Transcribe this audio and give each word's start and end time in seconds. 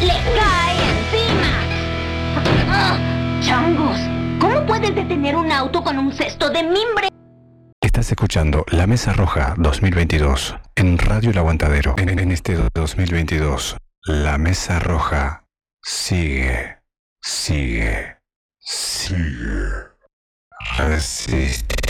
¡Les 0.00 0.16
cae 0.16 0.76
encima! 0.90 1.50
¡Ah! 2.68 3.40
¡Changos! 3.42 3.98
¿Cómo 4.40 4.64
pueden 4.66 4.94
detener 4.94 5.36
un 5.36 5.52
auto 5.52 5.82
con 5.82 5.98
un 5.98 6.12
cesto 6.12 6.48
de 6.48 6.62
mimbre? 6.62 7.08
Estás 7.82 8.10
escuchando 8.10 8.64
La 8.68 8.86
Mesa 8.86 9.12
Roja 9.12 9.54
2022 9.58 10.56
en 10.76 10.98
Radio 10.98 11.30
El 11.30 11.38
Aguantadero. 11.38 11.94
En, 11.98 12.18
en 12.18 12.32
este 12.32 12.56
2022, 12.74 13.76
La 14.04 14.38
Mesa 14.38 14.78
Roja 14.78 15.44
sigue, 15.82 16.78
sigue, 17.20 18.16
sigue 18.58 19.90
resistiendo 20.78 21.89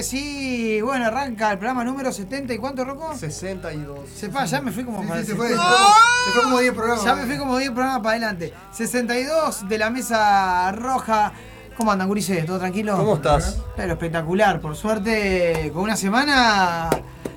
que 0.00 0.04
sí! 0.04 0.80
Bueno, 0.80 1.06
arranca 1.06 1.52
el 1.52 1.58
programa 1.58 1.84
número 1.84 2.10
70. 2.10 2.54
¿Y 2.54 2.58
cuánto, 2.58 2.84
Rocco? 2.86 3.14
62. 3.16 3.98
Sepa, 4.14 4.46
ya 4.46 4.60
me 4.62 4.72
fui 4.72 4.82
como 4.84 5.02
Sí, 5.02 5.08
para 5.08 5.20
sí, 5.20 5.26
se 5.26 5.32
decir- 5.34 5.36
fue, 5.48 5.56
¡Ah! 5.58 5.94
se 6.24 6.30
fue 6.32 6.42
como 6.42 6.58
10 6.58 6.72
programas. 6.72 7.04
Ya 7.04 7.14
me 7.14 7.26
fui 7.26 7.36
como 7.36 7.58
10 7.58 7.70
programas 7.72 7.98
para 8.00 8.10
adelante. 8.12 8.54
62 8.72 9.68
de 9.68 9.78
la 9.78 9.90
mesa 9.90 10.72
roja. 10.72 11.32
¿Cómo 11.76 11.92
andan, 11.92 12.08
gurises? 12.08 12.46
¿Todo 12.46 12.58
tranquilo? 12.58 12.96
¿Cómo 12.96 13.16
estás? 13.16 13.58
Pero 13.76 13.92
espectacular. 13.92 14.60
Por 14.60 14.74
suerte, 14.74 15.70
con 15.74 15.82
una 15.82 15.96
semana 15.96 16.88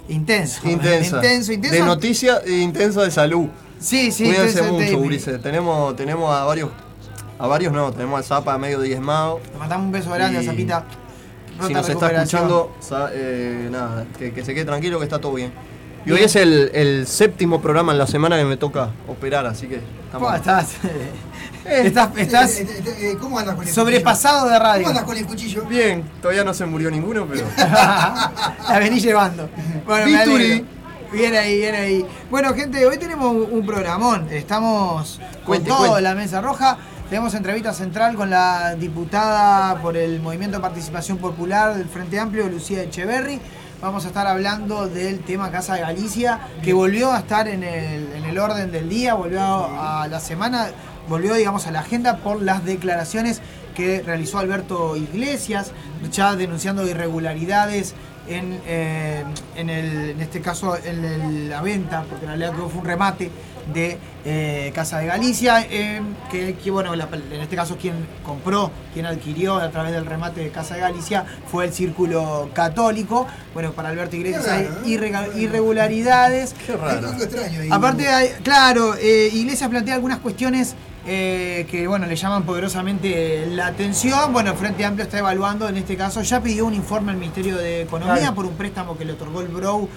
intenso. 0.08 0.62
Intensa. 0.68 1.18
Intenso, 1.18 1.52
intenso. 1.54 1.76
De 1.76 1.82
noticia 1.84 2.38
e 2.46 2.60
intensa 2.60 3.02
de 3.04 3.12
salud. 3.12 3.48
Sí, 3.80 4.12
sí, 4.14 4.24
Cuídense 4.26 4.60
intenso, 4.60 4.74
mucho, 4.74 4.86
te- 4.86 4.96
Ulises. 4.96 5.42
Tenemos, 5.42 5.96
tenemos 5.98 6.34
a 6.34 6.46
varios. 6.46 6.70
A 7.40 7.48
varios 7.48 7.74
no, 7.74 7.92
tenemos 7.92 8.18
al 8.20 8.24
Zapa 8.24 8.58
medio 8.58 8.80
diezmado. 8.80 9.42
Le 9.52 9.60
mandamos 9.60 9.86
un 9.88 9.92
beso 9.92 10.10
grande 10.12 10.40
a 10.40 10.44
Zapita. 10.44 10.86
Si 11.68 11.74
nos 11.74 11.88
está 11.88 12.12
escuchando, 12.12 12.76
eh, 13.14 13.70
nada, 13.72 14.06
que, 14.18 14.34
que 14.34 14.44
se 14.44 14.54
quede 14.54 14.66
tranquilo 14.66 15.00
que 15.00 15.06
está 15.06 15.20
todo 15.20 15.34
bien. 15.34 15.52
Y 16.06 16.12
hoy 16.12 16.22
es 16.22 16.36
el, 16.36 16.70
el 16.74 17.08
séptimo 17.08 17.62
programa 17.62 17.94
en 17.94 17.98
la 17.98 18.08
semana 18.08 18.38
que 18.38 18.44
me 18.44 18.58
toca 18.58 18.90
operar, 19.08 19.46
así 19.46 19.68
que 19.68 19.76
estamos. 19.76 20.28
¿Cómo 20.28 20.36
estás? 20.36 20.76
estás, 21.66 22.18
estás 22.18 22.60
Eh, 22.60 22.68
eh, 22.70 23.12
eh, 23.12 23.18
¿Cómo 23.20 23.40
andas 23.40 23.56
con 23.56 23.66
el 23.66 23.74
sobrepasado 23.74 24.48
de 24.48 24.52
cuchillo? 24.52 24.64
radio. 24.64 24.84
¿Cómo 24.84 24.90
andas 24.90 25.04
con 25.06 25.18
el 25.18 25.26
cuchillo? 25.26 25.64
Bien, 25.64 26.04
todavía 26.22 26.44
no 26.44 26.54
se 26.54 26.66
murió 26.66 26.92
ninguno, 26.92 27.26
pero. 27.26 27.46
la 27.58 28.80
vení 28.80 29.00
llevando. 29.00 29.50
Bueno, 29.86 30.06
me. 30.06 30.66
Bien 31.14 31.36
ahí, 31.36 31.58
bien 31.58 31.76
ahí. 31.76 32.06
Bueno, 32.32 32.54
gente, 32.56 32.86
hoy 32.86 32.98
tenemos 32.98 33.32
un, 33.32 33.64
programón. 33.66 34.28
Estamos 34.32 35.20
con 35.20 35.44
Cuente, 35.46 35.70
todo 35.70 35.78
cuente. 35.78 36.02
la 36.02 36.16
mesa 36.16 36.42
roja. 36.42 36.78
Tenemos 37.14 37.36
entrevista 37.36 37.72
central 37.74 38.16
con 38.16 38.32
la 38.32 38.74
diputada 38.74 39.80
por 39.84 39.96
el 39.96 40.20
Movimiento 40.20 40.58
de 40.58 40.64
Participación 40.64 41.20
Popular 41.20 41.76
del 41.76 41.88
Frente 41.88 42.20
Amplio, 42.20 42.50
Lucía 42.50 42.82
Echeverry. 42.82 43.40
Vamos 43.84 44.06
a 44.06 44.08
estar 44.08 44.26
hablando 44.26 44.88
del 44.88 45.20
tema 45.20 45.52
Casa 45.52 45.76
de 45.76 45.82
Galicia, 45.82 46.40
que 46.64 46.74
volvió 46.74 47.12
a 47.12 47.20
estar 47.20 47.48
en 47.48 47.62
el, 47.62 48.14
en 48.14 48.26
el 48.26 48.40
orden 48.40 48.72
del 48.72 48.90
día, 48.90 49.14
volvió 49.14 49.42
a 49.44 50.08
la 50.10 50.20
semana, 50.20 50.70
volvió, 51.08 51.36
digamos, 51.36 51.68
a 51.68 51.72
la 51.72 51.82
agenda 51.82 52.18
por 52.18 52.42
las 52.42 52.66
declaraciones 52.66 53.42
que 53.76 54.02
realizó 54.04 54.40
Alberto 54.40 54.98
Iglesias, 54.98 55.72
ya 56.12 56.36
denunciando 56.36 56.84
irregularidades 56.88 57.94
en, 58.28 58.60
eh, 58.66 59.24
en, 59.56 59.70
el- 59.70 60.10
en 60.10 60.20
este 60.22 60.42
caso 60.42 60.76
en 60.84 61.06
el- 61.06 61.50
la 61.52 61.62
venta, 61.62 62.06
porque 62.10 62.26
en 62.26 62.30
realidad 62.40 62.54
fue 62.72 62.80
un 62.82 62.86
remate 62.88 63.30
de 63.74 63.98
eh, 64.26 64.72
Casa 64.74 65.00
de 65.00 65.08
Galicia, 65.08 65.66
eh, 65.70 66.02
que, 66.32 66.56
que, 66.56 66.72
bueno, 66.72 66.96
la- 66.96 67.08
en 67.32 67.42
este 67.42 67.56
caso 67.56 67.78
quien 67.78 67.94
compró, 68.26 68.72
quien 68.94 69.06
adquirió 69.06 69.56
a 69.56 69.70
través 69.70 69.92
del 69.94 70.06
remate 70.06 70.42
de 70.42 70.50
Casa 70.50 70.76
de 70.76 70.82
Galicia 70.82 71.26
fue 71.52 71.66
el 71.66 71.74
Círculo 71.74 72.50
Católico. 72.54 73.28
Bueno, 73.54 73.72
para 73.74 73.90
Alberto 73.90 74.16
Iglesias 74.16 74.48
hay 74.48 74.66
raro, 74.66 74.80
¿no? 74.82 74.88
irrega- 74.88 75.28
irregularidades. 75.38 76.54
Qué 76.66 76.72
Hay 76.74 76.78
raro. 76.78 77.08
algo 77.10 77.24
extraño 77.24 77.62
ahí. 77.62 77.70
Aparte, 77.72 78.08
hay- 78.08 78.30
claro, 78.44 78.96
eh, 78.96 79.30
Iglesias 79.34 79.70
plantea 79.70 79.96
algunas 79.96 80.20
cuestiones 80.20 80.76
eh, 81.06 81.68
que 81.70 81.86
bueno 81.88 82.06
le 82.06 82.16
llaman 82.16 82.44
poderosamente 82.44 83.46
la 83.52 83.68
atención. 83.68 84.32
Bueno, 84.32 84.52
el 84.52 84.58
Frente 84.58 84.86
Amplio 84.86 85.04
está 85.06 85.18
evaluando, 85.20 85.68
en 85.68 85.78
este 85.78 85.98
caso, 85.98 86.22
ya 86.22 86.42
pidió 86.42 86.66
un 86.66 86.74
informe 86.74 87.12
al 87.12 87.18
Ministerio 87.18 87.58
de 87.58 87.82
Economía 87.82 88.16
Claro. 88.16 88.36
por 88.36 88.46
un 88.46 88.54
préstamo 88.56 88.98
que 88.98 89.04
le 89.06 89.14
otorgó 89.14 89.42
el 89.42 89.50
Brow, 89.50 89.90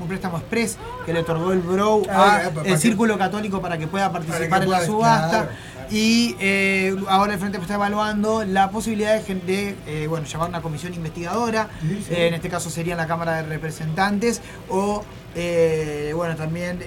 un, 0.00 0.08
préstamo 0.08 0.38
express 0.38 0.76
que 1.06 1.12
le 1.12 1.20
otorgó 1.20 1.52
el 1.52 1.60
Brow 1.60 2.02
a 2.10 2.14
para 2.54 2.66
el 2.68 2.74
que- 2.74 2.78
Círculo 2.78 3.16
Católico 3.16 3.60
para 3.60 3.78
que 3.78 3.86
pueda 3.86 4.10
participar 4.10 4.58
que 4.60 4.64
en 4.64 4.70
la 4.70 4.84
subasta. 4.84 5.28
claro, 5.28 5.46
claro. 5.48 5.80
Y 5.92 6.36
eh, 6.38 6.96
ahora 7.08 7.32
el 7.34 7.38
Frente 7.40 7.56
Amplio 7.58 7.62
está 7.62 7.74
evaluando 7.74 8.44
la 8.44 8.70
posibilidad 8.70 9.20
de, 9.20 9.34
de, 9.34 9.76
eh, 9.86 10.06
bueno, 10.08 10.24
llamar 10.26 10.48
una 10.48 10.62
comisión 10.62 10.94
investigadora, 10.94 11.68
Sí, 11.80 12.04
sí. 12.08 12.14
eh, 12.14 12.28
en 12.28 12.34
este 12.34 12.48
caso 12.48 12.70
sería 12.70 12.94
la 12.96 13.06
Cámara 13.08 13.36
de 13.36 13.42
Representantes, 13.44 14.40
o 14.68 15.04
bueno, 16.14 16.34
también 16.36 16.80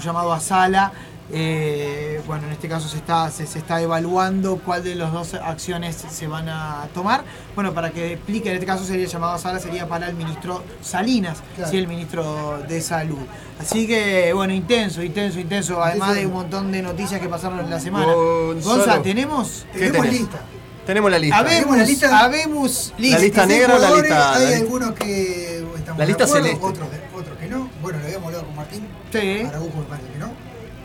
llamado 0.00 0.32
a 0.32 0.38
sala. 0.40 0.92
Eh, 1.32 2.20
bueno, 2.26 2.46
en 2.46 2.52
este 2.52 2.68
caso 2.68 2.88
se 2.88 2.96
está, 2.96 3.30
se, 3.30 3.46
se 3.46 3.58
está 3.58 3.80
evaluando 3.80 4.56
cuál 4.64 4.82
de 4.84 4.94
las 4.94 5.12
dos 5.12 5.34
acciones 5.34 5.96
se 6.10 6.26
van 6.26 6.48
a 6.48 6.88
tomar. 6.94 7.22
Bueno, 7.54 7.72
para 7.72 7.90
que 7.90 8.14
explique, 8.14 8.48
en 8.48 8.54
este 8.56 8.66
caso 8.66 8.84
sería 8.84 9.04
el 9.04 9.10
llamado 9.10 9.32
a 9.34 9.38
sala, 9.38 9.58
sería 9.60 9.88
para 9.88 10.08
el 10.08 10.14
ministro 10.16 10.62
Salinas, 10.82 11.38
Claro. 11.56 11.70
sí, 11.70 11.78
el 11.78 11.86
ministro 11.88 12.62
de 12.68 12.80
Salud. 12.80 13.18
Así 13.60 13.86
que, 13.86 14.32
bueno, 14.32 14.52
intenso, 14.54 15.02
intenso, 15.02 15.38
intenso, 15.38 15.82
además 15.82 16.14
de 16.14 16.26
un 16.26 16.32
montón 16.32 16.72
de 16.72 16.82
noticias 16.82 17.20
que 17.20 17.28
pasaron 17.28 17.60
en 17.60 17.70
la 17.70 17.78
semana. 17.80 18.12
Gonzalo. 18.12 18.76
Gonza, 18.76 19.02
¿tenemos? 19.02 19.66
Tenemos 19.72 19.96
tenés? 20.02 20.20
lista. 20.20 20.40
Tenemos 20.86 21.10
la 21.10 21.18
lista. 21.18 21.38
Habemos, 21.38 21.76
la 21.76 21.84
lista- 21.84 22.18
habemos 22.24 22.94
La 22.98 23.18
lista 23.18 23.46
negra 23.46 23.76
o 23.76 23.78
la 23.78 23.90
lista- 23.90 24.32
Hay 24.34 24.42
la 24.44 24.48
lista- 24.50 24.60
algunos 24.64 24.92
que 24.94 25.58
estamos 25.76 25.98
La 25.98 26.04
lista 26.06 26.24
de 26.24 26.30
acuerdo, 26.30 26.46
celeste. 26.46 26.66
Otros, 26.66 26.90
de- 26.90 27.00
otros 27.20 27.38
que 27.38 27.46
no. 27.48 27.68
Bueno, 27.82 27.98
lo 27.98 28.04
habíamos 28.06 28.26
hablado 28.26 28.46
con 28.46 28.56
Martín. 28.56 28.88
Sí. 29.12 29.42
Araújo 29.46 29.78
me 29.78 29.84
parece 29.84 30.08
que 30.08 30.18
no. 30.18 30.32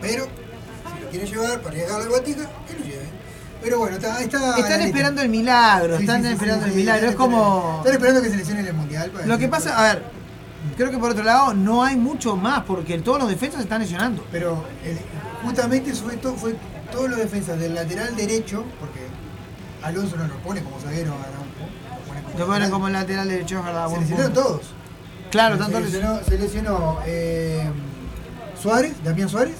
Pero, 0.00 0.24
si 0.24 1.04
lo 1.04 1.10
quieren 1.10 1.28
llevar 1.28 1.60
para 1.60 1.74
llegar 1.74 2.00
a 2.00 2.04
la 2.04 2.06
guatica, 2.06 2.50
que 2.68 2.74
lo 2.78 2.84
lleven. 2.84 3.16
Pero 3.62 3.78
bueno, 3.78 3.96
está, 3.96 4.20
está 4.20 4.58
Están 4.58 4.80
esperando 4.82 5.22
el 5.22 5.28
milagro, 5.28 5.96
Sí, 5.96 6.02
están 6.04 6.22
sí, 6.22 6.28
sí, 6.28 6.34
esperando 6.34 6.66
el 6.66 6.72
milagro. 6.72 6.98
están 7.08 7.10
Es 7.10 7.16
como. 7.16 7.74
Están 7.78 7.92
esperando 7.94 8.22
que 8.22 8.30
se 8.30 8.36
lesionen 8.36 8.66
el 8.66 8.74
mundial. 8.74 9.10
para 9.10 9.26
Lo 9.26 9.38
que 9.38 9.48
pasa, 9.48 9.78
a 9.78 9.82
ver, 9.94 10.02
creo 10.76 10.90
que 10.90 10.98
por 10.98 11.10
otro 11.10 11.24
lado 11.24 11.54
no 11.54 11.82
hay 11.82 11.96
mucho 11.96 12.36
más 12.36 12.62
porque 12.64 12.98
todos 12.98 13.18
los 13.18 13.28
defensas 13.28 13.60
están 13.62 13.80
lesionando. 13.80 14.24
Pero 14.30 14.62
justamente 15.42 15.92
fue, 15.94 16.16
to- 16.16 16.34
fue 16.34 16.54
todos 16.92 17.08
los 17.10 17.18
defensas 17.18 17.58
del 17.58 17.74
lateral 17.74 18.14
derecho, 18.14 18.64
porque 18.78 19.00
Alonso 19.82 20.16
no 20.16 20.26
lo 20.28 20.36
pone 20.38 20.62
como 20.62 20.78
zaguero 20.78 21.12
a 21.14 22.38
lo 22.38 22.46
ponen 22.46 22.70
como 22.70 22.88
lateral 22.90 23.28
derecho, 23.28 23.62
verdad. 23.62 23.88
Se 23.88 24.00
lesionaron 24.00 24.32
todos. 24.34 24.60
Claro, 25.30 25.56
se 25.56 25.62
tanto 25.62 25.80
lesionó, 25.80 26.20
se 26.22 26.38
lesionó 26.38 26.98
eh, 27.06 27.68
Suárez, 28.60 28.92
Damián 29.02 29.28
Suárez. 29.28 29.54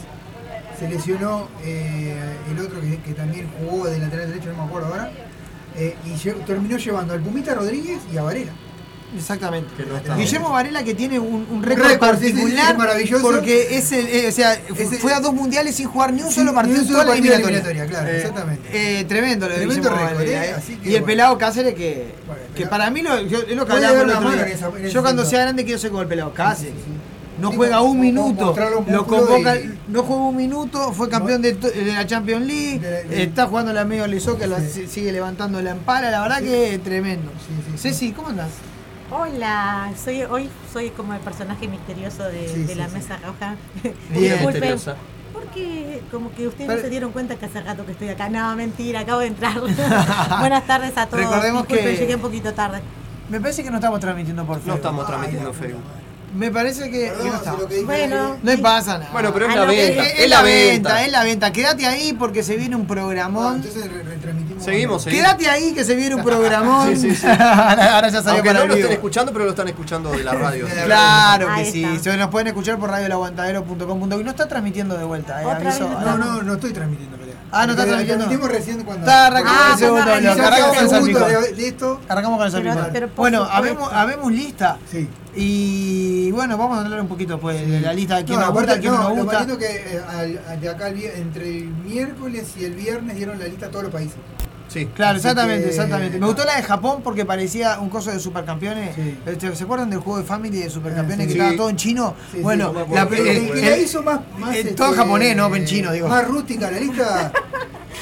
Se 0.79 0.89
lesionó 0.89 1.49
eh, 1.65 2.15
el 2.51 2.59
otro 2.61 2.81
que, 2.81 2.99
que 3.01 3.13
también 3.15 3.49
jugó 3.59 3.87
de 3.87 3.99
lateral 3.99 4.29
derecho, 4.29 4.51
no 4.51 4.59
me 4.59 4.69
acuerdo 4.69 4.89
ahora. 4.89 5.11
eh, 5.77 5.95
y 6.05 6.11
lle- 6.11 6.45
terminó 6.47 6.77
llevando 6.79 7.13
al 7.15 7.21
Pumita 7.21 7.55
Rodríguez 7.55 7.99
y 8.13 8.17
a 8.17 8.23
Varela. 8.23 8.53
Exactamente. 9.17 9.71
No. 10.09 10.17
Guillermo 10.17 10.51
Varela 10.51 10.83
que 10.83 10.93
tiene 10.95 11.19
un, 11.19 11.47
un 11.51 11.63
récord 11.63 11.97
particular 11.99 12.73
es 12.73 12.77
maravilloso. 12.79 13.23
porque 13.23 13.77
es 13.79 13.93
el, 13.93 14.07
eh, 14.09 14.29
o 14.29 14.33
sea, 14.33 14.59
fue 15.01 15.13
a 15.15 15.21
dos 15.21 15.33
mundiales 15.33 15.77
sin 15.77 15.87
jugar 15.89 16.13
ni 16.13 16.23
un 16.23 16.33
solo 16.33 16.53
partido 16.53 16.81
en 16.83 16.89
toda 16.89 17.05
la 17.05 17.13
eliminatoria. 17.13 17.59
eliminatoria, 17.61 17.87
claro, 17.87 18.09
Eh, 18.09 18.17
exactamente. 18.17 18.69
Eh, 19.01 19.05
tremendo 19.05 19.47
lo 19.49 19.53
de 19.55 19.59
Tremendo 19.61 19.89
Guillermo 19.91 20.09
récord, 20.09 20.27
Varela, 20.27 20.57
así 20.57 20.77
que 20.77 20.89
Y 20.91 20.95
el 20.95 21.01
bueno. 21.03 21.07
pelado 21.07 21.39
Cáceres 21.39 21.75
que, 21.75 22.15
Bueno, 22.27 22.43
que 22.55 22.67
para 22.67 22.91
mí 22.91 23.03
lo, 23.03 23.21
yo- 23.23 23.39
es 23.43 23.57
lo 23.57 23.65
que 23.67 23.73
el 23.77 23.85
otro 24.11 24.31
día. 24.33 24.47
esa- 24.49 24.69
ese 24.77 24.91
Yo 24.91 25.03
cuando 25.03 25.25
sea 25.25 25.41
grande 25.43 25.65
quiero 25.65 25.79
ser 25.79 25.91
como 25.91 26.03
el 26.03 26.09
pelado 26.09 26.35
Cáceres. 26.35 26.75
Sí, 26.75 26.81
sí. 26.85 26.96
No 27.39 27.53
juega 27.53 27.83
un 27.83 28.01
minuto, 28.01 28.55
lo 28.89 29.07
convoca, 29.07 29.57
y- 29.57 29.79
no 29.89 30.03
juega 30.03 30.23
un 30.23 30.37
minuto, 30.37 30.93
fue 30.93 31.09
campeón 31.09 31.43
de, 31.43 31.57
la 31.95 32.07
Champions 32.07 32.47
League, 32.47 32.79
De- 32.81 33.05
de- 33.05 33.23
está 33.25 33.47
jugando 33.47 33.73
la 33.73 33.85
medio 33.85 34.07
Lizo 34.07 34.39
que 34.39 34.47
la 34.47 34.59
sigue 34.61 35.13
levantando 35.13 35.61
la 35.61 35.73
empala, 35.73 36.11
la 36.11 36.23
verdad 36.23 36.39
que 36.41 36.75
es 36.75 36.83
tremendo. 36.83 37.31
Sí, 37.47 37.55
sí, 37.57 37.73
sí. 37.73 37.79
Ceci, 37.89 38.13
¿cómo 38.13 38.29
andás? 38.29 38.49
Hola, 39.11 39.93
soy 40.03 40.23
hoy 40.23 40.49
soy 40.73 40.91
como 40.91 41.13
el 41.15 41.21
personaje 41.21 41.69
misterioso 41.69 42.25
de, 42.25 42.49
Sí, 42.49 42.61
de 42.63 42.69
sí, 42.73 42.75
la 42.75 42.89
sí. 42.89 42.95
mesa 42.95 43.19
roja. 43.25 43.55
Bien. 43.83 43.95
Disculpen, 44.13 44.47
Misteriosa. 44.47 44.97
porque 45.33 46.03
como 46.11 46.33
que 46.35 46.49
ustedes 46.49 46.67
Pero- 46.67 46.79
no 46.79 46.85
se 46.85 46.91
dieron 46.91 47.13
cuenta 47.13 47.37
que 47.37 47.47
hace 47.47 47.61
rato 47.61 47.85
que 47.87 47.93
estoy 47.93 48.09
acá. 48.09 48.29
No, 48.29 48.57
mentira, 48.57 49.01
acabo 49.01 49.21
de 49.21 49.27
entrar. 49.29 49.61
Buenas 50.41 50.67
tardes 50.67 50.97
a 50.97 51.07
todos. 51.07 51.23
Recordemos 51.23 51.69
Disculpen, 51.69 51.95
que- 51.95 52.01
llegué 52.01 52.15
un 52.17 52.21
poquito 52.23 52.53
tarde. 52.55 52.81
Me 53.29 53.41
parece 53.41 53.63
que 53.63 53.71
no 53.71 53.77
estamos 53.77 54.01
transmitiendo 54.01 54.45
por 54.45 54.57
No 54.57 54.63
Facebook. 54.63 54.77
estamos 54.77 55.07
transmitiendo 55.07 55.51
Ay, 55.51 55.55
Facebook. 55.61 55.83
Me 56.35 56.51
parece 56.51 56.91
que, 56.91 56.91
que 56.91 57.07
Perdón 57.09 57.27
no 57.27 57.33
si 57.33 57.39
estamos. 57.39 57.61
lo 57.61 57.69
que 57.69 57.75
dije 57.75 57.87
Bueno. 57.87 58.37
No 58.43 58.57
pasa 58.63 58.99
nada. 58.99 59.11
Bueno, 59.13 59.33
pero 59.33 59.47
es 59.47 59.53
Ah, 59.53 59.57
la 59.57 59.63
no, 59.65 59.71
venta. 59.73 60.03
es, 60.03 60.13
Es, 60.15 60.21
es 60.21 60.29
la 60.31 60.43
venta. 60.43 61.05
es 61.05 61.13
la 61.13 61.25
venta. 61.25 61.53
Quédate 61.53 61.87
ahí 61.87 62.13
porque 62.13 62.43
se 62.43 62.57
viene 62.57 62.77
un 62.77 62.83
Ah, 62.83 62.89
programón. 62.89 63.57
entonces 63.57 63.91
re- 63.91 64.03
retransmitimos. 64.03 64.63
Seguimos, 64.65 65.03
seguimos. 65.05 65.25
Quédate 65.29 65.49
ahí 65.49 65.73
que 65.73 65.85
se 65.85 65.95
viene 65.95 66.15
un 66.15 66.23
programón. 66.25 66.95
Sí, 66.97 67.11
sí, 67.11 67.17
sí. 67.17 67.27
Ahora 67.39 68.09
ya 68.09 68.23
salió 68.23 68.31
Aunque 68.33 68.49
para 68.49 68.59
no 68.59 68.63
el 68.65 68.69
lo 68.69 68.75
estén 68.77 68.93
escuchando, 68.93 69.33
pero 69.33 69.45
lo 69.45 69.51
están 69.53 69.69
escuchando 69.69 70.11
de 70.11 70.25
la 70.25 70.33
radio. 70.35 70.67
De 70.67 70.75
la 70.75 70.85
Claro 70.85 71.49
que 71.57 71.65
sí. 71.71 71.99
Se 72.03 72.17
nos 72.17 72.29
pueden 72.29 72.49
escuchar 72.49 72.79
por 72.79 72.91
radioelaguantadero.com.uy. 72.91 74.25
No 74.25 74.31
está 74.31 74.47
transmitiendo 74.49 74.97
de 74.99 75.05
vuelta, 75.05 75.43
eh, 75.43 75.51
aviso. 75.51 75.89
No, 75.89 76.19
no, 76.19 76.43
no 76.43 76.55
estoy 76.55 76.73
transmitiendo. 76.73 77.17
Ah, 77.53 77.67
no 77.67 77.73
está 77.73 77.85
transmitiendo. 77.87 78.25
transmitimos 78.25 78.51
recién 78.59 78.85
cuando. 78.85 79.07
Está 79.07 79.27
arrancando 79.27 79.61
Ah, 79.63 79.71
el 79.73 79.79
segundo, 79.79 80.05
lo 80.05 80.13
arrancamos 80.13 80.77
con 80.77 80.85
el 80.85 80.91
salpicón. 80.91 81.23
esto. 81.59 82.01
Arrancamos 82.09 82.39
con 82.39 82.47
el 82.47 82.53
salpicón. 82.53 83.11
Bueno, 83.17 83.45
habemos, 83.45 83.93
habemos 83.93 84.33
lista. 84.33 84.79
Sí. 84.91 85.09
Y 85.39 86.31
bueno, 86.33 86.57
vamos 86.57 86.79
a 86.79 86.81
hablar 86.83 87.01
un 87.01 87.09
poquito 87.09 87.39
pues 87.39 87.61
de 87.69 87.81
la 87.81 87.93
lista 87.93 88.17
de 88.17 88.25
quién 88.25 88.39
No, 88.41 88.47
nos 88.47 88.55
gusta, 88.55 88.81
quién 88.81 88.93
no 88.93 88.99
no, 88.99 89.09
nos 89.11 89.17
lo 89.19 89.23
gusta. 89.25 89.39
lindo 89.41 89.59
que 89.59 89.67
eh, 89.67 90.01
al- 90.49 90.61
de 90.61 90.69
acá 90.69 90.89
el 90.89 91.03
entre 91.05 91.49
el 91.59 91.65
miércoles 91.69 92.55
y 92.59 92.65
el 92.65 92.73
viernes 92.75 93.17
dieron 93.17 93.39
la 93.39 93.45
lista 93.47 93.67
a 93.67 93.69
todos 93.71 93.85
los 93.85 93.93
países. 93.93 94.17
Sí. 94.69 94.87
Claro, 94.95 95.13
Así 95.19 95.27
exactamente, 95.27 95.65
que- 95.65 95.71
exactamente. 95.71 96.19
Me 96.19 96.27
gustó 96.27 96.45
la 96.45 96.57
de 96.57 96.63
Japón 96.63 97.01
porque 97.03 97.25
parecía 97.25 97.79
un 97.81 97.89
coso 97.89 98.11
de 98.11 98.19
supercampeones. 98.21 98.95
Sí. 98.95 99.19
Este, 99.25 99.55
¿Se 99.57 99.65
acuerdan 99.65 99.89
del 99.91 100.01
juego 100.01 100.19
de 100.19 100.25
Family 100.25 100.59
de 100.59 100.71
supercampeones 100.71 101.27
que 101.29 101.33
sí. 101.33 101.39
estaba 101.39 101.57
todo 101.57 101.71
en 101.71 101.77
chino? 101.77 102.15
Sí, 102.31 102.39
sí, 102.39 102.43
bueno, 102.43 102.73
la- 102.93 103.03
el- 103.05 103.27
el, 103.27 103.53
que 103.53 103.71
la 103.71 103.77
hizo 103.79 104.03
más, 104.03 104.21
más 104.39 104.51
el- 104.55 104.61
este, 104.63 104.75
todo 104.75 104.93
japonés, 104.93 105.37
no 105.37 105.55
en 105.55 105.65
chino, 105.65 105.93
digo. 105.93 106.09
Más 106.09 106.27
rústica 106.27 106.71
la 106.71 106.79
lista. 106.81 107.33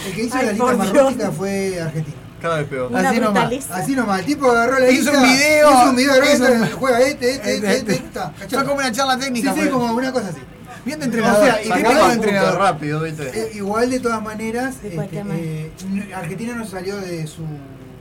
El 0.06 0.12
que 0.14 0.22
hizo 0.24 0.36
Ay, 0.36 0.46
la 0.46 0.52
lista 0.52 0.72
más 0.76 0.92
Dios. 0.92 1.04
rústica 1.04 1.30
fue 1.32 1.80
Argentina. 1.80 2.16
Cada 2.42 2.56
vez 2.58 2.66
peor. 2.68 2.90
Una 2.92 3.08
Así 3.08 3.20
nomás. 3.20 3.70
Así 3.70 3.96
nomás, 3.96 4.20
el 4.20 4.26
tipo 4.26 4.50
agarró 4.50 4.78
la 4.78 4.90
Hizo 4.90 5.10
lista. 5.12 5.18
un 5.18 5.32
video, 5.32 5.70
Hizo 5.70 5.90
un 5.90 5.96
video, 5.96 6.14
hizo 6.24 6.46
este, 6.46 6.52
un- 6.52 6.70
juega 6.72 7.00
este, 7.00 7.30
este, 7.30 7.30
este, 7.34 7.54
Este, 7.54 7.72
este, 7.78 7.92
este. 7.94 8.06
está, 8.06 8.32
Fue 8.50 8.64
como 8.64 8.74
una 8.76 8.92
charla 8.92 9.14
Sí, 9.14 9.20
técnica. 9.20 9.54
sí, 9.54 9.60
fue. 9.60 9.70
como 9.70 9.94
una 9.94 10.12
cosa 10.12 10.28
así. 10.28 10.38
Bien 10.84 10.98
de 10.98 11.04
O 11.04 11.08
entrenador. 11.08 11.44
sea, 11.44 11.62
y 11.62 11.68
de 11.68 12.12
entrenador. 12.14 12.58
rápido, 12.58 13.00
¿viste? 13.02 13.30
Eh, 13.34 13.52
igual 13.54 13.90
de 13.90 14.00
todas 14.00 14.22
maneras, 14.22 14.82
De 14.82 14.88
este, 14.94 15.18
eh, 15.18 15.70
Argentina 16.14 16.54
no 16.54 16.66
salió 16.66 16.96
de 16.96 17.26
su 17.26 17.42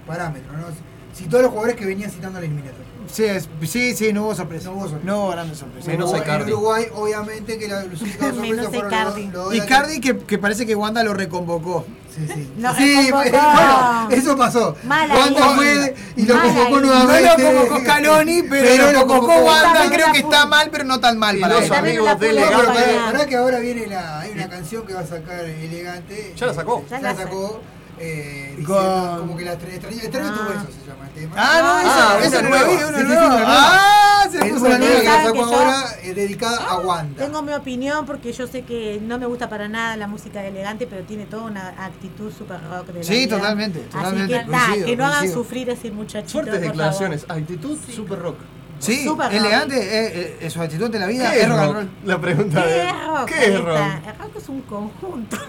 parámetro, 0.05 0.51
¿no? 0.57 0.65
Si 1.13 1.25
todos 1.25 1.43
los 1.43 1.51
jugadores 1.51 1.75
que 1.75 1.85
venían 1.85 2.09
citando 2.11 2.39
la 2.39 2.45
eliminatoria. 2.45 2.87
Sí, 3.11 3.23
es- 3.25 3.47
sí, 3.69 3.95
sí, 3.95 4.11
no 4.13 4.23
hubo 4.23 4.35
sorpresa. 4.35 4.69
No 4.69 4.75
hubo 4.75 4.81
sorpresa. 4.87 5.05
No 5.05 5.19
hubo 5.19 5.29
grandes 5.31 5.57
sorpresas. 5.59 5.87
Menos 5.87 6.09
Hubo- 6.11 6.17
Icardi. 6.17 6.43
En 6.51 6.57
Uruguay, 6.57 6.85
obviamente, 6.95 7.59
que 7.59 7.67
la, 7.67 7.83
los 7.83 8.01
únicos 8.01 8.21
Menos 8.21 8.35
sorpresas 8.37 8.65
fueron 8.67 8.91
Icardi. 8.91 9.23
los- 9.25 9.33
los 9.33 9.49
de 9.51 9.57
la- 9.57 9.65
Icardi 9.65 9.99
que, 10.01 10.17
que 10.17 10.37
parece 10.39 10.65
que 10.65 10.75
Wanda 10.75 11.03
lo 11.03 11.13
reconvocó. 11.13 11.85
Sí, 12.13 12.27
sí. 12.33 12.49
No, 12.57 12.75
sí, 12.75 12.95
reconvocó. 13.07 13.29
bueno, 13.31 14.09
eso 14.11 14.37
pasó. 14.37 14.75
Mala 14.83 15.15
Wanda 15.15 15.49
fue 15.55 15.95
y 16.15 16.25
lo 16.25 16.39
convocó 16.41 16.59
idea. 16.61 16.69
No 16.69 16.79
nuevamente. 16.81 17.43
lo 17.43 17.59
convocó 17.59 17.79
Scaloni, 17.81 18.43
pero, 18.43 18.91
lo 18.91 19.07
convocó 19.07 19.33
Wanda. 19.39 19.89
Creo 19.91 20.11
que 20.11 20.19
está 20.19 20.45
mal, 20.45 20.69
pero 20.71 20.83
no 20.83 20.99
tan 20.99 21.17
mal 21.17 21.37
Y 21.37 21.41
para 21.41 21.55
los 21.55 21.63
él. 21.65 21.73
Amigos 21.73 22.05
de 22.07 22.13
No, 22.13 22.19
pero 22.19 22.31
Elegante. 22.31 22.99
pará 23.11 23.25
que 23.25 23.35
ahora 23.35 23.59
viene 23.59 23.87
la, 23.87 24.19
hay 24.19 24.31
una 24.31 24.47
canción 24.49 24.85
que 24.85 24.93
va 24.93 25.01
a 25.01 25.07
sacar 25.07 25.39
elegante. 25.45 26.33
Ya 26.35 26.45
la 26.47 26.53
sacó. 26.53 26.85
Ya 26.89 26.99
la 27.01 27.15
sacó. 27.15 27.61
Eh, 27.99 28.53
Con- 28.65 28.75
diciendo 28.75 29.15
como 29.19 29.37
que 29.37 29.45
la 29.45 29.53
extraña, 29.53 30.01
tu 30.09 30.17
Ah. 30.17 30.47
beso 30.49 30.67
se 30.81 30.87
llama 30.89 31.05
el 31.07 31.13
tema. 31.13 31.35
Ah, 31.37 31.59
no, 31.61 31.89
Ah, 31.89 32.19
esa, 32.23 32.41
no 32.41 32.49
la 32.49 32.63
vi, 32.63 32.73
nueva. 32.75 32.87
una 32.89 32.97
Sí, 32.97 33.03
sí, 33.03 33.07
sí, 33.07 33.07
nueva. 33.07 33.25
una 33.27 33.35
nueva. 33.35 33.53
Ah, 33.55 34.27
se 34.31 34.39
puso 34.39 34.65
una 34.65 34.77
nueva 34.79 34.95
que 34.99 35.03
la 35.03 35.11
¿Saben 35.11 35.25
sacó 35.25 35.49
que 35.49 35.55
ahora 35.55 35.85
eh, 36.01 36.13
dedicada 36.13 36.57
a 36.69 36.77
Wanda. 36.79 37.25
Tengo 37.25 37.41
mi 37.43 37.53
opinión 37.53 38.05
porque 38.05 38.33
yo 38.33 38.47
sé 38.47 38.63
que 38.63 38.99
no 39.01 39.19
me 39.19 39.25
gusta 39.25 39.47
para 39.49 39.67
nada 39.67 39.95
la 39.97 40.07
música 40.07 40.41
de 40.41 40.47
elegante, 40.49 40.87
pero 40.87 41.03
tiene 41.03 41.25
toda 41.25 41.43
una 41.43 41.69
actitud 41.85 42.31
super 42.31 42.59
rock 42.69 42.87
de 42.87 42.99
la 42.99 43.03
Sí, 43.03 43.13
vida. 43.25 43.37
totalmente, 43.37 43.79
Así 43.81 43.89
totalmente, 43.91 44.33
que, 44.33 44.39
ta, 44.39 44.45
coincido, 44.65 44.85
que 44.87 44.95
no 44.97 45.05
hagan 45.05 45.17
coincido. 45.19 45.43
sufrir 45.43 45.69
a 45.69 45.73
ese 45.73 45.91
muchachito. 45.91 46.31
Fuertes 46.31 46.53
por 46.55 46.61
declaraciones. 46.63 47.25
Actitud 47.29 47.77
super 47.93 48.19
rock. 48.19 48.37
Sí, 48.83 49.07
elegante, 49.31 49.77
eh, 49.77 50.37
eh, 50.41 50.49
su 50.49 50.61
actitud 50.61 50.89
de 50.89 50.99
la 50.99 51.07
vida 51.07 51.31
¿Qué 51.31 51.37
es 51.39 51.43
es 51.43 51.49
rock 51.49 51.57
and 51.59 51.67
rock? 51.67 51.75
roll. 51.75 51.89
La 52.05 52.19
pregunta. 52.21 52.63
¿Qué 52.63 52.69
de. 52.69 52.81
es 52.89 53.05
rock? 53.07 53.25
¿Qué 53.27 53.45
es 53.45 53.59
rock? 53.63 53.77
El 53.77 54.17
rock 54.19 54.35
es 54.37 54.49
un 54.49 54.61
conjunto. 54.61 55.37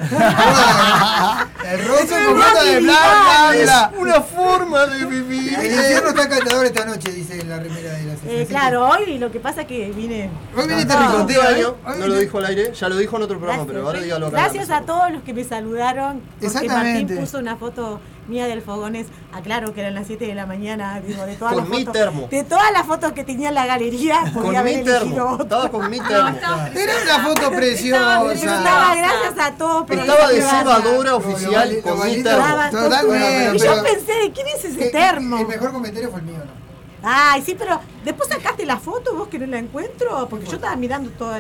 El 1.65 1.85
rock 1.89 2.01
Es 2.05 2.11
un 2.13 2.25
conjunto 2.25 2.65
de 2.65 2.81
bla, 2.81 2.93
bla, 2.93 3.63
bla. 3.63 3.91
Es 3.95 3.99
una 4.01 4.21
forma 4.21 4.87
de 4.87 5.05
vivir. 5.07 5.55
El 5.59 5.67
infierno 5.73 6.09
está 6.11 6.29
cantador 6.29 6.67
esta 6.67 6.85
noche, 6.85 7.11
dice 7.13 7.41
en 7.41 7.49
la 7.49 7.59
remera 7.59 7.93
de 7.95 8.05
la 8.05 8.13
Eh, 8.13 8.17
sesión. 8.23 8.47
claro, 8.47 8.89
hoy 8.89 9.19
lo 9.19 9.31
que 9.33 9.41
pasa 9.41 9.63
es 9.63 9.67
que 9.67 9.91
vine. 9.91 10.31
Hoy 10.57 10.67
terrible, 10.69 10.83
Este 10.83 10.95
Hoy 10.95 11.75
no 11.85 11.93
lo 11.93 12.05
viene- 12.07 12.21
dijo 12.21 12.39
al 12.39 12.47
aire, 12.47 12.73
ya 12.75 12.89
lo 12.89 12.97
dijo 12.97 13.17
en 13.17 13.23
otro 13.23 13.39
programa, 13.39 13.65
pero 13.67 13.87
ahora 13.87 14.01
dígalo 14.01 14.31
Gracias 14.31 14.71
a 14.71 14.83
todos 14.83 15.11
los 15.11 15.23
que 15.23 15.33
me 15.35 15.45
saludaron. 15.45 16.21
Porque 16.21 16.47
Exactamente. 16.47 17.01
Martín 17.15 17.19
puso 17.25 17.39
una 17.39 17.57
foto 17.57 18.01
mía 18.29 18.47
del 18.47 18.63
Fogones. 18.63 19.07
Aclaro 19.33 19.73
que 19.75 19.81
eran 19.81 19.95
las 19.95 20.07
7 20.07 20.27
de 20.27 20.35
la 20.35 20.47
mañana. 20.47 21.01
Digo, 21.01 21.25
de 21.27 21.37
todas 21.37 21.55
Con 21.55 21.63
las 21.63 21.71
mi 21.71 21.79
fotos. 21.85 21.93
termo. 21.93 22.29
De 22.31 22.45
todas 22.45 22.73
las 22.73 22.87
fotos 22.87 23.13
que 23.13 23.25
tenía 23.25 23.49
en 23.49 23.55
la 23.55 23.67
galería. 23.67 24.21
podía 24.33 24.43
Con 24.43 24.57
haber 24.57 24.79
mi 24.79 24.85
termo. 24.85 25.39
Estaba 25.41 25.69
con 25.71 25.91
mi 25.91 25.99
termo. 26.01 26.29
Era 26.75 26.93
una 27.05 27.25
foto 27.25 27.41
Pero 27.47 27.57
preciosa. 27.57 28.33
estaba 28.33 28.95
gracias 28.95 29.39
a 29.39 29.51
todos. 29.57 29.85
pero 29.87 30.01
Estaba 30.03 30.29
de 30.31 30.43
cebadora 30.43 31.15
oficial 31.17 31.81
con 31.83 32.07
mi 32.07 32.23
termo. 32.23 32.45
Y 33.55 33.59
yo 33.59 33.83
pensé, 33.83 34.33
¿quién 34.35 34.47
es 34.49 34.65
ese 34.65 34.91
termo? 34.91 35.39
El 35.39 35.47
mejor 35.49 35.73
comentario 35.73 36.11
fue 36.11 36.21
el 36.21 36.27
mío, 36.27 36.39
¿no? 36.39 36.65
Ay, 37.07 37.43
sí, 37.45 37.55
pero 37.59 37.79
después 38.03 38.31
sacaste 38.31 38.65
la 38.65 38.79
foto, 38.79 39.15
vos 39.15 39.29
que 39.29 39.39
no 39.39 39.47
la 39.47 39.59
encuentro, 39.59 40.27
porque 40.31 40.47
yo 40.47 40.55
estaba 40.55 40.75
mirando 40.75 41.11
todo. 41.11 41.35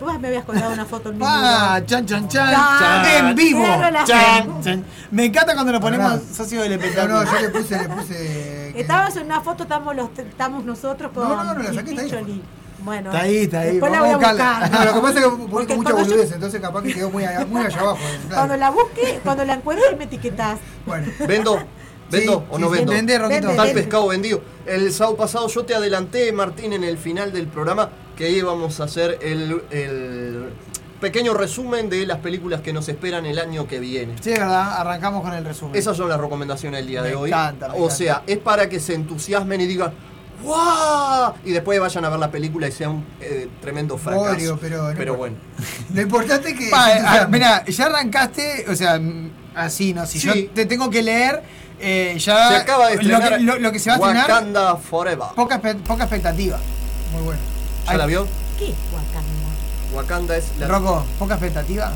Vos 0.00 0.20
me 0.20 0.28
habías 0.28 0.44
colgado 0.44 0.72
una 0.72 0.84
foto 0.84 1.10
en 1.10 1.18
mi 1.18 1.24
Ah, 1.26 1.80
chan, 1.86 2.04
chan, 2.04 2.28
chan, 2.28 2.50
Chan. 2.52 3.26
En 3.28 3.34
vivo. 3.36 3.64
Chan, 4.04 4.62
chan. 4.62 4.84
Me 5.10 5.26
encanta 5.26 5.54
cuando 5.54 5.72
nos 5.72 5.80
ponemos 5.80 6.20
socios 6.34 6.62
del 6.64 6.72
No, 6.72 6.84
espectáculo. 6.84 7.22
no, 7.24 7.32
yo 7.32 7.40
le 7.40 7.48
puse, 7.48 7.78
le 7.78 7.88
puse. 7.88 8.14
que- 8.14 8.74
Estábamos 8.80 9.16
en 9.16 9.26
una 9.26 9.40
foto, 9.40 9.62
estamos 9.62 9.94
los 9.96 10.08
estamos 10.18 10.64
nosotros 10.64 11.12
con 11.14 11.28
No, 11.28 11.36
no, 11.44 11.54
no, 11.54 11.62
la 11.62 11.72
saqué, 11.74 11.92
está 11.94 12.16
ahí. 12.18 12.42
Bueno, 12.82 13.10
Está 13.12 13.22
ahí, 13.24 13.36
está 13.38 13.60
ahí, 13.60 13.70
Después 13.72 13.92
la 13.92 14.00
voy 14.00 14.10
a 14.10 14.16
buscar. 14.18 14.70
No, 14.70 14.84
lo 14.84 14.92
que 14.94 15.00
pasa 15.00 15.18
es 15.20 15.24
que 15.24 15.30
publico 15.30 15.56
mucha 15.56 15.74
cuando 15.74 15.90
yo- 15.90 16.04
boludez, 16.10 16.32
entonces 16.32 16.60
capaz 16.60 16.82
que 16.82 16.92
quedó 16.94 17.10
muy, 17.10 17.24
allá- 17.24 17.46
muy 17.46 17.64
allá 17.64 17.80
abajo. 17.80 17.96
claro. 17.96 18.34
Cuando 18.34 18.56
la 18.58 18.70
busque, 18.70 19.20
cuando 19.24 19.44
la 19.46 19.54
encuentres, 19.54 19.96
me 19.96 20.04
etiquetás. 20.04 20.58
Bueno, 20.84 21.06
¿Vendo? 21.26 21.62
¿Vendo 22.10 22.44
o 22.50 22.58
no 22.58 22.66
sí, 22.68 22.74
vendo? 22.76 22.92
vende, 22.92 23.18
Roquito. 23.18 23.48
Está 23.48 23.62
el 23.62 23.68
vende. 23.68 23.82
pescado 23.82 24.08
vendido. 24.08 24.42
El 24.66 24.92
sábado 24.92 25.16
pasado 25.16 25.48
yo 25.48 25.64
te 25.64 25.74
adelanté, 25.74 26.30
Martín, 26.32 26.74
en 26.74 26.84
el 26.84 26.98
final 26.98 27.32
del 27.32 27.46
programa 27.46 27.88
que 28.16 28.30
íbamos 28.30 28.80
a 28.80 28.84
hacer 28.84 29.18
el, 29.22 29.62
el 29.70 30.48
pequeño 31.00 31.34
resumen 31.34 31.90
de 31.90 32.06
las 32.06 32.18
películas 32.18 32.60
que 32.60 32.72
nos 32.72 32.88
esperan 32.88 33.26
el 33.26 33.38
año 33.38 33.66
que 33.66 33.78
viene. 33.80 34.14
Sí, 34.22 34.30
es 34.32 34.38
verdad, 34.38 34.80
arrancamos 34.80 35.22
con 35.22 35.34
el 35.34 35.44
resumen. 35.44 35.76
Esas 35.76 35.96
son 35.96 36.08
las 36.08 36.18
recomendaciones 36.20 36.78
del 36.80 36.86
día 36.88 37.02
Me 37.02 37.08
de 37.08 37.14
hoy. 37.16 37.30
encanta, 37.30 37.68
me 37.68 37.74
o 37.74 37.76
encanta. 37.78 37.94
sea, 37.96 38.22
es 38.26 38.38
para 38.38 38.68
que 38.68 38.80
se 38.80 38.94
entusiasmen 38.94 39.60
y 39.60 39.66
digan 39.66 39.92
¡Wow! 40.42 41.34
Y 41.44 41.52
después 41.52 41.80
vayan 41.80 42.04
a 42.04 42.10
ver 42.10 42.18
la 42.18 42.30
película 42.30 42.68
y 42.68 42.72
sea 42.72 42.90
un 42.90 43.04
eh, 43.20 43.48
tremendo 43.62 43.96
fracaso. 43.96 44.32
Obvio, 44.34 44.58
pero 44.60 44.82
no 44.82 44.90
importa. 44.90 45.12
bueno. 45.12 45.36
lo 45.94 46.00
importante 46.02 46.50
es 46.50 46.58
que. 46.58 46.70
Ah, 46.72 47.26
mira, 47.30 47.64
ya 47.64 47.86
arrancaste, 47.86 48.66
o 48.68 48.74
sea, 48.76 48.98
mm, 48.98 49.30
así, 49.54 49.94
¿no? 49.94 50.04
Si 50.06 50.20
Sí. 50.20 50.26
yo 50.26 50.50
te 50.50 50.66
tengo 50.66 50.90
que 50.90 51.02
leer, 51.02 51.42
eh, 51.80 52.16
ya. 52.18 52.48
Se 52.50 52.56
acaba 52.56 52.88
de 52.88 53.02
lo 53.02 53.20
que, 53.20 53.38
lo, 53.40 53.58
lo 53.58 53.72
que 53.72 53.78
se 53.78 53.88
va 53.90 53.96
a 53.96 53.98
estrenar, 53.98 54.28
Wakanda 54.30 54.76
Forever. 54.76 55.28
poca, 55.34 55.60
poca 55.60 56.04
expectativa. 56.04 56.58
Muy 57.12 57.22
bueno. 57.22 57.40
¿Ya 57.86 57.96
la 57.96 58.06
vio? 58.06 58.26
¿Qué 58.58 58.70
es 58.70 58.74
Wakanda? 58.92 59.94
Wakanda 59.94 60.36
es 60.36 60.44
la... 60.58 60.68
Rocco, 60.68 61.04
poca 61.18 61.34
expectativa. 61.34 61.92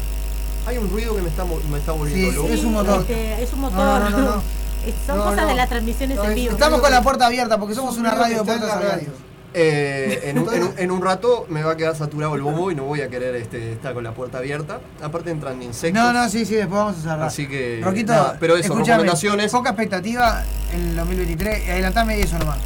Hay 0.67 0.77
un 0.79 0.91
ruido 0.91 1.17
que 1.17 1.23
me 1.23 1.29
está, 1.29 1.45
me 1.45 1.79
está 1.79 1.93
volviendo 1.93 2.31
Sí, 2.31 2.37
loco. 2.37 2.49
es 2.49 2.65
un 2.65 2.73
motor. 2.75 3.01
Este, 3.01 3.43
es 3.43 3.53
un 3.53 3.61
motor. 3.61 3.79
No, 3.79 3.99
no, 4.01 4.11
no, 4.11 4.19
no. 4.19 4.43
Es- 4.87 4.95
Son 5.07 5.17
No, 5.19 5.25
cosas 5.25 5.43
no. 5.43 5.49
de 5.49 5.55
las 5.57 5.69
transmisiones 5.69 6.17
No, 6.17 6.25
en 6.25 6.35
vivo. 6.35 6.53
Estamos 6.53 6.81
con 6.81 6.91
la 6.91 7.03
puerta 7.03 7.27
abierta 7.27 7.59
porque 7.59 7.75
somos 7.75 7.97
una 7.97 8.15
radio 8.15 8.39
de 8.39 8.45
puertas 8.45 8.71
abiertas. 8.71 9.09
Eh, 9.55 10.21
en, 10.25 10.39
un, 10.39 10.55
en 10.55 10.63
un- 10.63 10.75
en 10.77 10.91
un 10.91 11.03
rato 11.03 11.47
me 11.49 11.63
va 11.63 11.73
a 11.73 11.77
quedar 11.77 11.97
saturado 11.97 12.35
el 12.35 12.43
bobo 12.43 12.71
y 12.71 12.75
no 12.75 12.85
voy 12.85 13.01
a 13.01 13.09
querer 13.09 13.35
este, 13.35 13.73
estar 13.73 13.95
con 13.95 14.05
la 14.05 14.13
puerta 14.13 14.39
abierta. 14.39 14.79
Aparte 15.03 15.31
entran 15.31 15.61
insectos. 15.63 16.01
No, 16.03 16.13
no, 16.13 16.29
sí, 16.29 16.45
sí, 16.45 16.55
después 16.55 16.79
vamos 16.79 16.99
a 16.99 17.01
cerrar. 17.03 17.23
Así 17.23 17.49
que, 17.49 17.81
Roquito, 17.83 18.13
nada, 18.13 18.37
pero 18.39 18.57
eso, 18.57 18.75
recomendaciones. 18.77 19.51
Poca 19.51 19.71
expectativa 19.71 20.45
en 20.73 20.91
el 20.91 20.97
2023. 20.97 21.71
Adelantame 21.71 22.21
eso 22.21 22.39
nomás. 22.39 22.59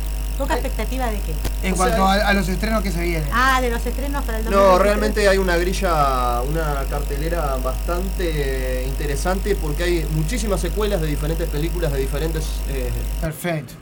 ¿Poca 0.43 0.55
expectativa 0.55 1.07
de 1.07 1.19
qué? 1.21 1.33
En 1.63 1.75
O 1.75 1.77
cuanto 1.77 1.97
sea, 1.97 2.27
a, 2.27 2.29
a 2.31 2.33
los 2.35 2.49
estrenos 2.49 2.83
que 2.83 2.91
se 2.91 3.01
vienen. 3.01 3.29
Ah, 3.33 3.61
de 3.61 3.71
los 3.71 3.85
estrenos 3.87 4.25
para 4.25 4.39
el 4.39 4.45
No, 4.45 4.51
2023. 4.51 4.83
realmente 4.83 5.29
hay 5.29 5.39
una 5.39 5.57
grilla, 5.57 6.41
una 6.43 6.85
cartelera 6.91 7.57
bastante 7.63 8.85
interesante 8.89 9.55
porque 9.55 9.85
hay 9.85 10.07
muchísimas 10.17 10.61
secuelas 10.61 11.01
de 11.01 11.07
diferentes 11.07 11.49
películas 11.49 11.93
de 11.93 12.01
diferentes 12.01 12.43
eh, 12.71 12.91
Perfecto. 13.21 13.75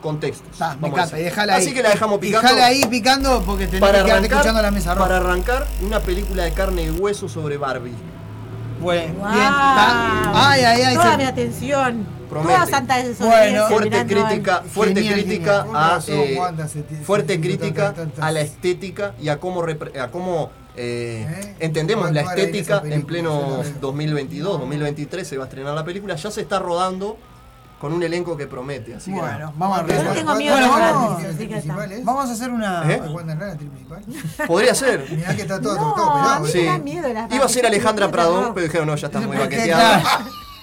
contextos. 0.00 0.48
Me 0.80 0.88
encanta. 0.88 1.18
Y 1.18 1.22
decir. 1.22 1.24
dejala 1.24 1.54
ahí. 1.56 1.62
Así 1.64 1.74
que 1.74 1.82
la 1.82 1.90
dejamos 1.90 2.18
picando. 2.20 2.46
Dejala 2.48 2.66
ahí 2.66 2.86
picando 2.86 3.42
porque 3.44 3.66
tenés 3.66 3.80
para 3.80 4.04
que 4.04 4.12
arrancar, 4.12 4.32
escuchando 4.32 4.62
la 4.62 4.70
mesa 4.70 4.94
roja. 4.94 5.08
para 5.08 5.16
arrancar, 5.20 5.66
una 5.82 5.98
película 5.98 6.44
de 6.44 6.52
carne 6.52 6.82
y 6.84 6.90
hueso 6.90 7.28
sobre 7.28 7.56
Barbie. 7.56 7.94
Bueno, 8.80 9.14
Guau. 9.18 9.32
bien. 9.32 9.44
está. 9.44 10.50
Ay, 10.50 10.62
ay, 10.64 10.82
ay. 10.82 10.94
Toda 10.94 11.10
se- 11.12 11.16
mi 11.18 11.24
atención. 11.24 12.06
Promete. 12.30 12.54
Toda 12.54 12.66
Santa 12.66 12.94
Bueno, 13.18 13.66
Fuerte 13.68 14.06
crítica, 14.06 14.62
fuerte 14.62 15.02
Genial, 15.02 15.14
crítica 15.14 15.62
genial. 15.64 15.76
A 15.76 16.00
eh, 16.06 16.38
fuerte 17.02 17.40
crítica 17.40 17.94
a 18.20 18.30
la 18.30 18.40
estética 18.40 19.14
y 19.20 19.28
a 19.30 19.38
cómo 19.40 19.62
repre- 19.62 19.98
a 20.00 20.10
cómo 20.12 20.50
eh, 20.76 21.26
¿Eh? 21.28 21.56
entendemos 21.58 22.12
la 22.12 22.20
estética 22.20 22.82
en 22.84 23.02
pleno 23.02 23.40
yo 23.50 23.56
la 23.56 23.62
veo. 23.64 23.72
2022, 23.80 24.60
2023 24.60 25.26
se 25.26 25.36
va 25.36 25.44
a 25.44 25.46
estrenar 25.48 25.74
la 25.74 25.84
película, 25.84 26.14
ya 26.14 26.30
se 26.30 26.40
está 26.40 26.60
rodando 26.60 27.18
con 27.80 27.94
un 27.94 28.02
elenco 28.02 28.36
que 28.36 28.46
promete, 28.46 28.94
así 28.94 29.10
que 29.10 29.18
Bueno, 29.18 29.38
nada. 29.38 29.52
vamos 29.56 29.78
a 29.78 29.86
Yo 29.86 30.02
no 30.04 30.12
tengo 30.12 30.34
miedo 30.34 30.54
Bueno, 30.54 30.68
vamos, 30.70 31.22
que 31.22 31.28
está. 31.30 31.38
principales. 31.48 32.04
vamos 32.04 32.28
a 32.28 32.32
hacer 32.32 32.50
una. 32.50 32.92
¿Eh? 32.92 33.02
Principal. 33.58 34.04
podría 34.46 34.74
ser. 34.74 35.06
Mirá 35.10 35.34
que 35.34 35.42
está 35.42 35.60
todo, 35.60 35.74
No, 35.76 35.94
todo 35.94 36.14
pelado. 36.14 36.46
¿eh? 36.46 36.50
Sí. 36.52 36.64
da 36.66 36.78
miedo 36.78 37.08
Iba 37.08 37.44
a 37.46 37.48
ser 37.48 37.64
Alejandra 37.66 38.10
Pradón, 38.10 38.52
pero 38.52 38.64
dijeron 38.66 38.86
no, 38.86 38.96
ya 38.96 39.06
está 39.06 39.20
muy 39.20 39.36
baqueteada. 39.38 40.02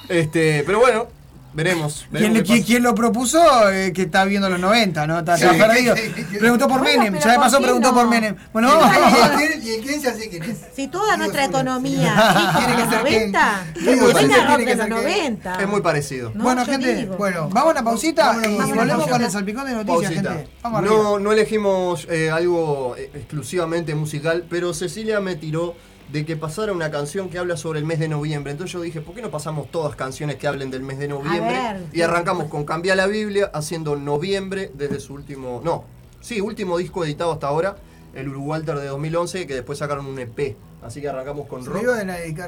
Este, 0.07 0.63
pero 0.65 0.79
bueno, 0.79 1.07
Veremos. 1.53 2.05
¿Quién, 2.11 2.11
veremos 2.33 2.41
quién- 2.43 2.59
pasa. 2.59 2.67
quién 2.67 2.83
lo 2.83 2.93
propuso? 2.95 3.69
Eh, 3.71 3.91
que 3.93 4.03
está 4.03 4.25
viendo 4.25 4.49
los 4.49 4.59
90, 4.59 5.07
¿no? 5.07 5.19
Está, 5.19 5.35
está 5.35 5.53
Sí, 5.53 5.59
perdido. 5.59 5.95
sí, 5.95 6.01
sí. 6.31 6.37
Preguntó 6.37 6.67
por 6.67 6.79
Bueno, 6.79 7.03
Menem. 7.03 7.19
Ya 7.19 7.29
de 7.31 7.35
¿por 7.35 7.43
paso 7.45 7.61
preguntó 7.61 7.87
no? 7.89 7.93
por 7.95 8.07
Menem. 8.09 8.35
Bueno, 8.53 8.67
vamos. 8.77 9.41
Y 9.63 9.71
el 9.71 9.83
Ken 9.85 10.01
ya 10.01 10.13
sé 10.13 10.29
quién 10.29 10.43
es. 10.43 10.57
Si 10.75 10.87
toda 10.87 11.17
nuestra 11.17 11.45
economía 11.45 12.53
Tiene 12.57 12.75
que 12.75 12.81
los 12.83 12.89
ser 12.89 13.03
Ken. 13.03 13.31
90, 13.31 13.65
Digo, 13.75 13.91
que 13.91 13.97
Zuller 13.97 14.13
venga 14.13 14.27
tiene 14.35 14.47
rock 14.47 14.57
que 14.57 14.65
de 14.65 14.75
los 14.75 14.85
ser 14.85 14.93
Ken. 14.95 15.03
90. 15.03 15.55
Es 15.61 15.67
muy 15.67 15.81
parecido. 15.81 16.31
No, 16.35 16.43
bueno, 16.43 16.65
gente, 16.65 16.95
digo. 16.95 17.15
bueno, 17.17 17.49
vamos 17.49 17.69
a 17.69 17.71
una 17.71 17.83
pausita 17.83 18.25
Vamos 18.33 18.69
y 18.69 18.71
volvemos 18.73 19.07
con 19.07 19.21
el 19.23 19.31
salpicón 19.31 19.65
de 19.65 19.73
noticias, 19.73 20.11
Pausita. 20.13 20.33
gente. 20.33 20.49
Vamos. 20.63 20.81
No, 20.83 21.19
no 21.19 21.31
elegimos 21.31 22.07
eh, 22.09 22.29
algo 22.29 22.95
eh, 22.97 23.09
exclusivamente 23.15 23.95
musical, 23.95 24.45
pero 24.49 24.73
Cecilia 24.73 25.19
me 25.19 25.35
tiró 25.35 25.75
de 26.11 26.25
que 26.25 26.37
pasara 26.37 26.71
una 26.71 26.89
canción 26.89 27.29
que 27.29 27.37
habla 27.37 27.57
sobre 27.57 27.79
el 27.79 27.85
mes 27.85 27.99
de 27.99 28.07
noviembre. 28.07 28.51
Entonces 28.51 28.73
yo 28.73 28.81
dije, 28.81 29.01
¿por 29.01 29.15
qué 29.15 29.21
no 29.21 29.29
pasamos 29.29 29.69
todas 29.69 29.95
canciones 29.95 30.37
que 30.37 30.47
hablen 30.47 30.71
del 30.71 30.81
mes 30.81 30.99
de 30.99 31.07
noviembre? 31.07 31.53
ver, 31.53 31.85
y 31.91 32.01
arrancamos 32.01 32.47
con 32.47 32.65
Cambia 32.65 32.95
la 32.95 33.07
Biblia, 33.07 33.51
haciendo 33.53 33.95
noviembre 33.95 34.71
desde 34.73 34.99
su 34.99 35.13
último. 35.13 35.61
No, 35.63 35.83
sí, 36.21 36.41
último 36.41 36.77
disco 36.77 37.03
editado 37.03 37.31
hasta 37.31 37.47
ahora, 37.47 37.77
el 38.13 38.29
Urugualter 38.29 38.79
de 38.79 38.87
2011, 38.87 39.47
que 39.47 39.53
después 39.53 39.79
sacaron 39.79 40.05
un 40.05 40.17
EP. 40.19 40.55
Así 40.81 41.01
que 41.01 41.09
arrancamos 41.09 41.47
con 41.47 41.63
¿Se 41.63 41.69
rock 41.69 41.83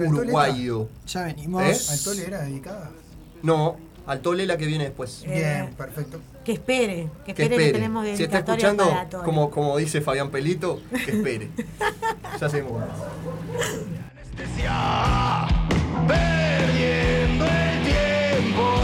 uruguayo. 0.08 0.88
Ya 1.08 1.24
venimos. 1.24 1.64
¿Eh? 1.64 1.92
¿Al 1.92 2.04
Tole 2.04 2.26
era 2.26 2.42
dedicada? 2.42 2.92
No, 3.42 3.78
al 4.10 4.22
Tole 4.22 4.48
la 4.48 4.58
que 4.58 4.66
viene 4.66 4.86
después. 4.86 5.24
Eh, 5.28 5.32
Bien, 5.34 5.74
perfecto. 5.76 6.20
Que 6.44 6.54
espere, 6.54 7.10
que 7.26 7.34
Que 7.36 7.44
espere 7.44 7.50
que, 7.50 7.56
espere. 7.68 7.72
tenemos 7.74 8.08
si 8.18 8.24
está 8.24 8.40
escuchando, 8.40 8.90
para 8.90 9.08
todo. 9.08 9.24
como, 9.24 9.52
como 9.52 9.78
dice 9.78 10.02
Fabián 10.02 10.32
Pelito, 10.32 10.82
que 11.06 11.12
espere. 11.12 11.50
ya 12.42 12.50
seguimos. 12.50 12.82
Perdiendo 16.08 17.46
el 17.46 17.84
tiempo 17.84 18.82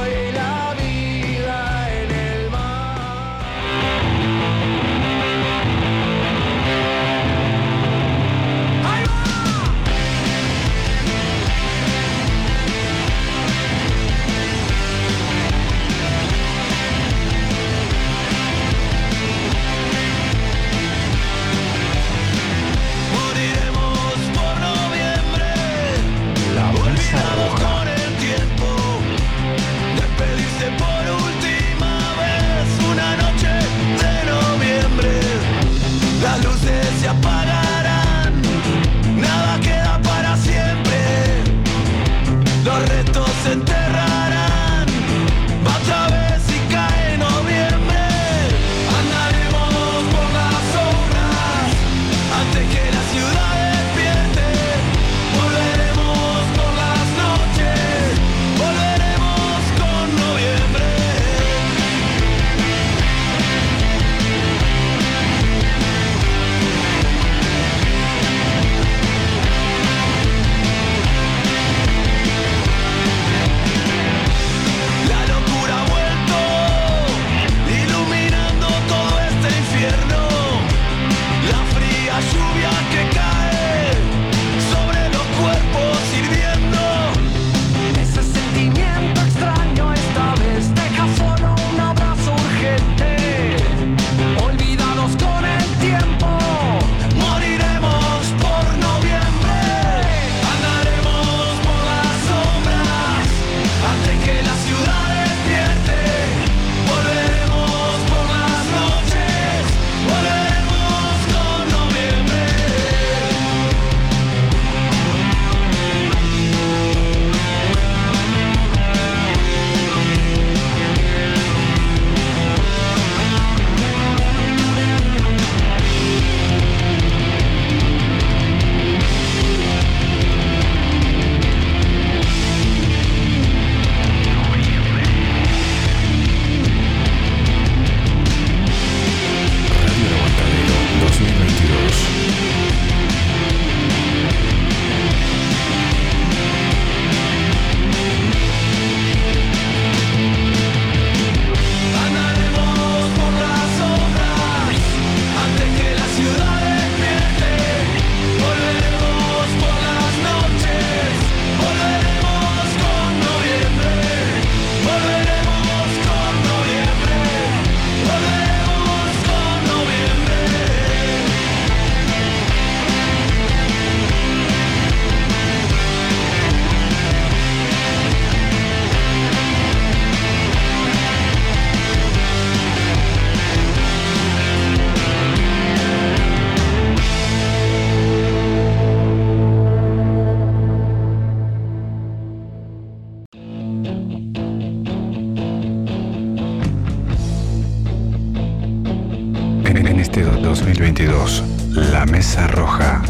2022, 200.56 201.44
la 201.92 202.06
mesa 202.06 202.48
roja 202.48 203.02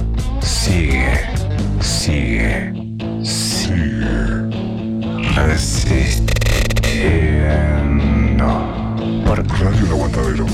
sigue, 0.42 1.22
sigue, 1.80 2.74
sigue 3.24 3.96
resistiendo. 5.36 6.25
Por 9.28 9.48
Radio 9.60 9.86
El 9.86 9.92
Aguantadero. 9.92 10.46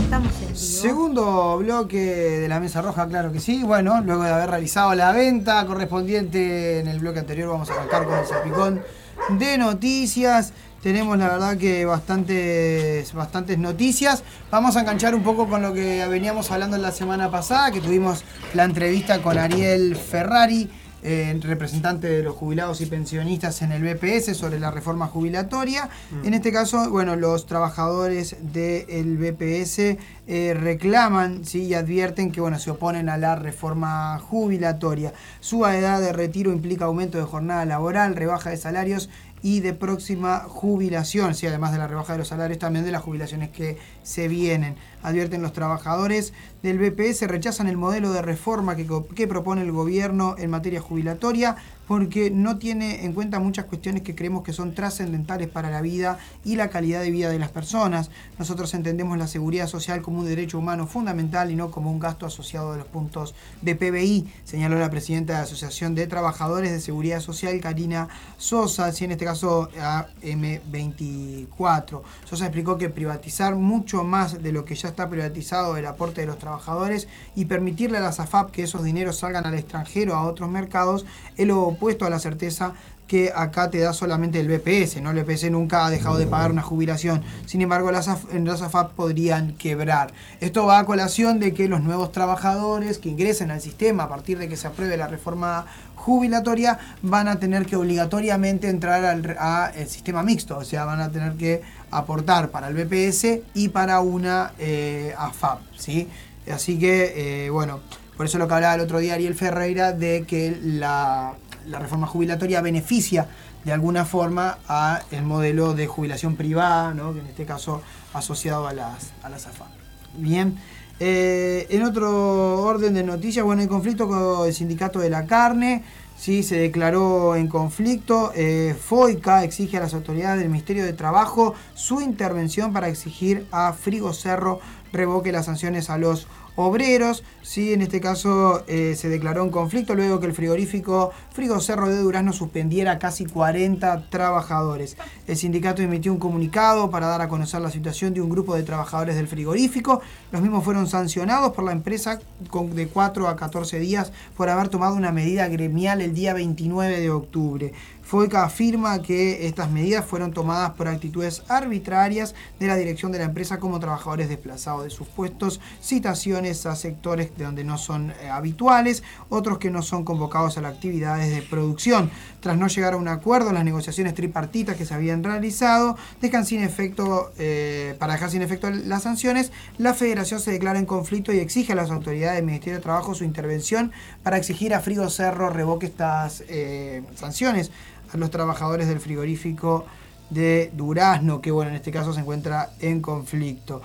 Estamos 0.00 0.32
en 0.40 0.46
vivo. 0.46 0.56
Segundo 0.56 1.58
bloque 1.58 1.98
de 2.40 2.48
la 2.48 2.60
mesa 2.60 2.80
roja, 2.80 3.06
claro 3.08 3.30
que 3.30 3.40
sí. 3.40 3.62
Bueno, 3.62 4.00
luego 4.00 4.22
de 4.22 4.30
haber 4.30 4.48
realizado 4.48 4.94
la 4.94 5.12
venta 5.12 5.66
correspondiente 5.66 6.80
en 6.80 6.88
el 6.88 6.98
bloque 6.98 7.18
anterior, 7.18 7.50
vamos 7.50 7.68
a 7.68 7.74
arrancar 7.74 8.06
con 8.06 8.18
el 8.18 8.24
salpicón 8.24 8.82
de 9.28 9.58
noticias. 9.58 10.52
Tenemos 10.82 11.18
la 11.18 11.28
verdad 11.28 11.56
que 11.56 11.84
bastantes, 11.84 13.12
bastantes 13.12 13.58
noticias. 13.58 14.22
Vamos 14.50 14.76
a 14.76 14.80
enganchar 14.80 15.14
un 15.14 15.22
poco 15.22 15.48
con 15.48 15.60
lo 15.60 15.74
que 15.74 16.06
veníamos 16.06 16.50
hablando 16.50 16.78
la 16.78 16.92
semana 16.92 17.30
pasada, 17.30 17.72
que 17.72 17.80
tuvimos 17.80 18.24
la 18.54 18.64
entrevista 18.64 19.20
con 19.20 19.38
Ariel 19.38 19.96
Ferrari, 19.96 20.70
eh, 21.02 21.38
representante 21.42 22.08
de 22.08 22.22
los 22.22 22.34
jubilados 22.34 22.80
y 22.80 22.86
pensionistas 22.86 23.62
en 23.62 23.72
el 23.72 23.82
BPS 23.82 24.36
sobre 24.36 24.58
la 24.58 24.70
reforma 24.70 25.06
jubilatoria. 25.06 25.88
En 26.24 26.34
este 26.34 26.52
caso, 26.52 26.90
bueno, 26.90 27.14
los 27.16 27.46
trabajadores 27.46 28.36
del 28.40 29.16
BPS 29.16 29.96
eh, 30.26 30.54
reclaman 30.54 31.44
¿sí? 31.44 31.64
y 31.64 31.74
advierten 31.74 32.32
que 32.32 32.40
bueno, 32.40 32.58
se 32.58 32.70
oponen 32.70 33.08
a 33.08 33.16
la 33.16 33.36
reforma 33.36 34.18
jubilatoria. 34.18 35.12
Su 35.40 35.64
edad 35.66 36.00
de 36.00 36.12
retiro 36.12 36.52
implica 36.52 36.86
aumento 36.86 37.18
de 37.18 37.24
jornada 37.24 37.64
laboral, 37.64 38.16
rebaja 38.16 38.50
de 38.50 38.56
salarios 38.56 39.08
y 39.42 39.60
de 39.60 39.72
próxima 39.72 40.40
jubilación, 40.48 41.34
sí, 41.34 41.46
además 41.46 41.72
de 41.72 41.78
la 41.78 41.86
rebaja 41.86 42.12
de 42.14 42.18
los 42.18 42.28
salarios, 42.28 42.58
también 42.58 42.84
de 42.84 42.92
las 42.92 43.02
jubilaciones 43.02 43.50
que 43.50 43.78
se 44.08 44.26
vienen. 44.26 44.76
Advierten 45.02 45.42
los 45.42 45.52
trabajadores 45.52 46.32
del 46.62 46.78
BPS, 46.78 47.28
rechazan 47.28 47.68
el 47.68 47.76
modelo 47.76 48.12
de 48.12 48.22
reforma 48.22 48.74
que, 48.74 48.86
que 49.14 49.28
propone 49.28 49.62
el 49.62 49.70
gobierno 49.70 50.34
en 50.38 50.50
materia 50.50 50.80
jubilatoria 50.80 51.56
porque 51.88 52.30
no 52.30 52.58
tiene 52.58 53.06
en 53.06 53.14
cuenta 53.14 53.40
muchas 53.40 53.64
cuestiones 53.64 54.02
que 54.02 54.14
creemos 54.14 54.44
que 54.44 54.52
son 54.52 54.74
trascendentales 54.74 55.48
para 55.48 55.70
la 55.70 55.80
vida 55.80 56.18
y 56.44 56.56
la 56.56 56.68
calidad 56.68 57.00
de 57.00 57.10
vida 57.10 57.30
de 57.30 57.38
las 57.38 57.50
personas. 57.50 58.10
Nosotros 58.38 58.74
entendemos 58.74 59.16
la 59.16 59.26
seguridad 59.26 59.66
social 59.66 60.02
como 60.02 60.18
un 60.18 60.26
derecho 60.26 60.58
humano 60.58 60.86
fundamental 60.86 61.50
y 61.50 61.56
no 61.56 61.70
como 61.70 61.90
un 61.90 61.98
gasto 61.98 62.26
asociado 62.26 62.72
de 62.72 62.78
los 62.78 62.86
puntos 62.86 63.34
de 63.62 63.74
PBI, 63.74 64.28
señaló 64.44 64.78
la 64.78 64.90
presidenta 64.90 65.32
de 65.32 65.38
la 65.38 65.44
Asociación 65.44 65.94
de 65.94 66.06
Trabajadores 66.06 66.72
de 66.72 66.80
Seguridad 66.80 67.20
Social, 67.20 67.58
Karina 67.60 68.08
Sosa, 68.36 68.92
sí, 68.92 69.06
en 69.06 69.12
este 69.12 69.24
caso 69.24 69.70
AM24. 69.72 72.02
Sosa 72.26 72.44
explicó 72.44 72.76
que 72.76 72.90
privatizar 72.90 73.54
mucho 73.54 73.97
más 74.04 74.42
de 74.42 74.52
lo 74.52 74.64
que 74.64 74.74
ya 74.74 74.88
está 74.88 75.08
privatizado 75.08 75.76
el 75.76 75.86
aporte 75.86 76.20
de 76.20 76.26
los 76.26 76.38
trabajadores 76.38 77.08
y 77.34 77.46
permitirle 77.46 77.98
a 77.98 78.00
la 78.00 78.12
SAFAP 78.12 78.50
que 78.50 78.62
esos 78.62 78.84
dineros 78.84 79.18
salgan 79.18 79.46
al 79.46 79.54
extranjero, 79.54 80.14
a 80.14 80.24
otros 80.24 80.48
mercados, 80.50 81.06
es 81.36 81.46
lo 81.46 81.62
opuesto 81.62 82.04
a 82.04 82.10
la 82.10 82.18
certeza 82.18 82.74
que 83.08 83.32
acá 83.34 83.70
te 83.70 83.78
da 83.78 83.92
solamente 83.94 84.38
el 84.38 84.48
BPS, 84.48 85.00
¿no? 85.00 85.10
El 85.10 85.24
BPS 85.24 85.50
nunca 85.50 85.86
ha 85.86 85.90
dejado 85.90 86.18
de 86.18 86.26
pagar 86.26 86.52
una 86.52 86.62
jubilación. 86.62 87.24
Sin 87.46 87.62
embargo, 87.62 87.90
las 87.90 88.08
las 88.32 88.62
AFAP 88.62 88.92
podrían 88.92 89.54
quebrar. 89.54 90.12
Esto 90.40 90.66
va 90.66 90.78
a 90.78 90.84
colación 90.84 91.40
de 91.40 91.54
que 91.54 91.68
los 91.68 91.80
nuevos 91.80 92.12
trabajadores 92.12 92.98
que 92.98 93.08
ingresen 93.08 93.50
al 93.50 93.62
sistema 93.62 94.04
a 94.04 94.08
partir 94.08 94.38
de 94.38 94.48
que 94.48 94.56
se 94.56 94.66
apruebe 94.66 94.96
la 94.98 95.08
reforma 95.08 95.64
jubilatoria 95.96 96.78
van 97.02 97.28
a 97.28 97.40
tener 97.40 97.66
que 97.66 97.76
obligatoriamente 97.76 98.68
entrar 98.68 99.04
al 99.04 99.88
sistema 99.88 100.22
mixto, 100.22 100.58
o 100.58 100.64
sea, 100.64 100.84
van 100.84 101.00
a 101.00 101.10
tener 101.10 101.32
que 101.34 101.62
aportar 101.90 102.50
para 102.50 102.68
el 102.68 102.74
BPS 102.74 103.40
y 103.54 103.68
para 103.68 104.00
una 104.00 104.52
eh, 104.58 105.14
AFAP, 105.16 105.60
¿sí? 105.76 106.08
Así 106.50 106.78
que, 106.78 107.46
eh, 107.46 107.50
bueno, 107.50 107.80
por 108.16 108.26
eso 108.26 108.38
lo 108.38 108.48
que 108.48 108.54
hablaba 108.54 108.74
el 108.74 108.80
otro 108.80 108.98
día 108.98 109.14
Ariel 109.14 109.34
Ferreira 109.34 109.92
de 109.92 110.24
que 110.26 110.58
la, 110.62 111.34
reforma 111.70 112.06
jubilatoria 112.06 112.62
beneficia 112.62 113.28
de 113.64 113.72
alguna 113.72 114.04
forma 114.06 114.58
a 114.66 115.02
el 115.10 115.22
modelo 115.22 115.74
de 115.74 115.86
jubilación 115.86 116.36
privada, 116.36 116.94
¿no? 116.94 117.12
que 117.12 117.20
en 117.20 117.26
este 117.26 117.44
caso 117.44 117.82
asociado 118.14 118.66
a 118.66 118.72
las, 118.72 119.12
a 119.22 119.28
las 119.28 119.46
AFAP. 119.46 119.68
Bien. 120.16 120.56
Eh, 121.00 121.66
en 121.70 121.84
otro 121.84 122.62
orden 122.62 122.94
de 122.94 123.04
noticias, 123.04 123.44
bueno, 123.44 123.62
el 123.62 123.68
conflicto 123.68 124.08
con 124.08 124.46
el 124.46 124.52
sindicato 124.52 124.98
de 124.98 125.10
la 125.10 125.26
carne, 125.26 125.84
sí, 126.18 126.42
se 126.42 126.58
declaró 126.58 127.36
en 127.36 127.48
conflicto. 127.48 128.32
Eh, 128.34 128.76
FOICA 128.78 129.44
exige 129.44 129.76
a 129.76 129.80
las 129.80 129.94
autoridades 129.94 130.40
del 130.40 130.50
Ministerio 130.50 130.84
de 130.84 130.92
Trabajo 130.92 131.54
su 131.74 132.00
intervención 132.00 132.72
para 132.72 132.88
exigir 132.88 133.46
a 133.52 133.72
Frigo 133.72 134.12
Cerro 134.12 134.60
revoque 134.92 135.32
las 135.32 135.46
sanciones 135.46 135.90
a 135.90 135.98
los 135.98 136.26
obreros. 136.58 137.22
Sí, 137.40 137.72
en 137.72 137.82
este 137.82 138.00
caso 138.00 138.64
eh, 138.66 138.96
se 138.96 139.08
declaró 139.08 139.44
en 139.44 139.50
conflicto 139.50 139.94
luego 139.94 140.18
que 140.18 140.26
el 140.26 140.34
frigorífico 140.34 141.12
Frigo 141.32 141.60
Cerro 141.60 141.88
de 141.88 141.96
Durazno 141.96 142.32
suspendiera 142.32 142.98
casi 142.98 143.26
40 143.26 144.10
trabajadores. 144.10 144.96
El 145.28 145.36
sindicato 145.36 145.82
emitió 145.82 146.12
un 146.12 146.18
comunicado 146.18 146.90
para 146.90 147.06
dar 147.06 147.22
a 147.22 147.28
conocer 147.28 147.60
la 147.60 147.70
situación 147.70 148.12
de 148.12 148.22
un 148.22 148.28
grupo 148.28 148.56
de 148.56 148.64
trabajadores 148.64 149.14
del 149.14 149.28
frigorífico. 149.28 150.00
Los 150.32 150.42
mismos 150.42 150.64
fueron 150.64 150.88
sancionados 150.88 151.52
por 151.52 151.62
la 151.62 151.70
empresa 151.70 152.18
con 152.50 152.74
de 152.74 152.88
4 152.88 153.28
a 153.28 153.36
14 153.36 153.78
días 153.78 154.12
por 154.36 154.48
haber 154.48 154.68
tomado 154.68 154.96
una 154.96 155.12
medida 155.12 155.46
gremial 155.46 156.00
el 156.00 156.12
día 156.12 156.34
29 156.34 157.00
de 157.00 157.10
octubre. 157.10 157.72
FOICA 158.08 158.42
afirma 158.42 159.02
que 159.02 159.46
estas 159.46 159.70
medidas 159.70 160.02
fueron 160.02 160.32
tomadas 160.32 160.70
por 160.70 160.88
actitudes 160.88 161.42
arbitrarias 161.46 162.34
de 162.58 162.66
la 162.66 162.74
dirección 162.74 163.12
de 163.12 163.18
la 163.18 163.26
empresa 163.26 163.58
como 163.58 163.78
trabajadores 163.80 164.30
desplazados 164.30 164.84
de 164.84 164.88
sus 164.88 165.06
puestos, 165.08 165.60
citaciones 165.82 166.64
a 166.64 166.74
sectores 166.74 167.36
de 167.36 167.44
donde 167.44 167.64
no 167.64 167.76
son 167.76 168.12
eh, 168.22 168.30
habituales, 168.30 169.02
otros 169.28 169.58
que 169.58 169.70
no 169.70 169.82
son 169.82 170.04
convocados 170.04 170.56
a 170.56 170.62
las 170.62 170.72
actividades 170.72 171.30
de 171.36 171.42
producción. 171.42 172.10
Tras 172.40 172.56
no 172.56 172.68
llegar 172.68 172.94
a 172.94 172.96
un 172.96 173.08
acuerdo 173.08 173.52
las 173.52 173.64
negociaciones 173.64 174.14
tripartitas 174.14 174.76
que 174.76 174.86
se 174.86 174.94
habían 174.94 175.22
realizado, 175.22 175.98
dejan 176.22 176.46
sin 176.46 176.62
efecto, 176.62 177.32
eh, 177.36 177.94
para 177.98 178.14
dejar 178.14 178.30
sin 178.30 178.40
efecto 178.40 178.70
las 178.70 179.02
sanciones, 179.02 179.52
la 179.76 179.92
federación 179.92 180.40
se 180.40 180.50
declara 180.50 180.78
en 180.78 180.86
conflicto 180.86 181.30
y 181.34 181.40
exige 181.40 181.74
a 181.74 181.76
las 181.76 181.90
autoridades 181.90 182.36
del 182.36 182.46
Ministerio 182.46 182.78
de 182.78 182.82
Trabajo 182.82 183.14
su 183.14 183.24
intervención 183.24 183.92
para 184.22 184.38
exigir 184.38 184.72
a 184.72 184.80
Frigo 184.80 185.10
Cerro 185.10 185.50
revoque 185.50 185.84
estas 185.84 186.42
eh, 186.48 187.02
sanciones 187.14 187.70
a 188.12 188.16
los 188.16 188.30
trabajadores 188.30 188.88
del 188.88 189.00
frigorífico 189.00 189.86
de 190.30 190.70
Durazno, 190.74 191.40
que 191.40 191.50
bueno, 191.50 191.70
en 191.70 191.76
este 191.76 191.90
caso 191.90 192.12
se 192.12 192.20
encuentra 192.20 192.70
en 192.80 193.00
conflicto. 193.00 193.80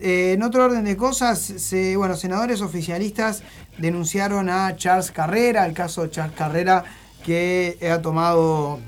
Eh, 0.00 0.34
en 0.34 0.42
otro 0.42 0.64
orden 0.64 0.84
de 0.84 0.96
cosas, 0.96 1.38
se, 1.40 1.96
bueno, 1.96 2.14
senadores 2.14 2.60
oficialistas 2.62 3.42
denunciaron 3.78 4.48
a 4.48 4.76
Charles 4.76 5.10
Carrera, 5.10 5.66
el 5.66 5.72
caso 5.74 6.06
Charles 6.06 6.36
Carrera 6.36 6.84
que 7.24 7.76
ha 7.92 8.00
tomado 8.00 8.78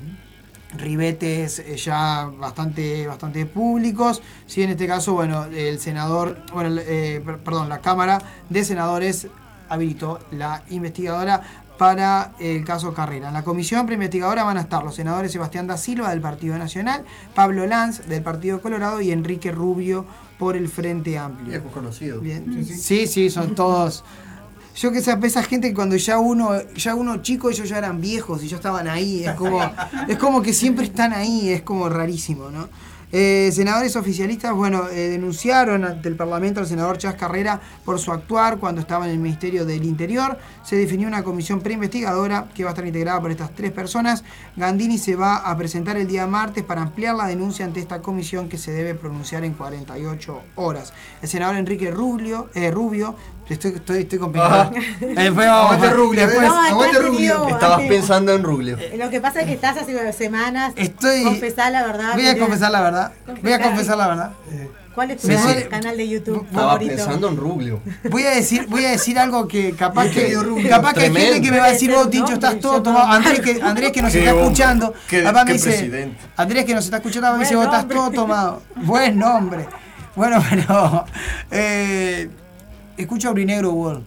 ribetes 0.77 1.59
eh, 1.59 1.75
ya 1.75 2.29
bastante, 2.37 3.05
bastante 3.05 3.45
públicos. 3.45 4.21
Sí, 4.47 4.63
en 4.63 4.71
este 4.71 4.87
caso, 4.87 5.13
bueno, 5.13 5.45
el 5.45 5.79
senador, 5.79 6.39
bueno, 6.53 6.79
eh, 6.81 7.21
per- 7.23 7.39
perdón, 7.39 7.69
la 7.69 7.79
Cámara 7.79 8.19
de 8.49 8.63
Senadores 8.63 9.27
habilitó 9.69 10.19
la 10.31 10.63
investigadora 10.69 11.41
para 11.77 12.33
el 12.39 12.63
caso 12.63 12.93
Carrera. 12.93 13.29
En 13.29 13.33
la 13.33 13.43
comisión 13.43 13.85
preinvestigadora 13.85 14.43
van 14.43 14.57
a 14.57 14.61
estar 14.61 14.83
los 14.83 14.95
senadores 14.95 15.31
Sebastián 15.31 15.67
da 15.67 15.77
Silva 15.77 16.09
del 16.11 16.21
Partido 16.21 16.57
Nacional, 16.57 17.03
Pablo 17.33 17.65
Lanz 17.65 18.07
del 18.07 18.21
Partido 18.21 18.61
Colorado 18.61 19.01
y 19.01 19.11
Enrique 19.11 19.51
Rubio 19.51 20.05
por 20.37 20.55
el 20.55 20.67
Frente 20.67 21.17
Amplio. 21.17 21.49
Viejos 21.49 21.71
conocidos. 21.71 22.21
Bien. 22.21 22.65
Sí, 22.65 23.07
sí, 23.07 23.29
son 23.29 23.55
todos. 23.55 24.03
Yo 24.75 24.91
que 24.91 25.01
sé, 25.01 25.15
esa 25.21 25.43
gente 25.43 25.67
que 25.67 25.75
cuando 25.75 25.95
ya 25.95 26.17
uno, 26.17 26.51
ya 26.75 26.95
uno 26.95 27.21
chico, 27.21 27.49
ellos 27.49 27.69
ya 27.69 27.77
eran 27.77 28.01
viejos 28.01 28.43
y 28.43 28.47
ya 28.47 28.57
estaban 28.57 28.87
ahí. 28.87 29.23
Es 29.23 29.35
como, 29.35 29.61
es 30.07 30.17
como 30.17 30.41
que 30.41 30.51
siempre 30.53 30.85
están 30.85 31.13
ahí, 31.13 31.49
es 31.49 31.61
como 31.61 31.89
rarísimo, 31.89 32.49
¿no? 32.49 32.69
Eh, 33.15 33.51
senadores 33.53 33.95
oficialistas, 33.95 34.55
bueno, 34.55 34.89
eh, 34.89 35.09
denunciaron 35.09 35.85
ante 35.85 36.09
el 36.09 36.15
Parlamento 36.15 36.59
al 36.59 36.65
senador 36.65 36.97
Chas 36.97 37.13
Carrera 37.13 37.61
por 37.85 37.99
su 37.99 38.11
actuar 38.11 38.57
cuando 38.57 38.81
estaba 38.81 39.05
en 39.05 39.11
el 39.11 39.19
Ministerio 39.19 39.65
del 39.67 39.85
Interior. 39.85 40.39
Se 40.63 40.77
definió 40.77 41.07
una 41.07 41.23
comisión 41.23 41.61
preinvestigadora 41.61 42.47
que 42.55 42.63
va 42.63 42.71
a 42.71 42.73
estar 42.73 42.87
integrada 42.87 43.21
por 43.21 43.29
estas 43.29 43.53
tres 43.53 43.71
personas. 43.71 44.23
Gandini 44.55 44.97
se 44.97 45.15
va 45.15 45.35
a 45.35 45.55
presentar 45.55 45.95
el 45.95 46.07
día 46.07 46.25
martes 46.25 46.63
para 46.63 46.81
ampliar 46.81 47.13
la 47.13 47.27
denuncia 47.27 47.63
ante 47.65 47.79
esta 47.79 48.01
comisión 48.01 48.49
que 48.49 48.57
se 48.57 48.71
debe 48.71 48.95
pronunciar 48.95 49.43
en 49.43 49.53
48 49.53 50.41
horas. 50.55 50.91
El 51.21 51.29
senador 51.29 51.57
Enrique 51.57 51.91
Rubio, 51.91 52.49
eh, 52.55 52.71
Rubio 52.71 53.15
estoy, 53.49 53.71
estoy, 53.75 53.99
estoy 54.01 54.19
complicado. 54.19 54.71
Eh, 54.75 55.13
después 55.15 55.47
vamos- 55.47 55.71
Aguante 55.73 55.89
Rubio, 55.89 56.19
después- 56.27 56.45
¿eh? 56.45 56.49
No, 56.49 56.61
Aguante 56.61 56.97
Estabas 57.51 57.81
pensando 57.87 58.33
en 58.33 58.43
Ruglio. 58.43 58.77
Lo 58.97 59.09
que 59.09 59.19
pasa 59.21 59.41
es 59.41 59.47
que 59.47 59.53
estás 59.53 59.77
hace 59.77 60.13
semanas. 60.13 60.73
Estoy- 60.75 61.23
Confesá 61.23 61.69
la 61.69 61.85
verdad. 61.85 62.13
Voy 62.13 62.27
a 62.27 62.37
confesar 62.37 62.71
la 62.71 62.81
verdad. 62.81 63.11
Voy 63.41 63.53
a 63.53 63.61
confesar 63.61 63.97
la 63.97 64.07
verdad. 64.07 64.31
¿Cuál 64.95 65.09
es 65.09 65.21
tu 65.21 65.27
Sí, 65.27 65.33
canal- 65.33 65.55
sí. 65.57 65.63
canal 65.69 65.97
de 65.97 66.07
YouTube 66.07 66.45
Estaba 66.45 66.67
favorito? 66.73 66.95
pensando 66.95 67.27
en 67.29 67.37
Ruglio. 67.37 67.79
Voy 68.11 68.23
a 68.25 68.29
decir, 68.29 68.67
voy 68.67 68.85
a 68.85 68.91
decir 68.91 69.17
algo 69.17 69.47
que 69.47 69.71
capaz 69.71 70.09
que, 70.09 70.37
capaz 70.69 70.93
que 70.93 70.99
hay 71.05 71.11
gente 71.15 71.41
que 71.41 71.49
me 71.51 71.57
va 71.57 71.65
a 71.65 71.71
decir, 71.71 71.89
vos, 71.91 72.03
ser 72.03 72.11
Tincho, 72.11 72.33
estás 72.33 72.59
todo 72.59 72.83
tomado. 72.83 73.07
Andrés 73.11 73.39
que, 73.39 73.59
Andrés 73.59 73.91
que 73.91 74.03
nos 74.03 74.11
Qué 74.11 74.19
está 74.19 74.31
hombre, 74.33 74.43
escuchando. 74.45 74.93
me 75.11 75.53
dice, 75.53 75.69
presidente. 75.71 76.17
Andrés 76.37 76.65
que 76.65 76.75
nos 76.75 76.85
está 76.85 76.97
escuchando 76.97 77.33
me 77.33 77.39
dice, 77.39 77.55
vos 77.55 77.65
estás 77.65 77.87
todo 77.87 78.11
tomado. 78.11 78.61
Buen 78.75 79.17
nombre. 79.17 79.65
Bueno, 80.15 80.43
pero 80.51 81.05
eh, 81.49 82.29
escucho 82.97 83.29
Aurinegro 83.29 83.71
World. 83.71 84.03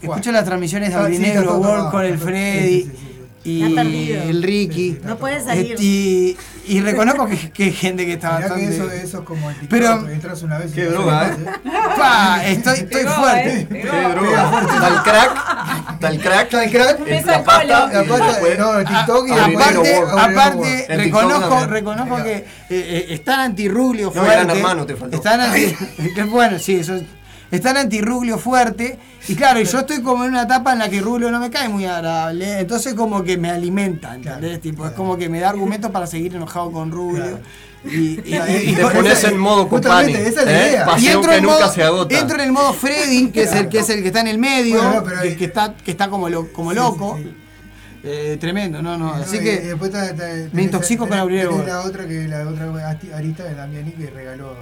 Escucho 0.00 0.20
Bueno. 0.24 0.32
las 0.32 0.44
transmisiones 0.44 0.88
de 0.90 0.94
Ah, 0.96 0.98
sí, 0.98 1.04
Aurinegro 1.14 1.56
World 1.58 1.90
con 1.90 2.04
el 2.04 2.18
Freddy 2.18 2.82
sí, 2.82 2.90
sí, 2.90 2.96
sí. 3.44 3.50
y 3.50 4.12
el 4.12 4.42
Ricky. 4.42 4.90
Sí, 4.92 4.98
sí, 5.00 5.06
No 5.06 5.16
puedes 5.16 5.44
salir. 5.44 5.72
Este, 5.72 5.82
Y, 5.84 6.36
y 6.66 6.80
reconozco 6.80 7.26
que, 7.28 7.50
que 7.50 7.64
hay 7.64 7.72
gente 7.72 8.04
que 8.06 8.14
está 8.14 8.36
Mirá 8.38 8.54
que 8.54 8.66
bastante... 8.66 8.76
eso, 8.76 8.90
eso 8.90 9.18
es 9.18 9.24
como 9.24 9.48
el 9.50 9.56
Pero- 9.68 10.04
que 10.06 10.12
entras 10.12 10.42
una 10.42 10.58
vez 10.58 10.72
y 10.72 10.74
Qué 10.74 10.84
no 10.84 10.90
droga, 10.90 11.20
sales 11.28 11.38
más, 11.64 11.98
Pa, 11.98 12.44
estoy, 12.46 12.78
estoy 12.80 13.02
Pegó, 13.02 13.12
fuerte. 13.14 13.60
eh, 13.60 13.66
pegó. 13.70 13.90
Qué 13.92 14.08
droga. 14.08 14.58
Al 14.86 15.02
crack. 15.02 16.02
El 16.02 16.20
crack. 16.20 16.52
El 16.54 16.70
crack. 16.72 17.26
la 17.26 17.44
pasta, 17.44 17.90
no, 18.58 18.78
el 18.80 18.86
TikTok 18.86 19.28
y 19.28 19.32
Ah, 19.32 19.44
aparte, 19.54 19.96
aparte 19.96 20.86
reconozco, 20.96 21.66
reconozco 21.66 22.16
que 22.24 22.32
eh, 22.34 22.44
eh, 22.70 23.06
están 23.10 23.38
antirruglio 23.40 24.06
No, 24.06 24.12
fuerte. 24.12 24.34
Gran 24.44 24.50
Hermano 24.50 24.84
te 24.84 24.96
faltó. 24.96 25.16
Están 25.16 25.40
anti, 25.40 25.74
que 26.14 26.22
bueno, 26.30 26.58
sí, 26.58 26.74
eso 26.76 27.00
es- 27.52 27.58
están 27.58 27.76
antirruglio 27.76 28.38
fuerte. 28.38 28.98
Y 29.28 29.36
claro, 29.36 29.60
y 29.60 29.64
yo 29.64 29.78
estoy 29.80 30.02
como 30.02 30.24
en 30.24 30.30
una 30.30 30.42
etapa 30.42 30.72
en 30.72 30.80
la 30.80 30.88
que 30.88 31.00
Ruglio 31.00 31.30
no 31.30 31.38
me 31.38 31.48
cae 31.50 31.68
muy 31.68 31.84
agradable. 31.84 32.58
Entonces 32.58 32.94
como 32.94 33.22
que 33.22 33.36
me 33.38 33.50
alimenta, 33.50 34.14
¿entendés? 34.16 34.60
Tipo, 34.60 34.84
es 34.86 34.92
como 34.92 35.16
que 35.16 35.28
me 35.28 35.38
da 35.38 35.50
argumentos 35.50 35.90
para 35.92 36.06
seguir 36.08 36.34
enojado 36.34 36.72
con 36.72 36.90
Ruglio. 36.90 37.38
Y, 37.84 37.90
y- 37.96 38.22
y- 38.26 38.70
Y 38.70 38.74
te 38.74 38.82
con- 38.82 38.92
pones 38.92 39.22
en 39.24 39.38
modo 39.38 39.68
Copani. 39.68 40.12
esa 40.14 40.40
es 40.40 40.46
la 40.46 40.52
¿eh? 40.66 40.68
idea. 40.70 40.82
y 40.82 40.86
Pasión 40.86 41.12
entro 41.16 41.30
que 41.30 41.36
en, 41.38 41.42
nunca 41.44 41.58
modo, 41.60 41.72
se 41.72 41.82
agota. 41.82 42.18
entro 42.18 42.36
en 42.36 42.42
el 42.44 42.52
modo 42.52 42.72
Freddy, 42.74 43.30
que 43.30 43.42
es 43.42 43.52
el 43.52 43.68
que 43.68 43.78
es 43.80 43.90
el 43.90 44.00
que 44.02 44.08
está 44.08 44.20
en 44.20 44.28
el 44.28 44.38
medio, 44.38 44.76
Bueno, 44.82 44.94
no, 44.94 45.04
pero 45.04 45.20
que, 45.36 45.44
está, 45.44 45.74
que 45.74 45.90
está 45.92 46.08
como, 46.08 46.28
lo- 46.28 46.52
como 46.52 46.70
Sí, 46.70 46.76
loco. 46.76 47.16
sí, 47.18 47.24
sí. 47.24 47.36
Eh, 48.04 48.36
tremendo, 48.40 48.82
no, 48.82 48.96
no. 48.98 49.14
No, 49.16 49.22
Así 49.22 49.36
y- 49.36 49.40
que 49.40 49.52
y 49.54 49.66
después 49.68 49.92
está- 49.94 50.06
está- 50.10 50.48
me 50.52 50.62
intoxico 50.64 51.04
con 51.06 51.16
tenés- 51.16 51.20
Aurelio 51.22 51.64
la 51.64 51.82
otra 51.82 52.06
que 52.08 52.26
la 52.26 52.48
otra 52.48 52.98
arista 53.16 53.44
de 53.44 53.54
Damiani 53.54 53.92
que 53.92 54.10
regaló 54.10 54.56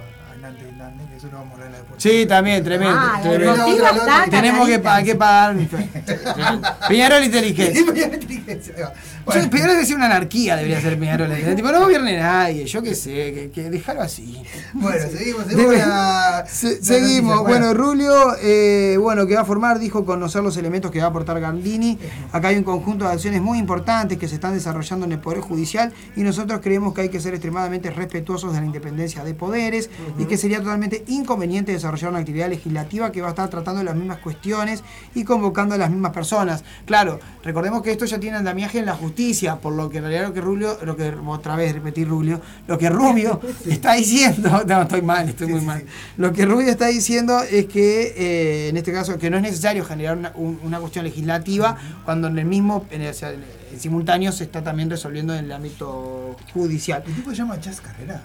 a 0.51 0.57
Nante 0.57 0.67
Hernández, 0.67 1.09
que 1.09 1.17
eso 1.17 1.27
lo 1.27 1.37
vamos 1.37 1.51
a 1.51 1.53
hablar 1.55 1.71
después. 1.71 2.03
Sí, 2.03 2.25
también, 2.25 2.63
tremendo. 2.63 2.97
Ah, 2.97 3.13
la 3.15 3.21
tremendo. 3.21 3.51
otra, 3.51 3.63
emotiva 3.65 3.91
la 3.91 4.01
otra. 4.03 4.23
está 4.23 4.31
Tenemos 4.31 4.67
que, 4.67 4.81
que 5.05 5.15
pagar. 5.15 5.55
Peñarol 6.87 7.23
inteligencia. 7.23 8.75
Yo, 8.77 8.91
Bueno, 9.25 9.49
Peñarol 9.49 9.77
decía 9.77 9.95
una 9.95 10.05
anarquía, 10.07 10.55
debería 10.55 10.81
ser 10.81 10.97
Peñarol. 10.99 11.29
Tipo, 11.55 11.71
no 11.71 11.81
gobierne 11.81 12.17
nadie, 12.17 12.65
yo 12.65 12.81
qué 12.81 12.95
sé, 12.95 13.11
que, 13.33 13.51
que 13.53 13.69
dejarlo 13.69 14.01
así. 14.01 14.41
bueno, 14.73 14.99
seguimos, 15.11 15.45
seguimos 15.45 15.73
Debe- 15.73 15.77
la- 15.85 16.45
Se- 16.47 16.77
la 16.79 16.83
seguimos. 16.85 17.35
noticia. 17.35 17.59
Bueno, 17.59 17.73
Rulio, 17.73 18.35
eh, 18.41 18.97
bueno, 18.99 19.27
que 19.27 19.35
va 19.35 19.41
a 19.41 19.45
formar, 19.45 19.79
dijo 19.79 20.05
conocer 20.05 20.41
los 20.43 20.57
elementos 20.57 20.91
que 20.91 20.99
va 20.99 21.05
a 21.05 21.09
aportar 21.09 21.39
Gandini. 21.39 21.97
Acá 22.31 22.49
hay 22.49 22.57
un 22.57 22.63
conjunto 22.63 23.05
de 23.05 23.11
acciones 23.11 23.41
muy 23.41 23.57
importantes 23.59 24.17
que 24.17 24.27
se 24.27 24.35
están 24.35 24.53
desarrollando 24.53 25.05
en 25.05 25.11
el 25.13 25.19
Poder 25.19 25.39
Judicial 25.41 25.93
y 26.15 26.21
nosotros 26.23 26.59
creemos 26.63 26.93
que 26.93 27.01
hay 27.01 27.09
que 27.09 27.19
ser 27.19 27.33
extremadamente 27.33 27.89
respetuosos 27.91 28.53
de 28.53 28.59
la 28.59 28.65
independencia 28.65 29.23
de 29.23 29.33
poderes 29.33 29.89
y 30.17 30.25
que 30.25 30.37
sería 30.37 30.59
totalmente 30.59 31.03
inconveniente 31.07 31.71
desarrollar 31.71 32.09
una 32.11 32.19
actividad 32.19 32.49
legislativa 32.49 33.11
que 33.11 33.21
va 33.21 33.27
a 33.27 33.31
estar 33.31 33.49
tratando 33.49 33.83
las 33.83 33.95
mismas 33.95 34.17
cuestiones 34.19 34.83
y 35.15 35.23
convocando 35.23 35.75
a 35.75 35.77
las 35.77 35.89
mismas 35.89 36.11
personas. 36.13 36.63
Claro, 36.85 37.19
recordemos 37.43 37.81
que 37.81 37.91
esto 37.91 38.05
ya 38.05 38.19
tiene 38.19 38.37
andamiaje 38.37 38.79
en 38.79 38.85
la 38.85 38.93
justicia, 38.95 39.10
por 39.59 39.73
lo 39.73 39.89
que 39.89 39.97
en 39.97 40.03
realidad 40.05 40.27
lo 40.27 40.33
que 40.33 40.41
Rubio, 40.41 40.77
lo 40.83 40.95
que 40.95 41.13
otra 41.27 41.55
vez 41.55 41.73
repetir 41.73 42.07
Rubio, 42.07 42.41
lo 42.67 42.77
que 42.77 42.89
Rubio 42.89 43.39
está 43.67 43.93
diciendo, 43.93 44.63
no, 44.67 44.81
estoy 44.81 45.01
mal, 45.01 45.29
estoy 45.29 45.47
muy 45.47 45.61
mal. 45.61 45.83
Lo 46.17 46.31
que 46.33 46.45
Rubio 46.45 46.69
está 46.69 46.87
diciendo 46.87 47.39
es 47.43 47.65
que 47.67 48.13
eh, 48.17 48.69
en 48.69 48.77
este 48.77 48.91
caso 48.91 49.17
que 49.19 49.29
no 49.29 49.37
es 49.37 49.43
necesario 49.43 49.83
generar 49.85 50.17
una, 50.17 50.31
un- 50.35 50.59
una 50.63 50.79
cuestión 50.79 51.05
legislativa 51.05 51.77
cuando 52.05 52.27
en 52.27 52.37
el 52.39 52.45
mismo, 52.45 52.85
en, 52.91 53.01
el- 53.01 53.11
o 53.11 53.13
sea, 53.13 53.31
en 53.31 53.79
simultáneo 53.79 54.31
se 54.31 54.43
está 54.43 54.63
también 54.63 54.89
resolviendo 54.89 55.33
en 55.35 55.45
el 55.45 55.51
ámbito 55.51 56.35
judicial. 56.53 57.03
El 57.05 57.15
tipo 57.15 57.29
se 57.31 57.37
llama 57.37 57.59
Chas 57.59 57.81
Carrera. 57.81 58.21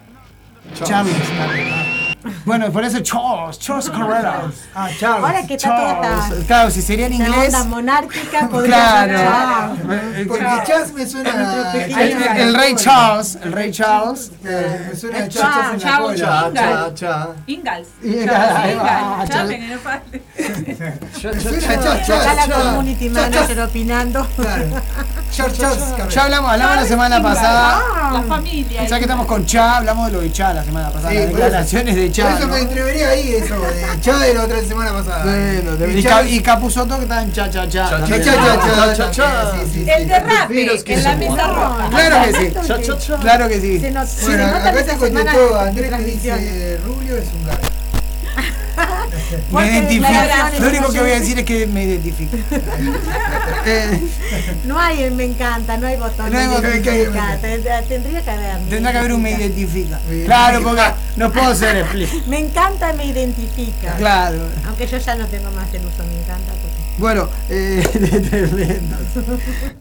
Charles. 0.75 1.15
Bueno, 2.45 2.71
por 2.71 2.85
eso 2.85 3.01
Charles, 3.01 3.59
Charles 3.59 3.91
Carrera. 3.91 4.43
Ah, 4.75 4.89
Charles. 4.99 5.25
Ahora 5.25 5.47
que 5.47 5.55
está 5.55 5.69
toda 5.77 6.01
Charles. 6.01 6.33
esta, 6.33 6.47
Claro, 6.47 6.71
si 6.71 6.83
sería 6.83 7.07
en 7.07 7.13
inglés. 7.15 7.55
onda 7.55 7.65
monárquica, 7.65 8.49
podría 8.49 8.77
Claro. 8.77 9.77
ser 9.77 10.29
Porque 10.29 10.45
El, 10.45 10.63
Chas 10.65 10.93
me 10.93 11.07
suena 11.07 11.31
a. 11.71 11.73
el- 11.75 12.23
el 12.39 12.55
rey 12.55 12.75
Charles, 12.77 13.39
el 13.43 13.53
rey 13.53 13.71
Charles. 13.73 14.31
Claro, 14.43 14.67
Me 14.91 14.97
suena 14.97 15.17
a 15.19 15.21
El 15.23 15.29
Chas 15.29 15.43
Chas 15.43 15.67
en 15.75 15.81
la 15.81 15.89
Chao, 15.89 16.03
cola. 16.03 16.17
Cha, 16.17 16.53
cha, 16.55 16.95
cha. 16.95 17.29
Ingalls. 17.47 17.89
Ingalls. 18.03 19.31
Chas 21.19 22.27
Acá 22.27 22.35
la 22.35 22.55
community 22.55 23.09
manager 23.11 23.61
opinando. 23.61 24.27
Carrera. 24.37 24.83
Ya 26.11 26.23
hablamos, 26.25 26.51
hablamos 26.53 26.77
la 26.77 26.85
semana 26.87 27.17
Ingalls. 27.19 27.37
pasada. 27.39 27.83
La 28.13 28.23
familia. 28.23 28.85
Ya 28.87 28.97
que 28.99 29.05
estamos 29.05 29.27
con 29.27 29.45
Cha, 29.47 29.77
hablamos 29.79 30.07
de 30.07 30.13
lo 30.13 30.21
de 30.21 30.33
Cha 30.33 30.53
la 30.55 30.65
semana 30.65 30.91
pasada. 30.91 31.13
Las 31.15 31.27
declaraciones 31.29 31.95
de 31.97 32.11
Eso 32.19 32.49
me 32.49 32.61
entrevería 32.61 33.09
ahí 33.11 33.35
eso 33.35 33.61
de 33.61 34.01
Chá 34.01 34.19
de 34.19 34.35
la 34.35 34.45
otra 34.45 34.63
semana 34.63 34.93
pasada. 34.93 35.25
Bueno, 35.25 35.93
Y 35.93 35.99
y, 35.99 36.03
Chá- 36.03 36.09
Ca- 36.09 36.23
y 36.23 36.41
Capuzoto 36.41 36.97
que 36.97 37.03
está 37.03 37.23
en 37.23 37.33
Cha 37.33 37.51
Cha 37.51 37.69
Cha. 37.69 37.89
Cha, 37.91 38.07
Cha, 38.07 38.21
cha, 38.21 38.35
cha, 38.35 38.95
cha, 38.95 38.95
Cha, 38.97 39.11
cha. 39.11 39.53
Sí, 39.53 39.59
sí, 39.65 39.85
sí. 39.85 39.91
El 39.91 40.09
derrape 40.09 40.63
en 40.95 41.03
la 41.05 41.17
mesa 41.17 41.47
roja. 41.49 41.89
Claro 41.91 42.17
que 42.27 42.33
sí. 42.33 42.53
Cha, 42.67 42.83
cha, 42.83 42.99
cha. 42.99 43.17
Claro 43.19 43.49
que 43.49 43.61
sí. 43.61 43.81
Se 43.81 43.91
nos, 43.91 44.09
se 44.09 44.25
Bueno, 44.27 44.47
nos 44.47 44.53
nota 44.59 44.69
acá 44.71 44.97
contestó 44.97 45.61
Andrés 45.61 45.93
que 45.93 46.05
dice 46.05 46.81
Rubio 46.85 47.17
es 47.17 47.29
un 47.35 47.47
gato. 47.47 47.66
Me 49.53 49.67
identifico. 49.67 50.09
Lo 50.61 50.69
único 50.69 50.93
que 50.93 51.01
voy 51.01 51.11
a 51.11 51.21
decir 51.21 51.39
es 51.39 51.45
que 51.45 51.67
me 51.67 51.85
identifico. 51.85 52.37
No 54.65 54.79
hay 54.79 55.03
el 55.03 55.13
me 55.15 55.25
encanta, 55.25 55.77
no 55.77 55.87
hay 55.87 55.97
botón. 55.97 56.33
No 56.33 56.39
hay 56.39 56.47
botón, 56.49 56.71
me 56.71 56.83
que- 56.83 57.03
encanta. 57.05 57.39
Tendría 57.89 58.23
que 58.23 58.31
haber. 58.31 58.59
Tendrá 58.69 58.93
que 58.93 58.99
haber 58.99 59.13
un 59.13 59.23
me 59.23 59.33
identifica. 59.33 59.99
Claro, 60.25 60.63
porque 60.63 60.83
no 61.17 61.33
puedo 61.33 61.55
ser 61.55 61.77
explícito. 61.79 62.25
Me 62.29 62.39
encanta, 62.39 62.93
me 62.93 63.07
identifica. 63.07 63.97
Claro. 63.97 64.39
Aunque 64.67 64.87
yo 64.87 64.99
ya 64.99 65.15
no 65.15 65.27
tengo 65.27 65.51
más 65.53 65.73
el 65.75 65.83
uso, 65.87 66.05
me 66.05 66.19
encanta. 66.21 66.53
porque- 66.53 66.99
Bueno, 66.99 67.29
eh, 67.49 67.83
tremendo. 68.31 68.97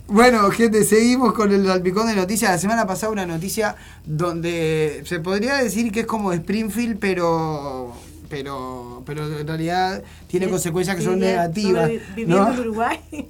Bueno, 0.08 0.50
gente, 0.52 0.84
seguimos 0.84 1.34
con 1.34 1.52
el 1.54 1.66
salpicón 1.66 2.08
de 2.08 2.16
noticias. 2.16 2.52
La 2.52 2.58
semana 2.58 2.86
pasada 2.88 3.12
una 3.12 3.26
noticia 3.26 3.76
donde 4.06 5.04
se 5.06 5.20
podría 5.20 5.56
decir 5.56 5.92
que 5.92 6.02
es 6.02 6.06
como 6.06 6.32
Springfield, 6.34 6.98
pero 7.00 7.94
pero 8.30 9.04
pero 9.06 9.26
en 9.40 9.48
realidad 9.48 10.02
tiene 10.28 10.48
consecuencias 10.50 10.96
que 10.96 11.02
son 11.04 11.20
negativas. 11.20 11.90
Viviendo 12.16 12.44
¿no? 12.46 12.54
en 12.54 12.60
Uruguay. 12.60 13.00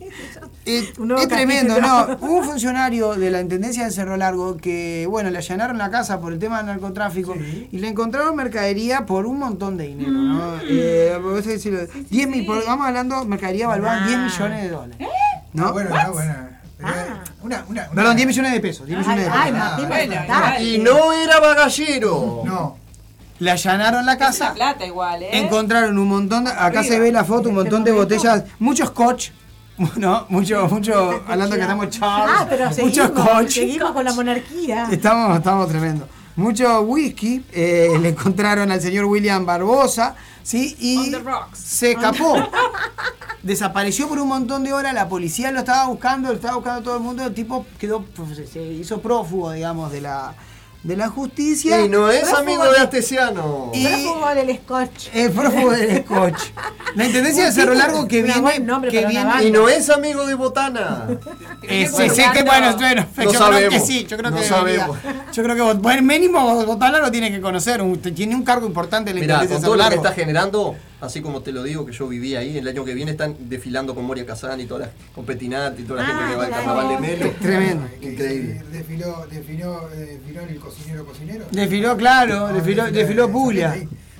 Es, 0.65 0.93
tremendo. 1.29 1.79
¿no? 1.79 2.17
Hubo 2.21 2.37
un 2.39 2.43
funcionario 2.43 3.13
de 3.13 3.29
la 3.29 3.39
Intendencia 3.39 3.85
de 3.85 3.91
Cerro 3.91 4.17
Largo 4.17 4.57
que, 4.57 5.05
bueno, 5.07 5.29
le 5.29 5.37
allanaron 5.37 5.77
la 5.77 5.91
casa 5.91 6.19
por 6.19 6.33
el 6.33 6.39
tema 6.39 6.57
del 6.57 6.65
narcotráfico 6.65 7.35
y 7.71 7.77
le 7.77 7.87
encontraron 7.87 8.35
mercadería 8.35 9.05
por 9.05 9.27
un 9.27 9.37
montón 9.37 9.77
de 9.77 9.85
dinero, 9.87 10.11
¿no? 10.11 10.55
Mm. 10.55 10.59
Eh, 10.67 11.19
vos 11.21 11.45
decirlo, 11.45 11.81
10 12.09 12.27
mil, 12.27 12.45
por- 12.47 12.65
vamos 12.65 12.87
hablando, 12.87 13.23
mercadería 13.25 13.67
valuada 13.67 13.99
en 13.99 14.07
10 14.07 14.17
Ah. 14.19 14.23
millones 14.25 14.63
de 14.63 14.69
dólares. 14.69 14.95
¿Eh? 14.99 15.07
¿No? 15.53 15.67
Ah, 15.67 15.71
bueno, 15.71 15.89
no, 15.91 16.13
bueno. 16.13 16.33
Pero, 16.77 16.89
Ah. 16.89 17.23
Una, 17.43 17.63
una, 17.69 17.85
una. 17.89 17.89
Perdón, 17.91 18.15
10 18.15 18.27
millones 18.27 18.51
de 18.53 18.59
pesos. 18.59 18.87
10 18.87 18.99
millones 18.99 19.27
Ay, 19.31 19.31
de 19.31 19.37
ay, 19.37 19.51
pesos. 19.51 19.67
Martín, 19.69 19.87
Bueno, 19.87 20.07
me 20.09 20.23
igual. 20.25 20.41
contás. 20.41 20.61
Y 20.61 20.77
no 20.79 21.13
era 21.13 21.39
bagallero. 21.39 22.41
No. 22.43 22.77
Le 23.39 23.51
allanaron 23.51 24.05
la 24.05 24.17
casa. 24.17 24.53
plata 24.53 24.85
igual, 24.85 25.23
¿eh? 25.23 25.29
Encontraron 25.39 25.97
un 25.97 26.07
montón 26.07 26.45
de, 26.45 26.51
acá 26.51 26.83
se 26.83 26.99
ve 26.99 27.11
la 27.11 27.23
foto, 27.25 27.49
un 27.49 27.55
montón 27.55 27.83
de 27.83 27.91
botellas, 27.91 28.43
mucho 28.59 28.85
scotch, 28.85 29.29
¿no? 29.97 30.25
Mucho, 30.29 30.67
mucho, 30.69 31.21
hablando 31.27 31.55
que 31.55 31.61
estamos 31.61 31.89
chavos, 31.89 32.29
Ah, 32.33 32.45
pero 32.49 32.69
mucho 32.69 32.75
seguimos, 33.07 33.23
scotch. 33.25 33.51
seguimos 33.51 33.91
con 33.91 34.05
la 34.05 34.13
monarquía. 34.13 34.87
Estamos, 34.91 35.37
estamos 35.37 35.67
tremendo. 35.67 36.07
Mucho 36.37 36.81
whisky, 36.81 37.45
eh, 37.53 37.97
le 38.01 38.09
encontraron 38.09 38.69
al 38.71 38.81
señor 38.81 39.05
William 39.05 39.45
Barbosa, 39.45 40.15
¿sí? 40.43 40.75
Y 40.79 40.97
On 40.97 41.11
the 41.11 41.19
rocks. 41.19 41.59
se 41.59 41.91
escapó. 41.91 42.35
Desapareció 43.43 44.07
por 44.09 44.19
un 44.19 44.27
montón 44.27 44.63
de 44.63 44.73
horas, 44.73 44.93
la 44.93 45.07
policía 45.07 45.51
lo 45.51 45.59
estaba 45.59 45.85
buscando, 45.87 46.29
lo 46.29 46.35
estaba 46.35 46.55
buscando 46.55 46.81
todo 46.81 46.97
el 46.97 47.03
mundo, 47.03 47.23
el 47.25 47.33
tipo 47.33 47.65
quedó, 47.79 48.01
pues, 48.03 48.49
se 48.49 48.61
hizo 48.63 48.99
prófugo, 49.01 49.51
digamos, 49.51 49.91
de 49.91 50.01
la, 50.01 50.33
de 50.85 50.95
la 50.95 51.09
justicia. 51.09 51.81
Y 51.83 51.89
no 51.89 52.11
es 52.11 52.19
Prófugo 52.21 52.37
amigo 52.41 52.63
de 52.71 52.77
Astesiano. 52.77 53.71
Y- 53.73 53.87
Prófugo 53.87 54.29
del 54.35 54.55
scotch. 54.57 55.07
El 55.13 55.31
prófugo 55.31 55.71
del 55.71 56.03
scotch. 56.03 56.39
La 56.95 57.05
intendencia 57.05 57.45
de 57.45 57.51
Cerro 57.51 57.73
Largo 57.73 58.07
que 58.07 58.21
viene, 58.21 58.39
buen 58.39 58.65
nombre 58.67 58.91
que 58.91 58.97
para 59.01 59.09
una 59.09 59.19
viene 59.19 59.25
banda. 59.33 59.43
Y 59.47 59.51
no 59.51 59.67
es 59.67 59.89
amigo 59.89 60.25
de 60.27 60.35
Botana. 60.35 61.07
Eh, 61.67 61.87
sí, 61.87 62.09
sí, 62.11 62.21
que 62.31 62.43
bueno, 62.43 62.75
bueno, 62.77 63.07
No 63.17 63.23
yo 63.23 63.29
creo 63.29 63.39
sabemos, 63.39 63.73
que 63.73 63.79
sí, 63.79 64.05
yo 64.05 64.17
creo 64.17 64.29
no 64.29 64.37
que 64.37 64.43
sabemos. 64.43 64.97
Yo 65.33 65.41
creo 65.43 65.55
que 65.55 65.73
bueno, 65.79 66.01
mínimo 66.03 66.63
Botana 66.63 66.99
lo 66.99 67.09
tiene 67.09 67.31
que 67.31 67.41
conocer, 67.41 67.81
un- 67.81 67.97
tiene 67.99 68.35
un 68.35 68.43
cargo 68.43 68.67
importante 68.67 69.09
en 69.09 69.15
la 69.17 69.21
intendencia 69.23 69.55
con 69.55 69.61
de 69.61 69.65
todo 69.65 69.73
Cerro 69.73 69.83
lo 69.83 69.89
que 69.89 69.95
Largo. 69.95 70.03
está 70.05 70.13
generando, 70.21 70.75
así 71.01 71.21
como 71.21 71.41
te 71.41 71.51
lo 71.51 71.63
digo 71.63 71.85
que 71.85 71.91
yo 71.91 72.07
viví 72.07 72.35
ahí, 72.35 72.57
el 72.57 72.67
año 72.67 72.83
que 72.85 72.93
viene 72.93 73.11
están 73.11 73.35
desfilando 73.39 73.93
con 73.95 74.05
Moria 74.05 74.25
Kazan 74.25 74.59
y 74.61 74.65
toda 74.65 74.81
la, 74.87 74.89
con 75.13 75.25
Petinati 75.25 75.81
y 75.83 75.85
toda 75.85 76.01
la 76.03 76.07
Ah, 76.09 76.11
gente 76.17 76.31
que 76.31 76.35
va 76.37 76.45
al 76.45 76.51
carnaval 76.51 76.89
de 76.89 76.97
Melo. 76.99 77.31
Tremendo. 77.41 77.87
Increíble. 78.01 78.63
Desfiló, 78.71 79.25
desfiló, 79.29 79.89
eh, 79.93 80.19
desfiló 80.19 80.41
el 80.41 80.59
cocinero 80.59 81.05
cocinero. 81.05 81.45
Desfiló, 81.51 81.97
claro, 81.97 82.47
Ah, 82.47 82.53
desfiló, 82.53 82.85
desfiló- 82.91 83.31
Puglia. 83.31 83.75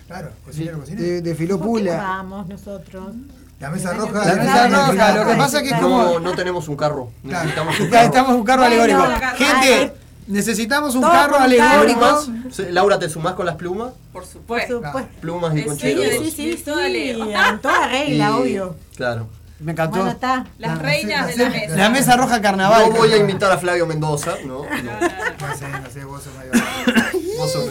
Claro, 0.08 0.30
cocinero 0.46 0.80
cocinero. 0.80 1.04
De- 1.04 1.22
Desfiló 1.22 1.58
¿Por 1.58 1.66
qué 1.66 1.68
no 1.68 1.72
Puglia. 1.74 1.98
vamos 1.98 2.48
nosotros? 2.48 3.16
La 3.60 3.70
mesa 3.72 3.94
roja. 3.94 4.26
La 4.26 4.36
mesa 4.36 4.68
roja, 4.68 5.16
lo 5.24 5.32
que 5.32 5.36
pasa 5.38 5.58
es 5.62 5.64
que 5.64 5.70
es 5.76 5.82
como. 5.82 6.04
No, 6.04 6.20
no 6.20 6.36
tenemos 6.36 6.68
un 6.68 6.76
carro. 6.76 7.10
Claro. 7.24 7.46
Necesitamos 7.46 7.80
un 7.80 7.90
carro. 7.90 8.06
Estamos 8.06 8.36
un 8.36 8.44
carro 8.44 8.64
alegórico. 8.64 9.04
Gente, 9.38 9.94
necesitamos 10.28 10.96
un 10.96 11.02
Todo 11.02 11.12
carro 11.12 11.38
alegórico. 11.38 12.26
Laura, 12.70 13.00
¿te 13.00 13.10
sumás 13.10 13.34
con 13.34 13.46
las 13.46 13.56
plumas? 13.56 13.92
Por 14.12 14.24
Por 14.24 14.32
supuesto. 14.32 14.82
supuesto. 14.84 15.12
Plumas 15.22 15.56
y 15.58 15.64
concheros. 15.64 16.06
Sí, 16.06 16.32
sí, 16.32 16.54
sí, 16.58 16.64
Toda 16.64 16.88
sí, 16.88 16.94
ley. 16.94 17.10
en 17.22 17.60
toda 17.62 17.88
regla, 17.88 18.30
Y- 18.30 18.34
obvio. 18.34 18.76
Claro. 18.96 19.28
Me 19.60 19.72
encantó. 19.72 19.98
Bueno, 19.98 20.12
está. 20.12 20.46
Las 20.58 20.76
La- 20.78 20.82
reinas 20.84 21.26
la- 21.26 21.32
de 21.32 21.38
la 21.38 21.50
mesa. 21.50 21.76
La 21.78 21.90
mesa 21.90 22.18
roja 22.18 22.42
carnaval. 22.42 22.90
No 22.90 22.96
voy 22.98 23.12
a 23.14 23.18
invitar 23.18 23.52
a 23.52 23.58
Flavio 23.58 23.86
Mendoza, 23.86 24.36
no. 24.46 24.64
no. 24.64 24.68
No 24.68 25.58
sé, 25.58 25.70
no 25.70 25.90
sé, 25.92 26.04
vos 26.04 26.22
sos 26.24 26.34
medio. 26.38 26.52
Vos 27.38 27.52
sos- 27.52 27.70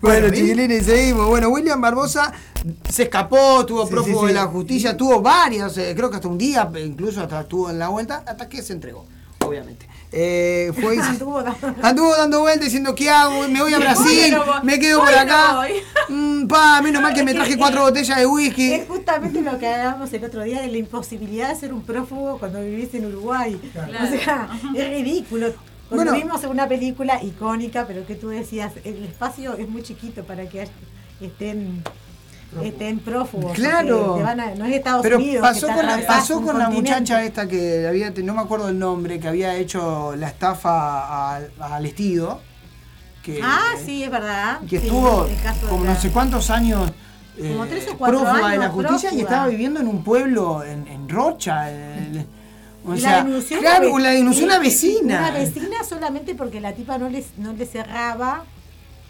Bueno, 0.00 0.28
chiquilines, 0.30 0.84
seguimos. 0.86 1.26
Bueno, 1.26 1.48
William 1.48 1.80
Barbosa 1.80 2.32
se 2.88 3.04
escapó, 3.04 3.64
tuvo 3.66 3.84
Sí, 3.86 3.90
prófugo 3.92 4.20
sí, 4.22 4.26
de 4.28 4.32
la 4.34 4.46
justicia, 4.46 4.96
tuvo 4.96 5.20
varias, 5.20 5.76
eh, 5.78 5.92
creo 5.96 6.10
que 6.10 6.16
hasta 6.16 6.28
un 6.28 6.38
día, 6.38 6.70
incluso 6.84 7.20
hasta 7.22 7.40
estuvo 7.42 7.70
en 7.70 7.78
la 7.78 7.88
vuelta, 7.88 8.22
hasta 8.26 8.48
que 8.48 8.62
se 8.62 8.72
entregó, 8.72 9.06
obviamente. 9.44 9.86
Eh, 10.12 10.72
fue 10.80 10.98
Anduvo 11.02 11.42
dando- 11.42 11.74
Anduvo 11.82 12.16
dando 12.16 12.40
vueltas 12.40 12.64
diciendo 12.64 12.94
qué 12.96 13.08
hago, 13.10 13.46
me 13.48 13.60
voy 13.62 13.72
a 13.74 13.78
Brasil, 13.80 14.36
voy. 14.36 14.54
me 14.64 14.78
quedo 14.80 15.00
por 15.00 15.12
no 15.12 15.18
acá. 15.18 15.60
Mm, 16.08 16.48
pa, 16.48 16.82
menos 16.82 17.00
mal 17.00 17.14
que 17.14 17.22
me 17.22 17.32
traje 17.32 17.56
cuatro 17.56 17.82
botellas 17.82 18.18
de 18.18 18.26
whisky. 18.26 18.72
Es 18.72 18.88
justamente 18.88 19.40
lo 19.42 19.56
que 19.60 19.68
hablábamos 19.68 20.12
el 20.12 20.24
otro 20.24 20.42
día 20.42 20.60
de 20.60 20.66
la 20.66 20.78
imposibilidad 20.78 21.50
de 21.50 21.54
ser 21.54 21.72
un 21.72 21.82
prófugo 21.82 22.38
cuando 22.40 22.60
vivís 22.60 22.92
en 22.94 23.06
Uruguay. 23.06 23.60
Claro. 23.72 23.92
O 24.02 24.06
sea, 24.08 24.48
es 24.74 24.88
ridículo. 24.90 25.52
Cuando 25.88 26.10
Bueno. 26.12 26.26
vimos 26.26 26.42
una 26.44 26.66
película 26.68 27.22
icónica, 27.22 27.84
pero 27.86 28.04
que 28.08 28.16
tú 28.16 28.28
decías, 28.30 28.72
el 28.82 29.04
espacio 29.04 29.54
es 29.54 29.68
muy 29.68 29.84
chiquito 29.84 30.24
para 30.24 30.48
que 30.48 30.66
estén, 31.20 31.84
estén 32.62 32.98
prófugos. 32.98 33.52
Claro. 33.52 33.98
porque 34.06 34.18
te 34.20 34.24
van 34.24 34.40
a- 34.40 34.54
no 34.54 34.64
es 34.66 34.74
Estados 34.74 35.02
Pero 35.02 35.16
Unidos. 35.18 35.42
pasó 35.42 35.66
que 35.68 35.72
con, 35.74 35.86
la, 35.86 36.06
pasó 36.06 36.42
con 36.42 36.58
la 36.58 36.68
muchacha 36.70 37.22
esta 37.24 37.46
que 37.46 37.86
había, 37.86 38.10
no 38.10 38.34
me 38.34 38.40
acuerdo 38.40 38.68
el 38.68 38.78
nombre, 38.78 39.20
que 39.20 39.28
había 39.28 39.54
hecho 39.56 40.14
la 40.16 40.28
estafa 40.28 41.36
al, 41.36 41.52
al 41.60 41.86
estido. 41.86 42.40
Que, 43.22 43.40
Ah, 43.42 43.74
sí, 43.84 44.02
es 44.02 44.10
verdad. 44.10 44.60
que 44.68 44.80
Sí, 44.80 44.86
estuvo 44.86 45.28
como 45.68 45.84
la- 45.84 45.94
no 45.94 46.00
sé 46.00 46.10
cuántos 46.10 46.50
años 46.50 46.90
eh, 47.38 47.52
Como 47.52 47.66
tres 47.66 47.86
o 47.92 47.96
cuatro 47.96 48.20
prófuga 48.22 48.48
de 48.50 48.58
la 48.58 48.68
justicia 48.70 49.08
y 49.10 49.12
prófuga. 49.12 49.22
estaba 49.30 49.46
viviendo 49.48 49.80
en 49.80 49.88
un 49.88 50.02
pueblo 50.04 50.64
en, 50.64 50.86
en 50.88 51.08
Rocha. 51.08 51.70
el- 51.70 52.26
o 52.84 52.94
Y 52.94 53.00
sea, 53.00 53.10
la 53.18 53.24
denunció 53.24 53.58
claro, 53.60 53.98
la 53.98 54.10
denunció 54.10 54.42
y- 54.42 54.46
una 54.46 54.58
vecina. 54.58 55.18
Una 55.18 55.30
vecina 55.32 55.84
solamente 55.88 56.34
porque 56.34 56.60
la 56.60 56.72
tipa 56.72 56.96
no 56.98 57.08
les 57.10 57.36
no 57.38 57.52
le 57.52 57.66
cerraba 57.66 58.44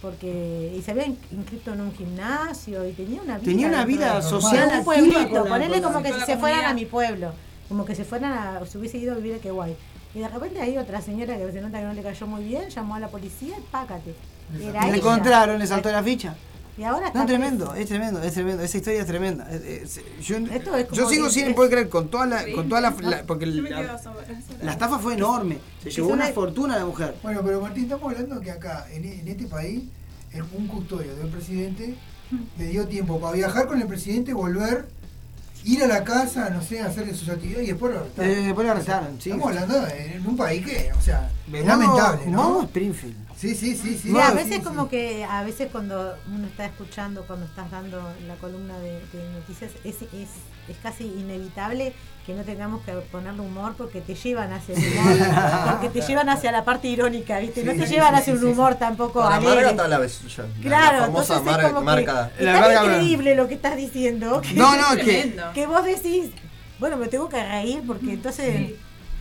porque 0.02 0.74
y 0.76 0.82
se 0.82 0.90
había 0.92 1.06
in- 1.06 1.18
inscrito 1.30 1.72
en 1.74 1.80
un 1.82 1.92
gimnasio 1.94 2.86
y 2.88 2.92
tenía 2.92 3.20
una 3.22 3.34
vida 3.38 3.44
Tenía 3.44 3.68
una 3.68 3.84
vida 3.84 4.16
de- 4.16 4.22
social 4.22 4.70
un 4.78 4.84
pueblito, 4.84 5.44
la- 5.44 5.82
como 5.82 6.02
que 6.02 6.12
si 6.12 6.20
se 6.20 6.36
fueran 6.36 6.64
a 6.64 6.74
mi 6.74 6.86
pueblo, 6.86 7.32
como 7.68 7.84
que 7.84 7.94
se 7.94 8.04
fueran 8.04 8.32
a 8.32 8.66
se 8.66 8.78
hubiese 8.78 8.98
ido 8.98 9.12
a 9.12 9.16
vivir 9.16 9.34
a 9.34 9.38
Queguay. 9.38 9.76
Y 10.14 10.18
de 10.20 10.28
repente 10.28 10.60
hay 10.60 10.76
otra 10.76 11.00
señora 11.00 11.36
que 11.36 11.52
se 11.52 11.60
nota 11.60 11.78
que 11.78 11.84
no 11.84 11.92
le 11.92 12.02
cayó 12.02 12.26
muy 12.26 12.42
bien, 12.44 12.68
llamó 12.68 12.96
a 12.96 13.00
la 13.00 13.08
policía 13.08 13.54
y 13.58 13.62
pácate. 13.70 14.14
Era 14.60 14.80
La 14.80 14.86
ella. 14.88 14.96
encontraron, 14.96 15.58
le 15.58 15.66
saltó 15.66 15.92
la 15.92 16.02
ficha. 16.02 16.34
Y 16.80 16.84
ahora 16.84 17.08
está 17.08 17.18
No, 17.18 17.26
tremendo, 17.26 17.74
es 17.74 17.88
tremendo, 17.88 18.22
es 18.22 18.32
tremendo, 18.32 18.62
esa 18.62 18.78
historia 18.78 19.00
es 19.02 19.06
tremenda. 19.06 19.46
Es- 19.50 19.98
es- 19.98 20.00
yo, 20.26 20.38
Esto 20.38 20.74
es 20.74 20.88
yo 20.92 21.06
sigo 21.10 21.28
sin 21.28 21.48
es- 21.48 21.54
poder 21.54 21.70
creer 21.72 21.88
con 21.90 22.08
toda 22.08 22.24
la, 22.24 22.42
con 22.54 22.70
toda 22.70 22.80
la, 22.80 22.94
la- 23.02 23.22
porque 23.24 23.44
la, 23.44 24.72
estafa 24.72 24.98
fue 24.98 25.12
enorme, 25.12 25.58
se 25.82 25.90
llevó 25.90 26.08
una 26.08 26.24
una- 26.24 26.32
fortuna 26.32 26.78
la 26.78 26.86
mujer. 26.86 27.16
Bueno, 27.22 27.42
pero 27.44 27.60
Martín, 27.60 27.82
estamos 27.84 28.10
hablando 28.10 28.40
que 28.40 28.50
acá, 28.50 28.86
en, 28.94 29.04
en 29.04 29.28
este 29.28 29.44
país, 29.46 29.82
el- 30.32 30.42
un 30.56 30.68
custodio 30.68 31.14
del 31.16 31.28
presidente 31.28 31.96
le 32.56 32.64
dio 32.68 32.86
tiempo 32.88 33.20
para 33.20 33.34
viajar 33.36 33.66
con 33.66 33.78
el 33.78 33.86
presidente, 33.86 34.32
volver, 34.32 34.86
ir 35.66 35.82
a 35.82 35.86
la 35.86 36.02
casa, 36.02 36.48
no 36.48 36.62
sé, 36.62 36.80
hacer 36.80 37.14
sus 37.14 37.28
actividades 37.28 37.64
y 37.68 37.72
después 37.72 37.92
lo 37.92 38.00
arrestaron. 38.00 38.30
Eh, 38.30 38.36
después 38.46 38.66
lo 38.66 38.72
arrestaron, 38.72 39.20
sí. 39.20 39.28
Estamos 39.32 39.48
hablando 39.54 39.80
de- 39.82 40.14
en 40.14 40.26
un 40.26 40.34
país 40.34 40.64
que, 40.64 40.90
o 40.96 41.00
sea, 41.02 41.30
es 41.52 41.66
lamentable, 41.66 42.26
¿no? 42.28 42.62
Springfield. 42.62 43.16
Sí, 43.40 43.54
sí, 43.54 43.74
sí, 43.74 43.96
sí. 43.96 44.10
Sí, 44.12 44.18
a 44.20 44.32
veces 44.32 44.56
sí. 44.56 44.60
como 44.62 44.88
que, 44.90 45.24
a 45.24 45.42
veces 45.42 45.68
cuando 45.72 46.14
uno 46.30 46.46
está 46.46 46.66
escuchando, 46.66 47.24
cuando 47.26 47.46
estás 47.46 47.70
dando 47.70 47.96
la 48.26 48.34
columna 48.34 48.78
de, 48.80 48.92
de 49.12 49.32
noticias, 49.32 49.70
es, 49.82 50.02
es, 50.02 50.28
es 50.68 50.76
casi 50.82 51.04
inevitable 51.04 51.94
que 52.26 52.34
no 52.34 52.42
tengamos 52.42 52.82
que 52.84 52.92
ponerle 52.92 53.40
humor 53.40 53.74
porque 53.78 54.02
te 54.02 54.14
llevan 54.14 54.52
hacia 54.52 54.76
el 54.76 54.84
humor, 54.92 55.16
porque 55.70 55.88
te 55.88 56.06
llevan 56.06 56.28
hacia 56.28 56.52
la 56.52 56.64
parte 56.66 56.88
irónica, 56.88 57.38
¿viste? 57.38 57.64
No 57.64 57.72
te 57.72 57.86
sí, 57.86 57.94
llevan 57.94 58.14
sí, 58.16 58.20
hacia 58.20 58.32
sí, 58.34 58.38
un 58.38 58.44
sí. 58.44 58.52
humor 58.52 58.74
tampoco 58.74 59.20
Para 59.20 59.36
alegre. 59.36 59.54
Marga 59.54 59.70
está 59.70 59.88
la, 59.88 59.98
vez- 59.98 60.20
ya, 60.36 60.42
la- 60.42 60.60
Claro, 60.60 60.98
la 60.98 61.04
famosa 61.06 61.36
entonces 61.38 61.44
mar- 61.56 61.64
es 61.64 61.72
como 61.72 61.82
marca. 61.82 62.30
que 62.36 62.44
La 62.44 62.72
es 62.74 62.82
increíble 62.82 63.34
lo 63.36 63.48
que 63.48 63.54
estás 63.54 63.76
diciendo 63.76 64.42
que, 64.42 64.52
No, 64.52 64.76
no, 64.76 64.92
es 64.92 65.02
que 65.04 65.34
que 65.54 65.66
vos 65.66 65.82
decís, 65.84 66.30
bueno, 66.78 66.98
me 66.98 67.08
tengo 67.08 67.28
que 67.30 67.42
reír 67.42 67.82
porque 67.86 68.12
entonces... 68.12 68.72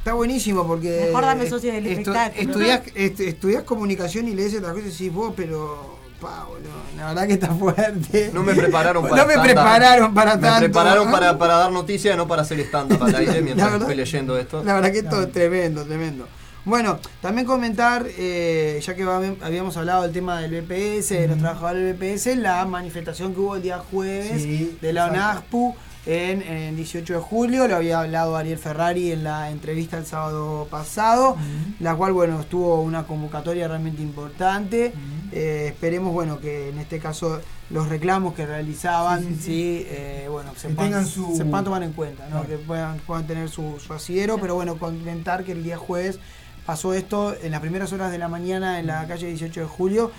está 0.09 0.13
buenísimo 0.15 0.65
porque. 0.67 1.05
Mejor 1.07 1.25
dame 1.25 1.45
del 1.45 1.51
estu- 1.53 1.87
espectáculo. 1.89 2.41
Estudiás, 2.41 2.81
est- 2.95 3.19
estudiás 3.19 3.63
comunicación 3.63 4.27
y 4.27 4.33
lees 4.35 4.53
otras 4.55 4.73
cosas 4.73 4.87
y 4.87 4.91
decís 4.91 5.13
vos, 5.13 5.33
pero. 5.35 5.97
Pa, 6.19 6.43
boludo, 6.49 6.67
la 6.97 7.07
verdad 7.07 7.27
que 7.27 7.33
está 7.33 7.47
fuerte. 7.55 8.29
No 8.33 8.43
me 8.43 8.53
prepararon 8.53 9.03
para 9.07 9.21
No 9.21 9.25
me 9.25 9.37
prepararon 9.39 10.13
para 10.13 10.35
Me 10.35 10.41
tanto. 10.41 10.59
prepararon 10.59 11.09
para, 11.11 11.37
para 11.37 11.53
dar 11.55 11.71
noticias, 11.71 12.17
no 12.17 12.27
para 12.27 12.41
hacer 12.41 12.59
stand-up 12.59 13.01
al 13.01 13.15
aire 13.15 13.41
mientras 13.41 13.71
verdad- 13.71 13.87
estoy 13.89 13.95
leyendo 13.95 14.37
esto. 14.37 14.61
La 14.65 14.73
verdad 14.73 14.91
que 14.91 14.99
esto 14.99 15.21
es 15.23 15.31
tremendo, 15.31 15.85
tremendo. 15.85 16.27
Bueno, 16.65 16.99
también 17.21 17.47
comentar, 17.47 18.05
eh, 18.17 18.81
ya 18.85 18.93
que 18.95 19.03
habíamos 19.03 19.77
hablado 19.77 20.03
del 20.03 20.11
tema 20.11 20.41
del 20.41 20.61
BPS, 20.61 21.11
de 21.21 21.27
los 21.29 21.37
trabajadores 21.37 21.83
del 21.83 21.93
BPS, 21.93 22.35
la 22.35 22.65
manifestación 22.65 23.33
que 23.33 23.39
hubo 23.39 23.55
el 23.55 23.61
día 23.61 23.77
jueves 23.89 24.41
Sí, 24.41 24.77
de 24.81 24.91
la 24.91 25.05
exacto. 25.07 25.21
ONASPU 25.23 25.75
en, 26.05 26.41
en 26.41 26.75
18 26.75 27.13
de 27.13 27.19
julio, 27.19 27.67
lo 27.67 27.75
había 27.75 27.99
hablado 27.99 28.35
Ariel 28.37 28.57
Ferrari 28.57 29.11
en 29.11 29.23
la 29.23 29.51
entrevista 29.51 29.97
el 29.97 30.05
sábado 30.05 30.67
pasado, 30.71 31.35
la 31.79 31.95
cual, 31.95 32.13
bueno, 32.13 32.39
estuvo 32.39 32.81
una 32.81 33.03
convocatoria 33.05 33.67
realmente 33.67 34.01
importante. 34.01 34.93
Eh, 35.31 35.67
esperemos, 35.67 36.11
bueno, 36.13 36.39
que 36.39 36.69
en 36.69 36.79
este 36.79 36.97
caso 36.99 37.39
los 37.69 37.87
reclamos 37.89 38.33
que 38.33 38.45
realizaban, 38.47 39.19
sí, 39.21 39.27
Sí, 39.27 39.35
sí, 39.35 39.43
sí. 39.43 39.85
eh, 39.89 40.27
bueno, 40.31 40.51
se 40.55 40.69
Que 40.69 40.73
puedan, 40.73 40.91
tengan 40.91 41.05
su- 41.07 41.35
se 41.37 41.45
puedan 41.45 41.65
tomar 41.65 41.83
en 41.83 41.93
cuenta, 41.93 42.23
¿no? 42.25 42.29
Claro. 42.41 42.47
que 42.47 42.57
puedan, 42.57 42.97
puedan 42.99 43.27
tener 43.27 43.47
su, 43.49 43.79
su 43.79 43.93
asidero, 43.93 44.39
pero 44.39 44.55
bueno, 44.55 44.77
comentar 44.79 45.43
que 45.43 45.51
el 45.51 45.63
día 45.63 45.77
jueves 45.77 46.17
pasó 46.65 46.93
esto 46.95 47.35
en 47.43 47.51
las 47.51 47.61
primeras 47.61 47.93
horas 47.93 48.11
de 48.11 48.17
la 48.17 48.27
mañana 48.27 48.79
en 48.79 48.87
la 48.87 49.05
calle 49.07 49.27
18 49.27 49.59
de 49.61 49.65
julio. 49.67 50.11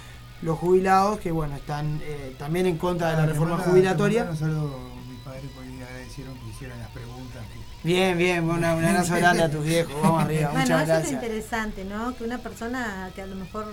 Los 0.42 0.58
jubilados 0.58 1.18
que 1.20 1.32
bueno 1.32 1.54
están 1.56 2.00
eh, 2.02 2.34
también 2.38 2.66
en 2.66 2.78
contra 2.78 3.10
de 3.10 3.16
la 3.16 3.22
Ah, 3.24 3.26
reforma 3.26 3.58
jubilatoria. 3.58 4.30
Agradecieron 6.10 6.34
que 6.38 6.50
hicieran 6.50 6.78
las 6.78 6.88
preguntas. 6.90 7.42
que- 7.52 7.88
Bien, 7.88 8.18
bien, 8.18 8.44
una, 8.44 8.74
un 8.74 8.84
abrazo 8.84 9.14
grande 9.16 9.42
a 9.44 9.50
tus 9.50 9.64
viejos. 9.64 9.94
Vamos 10.02 10.22
arriba, 10.24 10.50
Bueno, 10.50 10.60
muchas 10.62 10.70
eso 10.70 10.82
es 10.82 10.88
gracias. 10.88 11.12
interesante, 11.12 11.84
¿no? 11.84 12.16
Que 12.16 12.24
una 12.24 12.38
persona 12.38 13.10
que 13.14 13.22
a 13.22 13.26
lo 13.26 13.36
mejor 13.36 13.66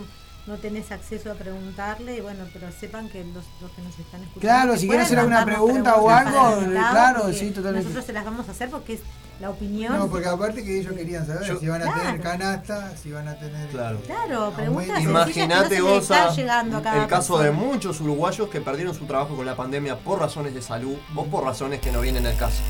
no 0.48 0.56
tenés 0.58 0.92
acceso 0.92 1.32
a 1.32 1.36
preguntarle, 1.36 2.22
bueno, 2.22 2.46
pero 2.54 2.72
sepan 2.72 3.10
que 3.10 3.24
los, 3.26 3.44
los 3.62 3.72
que 3.72 3.82
nos 3.82 4.00
están 4.00 4.22
escuchando. 4.24 4.40
Claro, 4.40 4.78
si 4.78 4.88
quieren 4.88 5.06
hacer 5.06 5.20
alguna 5.20 5.46
pregunta 5.46 5.96
o 5.98 6.10
algo, 6.10 6.62
invitado, 6.62 6.92
claro, 6.92 7.34
sí, 7.34 7.52
totalmente. 7.52 7.84
Nosotros 7.84 8.06
se 8.06 8.14
las 8.14 8.26
vamos 8.26 8.48
a 8.48 8.52
hacer 8.52 8.70
porque 8.70 8.94
es 8.94 9.02
la 9.42 9.50
opinión. 9.50 9.94
No, 9.98 10.08
porque 10.08 10.28
aparte 10.28 10.64
que 10.64 10.80
ellos 10.80 10.94
querían 10.94 11.28
saber 11.28 11.44
Yo- 11.48 11.60
si 11.60 11.68
van 11.68 11.84
a 11.84 11.94
tener 11.94 12.22
canasta, 12.22 12.96
si 12.98 13.12
van 13.12 13.28
a 13.28 13.36
tener. 13.38 13.68
Claro. 13.70 14.00
Claro, 14.06 14.54
preguntas 14.56 15.02
Imagínate, 15.02 15.76
que 15.76 15.82
no 15.82 16.36
llegando 16.36 16.78
a 16.78 16.82
cada 16.82 17.04
el 17.04 17.10
caso 17.10 17.38
de 17.40 17.52
muchos 17.52 18.00
uruguayos 18.00 18.50
que 18.50 18.62
perdieron 18.62 18.96
su 18.96 19.06
trabajo 19.06 19.36
con 19.36 19.46
la 19.46 19.56
pandemia 19.56 19.98
por 20.00 20.20
razones 20.20 20.54
de 20.54 20.62
salud 20.62 20.98
o 21.14 21.26
por 21.26 21.44
razones 21.44 21.82
que 21.82 21.92
no 21.92 22.02
vienen 22.02 22.26
al 22.26 22.38
caso. 22.38 22.62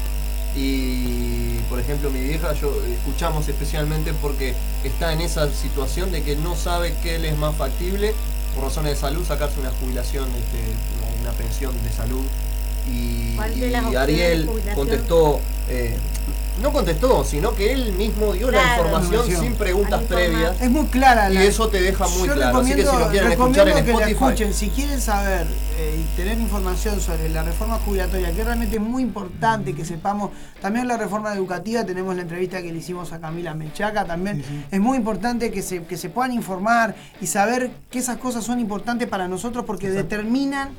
Y, 0.57 1.59
por 1.69 1.79
ejemplo, 1.79 2.09
mi 2.09 2.19
vieja, 2.19 2.53
yo 2.53 2.73
escuchamos 2.91 3.47
especialmente 3.47 4.13
porque 4.13 4.55
está 4.83 5.13
en 5.13 5.21
esa 5.21 5.53
situación 5.53 6.11
de 6.11 6.23
que 6.23 6.35
no 6.35 6.55
sabe 6.55 6.95
qué 7.03 7.19
le 7.19 7.29
es 7.29 7.37
más 7.37 7.55
factible, 7.55 8.15
por 8.55 8.63
razones 8.63 8.93
de 8.93 8.97
salud, 8.97 9.23
sacarse 9.23 9.59
una 9.59 9.69
jubilación, 9.71 10.25
este, 10.31 11.21
una 11.21 11.31
pensión 11.33 11.75
de 11.83 11.91
salud. 11.91 12.25
Y, 12.89 13.33
¿Cuál 13.35 13.59
de 13.59 13.69
las 13.69 13.91
y 13.91 13.95
Ariel 13.95 14.49
contestó, 14.75 15.39
eh, 15.69 15.95
no 16.61 16.73
contestó, 16.73 17.23
sino 17.23 17.53
que 17.53 17.71
él 17.71 17.93
mismo 17.93 18.33
dio 18.33 18.49
la 18.49 18.59
Claro. 18.59 18.83
información 18.85 19.13
Información. 19.13 19.43
sin 19.43 19.53
preguntas 19.55 20.01
previas. 20.05 20.59
Es 20.59 20.71
muy 20.71 20.87
clara 20.87 21.29
Y 21.29 21.35
la 21.35 21.43
eso 21.43 21.67
te 21.67 21.79
deja 21.79 22.07
muy 22.07 22.27
claro. 22.29 22.57
Así 22.57 22.73
que 22.73 22.83
si 22.85 22.97
lo 22.97 23.07
quieren 23.09 23.31
escuchar 23.31 23.67
en 23.67 23.75
que 23.75 23.81
la 23.83 23.87
Spotify. 23.99 24.11
escuchen. 24.11 24.53
Si 24.55 24.69
quieren 24.69 24.99
saber 24.99 25.45
eh, 25.77 25.99
y 26.03 26.15
tener 26.17 26.39
información 26.39 26.99
sobre 26.99 27.29
la 27.29 27.43
reforma 27.43 27.77
jubilatoria, 27.85 28.31
que 28.33 28.43
realmente 28.43 28.77
es 28.77 28.81
muy 28.81 29.03
importante 29.03 29.75
que 29.75 29.85
sepamos, 29.85 30.31
también 30.59 30.87
la 30.87 30.97
reforma 30.97 31.31
educativa, 31.31 31.83
tenemos 31.83 32.15
la 32.15 32.23
entrevista 32.23 32.59
que 32.63 32.71
le 32.71 32.79
hicimos 32.79 33.13
a 33.13 33.19
Camila 33.19 33.53
Menchaca, 33.53 34.05
también 34.05 34.43
es 34.71 34.79
muy 34.79 34.97
importante 34.97 35.51
que 35.51 35.61
se, 35.61 35.83
que 35.83 35.95
se 35.95 36.09
puedan 36.09 36.33
informar 36.33 36.95
y 37.21 37.27
saber 37.27 37.69
que 37.91 37.99
esas 37.99 38.17
cosas 38.17 38.43
son 38.43 38.59
importantes 38.59 39.07
para 39.07 39.27
nosotros 39.27 39.63
porque 39.63 39.91
determinan 39.91 40.69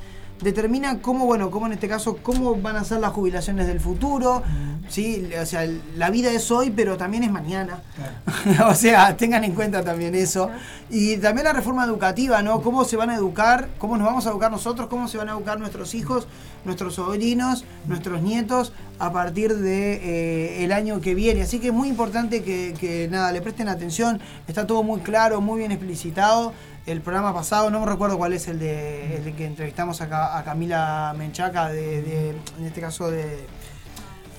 determinan 0.41 0.99
cómo, 0.99 1.27
bueno, 1.27 1.51
cómo 1.51 1.67
en 1.67 1.73
este 1.73 1.89
caso, 1.89 2.19
cómo 2.23 2.55
van 2.57 2.77
a 2.77 2.85
ser 2.85 3.01
las 3.01 3.13
jubilaciones 3.13 3.67
del 3.67 3.81
futuro, 3.81 4.43
¿sí? 4.89 5.29
O 5.41 5.47
sea, 5.47 5.69
la 5.97 6.11
vida 6.11 6.31
es 6.31 6.51
hoy, 6.51 6.71
pero 6.71 6.97
también 6.97 7.25
es 7.25 7.31
mañana. 7.31 7.83
o 8.69 8.75
sea, 8.75 9.17
tengan 9.17 9.45
en 9.45 9.55
cuenta 9.55 9.83
también 9.85 10.15
eso. 10.15 10.51
Y 10.91 11.17
también 11.19 11.45
la 11.45 11.53
reforma 11.53 11.85
educativa, 11.85 12.43
¿no? 12.43 12.63
Cómo 12.63 12.85
se 12.85 12.97
van 12.97 13.11
a 13.11 13.15
educar, 13.15 13.69
cómo 13.79 13.97
nos 13.97 14.07
vamos 14.07 14.27
a 14.27 14.31
educar 14.31 14.51
nosotros, 14.51 14.89
cómo 14.89 15.09
se 15.09 15.19
van 15.19 15.29
a 15.29 15.33
educar 15.33 15.59
nuestros 15.59 15.95
hijos, 15.95 16.27
nuestros 16.65 16.95
sobrinos, 16.95 17.65
nuestros 17.87 18.23
nietos 18.23 18.73
a 18.99 19.13
partir 19.13 19.55
de 19.57 19.95
eh, 19.95 20.65
el 20.65 20.73
año 20.73 21.01
que 21.01 21.15
viene. 21.15 21.43
Así 21.43 21.59
que 21.59 21.69
es 21.69 21.75
muy 21.75 21.89
importante 21.89 22.43
que, 22.43 22.75
que, 22.79 23.09
nada, 23.09 23.33
le 23.33 23.43
presten 23.43 23.69
atención. 23.69 24.21
Está 24.47 24.67
todo 24.67 24.83
muy 24.83 25.01
claro, 25.01 25.41
muy 25.41 25.59
bien 25.59 25.73
explicitado. 25.73 26.53
El 26.89 27.03
programa 27.03 27.35
pasado, 27.35 27.69
no 27.71 27.81
me 27.81 27.87
recuerdo 27.87 28.17
cuál 28.17 28.33
es 28.33 28.49
el 28.49 28.59
de, 28.59 29.17
el 29.17 29.25
de 29.25 29.35
que 29.35 29.45
entrevistamos 29.45 30.01
a, 30.01 30.39
a 30.39 30.43
Camila 30.43 31.15
Menchaca, 31.19 31.69
de, 31.69 32.01
de- 32.03 32.31
en 32.31 32.65
este 32.65 32.81
caso 32.81 33.11
de 33.11 33.47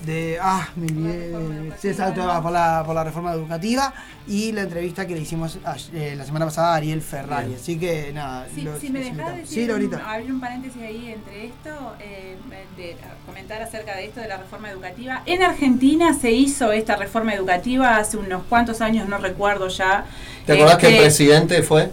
de 0.04 0.38
ah, 0.40 0.68
me 0.76 0.86
olvidé, 0.86 1.72
sí, 1.78 1.88
exacto, 1.88 2.22
por 2.42 2.52
la, 2.52 2.82
por 2.86 2.94
la 2.94 3.04
reforma 3.04 3.32
educativa 3.32 3.92
y 4.26 4.52
la 4.52 4.62
entrevista 4.62 5.06
que 5.06 5.14
le 5.14 5.20
hicimos 5.20 5.58
ayer- 5.64 5.90
eh, 5.94 6.14
la 6.16 6.24
semana 6.24 6.46
pasada 6.46 6.72
a 6.72 6.76
Ariel 6.76 7.02
Ferrari. 7.02 7.48
Bien. 7.48 7.58
Así 7.60 7.78
que 7.78 8.10
nada, 8.12 8.46
Si, 8.54 8.62
los- 8.62 8.78
si 8.80 8.90
me 8.90 9.00
dejás 9.00 9.36
decir, 9.36 9.66
Sí, 9.66 9.86
un- 9.86 9.94
abrir 9.94 10.32
un 10.32 10.40
paréntesis 10.40 10.80
ahí 10.82 11.12
entre 11.12 11.46
esto, 11.46 11.94
eh, 12.00 12.36
de, 12.76 12.96
comentar 13.26 13.60
acerca 13.62 13.94
de 13.96 14.06
esto 14.06 14.20
de 14.20 14.28
la 14.28 14.38
reforma 14.38 14.70
educativa. 14.70 15.22
En 15.26 15.42
Argentina 15.42 16.14
se 16.14 16.32
hizo 16.32 16.72
esta 16.72 16.96
reforma 16.96 17.34
educativa 17.34 17.96
hace 17.96 18.16
unos 18.16 18.42
cuantos 18.44 18.80
años, 18.80 19.08
no 19.08 19.18
recuerdo 19.18 19.68
ya. 19.68 20.04
¿Te 20.46 20.54
acordás 20.54 20.78
que 20.78 20.86
el 20.86 20.92
Este, 20.94 21.04
presidente 21.04 21.62
fue? 21.62 21.90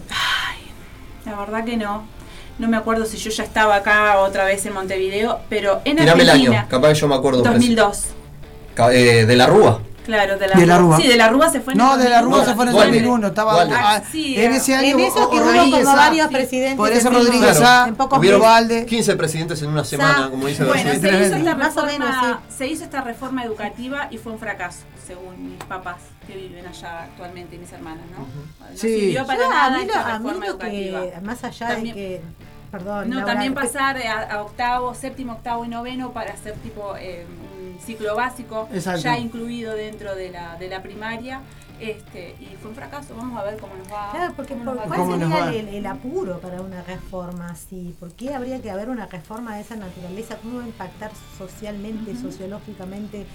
La 1.26 1.36
verdad 1.36 1.64
que 1.64 1.76
no. 1.76 2.04
No 2.58 2.68
me 2.68 2.76
acuerdo 2.76 3.06
si 3.06 3.16
yo 3.18 3.30
ya 3.30 3.44
estaba 3.44 3.76
acá 3.76 4.18
otra 4.18 4.44
vez 4.44 4.64
en 4.66 4.74
Montevideo, 4.74 5.40
pero 5.48 5.80
en 5.84 5.96
Tirame 5.96 6.22
el 6.22 6.30
Argentina. 6.30 6.60
año, 6.60 6.68
capaz 6.68 6.88
que 6.88 6.94
yo 6.96 7.08
me 7.08 7.14
acuerdo. 7.14 7.42
2002. 7.42 8.04
Ca- 8.74 8.92
eh, 8.92 9.26
de 9.26 9.36
la 9.36 9.46
Rúa. 9.46 9.80
Claro, 10.04 10.38
de 10.38 10.48
la, 10.48 10.56
De 10.56 10.64
la 10.66 10.78
Rúa. 10.78 10.96
Sí, 10.96 11.06
de 11.06 11.16
la 11.18 11.28
Rúa 11.28 11.50
se 11.50 11.60
fue 11.60 11.74
en 11.74 11.78
No, 11.80 11.94
el 11.96 12.02
de 12.02 12.08
la 12.08 12.22
Rúa 12.22 12.38
2001. 12.38 12.46
se 12.50 12.54
fue 12.54 12.62
en 12.64 12.68
el 12.70 12.74
Dualde. 12.74 12.92
2001, 13.02 13.26
estaba 13.26 13.62
ah, 13.62 14.02
Sí, 14.10 14.40
en 14.40 14.52
ese 14.54 14.74
año 14.74 14.88
En 14.88 15.00
eso 15.00 15.28
que 15.30 15.36
hubo 15.36 15.70
como 15.70 15.96
varios 15.96 16.28
presidentes. 16.28 16.76
Por 16.78 16.92
eso 16.92 17.10
Rodríguez 17.10 17.58
Hubieron 17.58 18.20
meses. 18.22 18.36
Ubalde. 18.38 18.86
15 18.86 19.16
presidentes 19.16 19.60
en 19.62 19.68
una 19.68 19.84
semana, 19.84 20.30
como 20.30 20.46
dice 20.46 20.64
Bueno, 20.64 20.90
se 20.92 20.96
hizo, 20.96 21.06
esta 21.36 21.54
Más 21.56 21.76
o 21.76 21.84
reforma, 21.84 22.42
se 22.48 22.66
hizo 22.66 22.84
esta 22.84 23.02
reforma 23.02 23.44
educativa 23.44 24.08
y 24.10 24.16
fue 24.16 24.32
un 24.32 24.38
fracaso, 24.38 24.78
según 25.06 25.50
mis 25.50 25.64
papás 25.64 25.98
que 26.26 26.34
viven 26.36 26.66
allá 26.66 27.02
actualmente 27.02 27.56
y 27.56 27.58
mis 27.58 27.72
hermanas, 27.72 28.04
¿no? 28.10 28.20
No 28.20 28.76
Sí. 28.78 28.88
sirvió 29.00 29.26
para 29.26 29.40
Yo, 29.40 29.46
a 29.50 29.54
nada 29.54 29.70
mí 29.70 29.76
lo- 29.76 29.82
esta 29.82 30.00
a 30.00 30.18
mí 30.18 30.24
reforma 30.24 30.46
lo 30.46 30.52
educativa. 30.52 31.00
que, 31.02 31.20
más 31.20 31.44
allá 31.44 31.68
También- 31.68 31.94
de 31.94 32.00
que, 32.02 32.22
perdón, 32.70 33.08
No, 33.10 33.16
Laura, 33.16 33.32
también 33.32 33.54
pasar 33.54 33.96
a, 33.98 34.22
a 34.34 34.42
octavo, 34.42 34.94
séptimo, 34.94 35.32
octavo 35.32 35.64
y 35.64 35.68
noveno 35.68 36.12
para 36.12 36.32
hacer 36.32 36.54
tipo 36.56 36.96
eh, 36.96 37.26
un 37.74 37.78
ciclo 37.80 38.14
básico 38.16 38.68
Exacto. 38.72 39.00
ya 39.02 39.18
incluido 39.18 39.74
dentro 39.74 40.14
de 40.14 40.30
la, 40.30 40.56
de 40.56 40.68
la 40.68 40.82
primaria. 40.82 41.40
Este, 41.80 42.34
y 42.40 42.56
fue 42.60 42.70
un 42.70 42.76
fracaso, 42.76 43.14
vamos 43.16 43.38
a 43.38 43.44
ver 43.44 43.56
cómo 43.58 43.72
nos 43.76 43.86
va. 43.86 44.10
Claro, 44.10 44.32
porque 44.34 44.54
cómo 44.54 44.64
por- 44.64 44.74
nos 44.74 44.82
va. 44.82 44.86
¿cuál 44.88 44.98
¿Cómo 44.98 45.16
nos 45.16 45.28
sería 45.30 45.44
va? 45.44 45.52
el, 45.54 45.68
el 45.68 45.86
apuro 45.86 46.40
para 46.40 46.60
una 46.60 46.82
reforma 46.82 47.50
así? 47.50 47.94
¿Por 48.00 48.10
qué 48.14 48.34
habría 48.34 48.60
que 48.60 48.70
haber 48.72 48.88
una 48.90 49.06
reforma 49.06 49.54
de 49.54 49.60
esa 49.60 49.76
naturaleza? 49.76 50.36
¿Cómo 50.42 50.58
va 50.58 50.64
a 50.64 50.66
impactar 50.66 51.12
socialmente, 51.38 52.16
sociológicamente? 52.16 53.26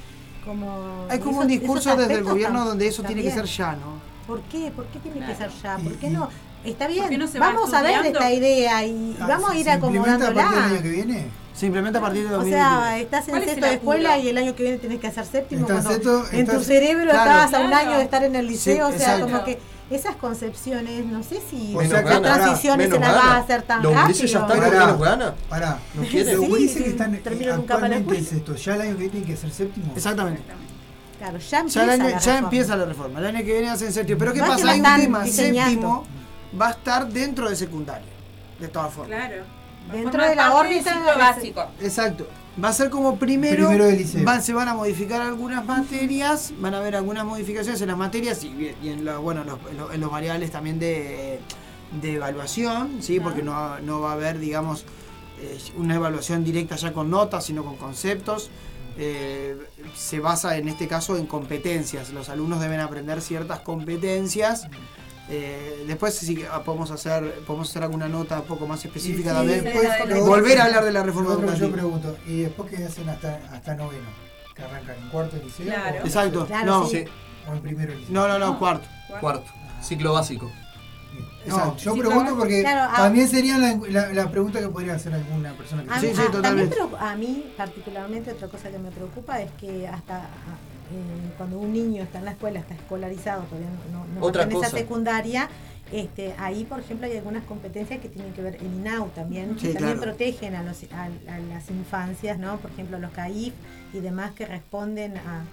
Como 0.46 1.08
Hay 1.10 1.20
como 1.20 1.40
un 1.40 1.48
discurso 1.48 1.96
desde 1.96 2.16
el 2.16 2.24
gobierno 2.26 2.66
donde 2.66 2.88
eso 2.88 3.02
tiene 3.04 3.22
que 3.24 3.32
ser 3.32 3.46
ya, 3.46 3.74
¿no? 3.78 4.02
¿Por 4.28 4.42
qué? 4.42 4.72
¿Por 4.76 4.86
qué 4.88 5.00
tiene 5.00 5.26
que 5.26 5.36
ser 5.36 5.50
ya? 5.62 5.78
¿Por 5.78 5.94
qué 5.96 6.10
no? 6.10 6.30
Está 6.64 6.88
bien, 6.88 7.10
qué 7.10 7.18
no 7.18 7.28
se 7.28 7.40
va 7.40 7.48
vamos 7.48 7.74
a 7.74 7.82
ver 7.82 8.06
esta 8.06 8.32
idea 8.32 8.86
y 8.86 9.18
Ah, 9.20 9.26
vamos 9.28 9.50
a 9.50 9.54
¿se- 9.54 9.60
ir 9.60 9.66
se 9.66 9.72
implementa 9.74 10.14
a 10.14 10.20
partir 10.20 10.34
del 10.34 10.40
año 10.40 10.52
acomodándola. 10.54 10.82
que 10.82 10.90
viene? 10.90 11.28
Se 11.54 11.66
implementa 11.68 12.00
a 12.00 12.02
partir 12.02 12.22
de 12.24 12.28
O 12.30 12.38
2022. 12.40 12.72
sea, 12.84 12.98
estás 13.00 13.24
en 13.26 13.30
¿Cuál 13.32 13.44
es 13.44 13.50
sexto 13.50 13.66
de 13.68 13.74
escuela 13.74 14.18
y 14.18 14.28
el 14.30 14.38
año 14.38 14.56
que 14.56 14.64
viene 14.64 14.78
tenés 14.80 15.00
que 15.00 15.08
hacer 15.08 15.26
séptimo. 15.26 15.66
Cuando 15.68 15.90
sexto, 15.92 16.26
en 16.32 16.48
tu 16.48 16.60
cerebro 16.62 17.04
Claro. 17.12 17.30
estabas 17.32 17.54
a 17.54 17.60
un 17.68 17.74
año 17.74 17.98
de 17.98 18.04
estar 18.04 18.24
en 18.24 18.36
el 18.36 18.48
liceo. 18.48 18.88
Sí, 18.90 18.96
o 18.96 18.98
sea, 18.98 19.16
exacto. 19.18 19.26
como 19.26 19.44
que 19.46 19.60
esas 19.92 20.16
concepciones, 20.16 21.06
no 21.06 21.22
sé 21.22 21.40
si 21.48 21.76
O 21.76 21.82
las 21.82 22.22
transiciones 22.22 22.88
se 22.90 22.94
menos 23.00 23.14
las 23.16 23.24
va 23.24 23.32
a 23.34 23.38
hacer 23.38 23.62
tan 23.64 23.84
Los 23.84 23.94
rápido. 23.94 24.20
ya 24.20 24.26
están 24.26 24.48
Pará. 24.48 24.70
menos 24.86 25.00
gana. 25.02 25.34
Pará, 25.50 25.80
No 25.94 26.02
quieren. 26.04 26.38
los 26.38 26.46
Sí, 26.58 26.68
sí, 26.70 26.84
que 26.84 26.90
están 26.90 27.14
actualmente 27.16 28.56
ya 28.56 28.76
el 28.76 28.82
año 28.82 28.94
que 28.94 28.98
viene 28.98 29.10
tiene 29.12 29.26
que 29.28 29.38
ser 29.38 29.52
séptimo. 29.52 29.94
Exactamente. 29.96 30.42
Claro, 31.20 31.38
ya 31.38 31.50
Ya, 31.50 31.60
empieza, 31.60 31.86
la 31.86 31.96
ya 31.98 32.06
reforma. 32.16 32.38
empieza 32.40 32.76
la 32.76 32.86
reforma. 32.86 33.20
El 33.20 33.26
año 33.28 33.38
que 33.40 33.44
viene 33.54 33.70
hacen 33.70 33.94
séptimo. 33.94 34.18
Pero 34.18 34.34
¿qué 34.34 34.40
pasa? 34.40 34.70
Hay 34.72 34.80
un 34.82 34.96
tema. 35.02 35.24
diseñando. 35.24 35.70
Séptimo 35.70 36.23
va 36.60 36.68
a 36.68 36.72
estar 36.72 37.08
dentro 37.08 37.50
de 37.50 37.56
secundaria. 37.56 38.08
De 38.60 38.68
todas 38.68 38.94
formas. 38.94 39.18
Claro. 39.18 39.44
Dentro 39.92 40.24
de 40.24 40.36
la 40.36 40.54
órbita 40.56 40.98
básico. 41.18 41.66
Exacto. 41.82 42.28
Va 42.64 42.70
a 42.70 42.74
ser 42.74 42.90
como 42.90 43.18
primero, 43.18 43.66
Primero 43.68 43.86
del 43.88 43.98
liceo. 43.98 44.24
van- 44.24 44.42
se 44.44 44.54
van 44.54 44.68
a 44.70 44.76
modificar 44.76 45.22
algunas 45.22 45.66
materias, 45.66 46.54
van 46.60 46.74
a 46.76 46.78
haber 46.78 46.96
algunas 46.96 47.26
modificaciones 47.26 47.82
en 47.82 47.88
las 47.88 47.98
materias 47.98 48.44
y, 48.44 48.76
y 48.82 48.90
en, 48.90 49.04
la- 49.06 49.18
bueno, 49.18 49.44
los, 49.44 49.58
en 49.72 49.78
los- 49.78 49.94
en 49.94 50.00
los 50.00 50.12
variables 50.12 50.52
también 50.52 50.80
de, 50.80 51.40
de 52.02 52.14
evaluación, 52.14 53.02
¿sí? 53.02 53.20
porque 53.20 53.42
no, 53.42 53.80
no 53.80 54.00
va 54.02 54.12
a 54.12 54.14
haber, 54.14 54.38
digamos, 54.40 54.86
eh, 55.42 55.58
una 55.78 55.96
evaluación 55.96 56.44
directa 56.44 56.76
ya 56.76 56.94
con 56.94 57.10
notas, 57.10 57.44
sino 57.46 57.66
con 57.66 57.76
conceptos. 57.76 58.52
Eh, 58.98 59.58
se 59.96 60.20
basa 60.20 60.56
en 60.58 60.68
este 60.70 60.88
caso 60.88 61.18
en 61.18 61.26
competencias. 61.26 62.12
Los 62.12 62.30
alumnos 62.30 62.62
deben 62.62 62.80
aprender 62.80 63.20
ciertas 63.22 63.60
competencias. 63.62 64.68
Eh, 65.36 65.84
después 65.88 66.14
sí 66.14 66.36
que, 66.36 66.48
ah, 66.48 66.64
podemos 66.64 66.92
hacer 66.92 67.40
podemos 67.48 67.68
hacer 67.70 67.82
alguna 67.84 68.08
nota 68.08 68.40
un 68.42 68.46
poco 68.46 68.68
más 68.68 68.86
específica 68.86 69.32
y 69.32 69.34
también. 69.34 69.64
después 69.64 70.26
volver 70.28 70.60
a 70.62 70.66
hablar 70.66 70.84
de 70.86 70.92
la 70.92 71.02
reforma 71.04 71.30
que 71.36 71.42
yo 71.42 71.48
educativa. 71.48 71.72
pregunto, 71.72 72.18
¿y 72.28 72.42
después 72.42 72.70
qué 72.70 72.84
hacen 72.86 73.10
hasta, 73.10 73.40
hasta 73.52 73.74
noveno? 73.76 74.06
¿Que 74.56 74.62
arrancan 74.62 74.96
en 75.02 75.10
cuarto 75.10 75.36
de 75.38 75.44
liceo? 75.46 75.66
Claro. 75.66 75.98
o- 76.04 76.06
Exacto. 76.06 76.46
Claro, 76.46 76.66
no, 76.66 76.86
sí. 76.88 76.98
Sí, 76.98 77.06
¿O 77.50 77.54
en 77.54 77.62
primero 77.62 77.94
liceo? 77.96 78.14
no, 78.14 78.28
no, 78.28 78.38
no, 78.38 78.60
cuarto. 78.60 78.88
cuarto. 79.20 79.50
Ciclo 79.82 80.14
básico. 80.14 80.52
No, 81.48 81.56
Exacto. 81.58 81.78
yo 81.78 81.94
Sí, 81.94 82.00
pregunto 82.00 82.22
claro. 82.24 82.38
porque 82.38 82.62
Claro, 82.62 82.92
ah. 82.94 82.98
también 82.98 83.28
sería 83.28 83.58
la, 83.58 83.80
la- 83.90 84.14
la 84.14 84.30
pregunta 84.32 84.60
que 84.60 84.70
podría 84.70 84.94
hacer 84.96 85.14
alguna 85.14 85.54
persona 85.54 85.84
que 85.84 85.90
A, 85.90 86.00
Sí, 86.00 86.08
mí- 86.08 86.14
sí, 86.16 86.22
a- 86.22 86.32
totalmente. 86.32 86.76
también 86.76 87.02
a 87.04 87.16
mí 87.16 87.54
particularmente 87.58 88.32
otra 88.32 88.48
cosa 88.48 88.70
que 88.70 88.78
me 88.78 88.92
preocupa 88.92 89.42
es 89.42 89.52
que 89.54 89.88
hasta 89.88 90.18
ah, 90.20 90.58
cuando 91.38 91.60
un 91.60 91.74
niño 91.74 92.04
está 92.04 92.20
en 92.20 92.26
la 92.26 92.32
escuela, 92.32 92.60
está 92.60 92.74
escolarizado, 92.76 93.44
todavía 93.44 93.70
no, 93.92 94.00
no, 94.00 94.14
no 94.14 94.22
Otra 94.26 94.44
pertenece 94.44 94.66
a 94.66 94.70
cosa. 94.70 94.78
secundaria, 94.82 95.50
este, 95.92 96.34
ahí 96.38 96.64
por 96.66 96.80
ejemplo 96.80 97.06
hay 97.08 97.18
algunas 97.18 97.44
competencias 97.46 98.00
que 98.00 98.10
tienen 98.10 98.34
que 98.34 98.42
ver 98.42 98.56
el 98.56 98.66
INAU 98.74 99.10
también, 99.10 99.58
Sí, 99.60 99.68
que 99.68 99.74
también 99.74 100.00
protegen 100.00 100.56
a, 100.56 100.64
los, 100.64 100.84
a, 100.92 101.06
a 101.06 101.40
las 101.40 101.70
infancias, 101.70 102.38
¿no? 102.40 102.58
Por 102.58 102.72
ejemplo 102.72 102.98
los 103.00 103.12
CAIF 103.12 103.54
y 103.94 104.00
demás 104.00 104.32
que 104.32 104.46
responden 104.46 105.18
a... 105.18 105.46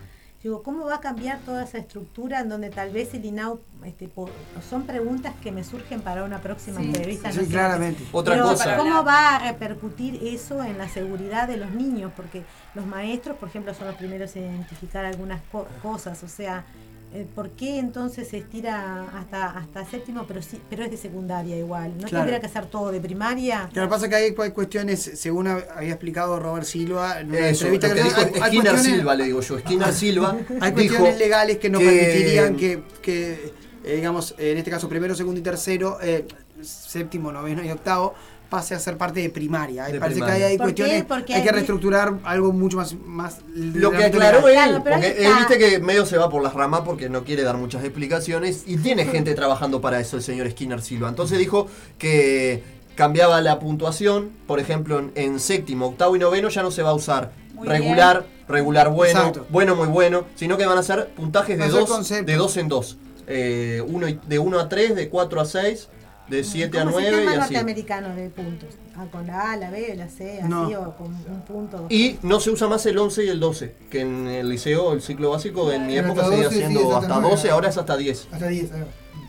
Digo, 0.43 0.63
¿cómo 0.63 0.87
va 0.87 0.95
a 0.97 1.01
cambiar 1.01 1.39
toda 1.41 1.65
esa 1.65 1.77
estructura 1.77 2.41
en 2.41 2.49
donde 2.49 2.71
tal 2.71 2.91
vez 2.91 3.13
el 3.13 3.27
INAU, 3.27 3.61
este, 3.85 4.09
po- 4.09 4.31
son 4.71 4.85
preguntas 4.85 5.35
que 5.43 5.53
me 5.53 5.63
surgen 5.65 6.01
para 6.01 6.25
una 6.25 6.41
próxima 6.41 6.81
Sí, 6.81 6.87
entrevista? 6.87 7.29
no 7.29 7.35
Sí, 7.35 7.41
sé, 7.45 7.47
claramente. 7.51 8.03
Otra 8.11 8.35
pero 8.35 8.47
cosa. 8.47 8.77
¿cómo 8.79 9.05
va 9.05 9.37
a 9.37 9.39
repercutir 9.53 10.19
eso 10.23 10.65
en 10.65 10.79
la 10.79 10.89
seguridad 10.89 11.47
de 11.47 11.59
los 11.59 11.71
niños? 11.73 12.11
Porque 12.17 12.43
los 12.75 12.87
maestros, 12.87 13.37
por 13.37 13.51
ejemplo, 13.51 13.75
son 13.75 13.89
los 13.89 13.97
primeros 13.97 14.35
en 14.37 14.45
identificar 14.45 15.05
algunas 15.05 15.43
co- 15.53 15.69
cosas. 15.83 16.23
O 16.23 16.29
sea, 16.29 16.65
eh, 17.13 17.27
¿por 17.35 17.51
qué 17.51 17.79
entonces 17.79 18.29
se 18.29 18.39
estira 18.39 19.05
hasta 19.19 19.51
hasta 19.51 19.85
séptimo, 19.85 20.25
pero 20.29 20.43
sí, 20.43 20.61
pero 20.71 20.85
es 20.85 20.91
de 20.91 20.97
secundaria 20.97 21.57
igual? 21.57 21.93
¿No 21.99 22.07
Claro. 22.07 22.25
tendría 22.27 22.41
que 22.41 22.49
ser 22.49 22.67
todo 22.67 22.93
de 22.93 23.01
primaria? 23.01 23.69
Lo 23.73 23.83
que 23.83 23.89
pasa 23.89 24.05
es 24.07 24.11
que 24.11 24.17
hay, 24.17 24.35
hay 24.39 24.51
cuestiones, 24.53 25.01
según 25.15 25.47
ha- 25.49 25.65
había 25.77 25.91
explicado 25.91 26.39
Robert 26.39 26.67
Silva 26.67 27.21
en 27.21 27.31
una 27.31 27.49
Eso, 27.49 27.65
entrevista 27.67 27.89
que 27.89 27.95
que 27.95 28.03
dijo 28.05 28.21
hay- 28.21 28.41
hay 28.41 28.51
Skinner 28.59 28.79
Silva, 28.79 29.15
le 29.15 29.25
digo 29.25 29.41
yo. 29.41 29.59
Skinner 29.59 29.93
Silva 29.93 30.37
Hay 30.61 30.73
cuestiones 30.73 31.19
legales 31.19 31.59
que 31.59 31.69
no 31.71 31.79
que- 31.79 31.85
permitirían 31.87 32.57
que, 32.57 32.83
que, 33.03 33.53
eh, 33.85 33.97
digamos, 33.97 34.35
en 34.39 34.59
este 34.59 34.71
caso 34.71 34.89
primero, 34.89 35.15
segundo 35.15 35.41
y 35.41 35.43
tercero, 35.43 35.99
eh, 36.03 36.27
séptimo, 36.63 37.33
noveno 37.33 37.65
y 37.65 37.71
octavo, 37.71 38.15
pase 38.51 38.75
a 38.75 38.79
ser 38.81 38.97
parte 38.99 39.21
de 39.21 39.31
primaria. 39.31 39.85
De 39.87 39.99
parece 40.01 40.17
primaria. 40.21 40.39
que 40.39 40.45
hay 40.53 40.59
¿Por 40.59 40.67
qué? 40.75 40.75
cuestiones, 40.83 41.05
Porque 41.07 41.35
hay 41.35 41.43
que 41.45 41.53
reestructurar 41.53 42.15
algo 42.25 42.53
mucho 42.53 42.77
más... 42.79 42.95
más 43.07 43.39
Lo 43.55 43.91
que 43.93 44.05
aclaró 44.05 44.47
él, 44.49 44.55
Claro, 44.55 44.83
porque 44.85 45.17
él 45.25 45.33
viste 45.39 45.57
que 45.59 45.79
medio 45.79 46.05
se 46.05 46.19
va 46.19 46.29
por 46.29 46.43
las 46.43 46.53
ramas 46.53 46.81
porque 46.85 47.09
no 47.09 47.23
quiere 47.25 47.43
dar 47.45 47.57
muchas 47.57 47.85
explicaciones 47.85 48.65
y 48.67 48.77
tiene 48.77 49.05
gente 49.07 49.35
trabajando 49.35 49.81
para 49.81 50.01
eso 50.01 50.17
el 50.17 50.23
señor 50.23 50.51
Skinner 50.51 50.83
Silva. 50.83 51.09
Entonces 51.09 51.39
dijo 51.39 51.69
que 51.99 52.63
cambiaba 52.97 53.41
la 53.41 53.59
puntuación, 53.61 54.31
por 54.47 54.59
ejemplo, 54.61 54.99
en, 54.99 55.13
en 55.15 55.39
séptimo, 55.41 55.87
octavo 55.87 56.17
y 56.17 56.19
noveno 56.19 56.49
ya 56.49 56.63
no 56.63 56.71
se 56.71 56.83
va 56.83 56.91
a 56.91 56.95
usar 56.95 57.33
Muy 57.55 57.69
regular, 57.69 58.27
regular 58.49 58.89
bueno, 58.91 59.19
Exacto. 59.21 59.47
bueno 59.49 59.77
muy 59.77 59.87
bueno, 59.87 60.25
sino 60.35 60.57
que 60.59 60.67
van 60.67 60.77
a 60.77 60.83
ser 60.83 61.09
puntajes 61.17 61.57
de 61.57 61.69
dos, 61.69 62.09
de 62.09 62.35
dos 62.37 62.57
en 62.57 62.69
dos. 62.69 62.99
Eh, 63.33 63.81
uno 63.87 64.09
y- 64.09 64.19
de 64.27 64.41
1 64.41 64.59
a 64.59 64.69
3, 64.69 64.97
de 64.97 65.09
4 65.09 65.41
a 65.41 65.45
6, 65.45 65.89
de 66.31 66.45
7 66.45 66.79
a 66.79 66.85
Como 66.85 66.93
9 66.93 67.09
y 67.09 67.11
sistema 67.15 67.31
así. 67.33 67.39
norteamericano 67.41 68.15
de 68.15 68.29
puntos. 68.31 68.69
Ah, 68.97 69.07
con 69.11 69.27
la 69.27 69.53
A, 69.53 69.57
la 69.57 69.71
B, 69.71 69.95
la 69.97 70.09
C, 70.09 70.39
así, 70.41 70.49
No. 70.49 70.69
o 70.69 70.97
con 70.97 71.09
un 71.09 71.43
punto. 71.47 71.79
dos 71.79 71.91
Y 71.93 72.19
no 72.23 72.41
se 72.41 72.51
usa 72.51 72.69
más 72.69 72.87
el 72.87 72.97
11 72.99 73.25
y 73.25 73.29
el 73.29 73.41
12, 73.41 73.75
que 73.91 74.01
en 74.03 74.27
el 74.29 74.49
liceo, 74.49 74.93
el 74.93 75.03
ciclo 75.03 75.31
básico, 75.31 75.71
en 75.73 75.87
mi 75.87 75.95
Pero 75.95 76.07
época 76.09 76.25
seguía 76.25 76.45
12 76.45 76.51
sí, 76.55 76.61
siendo 76.61 76.81
es 76.81 76.87
hasta 76.87 76.99
hasta 76.99 77.15
nueve. 77.21 77.31
12, 77.31 77.51
ahora 77.51 77.69
es 77.69 77.77
hasta 77.77 77.97
10. 77.97 78.29
Hasta 78.33 78.47
10, 78.49 78.73
ahí 78.73 78.81
va. 78.81 78.87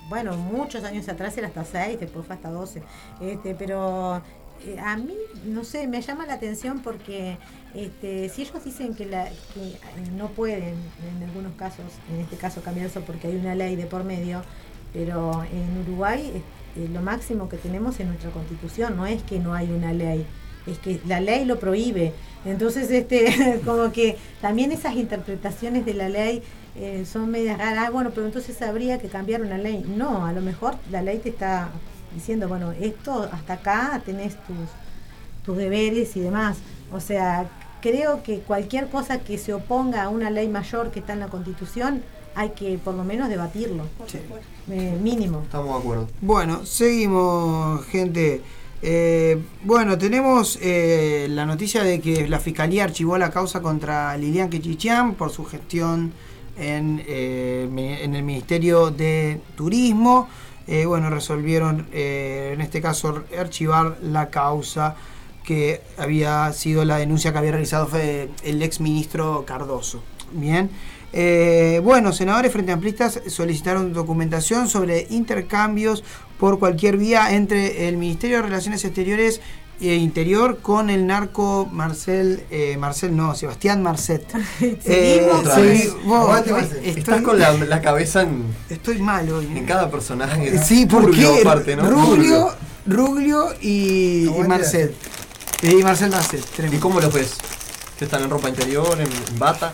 bueno, 0.09 0.37
muchos 0.37 0.83
años 0.83 1.07
atrás 1.09 1.37
era 1.37 1.47
hasta 1.47 1.65
6, 1.65 1.99
después 1.99 2.25
fue 2.25 2.35
hasta 2.35 2.49
12. 2.49 2.83
Este, 3.21 3.55
pero 3.55 4.21
eh, 4.65 4.77
a 4.79 4.95
mí, 4.97 5.15
no 5.45 5.63
sé, 5.63 5.87
me 5.87 6.01
llama 6.01 6.25
la 6.27 6.33
atención 6.33 6.81
porque 6.81 7.37
este, 7.73 8.29
si 8.29 8.43
ellos 8.43 8.63
dicen 8.63 8.93
que, 8.93 9.05
la, 9.05 9.25
que 9.53 9.61
eh, 9.69 9.77
no 10.15 10.27
pueden, 10.27 10.75
en 11.17 11.23
algunos 11.27 11.53
casos, 11.53 11.85
en 12.13 12.19
este 12.19 12.35
caso 12.35 12.61
cambiar 12.61 12.87
eso 12.87 13.01
porque 13.01 13.27
hay 13.27 13.37
una 13.37 13.55
ley 13.55 13.75
de 13.75 13.85
por 13.87 14.03
medio, 14.03 14.41
pero 14.93 15.43
en 15.51 15.79
Uruguay 15.87 16.43
eh, 16.75 16.89
lo 16.91 17.01
máximo 17.01 17.49
que 17.49 17.57
tenemos 17.57 17.99
es 17.99 18.07
nuestra 18.07 18.29
constitución, 18.31 18.95
no 18.95 19.05
es 19.05 19.23
que 19.23 19.39
no 19.39 19.53
hay 19.53 19.69
una 19.71 19.93
ley, 19.93 20.25
es 20.67 20.79
que 20.79 20.99
la 21.05 21.19
ley 21.19 21.45
lo 21.45 21.59
prohíbe. 21.59 22.13
Entonces, 22.45 22.89
este, 22.91 23.61
como 23.65 23.91
que 23.91 24.17
también 24.41 24.71
esas 24.71 24.95
interpretaciones 24.95 25.85
de 25.85 25.93
la 25.93 26.09
ley 26.09 26.43
eh, 26.75 27.05
son 27.05 27.29
medias 27.29 27.57
raras. 27.57 27.85
Ah, 27.87 27.89
bueno, 27.91 28.11
pero 28.13 28.25
entonces 28.25 28.61
habría 28.61 28.99
que 28.99 29.07
cambiar 29.07 29.41
una 29.41 29.57
ley. 29.57 29.85
No, 29.95 30.25
a 30.25 30.33
lo 30.33 30.41
mejor 30.41 30.75
la 30.89 31.01
ley 31.01 31.19
te 31.19 31.29
está 31.29 31.69
diciendo, 32.13 32.47
bueno, 32.47 32.71
esto 32.71 33.29
hasta 33.31 33.53
acá 33.53 34.01
tenés 34.05 34.35
tus, 34.45 34.69
tus 35.45 35.57
deberes 35.57 36.15
y 36.15 36.21
demás. 36.21 36.57
O 36.91 36.99
sea, 36.99 37.49
creo 37.81 38.23
que 38.23 38.39
cualquier 38.39 38.87
cosa 38.87 39.19
que 39.19 39.37
se 39.37 39.53
oponga 39.53 40.03
a 40.03 40.09
una 40.09 40.29
ley 40.29 40.47
mayor 40.47 40.91
que 40.91 40.99
está 40.99 41.13
en 41.13 41.19
la 41.19 41.27
Constitución, 41.27 42.03
hay 42.35 42.49
que 42.49 42.77
por 42.77 42.93
lo 42.95 43.03
menos 43.03 43.29
debatirlo. 43.29 43.85
Eh, 44.69 44.97
mínimo. 45.01 45.41
Estamos 45.43 45.73
de 45.73 45.79
acuerdo. 45.79 46.07
Bueno, 46.21 46.65
seguimos, 46.65 47.85
gente. 47.85 48.41
Eh, 48.81 49.37
bueno, 49.63 49.97
tenemos 49.97 50.57
eh, 50.61 51.27
la 51.29 51.45
noticia 51.45 51.83
de 51.83 51.99
que 51.99 52.27
la 52.27 52.39
Fiscalía 52.39 52.83
archivó 52.83 53.17
la 53.17 53.29
causa 53.29 53.61
contra 53.61 54.17
Lilian 54.17 54.49
Quechichian 54.49 55.13
por 55.13 55.29
su 55.29 55.45
gestión 55.45 56.13
en, 56.57 57.03
eh, 57.07 57.99
en 58.01 58.15
el 58.15 58.23
Ministerio 58.23 58.91
de 58.91 59.41
Turismo. 59.55 60.27
Eh, 60.67 60.85
bueno, 60.85 61.09
resolvieron 61.09 61.87
eh, 61.91 62.51
en 62.53 62.61
este 62.61 62.81
caso 62.81 63.23
archivar 63.37 63.97
la 64.01 64.29
causa 64.29 64.95
que 65.43 65.81
había 65.97 66.53
sido 66.53 66.85
la 66.85 66.97
denuncia 66.97 67.31
que 67.31 67.39
había 67.39 67.51
realizado 67.51 67.89
el 67.97 68.61
ex 68.61 68.79
ministro 68.79 69.43
Cardoso. 69.45 70.01
Bien. 70.31 70.69
Eh, 71.13 71.81
bueno, 71.83 72.13
senadores 72.13 72.51
frente 72.51 72.71
amplistas 72.71 73.19
solicitaron 73.27 73.93
documentación 73.93 74.69
sobre 74.69 75.07
intercambios 75.09 76.03
por 76.39 76.57
cualquier 76.59 76.97
vía 76.97 77.33
entre 77.35 77.87
el 77.89 77.97
Ministerio 77.97 78.37
de 78.37 78.43
Relaciones 78.43 78.83
Exteriores 78.85 79.41
e 79.81 79.95
Interior 79.95 80.59
con 80.61 80.89
el 80.91 81.07
narco 81.07 81.67
Marcel, 81.71 82.43
eh, 82.51 82.77
Marcel 82.77 83.15
no, 83.15 83.33
Sebastián 83.35 83.81
Marcet. 83.81 84.23
Eh, 84.85 85.27
sí, 85.55 85.89
vos, 86.05 86.37
estoy, 86.37 86.89
Estás 86.89 87.21
con 87.21 87.39
la, 87.39 87.51
la 87.53 87.81
cabeza 87.81 88.21
en, 88.21 88.43
estoy 88.69 88.99
mal 88.99 89.27
hoy. 89.31 89.45
en 89.55 89.65
cada 89.65 89.89
personaje. 89.89 90.57
Sí, 90.63 90.85
porque 90.85 91.25
aparte, 91.41 91.75
¿no? 91.75 91.89
Ruglio, 92.85 93.53
y, 93.61 94.27
y. 94.27 94.43
Marcet. 94.47 94.93
Y 95.63 95.75
Marcel 95.83 96.09
Marcet, 96.11 96.39
¿Y 96.41 96.55
tremendo. 96.55 96.79
cómo 96.81 96.99
los 96.99 97.13
ves? 97.13 97.33
¿Que 97.97 98.05
están 98.05 98.23
en 98.23 98.29
ropa 98.29 98.49
interior, 98.49 98.99
en, 98.99 99.07
en 99.07 99.39
bata? 99.39 99.71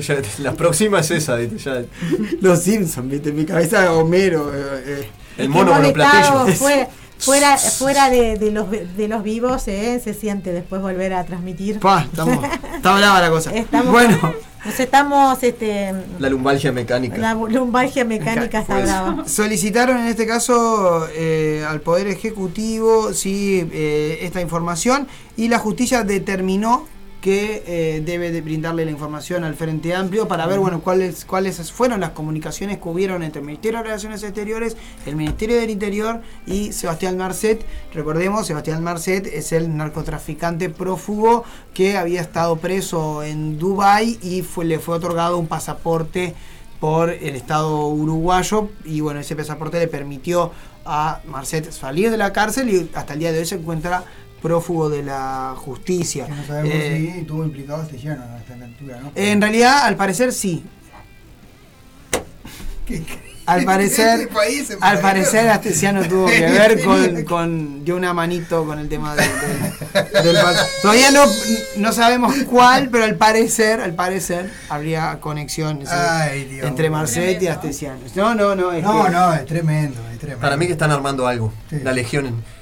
Ya- 0.00 0.16
la 0.38 0.52
próxima 0.54 1.00
es 1.00 1.10
esa, 1.10 1.36
¿viste? 1.36 1.58
Ya, 1.58 1.82
Los 2.40 2.62
Simpsons, 2.62 3.08
viste, 3.10 3.30
en 3.30 3.36
mi 3.36 3.44
cabeza 3.44 3.92
Homero. 3.92 4.50
eh, 4.54 4.82
eh. 4.86 5.08
el 5.38 5.48
mono 5.48 5.72
monoplatillo. 5.74 6.46
Fuera, 6.56 6.88
fuera, 7.18 7.56
fuera 7.58 8.10
de, 8.10 8.36
de 8.38 8.50
los, 8.50 8.66
de 8.70 9.08
los 9.08 9.22
vivos, 9.22 9.66
eh, 9.68 10.00
se 10.02 10.14
siente 10.14 10.52
después 10.52 10.80
volver 10.82 11.12
a 11.14 11.24
transmitir. 11.24 11.78
Pa, 11.80 12.02
estamos, 12.02 12.44
está 12.74 12.94
brava 12.96 13.20
la 13.20 13.30
cosa. 13.30 13.50
Estamos, 13.54 13.92
bueno, 13.92 14.18
Nos 14.64 14.80
estamos, 14.80 15.40
este, 15.42 15.92
La 16.18 16.28
lumbalgia 16.28 16.72
mecánica. 16.72 17.16
la 17.18 17.34
lumbalgia 17.34 18.04
mecánica 18.04 18.60
está 18.60 18.74
Pues. 18.74 18.84
brava. 18.86 19.28
solicitaron 19.28 19.98
en 19.98 20.06
este 20.08 20.26
caso 20.26 21.06
eh, 21.14 21.64
al 21.68 21.80
Poder 21.82 22.08
Ejecutivo 22.08 23.12
sí, 23.14 23.68
eh, 23.72 24.18
esta 24.22 24.40
información 24.40 25.06
y 25.36 25.46
la 25.48 25.58
justicia 25.60 26.02
determinó 26.02 26.86
que 27.26 27.64
eh, 27.66 28.02
debe 28.02 28.30
de 28.30 28.40
brindarle 28.40 28.84
la 28.84 28.92
información 28.92 29.42
al 29.42 29.56
Frente 29.56 29.92
Amplio 29.92 30.28
para 30.28 30.46
ver 30.46 30.60
bueno 30.60 30.80
cuáles 30.80 31.24
cuáles 31.24 31.72
fueron 31.72 31.98
las 31.98 32.10
comunicaciones 32.10 32.78
que 32.78 32.88
hubieron 32.88 33.24
entre 33.24 33.40
el 33.40 33.46
Ministerio 33.46 33.78
de 33.78 33.82
Relaciones 33.82 34.22
Exteriores, 34.22 34.76
el 35.06 35.16
Ministerio 35.16 35.56
del 35.56 35.70
Interior 35.70 36.20
y 36.46 36.70
Sebastián 36.70 37.18
Marcet. 37.18 37.66
Recordemos, 37.92 38.46
Sebastián 38.46 38.80
Marcet 38.84 39.26
es 39.26 39.50
el 39.50 39.76
narcotraficante 39.76 40.70
prófugo 40.70 41.42
que 41.74 41.96
había 41.96 42.20
estado 42.20 42.58
preso 42.58 43.24
en 43.24 43.58
Dubái 43.58 44.20
y 44.22 44.42
fue, 44.42 44.64
le 44.64 44.78
fue 44.78 44.94
otorgado 44.94 45.36
un 45.36 45.48
pasaporte 45.48 46.32
por 46.78 47.10
el 47.10 47.34
Estado 47.34 47.88
uruguayo 47.88 48.68
y 48.84 49.00
bueno, 49.00 49.18
ese 49.18 49.34
pasaporte 49.34 49.80
le 49.80 49.88
permitió 49.88 50.52
a 50.84 51.22
Marcet 51.26 51.72
salir 51.72 52.12
de 52.12 52.18
la 52.18 52.32
cárcel 52.32 52.70
y 52.70 52.88
hasta 52.94 53.14
el 53.14 53.18
día 53.18 53.32
de 53.32 53.40
hoy 53.40 53.46
se 53.46 53.56
encuentra 53.56 54.04
prófugo 54.46 54.88
de 54.88 55.02
la 55.02 55.54
justicia. 55.56 56.26
No 56.28 56.46
sabemos 56.46 56.70
Eh, 56.72 57.10
si 57.14 57.18
estuvo 57.20 57.44
implicado 57.44 57.82
este 57.82 57.98
llano 57.98 58.22
a 58.24 58.38
esta 58.38 58.54
altura, 58.54 59.00
¿no? 59.00 59.12
en 59.14 59.40
realidad, 59.40 59.84
al 59.84 59.96
parecer 59.96 60.32
sí. 60.32 60.64
¿Qué- 62.86 63.02
Al 63.46 63.64
parecer, 63.64 64.20
Este 64.20 64.34
país 64.34 64.76
al 64.80 65.00
parecer. 65.00 65.48
Astesiano 65.48 66.02
tuvo 66.08 66.26
que 66.26 66.40
ver 66.40 66.82
con, 66.82 67.24
con 67.24 67.84
dio 67.84 67.96
una 67.96 68.12
manito 68.12 68.64
con 68.64 68.78
el 68.78 68.88
tema 68.88 69.14
del, 69.14 69.28
del- 69.28 70.34
del 70.34 70.44
Todavía 70.82 71.10
no, 71.12 71.24
no 71.76 71.92
sabemos 71.92 72.34
cuál, 72.50 72.88
pero 72.90 73.04
al 73.04 73.14
parecer, 73.16 73.80
al 73.80 73.94
parecer, 73.94 74.50
habría 74.68 75.20
conexión 75.20 75.80
sí, 75.82 75.86
Ay, 75.90 76.44
Dios. 76.46 76.66
entre 76.66 76.90
Marcet 76.90 77.40
y 77.42 77.46
Astesiano. 77.48 78.00
No, 78.16 78.34
no, 78.34 78.54
no. 78.56 78.72
es 78.72 78.82
No, 78.82 79.04
que- 79.04 79.10
no, 79.10 79.32
es 79.34 79.46
tremendo, 79.46 80.00
es 80.12 80.18
tremendo. 80.18 80.40
Para 80.42 80.56
mí 80.56 80.66
que 80.66 80.72
están 80.72 80.90
armando 80.90 81.26
algo. 81.28 81.52
Sí. 81.70 81.76
La 81.82 81.92
legión 81.92 82.26
en- 82.26 82.55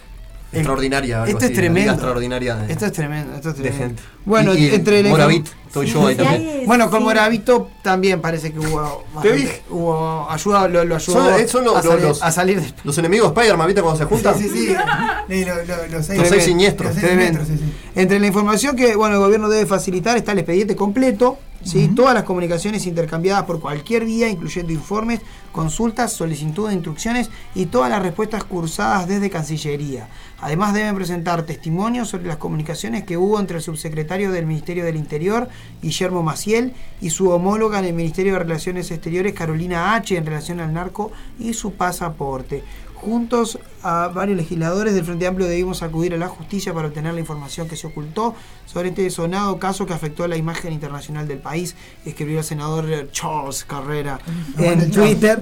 extraordinaria. 0.58 1.16
algo 1.22 1.26
Esto 1.32 1.38
es 1.38 1.44
así, 1.44 1.54
tremendo. 1.54 1.92
extraordinaria 1.92 2.54
de, 2.56 2.72
Esto 2.72 2.86
es 2.86 2.92
tremendo, 2.92 3.34
esto 3.34 3.50
es 3.50 3.56
de 3.56 3.62
tremendo. 3.62 3.86
gente. 3.86 4.02
Bueno, 4.24 4.54
Y- 4.54 4.64
y 4.66 4.74
entre 4.74 5.02
la 5.02 5.08
Moravit, 5.10 5.46
estoy 5.66 5.86
yo 5.86 6.06
ahí 6.06 6.14
también. 6.16 6.62
Bueno, 6.66 6.88
con 6.90 7.00
sí. 7.00 7.04
Moravito 7.04 7.70
también 7.82 8.20
parece 8.20 8.52
que 8.52 8.58
hubo 8.58 9.04
bastante- 9.14 9.36
dije. 9.38 9.62
hubo 9.70 10.26
ayuda, 10.30 10.68
lo, 10.68 10.84
lo 10.84 10.96
ayudó 10.96 11.18
Son- 11.24 11.40
eh, 11.40 11.48
son 11.48 11.64
los- 11.64 11.76
a, 11.76 11.82
salir, 11.82 12.02
los- 12.04 12.22
a 12.22 12.32
salir 12.32 12.60
de- 12.60 12.74
Los 12.84 12.96
enemigos 12.98 13.28
de 13.34 13.40
Spider-Man, 13.40 13.66
¿viste 13.66 13.82
cuando 13.82 13.98
se 13.98 14.04
juntan? 14.06 14.38
Sí, 14.38 14.48
sí, 14.48 14.66
sí. 14.68 14.74
Sí, 15.28 15.44
lo- 15.44 15.54
lo- 15.64 15.86
los 15.90 16.06
seis, 16.06 16.18
Los 16.20 16.28
seis 16.28 16.44
siniestros. 16.44 16.86
Los 16.92 17.00
seis 17.00 17.06
Tremendo. 17.06 17.40
siniestros, 17.44 17.70
sí, 17.70 17.74
sí. 17.94 18.00
Entre 18.00 18.18
la 18.20 18.26
información 18.26 18.76
que 18.76 18.96
bueno, 18.96 19.14
el 19.16 19.20
gobierno 19.20 19.48
debe 19.48 19.66
facilitar 19.66 20.16
está 20.16 20.32
el 20.32 20.38
expediente 20.38 20.74
completo, 20.76 21.38
¿sí? 21.62 21.88
todas 21.94 22.14
las 22.14 22.24
comunicaciones 22.24 22.86
intercambiadas 22.86 23.44
por 23.44 23.60
cualquier 23.60 24.04
vía, 24.04 24.28
incluyendo 24.28 24.72
informes, 24.72 25.20
consultas, 25.54 26.12
solicitud 26.12 26.68
de 26.68 26.74
instrucciones 26.74 27.30
y 27.54 27.66
todas 27.66 27.88
las 27.88 28.02
respuestas 28.02 28.42
cursadas 28.42 29.06
desde 29.06 29.30
Cancillería. 29.30 30.08
Además 30.40 30.74
deben 30.74 30.96
presentar 30.96 31.44
testimonios 31.44 32.08
sobre 32.08 32.26
las 32.26 32.38
comunicaciones 32.38 33.04
que 33.04 33.16
hubo 33.16 33.38
entre 33.38 33.58
el 33.58 33.62
subsecretario 33.62 34.32
del 34.32 34.46
Ministerio 34.46 34.84
del 34.84 34.96
Interior, 34.96 35.48
Guillermo 35.80 36.24
Maciel, 36.24 36.74
y 37.00 37.10
su 37.10 37.30
homóloga 37.30 37.78
en 37.78 37.84
el 37.84 37.94
Ministerio 37.94 38.32
de 38.32 38.40
Relaciones 38.40 38.90
Exteriores, 38.90 39.32
Carolina 39.32 39.94
H., 39.94 40.16
en 40.16 40.26
relación 40.26 40.58
al 40.58 40.74
narco 40.74 41.12
y 41.38 41.54
su 41.54 41.72
pasaporte. 41.74 42.64
Juntos 42.96 43.58
a 43.84 44.08
varios 44.08 44.38
legisladores 44.38 44.94
del 44.94 45.04
Frente 45.04 45.26
Amplio 45.26 45.46
debimos 45.46 45.82
acudir 45.82 46.14
a 46.14 46.16
la 46.16 46.28
justicia 46.28 46.72
para 46.72 46.88
obtener 46.88 47.12
la 47.12 47.20
información 47.20 47.68
que 47.68 47.76
se 47.76 47.86
ocultó 47.86 48.34
sobre 48.64 48.88
este 48.88 49.08
sonado 49.10 49.58
caso 49.58 49.84
que 49.84 49.92
afectó 49.92 50.26
la 50.26 50.38
imagen 50.38 50.72
internacional 50.72 51.28
del 51.28 51.38
país, 51.38 51.76
escribió 52.06 52.38
el 52.38 52.44
senador 52.44 53.10
Charles 53.12 53.64
Carrera 53.64 54.18
en 54.58 54.90
Twitter. 54.90 55.38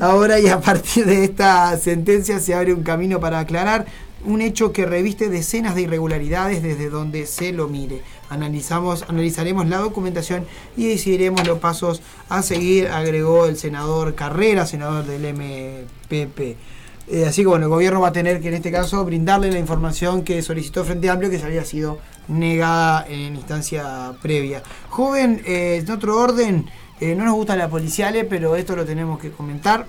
Ahora 0.00 0.38
y 0.38 0.46
a 0.48 0.60
partir 0.60 1.06
de 1.06 1.24
esta 1.24 1.76
sentencia 1.78 2.38
se 2.38 2.54
abre 2.54 2.74
un 2.74 2.82
camino 2.82 3.18
para 3.18 3.38
aclarar 3.38 3.86
un 4.26 4.42
hecho 4.42 4.72
que 4.72 4.84
reviste 4.84 5.30
decenas 5.30 5.74
de 5.74 5.82
irregularidades 5.82 6.62
desde 6.62 6.90
donde 6.90 7.26
se 7.26 7.52
lo 7.52 7.66
mire. 7.68 8.02
Analizamos, 8.28 9.04
analizaremos 9.08 9.68
la 9.68 9.78
documentación 9.78 10.44
y 10.76 10.86
decidiremos 10.86 11.46
los 11.46 11.60
pasos 11.60 12.02
a 12.28 12.42
seguir, 12.42 12.88
agregó 12.88 13.46
el 13.46 13.56
senador 13.56 14.14
Carrera, 14.14 14.66
senador 14.66 15.06
del 15.06 15.32
MPP. 15.32 16.75
Eh, 17.08 17.24
así 17.24 17.42
que 17.42 17.48
bueno, 17.48 17.66
el 17.66 17.70
gobierno 17.70 18.00
va 18.00 18.08
a 18.08 18.12
tener 18.12 18.40
que 18.40 18.48
en 18.48 18.54
este 18.54 18.72
caso 18.72 19.04
brindarle 19.04 19.52
la 19.52 19.58
información 19.58 20.22
que 20.22 20.42
solicitó 20.42 20.84
Frente 20.84 21.08
Amplio 21.08 21.30
que 21.30 21.38
se 21.38 21.46
había 21.46 21.64
sido 21.64 21.98
negada 22.28 23.06
en 23.08 23.36
instancia 23.36 24.14
previa. 24.20 24.62
Joven, 24.90 25.40
eh, 25.46 25.82
en 25.82 25.90
otro 25.90 26.18
orden, 26.18 26.66
eh, 27.00 27.14
no 27.14 27.24
nos 27.24 27.34
gusta 27.34 27.54
la 27.54 27.68
policiale, 27.68 28.24
pero 28.24 28.56
esto 28.56 28.74
lo 28.74 28.84
tenemos 28.84 29.20
que 29.20 29.30
comentar. 29.30 29.86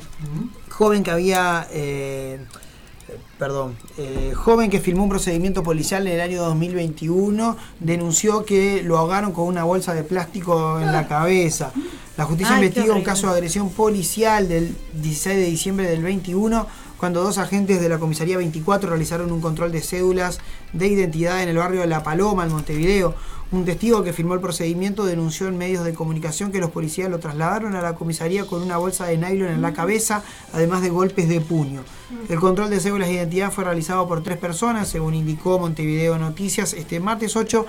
Joven 0.69 1.03
que 1.03 1.11
había... 1.11 1.67
perdón, 3.39 3.75
joven 4.35 4.69
que 4.69 4.79
filmó 4.79 5.03
un 5.03 5.09
procedimiento 5.09 5.63
policial 5.63 6.05
en 6.05 6.13
el 6.13 6.21
año 6.21 6.43
2021 6.43 7.55
denunció 7.79 8.43
que 8.45 8.83
lo 8.83 8.97
ahogaron 8.97 9.31
con 9.31 9.45
una 9.45 9.63
bolsa 9.63 9.93
de 9.93 10.03
plástico 10.03 10.79
en 10.79 10.91
la 10.91 11.07
cabeza. 11.07 11.71
La 12.17 12.25
justicia 12.25 12.55
Ay, 12.55 12.65
investiga 12.65 12.93
un 12.93 13.03
caso 13.03 13.27
de 13.27 13.33
agresión 13.33 13.69
policial 13.69 14.49
del 14.49 14.75
16 14.93 15.37
de 15.37 15.45
diciembre 15.45 15.87
del 15.87 16.01
21 16.01 16.67
cuando 16.97 17.23
dos 17.23 17.37
agentes 17.37 17.79
de 17.79 17.89
la 17.89 17.99
comisaría 17.99 18.37
24 18.37 18.89
realizaron 18.89 19.31
un 19.31 19.41
control 19.41 19.71
de 19.71 19.81
cédulas 19.81 20.39
de 20.73 20.87
identidad 20.87 21.43
en 21.43 21.49
el 21.49 21.57
barrio 21.57 21.81
de 21.81 21.87
La 21.87 22.03
Paloma, 22.03 22.43
en 22.43 22.51
Montevideo. 22.51 23.15
Un 23.49 23.63
testigo 23.63 24.03
que 24.03 24.11
firmó 24.11 24.33
el 24.33 24.41
procedimiento 24.41 25.05
denunció 25.05 25.47
en 25.47 25.57
medios 25.57 25.85
de 25.85 25.93
comunicación 25.93 26.51
que 26.51 26.59
los 26.59 26.69
policías 26.69 27.09
lo 27.09 27.19
trasladaron 27.19 27.75
a 27.75 27.81
la 27.81 27.95
comisaría 27.95 28.45
con 28.45 28.61
una 28.61 28.75
bolsa 28.75 29.05
de 29.05 29.17
nylon 29.17 29.49
en 29.49 29.61
la 29.61 29.71
cabeza, 29.71 30.21
además 30.51 30.81
de 30.81 30.89
golpes 30.89 31.29
de 31.29 31.39
puño. 31.39 31.81
El 32.27 32.39
control 32.41 32.69
de 32.69 32.81
cédulas 32.81 33.07
de 33.07 33.13
identidad 33.13 33.49
fue 33.53 33.63
realizado 33.63 34.05
por 34.05 34.21
tres 34.21 34.37
personas, 34.37 34.89
según 34.89 35.13
indicó 35.13 35.59
Montevideo 35.59 36.17
Noticias. 36.17 36.73
Este 36.73 36.99
martes 36.99 37.37
8, 37.37 37.65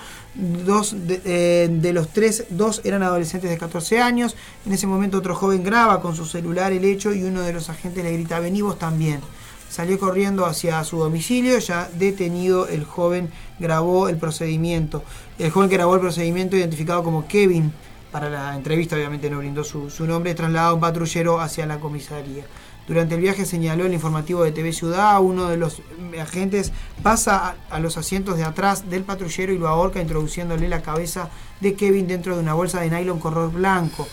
dos 0.65 0.97
de, 1.07 1.23
eh, 1.25 1.69
de 1.71 1.93
los 1.93 2.09
tres, 2.09 2.47
dos 2.51 2.81
eran 2.83 3.05
adolescentes 3.05 3.49
de 3.49 3.57
14 3.57 4.01
años. 4.01 4.35
En 4.67 4.73
ese 4.73 4.89
momento 4.89 5.19
otro 5.19 5.37
joven 5.37 5.63
graba 5.63 6.01
con 6.01 6.17
su 6.17 6.25
celular 6.25 6.73
el 6.73 6.85
hecho 6.85 7.15
y 7.15 7.23
uno 7.23 7.43
de 7.43 7.53
los 7.53 7.71
agentes 7.71 8.03
le 8.03 8.13
grita, 8.13 8.41
vení 8.41 8.63
vos 8.63 8.81
también. 8.81 9.21
Salió 9.69 9.99
corriendo 9.99 10.47
hacia 10.47 10.83
su 10.83 10.99
domicilio, 10.99 11.59
ya 11.59 11.91
detenido 11.99 12.67
el 12.69 12.85
joven 12.85 13.31
grabó 13.59 14.09
el 14.09 14.17
procedimiento. 14.17 15.05
El 15.39 15.51
joven 15.51 15.69
que 15.69 15.77
grabó 15.77 15.95
el 15.95 16.01
procedimiento, 16.01 16.57
identificado 16.57 17.05
como 17.05 17.29
Kevin, 17.29 17.73
para 18.11 18.29
la 18.29 18.57
entrevista 18.57 18.97
obviamente 18.97 19.31
no 19.31 19.39
brindó 19.39 19.63
su, 19.63 19.91
su 19.91 20.07
nombre, 20.07 20.35
trasladado 20.35 20.71
a 20.71 20.75
un 20.75 20.81
patrullero 20.81 21.41
hacia 21.41 21.67
la 21.67 21.79
comisaría. 21.79 22.45
Durante 22.89 23.17
el 23.17 23.21
viaje 23.21 23.45
señaló 23.45 23.85
el 23.85 23.93
informativo 23.93 24.43
de 24.43 24.51
TV 24.51 24.73
Ciudad, 24.73 25.21
uno 25.21 25.49
de 25.49 25.59
los 25.59 25.83
agentes 26.21 26.73
pasa 27.03 27.57
a, 27.71 27.77
a 27.77 27.81
los 27.81 27.99
asientos 27.99 28.39
de 28.39 28.45
atrás 28.45 28.89
del 28.89 29.05
patrullero 29.05 29.53
y 29.53 29.59
lo 29.59 29.69
ahorca 29.69 30.01
introduciéndole 30.01 30.69
la 30.69 30.81
cabeza 30.81 31.29
de 31.61 31.75
Kevin 31.75 32.09
dentro 32.09 32.35
de 32.35 32.43
una 32.43 32.55
bolsa 32.55 32.81
de 32.81 32.91
nylon 32.91 33.21
color 33.21 33.53
blanco. 33.53 34.09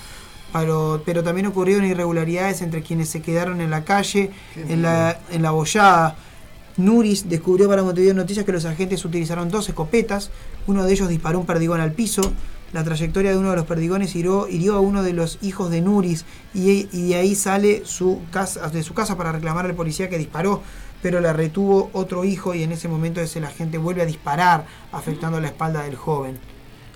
Pero, 0.52 1.02
pero 1.06 1.24
también 1.24 1.48
ocurrieron 1.48 1.86
irregularidades 1.86 2.62
entre 2.62 2.82
quienes 2.82 3.10
se 3.10 3.22
quedaron 3.22 3.62
en 3.62 3.70
la 3.72 3.84
calle, 3.84 4.32
en 4.56 4.82
la, 4.82 5.20
en 5.32 5.42
la 5.42 5.52
bollada. 5.52 6.18
Nuris 6.78 7.30
descubrió 7.30 7.70
para 7.70 7.84
Montevideo 7.84 8.14
Noticias 8.14 8.46
que 8.46 8.52
los 8.52 8.66
agentes 8.66 9.06
utilizaron 9.06 9.50
dos 9.50 9.70
escopetas, 9.70 10.32
uno 10.68 10.84
de 10.84 10.92
ellos 10.92 11.08
disparó 11.08 11.40
un 11.40 11.46
perdigón 11.46 11.80
al 11.80 11.94
piso, 11.94 12.34
la 12.74 12.84
trayectoria 12.84 13.32
de 13.32 13.38
uno 13.38 13.52
de 13.52 13.56
los 13.56 13.66
perdigones 13.66 14.16
hirió, 14.16 14.50
hirió 14.50 14.76
a 14.76 14.82
uno 14.82 15.02
de 15.02 15.14
los 15.14 15.40
hijos 15.42 15.72
de 15.72 15.82
Nuris 15.82 16.26
y, 16.54 16.84
de 16.84 17.16
ahí 17.16 17.34
sale 17.36 17.84
su 17.86 18.22
casa, 18.32 18.68
de 18.68 18.84
su 18.84 18.94
casa 18.94 19.16
para 19.16 19.32
reclamar 19.32 19.66
al 19.66 19.76
policía 19.76 20.10
que 20.10 20.18
disparó, 20.18 20.62
pero 21.02 21.22
la 21.22 21.32
retuvo 21.32 21.90
otro 21.94 22.26
hijo 22.26 22.54
y 22.54 22.64
en 22.64 22.74
ese 22.74 22.90
momento 22.90 23.22
es 23.22 23.36
el 23.38 23.46
agente 23.46 23.78
vuelve 23.78 24.02
a 24.02 24.06
disparar, 24.06 24.66
afectando 24.92 25.40
la 25.40 25.48
espalda 25.48 25.84
del 25.84 25.96
joven. 25.96 26.38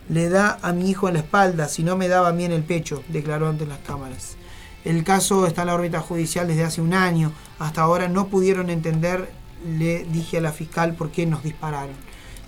Le 0.09 0.27
da 0.27 0.59
a 0.61 0.73
mi 0.73 0.89
hijo 0.89 1.07
en 1.07 1.13
la 1.13 1.21
espalda, 1.21 1.69
si 1.69 1.83
no 1.83 1.95
me 1.95 2.09
daba 2.09 2.29
a 2.29 2.33
mí 2.33 2.43
en 2.43 2.51
el 2.51 2.63
pecho, 2.63 3.03
declaró 3.07 3.47
ante 3.47 3.65
las 3.65 3.79
cámaras. 3.79 4.35
El 4.83 5.03
caso 5.03 5.45
está 5.45 5.61
en 5.61 5.67
la 5.67 5.75
órbita 5.75 5.99
judicial 5.99 6.47
desde 6.47 6.63
hace 6.63 6.81
un 6.81 6.93
año. 6.93 7.31
Hasta 7.59 7.81
ahora 7.81 8.07
no 8.07 8.27
pudieron 8.27 8.69
entender, 8.69 9.29
le 9.65 10.03
dije 10.05 10.37
a 10.37 10.41
la 10.41 10.51
fiscal, 10.51 10.95
por 10.95 11.11
qué 11.11 11.25
nos 11.25 11.43
dispararon. 11.43 11.95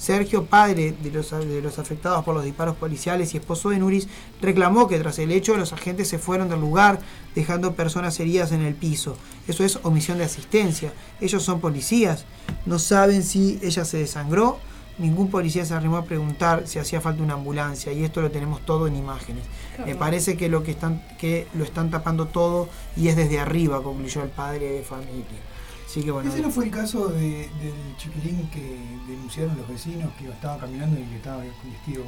Sergio, 0.01 0.45
padre 0.45 0.95
de 0.99 1.11
los, 1.11 1.29
de 1.29 1.61
los 1.61 1.77
afectados 1.77 2.25
por 2.25 2.33
los 2.33 2.43
disparos 2.43 2.75
policiales 2.75 3.35
y 3.35 3.37
esposo 3.37 3.69
de 3.69 3.77
Nuris, 3.77 4.07
reclamó 4.41 4.87
que 4.87 4.97
tras 4.97 5.19
el 5.19 5.31
hecho 5.31 5.55
los 5.55 5.73
agentes 5.73 6.07
se 6.07 6.17
fueron 6.17 6.49
del 6.49 6.59
lugar 6.59 6.99
dejando 7.35 7.75
personas 7.75 8.19
heridas 8.19 8.51
en 8.51 8.61
el 8.61 8.73
piso. 8.73 9.15
Eso 9.47 9.63
es 9.63 9.77
omisión 9.83 10.17
de 10.17 10.23
asistencia. 10.23 10.91
Ellos 11.19 11.43
son 11.43 11.59
policías. 11.59 12.25
No 12.65 12.79
saben 12.79 13.21
si 13.21 13.59
ella 13.61 13.85
se 13.85 13.97
desangró. 13.97 14.57
Ningún 14.97 15.29
policía 15.29 15.65
se 15.65 15.75
arrimó 15.75 15.97
a 15.97 16.05
preguntar 16.05 16.63
si 16.65 16.79
hacía 16.79 16.99
falta 16.99 17.21
una 17.21 17.35
ambulancia 17.35 17.93
y 17.93 18.03
esto 18.03 18.23
lo 18.23 18.31
tenemos 18.31 18.65
todo 18.65 18.87
en 18.87 18.95
imágenes. 18.95 19.43
Me 19.85 19.93
parece 19.93 20.35
que 20.35 20.49
lo 20.49 20.63
que 20.63 20.71
están 20.71 21.03
que 21.19 21.47
lo 21.53 21.63
están 21.63 21.91
tapando 21.91 22.25
todo 22.25 22.69
y 22.97 23.09
es 23.09 23.15
desde 23.15 23.39
arriba, 23.39 23.83
concluyó 23.83 24.23
el 24.23 24.29
padre 24.29 24.71
de 24.71 24.81
familia. 24.81 25.50
Así 25.91 26.03
que 26.03 26.11
bueno, 26.11 26.29
¿Ese 26.31 26.41
no 26.41 26.49
fue 26.49 26.63
el 26.65 26.71
caso 26.71 27.09
de- 27.09 27.49
del 27.61 27.97
chiquilín 27.97 28.49
que 28.49 28.77
denunciaron 29.09 29.57
los 29.57 29.67
vecinos 29.67 30.09
que 30.17 30.29
estaba 30.29 30.57
caminando 30.57 30.97
y 30.97 31.03
que 31.03 31.17
estaba 31.17 31.43
vestido? 31.43 32.03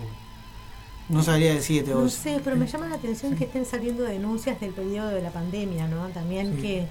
no 1.09 1.21
sabría 1.21 1.53
decirte 1.53 1.91
No 1.91 1.99
vos. 1.99 2.13
sé, 2.13 2.39
pero 2.41 2.55
me 2.55 2.65
llama 2.65 2.88
la 2.88 2.95
atención 2.95 3.36
que 3.36 3.43
estén 3.43 3.65
saliendo 3.65 4.03
denuncias 4.03 4.57
del 4.61 4.71
periodo 4.71 5.09
de 5.09 5.21
la 5.21 5.31
pandemia, 5.31 5.86
¿no? 5.89 6.07
También 6.07 6.55
Sí. 6.55 6.61
que, 6.61 6.86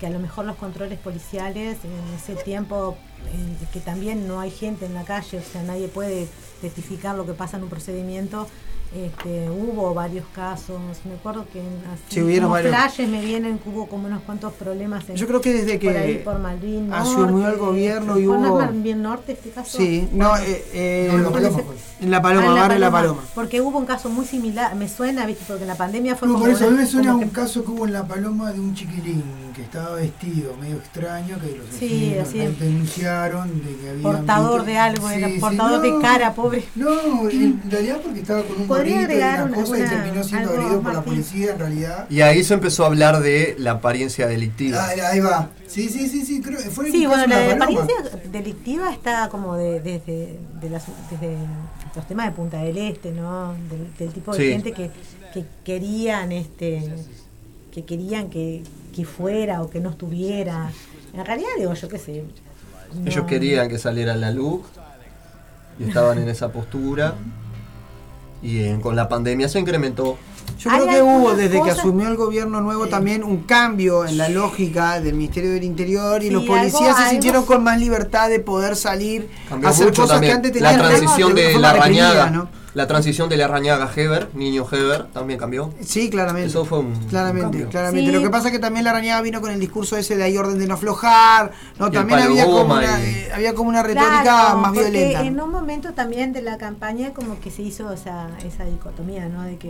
que 0.00 0.06
a 0.06 0.10
lo 0.10 0.20
mejor 0.20 0.46
los 0.46 0.56
controles 0.56 0.98
policiales 0.98 1.76
en 1.84 2.14
ese 2.16 2.34
tiempo 2.42 2.96
eh, 3.26 3.66
que 3.70 3.80
también 3.80 4.26
no 4.26 4.40
hay 4.40 4.50
gente 4.50 4.86
en 4.86 4.94
la 4.94 5.04
calle, 5.04 5.36
o 5.38 5.42
sea, 5.42 5.62
nadie 5.64 5.88
puede 5.88 6.28
testificar 6.62 7.14
lo 7.14 7.26
que 7.26 7.34
pasa 7.34 7.58
en 7.58 7.64
un 7.64 7.68
procedimiento. 7.68 8.48
Este, 8.96 9.50
hubo 9.50 9.92
varios 9.92 10.24
casos, 10.34 10.78
me 11.04 11.12
acuerdo 11.12 11.44
que 11.52 11.60
en 11.60 11.66
así, 11.92 12.02
Sí, 12.08 12.22
hubieron 12.22 12.44
como 12.44 12.54
varios. 12.54 12.74
flashes 12.74 13.06
me 13.06 13.20
vienen 13.22 13.58
que 13.58 13.68
hubo 13.68 13.86
como 13.86 14.06
unos 14.06 14.22
cuantos 14.22 14.54
problemas 14.54 15.06
en, 15.10 15.16
Yo 15.16 15.26
creo 15.26 15.42
que 15.42 15.52
desde 15.52 15.78
por 15.78 15.94
ahí 15.94 16.14
que 16.16 16.18
por 16.20 16.38
Malvin 16.38 16.90
asumió 16.94 17.26
Norte, 17.36 17.52
el 17.52 17.58
gobierno 17.58 18.18
y 18.18 18.24
¿fue 18.24 18.38
hubo- 18.38 18.56
Malvin 18.58 19.02
Norte 19.02 19.32
este 19.32 19.50
caso? 19.50 19.76
Sí, 19.76 20.08
no, 20.12 20.34
eh, 20.38 20.64
eh, 20.72 21.08
No, 21.12 21.18
la 21.18 21.30
paloma 21.30 21.60
en 22.00 22.10
la 22.10 22.22
Paloma, 22.22 22.46
Ah, 22.46 22.50
en 22.54 22.60
barrio 22.60 22.78
La 22.78 22.90
Paloma. 22.90 23.22
Porque 23.34 23.60
hubo 23.60 23.76
un 23.76 23.84
caso 23.84 24.08
muy 24.08 24.24
similar, 24.24 24.74
me 24.74 24.88
suena, 24.88 25.26
¿viste? 25.26 25.44
porque 25.46 25.64
en 25.64 25.68
la 25.68 25.74
pandemia 25.76 26.16
fue 26.16 26.26
No, 26.28 26.34
como 26.34 26.46
por 26.46 26.54
eso 26.54 26.66
a 26.66 26.70
mí 26.70 26.76
me 26.78 26.86
suena 26.86 27.14
un 27.14 27.20
que- 27.20 27.28
caso 27.28 27.62
que 27.64 27.70
hubo 27.70 27.84
en 27.86 27.92
La 27.92 28.06
Paloma 28.08 28.52
de 28.52 28.60
un 28.60 28.74
chiquilín 28.74 29.22
que 29.58 29.64
estaba 29.64 29.96
vestido 29.96 30.56
medio 30.56 30.76
extraño, 30.76 31.36
que 31.40 31.56
los 31.56 31.66
Sí, 31.76 32.14
vecinos 32.16 32.28
así. 32.28 32.38
denunciaron 32.64 33.48
de 33.64 33.76
que 33.76 33.90
había... 33.90 34.02
portador 34.02 34.64
de 34.64 34.78
algo, 34.78 35.10
era 35.10 35.28
portador 35.40 35.82
de 35.82 36.00
cara, 36.00 36.32
pobre. 36.34 36.64
No, 36.76 37.28
en 37.30 37.60
realidad 37.70 37.98
porque 38.02 38.20
estaba 38.20 38.42
con 38.44 38.60
un 38.62 38.68
Podría 38.68 38.94
gorrito 39.02 39.12
y 39.12 39.14
agregar 39.16 39.34
una 39.42 39.56
una- 39.56 39.56
cosa 39.66 39.78
y 39.78 39.82
terminó 39.88 40.22
siendo 40.24 40.50
agredido 40.50 40.80
por 40.80 40.92
la 40.94 41.02
policía 41.02 41.52
en 41.52 41.58
realidad. 41.58 42.06
Y 42.08 42.20
ahí 42.20 42.44
se 42.44 42.54
empezó 42.54 42.84
a 42.84 42.86
hablar 42.86 43.20
de 43.20 43.56
la 43.58 43.72
apariencia 43.72 44.28
delictiva. 44.28 44.78
Ah, 44.88 45.08
ahí 45.10 45.20
va. 45.20 45.50
Sí, 45.66 45.88
sí, 45.88 46.08
sí, 46.08 46.24
sí, 46.24 46.40
creo 46.40 46.58
fue 46.70 46.90
Sí, 46.90 47.04
bueno, 47.06 47.26
la 47.26 47.52
apariencia 47.54 47.94
delictiva 48.30 48.92
está 48.92 49.28
como 49.28 49.56
de, 49.56 49.80
desde 49.80 50.38
de 50.60 50.70
las, 50.70 50.84
desde 51.10 51.36
los 51.96 52.06
temas 52.06 52.26
de 52.26 52.32
Punta 52.32 52.58
del 52.62 52.78
Este, 52.78 53.10
¿no? 53.10 53.54
Del, 53.68 53.92
del 53.98 54.12
tipo 54.12 54.32
de 54.34 54.38
Sí. 54.38 54.50
gente 54.52 54.72
que, 54.72 54.90
que 55.34 55.44
querían, 55.64 56.32
este, 56.32 56.88
que 57.72 57.84
querían 57.84 58.30
que, 58.30 58.62
que 58.98 59.04
fuera 59.04 59.62
o 59.62 59.70
que 59.70 59.78
no 59.80 59.90
estuviera. 59.90 60.70
En 61.14 61.24
realidad, 61.24 61.50
digo, 61.56 61.72
yo 61.74 61.88
qué 61.88 61.98
sé. 61.98 62.24
Ellos 63.06 63.24
querían 63.26 63.68
que 63.68 63.78
saliera 63.78 64.16
la 64.16 64.32
luz 64.32 64.62
y 65.78 65.84
estaban 65.84 66.18
en 66.18 66.28
esa 66.28 66.50
postura. 66.50 67.14
Y 68.42 68.72
con 68.74 68.96
la 68.96 69.08
pandemia 69.08 69.48
se 69.48 69.60
incrementó. 69.60 70.16
Yo 70.58 70.70
creo 70.70 70.86
que 70.88 71.02
hubo, 71.02 71.34
desde 71.34 71.62
que 71.62 71.70
asumió 71.70 72.08
el 72.08 72.16
gobierno 72.16 72.60
nuevo, 72.60 72.88
también 72.88 73.22
un 73.22 73.42
cambio 73.44 74.04
en 74.04 74.16
la 74.18 74.28
lógica 74.28 75.00
del 75.00 75.14
Ministerio 75.14 75.52
del 75.52 75.62
Interior 75.64 76.20
y 76.22 76.26
Sí, 76.28 76.30
los 76.32 76.44
policías 76.44 76.74
algo- 76.74 76.88
se 76.94 76.94
algo- 77.02 77.10
sintieron 77.10 77.44
con 77.46 77.62
más 77.62 77.78
libertad 77.78 78.28
de 78.28 78.40
poder 78.40 78.74
salir 78.74 79.28
Cambió 79.48 79.68
a 79.68 79.70
hacer 79.72 79.88
cosas 79.92 80.08
también. 80.10 80.40
que 80.40 80.48
antes 80.48 80.60
la 80.62 80.70
tenían 80.72 80.88
transición 80.88 81.34
de 81.34 81.58
la 81.58 82.30
¿no? 82.30 82.48
La 82.74 82.86
transición 82.86 83.28
de 83.28 83.36
la 83.36 83.48
rañaga 83.48 83.90
Heber, 83.94 84.28
niño 84.34 84.66
Heber, 84.70 85.06
también 85.06 85.38
cambió. 85.40 85.72
Sí, 85.80 86.10
claramente. 86.10 86.48
Eso 86.48 86.64
fue 86.64 86.80
un 86.80 86.94
claramente, 87.06 87.42
cambio. 87.58 87.68
claramente. 87.70 88.10
Sí. 88.10 88.16
Lo 88.16 88.22
que 88.22 88.30
pasa 88.30 88.48
es 88.48 88.52
que 88.52 88.58
también 88.58 88.84
la 88.84 88.90
arañada 88.90 89.20
vino 89.22 89.40
con 89.40 89.50
el 89.50 89.58
discurso 89.58 89.96
ese 89.96 90.16
de 90.16 90.22
hay 90.24 90.36
orden 90.36 90.58
de 90.58 90.66
no 90.66 90.74
aflojar, 90.74 91.50
¿no? 91.78 91.88
Y 91.88 91.92
También 91.92 92.18
palo 92.20 92.30
había 92.30 92.44
como, 92.46 92.74
una, 92.74 93.00
y- 93.00 93.04
eh, 93.04 93.28
había 93.34 93.54
como 93.54 93.70
una 93.70 93.82
retórica 93.82 94.22
Claro, 94.22 94.58
más 94.58 94.72
violenta. 94.72 95.22
En 95.24 95.40
un 95.40 95.50
momento 95.50 95.92
también 95.94 96.32
de 96.32 96.42
la 96.42 96.58
campaña 96.58 97.12
como 97.14 97.40
que 97.40 97.50
se 97.50 97.62
hizo 97.62 97.92
esa, 97.92 98.28
esa 98.44 98.64
dicotomía, 98.64 99.28
¿no? 99.28 99.42
De 99.42 99.56
que, 99.56 99.68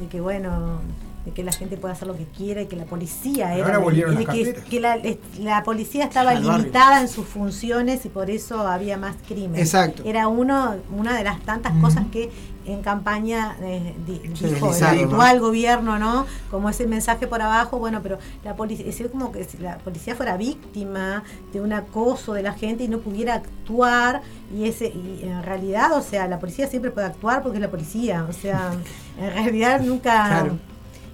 de 0.00 0.06
que 0.10 0.20
bueno, 0.20 0.80
de 1.26 1.32
que 1.32 1.44
la 1.44 1.52
gente 1.52 1.76
puede 1.76 1.92
hacer 1.92 2.08
lo 2.08 2.16
que 2.16 2.24
quiera 2.24 2.62
y 2.62 2.66
que 2.66 2.76
la 2.76 2.84
policía 2.86 3.48
Pero 3.48 3.58
era 3.58 3.66
ahora 3.66 3.78
volvieron 3.78 4.14
y 4.14 4.16
de 4.18 4.24
las 4.24 4.34
que, 4.34 4.54
que 4.70 4.80
la, 5.40 5.62
policía 5.64 6.04
estaba 6.04 6.30
Al 6.30 6.42
barrio. 6.42 6.58
limitada 6.58 7.00
en 7.02 7.08
sus 7.08 7.26
funciones 7.26 8.06
y 8.06 8.08
por 8.08 8.30
eso 8.30 8.60
había 8.66 8.96
más 8.96 9.16
crimen. 9.26 9.60
Exacto. 9.60 10.02
Era 10.06 10.28
uno 10.28 10.76
una 10.96 11.14
de 11.16 11.24
las 11.24 11.40
tantas 11.42 11.72
cosas 11.82 12.04
que 12.10 12.30
en 12.64 12.82
campaña 12.82 13.56
eh, 13.62 13.94
di- 14.06 14.18
dijo 14.28 14.74
el 14.74 14.82
actual 14.84 15.38
gobierno, 15.40 15.98
¿no? 16.00 16.26
Como 16.50 16.68
ese 16.68 16.86
mensaje 16.86 17.26
por 17.28 17.40
abajo, 17.40 17.78
bueno, 17.78 18.00
pero 18.02 18.18
la 18.44 18.56
policía, 18.56 18.86
es 18.88 19.02
como 19.10 19.30
que 19.30 19.44
si 19.44 19.58
la 19.58 19.78
policía 19.78 20.16
fuera 20.16 20.36
víctima 20.36 21.22
de 21.52 21.60
un 21.60 21.72
acoso 21.72 22.32
de 22.34 22.42
la 22.42 22.52
gente 22.54 22.82
y 22.84 22.88
no 22.88 22.98
pudiera 22.98 23.34
actuar 23.34 24.22
y 24.52 24.64
ese 24.68 24.86
y 24.88 25.20
en 25.22 25.42
realidad, 25.44 25.92
o 25.92 26.02
sea, 26.02 26.26
la 26.28 26.38
policía 26.40 26.66
siempre 26.66 26.90
puede 26.90 27.06
actuar 27.06 27.42
porque 27.42 27.58
es 27.58 27.62
la 27.62 27.70
policía, 27.70 28.26
o 28.28 28.32
sea, 28.32 28.72
en 29.20 29.32
realidad 29.32 29.80
nunca 29.80 30.26
Claro. 30.26 30.58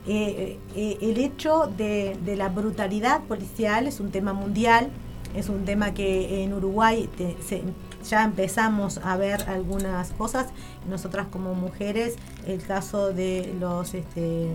Eh, 0.07 0.59
eh, 0.75 0.99
el 1.01 1.19
hecho 1.19 1.71
de, 1.77 2.17
de 2.25 2.37
la 2.37 2.49
brutalidad 2.49 3.21
policial 3.23 3.87
es 3.87 4.01
un 4.01 4.11
tema 4.11 4.33
mundial, 4.33 4.89
es 5.37 5.49
un 5.49 5.65
tema 5.65 5.95
que 5.95 6.43
en 6.43 6.53
Uruguay 6.53 7.09
te- 7.17 7.37
se- 7.47 7.63
ya 8.09 8.25
empezamos 8.25 8.99
a 9.05 9.17
ver 9.17 9.45
algunas 9.49 10.11
cosas. 10.11 10.47
Nosotras 10.91 11.29
como 11.31 11.55
mujeres, 11.55 12.17
el 12.47 12.61
caso 12.61 13.13
de 13.13 13.55
los 13.61 13.95
este, 13.95 14.49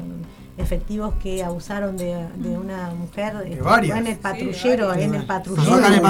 efectivos 0.57 1.13
que 1.23 1.43
abusaron 1.43 1.95
de, 1.95 2.27
de 2.35 2.57
una 2.57 2.89
mujer 2.89 3.33
este, 3.45 3.61
en 3.99 4.07
el 4.07 4.17
patrullero, 4.17 4.93
en 4.93 5.15
el 5.15 5.25
patrullero. 5.25 5.63
en. 6.01 6.03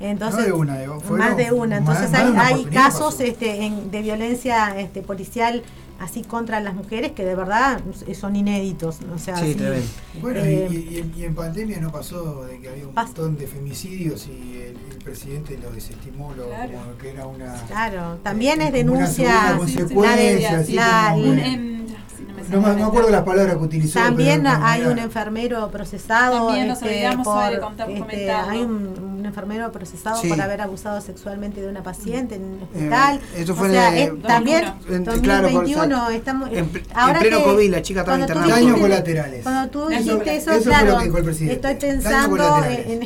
Entonces, 0.00 0.40
No 0.40 0.46
de 0.46 0.52
una, 0.52 0.78
de- 0.78 0.86
más 1.18 1.36
de 1.36 1.52
una. 1.52 1.76
Entonces 1.76 2.10
más- 2.10 2.20
hay, 2.20 2.32
más 2.32 2.48
de 2.48 2.54
una 2.54 2.64
hay 2.64 2.64
casos 2.74 3.20
este, 3.20 3.64
en- 3.66 3.90
de 3.90 4.02
violencia 4.02 4.80
este, 4.80 5.02
policial 5.02 5.62
así 6.00 6.22
contra 6.22 6.58
las 6.60 6.74
mujeres 6.74 7.12
que 7.12 7.24
de 7.24 7.34
verdad 7.36 7.80
son 8.18 8.34
inéditos. 8.34 8.98
O 9.14 9.18
sea, 9.18 9.36
Sí, 9.36 9.54
así. 9.60 9.84
Bueno, 10.20 10.40
eh, 10.40 10.66
y, 10.70 10.94
y 10.94 10.98
en, 10.98 11.12
y 11.16 11.24
en 11.24 11.34
pandemia 11.34 11.78
no 11.78 11.92
pasó 11.92 12.44
de 12.46 12.58
que 12.58 12.68
había 12.70 12.86
un 12.88 12.94
Pas- 12.94 13.04
montón 13.06 13.36
de 13.36 13.46
femicidios 13.46 14.26
y 14.26 14.56
el, 14.56 14.76
el 14.90 14.98
presidente 15.04 15.56
lo 15.58 15.70
desestimó 15.70 16.32
lo, 16.34 16.48
Claro. 16.48 16.72
como 16.72 16.98
que 16.98 17.10
era 17.10 17.26
una... 17.26 17.54
Claro, 17.66 18.18
también 18.22 18.60
eh, 18.62 18.68
es 18.68 18.72
denuncia. 18.72 19.08
segunda 19.52 19.66
Sí, 19.66 19.72
sí, 19.72 19.78
consecuencia, 19.78 20.52
la- 20.52 20.58
así 20.58 20.72
la- 20.74 21.14
Un, 21.16 21.38
em, 21.38 21.86
sí, 21.88 21.89
no 22.50 22.60
me 22.60 22.74
no, 22.76 22.86
acuerdo 22.86 23.10
las 23.10 23.22
palabras 23.22 23.56
que 23.56 23.62
utilizó. 23.62 23.98
También 24.00 24.46
hay 24.46 24.82
un 24.82 24.98
enfermero 24.98 25.70
procesado. 25.70 26.46
También 26.46 26.68
nos 26.68 26.78
este, 26.78 26.88
olvidamos 26.88 27.24
por, 27.24 27.42
sobre 27.44 27.60
contar- 27.60 27.90
este, 27.90 28.30
hay 28.32 28.62
un, 28.62 29.16
un 29.20 29.26
enfermero 29.26 29.70
procesado 29.70 30.20
Sí. 30.20 30.28
por 30.28 30.40
haber 30.40 30.60
abusado 30.60 31.00
sexualmente 31.00 31.60
de 31.60 31.68
una 31.68 31.82
paciente 31.82 32.34
en 32.36 32.44
un 32.44 32.62
hospital. 32.62 33.20
Eh, 33.34 33.42
eso 33.42 33.52
O 33.52 33.56
fue 33.56 33.66
en 33.68 33.72
sea, 33.72 33.96
el- 34.02 34.16
es- 34.16 34.22
también 34.22 34.64
en- 34.88 35.04
claro, 35.20 35.48
por- 35.48 35.52
2021 35.52 36.10
estamos 36.10 36.50
En 36.52 36.68
pl- 36.68 36.84
en 36.90 36.96
ahora 36.98 37.18
pleno 37.20 37.38
que- 37.38 37.44
COVID, 37.44 37.70
la 37.70 37.82
chica 37.82 38.00
estaba 38.00 38.18
cuando 38.18 38.26
tú 38.26 38.32
internada. 38.32 38.54
Daños 38.60 38.74
dijiste- 38.76 38.88
colaterales. 38.90 39.42
Cuando 39.42 39.70
tú 39.70 39.88
dijiste 39.88 40.36
eso, 40.36 40.50
Eso 40.50 40.62
fue 40.62 40.72
claro, 40.72 40.90
lo 40.92 40.98
que 40.98 41.04
dijo 41.04 41.18
el 41.18 41.24
presidente. 41.24 41.54
estoy 41.68 41.88
pensando 41.90 42.64
en, 42.66 43.00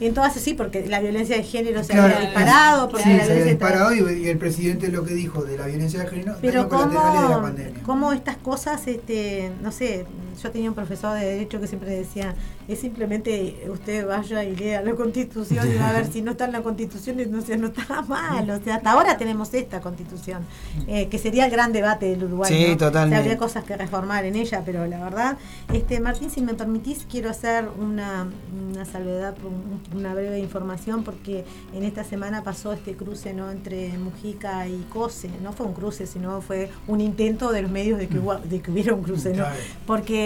en, 0.00 0.06
en 0.06 0.14
todo 0.14 0.24
eso, 0.26 0.38
sí, 0.40 0.54
porque 0.54 0.86
la 0.86 1.00
violencia 1.00 1.36
de 1.36 1.42
género 1.42 1.82
se 1.84 1.92
Claro, 1.92 2.14
había 2.16 2.20
disparado, 2.20 2.88
porque 2.88 3.04
Sí, 3.04 3.16
la 3.16 3.24
se 3.24 3.32
había 3.32 3.44
disparado 3.44 3.92
y, 3.94 4.22
y 4.24 4.28
el 4.28 4.38
presidente 4.38 4.88
lo 4.88 5.04
que 5.04 5.14
dijo 5.14 5.44
de 5.44 5.56
la 5.58 5.66
violencia 5.66 6.00
de 6.00 6.06
género, 6.08 6.36
pero 6.40 6.68
colaterales 6.68 7.22
de 7.22 7.28
la 7.28 7.34
cómo, 7.34 7.42
pandemia. 7.42 7.82
cómo 7.82 8.12
estas 8.12 8.36
cosas, 8.36 8.86
este, 8.86 9.50
no 9.62 9.72
sé, 9.72 10.06
yo 10.42 10.50
tenía 10.50 10.68
un 10.68 10.74
profesor 10.74 11.18
de 11.18 11.24
Derecho 11.24 11.60
que 11.60 11.66
siempre 11.66 11.90
decía, 11.90 12.34
es 12.68 12.78
simplemente 12.80 13.66
usted 13.70 14.06
vaya 14.06 14.44
y 14.44 14.54
lea 14.56 14.82
la 14.82 14.94
Constitución 14.94 15.70
y 15.72 15.76
va 15.78 15.90
a 15.90 15.92
ver 15.92 16.06
si 16.12 16.22
no 16.22 16.32
está 16.32 16.44
en 16.46 16.52
la 16.52 16.62
Constitución, 16.62 17.18
entonces 17.20 17.58
no 17.58 17.68
está 17.68 18.02
mal. 18.02 18.48
O 18.50 18.60
sea, 18.62 18.76
hasta 18.76 18.90
ahora 18.92 19.16
tenemos 19.16 19.52
esta 19.54 19.80
Constitución, 19.80 20.42
eh, 20.86 21.08
que 21.08 21.18
sería 21.18 21.46
el 21.46 21.50
gran 21.50 21.72
debate 21.72 22.06
del 22.06 22.24
Uruguay. 22.24 22.52
Sí, 22.52 22.66
¿no? 22.70 22.76
totalmente. 22.76 23.06
O 23.06 23.08
sea, 23.10 23.18
habría 23.18 23.38
cosas 23.38 23.64
que 23.64 23.76
reformar 23.76 24.24
en 24.24 24.36
ella, 24.36 24.62
pero 24.64 24.86
la 24.86 25.02
verdad, 25.02 25.38
este 25.72 26.00
Martín, 26.00 26.30
si 26.30 26.40
me 26.42 26.54
permitís, 26.54 27.06
quiero 27.10 27.30
hacer 27.30 27.68
una, 27.78 28.28
una 28.70 28.84
salvedad, 28.84 29.34
un- 29.44 29.98
una 29.98 30.14
breve 30.14 30.38
información, 30.38 31.04
porque 31.04 31.44
en 31.74 31.82
esta 31.84 32.04
semana 32.04 32.42
pasó 32.44 32.72
este 32.72 32.94
cruce 32.94 33.32
no 33.34 33.50
entre 33.50 33.96
Mujica 33.98 34.66
y 34.68 34.84
Cose. 34.90 35.30
No 35.42 35.52
fue 35.52 35.66
un 35.66 35.72
cruce, 35.72 36.06
sino 36.06 36.40
fue 36.40 36.70
un 36.86 37.00
intento 37.00 37.52
de 37.52 37.62
los 37.62 37.70
medios 37.70 37.98
de 37.98 38.08
que, 38.08 38.18
hubo- 38.18 38.38
de 38.38 38.60
que 38.60 38.70
hubiera 38.70 38.94
un 38.94 39.02
cruce, 39.02 39.30
¿no? 39.30 39.36
Claro. 39.44 39.56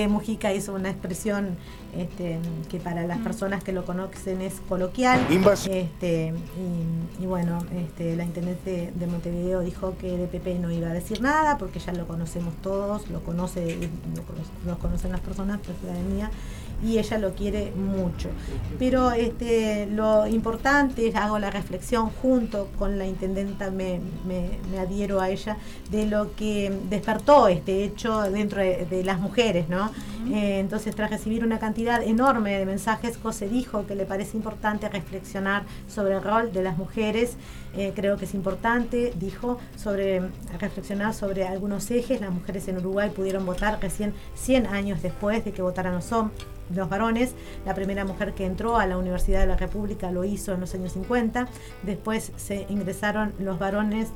Mujica 0.08 0.52
hizo 0.52 0.74
una 0.74 0.90
expresión 0.90 1.56
este, 1.96 2.38
que 2.70 2.78
para 2.78 3.06
las 3.06 3.18
personas 3.18 3.62
que 3.62 3.72
lo 3.72 3.84
conocen 3.84 4.40
es 4.40 4.54
coloquial. 4.68 5.20
Este, 5.70 6.32
y, 7.18 7.22
y 7.22 7.26
bueno, 7.26 7.58
este, 7.76 8.16
la 8.16 8.24
intendente 8.24 8.92
de 8.94 9.06
Montevideo 9.06 9.60
dijo 9.60 9.94
que 9.98 10.16
de 10.16 10.26
PP 10.26 10.58
no 10.58 10.70
iba 10.70 10.88
a 10.88 10.92
decir 10.92 11.20
nada 11.20 11.58
porque 11.58 11.78
ya 11.80 11.92
lo 11.92 12.06
conocemos 12.06 12.54
todos, 12.62 13.08
lo 13.10 13.20
conoce, 13.20 13.76
lo, 14.14 14.70
lo 14.70 14.78
conocen 14.78 15.12
las 15.12 15.20
personas, 15.20 15.60
la 15.66 15.74
ciudadanía, 15.74 16.30
y 16.82 16.98
ella 16.98 17.18
lo 17.18 17.32
quiere 17.34 17.70
mucho. 17.72 18.28
Pero 18.78 19.12
este, 19.12 19.86
lo 19.86 20.26
importante, 20.26 21.08
es, 21.08 21.14
hago 21.14 21.38
la 21.38 21.50
reflexión 21.50 22.10
junto 22.10 22.68
con 22.78 22.98
la 22.98 23.06
intendenta, 23.06 23.70
me, 23.70 24.00
me- 24.26 24.58
me 24.70 24.78
adhiero 24.78 25.20
a 25.20 25.30
ella, 25.30 25.56
de 25.90 26.06
lo 26.06 26.34
que 26.34 26.72
despertó 26.90 27.48
este 27.48 27.84
hecho 27.84 28.22
dentro 28.22 28.60
de, 28.60 28.86
de 28.86 29.04
las 29.04 29.20
mujeres, 29.20 29.68
¿no? 29.68 29.90
Eh, 30.30 30.60
entonces, 30.60 30.94
tras 30.94 31.10
recibir 31.10 31.44
una 31.44 31.58
cantidad 31.58 32.02
enorme 32.02 32.58
de 32.58 32.64
mensajes, 32.66 33.18
José 33.22 33.48
dijo 33.48 33.86
que 33.86 33.94
le 33.94 34.04
parece 34.04 34.36
importante 34.36 34.88
reflexionar 34.88 35.64
sobre 35.88 36.14
el 36.14 36.22
rol 36.22 36.52
de 36.52 36.62
las 36.62 36.78
mujeres. 36.78 37.36
Eh, 37.74 37.92
creo 37.94 38.16
que 38.16 38.26
es 38.26 38.34
importante, 38.34 39.12
dijo, 39.16 39.58
sobre 39.76 40.20
reflexionar 40.58 41.14
sobre 41.14 41.46
algunos 41.46 41.90
ejes. 41.90 42.20
Las 42.20 42.32
mujeres 42.32 42.68
en 42.68 42.78
Uruguay 42.78 43.10
pudieron 43.10 43.46
votar 43.46 43.78
recién 43.80 44.12
100 44.34 44.66
años 44.66 45.02
después 45.02 45.44
de 45.44 45.52
que 45.52 45.62
votaran 45.62 45.94
los 45.94 46.12
hombres 46.12 46.46
los 46.74 46.88
varones. 46.88 47.34
La 47.66 47.74
primera 47.74 48.04
mujer 48.04 48.32
que 48.32 48.46
entró 48.46 48.78
a 48.78 48.86
la 48.86 48.96
Universidad 48.96 49.40
de 49.40 49.46
la 49.46 49.56
República 49.56 50.10
lo 50.10 50.24
hizo 50.24 50.52
en 50.52 50.60
los 50.60 50.74
años 50.74 50.92
50. 50.92 51.48
Después 51.82 52.32
se 52.36 52.66
ingresaron 52.68 53.32
los 53.38 53.58
varones 53.58 54.08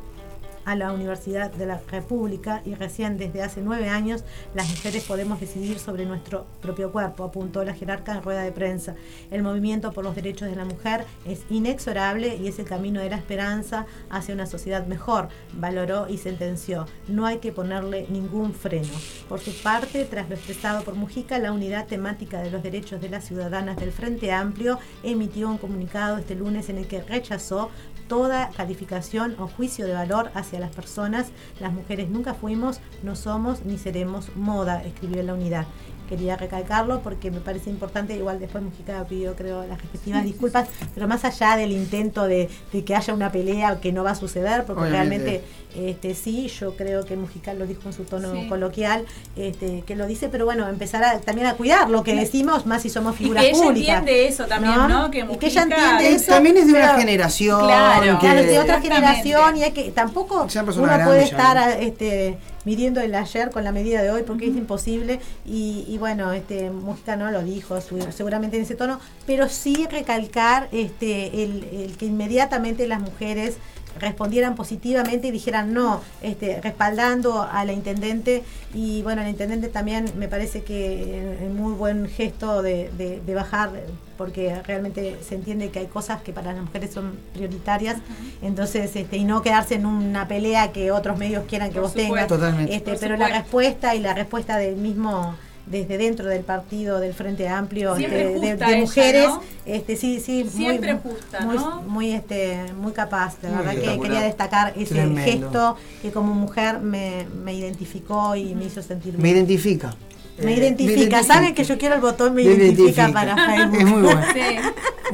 a 0.66 0.74
la 0.74 0.92
Universidad 0.92 1.50
de 1.50 1.64
la 1.64 1.80
República 1.90 2.60
y 2.66 2.74
recién 2.74 3.16
desde 3.16 3.42
hace 3.42 3.62
nueve 3.62 3.88
años 3.88 4.24
las 4.54 4.68
mujeres 4.68 5.04
podemos 5.04 5.40
decidir 5.40 5.78
sobre 5.78 6.04
nuestro 6.04 6.46
propio 6.60 6.92
cuerpo, 6.92 7.24
apuntó 7.24 7.64
la 7.64 7.72
jerarca 7.72 8.14
en 8.14 8.22
rueda 8.22 8.42
de 8.42 8.52
prensa. 8.52 8.94
El 9.30 9.42
movimiento 9.42 9.92
por 9.92 10.04
los 10.04 10.14
derechos 10.14 10.50
de 10.50 10.56
la 10.56 10.64
mujer 10.64 11.06
es 11.24 11.40
inexorable 11.48 12.36
y 12.36 12.48
es 12.48 12.58
el 12.58 12.66
camino 12.66 13.00
de 13.00 13.10
la 13.10 13.16
esperanza 13.16 13.86
hacia 14.10 14.34
una 14.34 14.46
sociedad 14.46 14.86
mejor, 14.86 15.28
valoró 15.54 16.08
y 16.08 16.18
sentenció. 16.18 16.86
No 17.08 17.26
hay 17.26 17.38
que 17.38 17.52
ponerle 17.52 18.06
ningún 18.10 18.52
freno. 18.52 18.92
Por 19.28 19.40
su 19.40 19.52
parte, 19.62 20.04
tras 20.04 20.28
lo 20.28 20.34
expresado 20.34 20.82
por 20.82 20.94
Mujica, 20.94 21.38
la 21.38 21.52
unidad 21.52 21.86
temática 21.86 22.40
de 22.40 22.50
los 22.50 22.62
derechos 22.62 23.00
de 23.00 23.08
las 23.08 23.24
ciudadanas 23.24 23.76
del 23.76 23.92
Frente 23.92 24.32
Amplio 24.32 24.80
emitió 25.04 25.48
un 25.48 25.58
comunicado 25.58 26.18
este 26.18 26.34
lunes 26.34 26.68
en 26.68 26.78
el 26.78 26.88
que 26.88 27.02
rechazó 27.02 27.70
toda 28.08 28.50
calificación 28.50 29.36
o 29.38 29.46
juicio 29.46 29.86
de 29.86 29.94
valor 29.94 30.30
hacia 30.34 30.60
las 30.60 30.74
personas. 30.74 31.28
Las 31.60 31.72
mujeres 31.72 32.08
nunca 32.08 32.34
fuimos, 32.34 32.80
no 33.02 33.16
somos 33.16 33.64
ni 33.64 33.78
seremos 33.78 34.34
moda, 34.36 34.82
escribió 34.82 35.22
la 35.22 35.34
unidad. 35.34 35.66
Quería 36.08 36.36
recalcarlo 36.36 37.00
porque 37.00 37.30
me 37.30 37.40
parece 37.40 37.70
importante, 37.70 38.14
igual 38.16 38.38
después 38.38 38.62
Mujica 38.62 39.04
pidió 39.08 39.34
creo 39.34 39.66
las 39.66 39.80
respectivas 39.80 40.22
disculpas, 40.24 40.68
pero 40.94 41.08
más 41.08 41.24
allá 41.24 41.56
del 41.56 41.72
intento 41.72 42.26
de, 42.26 42.48
de 42.72 42.84
que 42.84 42.94
haya 42.94 43.12
una 43.12 43.32
pelea 43.32 43.80
que 43.80 43.92
no 43.92 44.04
va 44.04 44.12
a 44.12 44.14
suceder, 44.14 44.64
porque 44.64 44.82
Obviamente. 44.82 45.42
realmente 45.42 45.44
este 45.76 46.14
sí, 46.14 46.48
yo 46.48 46.74
creo 46.76 47.04
que 47.04 47.16
Mujica 47.16 47.52
lo 47.52 47.66
dijo 47.66 47.82
en 47.86 47.92
su 47.92 48.04
tono 48.04 48.32
Sí. 48.32 48.46
coloquial, 48.48 49.04
este, 49.36 49.82
que 49.86 49.94
lo 49.96 50.06
dice, 50.06 50.28
pero 50.28 50.44
bueno, 50.46 50.66
empezar 50.68 51.04
a, 51.04 51.18
también 51.20 51.46
a 51.48 51.54
cuidar 51.54 51.90
lo 51.90 52.02
que 52.02 52.14
decimos, 52.14 52.64
más 52.66 52.82
si 52.82 52.88
somos 52.88 53.14
Y 53.16 53.24
figuras 53.24 53.44
que 53.44 53.50
ella 53.50 53.62
públicas. 53.62 53.98
entiende 53.98 54.26
eso 54.28 54.46
también, 54.46 54.74
¿no? 54.88 55.10
Que, 55.10 55.18
Y 55.30 55.36
que 55.36 55.46
ella 55.46 55.66
Mujica- 55.66 55.90
entiende 55.90 56.14
eso. 56.14 56.32
También 56.32 56.56
es 56.56 56.66
de 56.66 56.72
una 56.72 56.94
generación 56.94 57.60
Claro. 57.60 58.18
que... 58.18 58.26
Claro, 58.26 58.40
es 58.40 58.46
de 58.46 58.58
otra 58.58 58.80
generación 58.80 59.56
y 59.58 59.64
hay 59.64 59.72
que 59.72 59.90
tampoco 59.90 60.46
uno 60.76 61.04
puede 61.04 61.24
estar 61.24 61.78
este, 61.80 62.38
midiendo 62.66 63.00
el 63.00 63.14
ayer 63.14 63.50
con 63.50 63.64
la 63.64 63.72
medida 63.72 64.02
de 64.02 64.10
hoy 64.10 64.22
porque 64.24 64.48
es 64.48 64.54
imposible. 64.56 65.20
Y, 65.46 65.86
y 65.88 65.96
bueno, 65.96 66.32
este 66.34 66.70
Mujica 66.70 67.16
no 67.16 67.30
lo 67.30 67.42
dijo 67.42 67.80
su- 67.80 68.12
seguramente 68.12 68.58
en 68.58 68.64
ese 68.64 68.74
tono, 68.74 69.00
pero 69.26 69.48
sí 69.48 69.86
recalcar 69.90 70.68
este 70.72 71.42
el, 71.44 71.64
el 71.72 71.96
que 71.96 72.04
inmediatamente 72.06 72.86
las 72.86 73.00
mujeres 73.00 73.56
respondieran 73.98 74.54
positivamente 74.54 75.28
y 75.28 75.30
dijeran 75.30 75.72
no, 75.72 76.00
este, 76.22 76.60
respaldando 76.60 77.42
a 77.42 77.64
la 77.64 77.72
intendente 77.72 78.42
y 78.74 79.02
bueno, 79.02 79.22
la 79.22 79.30
intendente 79.30 79.68
también 79.68 80.06
me 80.18 80.28
parece 80.28 80.62
que 80.62 81.18
en 81.40 81.56
muy 81.56 81.72
buen 81.74 82.08
gesto 82.08 82.62
de, 82.62 82.90
de- 82.96 83.20
de 83.24 83.34
bajar 83.34 83.70
porque 84.16 84.62
realmente 84.62 85.18
se 85.28 85.34
entiende 85.34 85.68
que 85.70 85.80
hay 85.80 85.86
cosas 85.86 86.22
que 86.22 86.32
para 86.32 86.52
las 86.54 86.62
mujeres 86.62 86.90
son 86.92 87.12
prioritarias, 87.34 87.96
entonces 88.42 88.96
este, 88.96 89.16
y 89.18 89.24
no 89.24 89.42
quedarse 89.42 89.74
en 89.74 89.84
una 89.86 90.26
pelea 90.26 90.72
que 90.72 90.90
otros 90.90 91.18
medios 91.18 91.44
quieran 91.46 91.68
que 91.68 91.74
Por 91.74 91.82
vos 91.84 91.94
tengas. 91.94 92.26
Totalmente. 92.26 92.74
este, 92.74 92.92
Por 92.92 93.00
pero 93.00 93.16
la 93.18 93.28
respuesta 93.28 93.94
y 93.94 94.00
la 94.00 94.14
respuesta 94.14 94.56
del 94.56 94.76
mismo 94.76 95.34
desde 95.66 95.98
dentro 95.98 96.26
del 96.28 96.42
partido 96.44 97.00
del 97.00 97.12
Frente 97.12 97.48
Amplio 97.48 97.96
este, 97.96 98.08
de, 98.08 98.24
justa 98.34 98.66
de 98.66 98.72
ella, 98.72 98.80
mujeres 98.80 99.26
¿no? 99.28 99.42
este 99.66 99.96
sí 99.96 100.20
sí 100.20 100.42
muy- 100.44 100.52
Siempre 100.52 100.94
muy, 100.94 101.02
justa, 101.02 101.40
muy, 101.40 101.56
¿no? 101.56 101.82
muy, 101.82 102.12
este 102.12 102.72
muy 102.74 102.92
capaz 102.92 103.40
de 103.42 103.48
Muy 103.48 103.58
verdad 103.64 103.74
que 103.82 104.00
quería 104.00 104.20
destacar 104.20 104.72
ese 104.76 104.94
Tremendo. 104.94 105.22
gesto 105.22 105.76
que 106.02 106.12
como 106.12 106.34
mujer 106.34 106.78
me, 106.80 107.26
me 107.44 107.52
identificó 107.54 108.36
y 108.36 108.54
me 108.54 108.66
hizo 108.66 108.80
sentir 108.82 109.18
Me 109.18 109.30
identifica. 109.30 109.94
Me 110.42 110.52
Eh, 110.52 110.58
identifica, 110.58 111.22
saben 111.22 111.54
que 111.54 111.64
yo 111.64 111.78
quiero 111.78 111.94
el 111.94 112.00
botón 112.02 112.34
me 112.34 112.44
Me 112.44 112.52
identifica, 112.52 113.08
identifica. 113.08 113.12
para 113.12 113.46
Facebook. 113.46 113.78
Es 113.78 113.84
muy 113.86 114.02
bueno. 114.02 114.20
Sí. 114.34 114.56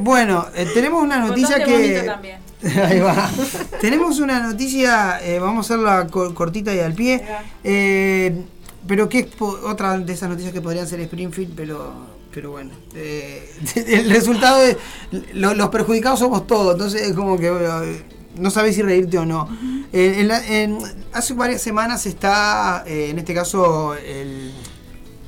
Bueno, 0.01 0.47
eh, 0.55 0.67
tenemos 0.73 1.01
una 1.01 1.19
noticia 1.19 1.59
Botón 1.59 1.73
que... 1.73 2.11
Ahí 2.81 2.99
va. 2.99 3.29
Tenemos 3.81 4.19
una 4.19 4.39
noticia, 4.39 5.19
eh, 5.23 5.39
vamos 5.39 5.69
a 5.69 5.73
hacerla 5.73 6.07
co- 6.07 6.33
cortita 6.33 6.73
y 6.73 6.79
al 6.79 6.93
pie, 6.93 7.21
eh, 7.63 8.35
pero 8.87 9.07
que 9.09 9.19
es 9.19 9.27
otra 9.41 9.97
de 9.97 10.13
esas 10.13 10.29
noticias 10.29 10.53
que 10.53 10.61
podrían 10.61 10.87
ser 10.87 10.99
Springfield, 11.01 11.53
pero, 11.55 11.93
pero 12.33 12.51
bueno, 12.51 12.71
eh, 12.95 13.49
el 13.87 14.09
resultado 14.09 14.61
es, 14.63 14.77
lo- 15.33 15.53
los 15.53 15.69
perjudicados 15.69 16.19
somos 16.19 16.45
todos, 16.47 16.73
entonces 16.73 17.01
es 17.09 17.13
como 17.13 17.37
que 17.37 17.51
no 18.37 18.49
sabes 18.49 18.75
si 18.75 18.81
reírte 18.81 19.17
o 19.19 19.25
no. 19.25 19.47
Eh, 19.93 20.15
en 20.19 20.27
la- 20.27 20.45
en- 20.47 20.77
hace 21.13 21.33
varias 21.33 21.61
semanas 21.61 22.05
está, 22.05 22.83
eh, 22.87 23.09
en 23.11 23.19
este 23.19 23.33
caso, 23.33 23.93
el 23.95 24.51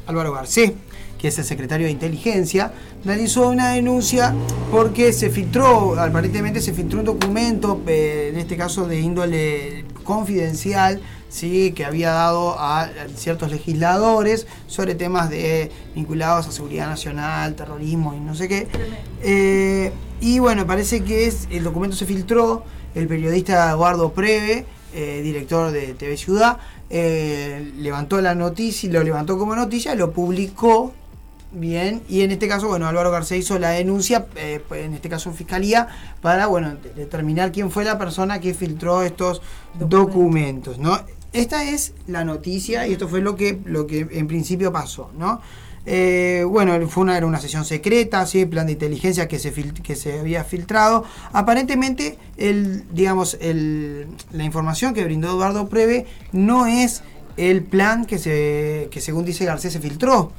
Álvaro 0.08 0.34
Garcés, 0.34 0.72
que 1.20 1.30
es 1.30 1.38
el 1.39 1.45
secretario 1.45 1.86
de 1.88 1.91
Inteligencia, 1.91 2.74
realizó 3.03 3.49
una 3.49 3.70
denuncia 3.74 4.34
porque 4.72 5.14
se 5.14 5.30
filtró, 5.30 5.99
aparentemente 5.99 6.62
se 6.62 6.74
filtró 6.74 6.99
un 6.99 7.06
documento, 7.06 7.82
eh, 7.88 8.30
en 8.34 8.39
este 8.39 8.58
caso 8.58 8.86
de 8.88 8.99
índole 8.99 9.86
confidencial, 10.03 10.99
¿sí? 11.36 11.72
que 11.74 11.84
había 11.86 12.12
dado 12.12 12.58
a 12.60 12.90
ciertos 13.16 13.52
legisladores 13.52 14.48
sobre 14.68 14.96
temas 14.96 15.30
de 15.30 15.72
vinculados 15.94 16.48
a 16.48 16.52
seguridad 16.52 16.88
nacional, 16.88 17.56
terrorismo 17.56 18.14
y 18.14 18.20
no 18.20 18.34
sé 18.36 18.48
qué. 18.48 18.68
Eh, 19.22 19.92
y 20.22 20.40
bueno, 20.40 20.66
parece 20.66 21.04
que 21.04 21.28
es, 21.28 21.48
el 21.52 21.64
documento 21.64 21.96
se 21.96 22.06
filtró, 22.06 22.64
el 22.96 23.08
periodista 23.08 23.70
Eduardo 23.72 24.14
Preve, 24.14 24.66
eh, 24.94 25.22
director 25.22 25.72
de 25.72 25.94
TV 25.94 26.16
Ciudad, 26.16 26.58
eh, 26.90 27.72
levantó 27.78 28.22
la 28.22 28.34
noticia, 28.34 28.90
lo 28.90 29.04
levantó 29.04 29.38
como 29.38 29.56
noticia, 29.56 29.94
lo 29.96 30.12
publicó 30.12 30.94
bien, 31.52 32.02
y 32.10 32.22
en 32.22 32.32
este 32.32 32.48
caso, 32.48 32.68
bueno, 32.68 32.86
Álvaro 32.88 33.12
García 33.12 33.38
hizo 33.38 33.58
la 33.60 33.70
denuncia, 33.72 34.26
eh, 34.36 34.62
en 34.72 34.94
este 34.94 35.08
caso 35.10 35.30
en 35.30 35.36
fiscalía, 35.36 35.88
para, 36.22 36.48
bueno, 36.48 36.76
de- 36.82 36.94
determinar 36.94 37.52
quién 37.52 37.72
fue 37.72 37.84
la 37.86 37.98
persona 37.98 38.40
que 38.42 38.54
filtró 38.54 39.04
estos 39.04 39.42
documentos, 39.80 40.78
¿no? 40.80 41.00
Esta 41.36 41.66
es 41.66 41.92
la 42.08 42.24
noticia 42.24 42.88
y 42.88 42.94
esto 42.94 43.10
fue 43.10 43.20
lo 43.20 43.36
que, 43.36 43.60
lo 43.66 43.86
que 43.88 44.08
en 44.10 44.28
principio 44.28 44.72
pasó, 44.72 45.12
¿no? 45.18 45.42
Eh, 45.86 46.46
bueno, 46.48 46.88
fue 46.88 47.04
una, 47.04 47.18
era 47.18 47.28
una 47.28 47.42
sesión 47.42 47.66
secreta, 47.66 48.26
¿sí? 48.26 48.46
plan 48.46 48.66
de 48.66 48.72
inteligencia 48.72 49.28
que 49.28 49.38
se, 49.38 49.52
que 49.52 49.96
se 49.98 50.20
había 50.20 50.46
filtrado. 50.46 51.04
Aparentemente, 51.34 52.18
el, 52.38 52.86
digamos, 52.92 53.38
el, 53.42 54.08
la 54.32 54.46
información 54.46 54.94
que 54.94 55.04
brindó 55.04 55.28
Eduardo 55.28 55.68
Preve 55.68 56.08
no 56.32 56.68
es 56.68 57.04
el 57.36 57.64
plan 57.64 58.06
que, 58.06 58.18
se, 58.18 58.88
que 58.90 59.02
según 59.02 59.26
dice 59.26 59.44
Garcés 59.44 59.74
se 59.74 59.80
filtró. 59.82 60.32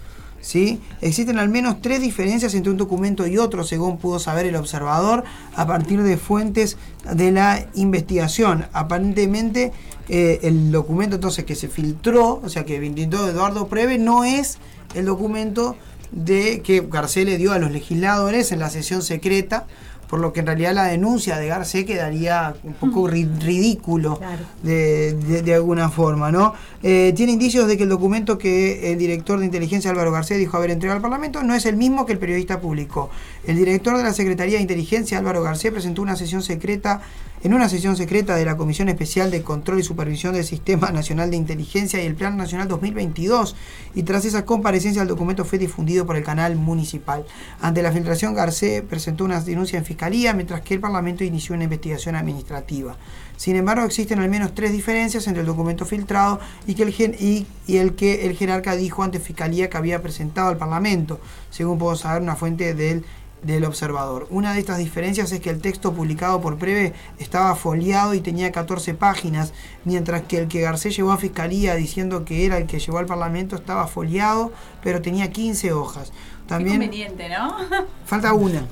Existen 1.00 1.38
al 1.38 1.48
menos 1.48 1.82
tres 1.82 2.00
diferencias 2.00 2.54
entre 2.54 2.70
un 2.70 2.76
documento 2.76 3.26
y 3.26 3.38
otro, 3.38 3.64
según 3.64 3.98
pudo 3.98 4.18
saber 4.18 4.46
el 4.46 4.56
observador, 4.56 5.24
a 5.54 5.66
partir 5.66 6.02
de 6.02 6.16
fuentes 6.16 6.76
de 7.12 7.32
la 7.32 7.66
investigación. 7.74 8.66
Aparentemente, 8.72 9.72
eh, 10.08 10.40
el 10.42 10.70
documento 10.70 11.16
entonces 11.16 11.44
que 11.44 11.56
se 11.56 11.68
filtró, 11.68 12.40
o 12.44 12.48
sea, 12.48 12.64
que 12.64 12.78
brindó 12.78 13.28
Eduardo 13.28 13.66
Preve, 13.66 13.98
no 13.98 14.24
es 14.24 14.58
el 14.94 15.06
documento 15.06 15.76
de 16.12 16.62
que 16.62 16.80
Garcés 16.80 17.26
le 17.26 17.38
dio 17.38 17.52
a 17.52 17.58
los 17.58 17.72
legisladores 17.72 18.52
en 18.52 18.60
la 18.60 18.70
sesión 18.70 19.02
secreta, 19.02 19.66
por 20.08 20.20
lo 20.20 20.32
que 20.32 20.40
en 20.40 20.46
realidad 20.46 20.72
la 20.74 20.84
denuncia 20.84 21.36
de 21.36 21.48
Garcés 21.48 21.84
quedaría 21.84 22.54
un 22.62 22.74
poco 22.74 23.08
ri- 23.08 23.28
ridículo 23.40 24.18
Claro. 24.18 24.44
de, 24.62 25.14
de- 25.14 25.42
de 25.42 25.54
alguna 25.54 25.88
forma, 25.90 26.30
¿no? 26.30 26.54
Eh, 26.82 27.12
tiene 27.16 27.32
indicios 27.32 27.66
de 27.66 27.76
que 27.76 27.82
el 27.82 27.88
documento 27.88 28.38
que 28.38 28.92
el 28.92 28.98
director 28.98 29.38
de 29.40 29.46
inteligencia 29.46 29.90
Álvaro 29.90 30.12
Garcés 30.12 30.38
dijo 30.38 30.56
haber 30.56 30.70
entregado 30.70 30.96
al 30.96 31.02
Parlamento 31.02 31.42
no 31.42 31.54
es 31.54 31.66
el 31.66 31.76
mismo 31.76 32.06
que 32.06 32.12
el 32.12 32.18
periodista 32.18 32.60
publicó. 32.60 33.10
El 33.46 33.56
director 33.56 33.96
de 33.96 34.04
la 34.04 34.12
Secretaría 34.12 34.56
de 34.56 34.62
Inteligencia 34.62 35.18
Álvaro 35.18 35.42
Garcés 35.42 35.72
presentó 35.72 36.02
una 36.02 36.14
sesión 36.16 36.42
secreta 36.42 37.00
en 37.46 37.54
una 37.54 37.68
sesión 37.68 37.96
secreta 37.96 38.34
de 38.34 38.44
la 38.44 38.56
Comisión 38.56 38.88
Especial 38.88 39.30
de 39.30 39.42
Control 39.42 39.78
y 39.78 39.84
Supervisión 39.84 40.34
del 40.34 40.42
Sistema 40.42 40.90
Nacional 40.90 41.30
de 41.30 41.36
Inteligencia 41.36 42.02
y 42.02 42.06
el 42.06 42.16
Plan 42.16 42.36
Nacional 42.36 42.66
2022 42.66 43.54
y 43.94 44.02
tras 44.02 44.24
esa 44.24 44.44
comparecencia 44.44 45.00
el 45.00 45.06
documento 45.06 45.44
fue 45.44 45.56
difundido 45.60 46.06
por 46.06 46.16
el 46.16 46.24
canal 46.24 46.56
municipal. 46.56 47.24
Ante 47.60 47.82
la 47.82 47.92
filtración 47.92 48.34
Garcés 48.34 48.82
presentó 48.82 49.24
una 49.24 49.40
denuncia 49.40 49.78
en 49.78 49.84
Fiscalía 49.84 50.32
mientras 50.32 50.62
que 50.62 50.74
el 50.74 50.80
Parlamento 50.80 51.22
inició 51.22 51.54
una 51.54 51.62
investigación 51.62 52.16
administrativa. 52.16 52.96
Sin 53.36 53.54
embargo, 53.54 53.86
existen 53.86 54.18
al 54.18 54.28
menos 54.28 54.52
tres 54.52 54.72
diferencias 54.72 55.28
entre 55.28 55.42
el 55.42 55.46
documento 55.46 55.84
filtrado 55.86 56.40
y 56.66 56.82
el 56.82 57.94
que 57.94 58.26
el 58.26 58.36
jerarca 58.36 58.74
dijo 58.74 59.04
ante 59.04 59.20
Fiscalía 59.20 59.70
que 59.70 59.76
había 59.76 60.02
presentado 60.02 60.48
al 60.48 60.56
Parlamento, 60.56 61.20
según 61.50 61.78
puedo 61.78 61.94
saber 61.94 62.22
una 62.22 62.34
fuente 62.34 62.74
del, 62.74 63.04
del 63.42 63.64
observador. 63.64 64.26
Una 64.30 64.52
de 64.54 64.60
estas 64.60 64.78
diferencias 64.78 65.30
es 65.32 65.40
que 65.40 65.50
el 65.50 65.60
texto 65.60 65.92
publicado 65.92 66.40
por 66.40 66.56
Preve 66.58 66.94
estaba 67.18 67.54
foliado 67.54 68.14
y 68.14 68.20
tenía 68.20 68.50
14 68.50 68.94
páginas, 68.94 69.52
mientras 69.84 70.22
que 70.22 70.38
el 70.38 70.48
que 70.48 70.62
Garcés 70.62 70.96
llevó 70.96 71.12
a 71.12 71.16
Fiscalía 71.18 71.74
diciendo 71.76 72.24
que 72.24 72.44
era 72.46 72.58
el 72.58 72.66
que 72.66 72.78
llevó 72.80 72.98
al 72.98 73.06
Parlamento 73.06 73.54
estaba 73.56 73.86
foliado, 73.86 74.52
pero 74.82 75.00
tenía 75.02 75.30
15 75.30 75.72
hojas. 75.72 76.10
Qué 76.10 76.48
También 76.48 76.80
conveniente, 76.80 77.28
¿no? 77.28 77.56
falta 78.06 78.32
una. 78.32 78.66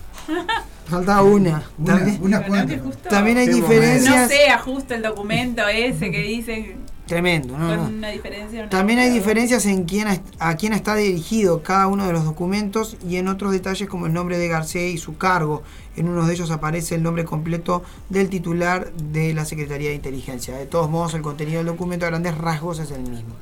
Falta 0.86 1.22
una. 1.22 1.62
Una, 1.78 2.40
También, 2.42 2.80
justo- 2.82 3.08
también 3.08 3.38
hay 3.38 3.48
diferencias. 3.48 4.22
No 4.22 4.28
sé, 4.28 4.48
ajusta 4.48 4.94
el 4.96 5.02
documento 5.02 5.66
ese 5.68 6.10
que 6.10 6.20
dicen 6.22 6.76
Tremendo, 7.06 7.58
¿no? 7.58 7.68
con 7.68 7.76
no. 7.76 7.98
una 7.98 8.08
diferencia. 8.08 8.60
una 8.60 8.70
También 8.70 8.98
hay 8.98 9.10
diferencias 9.10 9.66
en 9.66 9.84
quién, 9.84 10.08
a 10.38 10.56
quién 10.56 10.72
está 10.72 10.94
dirigido 10.94 11.62
cada 11.62 11.86
uno 11.86 12.06
de 12.06 12.12
los 12.14 12.24
documentos 12.24 12.96
y 13.06 13.16
en 13.16 13.28
otros 13.28 13.52
detalles 13.52 13.88
como 13.88 14.06
el 14.06 14.12
nombre 14.14 14.38
de 14.38 14.48
Garcés 14.48 14.94
y 14.94 14.98
su 14.98 15.18
cargo. 15.18 15.62
En 15.96 16.08
uno 16.08 16.26
de 16.26 16.32
ellos 16.32 16.50
aparece 16.50 16.94
el 16.94 17.02
nombre 17.02 17.24
completo 17.24 17.82
del 18.08 18.30
titular 18.30 18.90
de 18.92 19.34
la 19.34 19.44
Secretaría 19.44 19.90
de 19.90 19.96
Inteligencia. 19.96 20.56
De 20.56 20.66
todos 20.66 20.88
modos, 20.88 21.14
el 21.14 21.22
contenido 21.22 21.58
del 21.58 21.66
documento 21.66 22.06
a 22.06 22.08
grandes 22.08 22.36
rasgos 22.38 22.78
es 22.78 22.90
el 22.90 23.02
mismo. 23.02 23.34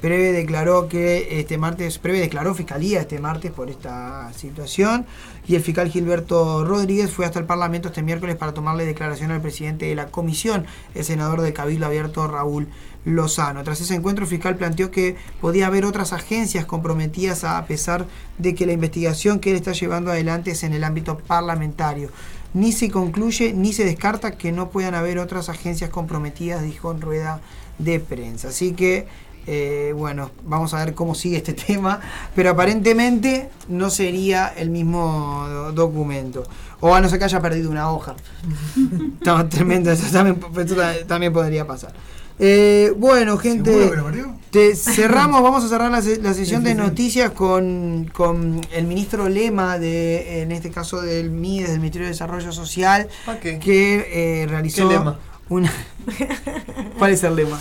Preve 0.00 0.32
declaró 0.32 0.88
que 0.88 1.40
este 1.40 1.56
martes, 1.56 1.98
Preve 1.98 2.20
declaró 2.20 2.54
fiscalía 2.54 3.00
este 3.00 3.18
martes 3.18 3.50
por 3.50 3.70
esta 3.70 4.30
situación 4.34 5.06
y 5.48 5.54
el 5.54 5.62
fiscal 5.62 5.88
Gilberto 5.88 6.64
Rodríguez 6.64 7.10
fue 7.10 7.24
hasta 7.24 7.38
el 7.38 7.46
Parlamento 7.46 7.88
este 7.88 8.02
miércoles 8.02 8.36
para 8.36 8.52
tomarle 8.52 8.84
declaración 8.84 9.30
al 9.30 9.40
presidente 9.40 9.86
de 9.86 9.94
la 9.94 10.08
comisión, 10.08 10.66
el 10.94 11.04
senador 11.04 11.40
de 11.40 11.52
Cabildo 11.54 11.86
Abierto 11.86 12.28
Raúl 12.28 12.68
Lozano. 13.06 13.62
Tras 13.62 13.80
ese 13.80 13.94
encuentro, 13.94 14.24
el 14.24 14.28
fiscal 14.28 14.56
planteó 14.56 14.90
que 14.90 15.16
podía 15.40 15.68
haber 15.68 15.84
otras 15.86 16.12
agencias 16.12 16.66
comprometidas 16.66 17.44
a 17.44 17.64
pesar 17.66 18.06
de 18.36 18.54
que 18.54 18.66
la 18.66 18.72
investigación 18.72 19.38
que 19.40 19.50
él 19.50 19.56
está 19.56 19.72
llevando 19.72 20.10
adelante 20.10 20.50
es 20.50 20.62
en 20.64 20.74
el 20.74 20.84
ámbito 20.84 21.16
parlamentario. 21.16 22.10
Ni 22.52 22.72
se 22.72 22.90
concluye 22.90 23.52
ni 23.54 23.72
se 23.72 23.84
descarta 23.84 24.32
que 24.32 24.50
no 24.52 24.70
puedan 24.70 24.94
haber 24.94 25.18
otras 25.18 25.48
agencias 25.48 25.88
comprometidas, 25.90 26.62
dijo 26.62 26.90
en 26.90 27.00
rueda 27.00 27.40
de 27.78 28.00
prensa. 28.00 28.48
Así 28.48 28.72
que, 28.72 29.06
eh, 29.46 29.92
bueno, 29.96 30.30
vamos 30.44 30.74
a 30.74 30.84
ver 30.84 30.94
cómo 30.94 31.14
sigue 31.14 31.36
este 31.36 31.52
tema, 31.66 32.00
pero 32.34 32.50
aparentemente 32.50 33.50
no 33.68 33.88
sería 33.90 34.48
el 34.48 34.70
mismo 34.70 35.46
do- 35.48 35.72
documento. 35.72 36.42
O 36.80 36.94
a 36.94 37.00
no 37.00 37.08
ser 37.08 37.18
que 37.20 37.26
haya 37.26 37.40
perdido 37.40 37.70
una 37.70 37.90
hoja. 37.90 38.16
No, 39.24 39.48
tremendo, 39.48 39.90
eso 39.90 40.06
también, 40.12 40.38
eso 40.64 40.74
ta- 40.76 41.06
también 41.06 41.32
podría 41.32 41.66
pasar. 41.66 41.92
Eh, 42.38 42.92
bueno, 42.96 43.38
gente. 43.38 43.90
Te 44.50 44.74
cerramos, 44.76 45.42
vamos 45.42 45.64
a 45.64 45.68
cerrar 45.68 45.90
la, 45.90 46.02
se- 46.02 46.20
la 46.20 46.34
sesión 46.34 46.62
de 46.64 46.74
noticias 46.74 47.30
con, 47.30 48.10
con 48.14 48.60
el 48.72 48.86
ministro 48.86 49.28
Lema, 49.28 49.78
de, 49.78 50.42
en 50.42 50.52
este 50.52 50.70
caso 50.70 51.00
del 51.00 51.30
MIDES, 51.30 51.70
del 51.70 51.78
Ministerio 51.80 52.06
de 52.06 52.12
Desarrollo 52.12 52.52
Social, 52.52 53.08
¿Para 53.24 53.40
qué? 53.40 53.58
que 53.58 54.42
eh, 54.42 54.46
realizó 54.46 54.88
¿Qué 54.88 54.94
lema? 54.94 55.18
una... 55.48 55.72
¿Cuál 56.98 57.12
es 57.12 57.22
el 57.24 57.36
lema? 57.36 57.60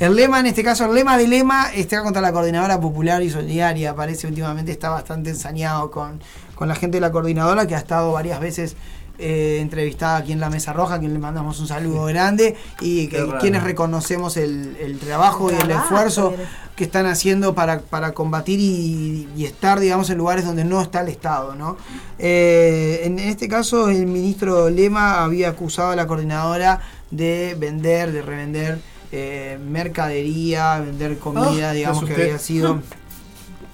El 0.00 0.16
lema, 0.16 0.40
en 0.40 0.46
este 0.46 0.64
caso, 0.64 0.86
el 0.86 0.94
lema 0.94 1.16
de 1.18 1.28
lema 1.28 1.70
está 1.72 2.02
contra 2.02 2.20
la 2.22 2.32
Coordinadora 2.32 2.80
Popular 2.80 3.22
y 3.22 3.30
Solidaria. 3.30 3.94
Parece 3.94 4.26
últimamente 4.26 4.72
está 4.72 4.88
bastante 4.90 5.30
ensañado 5.30 5.90
con, 5.90 6.20
con 6.56 6.66
la 6.68 6.74
gente 6.74 6.96
de 6.96 7.00
la 7.00 7.12
coordinadora 7.12 7.66
que 7.66 7.76
ha 7.76 7.78
estado 7.78 8.10
varias 8.12 8.40
veces 8.40 8.74
eh, 9.20 9.58
entrevistada 9.60 10.18
aquí 10.18 10.30
en 10.30 10.38
la 10.38 10.48
Mesa 10.48 10.72
Roja, 10.72 10.94
a 10.94 10.98
quien 11.00 11.12
le 11.12 11.18
mandamos 11.18 11.58
un 11.58 11.66
saludo 11.66 12.04
grande 12.04 12.54
y 12.80 13.08
que, 13.08 13.26
quienes 13.40 13.64
reconocemos 13.64 14.36
el, 14.36 14.76
el 14.80 15.00
trabajo 15.00 15.50
y 15.50 15.54
el 15.54 15.62
Trabajo, 15.62 15.82
esfuerzo 15.82 16.34
que 16.76 16.84
están 16.84 17.06
haciendo 17.06 17.52
para, 17.52 17.80
para 17.80 18.12
combatir 18.12 18.60
y, 18.60 19.28
y 19.36 19.44
estar, 19.44 19.80
digamos, 19.80 20.08
en 20.10 20.18
lugares 20.18 20.44
donde 20.44 20.64
no 20.64 20.80
está 20.80 21.00
el 21.00 21.08
Estado, 21.08 21.56
¿no? 21.56 21.76
Eh, 22.20 23.00
en 23.02 23.18
este 23.18 23.48
caso, 23.48 23.88
el 23.88 24.06
ministro 24.06 24.70
Lema 24.70 25.24
había 25.24 25.48
acusado 25.48 25.90
a 25.90 25.96
la 25.96 26.06
coordinadora 26.06 26.80
de 27.10 27.56
vender, 27.58 28.12
de 28.12 28.22
revender 28.22 28.78
eh, 29.10 29.58
mercadería, 29.68 30.78
vender 30.78 31.18
comida, 31.18 31.70
Ah, 31.70 31.72
digamos, 31.72 32.04
que 32.04 32.14
había 32.14 32.38
sido 32.38 32.82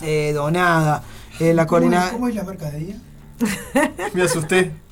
donada. 0.32 1.02
La 1.38 1.66
¿Cómo, 1.66 1.68
coordinadora... 1.68 2.12
¿Cómo 2.12 2.28
es 2.28 2.34
la 2.34 2.44
mercadería? 2.44 2.96
Me 4.14 4.22
asusté. 4.22 4.83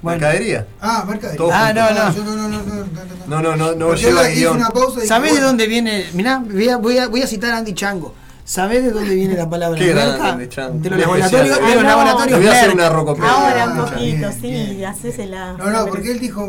Bueno. 0.00 0.20
¿Mercadería? 0.20 0.66
Ah, 0.80 1.04
mercadería. 1.06 1.36
Todo 1.38 1.50
Ah, 1.52 1.72
no, 1.72 1.90
no. 1.90 2.14
yo 2.14 2.24
no, 2.24 2.34
no, 2.36 2.48
no, 2.48 2.62
no, 2.62 2.74
no, 2.74 2.84
no. 2.84 3.26
No, 3.26 3.42
no, 3.42 3.56
no, 3.56 3.74
no 3.74 3.86
Porque 3.88 4.02
lleva 4.02 4.22
guion. 4.28 4.62
¿Sabés 5.06 5.34
de 5.34 5.40
dónde 5.40 5.66
viene? 5.66 6.06
Mirá, 6.12 6.38
voy 6.44 6.68
a, 6.68 6.76
voy 6.76 6.98
a- 6.98 7.08
voy 7.08 7.22
a 7.22 7.26
citar 7.26 7.50
a 7.52 7.58
Andy 7.58 7.74
Chango. 7.74 8.14
¿Sabés 8.44 8.82
de 8.84 8.92
dónde 8.92 9.14
viene 9.14 9.34
la 9.36 9.50
palabra 9.50 9.78
Qué 9.78 9.92
merca? 9.92 10.00
grande, 10.16 10.28
Andy 10.30 10.48
Chango. 10.48 10.78
De 10.78 10.90
los 10.90 10.98
laboratorios, 11.00 11.58
de 11.58 12.30
los 12.30 12.38
voy 12.38 12.46
a 12.48 12.52
hacer 12.52 12.70
una 12.72 12.88
rocopera. 12.88 13.30
Ahora 13.30 13.64
un 13.68 13.76
poquito, 13.84 14.28
sí, 14.40 14.84
hacésela. 14.84 15.52
No, 15.54 15.68
no, 15.70 15.86
porque 15.86 16.12
él 16.12 16.20
dijo 16.20 16.46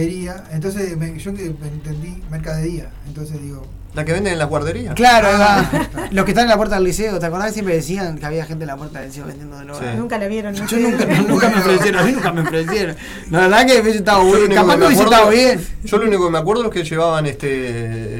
mercadería, 0.00 0.44
entonces 0.52 0.96
me- 0.96 1.18
yo 1.18 1.34
que 1.34 1.46
entendí 1.46 2.22
mercadería, 2.30 2.90
entonces 3.06 3.40
digo, 3.42 3.62
La 3.94 4.04
que 4.04 4.12
venden 4.12 4.34
en 4.34 4.38
las 4.38 4.48
guarderías. 4.50 4.94
Claro, 4.94 5.28
Ah. 5.32 5.64
los 6.10 6.24
que 6.26 6.32
están 6.32 6.44
en 6.44 6.50
la 6.50 6.56
puerta 6.58 6.74
del 6.74 6.84
liceo, 6.84 7.18
¿te 7.18 7.24
acordás 7.24 7.46
que 7.48 7.52
siempre 7.54 7.76
decían 7.76 8.18
que 8.18 8.26
había 8.26 8.44
gente 8.44 8.64
en 8.64 8.68
la 8.68 8.76
puerta 8.76 8.98
del 9.00 9.08
liceo 9.08 9.24
vendiendo 9.24 9.56
droga? 9.56 9.80
Sí. 9.80 9.96
Nunca 9.96 10.18
la 10.18 10.26
vieron. 10.28 10.54
¿no? 10.54 10.66
Yo 10.66 10.76
nunca, 10.78 11.06
nunca 11.06 11.48
me 11.48 11.56
ofrecieron, 11.60 12.00
a 12.02 12.04
mí 12.04 12.12
nunca 12.12 12.30
me 12.32 12.40
ofrecieron. 12.42 12.94
La 13.30 13.40
verdad 13.40 13.66
que 13.66 13.80
hubiese 13.80 13.98
estado 14.00 14.24
bien, 14.30 14.52
capaz 14.54 14.76
que 14.76 14.84
hubiese 14.84 15.02
estado 15.02 15.30
bien. 15.30 15.66
Yo 15.84 15.96
lo 15.96 16.06
único 16.08 16.26
que 16.26 16.30
me 16.32 16.38
acuerdo 16.38 16.64
es 16.66 16.70
que 16.72 16.84
llevaban 16.84 17.24
este 17.24 17.48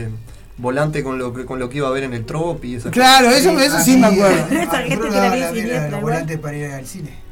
eh, 0.05 0.09
volante 0.57 1.05
con 1.05 1.19
lo 1.19 1.35
que 1.35 1.45
con 1.45 1.59
lo 1.59 1.69
que 1.69 1.77
iba 1.77 1.89
a 1.89 1.91
ver 1.91 2.05
en 2.05 2.15
el 2.15 2.25
trop 2.25 2.65
y 2.65 2.77
esas 2.77 2.91
Claro, 2.91 3.29
eso, 3.29 3.51
eso 3.61 3.79
sí 3.81 3.99
me 3.99 4.07
acuerdo. 4.07 4.47
Ah, 4.51 4.55
Esa 4.63 4.79
gente 4.79 5.09
que 5.09 5.15
la- 5.15 5.37
la- 5.37 5.51
los 5.53 5.57
igual. 5.59 6.01
volantes 6.01 6.39
para 6.39 6.57
ir 6.57 6.67
al 6.73 6.87
cine. 6.87 7.26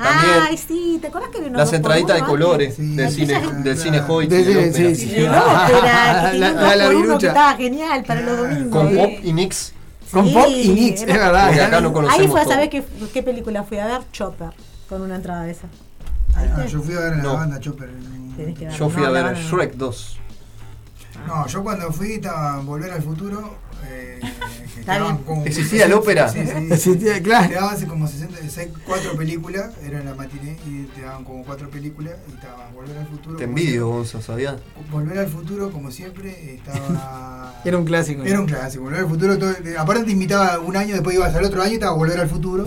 Ay, 0.00 0.56
sí, 0.56 0.98
¿te 1.00 1.08
acuerdas 1.08 1.30
que 1.30 1.50
Las 1.50 1.72
entraditas 1.72 2.16
de 2.16 2.22
colores 2.22 2.74
Sí. 2.76 2.96
del 2.96 3.10
cine 3.10 3.40
del 3.62 3.78
cine 3.78 4.02
Hoyt 4.06 4.30
De- 4.30 4.44
de 4.44 4.72
sí, 4.72 4.94
sí. 4.94 5.06
Tenía 5.14 5.30
La- 6.34 6.52
la- 6.52 6.76
la 6.76 6.88
virucha. 6.88 7.28
estaba 7.28 7.54
genial 7.56 8.04
para 8.04 8.20
los 8.22 8.36
domingos. 8.38 8.70
Con 8.72 8.88
Sí. 8.90 8.96
Pop 8.96 9.10
y 9.22 9.32
Nix. 9.32 9.72
Con 10.12 10.26
Sí, 10.26 10.32
Pop 10.34 10.46
y 10.48 10.68
Nix, 10.68 11.00
es 11.02 11.06
verdad. 11.06 11.48
Acá 11.60 11.80
no 11.80 11.92
conocemos 11.92 12.20
Ahí 12.20 12.28
fue 12.28 12.40
a 12.40 12.44
todo. 12.44 12.52
saber 12.54 12.70
qué, 12.70 12.82
qué 13.12 13.22
película 13.22 13.62
fui 13.64 13.78
a 13.78 13.86
ver, 13.86 14.00
Chopper, 14.12 14.50
con 14.88 15.02
una 15.02 15.16
entrada 15.16 15.42
de 15.42 15.52
esa. 15.52 15.66
Ah, 16.34 16.64
yo 16.66 16.80
fui 16.80 16.94
a 16.94 17.00
ver 17.00 17.12
a 17.14 17.16
la 17.16 17.22
No. 17.22 17.34
banda 17.34 17.60
Chopper. 17.60 17.90
Yo 18.78 18.88
fui 18.88 19.02
No, 19.02 19.08
a 19.08 19.10
ver 19.10 19.36
Shrek 19.36 19.74
2. 19.74 20.18
No, 21.26 21.46
yo 21.46 21.62
cuando 21.62 21.92
fui 21.92 22.12
estaba 22.14 22.58
en 22.60 22.66
Volver 22.66 22.90
al 22.92 23.02
Futuro. 23.02 23.56
Eh, 23.90 24.18
que 24.84 25.24
como- 25.24 25.44
¿Existía 25.46 25.84
el 25.86 25.92
ópera? 25.92 26.28
Sí, 26.28 26.40
sí. 26.44 26.68
Existía, 26.72 27.14
Te 27.14 27.22
claro. 27.22 27.54
daban 27.54 27.74
así 27.74 27.86
como 27.86 28.06
60, 28.08 28.38
seis- 28.48 28.70
cuatro 28.86 29.14
películas, 29.16 29.70
era 29.84 30.00
en 30.00 30.06
la 30.06 30.14
matiné, 30.14 30.58
y 30.66 30.84
te 30.94 31.02
daban 31.02 31.24
como 31.24 31.44
cuatro 31.44 31.68
películas 31.70 32.14
y 32.28 32.34
estaba 32.34 32.70
Volver 32.74 32.96
al 32.98 33.06
Futuro. 33.06 33.36
Te 33.36 33.44
envidio. 33.44 33.88
Gonza, 33.88 34.20
¿sabías? 34.20 34.56
Volver 34.90 35.18
al 35.18 35.28
Futuro, 35.28 35.70
como 35.70 35.90
siempre, 35.90 36.54
estaba. 36.56 37.54
Era 37.64 37.76
un 37.78 37.84
clásico. 37.84 38.22
Era 38.24 38.40
un 38.40 38.46
clásico, 38.46 38.84
Volver 38.84 39.00
al 39.00 39.08
Futuro. 39.08 39.38
todo- 39.38 39.54
aparte 39.78 40.04
te 40.04 40.12
invitaba 40.12 40.58
un 40.58 40.76
año, 40.76 40.94
después 40.94 41.14
ibas 41.16 41.34
al 41.34 41.44
otro 41.44 41.62
año 41.62 41.72
y 41.72 41.74
estaba 41.74 41.92
Volver 41.94 42.20
al 42.20 42.28
Futuro. 42.28 42.64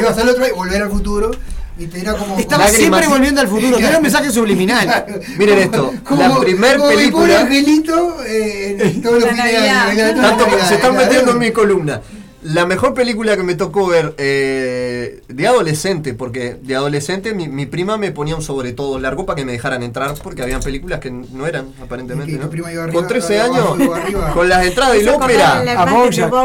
ibas 0.00 0.18
al 0.18 0.28
otro 0.28 0.44
año, 0.44 0.54
Volver 0.54 0.82
al 0.82 0.90
Futuro. 0.90 1.30
Y 1.78 1.86
te 1.86 2.00
era 2.00 2.14
como. 2.14 2.38
Estaba 2.38 2.64
Lágrimas. 2.64 2.98
siempre 3.00 3.06
volviendo 3.08 3.40
al 3.40 3.48
futuro, 3.48 3.76
era 3.78 3.96
un 3.98 4.02
mensaje 4.02 4.30
subliminal. 4.30 5.04
Miren 5.38 5.58
esto, 5.58 5.92
Como- 6.04 6.22
la 6.22 6.40
primer 6.40 6.78
como 6.78 6.90
mi 6.90 6.96
película. 6.96 7.40
angelito 7.40 8.16
eh, 8.26 8.76
en 8.80 9.02
todos 9.02 9.20
los 9.20 9.28
fines 9.30 10.68
se 10.68 10.74
están 10.76 10.96
metiendo 10.96 11.32
en 11.32 11.38
mi 11.38 11.50
columna. 11.50 12.00
La 12.42 12.64
mejor 12.64 12.94
película 12.94 13.36
que 13.36 13.42
me 13.42 13.56
tocó 13.56 13.88
ver 13.88 14.14
eh, 14.18 15.20
de 15.26 15.46
adolescente, 15.48 16.14
porque 16.14 16.56
de 16.62 16.76
adolescente 16.76 17.34
mi, 17.34 17.48
mi 17.48 17.66
prima 17.66 17.98
me 17.98 18.12
ponía 18.12 18.36
un 18.36 18.42
sobre 18.42 18.72
todo 18.72 19.00
largo 19.00 19.26
para 19.26 19.36
que 19.36 19.44
me 19.44 19.50
dejaran 19.50 19.82
entrar, 19.82 20.14
porque 20.22 20.42
habían 20.42 20.60
películas 20.60 21.00
que 21.00 21.10
no 21.10 21.44
eran, 21.46 21.72
aparentemente. 21.82 22.30
¿Y 22.30 22.34
que 22.34 22.40
¿no? 22.40 22.46
tu 22.46 22.52
prima 22.52 22.72
iba 22.72 22.82
Con 22.84 22.90
arriba, 23.04 23.08
13 23.08 23.40
abajo, 23.40 23.74
años, 23.74 24.32
con 24.32 24.48
las 24.48 24.64
entradas 24.64 24.92
del 24.94 25.08
ópera, 25.08 25.64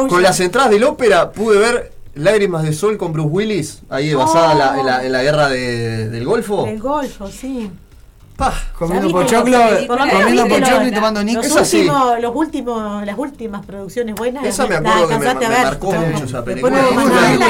con 0.10 0.24
las 0.24 0.40
entradas 0.40 0.72
del 0.72 0.84
ópera 0.86 1.32
pude 1.32 1.60
ver 1.60 1.92
Lágrimas 2.16 2.64
de 2.64 2.74
Sol 2.74 2.98
con 2.98 3.14
Bruce 3.14 3.30
Willis, 3.30 3.82
ahí 3.90 4.14
basada 4.14 4.52
en, 4.54 4.86
la, 4.86 5.06
en 5.06 5.12
la- 5.12 5.24
guerra 5.24 5.50
de- 5.50 6.10
del 6.10 6.26
Golfo. 6.26 6.66
El 6.68 6.80
golfo, 6.80 7.28
sí. 7.28 7.72
Comiendo 8.78 9.12
pochoclo, 9.12 9.60
comiendo 9.88 10.48
pochoclo 10.48 10.88
y 10.88 10.92
tomando 10.92 11.24
nick. 11.24 11.36
Los 11.44 11.68
sí. 11.68 11.78
últimos, 11.82 12.20
los 12.22 12.36
últimos, 12.36 13.06
las 13.06 13.18
últimas 13.18 13.66
producciones 13.66 14.16
buenas. 14.16 14.46
Esa 14.46 14.68
me 14.68 14.76
acuerdo 14.76 15.08
que 15.08 15.18
me, 15.48 15.50
marcó 15.64 15.92
mucho 15.92 16.26
esa 16.26 16.44
película. 16.44 16.82
No 16.82 16.92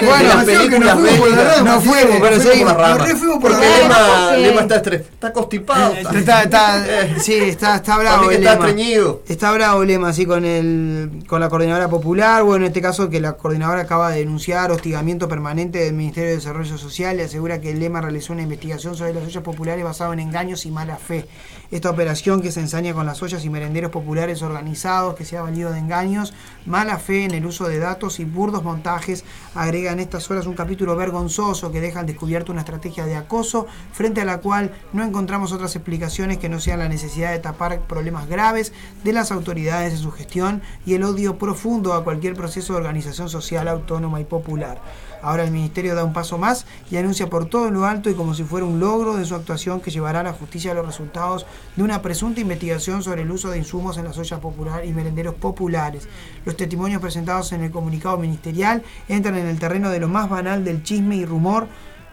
Bueno, 0.02 1.64
No 1.64 1.82
fuimos, 1.82 2.18
pero 2.22 2.40
seguimos. 2.40 2.98
re 3.00 3.16
fuimos 3.16 3.38
por 3.40 3.52
la. 3.52 4.38
Lema, 4.38 4.62
está, 4.62 4.84
estre- 4.84 5.02
está 5.02 5.34
constipado. 5.34 5.94
Está, 5.94 6.44
está, 6.44 6.44
está- 6.44 7.20
sí, 7.20 7.34
está, 7.36 7.76
está 7.76 7.98
bravo 7.98 8.30
el 8.32 8.38
está 8.38 8.54
lema. 8.56 8.68
estreñido. 8.68 9.22
Está 9.28 9.52
bravo 9.52 9.84
Lema, 9.84 10.10
así 10.10 10.26
con 10.26 10.46
el 10.46 11.24
con 11.28 11.40
la 11.40 11.50
coordinadora 11.50 11.88
popular, 11.90 12.44
bueno, 12.44 12.66
en 12.66 12.70
este 12.70 12.82
caso 12.82 13.10
que 13.10 13.20
la 13.22 13.34
coordinadora 13.34 13.82
acaba 13.82 14.12
de 14.12 14.20
denunciar 14.20 14.72
hostigamiento 14.72 15.28
permanente 15.28 15.80
del 15.80 15.94
Ministerio 15.94 16.30
de 16.30 16.36
Desarrollo 16.36 16.78
Social 16.78 17.18
y 17.20 17.22
asegura 17.24 17.60
que 17.62 17.72
el 17.72 17.80
Lema 17.80 18.02
realizó 18.02 18.34
una 18.34 18.42
investigación 18.42 18.96
sobre 18.96 19.14
las 19.14 19.24
ollas 19.24 19.44
populares 19.44 19.84
basado 19.84 20.14
en 20.14 20.20
engaños 20.20 20.66
y 20.66 20.72
mala 20.82 20.98
fe. 20.98 21.28
Esta 21.70 21.92
operación 21.92 22.42
que 22.42 22.52
se 22.52 22.60
ensaña 22.60 22.94
con 22.94 23.06
las 23.06 23.22
ollas 23.22 23.46
y 23.46 23.50
merenderos 23.50 23.92
populares 23.92 24.42
organizados, 24.42 25.14
que 25.14 25.26
se 25.26 25.38
ha 25.38 25.44
valido 25.44 25.72
de 25.72 25.78
engaños, 25.78 26.34
mala 26.66 26.98
fe 26.98 27.24
en 27.24 27.32
el 27.36 27.46
uso 27.46 27.68
de 27.68 27.78
datos 27.78 28.20
y 28.20 28.26
burdos 28.26 28.64
montajes, 28.64 29.24
agrega 29.54 29.92
en 29.92 30.00
estas 30.00 30.30
horas 30.32 30.48
un 30.48 30.56
capítulo 30.56 30.96
vergonzoso 30.96 31.72
que 31.72 31.80
deja 31.80 32.04
descubierto 32.04 32.52
una 32.52 32.62
estrategia 32.62 33.06
de 33.06 33.16
acoso 33.16 33.68
frente 33.94 34.22
a 34.22 34.26
la 34.26 34.40
cual 34.40 34.72
no 34.92 35.04
encontramos 35.04 35.52
otras 35.52 35.76
explicaciones 35.76 36.40
que 36.40 36.50
no 36.50 36.60
sean 36.60 36.80
la 36.80 36.90
necesidad 36.90 37.32
de 37.32 37.40
tapar 37.40 37.80
problemas 37.82 38.28
graves 38.28 38.74
de 39.04 39.14
las 39.14 39.32
autoridades 39.32 39.94
en 39.94 40.00
su 40.00 40.12
gestión 40.12 40.64
y 40.84 40.96
el 40.96 41.04
odio 41.04 41.38
profundo 41.38 41.94
a 41.94 42.04
cualquier 42.04 42.34
proceso 42.34 42.74
de 42.74 42.80
organización 42.80 43.30
social 43.30 43.68
autónoma 43.68 44.20
y 44.20 44.26
popular. 44.26 44.82
Ahora 45.22 45.44
el 45.44 45.52
Ministerio 45.52 45.96
da 45.96 46.04
un 46.04 46.14
paso 46.14 46.38
más 46.38 46.66
y 46.90 46.98
anuncia 46.98 47.30
por 47.30 47.46
todo 47.46 47.70
lo 47.72 47.86
alto 47.86 48.10
y 48.10 48.14
como 48.14 48.34
si 48.34 48.44
fuera 48.44 48.66
un 48.66 48.80
logro 48.80 49.16
de 49.16 49.26
su 49.26 49.36
actuación 49.36 49.82
que 49.82 49.92
llevará 49.92 50.22
a 50.22 50.24
la 50.24 50.34
justicia 50.34 50.74
los 50.74 50.86
resultados 50.86 51.46
de 51.76 51.84
una 51.84 52.02
presunta 52.02 52.42
investigación 52.42 53.04
sobre 53.04 53.22
el 53.22 53.32
uso 53.32 53.50
de 53.50 53.58
insumos 53.58 53.98
en 53.98 54.06
las 54.06 54.18
ollas 54.18 54.40
populares 54.40 54.90
y 54.90 54.94
merenderos 54.94 55.36
populares. 55.36 56.08
Los 56.46 56.58
testimonios 56.58 57.02
presentados 57.02 57.52
en 57.52 57.64
el 57.64 57.72
comunicado 57.72 58.18
ministerial 58.18 58.84
entran 59.08 59.38
en 59.38 59.48
el 59.48 59.60
terreno 59.60 59.90
de 59.90 60.00
lo 60.00 60.08
más 60.08 60.30
banal 60.30 60.64
del 60.64 60.84
chisme 60.84 61.16
y 61.16 61.26
rumor 61.26 61.68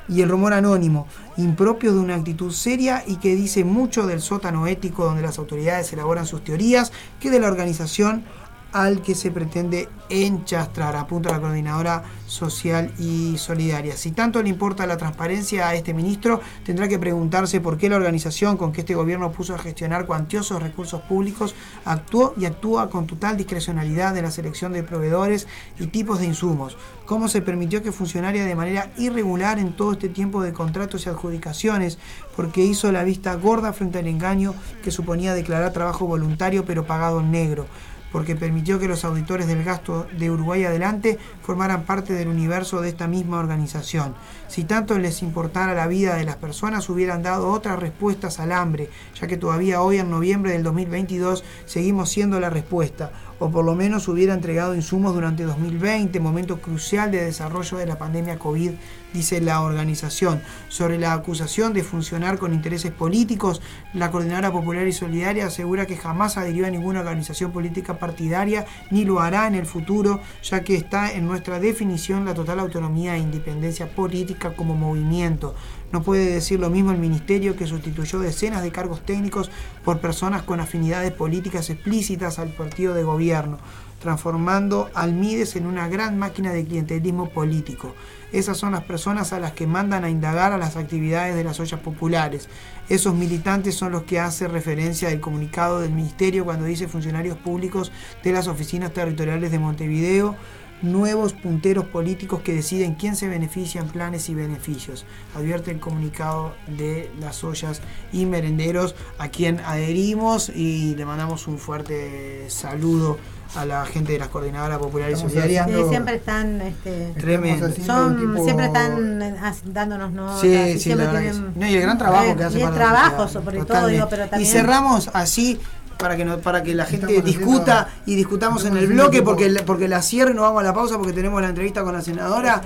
y 0.09 0.23
el 0.23 0.29
rumor 0.29 0.55
anónimo, 0.55 1.07
impropio 1.37 1.93
de 1.93 2.01
una 2.01 2.15
actitud 2.15 2.51
seria 2.51 3.05
y 3.07 3.17
que 3.17 3.37
dice 3.37 3.65
mucho 3.65 4.07
del 4.07 4.21
sótano 4.21 4.67
ético 4.67 5.05
donde 5.05 5.23
las 5.23 5.39
autoridades 5.39 5.93
elaboran 5.93 6.27
sus 6.27 6.43
teorías 6.43 6.93
que 7.21 7.31
de 7.31 7.41
la 7.41 7.49
organización 7.49 8.25
al 8.73 9.03
que 9.03 9.15
se 9.15 9.31
pretende 9.31 9.89
enchastrar, 10.11 10.97
apunta 10.97 11.31
la 11.31 11.41
coordinadora 11.41 12.03
social 12.27 12.93
y 12.99 13.37
solidaria. 13.39 13.97
Si 13.97 14.13
tanto 14.13 14.43
le 14.43 14.49
importa 14.49 14.87
la 14.87 14.97
transparencia 14.97 15.69
a 15.69 15.75
este 15.75 15.95
ministro, 15.95 16.41
tendrá 16.65 16.89
que 16.89 16.99
preguntarse 16.99 17.61
por 17.61 17.79
qué 17.79 17.89
la 17.89 17.97
organización 17.97 18.57
con 18.57 18.73
que 18.73 18.81
este 18.81 18.95
gobierno 18.95 19.33
puso 19.33 19.55
a 19.55 19.59
gestionar 19.59 20.07
cuantiosos 20.07 20.63
recursos 20.63 21.01
públicos 21.03 21.55
actuó 21.85 22.35
y 22.37 22.45
actúa 22.45 22.91
con 22.91 23.07
total 23.07 23.37
discrecionalidad 23.37 24.17
en 24.17 24.25
la 24.25 24.31
selección 24.31 24.73
de 24.73 24.83
proveedores 24.83 25.47
y 25.79 25.87
tipos 25.87 26.21
de 26.21 26.27
insumos. 26.27 26.77
Cómo 27.07 27.29
se 27.29 27.41
permitió 27.41 27.83
que 27.83 27.93
funcionara 27.93 28.45
de 28.45 28.55
manera 28.55 28.91
irregular 28.99 29.59
en 29.59 29.75
todo 29.75 29.93
este 29.93 30.11
tiempo 30.11 30.43
de 30.43 30.53
contratos 30.53 31.07
y 31.07 31.09
adjudicaciones, 31.09 31.99
porque 32.37 32.65
hizo 32.65 32.93
la 32.93 33.05
vista 33.05 33.35
gorda 33.35 33.73
frente 33.73 33.99
al 33.99 34.07
engaño 34.07 34.55
que 34.83 34.91
suponía 34.91 35.33
declarar 35.33 35.73
trabajo 35.73 36.07
voluntario 36.07 36.67
pero 36.67 36.87
pagado 36.87 37.21
en 37.21 37.31
negro 37.31 37.67
porque 38.13 38.37
permitió 38.37 38.79
que 38.79 38.89
los 38.89 39.05
auditores 39.05 39.47
del 39.47 39.65
gasto 39.65 40.07
de 40.19 40.31
Uruguay 40.31 40.65
Adelante 40.65 41.19
formaran 41.43 41.85
parte 41.85 42.13
del 42.15 42.29
universo 42.29 42.81
de 42.81 42.89
esta 42.89 43.07
misma 43.07 43.39
organización. 43.39 44.15
Si 44.49 44.65
tanto 44.65 44.99
les 44.99 45.23
importara 45.23 45.75
la 45.75 45.87
vida 45.87 46.17
de 46.17 46.25
las 46.25 46.37
personas, 46.37 46.89
hubieran 46.89 47.23
dado 47.23 47.51
otras 47.51 47.79
respuestas 47.79 48.41
al 48.41 48.53
hambre, 48.53 48.91
ya 49.21 49.27
que 49.27 49.37
todavía 49.37 49.83
hoy, 49.83 49.99
en 49.99 50.11
noviembre 50.11 50.53
del 50.53 50.63
2022, 50.63 51.45
seguimos 51.67 52.11
siendo 52.11 52.41
la 52.41 52.51
respuesta, 52.51 53.11
o 53.39 53.51
por 53.51 53.65
lo 53.65 53.75
menos 53.75 54.09
hubiera 54.09 54.35
entregado 54.35 54.75
insumos 54.75 55.15
durante 55.15 55.45
2020, 55.45 56.19
momento 56.21 56.61
crucial 56.61 57.11
de 57.11 57.25
desarrollo 57.25 57.79
de 57.79 57.87
la 57.87 57.99
pandemia 57.99 58.39
COVID, 58.39 58.73
dice 59.13 59.41
la 59.41 59.63
organización. 59.63 60.41
Sobre 60.69 60.99
la 60.99 61.13
acusación 61.13 61.73
de 61.73 61.85
funcionar 61.85 62.39
con 62.39 62.53
intereses 62.53 62.93
políticos, 62.93 63.63
la 63.95 64.11
Coordinadora 64.11 64.53
Popular 64.53 64.87
y 64.87 64.93
Solidaria 64.93 65.47
asegura 65.47 65.87
que 65.87 65.97
jamás 65.97 66.37
adhirió 66.37 66.67
a 66.67 66.71
ninguna 66.71 67.01
organización 67.01 67.53
política 67.53 67.99
partidaria, 67.99 68.67
ni 68.91 69.05
lo 69.05 69.21
hará 69.21 69.47
en 69.47 69.55
el 69.55 69.67
futuro, 69.67 70.21
ya 70.43 70.65
que 70.65 70.75
está 70.75 71.13
en 71.13 71.27
nuestra 71.27 71.61
definición 71.61 72.25
la 72.25 72.35
total 72.35 72.61
autonomía 72.61 73.17
e 73.17 73.21
independencia 73.21 73.89
política 73.89 74.55
como 74.55 74.75
movimiento. 74.75 75.55
No 75.91 76.03
puede 76.03 76.31
decir 76.31 76.61
lo 76.61 76.69
mismo 76.69 76.91
el 76.91 76.99
Ministerio 76.99 77.57
que 77.57 77.67
sustituyó 77.67 78.19
decenas 78.19 78.63
de 78.63 78.71
cargos 78.71 79.01
técnicos 79.07 79.51
por 79.85 80.01
personas 80.01 80.43
con 80.43 80.61
afinidades 80.61 81.13
políticas 81.13 81.71
explícitas 81.71 82.39
al 82.39 82.51
partido 82.51 82.93
de 82.93 83.05
gobierno, 83.05 83.59
transformando 83.99 84.91
al 84.95 85.15
Mides 85.15 85.57
en 85.57 85.67
una 85.67 85.89
gran 85.89 86.19
máquina 86.19 86.53
de 86.53 86.67
clientelismo 86.67 87.31
político. 87.31 87.95
Esas 88.33 88.59
son 88.59 88.73
las 88.73 88.85
personas 88.85 89.33
a 89.33 89.41
las 89.41 89.53
que 89.53 89.67
mandan 89.67 90.05
a 90.05 90.11
indagar 90.11 90.53
a 90.53 90.59
las 90.59 90.77
actividades 90.77 91.35
de 91.35 91.45
las 91.45 91.59
ollas 91.59 91.81
populares. 91.81 92.51
Esos 92.91 93.15
militantes 93.15 93.75
son 93.75 93.93
los 93.93 94.03
que 94.03 94.21
hace 94.21 94.47
referencia 94.47 95.11
el 95.11 95.21
comunicado 95.21 95.81
del 95.81 95.93
Ministerio 95.93 96.45
cuando 96.45 96.67
dice 96.67 96.87
funcionarios 96.87 97.39
públicos 97.39 97.93
de 98.23 98.33
las 98.33 98.47
oficinas 98.47 98.93
territoriales 98.93 99.51
de 99.51 99.59
Montevideo, 99.59 100.37
nuevos 100.83 101.33
punteros 101.33 101.85
políticos 101.87 102.41
que 102.43 102.53
deciden 102.55 102.95
quién 102.95 103.17
se 103.17 103.29
beneficia 103.29 103.81
en 103.81 103.89
planes 103.89 104.29
y 104.29 104.35
beneficios. 104.35 105.05
Advierte 105.37 105.71
el 105.71 105.81
comunicado 105.81 106.55
de 106.67 107.11
las 107.21 107.43
ollas 107.45 107.81
y 108.13 108.27
merenderos 108.27 108.95
a 109.19 109.29
quien 109.29 109.61
adherimos 109.61 110.49
y 110.49 110.95
le 110.95 111.05
mandamos 111.05 111.47
un 111.49 111.59
fuerte 111.59 112.49
saludo 112.49 113.19
a 113.57 113.65
la 113.65 113.87
gente 113.87 114.13
de 114.13 114.19
las 114.19 114.29
coordinadoras 114.29 114.79
populares 114.79 115.13
y 115.23 115.25
Estamos 115.27 115.33
solidarias. 115.33 115.67
Sí, 115.85 115.89
siempre 115.89 116.15
están, 116.17 116.61
este, 116.61 117.15
Tremendo. 117.19 117.71
Son, 117.83 118.19
tipo- 118.21 118.45
siempre 118.45 118.67
están 118.67 119.37
dándonos 119.73 120.13
notas. 120.13 120.41
Sí, 120.43 120.49
y 120.55 120.73
sí, 120.75 120.81
siempre 120.81 121.07
la 121.07 121.13
verdad 121.13 121.27
que 121.27 121.33
tienen-. 121.39 121.53
No, 121.59 121.67
y 121.67 121.75
el 121.75 121.81
gran 121.81 121.97
trabajo 121.99 122.25
Eh, 122.31 122.37
que 122.37 122.45
hace 122.45 122.59
y 122.59 122.63
el 122.63 122.69
para 122.69 122.79
la 122.79 122.85
trabajo, 122.93 123.23
sociedad, 123.23 123.33
sobre 123.33 123.57
todo, 123.57 123.67
totalmente. 123.67 123.95
digo, 123.97 124.09
pero 124.11 124.29
también. 124.29 124.43
Y 124.51 124.53
cerramos 124.53 125.11
así 125.15 125.59
para 125.99 126.17
que 126.17 126.25
no, 126.25 126.39
para 126.39 126.63
que 126.63 126.75
la 126.75 126.85
gente 126.87 127.07
Estamos 127.07 127.25
discuta 127.25 127.81
haciendo- 127.81 128.03
y 128.07 128.15
discutamos 128.15 128.65
en 128.65 128.77
el 128.77 128.87
bloque 128.87 129.21
porque, 129.23 129.49
la- 129.49 129.65
porque 129.65 129.89
la 129.89 130.01
cierre 130.01 130.31
y 130.31 130.35
nos 130.35 130.43
vamos 130.43 130.61
a 130.61 130.65
la 130.65 130.73
pausa 130.73 130.97
porque 130.97 131.13
tenemos 131.13 131.43
la 131.43 131.49
entrevista 131.49 131.83
con 131.83 131.93
la 131.93 132.03
senadora. 132.03 132.63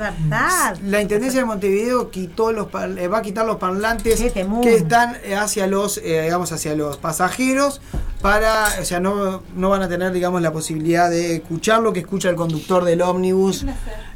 La 0.83 1.01
Intendencia 1.01 1.41
de 1.41 1.47
Montevideo 1.47 2.11
quitó 2.11 2.53
los 2.53 2.67
eh, 2.99 3.09
va 3.09 3.19
a 3.19 3.23
quitar 3.23 3.47
los 3.47 3.57
parlantes 3.57 4.21
que 4.63 4.75
están 4.77 5.17
eh, 5.25 5.35
hacia 5.35 5.67
los 5.67 5.99
eh, 5.99 6.23
digamos 6.25 6.53
hacia 6.53 6.75
los 6.75 6.99
pasajeros 6.99 7.81
para 8.21 8.69
o 8.81 8.85
sea 8.85 9.01
no, 9.01 9.43
no 9.57 9.71
van 9.71 9.83
a 9.83 9.89
tener 9.89 10.13
digamos 10.13 10.43
la 10.43 10.53
posibilidad 10.53 11.09
de 11.11 11.37
escuchar 11.37 11.81
lo 11.81 11.93
que 11.93 12.01
escucha 12.01 12.29
el 12.29 12.37
conductor 12.37 12.85
del 12.85 13.01
ómnibus. 13.03 13.65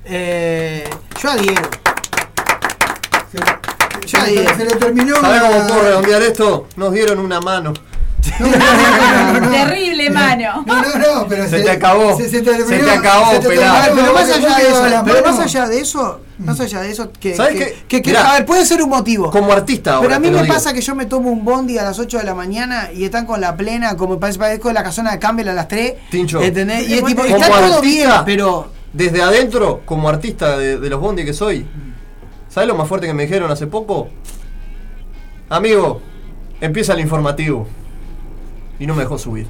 Eh, 0.05 0.85
yo 1.23 1.31
adhiero. 1.31 1.63
Ya 4.07 4.25
se- 4.25 4.31
dije. 4.31 4.55
se 4.57 4.65
le 4.65 4.77
terminó. 4.77 5.17
¿Sabés 5.21 5.43
cómo 5.43 5.67
puedo 5.67 5.83
redondear 5.83 6.23
esto? 6.23 6.69
Nos 6.77 6.93
dieron 6.93 7.19
una 7.19 7.41
mano. 7.41 7.73
No, 8.41 8.47
no, 8.47 9.33
no, 9.33 9.33
no, 9.33 9.41
no. 9.41 9.51
Terrible 9.51 10.11
mano. 10.11 10.65
No, 10.67 10.83
no, 10.83 10.99
no, 10.99 11.27
pero 11.29 11.49
Se 11.49 11.61
te 11.63 11.71
acabó. 11.71 12.17
Se, 12.17 12.29
se 12.29 12.43
te, 12.43 12.53
Se 12.57 12.65
terminó- 12.65 12.85
te 12.85 12.91
acabó, 12.99 13.33
se 13.33 13.39
te 13.41 13.49
pelado. 13.49 13.95
Pero 13.95 14.13
más 14.15 14.31
allá 14.31 14.57
de 14.57 14.63
eso, 14.69 14.83
pero 15.05 15.23
más 15.25 15.39
allá 15.41 15.69
de 15.69 15.81
eso, 15.81 16.21
más 16.39 16.61
allá 16.61 16.81
de 16.83 16.91
eso, 16.91 17.11
que, 17.19 17.35
¿Sabes 17.35 17.53
que- 17.55 17.59
qué? 17.59 17.85
que- 17.89 18.03
que- 18.03 18.11
Mirá. 18.11 18.31
a 18.31 18.35
ver, 18.35 18.47
puede 18.47 18.65
ser 18.67 18.83
un 18.83 18.91
motivo. 18.91 19.31
Como 19.31 19.53
artista 19.53 19.95
ahora. 19.95 20.03
Pero 20.09 20.17
a 20.17 20.19
mí 20.19 20.31
me 20.31 20.43
digo. 20.43 20.55
pasa 20.55 20.73
que 20.73 20.81
yo 20.81 20.95
me 20.95 21.07
tomo 21.07 21.31
un 21.31 21.45
bondi 21.45 21.79
a 21.79 21.83
las 21.85 21.99
8 21.99 22.19
de 22.19 22.25
la 22.25 22.35
mañana 22.35 22.91
y 22.95 23.05
están 23.05 23.27
con 23.27 23.41
la 23.41 23.57
plena, 23.57 23.97
como 23.97 24.19
parece 24.21 24.39
parezco 24.39 24.69
de 24.69 24.75
la 24.75 24.83
casona 24.83 25.13
de 25.13 25.19
Campbell 25.19 25.49
a 25.49 25.55
las 25.55 25.69
3. 25.69 25.95
Tincho. 26.11 26.41
¿entendés? 26.43 26.89
Y 26.89 26.95
es 26.95 27.05
tipo, 27.05 27.23
Como 27.23 27.37
está 27.37 27.49
todo 27.49 27.77
artista, 27.77 27.83
bien, 27.83 28.11
pero. 28.25 28.71
Desde 28.93 29.21
adentro, 29.23 29.83
como 29.85 30.09
artista 30.09 30.57
de, 30.57 30.79
de 30.79 30.89
los 30.89 30.99
bondi 31.01 31.23
que 31.25 31.35
soy, 31.35 31.67
¿sabes 32.49 32.67
lo 32.67 32.75
más 32.77 32.89
fuerte 32.89 33.07
que 33.07 33.13
me 33.13 33.25
dijeron 33.25 33.51
hace 33.51 33.67
poco? 33.67 34.09
Amigo, 35.51 36.01
empieza 36.61 36.95
el 36.95 37.01
informativo. 37.01 37.69
Y 38.79 38.87
no 38.87 38.95
me 38.95 39.03
dejó 39.03 39.19
subir. 39.19 39.47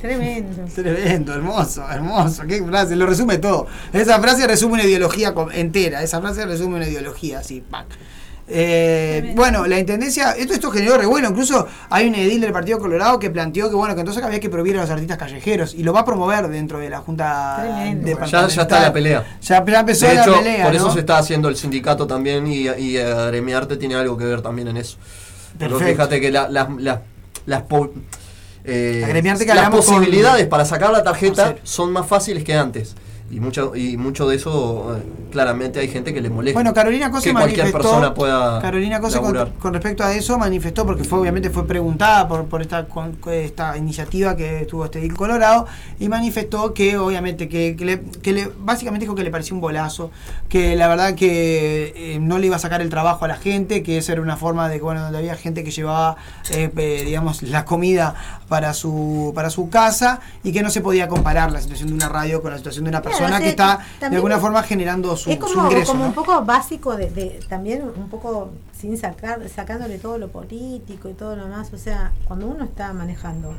Tremendo. 0.00 0.64
Tremendo, 0.74 1.34
hermoso, 1.34 1.84
hermoso. 1.90 2.42
Qué 2.46 2.62
frase, 2.62 2.94
lo 2.96 3.06
resume 3.06 3.38
todo. 3.38 3.66
Esa 3.92 4.20
frase 4.20 4.46
resume 4.46 4.74
una 4.74 4.84
ideología 4.84 5.34
entera. 5.54 6.02
Esa 6.02 6.20
frase 6.20 6.46
resume 6.46 6.76
una 6.76 6.86
ideología 6.88 7.40
así, 7.40 7.60
pac. 7.60 7.86
Eh, 8.50 9.34
bueno, 9.36 9.66
la 9.66 9.78
intendencia, 9.78 10.32
esto, 10.32 10.54
esto 10.54 10.70
generó 10.70 10.96
revuelo, 10.96 11.28
incluso 11.28 11.66
hay 11.90 12.08
un 12.08 12.14
edil 12.14 12.40
del 12.40 12.50
Partido 12.50 12.78
Colorado 12.78 13.18
que 13.18 13.28
planteó 13.28 13.68
que 13.68 13.74
bueno, 13.76 13.94
que 13.94 14.00
entonces 14.00 14.24
había 14.24 14.40
que 14.40 14.48
prohibir 14.48 14.78
a 14.78 14.80
los 14.80 14.88
artistas 14.90 15.18
callejeros 15.18 15.74
y 15.74 15.82
lo 15.82 15.92
va 15.92 16.00
a 16.00 16.04
promover 16.06 16.48
dentro 16.48 16.78
de 16.78 16.88
la 16.88 17.00
Junta. 17.00 17.58
Departamental. 17.94 18.48
Ya, 18.48 18.54
ya 18.56 18.62
está 18.62 18.80
la 18.80 18.90
pelea. 18.92 19.38
Ya, 19.42 19.62
ya 19.66 19.80
empezó 19.80 20.06
De 20.06 20.14
la 20.14 20.22
hecho, 20.22 20.32
pelea. 20.38 20.64
por 20.64 20.72
¿no? 20.72 20.78
eso 20.78 20.90
se 20.92 21.00
está 21.00 21.18
haciendo 21.18 21.50
el 21.50 21.56
sindicato 21.56 22.06
también 22.06 22.46
y, 22.46 22.68
y 22.68 22.96
Agremiarte 22.96 23.76
tiene 23.76 23.96
algo 23.96 24.16
que 24.16 24.24
ver 24.24 24.40
también 24.40 24.68
en 24.68 24.78
eso. 24.78 24.96
Pero 25.58 25.78
fíjate 25.78 26.18
que 26.18 26.30
la- 26.30 26.48
las- 26.48 26.68
las- 26.78 27.00
las 27.44 27.62
eh, 28.68 29.02
las 29.54 29.70
con- 29.70 29.80
posibilidades 29.80 30.46
para 30.46 30.64
sacar 30.64 30.90
la 30.92 31.02
tarjeta 31.02 31.56
son 31.62 31.92
más 31.92 32.06
fáciles 32.06 32.44
que 32.44 32.54
antes. 32.54 32.94
Y 33.30 33.40
mucho, 33.40 33.76
y 33.76 33.98
mucho 33.98 34.26
de 34.26 34.36
eso, 34.36 34.96
eh, 34.96 35.02
claramente 35.30 35.78
hay 35.80 35.88
gente 35.88 36.14
que 36.14 36.22
le 36.22 36.30
molesta. 36.30 36.56
Bueno, 36.56 36.72
Carolina 36.72 37.10
Cose 37.10 37.28
que 37.28 37.32
cualquier 37.34 37.58
manifestó. 37.58 37.78
persona 37.90 38.14
pueda 38.14 38.58
Carolina 38.62 39.00
Cose 39.00 39.20
con, 39.20 39.74
respecto 39.74 40.02
a 40.02 40.14
eso 40.14 40.38
manifestó, 40.38 40.86
porque 40.86 41.04
fue 41.04 41.18
obviamente 41.18 41.50
fue 41.50 41.66
preguntada 41.66 42.26
por, 42.26 42.46
por 42.46 42.62
esta, 42.62 42.86
con- 42.86 43.18
esta 43.30 43.76
iniciativa 43.76 44.34
que 44.34 44.64
tuvo 44.64 44.86
este 44.86 45.00
edil 45.00 45.12
Colorado, 45.14 45.66
y 46.00 46.08
manifestó 46.08 46.72
que 46.72 46.96
obviamente 46.96 47.50
que, 47.50 47.76
que 47.76 47.84
le, 47.84 48.00
que 48.00 48.32
le- 48.32 48.50
básicamente 48.60 49.04
dijo 49.04 49.14
que 49.14 49.24
le 49.24 49.30
pareció 49.30 49.54
un 49.54 49.60
bolazo, 49.60 50.10
que 50.48 50.74
la 50.74 50.88
verdad 50.88 51.14
que 51.14 51.92
eh, 52.14 52.18
no 52.20 52.38
le 52.38 52.46
iba 52.46 52.56
a 52.56 52.60
sacar 52.60 52.80
el 52.80 52.88
trabajo 52.88 53.26
a 53.26 53.28
la 53.28 53.36
gente, 53.36 53.82
que 53.82 53.98
esa 53.98 54.12
era 54.12 54.22
una 54.22 54.38
forma 54.38 54.70
de 54.70 54.76
que 54.76 54.82
bueno, 54.84 55.02
donde 55.02 55.18
había 55.18 55.34
gente 55.36 55.64
que 55.64 55.70
llevaba 55.70 56.16
eh, 56.50 56.70
eh, 56.74 57.02
digamos 57.04 57.42
la 57.42 57.66
comida 57.66 58.14
para 58.48 58.72
su, 58.72 59.32
para 59.34 59.50
su 59.50 59.68
casa 59.68 60.20
y 60.42 60.52
que 60.52 60.62
no 60.62 60.70
se 60.70 60.80
podía 60.80 61.08
comparar 61.08 61.52
la 61.52 61.60
situación 61.60 61.88
de 61.90 61.94
una 61.96 62.08
radio 62.08 62.40
con 62.40 62.52
la 62.52 62.56
situación 62.56 62.84
de 62.84 62.88
una 62.88 63.02
Claro, 63.02 63.17
persona 63.18 63.36
o 63.36 63.38
sea, 63.38 63.40
que 63.40 63.48
está 63.50 64.08
de 64.08 64.16
alguna 64.16 64.38
forma 64.38 64.62
generando 64.62 65.16
su, 65.16 65.30
es 65.30 65.36
su 65.36 65.42
como, 65.46 65.64
ingreso. 65.64 65.92
como 65.92 66.02
¿no? 66.04 66.08
un 66.08 66.14
poco 66.14 66.44
básico 66.44 66.96
de, 66.96 67.10
de- 67.10 67.40
también 67.48 67.82
un 67.82 68.08
poco 68.08 68.50
sin 68.78 68.96
sacar 68.96 69.48
sacándole 69.48 69.98
todo 69.98 70.18
lo 70.18 70.28
político 70.28 71.08
y 71.08 71.14
todo 71.14 71.36
lo 71.36 71.44
demás 71.44 71.72
o 71.72 71.78
sea 71.78 72.12
cuando 72.26 72.46
uno 72.46 72.64
está 72.64 72.92
manejando 72.92 73.54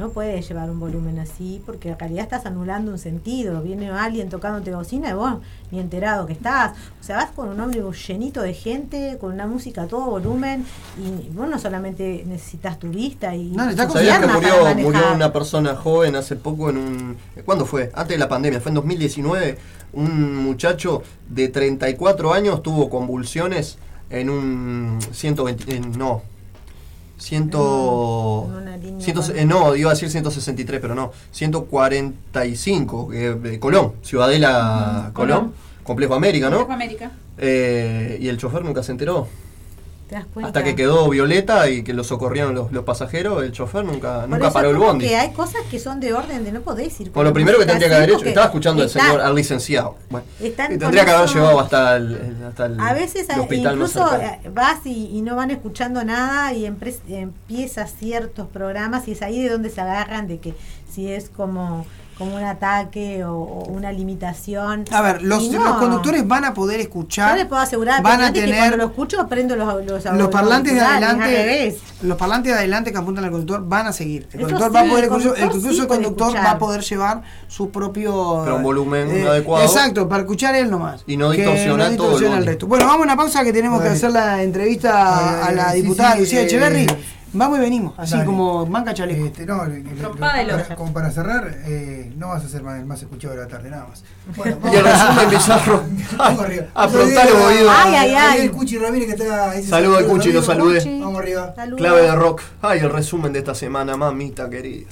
no 0.00 0.10
puede 0.10 0.42
llevar 0.42 0.70
un 0.70 0.80
volumen 0.80 1.18
así 1.20 1.62
porque 1.64 1.90
en 1.90 1.98
realidad 1.98 2.24
estás 2.24 2.46
anulando 2.46 2.90
un 2.90 2.98
sentido 2.98 3.62
viene 3.62 3.90
alguien 3.90 4.28
tocándote 4.28 4.74
bocina 4.74 5.10
y 5.10 5.12
vos 5.12 5.34
ni 5.70 5.78
enterado 5.78 6.26
que 6.26 6.32
estás 6.32 6.72
o 7.00 7.04
sea 7.04 7.16
vas 7.16 7.30
con 7.30 7.48
un 7.48 7.60
ómnibus 7.60 8.06
llenito 8.08 8.42
de 8.42 8.54
gente 8.54 9.18
con 9.20 9.32
una 9.32 9.46
música 9.46 9.82
a 9.82 9.86
todo 9.86 10.06
volumen 10.06 10.64
y 10.98 11.28
vos 11.30 11.48
no 11.48 11.58
solamente 11.58 12.24
necesitas 12.26 12.78
tu 12.78 12.88
vista 12.88 13.34
y 13.36 13.50
No, 13.50 13.70
¿Sabías 13.76 14.18
que 14.18 14.26
murió, 14.26 14.74
murió 14.76 15.12
una 15.14 15.32
persona 15.32 15.76
joven 15.76 16.16
hace 16.16 16.36
poco 16.36 16.70
en 16.70 16.76
un... 16.78 17.16
¿Cuándo 17.44 17.66
fue? 17.66 17.90
Antes 17.94 18.14
de 18.16 18.18
la 18.18 18.28
pandemia, 18.28 18.60
fue 18.60 18.70
en 18.70 18.74
2019. 18.76 19.58
Un 19.92 20.36
muchacho 20.44 21.02
de 21.28 21.48
34 21.48 22.32
años 22.32 22.62
tuvo 22.62 22.88
convulsiones 22.88 23.78
en 24.08 24.30
un 24.30 24.98
120... 25.12 25.76
en- 25.76 25.92
no. 25.98 26.22
100... 27.20 27.42
En 27.44 27.56
una 27.60 28.76
línea 28.76 29.00
100 29.00 29.16
con- 29.16 29.36
eh, 29.38 29.44
no, 29.44 29.76
iba 29.76 29.90
a 29.90 29.94
decir 29.94 30.10
163, 30.10 30.80
pero 30.80 30.94
no. 30.94 31.12
145, 31.30 33.12
eh, 33.12 33.34
de 33.34 33.60
Colón, 33.60 33.92
Ciudadela 34.02 35.10
Colón. 35.12 35.52
Complejo 35.82 36.14
América, 36.14 36.50
¿no? 36.50 36.58
Complejo 36.58 36.74
América. 36.74 37.10
Eh, 37.38 38.18
y 38.20 38.28
el 38.28 38.36
chofer 38.36 38.64
nunca 38.64 38.82
se 38.82 38.92
enteró. 38.92 39.26
¿Te 40.10 40.16
das 40.16 40.24
cuenta? 40.34 40.48
Hasta 40.48 40.64
que 40.64 40.74
quedó 40.74 41.08
Violeta 41.08 41.70
y 41.70 41.84
que 41.84 41.94
lo 41.94 42.02
socorrieron 42.02 42.52
los, 42.52 42.72
los 42.72 42.82
pasajeros, 42.84 43.44
el 43.44 43.52
chofer 43.52 43.84
nunca, 43.84 44.22
Por 44.22 44.28
nunca 44.30 44.50
paró 44.52 44.70
el 44.70 44.76
bondi. 44.76 45.06
que 45.06 45.14
hay 45.14 45.30
cosas 45.30 45.62
que 45.70 45.78
son 45.78 46.00
de 46.00 46.12
orden 46.12 46.42
de 46.42 46.50
no 46.50 46.62
podés 46.62 47.00
ir. 47.00 47.12
Por 47.12 47.24
lo 47.24 47.32
primero 47.32 47.60
que 47.60 47.64
tendría 47.64 47.88
que 47.88 47.94
haber 47.94 48.10
hecho, 48.10 48.24
estaba 48.24 48.46
escuchando 48.46 48.82
al 48.82 48.88
está- 48.88 49.04
señor, 49.04 49.20
al 49.20 49.34
licenciado. 49.36 49.94
Bueno, 50.10 50.26
tendría 50.56 51.04
que 51.04 51.10
haber 51.12 51.26
eso- 51.26 51.34
llevado 51.36 51.60
hasta 51.60 51.96
el, 51.96 52.36
hasta 52.48 52.66
el, 52.66 52.80
A 52.80 52.92
veces 52.92 53.28
el 53.28 53.36
hay- 53.36 53.40
hospital 53.40 53.74
incluso 53.74 54.16
eh, 54.16 54.40
vas 54.52 54.84
y, 54.84 55.10
y 55.16 55.22
no 55.22 55.36
van 55.36 55.52
escuchando 55.52 56.02
nada 56.02 56.52
y 56.54 56.66
empiezas 56.66 57.94
ciertos 57.96 58.48
programas 58.48 59.06
y 59.06 59.12
es 59.12 59.22
ahí 59.22 59.40
de 59.42 59.48
donde 59.50 59.70
se 59.70 59.80
agarran 59.80 60.26
de 60.26 60.38
que 60.38 60.54
si 60.92 61.08
es 61.12 61.28
como, 61.30 61.86
como 62.20 62.36
un 62.36 62.44
ataque 62.44 63.24
o, 63.24 63.32
o 63.32 63.64
una 63.70 63.90
limitación. 63.90 64.84
A 64.92 65.00
ver, 65.00 65.22
los, 65.22 65.50
no. 65.50 65.78
conductores 65.78 66.28
van 66.28 66.44
a 66.44 66.52
poder 66.52 66.76
Yo 66.76 66.82
escuchar. 66.82 67.34
les 67.34 67.46
puedo 67.46 67.62
asegurar 67.62 68.02
van 68.02 68.20
a 68.22 68.30
que 68.30 68.42
tener 68.42 68.58
cuando 68.58 68.76
lo 68.76 68.84
escucho 68.84 69.26
prendo 69.26 69.56
los, 69.56 69.86
los, 69.86 70.04
los 70.04 70.28
parlantes 70.28 70.74
de 70.74 70.80
adelante, 70.82 71.78
los 72.02 72.18
parlantes 72.18 72.52
de 72.52 72.58
adelante 72.58 72.92
que 72.92 72.98
apuntan 72.98 73.24
al 73.24 73.30
conductor 73.30 73.66
van 73.66 73.86
a 73.86 73.92
seguir. 73.94 74.28
El 74.34 74.40
Eso 74.40 74.50
conductor 74.50 74.68
sí, 74.68 74.74
va 74.74 74.80
a 74.80 74.84
poder 74.84 75.04
el 75.04 75.10
incluso, 75.10 75.28
el, 75.28 75.40
conductor 75.40 75.56
incluso 75.56 75.74
sí 75.74 75.80
el 75.80 75.86
puede 75.86 76.02
conductor 76.02 76.26
escuchar. 76.28 76.46
va 76.46 76.50
a 76.50 76.58
poder 76.58 76.80
llevar 76.82 77.22
su 77.48 77.70
propio 77.70 78.42
Pero 78.44 78.56
un 78.56 78.62
volumen 78.64 79.26
adecuado. 79.26 79.64
Exacto, 79.64 80.06
para 80.06 80.20
escuchar 80.20 80.54
él 80.56 80.70
nomás. 80.70 81.02
Y 81.06 81.16
no 81.16 81.30
Que 81.30 81.38
distorsionar 81.38 81.96
todo 81.96 82.08
el 82.08 82.12
distorsiona 82.18 82.40
resto. 82.40 82.66
Bueno, 82.66 82.84
vamos 82.84 83.00
a 83.00 83.04
una 83.04 83.16
pausa 83.16 83.44
que 83.44 83.52
tenemos 83.54 83.80
que 83.80 83.88
hacer 83.88 84.10
la 84.10 84.42
entrevista 84.42 85.46
a 85.46 85.52
la 85.52 85.72
diputada 85.72 86.12
sí, 86.16 86.20
Lucía 86.20 86.42
eh, 86.42 86.44
Echeverry. 86.44 86.86
Vamos 87.32 87.58
y 87.58 87.60
venimos, 87.60 87.94
así 87.96 88.12
dale. 88.12 88.24
como 88.24 88.66
manca 88.66 88.92
chaleco. 88.92 89.24
Este, 89.26 89.46
no, 89.46 89.62
Trompada 89.98 90.38
de 90.38 90.46
para- 90.64 90.76
como 90.76 90.92
para 90.92 91.10
cerrar, 91.12 91.48
eh, 91.64 92.12
no 92.16 92.28
vas 92.28 92.44
a 92.44 92.48
ser 92.48 92.62
más, 92.62 92.78
el 92.80 92.86
más 92.86 93.00
escuchado 93.02 93.34
de 93.34 93.40
la 93.42 93.46
tarde, 93.48 93.70
nada 93.70 93.86
más. 93.88 94.02
Bueno, 94.36 94.58
Y 94.72 94.76
el 94.76 94.84
resumen 94.84 95.30
bizarro. 95.30 95.82
Vamos 96.18 96.44
arriba. 96.44 96.66
Afrontar 96.74 97.30
los 97.30 97.42
oídos. 97.42 97.72
Ay, 97.76 97.94
ay, 97.94 98.14
ay. 98.14 98.40
El 98.42 98.50
Cuchi 98.50 98.78
Ramírez 98.78 99.06
que 99.06 99.12
está 99.22 99.50
ahí. 99.50 99.62
Saludo 99.64 99.98
al 99.98 100.06
Cuchi, 100.06 100.32
lo 100.32 100.42
saludé. 100.42 100.98
Vamos 101.00 101.20
arriba. 101.20 101.54
Clave 101.76 102.02
de 102.02 102.14
rock. 102.16 102.42
Ay, 102.62 102.80
el 102.80 102.90
resumen 102.90 103.32
de 103.32 103.38
esta 103.38 103.54
semana, 103.54 103.96
mamita 103.96 104.50
querida. 104.50 104.88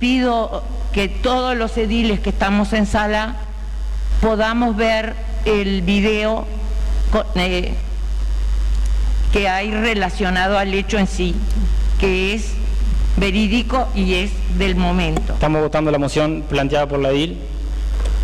Pido 0.00 0.62
que 0.94 1.08
todos 1.08 1.54
los 1.56 1.76
ediles 1.76 2.20
que 2.20 2.30
estamos 2.30 2.72
en 2.72 2.86
sala 2.86 3.36
podamos 4.22 4.74
ver 4.74 5.14
el 5.44 5.82
video 5.82 6.46
eh, 7.34 7.74
que 9.30 9.48
hay 9.48 9.70
relacionado 9.70 10.58
al 10.58 10.72
hecho 10.72 10.98
en 10.98 11.06
sí, 11.06 11.34
que 12.00 12.32
es 12.32 12.52
verídico 13.18 13.88
y 13.94 14.14
es 14.14 14.30
del 14.56 14.74
momento. 14.74 15.34
Estamos 15.34 15.60
votando 15.60 15.90
la 15.90 15.98
moción 15.98 16.44
planteada 16.48 16.86
por 16.86 16.98
la 16.98 17.10
DIL. 17.10 17.36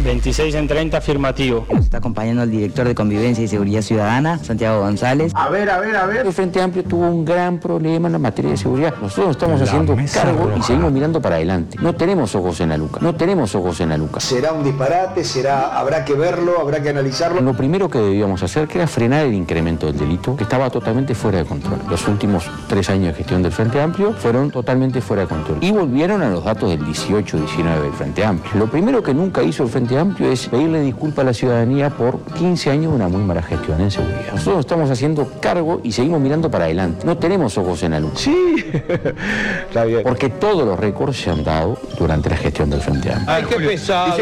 26 0.04 0.54
en 0.54 0.68
30 0.68 0.96
afirmativo. 0.96 1.66
Nos 1.72 1.84
está 1.84 1.98
acompañando 1.98 2.42
el 2.42 2.50
director 2.50 2.86
de 2.86 2.94
Convivencia 2.94 3.42
y 3.42 3.48
Seguridad 3.48 3.82
Ciudadana, 3.82 4.38
Santiago 4.38 4.80
González. 4.80 5.32
A 5.34 5.48
ver, 5.48 5.70
a 5.70 5.78
ver, 5.78 5.96
a 5.96 6.06
ver. 6.06 6.26
El 6.26 6.32
Frente 6.32 6.60
Amplio 6.60 6.84
tuvo 6.84 7.08
un 7.08 7.24
gran 7.24 7.58
problema 7.58 8.08
en 8.08 8.12
la 8.12 8.18
materia 8.18 8.50
de 8.50 8.56
seguridad. 8.56 8.94
Nosotros 9.00 9.26
nos 9.26 9.36
estamos 9.36 9.60
La 9.60 9.66
haciendo 9.66 9.96
cargo 10.12 10.52
y 10.56 10.62
seguimos 10.62 10.92
mirando 10.92 11.20
para 11.20 11.36
adelante. 11.36 11.78
No 11.80 11.94
tenemos 11.94 12.34
ojos 12.34 12.60
en 12.60 12.70
la 12.70 12.78
nuca. 12.78 13.00
No 13.00 13.14
tenemos 13.14 13.54
ojos 13.54 13.80
en 13.80 13.88
la 13.90 13.98
nuca. 13.98 14.20
Será 14.20 14.52
un 14.52 14.64
disparate, 14.64 15.24
será, 15.24 15.78
habrá 15.78 16.04
que 16.04 16.14
verlo, 16.14 16.60
habrá 16.60 16.82
que 16.82 16.90
analizarlo. 16.90 17.40
Lo 17.40 17.54
primero 17.54 17.88
que 17.88 17.98
debíamos 17.98 18.42
hacer 18.42 18.68
que 18.68 18.78
era 18.78 18.86
frenar 18.86 19.26
el 19.26 19.34
incremento 19.34 19.86
del 19.86 19.98
delito, 19.98 20.36
que 20.36 20.44
estaba 20.44 20.70
totalmente 20.70 21.14
fuera 21.14 21.38
de 21.38 21.44
control. 21.44 21.80
Los 21.88 22.06
últimos 22.08 22.44
tres 22.68 22.90
años 22.90 23.08
de 23.08 23.14
gestión 23.14 23.42
del 23.42 23.52
Frente 23.52 23.80
Amplio 23.80 24.12
fueron 24.12 24.50
totalmente 24.50 25.00
fuera 25.00 25.22
de 25.22 25.28
control. 25.28 25.58
Y 25.60 25.70
volvieron 25.70 26.22
a 26.22 26.28
los 26.28 26.44
datos 26.44 26.70
del 26.70 26.84
18-19 26.84 27.82
del 27.82 27.92
Frente 27.92 28.24
Amplio. 28.24 28.52
Lo 28.56 28.70
primero 28.70 29.02
que 29.02 29.14
nunca 29.14 29.42
hizo 29.42 29.62
el 29.62 29.68
Frente 29.68 29.85
Amplio 29.94 30.32
es 30.32 30.48
pedirle 30.48 30.80
disculpas 30.80 31.22
a 31.22 31.26
la 31.26 31.32
ciudadanía 31.32 31.90
por 31.90 32.20
15 32.20 32.70
años 32.70 32.90
de 32.90 32.96
una 32.96 33.08
muy 33.08 33.22
mala 33.22 33.42
gestión 33.42 33.80
en 33.80 33.90
seguridad. 33.90 34.32
Nosotros 34.32 34.56
nos 34.56 34.60
estamos 34.60 34.90
haciendo 34.90 35.30
cargo 35.40 35.80
y 35.84 35.92
seguimos 35.92 36.20
mirando 36.20 36.50
para 36.50 36.64
adelante. 36.64 37.06
No 37.06 37.16
tenemos 37.16 37.56
ojos 37.56 37.82
en 37.84 37.92
la 37.92 38.00
luz. 38.00 38.12
Sí, 38.16 38.56
está 39.68 39.84
bien. 39.84 40.02
Porque 40.02 40.28
todos 40.28 40.66
los 40.66 40.78
récords 40.78 41.16
se 41.18 41.30
han 41.30 41.44
dado 41.44 41.78
durante 41.98 42.30
la 42.30 42.36
gestión 42.36 42.70
del 42.70 42.80
Frente 42.80 43.12
Amplio. 43.12 43.32
Ay, 43.32 43.44
qué 43.48 43.56
pesado. 43.56 44.16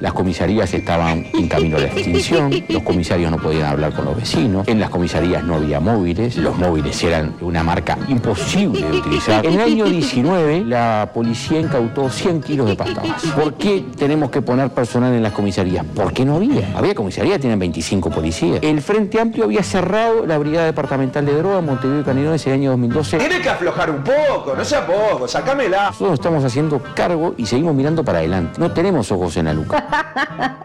Las 0.00 0.12
comisarías 0.12 0.72
estaban 0.74 1.26
en 1.32 1.48
camino 1.48 1.76
a 1.78 1.80
la 1.80 1.86
extinción, 1.86 2.52
los 2.68 2.82
comisarios 2.82 3.30
no 3.30 3.38
podían 3.38 3.66
hablar 3.66 3.92
con 3.94 4.04
los 4.04 4.16
vecinos, 4.16 4.68
en 4.68 4.80
las 4.80 4.90
comisarías 4.90 5.42
no 5.44 5.54
había 5.54 5.80
móviles, 5.80 6.36
los 6.36 6.56
móviles 6.58 7.02
eran 7.02 7.34
una 7.40 7.62
marca 7.62 7.98
imposible 8.08 8.82
de 8.82 8.98
utilizar. 8.98 9.46
En 9.46 9.54
el 9.54 9.60
año 9.60 9.84
19 9.86 10.64
la 10.64 11.10
policía 11.14 11.60
incautó 11.60 12.10
100 12.10 12.42
kilos 12.42 12.68
de 12.68 12.76
pasta 12.76 13.02
base. 13.02 13.28
¿Por 13.28 13.54
qué 13.54 13.84
tenemos 13.96 14.30
que 14.30 14.42
poner 14.42 14.70
personal 14.70 14.97
en 15.06 15.22
las 15.22 15.32
comisarías? 15.32 15.84
Porque 15.94 16.24
no 16.24 16.36
había. 16.36 16.76
Había 16.76 16.94
comisarías, 16.94 17.40
tienen 17.40 17.58
25 17.58 18.10
policías. 18.10 18.58
El 18.62 18.80
Frente 18.82 19.20
Amplio 19.20 19.44
había 19.44 19.62
cerrado 19.62 20.26
la 20.26 20.38
Brigada 20.38 20.66
Departamental 20.66 21.24
de 21.24 21.34
Droga 21.34 21.58
en 21.60 21.66
Montevideo 21.66 22.00
y 22.00 22.04
Canelones 22.04 22.46
en 22.46 22.52
el 22.52 22.58
año 22.60 22.70
2012. 22.70 23.18
Tiene 23.18 23.40
que 23.40 23.48
aflojar 23.48 23.90
un 23.90 24.02
poco, 24.02 24.54
no 24.56 24.64
sea 24.64 24.86
poco, 24.86 25.28
sacámela. 25.28 25.86
Nosotros 25.86 26.10
nos 26.10 26.18
estamos 26.18 26.44
haciendo 26.44 26.82
cargo 26.94 27.34
y 27.36 27.46
seguimos 27.46 27.74
mirando 27.74 28.04
para 28.04 28.18
adelante. 28.18 28.60
No 28.60 28.70
tenemos 28.72 29.10
ojos 29.12 29.36
en 29.36 29.46
la 29.46 29.54
nuca. 29.54 30.58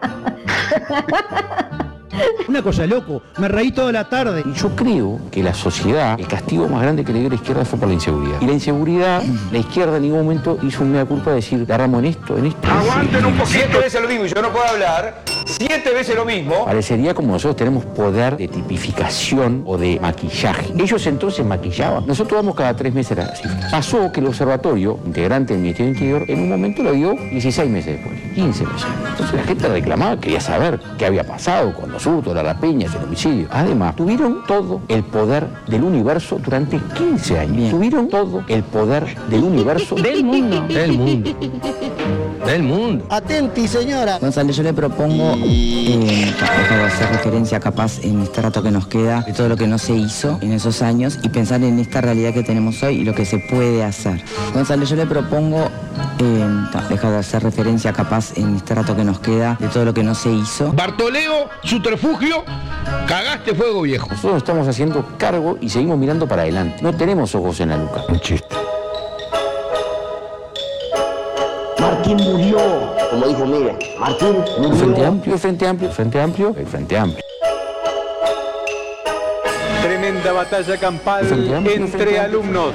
Una 2.48 2.62
cosa 2.62 2.86
loco, 2.86 3.22
me 3.38 3.48
reí 3.48 3.72
toda 3.72 3.92
la 3.92 4.08
tarde. 4.08 4.42
Y 4.44 4.52
yo 4.52 4.74
creo 4.76 5.20
que 5.30 5.42
la 5.42 5.54
sociedad, 5.54 6.18
el 6.18 6.26
castigo 6.26 6.68
más 6.68 6.82
grande 6.82 7.04
que 7.04 7.12
le 7.12 7.20
dio 7.20 7.28
la 7.28 7.34
izquierda 7.36 7.64
fue 7.64 7.78
por 7.78 7.88
la 7.88 7.94
inseguridad. 7.94 8.40
Y 8.40 8.46
la 8.46 8.52
inseguridad, 8.52 9.22
la 9.50 9.58
izquierda 9.58 9.96
en 9.96 10.02
ningún 10.02 10.24
momento 10.24 10.58
hizo 10.62 10.82
un 10.82 10.92
mea 10.92 11.04
culpa 11.04 11.30
de 11.30 11.36
decir, 11.36 11.60
agarramos 11.62 12.00
en 12.00 12.10
esto, 12.10 12.36
en 12.38 12.46
esto. 12.46 12.68
Aguanten 12.68 13.24
un 13.24 13.32
poquito. 13.34 13.46
Si 13.46 13.58
esto 13.58 13.80
es 13.80 13.94
el 13.94 14.06
vivo 14.06 14.26
y 14.26 14.28
yo 14.28 14.42
no 14.42 14.50
puedo 14.50 14.66
hablar, 14.66 15.22
siete 15.58 15.92
veces 15.92 16.16
lo 16.16 16.24
mismo. 16.24 16.64
Parecería 16.64 17.14
como 17.14 17.32
nosotros 17.32 17.56
tenemos 17.56 17.84
poder 17.84 18.36
de 18.36 18.48
tipificación 18.48 19.62
o 19.66 19.78
de 19.78 19.98
maquillaje. 20.00 20.72
Ellos 20.78 21.06
entonces 21.06 21.44
maquillaban. 21.44 22.06
Nosotros 22.06 22.40
vamos 22.40 22.54
cada 22.54 22.74
tres 22.74 22.92
meses 22.94 23.18
a 23.18 23.22
la 23.22 23.36
cifra. 23.36 23.68
Pasó 23.70 24.10
que 24.12 24.20
el 24.20 24.26
observatorio, 24.26 24.98
integrante 25.04 25.54
del 25.54 25.62
Ministerio 25.62 25.92
del 25.92 25.94
Interior, 25.94 26.30
en 26.30 26.42
un 26.42 26.48
momento 26.48 26.82
lo 26.82 26.92
dio 26.92 27.12
16 27.12 27.70
meses 27.70 27.96
después, 27.96 28.20
15 28.34 28.66
meses. 28.66 28.86
Entonces 29.10 29.36
la 29.36 29.44
gente 29.44 29.68
reclamaba, 29.68 30.20
quería 30.20 30.40
saber 30.40 30.80
qué 30.98 31.06
había 31.06 31.24
pasado 31.24 31.74
con 31.74 31.90
los 31.90 32.04
hurtos, 32.06 32.34
la 32.34 32.42
rapiña, 32.42 32.86
el 32.86 33.04
homicidio. 33.04 33.48
Además, 33.50 33.96
tuvieron 33.96 34.44
todo 34.46 34.80
el 34.88 35.04
poder 35.04 35.46
del 35.68 35.84
universo 35.84 36.38
durante 36.42 36.78
15 36.78 37.38
años. 37.38 37.70
Tuvieron 37.70 38.08
todo 38.08 38.44
el 38.48 38.62
poder 38.64 39.16
del 39.28 39.44
universo 39.44 39.94
Del 39.94 40.24
mundo. 40.24 40.66
Del 40.68 40.98
mundo. 40.98 41.30
Del 42.46 42.62
mundo. 42.62 43.06
Atenti, 43.10 43.66
señora. 43.66 44.18
González, 44.18 44.56
yo 44.56 44.62
le 44.62 44.72
propongo, 44.72 45.36
eh, 45.44 46.32
hacer 46.84 47.08
referencia 47.10 47.58
capaz 47.60 47.98
en 48.02 48.20
este 48.20 48.42
rato 48.42 48.62
que 48.62 48.70
nos 48.70 48.86
queda 48.86 49.22
de 49.22 49.32
todo 49.32 49.48
lo 49.48 49.56
que 49.56 49.66
no 49.66 49.78
se 49.78 49.94
hizo 49.94 50.38
en 50.42 50.52
esos 50.52 50.82
años 50.82 51.18
y 51.22 51.28
pensar 51.30 51.62
en 51.62 51.78
esta 51.78 52.00
realidad 52.00 52.34
que 52.34 52.42
tenemos 52.42 52.82
hoy 52.82 52.96
y 52.96 53.04
lo 53.04 53.14
que 53.14 53.24
se 53.24 53.38
puede 53.38 53.82
hacer. 53.82 54.22
González, 54.52 54.88
yo 54.90 54.96
le 54.96 55.06
propongo 55.06 55.70
eh, 56.18 56.46
dejar 56.88 57.12
de 57.12 57.18
hacer 57.18 57.42
referencia 57.42 57.92
capaz 57.92 58.36
en 58.36 58.56
este 58.56 58.74
rato 58.74 58.94
que 58.94 59.04
nos 59.04 59.20
queda 59.20 59.56
de 59.58 59.68
todo 59.68 59.84
lo 59.84 59.94
que 59.94 60.02
no 60.02 60.14
se 60.14 60.30
hizo. 60.30 60.72
Bartoleo, 60.72 61.48
subterfugio, 61.62 62.44
cagaste 63.06 63.54
fuego 63.54 63.82
viejo. 63.82 64.08
Nosotros 64.10 64.38
estamos 64.38 64.68
haciendo 64.68 65.06
cargo 65.18 65.56
y 65.60 65.68
seguimos 65.70 65.98
mirando 65.98 66.28
para 66.28 66.42
adelante. 66.42 66.82
No 66.82 66.92
tenemos 66.92 67.34
ojos 67.34 67.60
en 67.60 67.70
la 67.70 67.76
nuca. 67.78 68.04
Un 68.08 68.20
chiste. 68.20 68.63
Martín 71.84 72.16
murió. 72.16 72.58
Como 73.10 73.26
dijo 73.26 73.44
Miguel, 73.44 73.76
Martín 73.98 74.42
murió. 74.56 74.74
Frente 74.74 75.04
amplio, 75.04 75.38
frente 75.38 75.68
amplio, 75.68 75.90
frente 75.90 76.20
amplio, 76.20 76.54
el 76.58 76.66
frente 76.66 76.96
amplio. 76.96 77.22
Tremenda 79.82 80.32
batalla 80.32 80.78
campal 80.78 81.30
amplio, 81.30 81.74
entre 81.74 82.18
alumnos. 82.18 82.72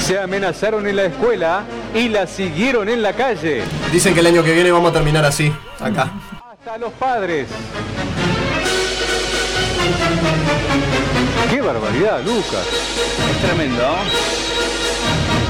Se 0.00 0.18
amenazaron 0.18 0.86
en 0.86 0.96
la 0.96 1.04
escuela 1.04 1.64
y 1.94 2.08
la 2.08 2.26
siguieron 2.26 2.88
en 2.88 3.02
la 3.02 3.12
calle. 3.12 3.62
Dicen 3.92 4.14
que 4.14 4.20
el 4.20 4.26
año 4.28 4.42
que 4.42 4.54
viene 4.54 4.72
vamos 4.72 4.90
a 4.90 4.94
terminar 4.94 5.26
así, 5.26 5.52
acá. 5.80 6.10
Hasta 6.50 6.78
los 6.78 6.92
padres. 6.94 7.46
¡Qué 11.50 11.60
barbaridad, 11.60 12.22
Lucas! 12.24 12.66
Es 13.30 13.46
tremendo. 13.46 13.84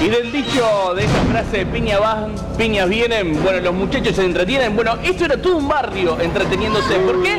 Y 0.00 0.08
del 0.08 0.32
dicho 0.32 0.94
de 0.96 1.04
esa 1.04 1.20
frase, 1.30 1.66
piña 1.66 1.98
van, 1.98 2.34
piñas 2.56 2.88
vienen, 2.88 3.42
bueno, 3.42 3.60
los 3.60 3.74
muchachos 3.74 4.16
se 4.16 4.24
entretienen. 4.24 4.74
Bueno, 4.74 4.96
esto 5.02 5.26
era 5.26 5.36
todo 5.36 5.58
un 5.58 5.68
barrio 5.68 6.18
entreteniéndose. 6.18 6.94
¿Por 7.00 7.22
qué? 7.22 7.38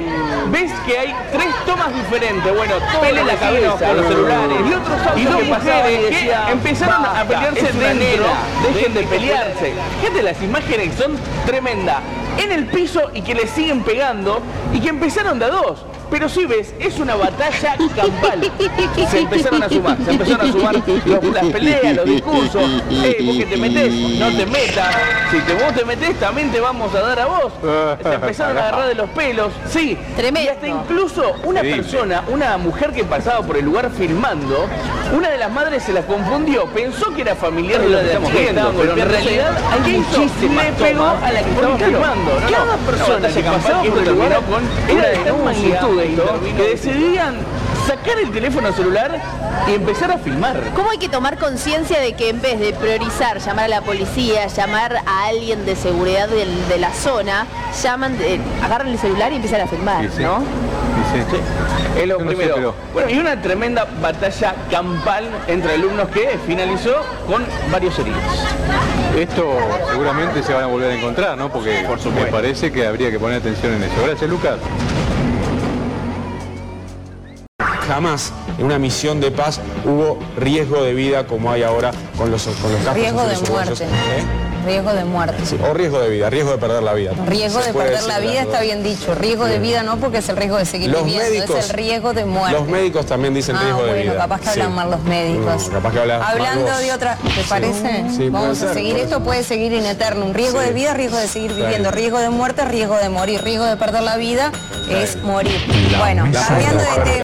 Ves 0.52 0.72
que 0.86 0.96
hay 1.00 1.16
tres 1.32 1.48
tomas 1.66 1.92
diferentes. 1.96 2.56
Bueno, 2.56 2.76
pele 3.02 3.24
la 3.24 3.34
cabeza 3.36 3.72
con 3.80 3.98
los 3.98 4.06
celulares. 4.06 4.58
Y 4.70 4.74
otros 4.74 5.00
autos 5.08 5.20
y 5.22 5.24
dos 5.26 5.36
que 5.38 5.44
mujeres 5.46 6.18
que 6.20 6.52
empezaron 6.52 6.96
a 6.96 7.00
"Basta, 7.10 7.28
pelearse 7.28 7.62
dentro. 7.62 7.80
nena, 7.82 7.96
Dejen 7.96 8.74
de 8.74 8.74
dejen 8.78 8.94
de 8.94 9.04
pelearse. 9.04 9.74
Fíjate 10.02 10.22
las 10.24 10.42
imágenes 10.44 10.94
son 10.96 11.14
tremendas. 11.48 11.98
En 12.38 12.52
el 12.52 12.68
piso 12.68 13.10
y 13.14 13.24
que 13.24 13.34
le 13.34 13.48
siguen 13.48 13.82
pegando 13.84 14.40
y 14.72 14.80
que 14.80 14.90
empezaron 14.90 15.40
de 15.40 15.46
a 15.46 15.50
dos. 15.50 15.80
Pero 16.12 16.28
si 16.30 16.46
ves, 16.46 16.74
es 16.80 17.00
una 17.00 17.16
batalla 17.16 17.76
campal. 17.96 18.52
Se 19.10 19.20
empezaron 19.20 19.64
a 19.64 19.70
sumar, 19.70 19.98
se 20.04 20.12
empezaron 20.12 20.50
a 20.50 20.52
sumar 20.52 20.76
los- 20.76 21.34
las 21.34 21.46
peleas, 21.46 21.96
los 21.96 22.06
discursos. 22.06 22.64
Eh, 22.92 23.18
vos 23.26 23.38
que 23.38 23.46
te 23.46 23.58
metés, 23.58 23.94
no 24.20 24.28
te 24.38 24.46
metas. 24.46 24.96
Si 25.32 25.38
te, 25.40 25.54
vos 25.54 25.74
te 25.74 25.86
metés, 25.86 26.20
también 26.20 26.52
te 26.52 26.60
vamos 26.60 26.94
a 26.94 27.00
dar 27.02 27.20
a 27.22 27.26
vos. 27.28 27.54
Se 28.04 28.14
empezaron 28.14 28.58
a 28.58 28.62
agarrar 28.68 28.88
de 28.90 28.96
los 28.96 29.10
pelos. 29.12 29.52
Sí, 29.70 29.98
y 30.42 30.48
hasta 30.48 30.68
incluso 30.68 31.34
una 31.46 31.62
persona, 31.62 32.24
una 32.28 32.58
mujer 32.58 32.92
que 32.92 33.04
pasaba 33.06 33.42
por 33.46 33.56
el 33.58 33.64
lugar 33.66 33.90
filmando, 33.98 34.68
una 35.16 35.30
de 35.30 35.38
las 35.38 35.52
madres 35.52 35.84
se 35.84 35.94
la 35.94 36.02
confundió, 36.02 36.66
pensó 36.68 37.14
que 37.14 37.22
era 37.22 37.36
familiar 37.36 37.80
de 37.82 37.90
la 37.90 38.00
de 38.00 38.14
la 38.16 38.20
chica 38.20 38.32
que 38.38 38.50
estaban 38.50 38.74
pero 38.76 38.98
en 38.98 39.10
realidad 39.10 39.58
muchísimas 39.80 40.66
Le 40.66 40.72
pegó 40.74 41.06
a 41.06 41.32
la 41.32 41.42
que 41.44 41.50
estaba 41.52 41.78
filmando. 41.78 42.32
No, 42.42 42.50
cada 42.58 42.78
persona 42.78 43.28
que 43.30 43.44
pasaba 43.44 43.84
por 43.84 43.98
el 44.00 44.10
lugar 44.10 44.30
terminó 44.30 44.42
con 44.52 44.98
era 44.98 45.10
de 45.10 45.32
magnitud 45.44 46.01
que 46.06 46.64
decidían 46.70 47.36
sacar 47.88 48.18
el 48.20 48.32
teléfono 48.32 48.72
celular 48.74 49.20
y 49.68 49.74
empezar 49.74 50.12
a 50.12 50.18
filmar. 50.18 50.60
¿Cómo 50.76 50.90
hay 50.92 50.98
que 50.98 51.10
tomar 51.10 51.38
conciencia 51.38 52.00
de 52.00 52.14
que 52.14 52.30
en 52.30 52.42
vez 52.42 52.60
de 52.60 52.74
priorizar, 52.74 53.40
llamar 53.40 53.66
a 53.66 53.68
la 53.68 53.82
policía, 53.82 54.48
llamar 54.48 54.98
a 55.06 55.28
alguien 55.28 55.66
de 55.66 55.76
seguridad 55.76 56.28
de 56.30 56.78
la 56.80 56.92
zona, 56.94 57.46
llaman, 57.84 58.18
de- 58.18 58.40
agarran 58.64 58.88
el 58.90 58.98
celular 59.00 59.32
y 59.32 59.36
empiezan 59.36 59.62
a 59.62 59.68
filmar, 59.68 60.04
¿no? 60.20 60.44
Es 61.98 62.08
lo 62.08 62.20
Yo 62.20 62.24
no 62.26 62.32
sé, 62.32 62.38
primero. 62.38 62.56
pero- 62.56 62.76
Bueno, 62.94 63.10
y 63.10 63.18
una 63.20 63.42
tremenda 63.42 63.86
batalla 64.02 64.56
campal 64.70 65.26
entre 65.48 65.74
alumnos 65.74 66.08
que 66.10 66.40
finalizó 66.48 66.96
con 67.28 67.46
varios 67.72 67.98
heridos. 68.00 68.22
Esto 69.18 69.58
seguramente 69.92 70.42
se 70.44 70.54
van 70.54 70.64
a 70.64 70.68
volver 70.68 70.92
a 70.92 70.96
encontrar, 70.96 71.38
¿no? 71.38 71.52
Porque 71.52 71.86
me 72.16 72.26
parece 72.28 72.72
que 72.72 72.88
habría 72.88 73.12
que 73.12 73.20
poner 73.20 73.40
atención 73.40 73.74
en 73.74 73.84
eso. 73.84 73.94
Gracias, 74.06 74.30
Lucas. 74.30 74.56
Jamás 77.92 78.32
en 78.58 78.64
una 78.64 78.80
misión 78.80 79.20
de 79.20 79.32
paz 79.32 79.60
hubo 79.84 80.18
riesgo 80.38 80.82
de 80.82 80.94
vida 80.94 81.28
como 81.28 81.52
hay 81.52 81.64
ahora 81.64 81.92
con 82.18 82.32
los, 82.32 82.46
con 82.46 82.72
los 82.72 82.80
casos 82.80 82.94
Riesgo 82.94 83.24
de 83.26 83.38
muerte. 83.50 83.84
¿Eh? 83.84 84.24
Riesgo 84.66 84.94
de 84.94 85.04
muerte. 85.04 85.36
Sí, 85.46 85.58
o 85.70 85.74
riesgo 85.74 86.00
de 86.00 86.08
vida, 86.10 86.30
riesgo 86.30 86.52
de 86.52 86.58
perder 86.58 86.84
la 86.84 86.94
vida. 86.94 87.12
Riesgo 87.28 87.60
de 87.60 87.74
perder 87.74 88.04
la 88.04 88.20
vida 88.20 88.44
está 88.44 88.62
bien 88.62 88.82
dicho. 88.82 89.14
Riesgo 89.16 89.44
de 89.46 89.60
vida 89.60 89.84
no 89.84 89.98
porque 89.98 90.20
es 90.20 90.30
el 90.30 90.38
riesgo 90.38 90.56
de 90.58 90.64
seguir 90.66 90.90
Los 90.90 91.04
viviendo, 91.04 91.28
médicos- 91.32 91.58
es 91.60 91.70
el 91.72 91.76
riesgo 91.76 92.14
de 92.14 92.24
muerte. 92.24 92.58
Los 92.58 92.70
médicos 92.70 93.06
también 93.08 93.34
dicen 93.34 93.58
ah, 93.58 93.62
riesgo 93.62 93.84
de 93.84 94.04
vida. 94.04 94.16
capaz 94.16 94.40
que 94.40 94.50
hablan 94.52 94.68
Sí. 94.70 94.74
mal 94.74 94.92
los 94.92 95.04
médicos. 95.04 95.68
No, 95.68 95.74
capaz 95.74 95.92
que 95.92 96.00
hablan 96.00 96.22
Hablando 96.22 96.78
de 96.78 96.94
otra, 96.94 97.18
¿te 97.36 97.44
parece? 97.50 98.06
Sí, 98.16 98.30
Vamos 98.30 98.62
a 98.62 98.74
seguir, 98.74 98.92
puede 98.94 99.04
esto 99.04 99.16
ser. 99.18 99.26
puede 99.26 99.44
seguir 99.44 99.74
in 99.74 99.86
eterno. 99.86 100.28
Un 100.28 100.34
riesgo 100.34 100.60
de 100.62 100.72
vida, 100.72 100.94
riesgo 100.94 101.18
de 101.18 101.28
seguir 101.28 101.54
viviendo. 101.56 101.92
Riesgo 101.92 102.20
de 102.20 102.30
muerte, 102.30 102.64
riesgo 102.64 102.96
de 102.96 103.10
morir. 103.10 103.42
Riesgo 103.44 103.66
de 103.66 103.76
perder 103.76 104.04
la 104.04 104.16
vida 104.16 104.54
es 104.90 105.18
morir. 105.24 105.60
La 105.92 106.00
bueno, 106.00 106.24
cambiando 106.32 106.84
de 106.84 107.02
tema. 107.04 107.22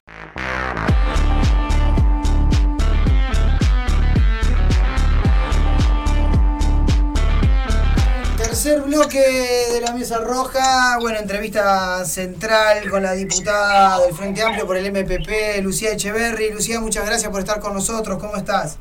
Tercer 8.68 8.84
bloque 8.84 9.24
de 9.72 9.80
la 9.80 9.94
mesa 9.94 10.18
roja, 10.18 10.98
bueno, 11.00 11.20
entrevista 11.20 12.04
central 12.04 12.90
con 12.90 13.02
la 13.02 13.14
diputada 13.14 14.02
del 14.02 14.14
Frente 14.14 14.42
Amplio 14.42 14.68
por 14.68 14.76
el 14.76 14.92
MPP, 14.92 15.64
Lucía 15.64 15.94
Echeverry. 15.94 16.52
Lucía, 16.52 16.82
muchas 16.82 17.06
gracias 17.06 17.32
por 17.32 17.40
estar 17.40 17.62
con 17.62 17.74
nosotros, 17.74 18.20
¿cómo 18.20 18.36
estás? 18.36 18.78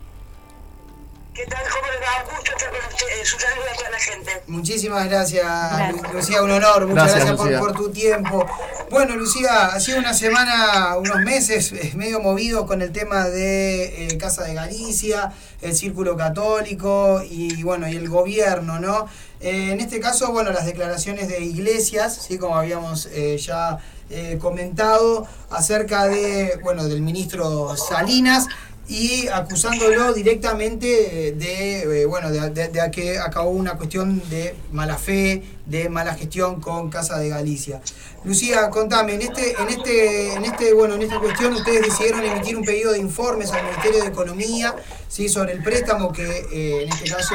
Muchísimas 4.46 5.06
gracias, 5.08 5.44
Lu- 5.92 6.12
Lucía, 6.14 6.42
un 6.42 6.50
honor, 6.50 6.86
muchas 6.86 7.04
Gracias, 7.14 7.36
gracias, 7.36 7.60
por- 7.60 7.72
tu 7.74 7.90
tiempo. 7.90 8.46
Bueno, 8.90 9.16
Lucía, 9.16 9.66
ha 9.66 9.80
sido 9.80 9.98
una 9.98 10.14
semana, 10.14 10.96
unos 10.96 11.20
meses 11.22 11.72
eh, 11.72 11.92
medio 11.96 12.20
movidos 12.20 12.66
con 12.66 12.80
el 12.82 12.92
tema 12.92 13.28
de 13.28 14.06
eh, 14.06 14.18
Casa 14.18 14.44
de 14.44 14.54
Galicia, 14.54 15.32
el 15.60 15.74
Círculo 15.74 16.16
Católico 16.16 17.22
y 17.28 17.62
bueno, 17.64 17.88
y 17.88 17.96
el 17.96 18.08
gobierno, 18.08 18.78
¿no? 18.78 19.06
Eh, 19.40 19.72
en 19.72 19.80
este 19.80 20.00
caso, 20.00 20.32
bueno, 20.32 20.52
las 20.52 20.64
declaraciones 20.64 21.28
de 21.28 21.40
iglesias, 21.40 22.26
¿sí? 22.26 22.38
como 22.38 22.56
habíamos 22.56 23.06
eh, 23.12 23.36
ya 23.38 23.78
eh, 24.08 24.38
comentado, 24.40 25.26
acerca 25.50 26.06
de, 26.06 26.58
bueno, 26.62 26.84
del 26.84 27.02
ministro 27.02 27.76
Salinas 27.76 28.46
y 28.88 29.26
acusándolo 29.28 30.12
directamente 30.12 31.32
de, 31.36 32.02
eh, 32.02 32.06
bueno, 32.06 32.30
de- 32.30 32.68
de 32.68 32.90
que 32.92 33.18
acabó 33.18 33.50
una 33.50 33.72
cuestión 33.76 34.22
de 34.30 34.54
mala 34.70 34.96
fe, 34.96 35.42
de 35.66 35.88
mala 35.88 36.14
gestión 36.14 36.60
con 36.60 36.90
Casa 36.90 37.18
de 37.18 37.28
Galicia. 37.28 37.80
Lucía, 38.24 38.70
contame, 38.70 39.14
en 39.14 39.22
este, 39.22 39.52
en 39.60 39.68
este, 39.68 40.34
en 40.34 40.44
este, 40.44 40.72
bueno, 40.72 40.94
en 40.94 41.02
esta 41.02 41.18
cuestión 41.18 41.52
ustedes 41.52 41.82
decidieron 41.82 42.24
emitir 42.24 42.56
un 42.56 42.64
pedido 42.64 42.92
de 42.92 42.98
informes 42.98 43.52
al 43.52 43.64
Ministerio 43.64 44.02
de 44.02 44.08
Economía, 44.08 44.74
sí, 45.08 45.28
sobre 45.28 45.52
el 45.52 45.62
préstamo 45.62 46.12
que 46.12 46.24
eh, 46.52 46.82
en 46.84 46.88
este 46.88 47.10
caso 47.10 47.34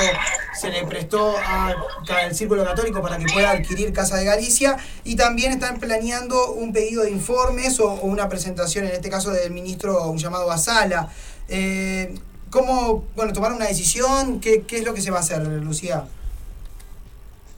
se 0.60 0.70
le 0.70 0.86
prestó 0.86 1.36
al 1.38 2.36
Círculo 2.36 2.64
Católico 2.64 3.02
para 3.02 3.18
que 3.18 3.26
pueda 3.26 3.52
adquirir 3.52 3.92
Casa 3.92 4.18
de 4.18 4.26
Galicia, 4.26 4.78
y 5.04 5.16
también 5.16 5.52
están 5.52 5.80
planeando 5.80 6.54
un 6.54 6.72
pedido 6.72 7.04
de 7.04 7.12
informes 7.12 7.80
o, 7.80 7.94
una 7.96 8.30
presentación, 8.30 8.86
en 8.86 8.92
este 8.92 9.10
caso 9.10 9.32
del 9.32 9.52
ministro, 9.52 10.10
un 10.10 10.18
llamado 10.18 10.50
a 10.52 10.58
sala. 10.58 11.10
Eh, 11.50 12.16
¿Cómo, 12.50 13.06
bueno, 13.16 13.32
tomar 13.32 13.54
una 13.54 13.66
decisión? 13.66 14.42
¿Qué, 14.42 14.64
¿Qué 14.64 14.80
es 14.80 14.86
lo 14.86 14.94
que 14.94 15.02
se 15.02 15.10
va 15.10 15.18
a 15.18 15.22
hacer, 15.22 15.42
Lucía? 15.42 16.06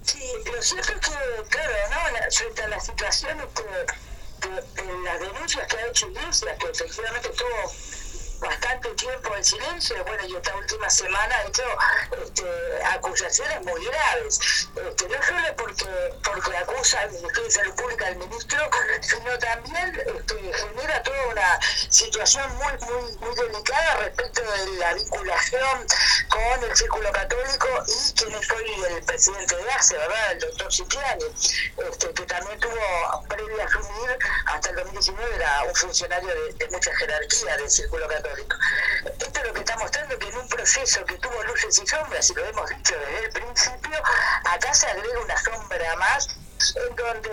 Sí, 0.05 0.19
lo 0.45 0.61
cierto 0.61 0.91
es 0.93 0.99
que, 0.99 1.49
claro, 1.49 1.73
¿no? 1.89 2.31
Frente 2.31 2.61
a 2.61 2.67
la 2.67 2.79
situación 2.79 3.39
este, 3.39 3.63
de, 3.63 4.83
de 4.83 4.99
las 5.03 5.19
denuncias 5.19 5.67
que 5.67 5.77
ha 5.77 5.87
hecho 5.87 6.07
Iglesia, 6.09 6.57
que 6.57 6.69
efectivamente 6.69 7.29
tuvo 7.29 7.73
bastante 8.43 8.89
tiempo 8.95 9.35
en 9.35 9.43
silencio, 9.43 10.03
bueno, 10.05 10.25
y 10.27 10.35
esta 10.35 10.55
última 10.55 10.89
semana 10.89 11.35
ha 11.37 11.43
hecho 11.43 11.63
este, 12.23 12.43
acusaciones 12.93 13.63
muy 13.63 13.85
graves, 13.85 14.39
este, 14.75 15.07
no 15.07 15.23
solo 15.23 15.55
porque, 15.57 15.85
porque 16.23 16.57
acusa 16.57 16.99
al 17.01 17.11
Ministerio 17.11 17.43
de 17.43 17.51
Salud 17.51 17.75
Pública 17.75 18.07
al 18.07 18.15
ministro, 18.17 18.69
sino 19.01 19.39
también 19.39 20.01
este, 20.05 20.53
genera 20.53 21.03
toda 21.03 21.27
una 21.27 21.59
situación 21.89 22.55
muy, 22.57 22.73
muy, 22.87 23.17
muy 23.17 23.35
delicada 23.35 23.95
respecto 23.97 24.41
de 24.41 24.77
la 24.77 24.93
vinculación 24.93 25.87
con 26.29 26.63
el 26.63 26.75
círculo 26.75 27.11
católico 27.11 27.67
y 27.87 28.13
quien 28.13 28.35
es 28.35 28.51
hoy 28.51 28.83
el 28.89 29.03
presidente 29.03 29.55
de 29.55 29.71
ACE, 29.71 29.97
¿verdad? 29.97 30.31
El 30.33 30.39
doctor 30.39 30.73
Cipriani, 30.73 31.25
este, 31.89 32.13
que 32.13 32.25
también 32.25 32.59
tuvo, 32.59 33.23
previo 33.29 33.61
a 33.61 33.65
asumir, 33.65 34.17
hasta 34.47 34.69
el 34.69 34.75
2019 34.77 35.35
era 35.35 35.63
un 35.63 35.75
funcionario 35.75 36.29
de, 36.29 36.53
de 36.53 36.69
mucha 36.69 36.93
jerarquía 36.95 37.57
del 37.57 37.69
círculo 37.69 38.07
católico. 38.07 38.32
Esto 38.37 39.39
es 39.39 39.47
lo 39.47 39.53
que 39.53 39.59
está 39.59 39.75
mostrando 39.77 40.17
que 40.17 40.29
en 40.29 40.37
un 40.37 40.47
proceso 40.47 41.05
que 41.05 41.17
tuvo 41.17 41.43
luces 41.43 41.79
y 41.79 41.87
sombras, 41.87 42.29
y 42.29 42.33
lo 42.33 42.45
hemos 42.45 42.69
dicho 42.69 42.95
desde 42.97 43.25
el 43.25 43.31
principio, 43.31 43.97
acá 44.45 44.73
se 44.73 44.87
agrega 44.87 45.19
una 45.19 45.37
sombra 45.37 45.95
más 45.97 46.27
en 46.75 46.95
donde 46.95 47.29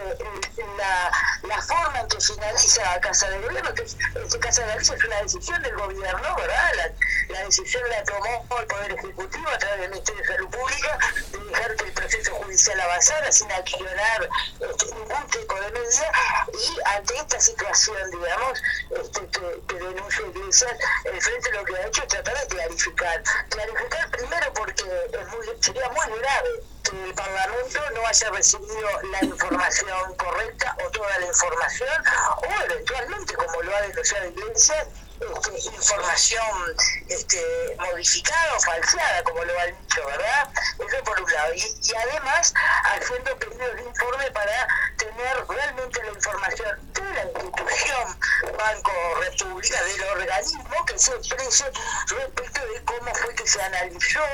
la, 0.76 1.10
la 1.48 1.62
forma 1.62 2.00
en 2.00 2.08
que 2.08 2.20
finaliza 2.20 3.00
Casa 3.00 3.30
de 3.30 3.38
Gobierno, 3.40 3.74
que 3.74 3.82
es, 3.82 3.96
Casa 4.40 4.62
de 4.62 4.68
Galicia 4.68 4.94
es 4.94 5.04
una 5.04 5.22
decisión 5.22 5.62
del 5.62 5.74
gobierno, 5.76 6.36
¿verdad? 6.36 6.72
La, 6.76 7.34
la 7.34 7.44
decisión 7.44 7.82
la 7.88 8.02
tomó 8.04 8.46
el 8.58 8.66
Poder 8.66 8.92
Ejecutivo 8.92 9.48
a 9.48 9.58
través 9.58 9.80
del 9.80 9.90
Ministerio 9.90 10.22
de 10.22 10.28
Salud 10.28 10.48
Pública 10.50 10.98
de 11.32 11.38
dejar 11.38 11.76
que 11.76 11.84
el 11.84 11.92
proceso 11.92 12.34
judicial 12.34 12.80
avanzara 12.80 13.32
sin 13.32 13.52
accionar 13.52 14.28
este, 14.60 14.86
ningún 14.86 15.26
tipo 15.28 15.54
de 15.54 15.70
medida 15.72 16.12
y 16.52 16.96
ante 16.96 17.16
esta 17.16 17.40
situación, 17.40 18.10
digamos, 18.10 18.62
este, 18.90 19.26
que, 19.28 19.60
que 19.68 19.74
denuncia 19.74 20.26
Iglesias, 20.26 20.72
el 21.04 21.20
Frente 21.20 21.52
lo 21.52 21.64
que 21.64 21.76
ha 21.76 21.86
hecho 21.86 22.02
es 22.02 22.08
tratar 22.08 22.38
de 22.40 22.46
clarificar. 22.46 23.22
Clarificar 23.48 24.10
primero 24.10 24.52
porque 24.54 24.84
es 25.12 25.28
muy, 25.28 25.46
sería 25.60 25.88
muy 25.90 26.18
grave 26.18 26.48
que 26.82 27.04
el 27.08 27.14
Parlamento 27.14 27.78
no 27.94 28.06
haya 28.06 28.30
recibido 28.30 28.88
la 29.12 29.24
información 29.24 30.14
correcta 30.16 30.76
o 30.84 30.90
toda 30.90 31.18
la 31.18 31.26
información, 31.26 32.04
o 32.36 32.64
eventualmente, 32.64 33.34
como 33.34 33.62
lo 33.62 33.76
ha 33.76 33.82
denunciado 33.82 34.28
Iglesias, 34.28 34.86
este, 35.20 35.70
información 35.70 36.76
este, 37.08 37.76
modificada 37.78 38.56
o 38.56 38.60
falseada, 38.60 39.22
como 39.24 39.44
lo 39.44 39.60
han 39.60 39.80
dicho, 39.80 40.06
¿verdad? 40.06 40.50
Eso 40.78 41.04
por 41.04 41.20
un 41.20 41.32
lado. 41.32 41.54
Y, 41.54 41.60
y 41.60 41.94
además, 41.94 42.54
haciendo 42.84 43.36
pedidos 43.36 43.76
de 43.76 43.82
informe 43.82 44.30
para 44.32 44.68
tener 44.96 45.46
realmente 45.48 46.02
la 46.02 46.10
información 46.10 46.92
de 46.92 47.02
la 47.14 47.24
institución 47.24 48.18
Banco 48.56 48.92
República, 49.20 49.82
del 49.84 50.02
organismo, 50.04 50.84
que 50.86 50.98
se 50.98 51.12
exprese 51.14 51.64
respecto 52.08 52.60
de 52.66 52.84
cómo 52.84 53.14
fue 53.14 53.34
que 53.34 53.46
se 53.46 53.60
analizó, 53.62 54.24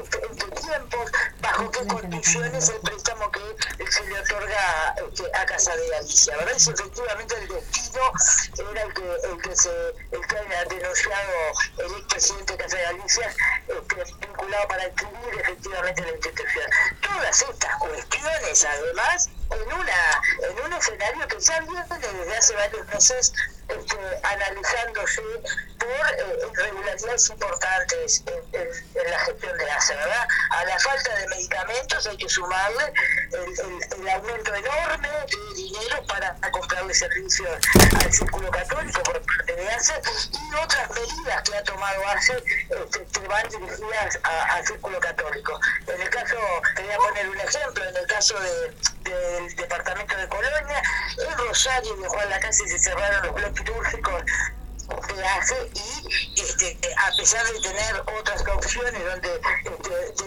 este, 0.00 0.24
en 0.24 0.36
qué 0.36 0.60
tiempos, 0.60 1.10
bajo 1.40 1.70
qué 1.70 1.86
condiciones 1.86 2.68
el 2.68 2.80
préstamo 2.80 3.30
que 3.30 3.90
se 3.90 4.04
le 4.04 4.20
otorga 4.20 4.94
este, 5.06 5.24
a 5.34 5.46
Casa 5.46 5.76
de 5.76 5.88
Galicia, 5.88 6.36
¿verdad? 6.36 6.58
Si 6.58 6.70
efectivamente 6.70 7.34
el 7.36 7.48
destino 7.48 8.12
era 8.72 8.82
el 8.82 8.94
que, 8.94 9.14
el 9.24 9.42
que 9.42 9.56
se 9.56 9.70
que 10.26 10.36
ha 10.36 10.64
denunciado 10.64 11.32
el 11.78 11.92
expresidente 11.98 12.56
de 12.56 12.82
Galicia, 12.82 13.34
este, 13.68 14.26
vinculado 14.26 14.68
para 14.68 14.82
adquirir 14.84 15.40
efectivamente 15.40 16.02
la 16.02 16.10
institución. 16.10 16.70
Todas 17.00 17.42
estas 17.42 17.76
cuestiones, 17.78 18.64
además, 18.64 19.30
en 19.52 20.64
un 20.64 20.72
escenario 20.72 21.28
que 21.28 21.40
ya 21.40 21.60
viene 21.60 21.84
desde 21.88 22.36
hace 22.36 22.54
varios 22.54 22.86
meses 22.88 23.32
este, 23.68 23.96
analizándose 24.22 25.22
por 25.78 25.88
eh, 25.88 27.16
importantes 27.30 28.22
en, 28.26 29.10
la 29.10 29.18
gestión 29.20 29.58
de 29.58 29.70
ASA, 29.70 29.94
¿verdad? 29.94 30.28
A 30.50 30.64
la 30.64 30.78
falta 30.78 31.14
de 31.14 31.28
medicamentos 31.28 32.06
hay 32.06 32.16
que 32.16 32.28
sumarle 32.28 32.92
el, 33.32 34.08
aumento 34.08 34.54
enorme 34.54 35.08
de 35.08 35.54
dinero 35.54 36.04
para 36.06 36.34
comprarle 36.50 36.94
servicios 36.94 37.50
al 38.04 38.12
círculo 38.12 38.50
católico 38.50 39.02
por 39.02 39.22
parte 39.22 39.54
de 39.54 39.68
ASA 39.70 40.00
y 40.32 40.54
otras 40.56 40.90
medidas 40.90 41.42
que 41.42 41.56
ha 41.56 41.64
tomado 41.64 42.06
ASE 42.08 42.36
este, 42.36 43.06
que 43.06 43.28
van 43.28 43.48
dirigidas 43.48 44.18
al 44.22 44.66
círculo 44.66 45.00
católico. 45.00 45.60
En 45.86 46.00
el 46.00 46.10
caso, 46.10 46.36
te 46.74 46.82
voy 46.82 46.92
a 46.92 46.96
poner 46.98 47.28
un 47.28 47.40
ejemplo, 47.40 47.84
en 47.84 47.96
el 47.96 48.06
caso 48.06 48.38
de, 48.40 48.74
del 49.12 49.56
departamento 49.56 50.16
de 50.16 50.28
Colonia, 50.28 50.82
en 51.18 51.38
Rosario 51.38 51.94
en 51.94 52.08
Juan 52.08 52.30
Lacase 52.30 52.68
se 52.68 52.78
cerraron 52.78 53.26
los 53.26 53.34
bloques 53.34 53.62
quirúrgicos 53.62 54.22
de 54.22 55.70
y 55.74 56.40
este, 56.40 56.78
a 56.96 57.16
pesar 57.16 57.46
de 57.46 57.60
tener 57.60 58.02
otras 58.18 58.42
opciones 58.48 59.04
donde 59.04 59.40
este, 59.64 60.21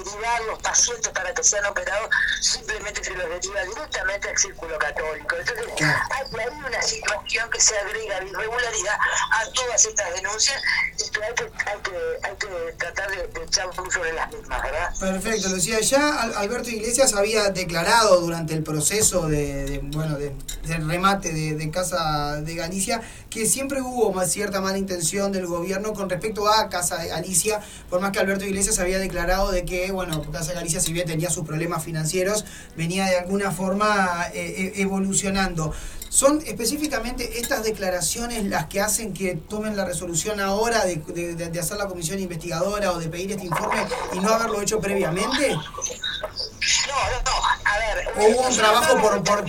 los 0.48 0.60
pacientes 0.62 1.10
para 1.10 1.34
que 1.34 1.44
sean 1.44 1.66
operados, 1.66 2.10
simplemente 2.42 3.04
se 3.04 3.12
los 3.12 3.30
deriva 3.30 3.64
directamente 3.64 4.30
al 4.30 4.38
círculo 4.38 4.78
católico. 4.78 5.36
Entonces 5.40 5.66
hay 5.82 6.40
ahí 6.40 6.60
una 6.68 6.82
situación 6.82 7.50
que 7.50 7.60
se 7.62 7.78
agrega 7.78 8.20
de 8.20 8.28
irregularidad 8.30 8.98
a 9.32 9.52
todas 9.54 9.86
estas 9.86 10.14
denuncias 10.16 10.62
y 10.98 11.10
que 11.12 11.24
hay 11.24 11.34
que, 11.34 11.44
hay 11.44 11.80
que, 11.82 12.28
hay 12.28 12.36
que 12.36 12.74
tratar 12.78 13.10
de, 13.12 13.28
de 13.28 13.44
echar 13.46 13.68
luz 13.78 13.94
sobre 13.94 14.14
las 14.14 14.32
mismas, 14.32 14.62
¿verdad? 14.64 14.94
Perfecto, 15.00 15.50
Lucía. 15.50 15.80
Ya 15.82 16.22
Al- 16.22 16.36
Alberto 16.36 16.70
Iglesias 16.70 17.14
había 17.14 17.50
declarado 17.50 18.20
durante 18.22 18.54
el 18.54 18.64
proceso 18.64 19.28
de, 19.28 19.66
de, 19.66 19.80
bueno 19.80 20.18
de, 20.18 20.36
del 20.64 20.88
remate 20.90 21.32
de, 21.32 21.56
de 21.56 21.72
Casa 21.72 22.38
de 22.42 22.56
Galicia 22.56 23.02
que 23.30 23.46
siempre 23.46 23.82
hubo 23.82 24.14
más 24.14 24.32
cierta 24.32 24.62
mala 24.62 24.78
intención 24.78 25.32
del 25.34 25.46
gobierno 25.46 25.94
con 25.94 26.10
respecto 26.10 26.48
a 26.48 26.70
Casa 26.70 26.96
de 26.98 27.08
Galicia, 27.10 27.60
por 27.90 28.00
más 28.00 28.12
que 28.12 28.20
Alberto 28.20 28.46
Iglesias 28.46 28.80
había 28.80 28.98
declarado 28.98 29.52
de 29.52 29.66
que 29.66 29.92
bueno 29.92 30.15
Casa 30.32 30.50
de 30.50 30.56
Galicia 30.56 30.80
si 30.80 30.94
bien 30.94 31.08
tenía 31.08 31.30
sus 31.30 31.46
problemas 31.46 31.84
financieros 31.84 32.46
venía 32.76 33.06
de 33.06 33.18
alguna 33.20 33.52
forma 33.52 34.28
eh, 34.34 34.74
eh, 34.76 34.82
evolucionando. 34.82 35.74
¿Son 36.10 36.42
específicamente 36.46 37.40
estas 37.40 37.64
declaraciones 37.64 38.46
las 38.46 38.68
que 38.68 38.80
hacen 38.80 39.14
que 39.14 39.36
tomen 39.36 39.76
la 39.76 39.84
resolución 39.84 40.40
ahora 40.40 40.86
de, 40.86 40.96
de- 40.98 41.36
de- 41.50 41.60
hacer 41.60 41.78
la 41.78 41.88
comisión 41.88 42.20
investigadora 42.20 42.92
o 42.94 43.00
de 43.00 43.10
pedir 43.10 43.32
este 43.34 43.46
informe 43.46 43.86
y 44.14 44.20
no 44.20 44.30
haberlo 44.30 44.62
hecho 44.62 44.80
previamente? 44.80 45.50
No, 45.50 45.60
no, 45.60 47.22
no. 47.26 47.46
A 47.66 47.78
ver. 47.80 48.08
¿O 48.18 48.32
hubo 48.32 48.48
un 48.48 48.56
trabajo 48.56 48.98
por, 49.02 49.24
por, 49.24 49.46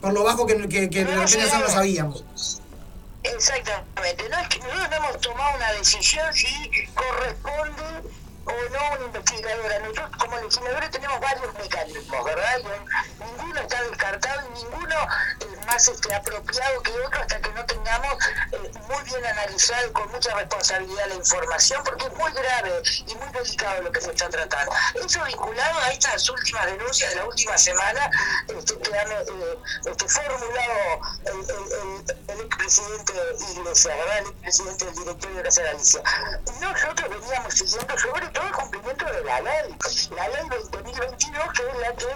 por 0.00 0.12
lo 0.12 0.22
bajo 0.22 0.46
que, 0.46 0.68
que, 0.68 0.88
que 0.88 1.04
de 1.04 1.14
no 1.16 1.22
lo 1.22 1.68
sabíamos? 1.68 2.24
Exactamente, 3.24 4.28
no 4.30 4.38
es 4.38 4.48
que 4.48 4.58
nosotros 4.60 4.88
no 4.90 4.96
hemos 4.96 5.20
tomado 5.20 5.56
una 5.56 5.72
decisión 5.72 6.32
si 6.32 6.46
corresponde 6.94 8.08
o 8.46 8.68
no 8.70 8.96
una 8.96 9.06
investigadora. 9.06 9.78
Nosotros 9.80 10.10
como 10.18 10.36
legisladores 10.38 10.90
tenemos 10.90 11.20
varios 11.20 11.54
mecanismos, 11.54 12.24
¿verdad? 12.24 12.58
Y 12.58 13.24
ninguno 13.24 13.60
está 13.60 13.82
descartado 13.82 14.42
y 14.48 14.64
ninguno 14.64 14.96
es 15.40 15.66
más 15.66 15.88
este, 15.88 16.14
apropiado 16.14 16.82
que 16.82 16.92
otro 16.92 17.20
hasta 17.20 17.40
que 17.40 17.50
no 17.50 17.66
tengamos 17.66 18.14
eh, 18.52 18.72
muy 18.88 19.02
bien 19.04 19.26
analizado 19.26 19.88
y 19.88 19.92
con 19.92 20.10
mucha 20.12 20.34
responsabilidad 20.34 21.08
la 21.08 21.14
información, 21.14 21.82
porque 21.84 22.06
es 22.06 22.14
muy 22.14 22.32
grave 22.32 22.82
y 23.06 23.14
muy 23.16 23.28
delicado 23.32 23.82
lo 23.82 23.92
que 23.92 24.00
se 24.00 24.10
está 24.10 24.28
tratando. 24.28 24.72
Eso 25.04 25.24
vinculado 25.24 25.78
a 25.80 25.90
estas 25.90 26.28
últimas 26.28 26.66
denuncias 26.66 27.10
de 27.10 27.16
la 27.16 27.24
última 27.26 27.58
semana 27.58 28.10
este, 28.48 28.78
que 28.78 28.98
han 28.98 29.12
eh, 29.12 29.24
este, 29.86 30.08
formulado 30.08 31.00
el, 31.26 31.40
el, 31.50 32.20
el, 32.28 32.46
expresidente 32.46 33.12
Iglesias, 33.52 33.96
¿verdad? 33.96 34.18
El 34.18 34.26
expresidente 34.26 34.84
del 34.84 34.94
directorio 34.94 35.36
de 35.36 35.42
Casa 35.42 35.62
de 35.62 35.66
Galicia. 35.68 36.02
Nosotros 36.60 37.10
veníamos 37.10 37.54
siguiendo 37.54 37.98
sobre 37.98 38.35
todo 38.36 38.46
el 38.46 38.52
cumplimiento 38.52 39.04
de 39.06 39.24
la 39.24 39.40
ley, 39.40 39.76
la 40.14 40.28
ley 40.28 40.48
2022, 40.70 41.52
que 41.52 41.68
es 41.68 41.78
la 41.78 41.92
que 41.94 42.06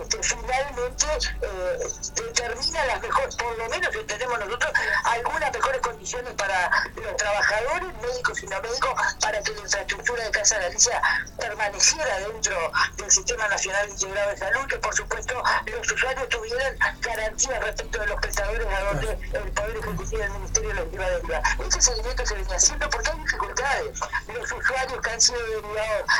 este, 0.00 0.22
finalmente 0.22 1.06
eh, 1.42 1.78
determina 2.14 2.84
las 2.86 3.02
mejores, 3.02 3.36
por 3.36 3.58
lo 3.58 3.68
menos 3.68 3.94
entendemos 3.94 4.38
nosotros, 4.38 4.72
algunas 5.04 5.52
mejores 5.52 5.80
condiciones 5.82 6.32
para 6.34 6.70
los 6.96 7.16
trabajadores, 7.16 7.94
médicos 8.00 8.42
y 8.42 8.46
no 8.46 8.60
médicos, 8.62 8.92
para 9.20 9.42
que 9.42 9.52
la 9.52 9.60
infraestructura 9.60 10.24
de 10.24 10.30
Casa 10.30 10.56
de 10.56 10.64
Galicia 10.64 11.02
permaneciera 11.38 12.18
dentro 12.20 12.72
del 12.96 13.10
Sistema 13.10 13.46
Nacional 13.48 13.90
Integrado 13.90 14.30
de 14.30 14.36
Salud, 14.38 14.66
que 14.68 14.78
por 14.78 14.94
supuesto 14.94 15.42
los 15.66 15.92
usuarios 15.92 16.28
tuvieran 16.30 16.78
garantías 17.02 17.62
respecto 17.62 18.00
de 18.00 18.06
los 18.06 18.20
prestadores 18.20 18.66
a 18.66 18.80
donde 18.84 19.18
el 19.34 19.52
Poder 19.52 19.76
Ejecutivo 19.76 20.22
del 20.22 20.30
Ministerio 20.30 20.72
los 20.74 20.92
iba 20.94 21.04
a 21.04 21.10
derivar. 21.10 21.42
Ese 21.66 21.80
seguimiento 21.82 22.24
se 22.24 22.34
venía 22.34 22.56
haciendo 22.56 22.88
porque 22.88 23.10
hay 23.10 23.18
dificultades. 23.18 24.00
Los 24.28 24.52
usuarios 24.52 25.00
que 25.02 25.10
han 25.10 25.20
sido 25.20 25.57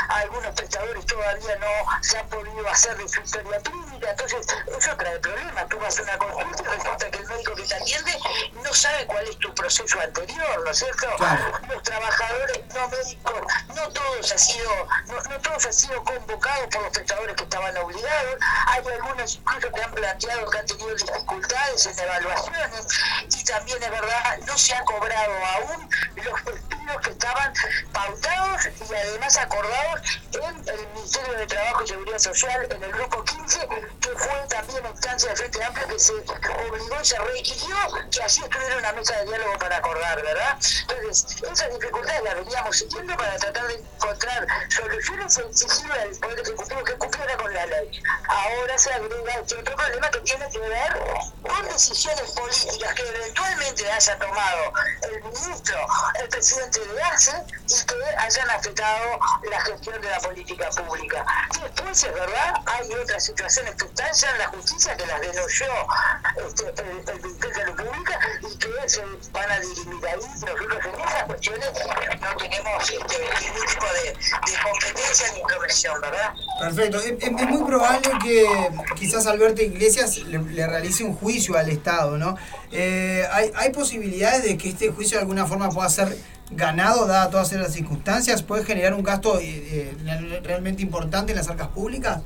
a 0.08 0.18
algunos 0.18 0.54
prestadores 0.54 1.06
todavía 1.06 1.56
no 1.56 2.02
se 2.02 2.18
han 2.18 2.28
podido 2.28 2.68
hacer 2.68 2.96
de 2.96 3.08
su 3.08 3.20
historia 3.20 3.58
clínica, 3.60 4.10
entonces 4.10 4.46
eso 4.78 4.96
trae 4.96 5.18
problemas. 5.20 5.68
Tú 5.68 5.78
vas 5.78 5.98
a 5.98 6.02
una 6.02 6.18
consulta 6.18 6.62
y 6.62 6.76
resulta 6.76 7.10
que 7.10 7.18
el 7.18 7.26
médico 7.26 7.54
que 7.54 7.62
te 7.62 7.74
atiende 7.74 8.18
no 8.62 8.74
sabe 8.74 9.06
cuál 9.06 9.28
es 9.28 9.38
tu 9.38 9.54
proceso 9.54 10.00
anterior, 10.00 10.64
¿no 10.64 10.70
es 10.70 10.78
cierto? 10.78 11.06
Los 11.68 11.82
trabajadores 11.82 12.60
no 12.74 12.88
médicos, 12.88 13.42
no 13.74 13.88
todos 13.90 14.32
han 14.32 14.38
sido, 14.38 14.70
no, 15.06 15.22
no 15.22 15.40
todos 15.40 15.66
han 15.66 15.72
sido 15.72 16.04
convocados 16.04 16.68
por 16.68 16.82
los 16.82 16.92
prestadores 16.92 17.36
que 17.36 17.44
estaban 17.44 17.76
obligados, 17.76 18.36
hay 18.66 18.82
algunos 18.94 19.36
incluso 19.36 19.72
que 19.72 19.82
han 19.82 19.92
planteado 19.92 20.50
que 20.50 20.58
han 20.58 20.66
tenido 20.66 20.94
dificultades 20.94 21.86
en 21.86 21.98
evaluaciones 21.98 22.86
y 23.36 23.44
también 23.44 23.82
es 23.82 23.90
verdad, 23.90 24.38
no 24.46 24.58
se 24.58 24.74
ha 24.74 24.84
cobrado 24.84 25.32
aún 25.54 25.88
los 29.27 29.27
acordados 29.36 30.00
en 30.32 30.68
el 30.68 30.88
Ministerio 30.94 31.32
de 31.34 31.46
Trabajo 31.46 31.84
y 31.84 31.88
Seguridad 31.88 32.18
Social, 32.18 32.68
en 32.70 32.82
el 32.82 32.92
Grupo 32.92 33.24
15, 33.24 33.68
que 34.00 34.10
fue 34.16 34.46
también 34.48 34.86
instancia 34.86 35.28
del 35.28 35.38
Frente 35.38 35.64
Amplio 35.64 35.88
que 35.88 35.98
se 35.98 36.12
obligó 36.12 37.00
y 37.00 37.04
se 37.04 37.18
requirió 37.18 37.76
que 38.10 38.22
así 38.22 38.42
estuviera 38.42 38.76
una 38.78 38.92
mesa 38.92 39.16
de 39.18 39.26
diálogo 39.26 39.58
para 39.58 39.76
acordar, 39.76 40.22
¿verdad? 40.22 40.58
Entonces, 40.88 41.42
esas 41.42 41.72
dificultades 41.72 42.22
las 42.24 42.34
veníamos 42.36 42.76
siguiendo 42.76 43.16
para 43.16 43.36
tratar 43.36 43.66
de 43.68 43.74
encontrar 43.74 44.46
soluciones 44.68 45.38
e 45.38 45.42
exigir 45.42 45.92
al 45.92 46.10
Poder 46.16 46.40
Ejecutivo 46.40 46.84
que 46.84 46.94
cumpliera 46.94 47.36
con 47.36 47.54
la 47.54 47.66
ley. 47.66 48.02
Ahora 48.28 48.78
se 48.78 48.92
agrega 48.92 49.34
este 49.34 49.56
otro 49.56 49.76
problema 49.76 50.10
que 50.10 50.20
tiene 50.20 50.50
que 50.50 50.58
ver 50.58 51.02
con 51.42 51.68
decisiones 51.68 52.30
políticas 52.32 52.94
que 52.94 53.08
eventualmente 53.08 53.90
haya 53.90 54.18
tomado 54.18 54.72
el 55.02 55.22
ministro, 55.24 55.78
el 56.20 56.28
presidente 56.28 56.80
de 56.80 57.02
ACE 57.02 57.44
y 57.68 57.86
que 57.86 58.16
hayan 58.18 58.50
afectado 58.50 59.17
la 59.50 59.60
gestión 59.60 60.00
de 60.00 60.10
la 60.10 60.18
política 60.20 60.68
pública. 60.70 61.24
Después, 61.62 62.04
es 62.04 62.14
verdad, 62.14 62.54
hay 62.66 62.92
otras 62.94 63.24
situaciones 63.24 63.74
que 63.76 63.84
están 63.86 64.12
ya 64.12 64.30
en 64.30 64.38
la 64.38 64.48
justicia 64.48 64.96
que 64.96 65.06
las 65.06 65.20
denunció 65.20 65.66
este, 66.46 66.64
el, 66.82 67.08
el 67.08 67.22
Ministerio 67.22 67.76
Pública 67.76 68.18
y 68.42 68.58
que 68.58 68.88
se 68.88 69.02
van 69.32 69.50
a 69.50 69.60
dirimir 69.60 70.06
ahí. 70.06 70.16
Nosotros 70.16 70.94
en 70.94 71.00
esas 71.08 71.24
cuestiones 71.24 71.68
no 72.20 72.36
tenemos 72.36 72.90
este, 72.90 73.18
ningún 73.40 73.66
tipo 73.66 73.86
de, 73.86 74.12
de 74.12 74.58
competencia 74.62 75.32
ni 75.34 75.40
intromisión, 75.40 76.00
¿verdad? 76.00 76.32
Perfecto. 76.60 76.98
Es- 76.98 77.22
es 77.22 77.32
muy 77.32 77.64
probable 77.66 78.10
que 78.22 78.70
quizás 78.96 79.26
Alberto 79.26 79.62
Iglesias 79.62 80.16
le, 80.18 80.38
le 80.38 80.66
realice 80.66 81.04
un 81.04 81.14
juicio 81.16 81.56
al 81.56 81.68
Estado, 81.68 82.16
¿no? 82.18 82.36
Eh, 82.72 83.26
¿hay, 83.32 83.52
¿Hay 83.56 83.70
posibilidades 83.72 84.42
de 84.42 84.58
que 84.58 84.68
este 84.70 84.90
juicio 84.90 85.16
de 85.18 85.22
alguna 85.22 85.46
forma 85.46 85.68
pueda 85.70 85.88
ser 85.88 86.16
ganado, 86.50 87.06
dadas 87.06 87.30
todas 87.30 87.52
las 87.52 87.72
circunstancias? 87.72 88.42
¿Puede 88.42 88.64
generar 88.64 88.94
un 88.94 89.02
gasto 89.02 89.38
eh, 89.38 89.94
eh, 90.04 90.40
realmente 90.42 90.82
importante 90.82 91.32
en 91.32 91.38
las 91.38 91.48
arcas 91.48 91.68
públicas? 91.68 92.20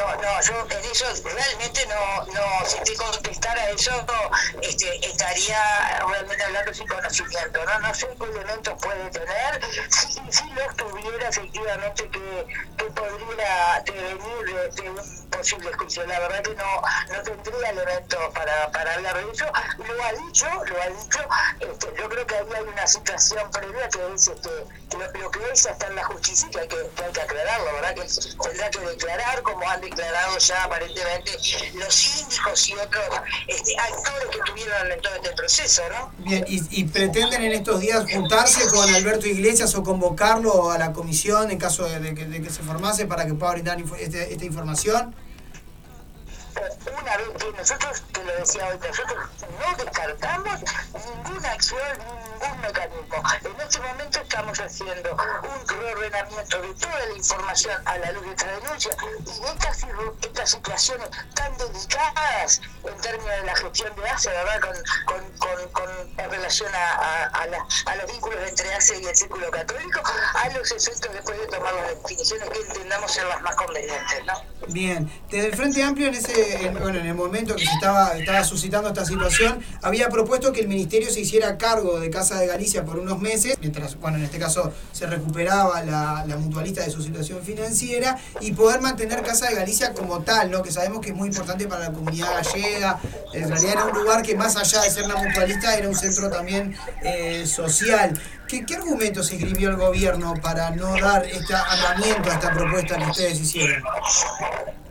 No, 0.00 0.16
no, 0.16 0.40
yo 0.40 0.66
en 0.70 0.90
eso 0.90 1.04
realmente 1.22 1.86
no, 1.86 2.24
no, 2.32 2.66
si 2.66 2.78
te 2.84 2.96
contestara 2.96 3.68
eso, 3.68 3.90
no, 4.06 4.30
este, 4.62 5.06
estaría 5.06 6.00
realmente 6.08 6.42
hablando 6.42 6.72
sin 6.72 6.88
conocimiento, 6.88 7.62
¿no? 7.66 7.80
No 7.80 7.94
sé 7.94 8.08
qué 8.18 8.24
elementos 8.24 8.82
puede 8.82 9.10
tener, 9.10 9.60
si, 9.90 10.18
si 10.32 10.50
los 10.52 10.74
tuviera 10.76 11.28
efectivamente 11.28 12.08
que, 12.08 12.46
que 12.78 12.84
podría 12.84 13.82
devenir 13.84 14.44
de, 14.46 14.82
de 14.82 14.90
un 14.90 15.30
posible 15.30 15.72
juicio. 15.74 16.06
La 16.06 16.18
verdad 16.20 16.42
que 16.42 16.54
no, 16.54 16.82
no 17.12 17.22
tendría 17.22 17.70
elementos 17.70 18.20
para, 18.34 18.70
para 18.72 18.94
hablar 18.94 19.24
de 19.24 19.32
eso. 19.32 19.46
Lo 19.78 20.04
ha 20.04 20.12
dicho, 20.12 20.46
lo 20.64 20.82
ha 20.82 20.86
dicho, 20.86 21.20
este, 21.60 21.86
yo 21.98 22.08
creo 22.08 22.26
que 22.26 22.36
ahí 22.36 22.46
hay 22.56 22.62
una 22.62 22.86
situación 22.86 23.50
previa 23.50 23.88
que 23.88 24.14
es 24.14 24.28
este, 24.28 24.50
lo, 24.98 25.30
que 25.30 25.40
ya 25.40 25.70
está 25.70 25.86
en 25.86 25.94
la 25.96 26.04
justicia 26.04 26.48
que 26.50 26.60
hay 26.60 26.68
que, 26.68 26.90
que 26.96 27.04
hay 27.04 27.12
que 27.12 27.20
aclararlo, 27.20 27.72
¿verdad? 27.74 27.94
Que 27.94 28.02
tendrá 28.42 28.70
que 28.70 28.80
declarar 28.80 29.42
como 29.42 29.68
han 29.68 29.80
declarado 29.90 30.38
ya 30.38 30.64
aparentemente 30.64 31.32
los 31.74 31.94
síndicos 31.94 32.68
y 32.68 32.74
otros 32.74 33.04
este, 33.46 33.76
actores 33.76 34.28
que 34.32 34.38
tuvieron 34.50 34.92
en 34.92 35.00
todo 35.00 35.14
este 35.16 35.30
proceso, 35.32 35.82
¿no? 35.90 36.12
Bien, 36.24 36.44
y, 36.48 36.80
y 36.80 36.84
pretenden 36.84 37.42
en 37.42 37.52
estos 37.52 37.80
días 37.80 38.04
juntarse 38.12 38.66
con 38.70 38.92
Alberto 38.94 39.26
Iglesias 39.26 39.74
o 39.74 39.82
convocarlo 39.82 40.70
a 40.70 40.78
la 40.78 40.92
comisión 40.92 41.50
en 41.50 41.58
caso 41.58 41.84
de, 41.88 42.00
de 42.00 42.14
que, 42.14 42.24
de 42.26 42.40
que 42.42 42.50
se 42.50 42.62
formase 42.62 43.06
para 43.06 43.26
que 43.26 43.34
pueda 43.34 43.52
brindar 43.52 43.78
info- 43.80 43.96
este- 43.96 44.32
esta 44.32 44.44
información. 44.44 45.14
Una 47.00 47.16
vez 47.16 47.28
que 47.38 47.52
nosotros, 47.52 48.02
te 48.12 48.24
lo 48.24 48.36
decía 48.36 48.66
hoy, 48.68 48.78
nosotros 48.78 49.28
no 49.60 49.84
descartamos 49.84 50.60
ninguna 50.92 51.52
acción, 51.52 51.98
ningún 51.98 52.60
mecanismo. 52.60 53.22
En 53.44 53.60
este 53.60 53.80
momento 53.80 54.20
estamos 54.20 54.60
haciendo 54.60 55.12
un 55.12 55.68
reordenamiento 55.68 56.62
de 56.62 56.74
toda 56.74 57.06
la 57.06 57.16
información 57.16 57.82
a 57.84 57.98
la 57.98 58.12
luz 58.12 58.24
de 58.24 58.30
esta 58.30 58.52
denuncia 58.52 58.90
y 59.20 59.40
de 59.40 59.48
estas, 59.48 59.86
estas 60.22 60.50
situaciones 60.50 61.08
tan 61.34 61.56
delicadas 61.58 62.60
en 62.84 63.00
términos 63.00 63.36
de 63.40 63.44
la 63.44 63.56
gestión 63.56 63.96
de 63.96 64.08
ACE, 64.08 64.30
¿verdad? 64.30 64.60
Con, 64.60 65.24
con, 65.38 65.68
con, 65.72 65.90
en 66.18 66.30
relación 66.30 66.70
a, 66.74 67.26
a 67.26 67.96
los 67.96 68.12
vínculos 68.12 68.38
entre 68.48 68.72
ACE 68.74 69.00
y 69.00 69.06
el 69.06 69.16
Círculo 69.16 69.50
Católico, 69.50 70.00
a 70.34 70.48
los 70.50 70.70
efectos 70.70 71.12
después 71.12 71.38
de 71.38 71.46
tomar 71.46 71.74
las 71.74 71.88
definiciones 72.02 72.48
que 72.48 72.58
entendamos 72.60 73.12
ser 73.12 73.24
las 73.26 73.40
más 73.42 73.54
convenientes, 73.56 74.24
¿no? 74.24 74.34
Bien, 74.68 75.10
desde 75.30 75.48
el 75.48 75.56
Frente 75.56 75.82
Amplio 75.82 76.08
en 76.08 76.14
ese, 76.14 76.39
en, 76.40 76.78
bueno, 76.78 76.98
en 76.98 77.06
el 77.06 77.14
momento 77.14 77.54
que 77.56 77.64
se 77.64 77.72
estaba, 77.72 78.16
estaba 78.16 78.44
suscitando 78.44 78.88
esta 78.88 79.04
situación, 79.04 79.60
había 79.82 80.08
propuesto 80.08 80.52
que 80.52 80.60
el 80.60 80.68
ministerio 80.68 81.10
se 81.10 81.20
hiciera 81.20 81.56
cargo 81.58 82.00
de 82.00 82.10
Casa 82.10 82.38
de 82.38 82.46
Galicia 82.46 82.84
por 82.84 82.98
unos 82.98 83.20
meses, 83.20 83.56
mientras, 83.60 83.98
bueno, 83.98 84.18
en 84.18 84.24
este 84.24 84.38
caso 84.38 84.72
se 84.92 85.06
recuperaba 85.06 85.82
la, 85.82 86.24
la 86.26 86.36
mutualista 86.36 86.82
de 86.82 86.90
su 86.90 87.02
situación 87.02 87.42
financiera 87.42 88.18
y 88.40 88.52
poder 88.52 88.80
mantener 88.80 89.22
Casa 89.22 89.48
de 89.48 89.54
Galicia 89.54 89.92
como 89.92 90.20
tal, 90.20 90.50
¿no? 90.50 90.62
Que 90.62 90.72
sabemos 90.72 91.00
que 91.00 91.10
es 91.10 91.16
muy 91.16 91.28
importante 91.28 91.66
para 91.66 91.88
la 91.88 91.92
comunidad 91.92 92.28
gallega. 92.34 93.00
En 93.32 93.48
realidad 93.48 93.72
era 93.72 93.84
un 93.84 93.98
lugar 93.98 94.22
que 94.22 94.34
más 94.34 94.56
allá 94.56 94.82
de 94.82 94.90
ser 94.90 95.04
una 95.04 95.16
mutualista 95.16 95.76
era 95.76 95.88
un 95.88 95.94
centro 95.94 96.30
también 96.30 96.76
eh, 97.02 97.46
social. 97.46 98.20
¿Qué, 98.48 98.66
¿Qué 98.66 98.74
argumentos 98.74 99.30
escribió 99.30 99.70
el 99.70 99.76
gobierno 99.76 100.34
para 100.42 100.70
no 100.70 100.98
dar 101.00 101.24
este 101.24 101.54
andamiento 101.54 102.30
a 102.30 102.34
esta 102.34 102.52
propuesta 102.52 102.96
que 102.96 103.04
ustedes 103.04 103.40
hicieron? 103.40 103.82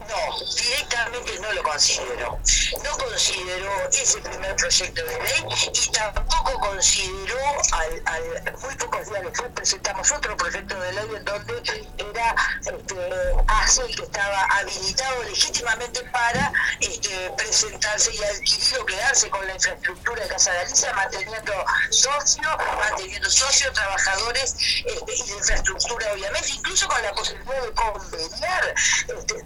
No, 0.10 0.40
directamente 0.56 1.40
no 1.40 1.52
lo 1.54 1.64
considero. 1.64 2.40
No 2.84 2.98
considero 2.98 3.90
ese 3.92 4.20
primer 4.22 4.56
proyecto 4.56 5.04
de 5.06 5.20
ley 5.20 5.46
y 5.74 5.92
tampoco 5.92 6.60
considero, 6.60 7.38
al, 7.74 8.02
al- 8.06 8.58
muy 8.62 8.76
pocos 8.76 9.08
días 9.08 9.22
después 9.24 9.52
presentamos 9.54 10.12
otro 10.12 10.36
proyecto 10.36 10.80
de 10.80 10.94
ley 10.94 11.10
en 11.16 11.26
donde 11.26 11.94
era 11.98 12.36
este, 12.62 13.12
ACE 13.48 13.86
que 13.96 14.04
estaba 14.04 14.44
habilitado 14.46 15.24
legítimamente 15.24 16.04
para 16.06 16.52
este, 16.80 17.32
presentarse 17.38 18.12
y 18.14 18.24
adquirir 18.24 18.80
o 18.80 18.86
quedarse 18.86 19.30
con 19.30 19.46
la 19.46 19.54
infraestructura 19.54 20.24
de 20.24 20.30
Casa 20.30 20.54
Galicia, 20.54 20.94
manteniendo 20.94 21.54
socios, 21.92 22.58
manteniendo 22.80 23.30
socios, 23.30 23.72
trabajadores 23.74 24.56
este, 24.86 25.16
y 25.16 25.28
la 25.28 25.36
infraestructura 25.38 26.14
obviamente, 26.14 26.50
incluso 26.50 26.88
con 26.88 27.02
la 27.04 27.14
posibilidad 27.14 27.62
de 27.62 27.72
conveniar, 27.74 28.74
este, 28.76 29.44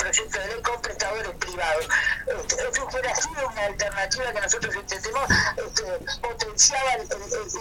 proyecto 0.00 0.38
de 0.40 0.46
ley, 0.46 0.62
con 0.62 0.80
prestadores 0.80 1.30
privados. 1.38 1.88
Este, 2.26 2.54
eso 2.54 2.86
hubiera 2.86 3.14
sido 3.14 3.48
una 3.48 3.64
alternativa 3.64 4.32
que 4.32 4.40
nosotros 4.40 4.74
entendemos 4.74 5.30
este, 5.56 5.82
potenciaba 6.20 6.90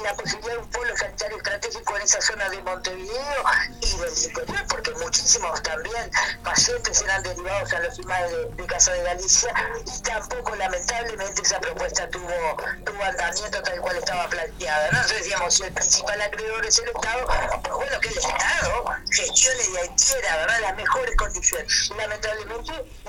la 0.03 0.13
posibilidad 0.15 0.53
de 0.53 0.59
un 0.59 0.69
polo 0.69 0.97
sanitario 0.97 1.37
estratégico 1.37 1.95
en 1.97 2.01
esa 2.01 2.21
zona 2.21 2.49
de 2.49 2.61
Montevideo 2.63 3.43
y 3.81 3.97
del 3.97 4.17
interior, 4.17 4.67
porque 4.69 4.91
muchísimos 4.91 5.61
también 5.63 6.11
pacientes 6.43 7.01
eran 7.01 7.23
derivados 7.23 7.73
a 7.73 7.79
los 7.79 7.99
IMAE 7.99 8.29
de, 8.29 8.45
de 8.55 8.67
Casa 8.67 8.91
de 8.93 9.03
Galicia 9.03 9.53
y 9.85 10.01
tampoco 10.01 10.55
lamentablemente 10.55 11.41
esa 11.41 11.59
propuesta 11.59 12.09
tuvo, 12.09 12.57
tuvo 12.85 13.03
andamiento 13.03 13.61
tal 13.61 13.81
cual 13.81 13.97
estaba 13.97 14.29
planteada. 14.29 14.91
Nosotros 14.91 15.19
decíamos, 15.19 15.53
si 15.53 15.63
el 15.63 15.73
principal 15.73 16.21
acreedor 16.21 16.65
es 16.65 16.79
el 16.79 16.89
Estado, 16.89 17.27
pues 17.63 17.75
bueno, 17.75 17.99
que 17.99 18.07
el 18.07 18.17
Estado 18.17 18.85
gestione 19.11 19.63
y 19.73 19.77
adquiera 19.77 20.37
¿verdad? 20.37 20.59
las 20.61 20.75
mejores 20.75 21.15
condiciones. 21.17 21.89
Lamentablemente 21.97 22.28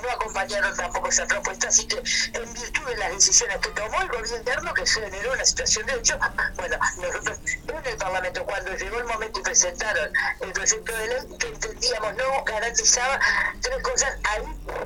no 0.01 0.11
acompañaron 0.11 0.75
tampoco 0.75 1.09
esa 1.09 1.25
propuesta, 1.27 1.67
así 1.67 1.87
que 1.87 1.97
en 1.97 2.53
virtud 2.53 2.85
de 2.87 2.97
las 2.97 3.11
decisiones 3.11 3.57
que 3.57 3.69
tomó 3.69 4.01
el 4.01 4.07
gobierno, 4.09 4.73
que 4.73 4.85
generó 4.85 5.33
una 5.33 5.45
situación 5.45 5.85
de 5.85 5.93
hecho, 5.93 6.17
bueno, 6.55 6.77
nosotros 6.97 7.39
en 7.67 7.85
el 7.85 7.97
Parlamento, 7.97 8.45
cuando 8.45 8.75
llegó 8.75 8.97
el 8.97 9.05
momento 9.05 9.39
y 9.39 9.43
presentaron 9.43 10.11
el 10.39 10.51
proyecto 10.51 10.97
de 10.97 11.07
ley, 11.07 11.37
que 11.39 11.47
entendíamos 11.47 12.15
no 12.15 12.43
garantizaba 12.43 13.19
tres 13.61 13.83
cosas, 13.83 14.17
ahí 14.23 14.43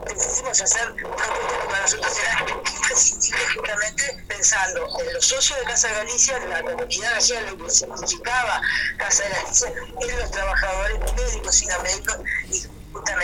decidimos 0.08 0.62
hacer 0.62 0.96
propuestas 0.96 1.54
que 1.62 1.68
para 1.68 1.82
nosotros 1.82 2.20
eran 2.20 2.50
imprescindibles 2.50 3.54
justamente 3.56 4.26
pensando 4.28 5.00
en 5.00 5.14
los 5.14 5.26
socios 5.26 5.60
de 5.60 5.66
Casa 5.66 5.92
Galicia, 5.92 6.38
en 6.38 6.50
la 6.50 6.62
comunidad 6.62 7.14
gallega, 7.14 7.42
lo 7.52 7.66
que 7.66 7.70
significaba 7.70 8.62
Casa 8.98 9.24
Galicia, 9.30 9.74
en 10.02 10.20
los 10.20 10.32
trabajadores 10.32 11.14
médicos 11.14 11.62
y 11.62 11.66
no 11.68 11.80
médicos, 11.80 12.18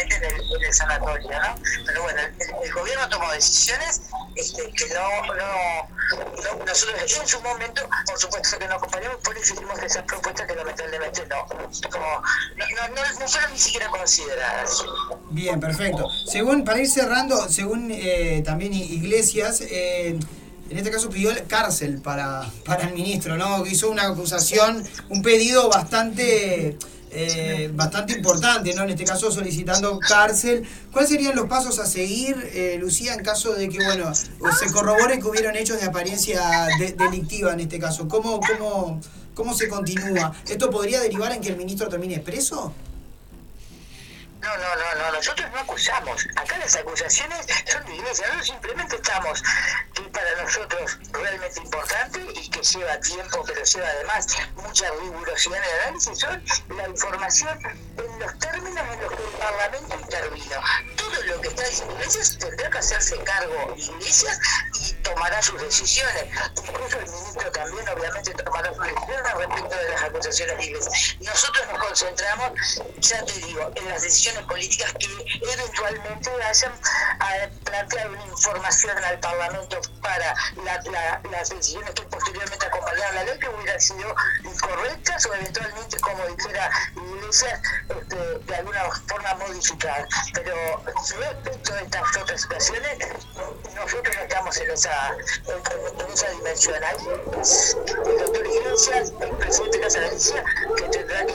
en 0.09 0.63
el, 0.63 0.73
sanatorio, 0.73 1.29
¿no? 1.29 1.55
Pero 1.85 2.03
bueno, 2.03 2.19
el, 2.63 2.73
gobierno 2.73 3.09
tomó 3.09 3.31
decisiones 3.31 4.01
este, 4.35 4.71
que 4.71 4.87
no, 4.93 5.33
no, 5.35 6.57
no- 6.57 6.65
nosotros 6.65 6.95
en 7.19 7.27
su 7.27 7.41
momento, 7.41 7.81
por 8.05 8.17
supuesto 8.17 8.57
que 8.57 8.67
no 8.67 8.75
acompañamos, 8.75 9.17
por 9.17 9.37
eso 9.37 9.53
hicimos 9.53 9.79
esas 9.83 10.03
propuestas 10.03 10.47
que 10.47 10.55
lamentablemente 10.55 11.25
no, 11.27 11.45
no, 11.47 13.19
no, 13.19 13.27
fueron 13.27 13.51
ni 13.51 13.59
siquiera 13.59 13.89
consideradas. 13.89 14.83
Bien, 15.29 15.59
perfecto. 15.59 16.09
Según, 16.25 16.63
para 16.63 16.79
ir 16.79 16.89
cerrando, 16.89 17.49
según 17.49 17.89
eh, 17.91 18.41
también 18.45 18.73
Iglesias, 18.73 19.61
eh, 19.61 20.17
en 20.69 20.77
este 20.77 20.89
caso 20.89 21.09
pidió 21.09 21.31
cárcel 21.47 22.01
para, 22.01 22.49
para 22.65 22.87
el 22.87 22.93
ministro, 22.93 23.35
¿no? 23.37 23.65
Hizo 23.65 23.89
una 23.89 24.07
acusación, 24.07 24.87
un 25.09 25.21
pedido 25.21 25.69
bastante 25.69 26.77
eh, 27.13 27.69
bastante 27.73 28.13
importante, 28.13 28.73
¿no? 28.73 28.83
En 28.83 28.89
este 28.91 29.03
caso 29.03 29.31
solicitando 29.31 29.99
cárcel. 29.99 30.67
¿Cuáles 30.91 31.09
serían 31.09 31.35
los 31.35 31.47
pasos 31.47 31.77
a 31.79 31.85
seguir, 31.85 32.35
eh, 32.53 32.77
Lucía, 32.79 33.13
en 33.13 33.23
caso 33.23 33.53
de 33.53 33.67
que, 33.69 33.83
bueno, 33.83 34.13
se 34.15 34.71
corrobore 34.71 35.19
que 35.19 35.27
hubieron 35.27 35.55
hechos 35.55 35.79
de 35.79 35.85
apariencia 35.87 36.67
de- 36.79 36.93
delictiva 36.93 37.53
en 37.53 37.59
este 37.61 37.79
caso? 37.79 38.07
¿Cómo, 38.07 38.39
cómo, 38.39 38.99
¿Cómo 39.33 39.53
se 39.53 39.67
continúa? 39.69 40.33
¿Esto 40.49 40.69
podría 40.69 40.99
derivar 41.01 41.31
en 41.31 41.41
que 41.41 41.49
el 41.49 41.57
ministro 41.57 41.87
termine 41.87 42.19
preso? 42.19 42.73
No, 44.41 44.57
no, 44.57 44.75
no, 44.75 44.95
no, 44.95 45.11
nosotros 45.11 45.51
no 45.51 45.59
acusamos. 45.59 46.27
Acá 46.35 46.57
las 46.57 46.75
acusaciones 46.75 47.45
son 47.71 47.85
de 47.85 47.95
iglesia. 47.95 48.25
Nosotros 48.25 48.47
simplemente 48.47 48.95
estamos, 48.95 49.43
que 49.93 50.01
para 50.09 50.41
nosotros 50.41 50.97
realmente 51.11 51.59
importante 51.59 52.19
y 52.33 52.49
que 52.49 52.61
lleva 52.61 52.99
tiempo, 53.01 53.43
pero 53.45 53.63
lleva 53.63 53.87
además 53.87 54.27
mucha 54.55 54.89
rigurosidad 54.99 55.57
en 55.57 55.63
el 55.63 55.81
análisis, 55.81 56.19
son 56.19 56.43
la 56.75 56.89
información 56.89 57.59
en 57.97 58.19
los 58.19 58.39
términos 58.39 58.83
en 58.91 59.01
los 59.01 59.11
que 59.11 59.23
el 59.23 59.31
Parlamento 59.39 59.99
intervino. 60.01 60.55
Todo 60.97 61.23
lo 61.23 61.41
que 61.41 61.47
está 61.49 61.63
diciendo 61.63 61.93
Iglesias 61.93 62.37
tendrá 62.39 62.69
que 62.69 62.77
hacerse 62.79 63.17
cargo 63.19 63.75
Iglesias 63.77 64.39
y 64.79 64.93
tomará 65.03 65.41
sus 65.43 65.61
decisiones. 65.61 66.25
Incluso 66.67 66.97
el 66.97 67.05
ministro 67.05 67.51
también, 67.51 67.87
obviamente, 67.89 68.33
tomará 68.33 68.73
sus 68.73 68.83
decisiones 68.85 69.33
respecto 69.33 69.75
de 69.75 69.89
las 69.89 70.01
acusaciones 70.03 70.57
de 70.57 70.65
Iglesias. 70.65 71.15
Nosotros 71.19 71.67
nos 71.71 71.79
concentramos, 71.83 72.81
ya 72.97 73.25
te 73.25 73.33
digo, 73.33 73.71
en 73.75 73.89
las 73.89 74.01
decisiones 74.01 74.30
políticas 74.47 74.93
que 74.93 75.07
eventualmente 75.41 76.29
hayan 76.43 76.71
eh, 76.73 77.51
planteado 77.63 78.11
una 78.13 78.25
información 78.25 78.97
al 79.03 79.19
Parlamento 79.19 79.79
para 80.01 80.33
la- 80.63 80.81
la- 80.91 81.21
las 81.31 81.49
decisiones 81.49 81.91
que 81.93 82.01
posteriormente 82.03 82.65
acompañaron 82.65 83.15
la 83.15 83.23
ley 83.23 83.39
que 83.39 83.49
hubieran 83.49 83.79
sido 83.79 84.15
incorrectas 84.43 85.25
o 85.25 85.33
eventualmente, 85.35 85.99
como 85.99 86.25
dijera 86.27 86.69
Iglesias, 86.95 87.59
este, 87.89 88.15
de 88.15 88.55
alguna 88.55 88.83
forma 89.07 89.33
modificadas. 89.35 90.07
Pero 90.33 90.83
respecto 90.85 91.73
de 91.73 91.81
estas 91.83 92.17
otras 92.17 92.41
situaciones, 92.41 92.97
nosotros 93.75 94.15
no 94.15 94.21
estamos 94.23 94.57
en 94.57 94.71
esa, 94.71 95.09
en, 95.09 95.99
en 96.05 96.11
esa 96.13 96.29
dimensión. 96.31 96.75
Es 97.41 97.77
el 98.05 98.17
doctor 98.19 98.45
Iglesias, 98.47 99.13
el 99.21 99.29
presidente 99.37 99.77
de 99.77 99.83
Casa 99.83 99.99
Galicia, 99.99 100.43
que 100.77 100.83
tendrá 100.89 101.25
que 101.25 101.33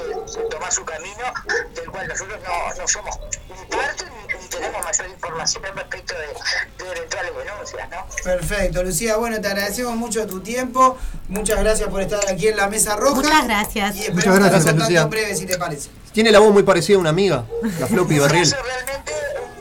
tomar 0.51 0.73
su 0.73 0.85
camino, 0.85 1.33
del 1.75 1.91
cual 1.91 2.09
nosotros 2.09 2.41
no, 2.43 2.75
no 2.75 2.86
somos 2.87 3.19
ni 3.49 3.77
parte 3.77 4.05
ni, 4.05 4.35
ni 4.43 4.49
tenemos 4.49 4.85
mayor 4.85 5.09
información 5.09 5.63
respecto 5.75 6.15
de, 6.15 6.85
de 6.85 6.91
eventuales 6.97 7.33
denuncias. 7.37 7.89
¿no? 7.91 8.07
Perfecto, 8.25 8.83
Lucía. 8.83 9.17
Bueno, 9.17 9.41
te 9.41 9.49
agradecemos 9.49 9.97
mucho 9.97 10.27
tu 10.27 10.41
tiempo. 10.41 10.97
Muchas 11.29 11.59
gracias 11.61 11.89
por 11.89 12.01
estar 12.01 12.21
aquí 12.29 12.49
en 12.49 12.57
la 12.57 12.69
Mesa 12.69 12.97
Roja. 12.97 13.17
Muchas 13.17 13.45
gracias. 13.47 13.97
Y 13.97 14.01
esperamos 14.07 14.39
Muchas 14.41 14.51
gracias, 14.51 14.75
Lucía. 14.77 15.05
breve, 15.07 15.35
si 15.37 15.47
te 15.47 15.59
parece. 15.59 15.89
Tiene 16.13 16.31
la 16.33 16.39
voz 16.39 16.53
muy 16.53 16.63
parecida 16.63 16.97
a 16.97 17.01
una 17.01 17.11
amiga, 17.11 17.45
la 17.79 17.87
Floppy. 17.87 18.19
Realmente, 18.19 19.13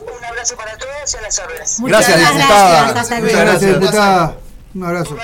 un, 0.06 0.16
un 0.16 0.24
abrazo 0.24 0.56
para 0.56 0.76
todos 0.78 1.12
y 1.12 1.16
a 1.16 1.20
las 1.20 1.38
órdenes. 1.38 1.76
Gracias, 1.80 2.18
Muchas 2.18 2.34
diputada. 2.34 2.86
Muchas 2.86 3.10
gracias. 3.20 3.80
diputada. 3.80 4.36
Un 4.74 4.84
abrazo. 4.84 5.16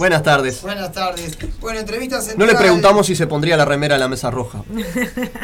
Buenas 0.00 0.22
tardes. 0.22 0.62
Buenas 0.62 0.92
tardes. 0.92 1.36
Bueno, 1.60 1.78
entrevistas 1.78 2.30
No 2.34 2.46
le 2.46 2.54
preguntamos 2.54 3.06
si 3.06 3.14
se 3.14 3.26
pondría 3.26 3.54
la 3.58 3.66
remera 3.66 3.96
a 3.96 3.98
la 3.98 4.08
mesa 4.08 4.30
roja. 4.30 4.62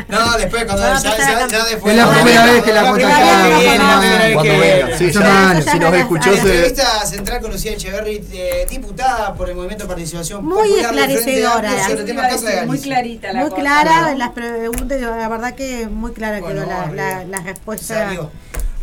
No, 0.09 0.39
después 0.39 0.65
cuando 0.65 0.83
No, 0.95 1.03
ya, 1.03 1.15
ya, 1.19 1.47
ya 1.47 1.65
después. 1.67 1.95
Es 1.95 2.03
la 2.03 2.11
primera 2.11 2.45
vez 2.47 2.63
que 2.65 2.73
la 2.73 2.93
viene. 2.93 4.97
Sí, 4.97 5.13
si 5.13 5.79
nos 5.79 5.95
escuchó 5.95 6.33
se... 6.33 6.39
Entrevista 6.41 7.05
central 7.05 7.43
con 7.43 7.51
Lucía 7.53 7.73
Echeverri, 7.73 8.25
eh, 8.33 8.67
diputada 8.71 9.35
por 9.35 9.51
el 9.51 9.57
Movimiento 9.57 9.85
de 9.85 9.89
Participación 9.89 10.43
Muy 10.43 10.71
Popular 10.71 11.11
esclarecedora. 11.11 11.69
Amplio 11.71 11.85
sobre 11.85 12.01
el 12.01 12.07
tema 12.07 12.23
Casa 12.29 12.49
de 12.49 12.67
Muy 12.67 12.79
clarita 12.81 13.33
la 13.35 13.41
Muy 13.41 13.51
cosa. 13.51 13.61
clara 13.63 14.15
las 14.15 14.31
preguntas, 14.31 15.01
la 15.03 15.29
verdad 15.29 15.55
que 15.55 15.87
muy 15.87 16.13
clara 16.13 16.41
Bueno, 16.41 16.63
quedó 16.63 16.71
la, 16.71 16.83
arriba. 16.85 17.03
la, 17.03 17.25
la 17.27 17.41
respuesta. 17.41 18.07
Salió. 18.07 18.31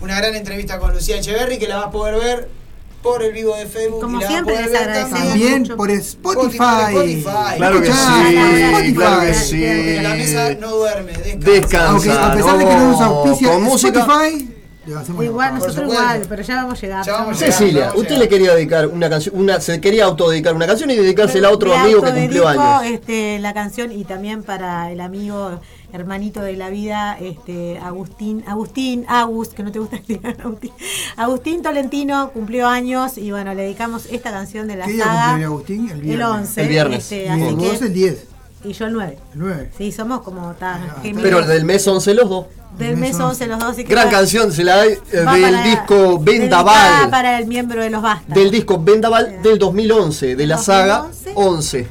Una 0.01 0.19
gran 0.19 0.35
entrevista 0.35 0.77
con 0.77 0.93
Lucía 0.93 1.17
Echeverri 1.17 1.57
que 1.57 1.67
la 1.67 1.77
vas 1.77 1.87
a 1.87 1.91
poder 1.91 2.15
ver 2.19 2.62
por 3.03 3.21
el 3.21 3.33
vivo 3.33 3.55
de 3.55 3.67
Facebook. 3.67 4.01
Como 4.01 4.19
y 4.19 4.23
siempre, 4.25 4.55
les 4.55 4.73
agradecemos. 4.73 5.29
También 5.29 5.59
mucho. 5.59 5.77
por 5.77 5.91
Spotify. 5.91 6.63
Spotify. 6.89 7.57
Claro 7.57 7.81
que 7.81 7.87
sí, 7.87 7.93
Spotify. 7.93 8.93
claro 8.95 9.21
que 9.21 9.49
Que 9.59 9.99
la 10.01 10.15
mesa 10.15 10.49
sí. 10.49 10.57
no 10.59 10.71
duerme, 10.71 11.11
descansa. 11.11 11.51
Descansa. 11.51 11.89
Aunque 11.89 12.11
a 12.11 12.33
pesar 12.33 12.57
de 12.57 12.65
que 12.65 12.75
no 12.75 12.91
nos 12.91 13.01
auspicia. 13.01 13.53
Spotify, 13.53 14.49
Igual, 14.85 15.55
nosotros 15.55 15.83
igual, 15.93 16.23
pero 16.27 16.41
ya 16.43 16.55
vamos 16.63 16.77
a 16.77 16.81
llegar. 16.81 17.05
Ya 17.05 17.13
vamos 17.13 17.27
a 17.29 17.31
Estamos- 17.33 17.39
llegar. 17.39 17.53
Cecilia, 17.57 17.79
Vamos 17.87 17.95
usted 18.01 18.09
llegar. 18.09 18.23
le 18.23 18.29
quería 18.29 18.53
dedicar 18.55 18.87
una 18.87 19.09
canción, 19.09 19.35
una, 19.37 19.61
se 19.61 19.79
quería 19.81 20.05
autodedicar 20.05 20.53
una 20.55 20.67
canción 20.67 20.91
y 20.91 20.95
dedicársela 20.95 21.47
a 21.47 21.51
otro 21.51 21.73
amigo 21.73 22.01
que 22.01 22.11
cumplió 22.11 22.47
años. 22.47 22.83
Este, 22.85 23.39
la 23.39 23.53
canción 23.53 23.91
y 23.91 24.03
también 24.03 24.43
para 24.43 24.91
el 24.91 24.99
amigo 24.99 25.61
hermanito 25.93 26.41
de 26.41 26.53
la 26.57 26.69
vida, 26.69 27.17
este, 27.19 27.77
Agustín, 27.79 28.43
Agustín, 28.47 29.05
Agus, 29.07 29.49
que 29.49 29.63
no 29.63 29.71
te 29.71 29.79
gusta 29.79 29.95
decir 30.05 30.19
Agustín, 30.43 30.71
Agustín 31.17 31.61
Tolentino 31.61 32.31
cumplió 32.33 32.67
años 32.67 33.17
y 33.17 33.31
bueno, 33.31 33.53
le 33.53 33.63
dedicamos 33.63 34.07
esta 34.11 34.31
canción 34.31 34.67
de 34.67 34.75
la 34.75 34.85
¿Qué 34.85 34.93
día 34.93 35.03
saga. 35.05 35.25
cumplió 35.29 35.47
Agustín? 35.47 35.89
El 35.91 36.01
viernes. 36.01 36.27
11. 36.27 36.61
El 36.61 36.67
viernes. 36.67 36.99
este, 37.03 37.25
Y 37.25 37.27
así 37.29 37.41
el 37.43 37.57
que- 37.57 37.67
2 37.67 37.81
el 37.83 37.93
10. 37.93 38.27
Y 38.63 38.73
yo 38.73 38.85
el 38.87 38.93
9. 38.93 39.17
El 39.33 39.39
9. 39.39 39.71
Sí, 39.77 39.91
somos 39.91 40.21
como 40.21 40.53
ta- 40.53 40.79
gemelos. 41.01 41.21
Pero 41.23 41.41
del 41.47 41.65
mes 41.65 41.87
11 41.87 42.13
los 42.13 42.29
dos. 42.29 42.45
del 42.77 42.97
mes 42.97 43.19
11 43.19 43.45
los 43.47 43.59
dos. 43.59 43.69
así 43.71 43.83
que 43.83 43.91
Gran 43.93 44.07
va- 44.07 44.11
canción, 44.11 44.51
se 44.51 44.63
la 44.63 44.77
da 44.77 44.85
eh, 44.87 44.99
del 45.11 45.25
para- 45.25 45.63
disco 45.63 46.19
Vendaval. 46.19 47.09
para 47.11 47.37
el 47.39 47.45
miembro 47.47 47.81
de 47.81 47.89
los 47.91 48.01
Bastas. 48.01 48.33
Del 48.35 48.49
disco 48.51 48.81
Vendaval 48.81 49.41
del 49.43 49.59
2011, 49.59 50.35
de 50.35 50.47
la 50.47 50.57
saga 50.57 50.97
2011. 51.09 51.33
11. 51.35 51.87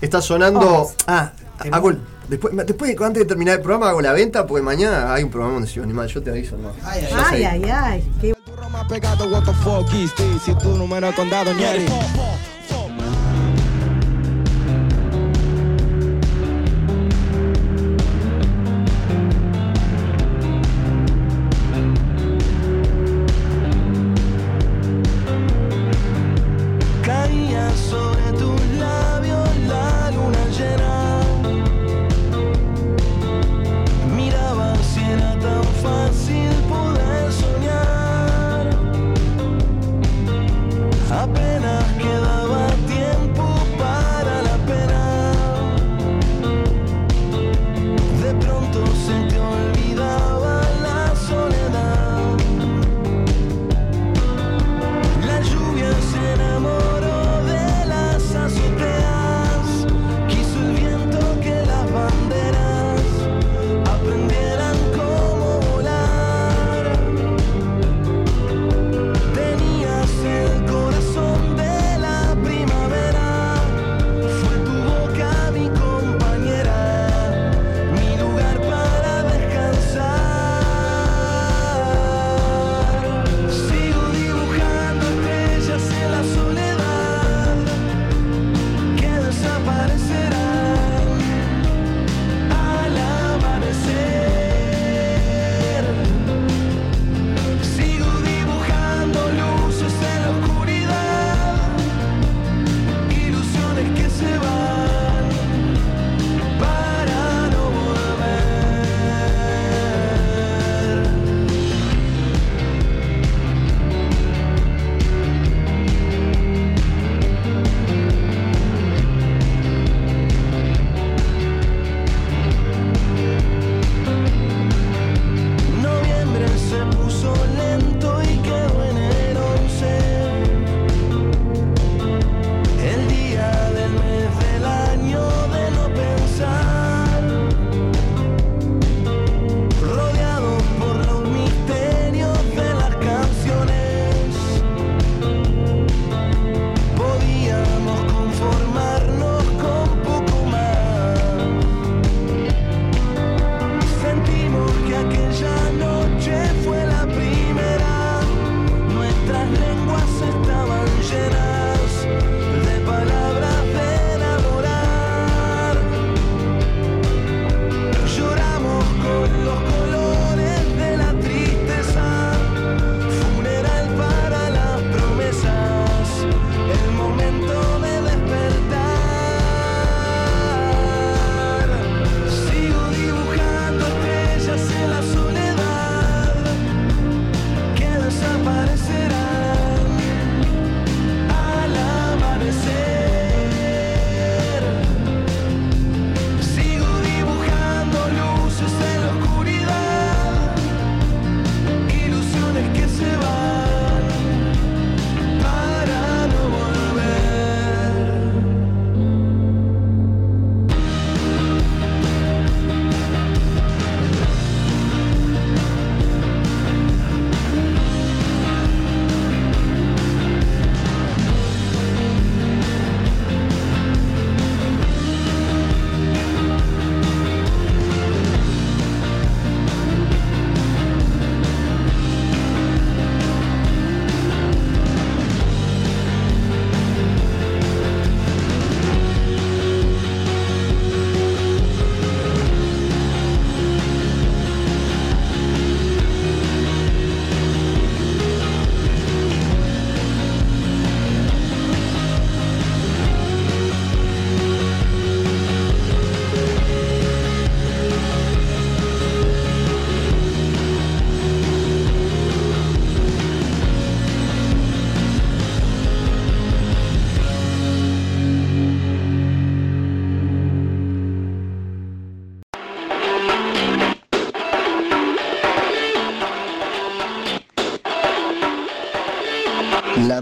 Está 0.00 0.20
sonando. 0.20 0.82
11. 0.82 0.94
Ah, 1.06 1.32
hago 1.70 1.90
el- 1.90 2.00
después, 2.28 2.54
después, 2.66 2.96
antes 3.00 3.22
de 3.22 3.24
terminar 3.26 3.54
el 3.56 3.60
programa, 3.62 3.88
hago 3.90 4.00
la 4.00 4.12
venta 4.12 4.46
porque 4.46 4.62
mañana 4.62 5.14
hay 5.14 5.22
un 5.22 5.30
programa 5.30 5.54
donde 5.54 5.68
se 5.70 5.80
animal. 5.80 6.08
Yo 6.08 6.20
te 6.22 6.30
aviso, 6.30 6.56
hermano. 6.56 6.74
Ay, 6.84 7.02
ay, 7.04 7.10
Ya 7.10 7.28
Ay, 7.30 7.44
ay, 7.44 7.70
ay. 7.70 8.12
qué 8.20 8.34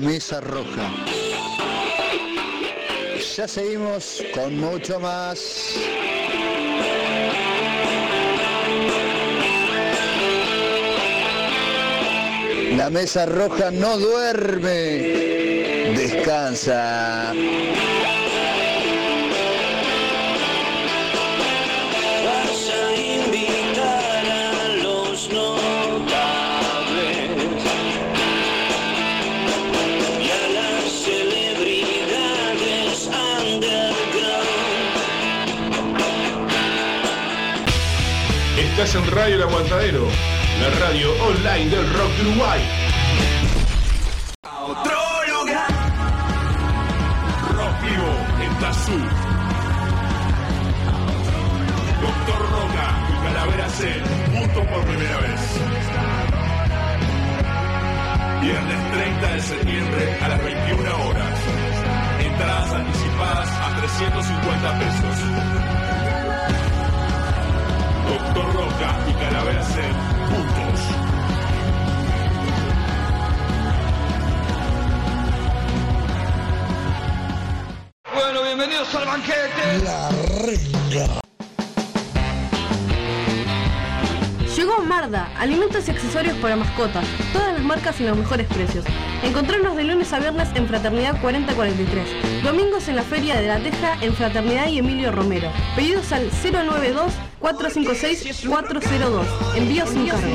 Mesa 0.05 0.39
Roja. 0.43 0.93
Ya 3.37 3.49
seguimos 3.49 4.23
con 4.35 4.59
mucho 4.61 5.01
más. 5.01 5.79
La 12.77 12.91
Mesa 12.91 13.25
Roja 13.25 13.71
no 13.71 13.97
duerme, 13.97 14.69
descansa. 15.97 17.33
Estás 38.85 39.03
en 39.03 39.11
Radio 39.13 39.37
El 39.37 39.43
Aguantadero, 39.45 40.07
la 40.61 40.87
radio 40.87 41.11
online 41.25 41.71
del 41.71 41.95
rock 41.95 42.11
de 42.17 42.23
Uruguay. 42.29 42.61
Otro 44.61 44.99
lugar. 45.33 45.69
Rock 47.57 47.81
vivo 47.81 48.11
en 48.45 48.59
Tazú. 48.61 48.99
Doctor 52.03 52.41
Roca 52.51 52.87
y 53.09 53.25
Calavera 53.25 53.69
C, 53.71 54.03
juntos 54.37 54.67
por 54.67 54.85
primera 54.85 55.19
vez. 55.19 55.41
Viernes 58.43 58.93
30 58.93 59.35
de 59.35 59.41
septiembre 59.41 60.19
a 60.21 60.29
las 60.29 60.45
21 60.45 61.09
horas. 61.09 61.39
Entradas 62.21 62.73
anticipadas 62.75 63.49
a 63.49 63.77
350 63.79 64.79
pesos. 64.79 65.34
Roca 68.55 68.97
y 69.09 69.13
Calavera. 69.15 69.65
Bueno, 78.15 78.43
bienvenidos 78.45 78.95
al 78.95 79.07
banquete. 79.07 79.85
La 79.85 80.09
renga. 80.45 81.21
Llegó 84.55 84.81
Marda, 84.83 85.33
alimentos 85.37 85.89
y 85.89 85.91
accesorios 85.91 86.37
para 86.37 86.55
mascotas, 86.55 87.05
todas 87.33 87.55
las 87.55 87.63
marcas 87.63 88.01
y 88.01 88.05
los 88.05 88.17
mejores 88.17 88.47
precios. 88.47 88.85
Encontrarnos 89.25 89.75
de 89.75 89.83
lunes 89.83 90.13
a 90.13 90.21
viernes 90.21 90.49
en 90.55 90.69
Fraternidad 90.69 91.21
4043, 91.21 92.45
domingos 92.45 92.87
en 92.87 92.95
la 92.95 93.03
Feria 93.03 93.35
de 93.35 93.49
la 93.49 93.59
Teja 93.59 93.99
en 94.01 94.15
Fraternidad 94.15 94.69
y 94.69 94.79
Emilio 94.79 95.11
Romero. 95.11 95.51
Pedidos 95.75 96.13
al 96.13 96.31
092-456-402. 97.45 99.57
Envío 99.57 99.87
sin 99.87 100.09
cargo. 100.09 100.27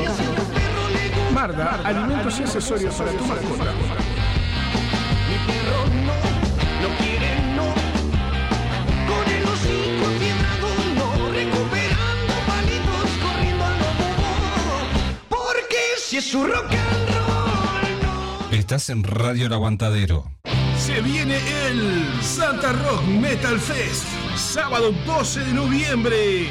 Marda, 1.34 1.80
alimentos 1.84 2.38
y 2.38 2.42
accesorios 2.42 2.94
para 2.94 3.10
tu 3.12 3.24
mascota. 3.26 3.64
No 6.80 6.88
quiere 6.98 7.36
no. 7.56 7.66
Con 9.06 9.24
el 9.32 9.44
hocico 9.44 10.06
fiebrado 10.18 10.68
no. 10.94 11.08
Recuperando 11.32 12.34
palitos, 12.46 13.10
corriendo 13.22 13.64
al 13.64 13.78
lobo. 13.78 14.02
Porque 15.28 15.80
si 15.98 16.16
es 16.18 16.24
su 16.30 16.44
rock 16.44 16.72
and 16.72 17.08
roll. 17.10 18.50
Estás 18.58 18.88
en 18.90 19.02
Radio 19.04 19.46
El 19.46 19.52
Aguantadero. 19.52 20.30
Se 20.78 21.00
viene 21.02 21.38
el 21.66 22.04
Santa 22.22 22.72
Rock 22.72 23.02
Metal 23.04 23.60
Fest, 23.60 24.04
sábado 24.34 24.92
12 25.06 25.40
de 25.40 25.52
noviembre. 25.52 26.50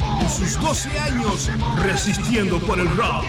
sus 0.29 0.59
12 0.59 0.99
años 0.99 1.49
resistiendo 1.83 2.59
por 2.59 2.79
el 2.79 2.89
rock. 2.95 3.25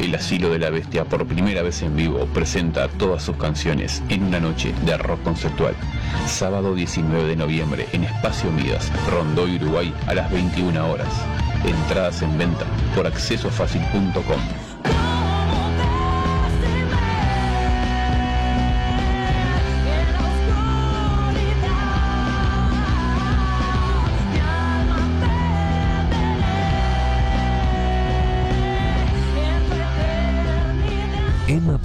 El 0.00 0.14
Asilo 0.14 0.50
de 0.50 0.58
la 0.58 0.70
Bestia, 0.70 1.04
por 1.04 1.26
primera 1.26 1.62
vez 1.62 1.82
en 1.82 1.96
vivo, 1.96 2.26
presenta 2.26 2.88
todas 2.88 3.22
sus 3.22 3.36
canciones 3.36 4.02
en 4.08 4.24
una 4.24 4.40
noche 4.40 4.74
de 4.84 4.96
rock 4.98 5.22
conceptual. 5.22 5.74
Sábado 6.26 6.74
19 6.74 7.26
de 7.26 7.36
noviembre 7.36 7.88
en 7.92 8.04
Espacio 8.04 8.50
Midas, 8.50 8.92
Rondoy, 9.10 9.56
Uruguay, 9.56 9.94
a 10.06 10.14
las 10.14 10.30
21 10.30 10.90
horas. 10.90 11.08
Entradas 11.64 12.20
en 12.22 12.36
venta 12.36 12.66
por 12.94 13.06
accesofacil.com. 13.06 14.73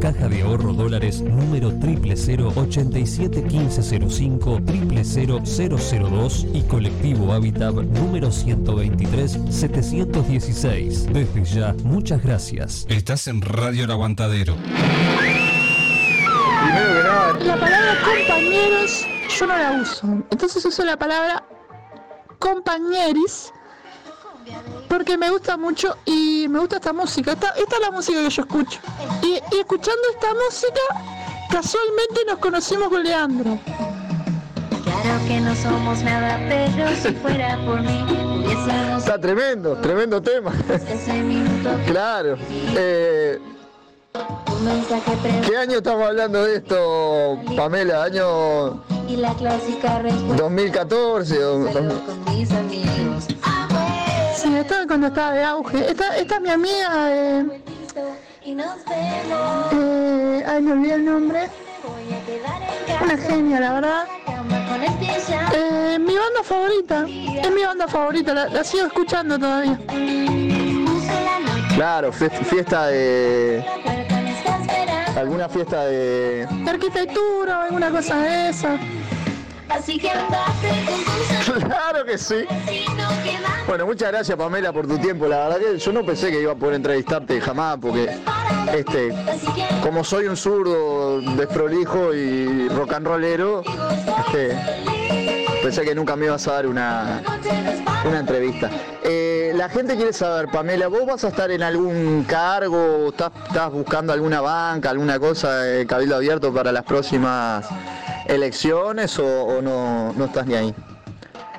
Caja 0.00 0.28
de 0.28 0.40
Ahorro 0.40 0.72
Dólares 0.72 1.20
número 1.20 1.70
000 1.70 2.52
87 2.56 3.42
1505 3.42 4.60
00002 4.66 6.46
y 6.54 6.62
Colectivo 6.62 7.34
Habitat 7.34 7.74
número 7.74 8.32
123 8.32 9.38
716. 9.50 11.12
Desde 11.12 11.44
ya, 11.44 11.74
muchas 11.84 12.22
gracias. 12.22 12.86
Estás 12.88 13.28
en 13.28 13.42
Radio 13.42 13.84
El 13.84 13.90
Aguantadero. 13.90 14.56
Primero 14.56 14.78
que 16.94 17.02
nada, 17.02 17.38
La 17.44 17.60
palabra 17.60 17.98
compañeros 18.02 19.06
yo 19.38 19.46
no 19.46 19.58
la 19.58 19.82
uso. 19.82 20.06
Entonces 20.30 20.64
uso 20.64 20.82
la 20.84 20.96
palabra 20.96 21.44
compañeris 22.38 23.52
porque 24.90 25.16
me 25.16 25.30
gusta 25.30 25.56
mucho 25.56 25.96
y 26.04 26.46
me 26.50 26.58
gusta 26.58 26.76
esta 26.76 26.92
música. 26.92 27.32
Esta, 27.32 27.50
esta 27.50 27.76
es 27.76 27.80
la 27.80 27.90
música 27.92 28.18
que 28.22 28.28
yo 28.28 28.42
escucho. 28.42 28.80
Y, 29.22 29.34
y 29.54 29.60
escuchando 29.60 30.02
esta 30.12 30.34
música, 30.34 30.80
casualmente 31.48 32.20
nos 32.26 32.38
conocimos 32.38 32.88
con 32.88 33.02
Leandro. 33.04 33.56
Claro 34.82 35.18
que 35.28 35.40
no 35.40 35.54
somos 35.54 36.02
nada, 36.02 36.38
pero 36.48 36.88
si 36.96 37.12
fuera 37.12 37.56
por 37.64 37.80
mí, 37.80 38.04
está 38.98 39.18
tremendo, 39.20 39.76
tremendo 39.76 40.20
tema. 40.20 40.52
Claro. 41.86 42.36
Eh, 42.76 43.38
¿Qué 45.46 45.56
año 45.56 45.78
estamos 45.78 46.04
hablando 46.08 46.44
de 46.44 46.56
esto, 46.56 47.38
Pamela? 47.56 48.02
¿Año 48.02 48.82
y 49.08 49.16
la 49.16 49.32
clásica 49.34 50.00
respuesta 50.00 50.42
2014? 50.42 51.44
o- 51.44 51.68
salgo 54.68 54.68
con 54.68 54.68
mis 54.68 54.68
amigos. 54.68 54.68
Sí, 54.68 54.68
esta 54.76 54.86
cuando 54.86 55.06
estaba 55.08 55.32
de 55.32 55.44
auge. 55.44 55.90
Esta, 55.90 56.16
esta 56.16 56.34
es 56.36 56.40
mi 56.40 56.50
amiga, 56.50 57.10
eh, 57.10 57.42
nos 57.42 58.84
vemos. 58.84 59.72
eh, 59.72 60.44
ay, 60.48 60.62
me 60.62 60.72
olvidé 60.72 60.94
el 60.94 61.04
nombre. 61.04 61.48
Una 63.02 63.16
genia, 63.16 63.60
la 63.60 63.72
verdad. 63.74 64.04
Eh, 65.54 65.98
mi 66.00 66.14
banda 66.16 66.42
favorita. 66.44 67.06
Es 67.06 67.50
mi 67.52 67.62
banda 67.64 67.86
favorita, 67.88 68.34
la, 68.34 68.48
la 68.48 68.64
sigo 68.64 68.86
escuchando 68.86 69.38
todavía. 69.38 69.78
Claro, 71.74 72.12
fies- 72.12 72.44
fiesta 72.46 72.86
de. 72.88 73.64
Alguna 75.16 75.48
fiesta 75.48 75.84
de. 75.86 76.46
De 76.64 76.70
arquitectura 76.70 77.58
o 77.58 77.62
alguna 77.62 77.90
cosa 77.90 78.16
de 78.18 78.48
esa. 78.50 78.78
Así 79.70 79.98
que 79.98 80.10
andate 80.10 80.68
con 80.86 81.60
Claro 81.68 82.04
que 82.04 82.18
sí. 82.18 82.44
Bueno, 83.66 83.86
muchas 83.86 84.10
gracias 84.10 84.36
Pamela 84.36 84.72
por 84.72 84.86
tu 84.86 84.98
tiempo. 84.98 85.26
La 85.26 85.48
verdad 85.48 85.58
que 85.58 85.78
yo 85.78 85.92
no 85.92 86.04
pensé 86.04 86.30
que 86.30 86.40
iba 86.40 86.52
a 86.52 86.56
poder 86.56 86.74
entrevistarte 86.74 87.40
jamás 87.40 87.78
porque 87.80 88.10
este, 88.74 89.14
como 89.82 90.04
soy 90.04 90.26
un 90.26 90.36
zurdo 90.36 91.20
desprolijo 91.20 92.14
y 92.14 92.68
rock 92.68 92.94
and 92.94 93.06
rollero, 93.06 93.62
este, 94.26 94.58
pensé 95.62 95.82
que 95.82 95.94
nunca 95.94 96.16
me 96.16 96.26
ibas 96.26 96.46
a 96.48 96.52
dar 96.52 96.66
una, 96.66 97.22
una 98.08 98.20
entrevista. 98.20 98.70
Eh, 99.02 99.52
la 99.54 99.68
gente 99.68 99.96
quiere 99.96 100.12
saber, 100.12 100.48
Pamela, 100.50 100.88
¿vos 100.88 101.06
vas 101.06 101.24
a 101.24 101.28
estar 101.28 101.50
en 101.50 101.62
algún 101.62 102.24
cargo? 102.24 103.08
¿Estás, 103.08 103.32
estás 103.46 103.72
buscando 103.72 104.12
alguna 104.12 104.40
banca, 104.40 104.90
alguna 104.90 105.18
cosa 105.18 105.58
de 105.58 105.86
cabildo 105.86 106.16
abierto 106.16 106.52
para 106.52 106.72
las 106.72 106.84
próximas 106.84 107.66
elecciones 108.30 109.18
o, 109.18 109.26
o 109.26 109.62
no, 109.62 110.12
no 110.12 110.24
estás 110.24 110.46
ni 110.46 110.54
ahí? 110.54 110.74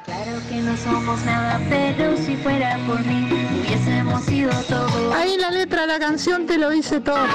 Claro 0.05 0.31
que 0.49 0.55
no 0.55 0.75
somos 0.77 1.23
nada, 1.25 1.59
pero 1.69 2.17
si 2.17 2.35
fuera 2.37 2.79
por 2.87 2.99
mí, 3.05 3.29
hubiésemos 3.61 4.23
sido 4.25 4.51
todo. 4.67 5.13
Ahí 5.13 5.37
la 5.37 5.51
letra 5.51 5.81
de 5.81 5.87
la 5.87 5.99
canción 5.99 6.45
te 6.47 6.57
lo 6.57 6.69
dice 6.69 6.99
todo. 6.99 7.25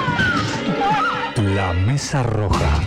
La 1.55 1.73
Mesa 1.73 2.23
Roja. 2.23 2.81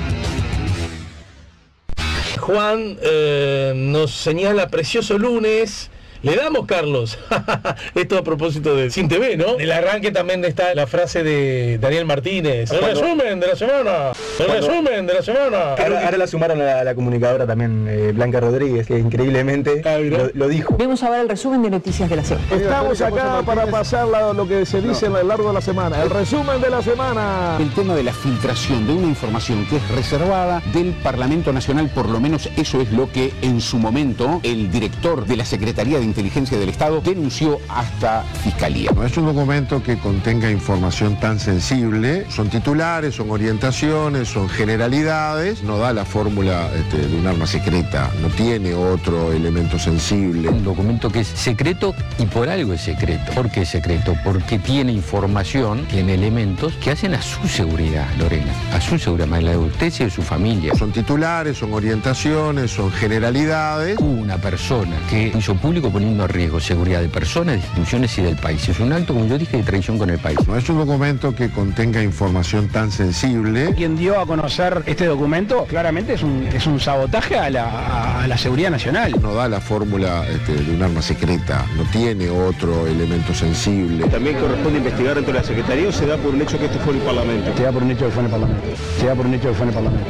Juan 2.40 2.98
eh, 3.02 3.74
nos 3.76 4.12
señala 4.12 4.68
precioso 4.70 5.18
lunes. 5.18 5.90
Le 6.22 6.36
damos, 6.36 6.66
Carlos. 6.66 7.18
Esto 7.96 8.18
a 8.18 8.24
propósito 8.26 8.76
de 8.76 8.90
Sin 8.92 9.08
TV, 9.08 9.38
¿no? 9.38 9.58
El 9.58 9.72
arranque 9.72 10.12
también 10.12 10.44
está 10.44 10.76
la 10.76 10.86
frase 10.86 11.24
de 11.24 11.78
Daniel 11.80 12.04
Martínez. 12.06 12.70
El 12.72 12.80
Cuando- 12.80 13.02
resumen 13.02 13.40
de 13.40 13.48
la 13.48 13.56
semana. 13.56 13.92
El 14.38 14.46
Cuando- 14.46 14.68
resumen 14.68 15.08
de 15.08 15.14
la 15.14 15.22
semana. 15.22 15.58
Ahora, 15.80 16.06
ahora 16.06 16.18
la 16.18 16.28
sumaron 16.28 16.60
a 16.62 16.66
la, 16.66 16.84
la 16.84 16.94
comunicadora 16.96 17.48
también, 17.48 17.88
eh, 17.90 18.12
Blanca 18.14 18.42
Rodríguez, 18.42 18.86
que 18.86 19.00
increíblemente 19.00 19.82
lo, 20.10 20.30
lo 20.34 20.48
dijo. 20.50 20.76
Vamos 20.78 21.02
a 21.04 21.10
ver 21.10 21.22
el 21.22 21.30
resumen 21.30 21.62
de 21.62 21.70
noticias 21.70 22.10
de 22.10 22.16
la 22.18 22.24
semana. 22.26 22.48
Estamos 22.54 23.00
acá 23.02 23.42
para 23.46 23.68
pasar 23.68 24.06
la- 24.10 24.34
lo 24.34 24.46
que 24.46 24.66
se 24.66 24.82
dice 24.82 25.06
a 25.06 25.10
lo 25.10 25.24
largo 25.24 25.48
de 25.48 25.54
la 25.54 25.62
semana. 25.62 26.04
El 26.04 26.10
resumen 26.10 26.60
de 26.60 26.70
la 26.70 26.82
semana. 26.82 27.56
El 27.62 27.74
tema 27.74 27.96
de 27.96 28.04
la 28.04 28.12
filtración 28.12 28.86
de 28.86 28.92
una 28.94 29.08
información 29.08 29.66
que 29.68 29.78
es 29.78 29.88
reservada 29.92 30.62
del 30.74 30.92
Parlamento 31.02 31.54
Nacional, 31.54 31.90
por 31.96 32.10
lo 32.10 32.20
menos 32.20 32.50
eso 32.58 32.82
es 32.82 32.92
lo 32.92 33.10
que 33.10 33.32
en 33.42 33.62
su 33.62 33.78
momento 33.78 34.42
el 34.44 34.70
director 34.70 35.26
de 35.26 35.38
la 35.38 35.46
Secretaría 35.46 35.98
de 36.00 36.09
Inteligencia 36.10 36.58
del 36.58 36.70
Estado 36.70 37.02
denunció 37.02 37.60
hasta 37.70 38.24
Fiscalía. 38.44 38.92
No 38.94 39.06
es 39.06 39.16
un 39.16 39.26
documento 39.26 39.82
que 39.82 39.98
contenga 39.98 40.50
información 40.50 41.20
tan 41.20 41.40
sensible, 41.40 42.26
son 42.30 42.50
titulares, 42.50 43.16
son 43.16 43.30
orientaciones, 43.30 44.28
son 44.28 44.50
generalidades, 44.50 45.64
no 45.64 45.78
da 45.78 45.94
la 45.94 46.06
fórmula 46.06 46.70
este, 46.76 47.08
de 47.08 47.16
un 47.16 47.28
arma 47.28 47.46
secreta, 47.46 48.12
no 48.22 48.28
tiene 48.30 48.74
otro 48.74 49.32
elemento 49.32 49.78
sensible. 49.78 50.50
Un 50.50 50.64
documento 50.64 51.10
que 51.10 51.20
es 51.20 51.28
secreto 51.28 51.94
y 52.18 52.26
por 52.26 52.50
algo 52.50 52.74
es 52.74 52.82
secreto. 52.82 53.32
¿Por 53.34 53.50
qué 53.52 53.62
es 53.62 53.70
secreto? 53.70 54.16
Porque 54.24 54.60
tiene 54.60 54.92
información, 54.92 55.86
tiene 55.86 56.16
elementos 56.16 56.74
que 56.76 56.92
hacen 56.92 57.14
a 57.14 57.22
su 57.22 57.48
seguridad, 57.48 58.08
Lorena, 58.18 58.52
a 58.74 58.82
su 58.82 58.98
seguridad, 58.98 59.28
más 59.28 59.44
la 59.44 59.52
de 59.52 59.58
usted 59.58 59.94
y 60.00 60.04
de 60.06 60.10
su 60.10 60.22
familia. 60.22 60.74
Son 60.76 60.92
titulares, 60.92 61.58
son 61.58 61.74
orientaciones, 61.74 62.72
son 62.72 62.92
generalidades. 62.92 63.98
Hubo 64.00 64.22
una 64.22 64.38
persona 64.38 64.98
que 65.10 65.32
hizo 65.38 65.56
público 65.56 65.92
poniendo 66.00 66.24
a 66.24 66.28
riesgo 66.28 66.62
seguridad 66.62 67.02
de 67.02 67.10
personas, 67.10 67.56
de 67.56 67.60
instituciones 67.60 68.18
y 68.18 68.22
del 68.22 68.38
país. 68.38 68.70
Es 68.70 68.80
un 68.80 68.94
acto, 68.94 69.14
como 69.14 69.26
yo 69.28 69.38
dije, 69.38 69.58
de 69.58 69.64
traición 69.64 69.98
con 69.98 70.10
el 70.10 70.18
país. 70.18 70.38
No 70.48 70.56
es 70.56 70.70
un 70.70 70.78
documento 70.78 71.36
que 71.36 71.50
contenga 71.50 72.02
información 72.02 72.70
tan 72.70 72.90
sensible. 72.90 73.74
Quien 73.76 73.98
dio 73.98 74.18
a 74.18 74.26
conocer 74.26 74.82
este 74.86 75.08
documento 75.08 75.66
claramente 75.66 76.14
es 76.14 76.24
un, 76.24 76.48
es 76.54 76.66
un 76.68 76.80
sabotaje 76.80 77.38
a 77.38 77.50
la, 77.50 77.64
a- 77.66 78.24
a 78.24 78.28
la 78.30 78.38
seguridad 78.38 78.72
nacional. 78.72 79.14
No 79.22 79.34
da 79.34 79.50
la 79.50 79.60
fórmula 79.60 80.26
este, 80.30 80.54
de 80.56 80.74
un 80.74 80.82
arma 80.82 81.02
secreta, 81.02 81.66
no 81.76 81.84
tiene 81.92 82.30
otro 82.30 82.88
elemento 82.88 83.34
sensible. 83.34 84.06
También 84.08 84.38
corresponde 84.38 84.78
investigar 84.78 85.16
dentro 85.16 85.34
de 85.34 85.40
la 85.40 85.46
Secretaría 85.46 85.90
o 85.90 85.92
se 85.92 86.06
da 86.06 86.16
por 86.16 86.34
un 86.34 86.42
hecho 86.42 86.58
que 86.58 86.66
esto 86.68 86.80
fue 86.80 86.94
en 86.94 87.00
el 87.02 87.06
Parlamento. 87.06 87.52
Se 87.58 87.64
da 87.64 87.72
por 87.74 87.84
un 87.84 87.92
hecho 87.92 88.06
que 88.06 88.12
fue 88.12 88.20
en 88.22 88.26
el 88.28 88.32
Parlamento. 88.32 88.64
Se 89.02 89.06
da 89.06 89.16
por 89.16 89.26
un 89.26 89.34
hecho 89.34 89.50
que 89.50 89.54
fue 89.56 89.64
en 89.64 89.70
el 89.70 89.76
Parlamento. 89.76 90.10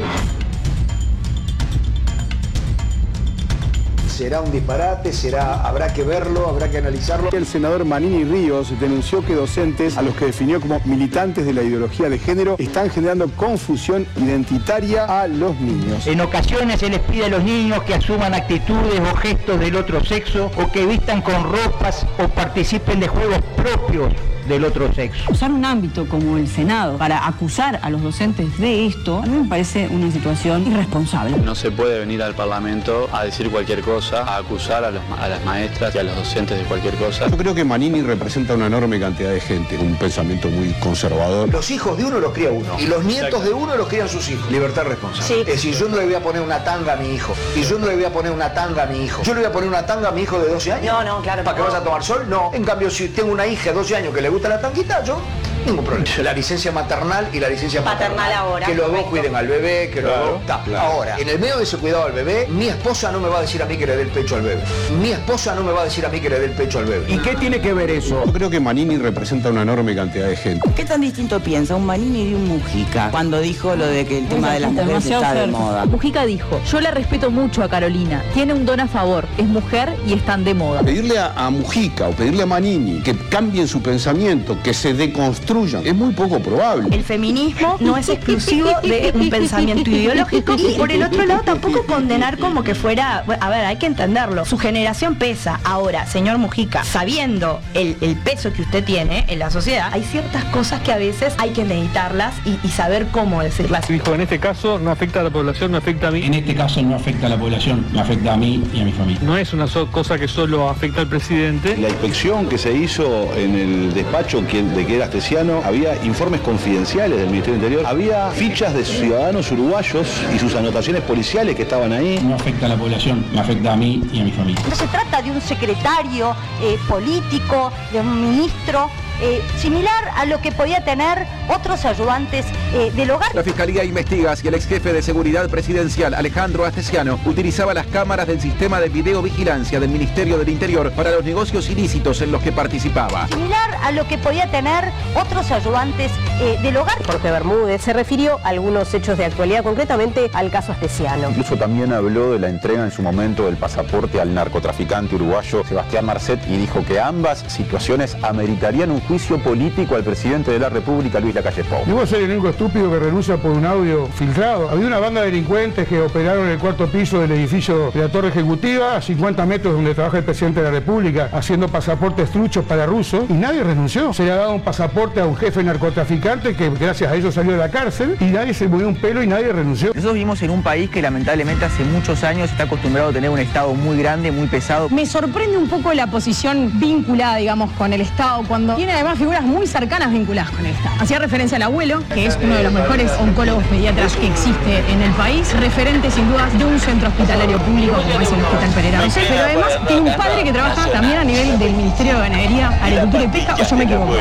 Será 4.19 4.41
un 4.41 4.51
disparate, 4.51 5.13
será, 5.13 5.61
habrá 5.65 5.93
que 5.93 6.03
verlo, 6.03 6.49
habrá 6.49 6.69
que 6.69 6.79
analizarlo. 6.79 7.29
El 7.31 7.45
senador 7.45 7.85
Manini 7.85 8.25
Ríos 8.25 8.77
denunció 8.77 9.25
que 9.25 9.33
docentes, 9.33 9.97
a 9.97 10.01
los 10.01 10.13
que 10.13 10.25
definió 10.25 10.59
como 10.59 10.81
militantes 10.83 11.45
de 11.45 11.53
la 11.53 11.63
ideología 11.63 12.09
de 12.09 12.19
género, 12.19 12.57
están 12.59 12.89
generando 12.89 13.29
confusión 13.37 14.05
identitaria 14.17 15.05
a 15.05 15.25
los 15.25 15.57
niños. 15.61 16.05
En 16.05 16.19
ocasiones 16.19 16.81
se 16.81 16.89
les 16.89 16.99
pide 16.99 17.27
a 17.27 17.29
los 17.29 17.45
niños 17.45 17.81
que 17.83 17.93
asuman 17.93 18.33
actitudes 18.33 18.99
o 18.99 19.15
gestos 19.15 19.57
del 19.57 19.77
otro 19.77 20.03
sexo 20.03 20.51
o 20.57 20.69
que 20.69 20.85
vistan 20.85 21.21
con 21.21 21.41
ropas 21.41 22.05
o 22.21 22.27
participen 22.27 22.99
de 22.99 23.07
juegos 23.07 23.39
propios 23.55 24.11
del 24.49 24.65
otro 24.65 24.91
sexo. 24.93 25.31
Usar 25.31 25.51
un 25.51 25.63
ámbito 25.63 26.07
como 26.09 26.37
el 26.37 26.47
Senado 26.47 26.97
para 26.97 27.25
acusar 27.27 27.79
a 27.81 27.89
los 27.89 28.01
docentes 28.01 28.57
de 28.57 28.87
esto, 28.87 29.19
a 29.19 29.25
mí 29.25 29.37
me 29.43 29.47
parece 29.47 29.87
una 29.89 30.11
situación 30.11 30.67
irresponsable. 30.69 31.37
No 31.37 31.55
se 31.55 31.71
puede 31.71 31.99
venir 31.99 32.21
al 32.23 32.33
Parlamento 32.35 33.07
a 33.13 33.23
decir 33.23 33.49
cualquier 33.49 33.81
cosa, 33.81 34.23
a 34.23 34.37
acusar 34.37 34.83
a, 34.83 34.91
los 34.91 35.01
a 35.19 35.27
las 35.27 35.43
maestras 35.45 35.93
y 35.95 35.99
a 35.99 36.03
los 36.03 36.15
docentes 36.15 36.57
de 36.57 36.63
cualquier 36.65 36.95
cosa. 36.95 37.27
Yo 37.29 37.37
creo 37.37 37.53
que 37.55 37.63
Manini 37.63 38.01
representa 38.01 38.55
una 38.55 38.65
enorme 38.65 38.99
cantidad 38.99 39.29
de 39.31 39.39
gente, 39.39 39.77
un 39.77 39.95
pensamiento 39.95 40.49
muy 40.49 40.73
conservador. 40.79 41.49
Los 41.49 41.69
hijos 41.71 41.97
de 41.97 42.05
uno 42.05 42.19
los 42.19 42.33
cría 42.33 42.51
uno 42.51 42.79
y 42.79 42.87
los 42.87 43.03
nietos 43.05 43.43
de 43.43 43.51
uno 43.53 43.75
los 43.75 43.87
crían 43.87 44.09
sus 44.09 44.27
hijos. 44.29 44.51
Libertad 44.51 44.83
responsable. 44.83 45.27
Sí. 45.27 45.39
Es 45.41 45.45
decir, 45.45 45.75
yo 45.75 45.87
no 45.87 45.97
le 45.97 46.05
voy 46.05 46.15
a 46.15 46.23
poner 46.23 46.41
una 46.41 46.63
tanga 46.63 46.93
a 46.93 46.95
mi 46.95 47.13
hijo. 47.13 47.35
Y 47.55 47.61
yo 47.61 47.77
no 47.77 47.85
le 47.85 47.95
voy 47.95 48.05
a 48.05 48.11
poner 48.11 48.31
una 48.31 48.51
tanga 48.53 48.83
a 48.83 48.85
mi 48.87 49.03
hijo. 49.03 49.21
Yo 49.23 49.33
le 49.33 49.41
voy 49.41 49.49
a 49.49 49.51
poner 49.51 49.69
una 49.69 49.85
tanga 49.85 50.09
a 50.09 50.11
mi 50.11 50.21
hijo 50.23 50.39
de 50.39 50.49
12 50.49 50.73
años. 50.73 50.93
No, 50.93 51.03
no, 51.03 51.21
claro 51.21 51.43
¿Para 51.43 51.55
que 51.55 51.61
que 51.61 51.67
no. 51.67 51.73
vaya 51.73 51.81
a 51.81 51.83
tomar 51.83 52.03
sol? 52.03 52.25
No. 52.27 52.51
En 52.53 52.63
cambio, 52.63 52.89
si 52.89 53.09
tengo 53.09 53.31
una 53.31 53.45
hija 53.45 53.69
de 53.69 53.75
12 53.75 53.95
años 53.95 54.13
que 54.13 54.21
le 54.21 54.29
gusta 54.29 54.38
la 54.47 54.61
tanguita, 54.61 55.03
yo 55.03 55.17
ningún 55.65 55.85
problema. 55.85 56.09
La 56.23 56.33
licencia 56.33 56.71
maternal 56.71 57.27
y 57.33 57.39
la 57.39 57.49
licencia 57.49 57.83
Paternal 57.83 58.31
ahora, 58.33 58.65
Que 58.65 58.75
los 58.75 58.91
dos 58.91 59.03
cuiden 59.03 59.35
al 59.35 59.47
bebé, 59.47 59.89
que 59.93 60.01
los 60.01 60.11
Claro, 60.11 60.31
dos. 60.31 60.45
Ta. 60.45 60.61
claro. 60.63 60.87
Ahora, 60.87 61.17
en 61.19 61.29
el 61.29 61.39
medio 61.39 61.57
de 61.57 61.63
ese 61.63 61.77
cuidado 61.77 62.05
al 62.05 62.11
bebé, 62.11 62.47
mi 62.49 62.67
esposa 62.67 63.11
no 63.11 63.19
me 63.19 63.29
va 63.29 63.39
a 63.39 63.41
decir 63.41 63.61
a 63.61 63.65
mí 63.65 63.77
que 63.77 63.85
le 63.87 63.95
dé 63.95 64.01
el 64.03 64.09
pecho 64.09 64.35
al 64.35 64.41
bebé. 64.43 64.61
Mi 65.01 65.09
esposa 65.11 65.55
no 65.55 65.63
me 65.63 65.71
va 65.71 65.81
a 65.81 65.83
decir 65.85 66.05
a 66.05 66.09
mí 66.09 66.19
que 66.19 66.29
le 66.29 66.39
dé 66.39 66.45
el 66.45 66.51
pecho 66.51 66.79
al 66.79 66.85
bebé. 66.85 67.13
¿Y 67.13 67.17
qué 67.19 67.35
tiene 67.35 67.59
que 67.61 67.73
ver 67.73 67.89
eso? 67.89 68.23
Yo 68.25 68.31
creo 68.33 68.49
que 68.49 68.59
Manini 68.59 68.97
representa 68.97 69.49
una 69.49 69.61
enorme 69.61 69.95
cantidad 69.95 70.27
de 70.27 70.35
gente. 70.35 70.69
¿Qué 70.75 70.85
tan 70.85 71.01
distinto 71.01 71.39
piensa 71.39 71.75
un 71.75 71.85
Manini 71.85 72.29
de 72.29 72.35
un 72.35 72.47
Mujica 72.47 73.09
cuando 73.11 73.39
dijo 73.39 73.75
lo 73.75 73.85
de 73.87 74.05
que 74.05 74.19
el 74.19 74.27
tema 74.27 74.53
de 74.53 74.59
las 74.61 74.71
mujeres 74.71 75.05
está 75.05 75.33
de 75.33 75.47
moda? 75.47 75.85
Mujica 75.85 76.25
dijo, 76.25 76.59
yo 76.69 76.79
la 76.81 76.91
respeto 76.91 77.31
mucho 77.31 77.63
a 77.63 77.69
Carolina, 77.69 78.23
tiene 78.33 78.53
un 78.53 78.65
don 78.65 78.79
a 78.79 78.87
favor, 78.87 79.25
es 79.37 79.45
mujer 79.45 79.95
y 80.07 80.13
están 80.13 80.43
de 80.43 80.53
moda. 80.53 80.81
Pedirle 80.81 81.17
a, 81.19 81.33
a 81.35 81.49
Mujica 81.49 82.07
o 82.09 82.11
pedirle 82.11 82.43
a 82.43 82.45
Manini 82.45 83.01
que 83.01 83.15
cambien 83.29 83.67
su 83.67 83.81
pensamiento, 83.81 84.57
que 84.63 84.73
se 84.73 84.93
deconstruyan, 84.93 85.48
es 85.83 85.95
muy 85.95 86.13
poco 86.13 86.39
probable. 86.39 86.95
El 86.95 87.03
feminismo 87.03 87.77
no 87.79 87.97
es 87.97 88.07
exclusivo 88.09 88.69
de 88.83 89.11
un 89.15 89.29
pensamiento 89.31 89.89
ideológico 89.89 90.55
y 90.57 90.77
por 90.77 90.91
el 90.91 91.01
otro 91.03 91.25
lado 91.25 91.41
tampoco 91.43 91.85
condenar 91.85 92.37
como 92.37 92.63
que 92.63 92.75
fuera, 92.75 93.23
a 93.39 93.49
ver, 93.49 93.65
hay 93.65 93.77
que 93.77 93.87
entenderlo, 93.87 94.45
su 94.45 94.57
generación 94.59 95.15
pesa. 95.15 95.59
Ahora, 95.63 96.05
señor 96.05 96.37
Mujica, 96.37 96.83
sabiendo 96.83 97.61
el, 97.73 97.97
el 98.01 98.15
peso 98.17 98.53
que 98.53 98.61
usted 98.61 98.83
tiene 98.83 99.25
en 99.27 99.39
la 99.39 99.49
sociedad, 99.49 99.89
hay 99.91 100.03
ciertas 100.03 100.43
cosas 100.45 100.81
que 100.81 100.91
a 100.91 100.97
veces 100.97 101.33
hay 101.39 101.49
que 101.49 101.65
meditarlas 101.65 102.35
y, 102.45 102.59
y 102.65 102.69
saber 102.69 103.07
cómo 103.11 103.41
decirlas. 103.41 103.87
Dijo, 103.87 104.13
en 104.13 104.21
este 104.21 104.39
caso 104.39 104.77
no 104.77 104.91
afecta 104.91 105.21
a 105.21 105.23
la 105.23 105.31
población, 105.31 105.71
no 105.71 105.77
afecta 105.79 106.09
a 106.09 106.11
mí. 106.11 106.23
En 106.23 106.35
este 106.35 106.53
caso 106.53 106.81
no 106.83 106.95
afecta 106.95 107.25
a 107.25 107.29
la 107.29 107.37
población, 107.37 107.85
me 107.91 107.99
afecta 108.01 108.33
a 108.33 108.37
mí 108.37 108.63
y 108.73 108.81
a 108.81 108.85
mi 108.85 108.91
familia. 108.91 109.21
No 109.23 109.35
es 109.37 109.51
una 109.53 109.65
so- 109.67 109.89
cosa 109.91 110.19
que 110.19 110.27
solo 110.27 110.69
afecta 110.69 111.01
al 111.01 111.07
presidente. 111.07 111.75
La 111.77 111.89
inspección 111.89 112.47
que 112.47 112.57
se 112.59 112.71
hizo 112.73 113.33
en 113.35 113.55
el 113.55 113.93
despacho 113.95 114.41
de 114.41 114.85
que 114.85 114.95
era 114.95 115.09
Había 115.39 115.95
informes 116.03 116.41
confidenciales 116.41 117.17
del 117.17 117.29
Ministerio 117.29 117.57
del 117.61 117.71
Interior, 117.71 117.89
había 117.89 118.29
fichas 118.31 118.73
de 118.73 118.83
ciudadanos 118.83 119.49
uruguayos 119.51 120.05
y 120.35 120.37
sus 120.37 120.53
anotaciones 120.53 121.01
policiales 121.03 121.55
que 121.55 121.61
estaban 121.61 121.93
ahí. 121.93 122.19
No 122.21 122.35
afecta 122.35 122.65
a 122.65 122.69
la 122.69 122.75
población, 122.75 123.25
me 123.31 123.39
afecta 123.39 123.71
a 123.71 123.77
mí 123.77 124.01
y 124.11 124.19
a 124.19 124.25
mi 124.25 124.31
familia. 124.31 124.61
No 124.69 124.75
se 124.75 124.87
trata 124.87 125.21
de 125.21 125.31
un 125.31 125.39
secretario 125.39 126.35
eh, 126.61 126.77
político, 126.89 127.71
de 127.93 128.01
un 128.01 128.21
ministro, 128.21 128.89
eh, 129.21 129.41
similar 129.57 130.09
a 130.15 130.25
lo 130.25 130.41
que 130.41 130.51
podía 130.51 130.83
tener 130.83 131.25
otros 131.47 131.85
ayudantes 131.85 132.45
eh, 132.73 132.91
del 132.95 133.11
hogar. 133.11 133.33
La 133.33 133.43
Fiscalía 133.43 133.83
investiga 133.83 134.35
si 134.35 134.47
el 134.47 134.53
ex 134.53 134.67
jefe 134.67 134.93
de 134.93 135.01
Seguridad 135.01 135.49
Presidencial, 135.49 136.13
Alejandro 136.13 136.65
Astesiano, 136.65 137.19
utilizaba 137.25 137.73
las 137.73 137.87
cámaras 137.87 138.27
del 138.27 138.39
sistema 138.39 138.79
de 138.79 138.89
videovigilancia 138.89 139.79
del 139.79 139.89
Ministerio 139.89 140.37
del 140.37 140.49
Interior 140.49 140.91
para 140.91 141.11
los 141.11 141.23
negocios 141.23 141.69
ilícitos 141.69 142.21
en 142.21 142.31
los 142.31 142.41
que 142.41 142.51
participaba. 142.51 143.27
Similar 143.27 143.75
a 143.83 143.91
lo 143.91 144.07
que 144.07 144.17
podía 144.17 144.49
tener 144.51 144.91
otros 145.15 145.51
ayudantes 145.51 146.11
eh, 146.41 146.57
del 146.61 146.77
hogar. 146.77 147.03
Jorge 147.05 147.31
Bermúdez 147.31 147.81
se 147.81 147.93
refirió 147.93 148.39
a 148.43 148.49
algunos 148.49 148.93
hechos 148.93 149.17
de 149.17 149.25
actualidad, 149.25 149.63
concretamente 149.63 150.29
al 150.33 150.51
caso 150.51 150.71
Astesiano. 150.71 151.29
Incluso 151.29 151.57
también 151.57 151.93
habló 151.93 152.31
de 152.31 152.39
la 152.39 152.49
entrega 152.49 152.83
en 152.83 152.91
su 152.91 153.01
momento 153.01 153.45
del 153.45 153.57
pasaporte 153.57 154.21
al 154.21 154.33
narcotraficante 154.33 155.15
uruguayo 155.15 155.63
Sebastián 155.63 156.05
Marcet 156.05 156.39
y 156.47 156.57
dijo 156.57 156.83
que 156.85 156.99
ambas 156.99 157.43
situaciones 157.47 158.15
ameritarían 158.21 158.91
un 158.91 158.99
juicio 159.09 159.39
político 159.39 159.95
al 159.95 160.03
presidente 160.03 160.51
de 160.51 160.59
la 160.59 160.69
República, 160.69 161.19
Luis 161.19 161.33
Lacalle 161.33 161.63
Pou. 161.63 161.79
Y 161.87 161.91
vos 161.91 162.07
ser 162.07 162.21
el 162.21 162.29
único 162.29 162.49
estúpido 162.49 162.91
que 162.91 162.99
renuncia 162.99 163.37
por 163.37 163.51
un 163.51 163.65
audio 163.65 164.05
filtrado. 164.05 164.69
Había 164.69 164.85
una 164.85 164.99
banda 164.99 165.21
de 165.21 165.31
delincuentes 165.31 165.87
que 165.87 165.99
operaron 165.99 166.45
en 166.45 166.51
el 166.51 166.59
cuarto 166.59 166.85
piso 166.85 167.19
del 167.19 167.31
edificio 167.31 167.89
de 167.91 168.01
la 168.01 168.09
Torre 168.09 168.27
Ejecutiva, 168.27 168.97
a 168.97 169.01
50 169.01 169.45
metros 169.47 169.73
donde 169.73 169.95
trabaja 169.95 170.19
el 170.19 170.23
presidente 170.23 170.59
de 170.59 170.67
la 170.67 170.71
República, 170.71 171.27
haciendo 171.33 171.67
pasaportes 171.67 172.29
truchos 172.29 172.63
para 172.65 172.85
rusos, 172.85 173.23
y 173.29 173.33
nadie 173.33 173.63
renunció. 173.63 174.13
Se 174.13 174.25
le 174.25 174.31
ha 174.31 174.35
dado 174.35 174.53
un 174.53 174.61
pasaporte 174.61 175.21
a 175.21 175.25
un 175.25 175.35
jefe 175.35 175.63
narcotraficante 175.63 176.55
que 176.55 176.69
gracias 176.69 177.11
a 177.11 177.15
ello 177.15 177.31
salió 177.31 177.53
de 177.53 177.57
la 177.57 177.71
cárcel, 177.71 178.15
y 178.19 178.25
nadie 178.25 178.53
se 178.53 178.67
movió 178.67 178.87
un 178.87 178.95
pelo 178.95 179.23
y 179.23 179.27
nadie 179.27 179.51
renunció. 179.51 179.87
Nosotros 179.87 180.13
vivimos 180.13 180.39
en 180.43 180.51
un 180.51 180.61
país 180.61 180.87
que 180.91 181.01
lmentable 181.01 181.43
hace 181.63 181.83
muchos 181.83 182.23
años 182.23 182.51
está 182.51 182.65
acostumbrado 182.65 183.09
a 183.09 183.13
tener 183.13 183.31
un 183.31 183.39
Estado 183.39 183.73
muy 183.73 183.97
grande, 183.97 184.31
muy 184.31 184.45
pesado. 184.45 184.87
Me 184.89 185.07
sorprende 185.07 185.57
un 185.57 185.67
poco 185.67 185.93
la 185.93 186.05
posición 186.05 186.79
vinculada, 186.79 187.37
digamos, 187.37 187.71
con 187.71 187.91
el 187.91 188.01
Estado, 188.01 188.43
cuando 188.47 188.75
tiene 188.75 188.98
además 188.99 189.17
figuras 189.17 189.43
muy 189.43 189.65
cercanas 189.65 190.11
vinculadas 190.11 190.51
con 190.51 190.65
el 190.65 190.73
Estado. 190.73 190.95
Hacía 190.99 191.19
referencia 191.19 191.55
al 191.55 191.61
abuelo, 191.63 192.03
que 192.13 192.25
es 192.25 192.37
uno 192.41 192.55
de 192.55 192.63
los 192.63 192.73
mejores 192.73 193.11
oncólogos 193.19 193.63
pediatras 193.65 194.15
que 194.15 194.27
existe 194.27 194.83
en 194.91 195.01
el 195.01 195.11
país, 195.13 195.57
referente 195.59 196.11
sin 196.11 196.29
dudas 196.29 196.57
de 196.57 196.65
un 196.65 196.77
centro 196.79 197.07
hospitalario 197.07 197.57
público 197.59 197.93
como 197.93 198.19
es 198.19 198.31
el 198.31 198.41
Hospital 198.41 198.69
Pereira 198.75 198.99
pero 199.29 199.43
además 199.43 199.79
tiene 199.87 200.09
un 200.09 200.17
padre 200.17 200.43
que 200.43 200.51
trabaja 200.51 200.89
también 200.91 201.17
a 201.17 201.23
nivel 201.23 201.57
del 201.59 201.73
Ministerio 201.73 202.15
de 202.15 202.19
Ganadería, 202.19 202.67
Agricultura 202.81 203.23
y 203.23 203.27
Pesca, 203.29 203.55
o 203.55 203.63
yo 203.63 203.75
me 203.77 203.83
equivoco. 203.85 204.17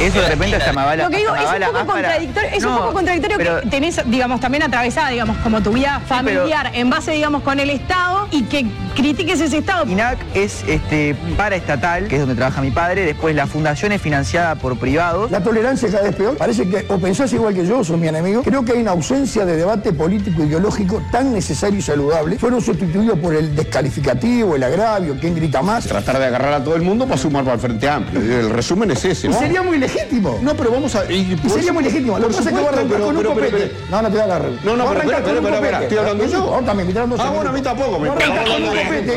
Eso 0.00 0.20
de 0.20 0.28
repente 0.28 0.60
se 0.60 0.70
amaba 0.70 0.96
Lo 0.96 1.08
que 1.10 1.18
digo, 1.18 1.34
es 1.34 1.42
un 1.42 1.72
poco 1.72 1.86
contradictorio, 1.86 2.50
es 2.52 2.64
un 2.64 2.76
poco 2.76 2.92
contradictorio 2.92 3.38
que 3.38 3.68
tenés, 3.68 4.00
digamos, 4.06 4.40
también 4.40 4.62
atravesada, 4.62 5.08
digamos, 5.08 5.36
como 5.38 5.62
tu 5.62 5.72
vida 5.72 6.00
familiar 6.06 6.70
en 6.74 6.90
base, 6.90 7.12
digamos, 7.12 7.42
con 7.42 7.60
el 7.60 7.70
Estado 7.70 8.28
y 8.30 8.42
que 8.44 8.66
critiques 8.94 9.40
ese 9.40 9.58
Estado. 9.58 9.86
INAC 9.86 10.18
es 10.34 10.64
este 10.66 11.14
paraestatal, 11.36 12.08
que 12.08 12.16
es 12.16 12.20
donde 12.20 12.34
trabaja 12.34 12.60
mi 12.60 12.70
padre, 12.70 13.04
después 13.04 13.34
la 13.34 13.46
fundación 13.46 13.92
es 13.92 14.02
financiada 14.02 14.54
por 14.56 14.78
privados. 14.78 15.30
La 15.30 15.42
tolerancia 15.42 15.88
cada 15.88 16.04
vez 16.04 16.16
peor. 16.16 16.36
Parece 16.36 16.68
que 16.68 16.84
o 16.88 16.98
pensás 16.98 17.32
igual 17.32 17.54
que 17.54 17.66
yo, 17.66 17.82
sos 17.84 17.98
mi 17.98 18.08
enemigo. 18.08 18.42
Creo 18.42 18.64
que 18.64 18.72
hay 18.72 18.80
una 18.80 18.92
ausencia 18.92 19.44
de 19.44 19.56
debate 19.56 19.92
político 19.92 20.44
ideológico 20.44 21.02
tan 21.10 21.32
necesario 21.32 21.78
y 21.78 21.82
saludable. 21.82 22.38
Fueron 22.38 22.60
sustituidos 22.60 23.18
por 23.18 23.34
el 23.34 23.54
descalificativo, 23.54 24.56
el 24.56 24.62
agravio, 24.62 25.16
quién 25.20 25.34
grita 25.34 25.62
más. 25.62 25.86
Tratar 25.86 26.18
de 26.18 26.26
agarrar 26.26 26.52
a 26.54 26.64
todo 26.64 26.76
el 26.76 26.82
mundo 26.82 27.06
para 27.06 27.18
sumar 27.18 27.44
para 27.44 27.54
el 27.54 27.60
Frente 27.60 27.88
Amplio. 27.88 28.20
El 28.20 28.50
resumen 28.50 28.90
es 28.90 29.04
ese, 29.04 29.28
¿no? 29.28 29.38
Sería 29.38 29.62
muy 29.62 29.78
legítimo. 29.86 30.38
No, 30.42 30.54
pero 30.54 30.70
vamos 30.70 30.94
a. 30.94 31.10
Y, 31.10 31.36
sería 31.48 31.72
muy 31.72 31.84
legítimo. 31.84 32.18
Lo 32.18 32.28
que 32.28 32.34
pasa 32.34 32.50
es 32.50 32.56
que 32.56 32.62
voy 32.62 32.66
a 32.66 32.68
arrancar 32.68 33.00
con 33.00 33.16
un 33.16 33.24
copete. 33.24 33.72
No, 33.90 34.02
no 34.02 34.08
te 34.08 34.12
voy 34.12 34.20
a 34.20 34.24
agarrar. 34.24 34.50
No, 34.64 34.76
no, 34.76 34.88
pero 34.88 35.00
espera, 35.00 35.18
espera, 35.18 35.54
espera, 35.54 35.82
estoy 35.82 35.98
hablando 35.98 36.26
yo. 36.26 36.46
Vos 36.46 36.64
también, 36.64 36.88
mirando. 36.88 37.16
Ah, 37.18 37.30
bueno, 37.30 37.50
a 37.50 37.52
mí 37.52 37.62
tampoco. 37.62 37.98
Me 37.98 38.08
estás 38.08 38.28
hablando 38.28 38.72
de 38.72 38.82
copete. 38.82 39.16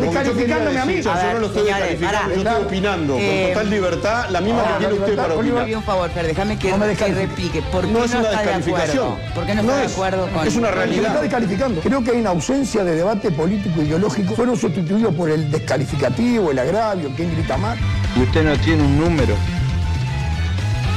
Descalificándome 0.00 0.78
a 0.78 0.84
mí. 0.84 1.02
Yo 1.02 1.14
no 1.14 1.38
lo 1.38 1.46
estoy 1.46 1.62
descalificando, 1.64 2.34
yo 2.34 2.40
estoy 2.42 2.64
opinando. 2.64 3.14
Con 3.14 3.48
total 3.48 3.70
libertad, 3.70 4.30
la 4.30 4.40
misma 4.40 4.62
que 4.62 4.78
tiene 4.78 4.94
usted 4.94 5.16
para 5.16 5.34
opinar. 5.34 5.76
un 5.76 5.82
favor, 5.82 6.10
pero 6.14 6.28
déjame 6.28 6.58
que 6.58 6.72
replique. 7.16 7.62
¿Por 7.62 7.86
qué 7.86 7.92
no 7.92 8.04
es 8.04 8.14
una 8.14 8.30
descalificación? 8.30 9.16
¿Por 9.34 9.46
qué 9.46 9.54
no 9.54 9.60
está 9.62 9.76
de 9.76 9.86
acuerdo 9.86 10.28
con.? 10.32 10.46
Es 10.46 10.56
una 10.56 10.70
realidad. 10.70 11.06
está 11.06 11.22
descalificando. 11.22 11.80
Creo 11.80 12.02
que 12.02 12.10
hay 12.12 12.20
una 12.20 12.30
ausencia 12.30 12.84
de 12.84 12.94
debate 12.96 13.30
político 13.30 13.82
ideológico. 13.82 14.34
Fueron 14.34 14.56
sustituidos 14.56 15.14
por 15.14 15.30
el 15.30 15.50
descalificativo, 15.50 16.50
el 16.50 16.58
agravio, 16.58 17.10
quién 17.16 17.32
grita 17.34 17.56
más. 17.56 17.78
Y 18.16 18.20
usted 18.22 18.44
no 18.44 18.56
tiene 18.58 18.82
un 18.82 18.98
número. 18.98 19.36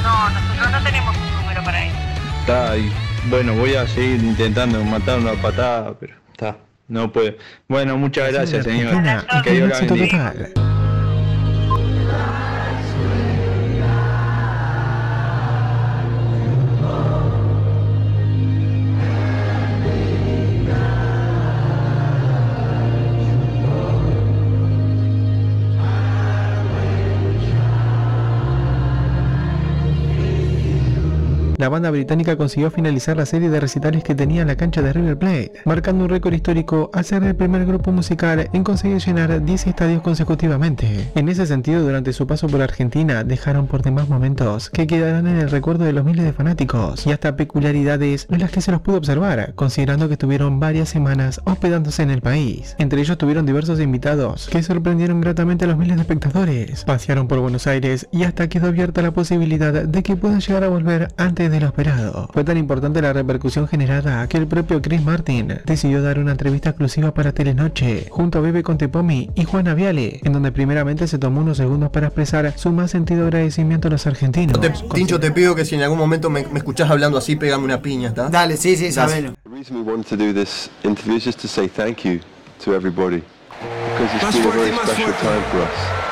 No, 0.02 0.30
nosotros 0.30 0.70
no 0.72 0.82
tenemos 0.82 1.16
un 1.16 1.40
número 1.42 1.62
para 1.62 1.84
eso. 1.84 1.96
Está 2.40 2.72
ahí. 2.72 2.90
Bueno, 3.28 3.54
voy 3.54 3.74
a 3.74 3.86
seguir 3.86 4.24
intentando 4.24 4.82
matar 4.82 5.18
una 5.18 5.34
patada, 5.34 5.94
pero 6.00 6.14
está, 6.32 6.56
no 6.88 7.12
puedo. 7.12 7.34
Bueno, 7.68 7.98
muchas 7.98 8.32
gracias, 8.32 8.64
señor. 8.64 9.02
Que 9.44 9.52
Dios 9.52 9.68
la 9.68 9.80
bendiga. 9.80 10.34
La 31.60 31.68
banda 31.68 31.90
británica 31.90 32.38
consiguió 32.38 32.70
finalizar 32.70 33.18
la 33.18 33.26
serie 33.26 33.50
de 33.50 33.60
recitales 33.60 34.02
que 34.02 34.14
tenía 34.14 34.40
en 34.40 34.48
la 34.48 34.56
cancha 34.56 34.80
de 34.80 34.94
River 34.94 35.18
Plate, 35.18 35.52
marcando 35.66 36.04
un 36.04 36.10
récord 36.10 36.32
histórico 36.32 36.90
al 36.94 37.04
ser 37.04 37.22
el 37.22 37.36
primer 37.36 37.66
grupo 37.66 37.92
musical 37.92 38.48
en 38.54 38.64
conseguir 38.64 38.98
llenar 38.98 39.44
10 39.44 39.66
estadios 39.66 40.00
consecutivamente. 40.00 41.10
En 41.14 41.28
ese 41.28 41.44
sentido, 41.46 41.82
durante 41.82 42.14
su 42.14 42.26
paso 42.26 42.46
por 42.46 42.62
Argentina, 42.62 43.24
dejaron 43.24 43.66
por 43.66 43.82
demás 43.82 44.08
momentos 44.08 44.70
que 44.70 44.86
quedarán 44.86 45.26
en 45.26 45.36
el 45.36 45.50
recuerdo 45.50 45.84
de 45.84 45.92
los 45.92 46.06
miles 46.06 46.24
de 46.24 46.32
fanáticos 46.32 47.06
y 47.06 47.12
hasta 47.12 47.36
peculiaridades 47.36 48.26
en 48.30 48.40
las 48.40 48.50
que 48.50 48.62
se 48.62 48.72
los 48.72 48.80
pudo 48.80 48.96
observar, 48.96 49.52
considerando 49.54 50.08
que 50.08 50.14
estuvieron 50.14 50.60
varias 50.60 50.88
semanas 50.88 51.42
hospedándose 51.44 52.02
en 52.02 52.10
el 52.10 52.22
país. 52.22 52.74
Entre 52.78 53.02
ellos 53.02 53.18
tuvieron 53.18 53.44
diversos 53.44 53.80
invitados 53.80 54.48
que 54.48 54.62
sorprendieron 54.62 55.20
gratamente 55.20 55.66
a 55.66 55.68
los 55.68 55.76
miles 55.76 55.96
de 55.96 56.02
espectadores, 56.02 56.84
pasearon 56.84 57.28
por 57.28 57.40
Buenos 57.40 57.66
Aires 57.66 58.08
y 58.10 58.22
hasta 58.22 58.48
quedó 58.48 58.68
abierta 58.68 59.02
la 59.02 59.12
posibilidad 59.12 59.74
de 59.74 60.02
que 60.02 60.16
puedan 60.16 60.40
llegar 60.40 60.64
a 60.64 60.68
volver 60.68 61.08
antes 61.18 61.49
de 61.50 61.60
lo 61.60 61.66
esperado. 61.66 62.28
Fue 62.32 62.44
tan 62.44 62.56
importante 62.56 63.02
la 63.02 63.12
repercusión 63.12 63.68
generada 63.68 64.26
que 64.28 64.36
el 64.36 64.46
propio 64.46 64.80
Chris 64.80 65.02
Martin 65.02 65.58
decidió 65.64 66.02
dar 66.02 66.18
una 66.18 66.32
entrevista 66.32 66.70
exclusiva 66.70 67.12
para 67.12 67.32
Telenoche 67.32 68.06
junto 68.10 68.38
a 68.38 68.40
Bebe 68.40 68.62
Contepomi 68.62 69.30
y 69.34 69.44
Juana 69.44 69.74
Viale, 69.74 70.20
en 70.22 70.32
donde 70.32 70.52
primeramente 70.52 71.06
se 71.06 71.18
tomó 71.18 71.40
unos 71.40 71.56
segundos 71.56 71.90
para 71.90 72.06
expresar 72.08 72.52
su 72.56 72.70
más 72.72 72.90
sentido 72.90 73.24
agradecimiento 73.24 73.88
a 73.88 73.90
los 73.90 74.06
argentinos. 74.06 74.58
Tincho, 74.94 75.20
te 75.20 75.30
pido 75.30 75.54
que 75.54 75.64
si 75.64 75.74
en 75.74 75.82
algún 75.82 75.98
momento 75.98 76.30
me, 76.30 76.40
escuchás 76.54 76.90
hablando 76.90 77.18
así, 77.18 77.36
pégame 77.36 77.64
una 77.64 77.82
piña, 77.82 78.08
¿está? 78.08 78.28
Dale, 78.28 78.56
sí, 78.56 78.76
sí, 78.76 78.92
sabelo. 78.92 79.34
The 79.44 79.50
reason 79.50 79.76
we 79.76 79.82
wanted 79.82 80.06
to 80.08 80.16
do 80.16 80.32
this 80.32 80.70
interview 80.84 81.16
is 81.16 81.24
just 81.24 81.40
to 81.40 81.48
say 81.48 81.68
thank 81.68 82.04
you 82.04 82.20
to 82.64 82.74
everybody 82.74 83.22
because 83.60 84.14
it's 84.14 84.36
been 84.36 84.46
a 84.46 84.50
very 84.50 84.76
special 84.76 85.12
time 85.12 85.42
for 85.50 85.60
us. 85.60 86.10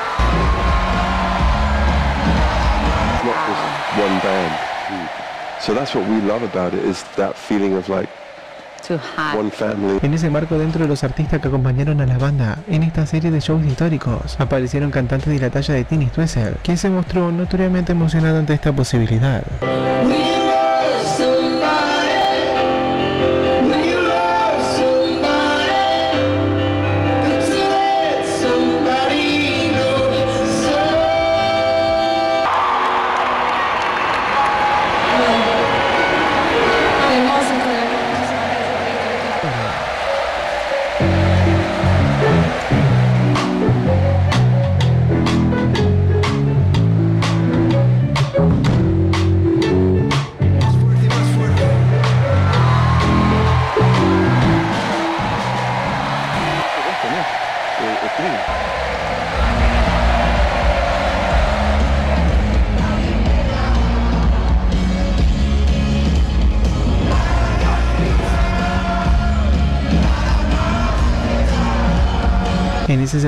Not 3.25 3.37
just 3.47 3.97
one 3.99 4.19
band. 4.21 4.68
So 5.61 5.73
that's 5.73 5.93
what 5.93 6.07
we 6.07 6.21
love 6.21 6.43
about 6.43 6.73
it 6.73 6.83
is 6.85 7.03
that 7.15 7.35
feeling 7.35 7.75
of 7.75 7.89
like 7.89 8.09
One 9.35 9.51
family. 9.51 9.99
En 10.01 10.13
ese 10.13 10.29
marco, 10.29 10.57
dentro 10.57 10.81
de 10.81 10.87
los 10.87 11.03
artistas 11.03 11.39
que 11.39 11.47
acompañaron 11.47 12.01
a 12.01 12.07
la 12.07 12.17
banda 12.17 12.57
en 12.67 12.81
esta 12.81 13.05
serie 13.05 13.29
de 13.29 13.39
shows 13.39 13.63
históricos, 13.65 14.35
aparecieron 14.39 14.89
cantantes 14.89 15.31
de 15.31 15.39
la 15.39 15.51
talla 15.51 15.75
de 15.75 15.83
Tini 15.83 16.07
Stoessel, 16.07 16.55
quien 16.63 16.77
se 16.77 16.89
mostró 16.89 17.31
notoriamente 17.31 17.91
emocionado 17.91 18.39
ante 18.39 18.53
esta 18.53 18.73
posibilidad. 18.73 19.43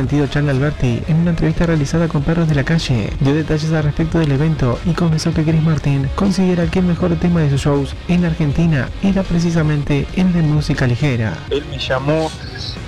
Sentido, 0.02 0.26
Charlie 0.26 0.50
Alberti, 0.50 1.04
en 1.08 1.18
una 1.18 1.30
entrevista 1.30 1.68
realizada 1.68 2.08
con 2.08 2.24
Perros 2.24 2.50
de 2.50 2.56
la 2.56 2.64
Calle, 2.64 3.14
dio 3.20 3.36
detalles 3.36 3.72
al 3.72 3.84
respecto 3.84 4.18
del 4.18 4.32
evento 4.32 4.80
y 4.84 4.94
confesó 4.94 5.32
que 5.32 5.44
Chris 5.44 5.62
Martin 5.62 6.10
considera 6.16 6.66
que 6.66 6.80
el 6.80 6.86
mejor 6.86 7.16
tema 7.18 7.42
de 7.42 7.52
sus 7.52 7.62
shows 7.62 7.96
en 8.08 8.26
Argentina 8.26 8.90
era 9.04 9.22
precisamente 9.22 10.08
el 10.16 10.34
de 10.34 10.42
música 10.42 10.88
ligera. 10.88 11.38
Él 11.52 11.64
me 11.70 11.78
llamó 11.78 12.32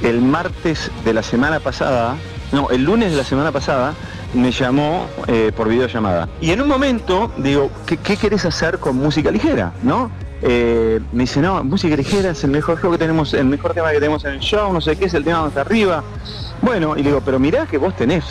el 0.01 0.21
martes 0.21 0.89
de 1.05 1.13
la 1.13 1.21
semana 1.21 1.59
pasada, 1.59 2.15
no, 2.51 2.71
el 2.71 2.83
lunes 2.83 3.11
de 3.11 3.17
la 3.17 3.23
semana 3.23 3.51
pasada, 3.51 3.93
me 4.33 4.51
llamó 4.51 5.05
eh, 5.27 5.51
por 5.55 5.69
videollamada. 5.69 6.27
Y 6.41 6.49
en 6.49 6.63
un 6.63 6.67
momento 6.67 7.31
digo, 7.37 7.69
¿qué, 7.85 8.17
querés 8.17 8.43
hacer 8.45 8.79
con 8.79 8.95
música 8.95 9.29
ligera? 9.29 9.71
¿No? 9.83 10.09
Eh, 10.41 10.99
me 11.11 11.23
dice, 11.23 11.41
no, 11.41 11.63
música 11.63 11.95
ligera 11.95 12.31
es 12.31 12.43
el 12.43 12.49
mejor 12.49 12.81
show 12.81 12.91
que 12.91 12.97
tenemos, 12.97 13.35
el 13.35 13.45
mejor 13.45 13.75
tema 13.75 13.91
que 13.91 13.99
tenemos 13.99 14.25
en 14.25 14.33
el 14.33 14.39
show, 14.39 14.73
no 14.73 14.81
sé 14.81 14.95
qué, 14.95 15.05
es 15.05 15.13
el 15.13 15.23
tema 15.23 15.43
más 15.43 15.55
arriba. 15.57 16.03
Bueno, 16.63 16.93
y 16.97 17.03
le 17.03 17.09
digo, 17.09 17.21
pero 17.21 17.39
mirá 17.39 17.65
que 17.65 17.77
vos 17.77 17.93
tenés, 17.95 18.23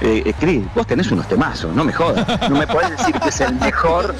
eh, 0.00 0.22
eh, 0.24 0.32
Cris, 0.38 0.62
vos 0.74 0.86
tenés 0.86 1.10
unos 1.10 1.26
temazos, 1.28 1.74
no 1.74 1.84
me 1.84 1.92
jodas. 1.92 2.24
No 2.48 2.56
me 2.56 2.66
podés 2.66 2.90
decir 2.90 3.14
que 3.16 3.28
es 3.30 3.40
el 3.40 3.54
mejor, 3.56 4.14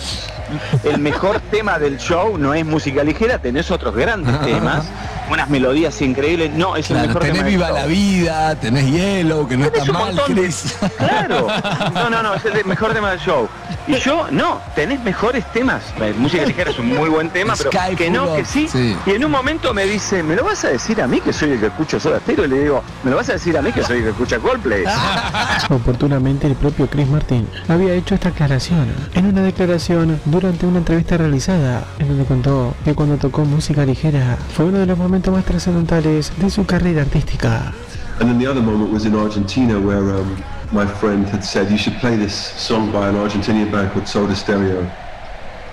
el 0.85 0.99
mejor 0.99 1.41
tema 1.53 1.79
del 1.79 1.97
show, 1.99 2.37
no 2.37 2.53
es 2.53 2.67
música 2.67 3.05
ligera, 3.05 3.39
tenés 3.39 3.71
otros 3.71 3.95
grandes 3.95 4.39
temas, 4.43 4.85
unas 5.31 5.49
melodías 5.49 6.03
increíbles. 6.03 6.53
No, 6.53 6.75
es 6.75 6.91
el 6.91 6.99
mejor 7.07 7.23
tenés 7.23 7.37
tema 7.37 7.45
del 7.45 7.55
Viva 7.57 7.71
la 7.71 7.87
Vida, 7.87 8.55
tenés 8.57 8.91
Hielo, 8.91 9.47
que 9.47 9.57
no 9.57 9.67
Tenés 9.71 9.87
está 9.89 9.93
mal, 9.99 10.17
de- 10.17 10.23
Chris. 10.25 10.77
Claro. 10.99 11.47
No, 11.95 12.11
no, 12.11 12.23
no, 12.25 12.35
es 12.35 12.45
el 12.45 12.65
mejor 12.65 12.93
tema 12.93 13.11
del 13.13 13.21
show. 13.21 13.49
Y 13.91 14.01
yo, 14.01 14.27
no, 14.31 14.61
tenés 14.75 15.03
mejores 15.03 15.45
temas. 15.53 15.83
Eh, 16.01 16.15
Música 16.17 16.45
ligera 16.45 16.71
es 16.71 16.79
un 16.79 16.89
muy 16.89 17.09
buen 17.09 17.31
tema, 17.31 17.55
pero 17.57 17.71
Sky 17.71 17.97
que 17.97 18.11
no, 18.11 18.37
que 18.37 18.45
sí. 18.45 18.69
sí. 18.69 18.97
Y 19.07 19.11
en 19.11 19.25
un 19.25 19.31
momento 19.31 19.75
me 19.75 19.85
dice, 19.85 20.23
¿me 20.23 20.37
lo 20.37 20.45
vas 20.45 20.65
a 20.65 20.69
decir 20.69 21.01
a 21.03 21.07
mí 21.07 21.21
que 21.21 21.33
soy 21.33 21.51
el 21.53 21.61
que 21.61 21.67
escucho 21.67 21.99
Soda 21.99 22.21
Stereo? 22.21 22.45
Y 22.45 22.49
le 22.49 22.61
digo, 22.61 22.83
¿me 23.03 23.11
lo 23.11 23.17
vas 23.17 23.29
a 23.31 23.33
decir 23.33 23.57
a 23.59 23.63
mí 23.63 23.73
que 23.73 23.83
soy 23.83 23.99
el 23.99 24.05
que 24.05 24.11
escucha 24.11 24.39
Coldplay? 24.39 24.85
Oportunamente 25.71 26.47
el 26.47 26.55
propio 26.55 26.87
Chris 26.89 27.09
Martin 27.09 27.49
había 27.69 27.95
hecho 27.95 28.15
esta 28.15 28.29
aclaración 28.29 28.87
en 29.15 29.27
una 29.27 29.43
declaración 29.43 30.21
durante 30.27 30.67
una 30.67 30.79
entrevista 30.79 31.17
realizada 31.17 31.85
en 31.99 32.09
donde 32.09 32.25
contó 32.25 32.75
que 32.85 32.95
cuando 32.95 33.17
tocó 33.17 33.45
música 33.45 33.85
ligera 33.85 34.39
fue 34.55 34.67
uno 34.67 34.79
de 34.79 34.87
los 34.87 34.99
momentos 34.99 35.35
más 35.35 35.45
trascendentales 35.45 36.33
de 36.37 36.51
su 36.51 36.65
carrera 36.65 37.03
artística. 37.03 37.73
And 38.21 38.29
then 38.29 38.39
the 38.39 38.47
other 38.47 38.63
moment 38.63 38.93
was 38.93 39.07
in 39.07 39.15
Argentina 39.15 39.79
where 39.79 40.15
um, 40.15 40.37
my 40.73 40.87
friend 40.87 41.27
had 41.27 41.45
said 41.45 41.71
you 41.71 41.77
should 41.77 41.95
play 41.95 42.15
this 42.15 42.53
song 42.53 42.93
by 42.93 43.09
an 43.09 43.17
Argentinian 43.17 43.73
band 43.73 43.91
called 43.91 44.07
Soda 44.07 44.37
Stereo, 44.37 44.89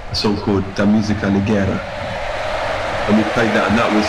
a 0.10 0.16
song 0.16 0.38
called 0.38 0.64
Da 0.74 0.86
Musica 0.86 1.28
Ligera. 1.28 1.78
And 3.08 3.18
we 3.18 3.24
played 3.34 3.52
that 3.54 3.70
and 3.70 3.78
that 3.78 3.94
was 3.94 4.08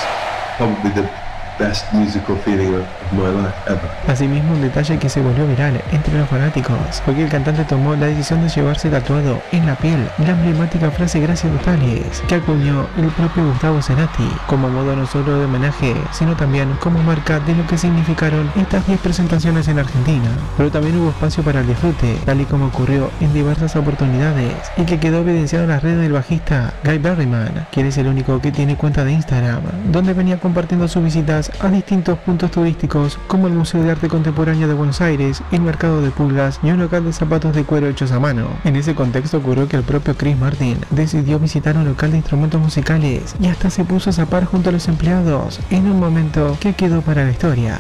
probably 0.56 0.90
the 0.90 1.27
best 1.58 1.92
musical 1.92 2.36
feeling 2.44 2.74
of, 2.74 2.86
my 3.12 3.28
life 3.30 3.54
ever. 3.66 3.90
Asimismo, 4.06 4.54
un 4.54 4.62
detalle 4.62 4.98
que 4.98 5.08
se 5.08 5.20
volvió 5.20 5.46
viral 5.46 5.80
entre 5.92 6.18
los 6.18 6.28
fanáticos 6.28 6.78
fue 7.04 7.14
que 7.14 7.24
el 7.24 7.30
cantante 7.30 7.64
tomó 7.64 7.96
la 7.96 8.06
decisión 8.06 8.42
de 8.42 8.48
llevarse 8.48 8.88
tatuado 8.90 9.40
en 9.52 9.66
la 9.66 9.74
piel 9.76 10.08
la 10.18 10.30
emblemática 10.30 10.90
frase 10.90 11.20
Gracias 11.20 11.52
totales 11.52 12.22
que 12.28 12.36
acuñó 12.36 12.86
el 12.96 13.08
propio 13.08 13.46
Gustavo 13.48 13.82
Cerati 13.82 14.28
como 14.46 14.68
modo 14.68 14.94
no 14.94 15.06
solo 15.06 15.38
de 15.38 15.44
homenaje, 15.44 15.94
sino 16.12 16.36
también 16.36 16.72
como 16.80 17.02
marca 17.02 17.40
de 17.40 17.54
lo 17.54 17.66
que 17.66 17.78
significaron 17.78 18.50
estas 18.56 18.86
10 18.86 19.00
presentaciones 19.00 19.68
en 19.68 19.78
Argentina. 19.78 20.28
Pero 20.56 20.70
también 20.70 20.98
hubo 20.98 21.10
espacio 21.10 21.42
para 21.42 21.60
el 21.60 21.66
disfrute, 21.66 22.16
tal 22.24 22.40
y 22.40 22.44
como 22.44 22.66
ocurrió 22.66 23.10
en 23.20 23.32
diversas 23.32 23.74
oportunidades 23.76 24.54
y 24.76 24.84
que 24.84 24.98
quedó 25.00 25.18
evidenciado 25.18 25.64
en 25.64 25.70
las 25.70 25.82
redes 25.82 26.00
del 26.00 26.12
bajista 26.12 26.72
Guy 26.84 26.98
Berryman, 26.98 27.66
quien 27.72 27.86
es 27.86 27.98
el 27.98 28.06
único 28.06 28.40
que 28.40 28.52
tiene 28.52 28.76
cuenta 28.76 29.04
de 29.04 29.12
Instagram, 29.12 29.62
donde 29.90 30.14
venía 30.14 30.38
compartiendo 30.38 30.88
sus 30.88 31.04
visitas 31.04 31.47
a 31.60 31.68
distintos 31.68 32.18
puntos 32.18 32.50
turísticos 32.50 33.18
como 33.26 33.46
el 33.46 33.52
Museo 33.52 33.82
de 33.82 33.90
Arte 33.90 34.08
Contemporáneo 34.08 34.68
de 34.68 34.74
Buenos 34.74 35.00
Aires, 35.00 35.42
el 35.52 35.60
Mercado 35.60 36.00
de 36.02 36.10
Pulgas 36.10 36.60
y 36.62 36.70
un 36.70 36.78
local 36.78 37.04
de 37.04 37.12
zapatos 37.12 37.54
de 37.54 37.64
cuero 37.64 37.88
hechos 37.88 38.12
a 38.12 38.20
mano. 38.20 38.48
En 38.64 38.76
ese 38.76 38.94
contexto 38.94 39.38
ocurrió 39.38 39.68
que 39.68 39.76
el 39.76 39.82
propio 39.82 40.16
Chris 40.16 40.38
Martin 40.38 40.78
decidió 40.90 41.38
visitar 41.38 41.76
un 41.76 41.84
local 41.84 42.10
de 42.10 42.18
instrumentos 42.18 42.60
musicales 42.60 43.34
y 43.40 43.46
hasta 43.46 43.70
se 43.70 43.84
puso 43.84 44.10
a 44.10 44.12
zapar 44.12 44.44
junto 44.44 44.70
a 44.70 44.72
los 44.72 44.88
empleados 44.88 45.60
en 45.70 45.90
un 45.90 45.98
momento 45.98 46.56
que 46.60 46.74
quedó 46.74 47.02
para 47.02 47.24
la 47.24 47.30
historia. 47.30 47.78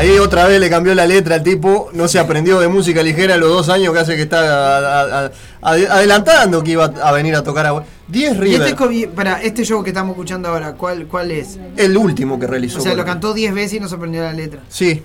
Ahí 0.00 0.18
otra 0.18 0.46
vez 0.46 0.58
le 0.58 0.70
cambió 0.70 0.94
la 0.94 1.06
letra 1.06 1.34
al 1.34 1.42
tipo, 1.42 1.90
no 1.92 2.08
se 2.08 2.18
aprendió 2.18 2.58
de 2.58 2.68
música 2.68 3.02
ligera 3.02 3.36
los 3.36 3.50
dos 3.50 3.68
años 3.68 3.92
que 3.92 3.98
hace 4.00 4.16
que 4.16 4.22
está 4.22 4.38
a- 4.40 4.78
a- 4.78 5.26
a- 5.26 5.30
ade- 5.60 5.88
adelantando 5.90 6.62
que 6.64 6.70
iba 6.70 6.86
a 6.86 7.12
venir 7.12 7.34
a 7.34 7.42
tocar 7.42 7.66
a 7.66 7.84
10 8.08 8.32
Y 8.34 8.38
River. 8.38 8.68
este, 8.74 9.08
para 9.08 9.42
este 9.42 9.62
show 9.62 9.82
que 9.84 9.90
estamos 9.90 10.12
escuchando 10.12 10.48
ahora, 10.48 10.72
¿cuál, 10.72 11.06
cuál 11.06 11.30
es? 11.30 11.58
El 11.76 11.94
último 11.98 12.40
que 12.40 12.46
realizó. 12.46 12.78
O 12.78 12.80
sea, 12.80 12.94
lo 12.94 13.04
cantó 13.04 13.34
10 13.34 13.52
veces 13.52 13.74
y 13.74 13.80
no 13.80 13.88
se 13.88 13.94
aprendió 13.96 14.22
la 14.22 14.32
letra. 14.32 14.60
Sí. 14.70 15.02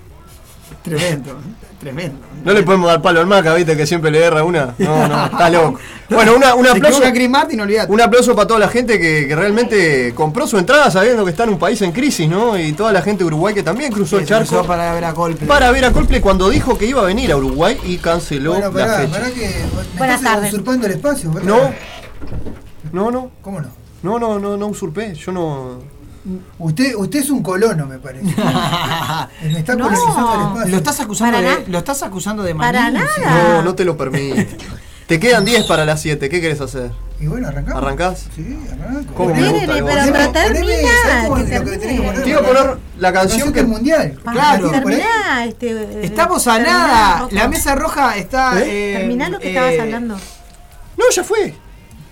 Tremendo, 0.82 1.36
tremendo. 1.80 2.18
No 2.44 2.52
le 2.52 2.62
podemos 2.62 2.88
dar 2.88 3.02
palo 3.02 3.20
al 3.20 3.26
Maca, 3.26 3.54
viste 3.54 3.76
que 3.76 3.86
siempre 3.86 4.10
le 4.10 4.22
erra 4.22 4.44
una. 4.44 4.74
No, 4.78 5.08
no, 5.08 5.26
está 5.32 5.50
loco. 5.50 5.78
Bueno, 6.08 6.36
una, 6.36 6.54
un 6.54 6.64
aplauso. 6.66 6.98
equivoca 6.98 7.12
Chris 7.12 7.28
Martin, 7.30 7.60
olvídate. 7.60 7.92
Un 7.92 8.00
aplauso 8.00 8.34
para 8.36 8.46
toda 8.46 8.60
la 8.60 8.68
gente 8.68 9.00
que, 9.00 9.26
que 9.26 9.34
realmente 9.34 10.12
compró 10.14 10.46
su 10.46 10.58
entrada 10.58 10.90
sabiendo 10.90 11.24
que 11.24 11.30
está 11.32 11.42
en 11.44 11.50
un 11.50 11.58
país 11.58 11.82
en 11.82 11.90
crisis, 11.92 12.28
¿no? 12.28 12.56
Y 12.58 12.72
toda 12.72 12.92
la 12.92 13.02
gente 13.02 13.24
de 13.24 13.26
Uruguay 13.28 13.52
que 13.54 13.62
también 13.64 13.90
cruzó 13.92 14.18
el 14.18 14.26
cruzó 14.26 14.44
charco 14.44 14.66
para 14.66 14.92
ver 14.94 15.04
a 15.06 15.12
Coldplay. 15.14 15.48
para 15.48 15.70
ver 15.72 15.84
a 15.86 15.92
Coldplay 15.92 16.20
cuando 16.20 16.48
dijo 16.48 16.78
que 16.78 16.86
iba 16.86 17.02
a 17.02 17.04
venir 17.06 17.32
a 17.32 17.36
Uruguay 17.36 17.78
y 17.84 17.98
canceló 17.98 18.52
Bueno, 18.52 18.66
la 18.68 18.72
pará, 18.72 18.98
fecha. 18.98 19.12
pará 19.12 19.30
que 19.30 19.40
me 19.40 19.98
Buenas 19.98 20.16
estás 20.20 20.34
tardes. 20.34 20.52
usurpando 20.52 20.86
el 20.86 20.92
espacio. 20.92 21.32
¿verdad? 21.32 21.48
No. 21.48 21.74
No, 22.92 23.10
no. 23.10 23.30
¿Cómo 23.42 23.60
no? 23.60 23.68
No, 24.02 24.18
no, 24.20 24.38
no, 24.38 24.56
no 24.56 24.66
usurpé. 24.68 25.14
Yo 25.14 25.32
no. 25.32 25.78
Usted, 26.58 26.94
usted 26.96 27.20
es 27.20 27.30
un 27.30 27.42
colono, 27.42 27.86
me 27.86 27.98
parece. 27.98 28.24
me 29.44 29.58
está 29.58 29.74
No. 29.76 29.84
colonizando 29.84 30.32
el 30.32 30.42
espacio. 30.48 30.70
Lo 30.70 30.76
estás 30.78 31.00
acusando 31.00 31.36
Para 31.38 31.56
de, 31.56 31.64
lo 31.68 31.78
estás 31.78 32.02
acusando 32.02 32.42
de 32.42 32.54
Para 32.54 32.90
nada. 32.90 33.06
No, 33.54 33.62
no 33.62 33.74
te 33.74 33.84
lo 33.84 33.96
permito. 33.96 34.42
Te 35.06 35.20
quedan 35.20 35.44
10 35.44 35.66
para 35.66 35.84
las 35.84 36.00
7. 36.02 36.28
¿Qué 36.28 36.40
querés 36.40 36.60
hacer? 36.60 36.90
Y 37.20 37.26
bueno, 37.28 37.46
arrancamos. 37.46 37.80
¿Arrancás? 37.80 38.26
Sí, 38.34 38.58
arrancamos. 38.72 39.06
¿Cómo 39.16 39.34
me 39.34 39.52
gusta 39.52 39.66
pero, 39.72 39.86
gol? 39.86 39.94
pero 40.12 40.32
termina, 40.32 40.88
¿sabes 41.04 41.28
cómo 41.28 41.34
que 41.36 41.54
es 41.54 41.64
lo 41.64 41.70
que 41.70 41.78
tenés 41.78 41.78
que 41.78 41.86
termine. 41.86 42.06
poner? 42.08 42.22
Te 42.24 42.30
iba 42.30 42.40
a 42.40 42.42
poner 42.42 42.78
la 42.98 43.12
canción 43.12 43.52
que. 43.52 43.62
mundial. 43.62 44.18
Claro, 44.22 44.68
Claro. 44.68 44.70
termina 44.70 45.44
este. 45.46 46.04
Estamos 46.04 46.46
a 46.48 46.54
terminá, 46.54 46.72
nada. 46.72 47.28
La 47.30 47.46
mesa 47.48 47.76
roja 47.76 48.16
está. 48.16 48.60
¿Eh? 48.60 48.64
eh, 48.66 48.98
Terminá 48.98 49.28
lo 49.28 49.38
que 49.38 49.46
eh, 49.46 49.50
estabas 49.50 49.78
hablando. 49.78 50.14
No, 50.96 51.04
ya 51.14 51.22
fue. 51.22 51.54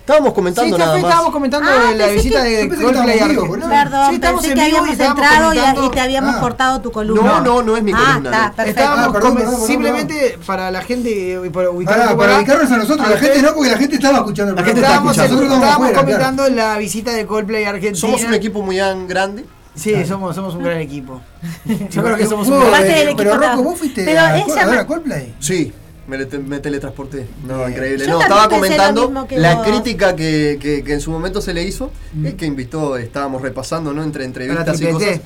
Estábamos 0.05 0.33
comentando 0.33 0.75
Sí, 0.75 0.79
nada 0.79 0.93
más. 0.93 1.03
estábamos 1.03 1.31
comentando 1.33 1.67
Ah, 1.67 1.89
de 1.89 1.95
la 1.97 2.07
visita 2.09 2.43
que- 2.43 2.49
de 2.49 2.69
Coldplay 2.69 3.19
boludo. 3.37 3.67
Perdón, 3.67 4.13
Sí, 4.13 4.19
pensé 4.19 4.47
en 4.49 4.53
que 4.53 4.61
habíamos 4.61 4.89
entrado 4.99 5.53
y, 5.55 5.89
te 5.89 5.99
habíamos 5.99 6.35
Ah. 6.35 6.39
cortado 6.41 6.81
tu 6.81 6.91
columna. 6.91 7.23
No, 7.23 7.41
no, 7.41 7.61
no 7.63 7.75
es 7.75 7.81
mi 7.81 7.91
Ah, 7.91 7.95
columna. 7.97 8.29
está, 8.29 8.47
no. 8.49 8.53
perfecto. 8.53 8.69
Estábamos 8.81 8.99
Ah, 9.07 9.11
perdón, 9.11 9.21
come- 9.31 9.39
perdón, 9.41 9.53
perdón, 9.55 9.67
simplemente 9.67 10.39
para 10.45 10.69
la 10.69 10.81
gente 10.83 11.49
para 11.51 11.69
ubicar 11.71 11.97
un 11.97 12.03
Para, 12.05 12.17
para 12.17 12.37
ubicarnos 12.37 12.71
a 12.71 12.77
nosotros, 12.77 13.07
a 13.07 13.09
la 13.09 13.17
gente 13.17 13.41
no, 13.41 13.53
porque 13.55 13.71
la 13.71 13.77
gente 13.79 13.95
estaba 13.95 14.17
escuchando 14.19 14.51
el 14.51 14.55
La 14.57 14.63
gente 14.63 14.81
programa. 14.81 15.09
está 15.11 15.23
Estábamos, 15.23 15.41
escuchando. 15.41 15.65
estábamos 15.65 15.91
comentando 15.99 16.49
la 16.49 16.77
visita 16.77 17.11
de 17.11 17.25
Coldplay 17.25 17.63
a 17.63 17.69
Argentina. 17.69 17.95
Somos 17.99 18.23
un 18.23 18.33
equipo 18.35 18.61
muy 18.61 18.75
gran- 18.77 19.07
grande. 19.07 19.43
Sí, 19.73 20.05
somos, 20.05 20.35
somos 20.35 20.53
un 20.53 20.63
gran 20.63 20.77
equipo. 20.77 21.19
Yo 21.89 22.03
creo 22.03 22.15
que 22.15 22.27
somos 22.27 22.47
un 22.47 22.59
gran 22.63 22.85
equipo. 22.85 23.17
Pero 23.17 23.37
Rocco, 23.37 23.63
vos 23.63 23.79
fuiste 23.79 24.15
a, 24.19 24.35
a 24.35 24.79
a 24.81 24.85
Coldplay. 24.85 25.33
Sí, 25.39 25.73
me, 26.07 26.17
le- 26.17 26.25
me 26.39 26.59
teletransporté. 26.59 27.25
No, 27.47 27.67
increíble. 27.67 28.05
Yo 28.05 28.13
No, 28.13 28.21
estaba 28.21 28.47
comentando 28.49 29.27
que 29.27 29.37
la 29.39 29.55
vos. 29.55 29.67
crítica 29.67 30.15
que, 30.15 30.57
que- 30.61 30.83
que 30.83 30.93
en 30.93 31.01
su 31.01 31.11
momento 31.11 31.41
se 31.41 31.53
le 31.53 31.63
hizo. 31.63 31.91
Es 32.23 32.33
que 32.35 32.45
invitó, 32.45 32.97
estábamos 32.97 33.41
repasando, 33.41 33.93
¿no? 33.93 34.03
Entre 34.03 34.23
entrevistas 34.25 34.79
y 34.81 34.85
cosas. 34.87 35.19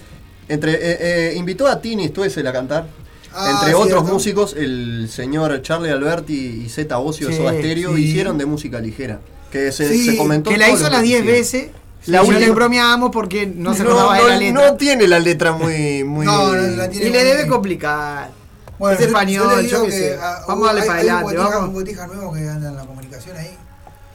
Entre, 0.48 0.74
eh, 0.74 0.80
eh, 1.00 1.34
invitó 1.36 1.68
a 1.68 1.80
Tini 1.80 2.08
Stuessel 2.08 2.46
a 2.48 2.52
cantar. 2.54 2.88
Ah, 3.34 3.52
Entre 3.60 3.76
otros 3.76 3.88
cierto. 3.90 4.04
músicos, 4.14 4.56
el 4.58 5.08
señor 5.12 5.62
Charlie 5.62 5.92
Alberti 5.92 6.64
y 6.66 6.70
Zeta 6.70 6.98
Ocio 6.98 7.28
de 7.28 7.34
Sí, 7.34 7.40
Soda 7.40 7.54
Stereo 7.54 7.96
sí. 7.96 8.02
hicieron 8.06 8.38
de 8.40 8.46
música 8.48 8.80
ligera. 8.80 9.20
Que 9.52 9.72
se, 9.72 9.88
Sí, 9.88 10.06
se 10.06 10.18
comentó. 10.18 10.50
que 10.50 10.58
la 10.58 10.70
hizo 10.70 10.90
las 10.90 11.04
10 11.04 11.20
hicieron. 11.22 11.28
veces. 11.28 11.68
La 12.08 12.24
le 12.24 12.28
última- 12.30 12.56
bromeábamos 12.56 13.12
porque 13.12 13.46
no 13.46 13.74
se 13.76 13.84
no, 13.84 13.90
acordaba 13.92 14.18
de 14.18 14.28
la 14.30 14.38
letra. 14.38 14.70
no 14.72 14.78
tiene 14.78 15.08
la 15.08 15.20
letra 15.20 15.52
muy. 15.52 16.04
muy 16.04 16.26
No, 16.26 16.56
no 16.56 16.62
la 16.78 16.90
tiene 16.90 17.08
y 17.08 17.12
le 17.12 17.24
debe 17.24 17.46
complicar. 17.48 18.32
Bueno, 18.80 18.94
es 18.94 19.00
yo- 19.02 19.06
español, 19.08 19.44
yo 19.44 19.50
yo, 19.52 19.58
le 19.58 19.64
digo 19.68 19.82
qué 19.84 19.90
que, 19.90 19.92
sé. 19.92 20.18
Vamos 20.48 20.64
a 20.64 20.66
darle 20.68 20.82
hay- 20.82 20.88
para 20.88 21.00
hay 21.00 21.08
adelante. 21.10 21.24
botija- 21.38 21.50
vamos. 21.50 21.68
un 21.68 21.74
botija 21.74 22.08
nuevo 22.08 22.34
que 22.34 22.50
anda 22.50 22.70
en 22.70 22.76
la 22.76 22.86
comunicación 22.86 23.38
ahí. 23.38 23.58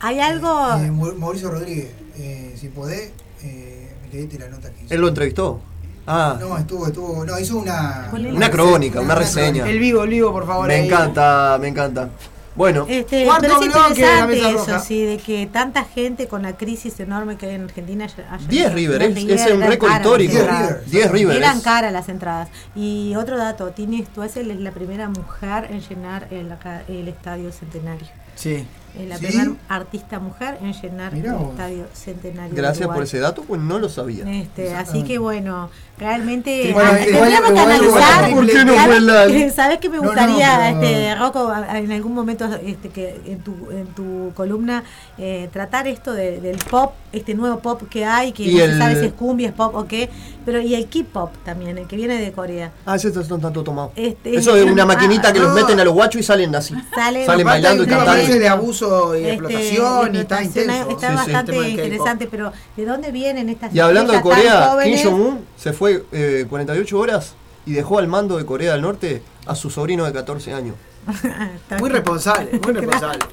Hay 0.00 0.20
algo. 0.20 0.48
Eh, 0.76 0.90
Mau- 0.90 1.14
Mauricio 1.16 1.50
Rodríguez, 1.50 1.90
eh, 2.18 2.56
si 2.58 2.68
podés, 2.68 3.10
eh, 3.42 3.92
leete 4.12 4.38
la 4.38 4.48
nota 4.48 4.70
que 4.70 4.84
hizo. 4.84 4.94
Él 4.94 5.00
lo 5.00 5.08
entrevistó. 5.08 5.60
Ah, 6.06 6.36
No, 6.38 6.58
estuvo, 6.58 6.86
estuvo, 6.86 7.24
no, 7.24 7.38
hizo 7.38 7.56
una... 7.56 8.10
una 8.12 8.50
crónica, 8.50 9.00
una 9.00 9.14
reseña. 9.14 9.66
El 9.66 9.78
vivo, 9.78 10.02
el 10.02 10.10
vivo, 10.10 10.32
por 10.32 10.46
favor. 10.46 10.66
Me 10.68 10.74
ahí. 10.74 10.86
encanta, 10.86 11.56
me 11.58 11.68
encanta. 11.68 12.10
Bueno, 12.56 12.86
Este, 12.88 13.24
Cuarto 13.24 13.42
pero 13.48 13.60
es 13.60 13.66
interesante 13.66 14.38
eso, 14.38 14.52
Roja. 14.58 14.78
sí, 14.78 15.02
de 15.04 15.18
que 15.18 15.46
tanta 15.52 15.84
gente 15.84 16.28
con 16.28 16.42
la 16.42 16.56
crisis 16.56 17.00
enorme 17.00 17.36
que 17.36 17.46
hay 17.46 17.54
en 17.56 17.64
Argentina 17.64 18.04
haya... 18.04 18.32
haya 18.32 18.46
10 18.46 18.62
ido. 18.66 18.74
River, 18.74 19.02
es- 19.02 19.16
es 19.16 19.46
un 19.52 19.58
eran 19.58 19.70
récord 19.70 19.92
histórico. 19.92 20.34
las 20.34 20.42
10 20.42 20.44
entradas. 20.44 20.68
River. 20.70 20.90
10 20.90 21.10
River 21.10 21.36
Eran 21.36 21.60
caras 21.62 21.92
las 21.92 22.08
entradas. 22.08 22.48
Y 22.76 23.14
otro 23.16 23.36
dato, 23.38 23.70
Tini 23.70 24.04
Stuessel 24.04 24.50
es 24.52 24.60
la 24.60 24.70
primera 24.70 25.08
mujer 25.08 25.68
en 25.70 25.80
llenar 25.80 26.28
el, 26.30 26.52
acá- 26.52 26.82
el 26.86 27.08
estadio 27.08 27.50
centenario. 27.50 28.06
Sí. 28.36 28.64
Es 28.98 29.08
la 29.08 29.18
primera 29.18 29.52
artista 29.68 30.20
mujer 30.20 30.58
en 30.62 30.72
llenar 30.72 31.14
el 31.14 31.24
estadio 31.24 31.86
centenario. 31.92 32.54
Gracias 32.54 32.88
por 32.88 33.02
ese 33.02 33.18
dato, 33.18 33.42
pues 33.42 33.60
no 33.60 33.80
lo 33.80 33.88
sabía. 33.88 34.24
Este, 34.30 34.72
así 34.74 35.02
que 35.02 35.18
bueno, 35.18 35.68
realmente 35.98 36.72
tendríamos 37.04 37.52
que 37.52 37.58
analizar. 37.58 38.30
¿Por 38.32 38.46
qué 38.46 38.64
no 38.64 38.74
fue 38.74 39.00
la... 39.00 39.50
¿Sabes 39.50 39.78
que 39.78 39.88
me 39.88 39.98
gustaría, 39.98 40.70
este, 40.70 41.14
Rocco, 41.16 41.52
en 41.52 41.90
algún 41.90 42.14
momento 42.14 42.48
este, 42.64 42.90
que 42.90 43.20
en 43.26 43.40
tu, 43.40 43.70
en 43.72 43.86
tu 43.88 44.32
columna 44.34 44.84
eh, 45.18 45.48
tratar 45.52 45.88
esto 45.88 46.12
del 46.12 46.56
pop, 46.70 46.92
este 47.12 47.34
nuevo 47.34 47.58
pop 47.58 47.82
que 47.90 48.04
hay, 48.04 48.30
que 48.32 48.46
no 48.46 48.58
se 48.58 48.78
sabe 48.78 49.00
si 49.00 49.06
es 49.06 49.12
cumbia, 49.12 49.48
es 49.48 49.54
pop 49.54 49.74
o 49.74 49.86
qué, 49.86 50.08
pero 50.44 50.60
y 50.60 50.74
el 50.74 50.88
K-pop 50.88 51.32
también, 51.44 51.78
el 51.78 51.88
que 51.88 51.96
viene 51.96 52.20
de 52.20 52.30
Corea. 52.30 52.70
Ah, 52.86 52.94
ese 52.94 53.08
está 53.08 53.22
tanto 53.22 53.64
tomado. 53.64 53.92
Este, 53.96 54.36
Eso 54.36 54.56
es 54.56 54.64
una 54.64 54.86
maquinita 54.86 55.32
que 55.32 55.40
los 55.40 55.52
meten 55.52 55.80
a 55.80 55.84
los 55.84 55.94
guachos 55.94 56.20
y 56.20 56.24
salen 56.24 56.54
así. 56.54 56.74
Salen, 56.94 57.26
salen 57.26 57.44
bailando 57.44 57.82
y 57.82 57.86
cantando. 57.86 58.34
de 58.34 58.48
abuso 58.48 58.83
y 59.14 59.18
este, 59.18 59.32
explotación 59.32 60.14
y 60.14 60.18
está 60.18 60.42
intenso. 60.42 60.90
Está 60.90 61.14
bastante 61.14 61.68
interesante, 61.68 62.28
pero 62.30 62.52
¿de 62.76 62.84
dónde 62.84 63.12
vienen 63.12 63.48
estas 63.48 63.74
Y 63.74 63.80
hablando 63.80 64.12
de 64.12 64.20
Corea, 64.20 64.76
Kim 64.82 64.98
Jong-un 65.02 65.40
se 65.56 65.72
fue 65.72 66.04
eh, 66.12 66.46
48 66.48 66.98
horas 66.98 67.34
y 67.66 67.72
dejó 67.72 67.98
al 67.98 68.08
mando 68.08 68.36
de 68.36 68.44
Corea 68.44 68.72
del 68.72 68.82
Norte 68.82 69.22
a 69.46 69.54
su 69.54 69.70
sobrino 69.70 70.04
de 70.04 70.12
14 70.12 70.52
años. 70.52 70.76
muy 71.78 71.90
responsable, 71.90 72.60
muy 72.62 72.72
responsable. 72.74 73.24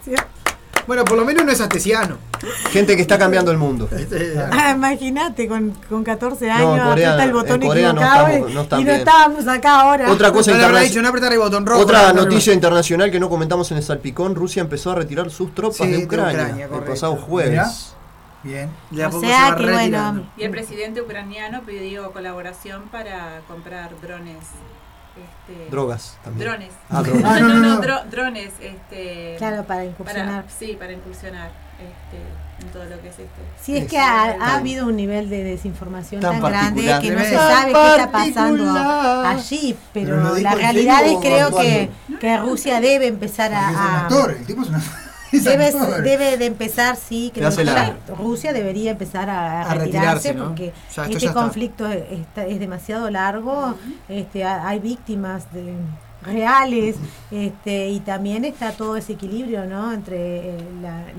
Bueno, 0.87 1.05
por 1.05 1.17
lo 1.17 1.25
menos 1.25 1.45
no 1.45 1.51
es 1.51 1.61
astesiano. 1.61 2.17
Gente 2.71 2.95
que 2.95 3.01
está 3.01 3.17
cambiando 3.17 3.51
el 3.51 3.57
mundo. 3.57 3.87
Este, 3.91 4.33
ah, 4.51 4.71
Imagínate, 4.75 5.47
con, 5.47 5.71
con 5.89 6.03
14 6.03 6.49
años, 6.49 6.77
no, 6.77 6.91
aprieta 6.91 7.23
el 7.23 7.33
botón 7.33 7.63
equivocado 7.63 8.27
no 8.27 8.61
estamos, 8.61 8.71
no 8.71 8.79
y 8.79 8.83
no 8.83 8.91
estábamos 8.91 9.47
acá 9.47 9.81
ahora. 9.81 10.11
Otra 10.11 10.31
cosa 10.31 10.51
internacional. 10.51 11.13
Otra 11.75 12.13
noticia 12.13 12.53
internacional 12.53 13.11
que 13.11 13.19
no 13.19 13.29
comentamos 13.29 13.71
en 13.71 13.77
el 13.77 13.83
salpicón, 13.83 14.35
Rusia 14.35 14.61
empezó 14.61 14.91
a 14.91 14.95
retirar 14.95 15.29
sus 15.29 15.53
tropas 15.53 15.87
de 15.87 15.97
Ucrania, 16.03 16.67
el 16.71 16.83
pasado 16.83 17.15
jueves. 17.15 17.95
Bien. 18.43 18.69
o 18.91 19.19
sea 19.19 19.55
que 19.55 19.71
bueno. 19.71 20.25
Y 20.35 20.43
el 20.43 20.51
presidente 20.51 21.01
ucraniano 21.01 21.61
pidió 21.61 22.11
colaboración 22.11 22.83
para 22.91 23.41
comprar 23.47 23.91
drones 24.01 24.37
este, 25.15 25.69
drogas 25.69 26.17
también. 26.23 26.49
Drones. 26.49 26.69
Ah, 26.89 27.01
drones. 27.03 27.23
no, 27.23 27.59
no, 27.59 27.79
no, 27.79 28.05
drones. 28.05 28.51
Este, 28.61 29.35
claro, 29.37 29.63
para 29.65 29.85
incursionar. 29.85 30.45
sí, 30.47 30.77
para 30.79 30.93
incursionar 30.93 31.51
este, 31.79 32.65
en 32.65 32.71
todo 32.71 32.85
lo 32.85 33.01
que 33.01 33.09
es 33.09 33.19
este. 33.19 33.41
Sí, 33.61 33.77
es 33.77 33.87
que 33.89 33.97
ha, 33.97 34.35
ha 34.39 34.57
habido 34.57 34.87
un 34.87 34.95
nivel 34.95 35.29
de 35.29 35.43
desinformación 35.43 36.21
tan, 36.21 36.39
grande 36.39 36.81
que 37.01 37.11
no 37.11 37.19
se 37.19 37.35
sabe 37.35 37.73
qué 37.73 37.89
está 37.91 38.11
pasando 38.11 38.79
allí, 39.27 39.77
pero, 39.93 40.37
la 40.37 40.55
realidad 40.55 41.05
es 41.05 41.17
creo 41.19 41.55
que, 41.57 41.89
que 42.19 42.37
Rusia 42.37 42.79
debe 42.79 43.07
empezar 43.07 43.53
a... 43.53 43.69
a 43.69 44.01
actor, 44.03 44.31
el 44.31 44.45
tipo 44.45 44.61
es 44.61 44.69
una 44.69 44.81
Debe, 45.31 45.71
debe 46.03 46.37
de 46.37 46.45
empezar, 46.45 46.95
sí, 46.95 47.31
que 47.33 47.41
Rusia 48.17 48.53
debería 48.53 48.91
empezar 48.91 49.29
a, 49.29 49.73
retirarse, 49.73 50.33
porque 50.33 50.73
este 51.09 51.31
conflicto 51.31 51.87
es, 51.87 52.03
es, 52.35 52.59
demasiado 52.59 53.09
largo, 53.09 53.75
este, 54.09 54.43
hay 54.43 54.79
víctimas 54.79 55.51
de 55.53 55.73
reales 56.23 56.95
este, 57.31 57.89
y 57.89 57.99
también 58.01 58.45
está 58.45 58.71
todo 58.71 58.95
ese 58.95 59.13
equilibrio 59.13 59.65
¿no? 59.65 59.91
entre 59.91 60.55
eh, 60.55 60.57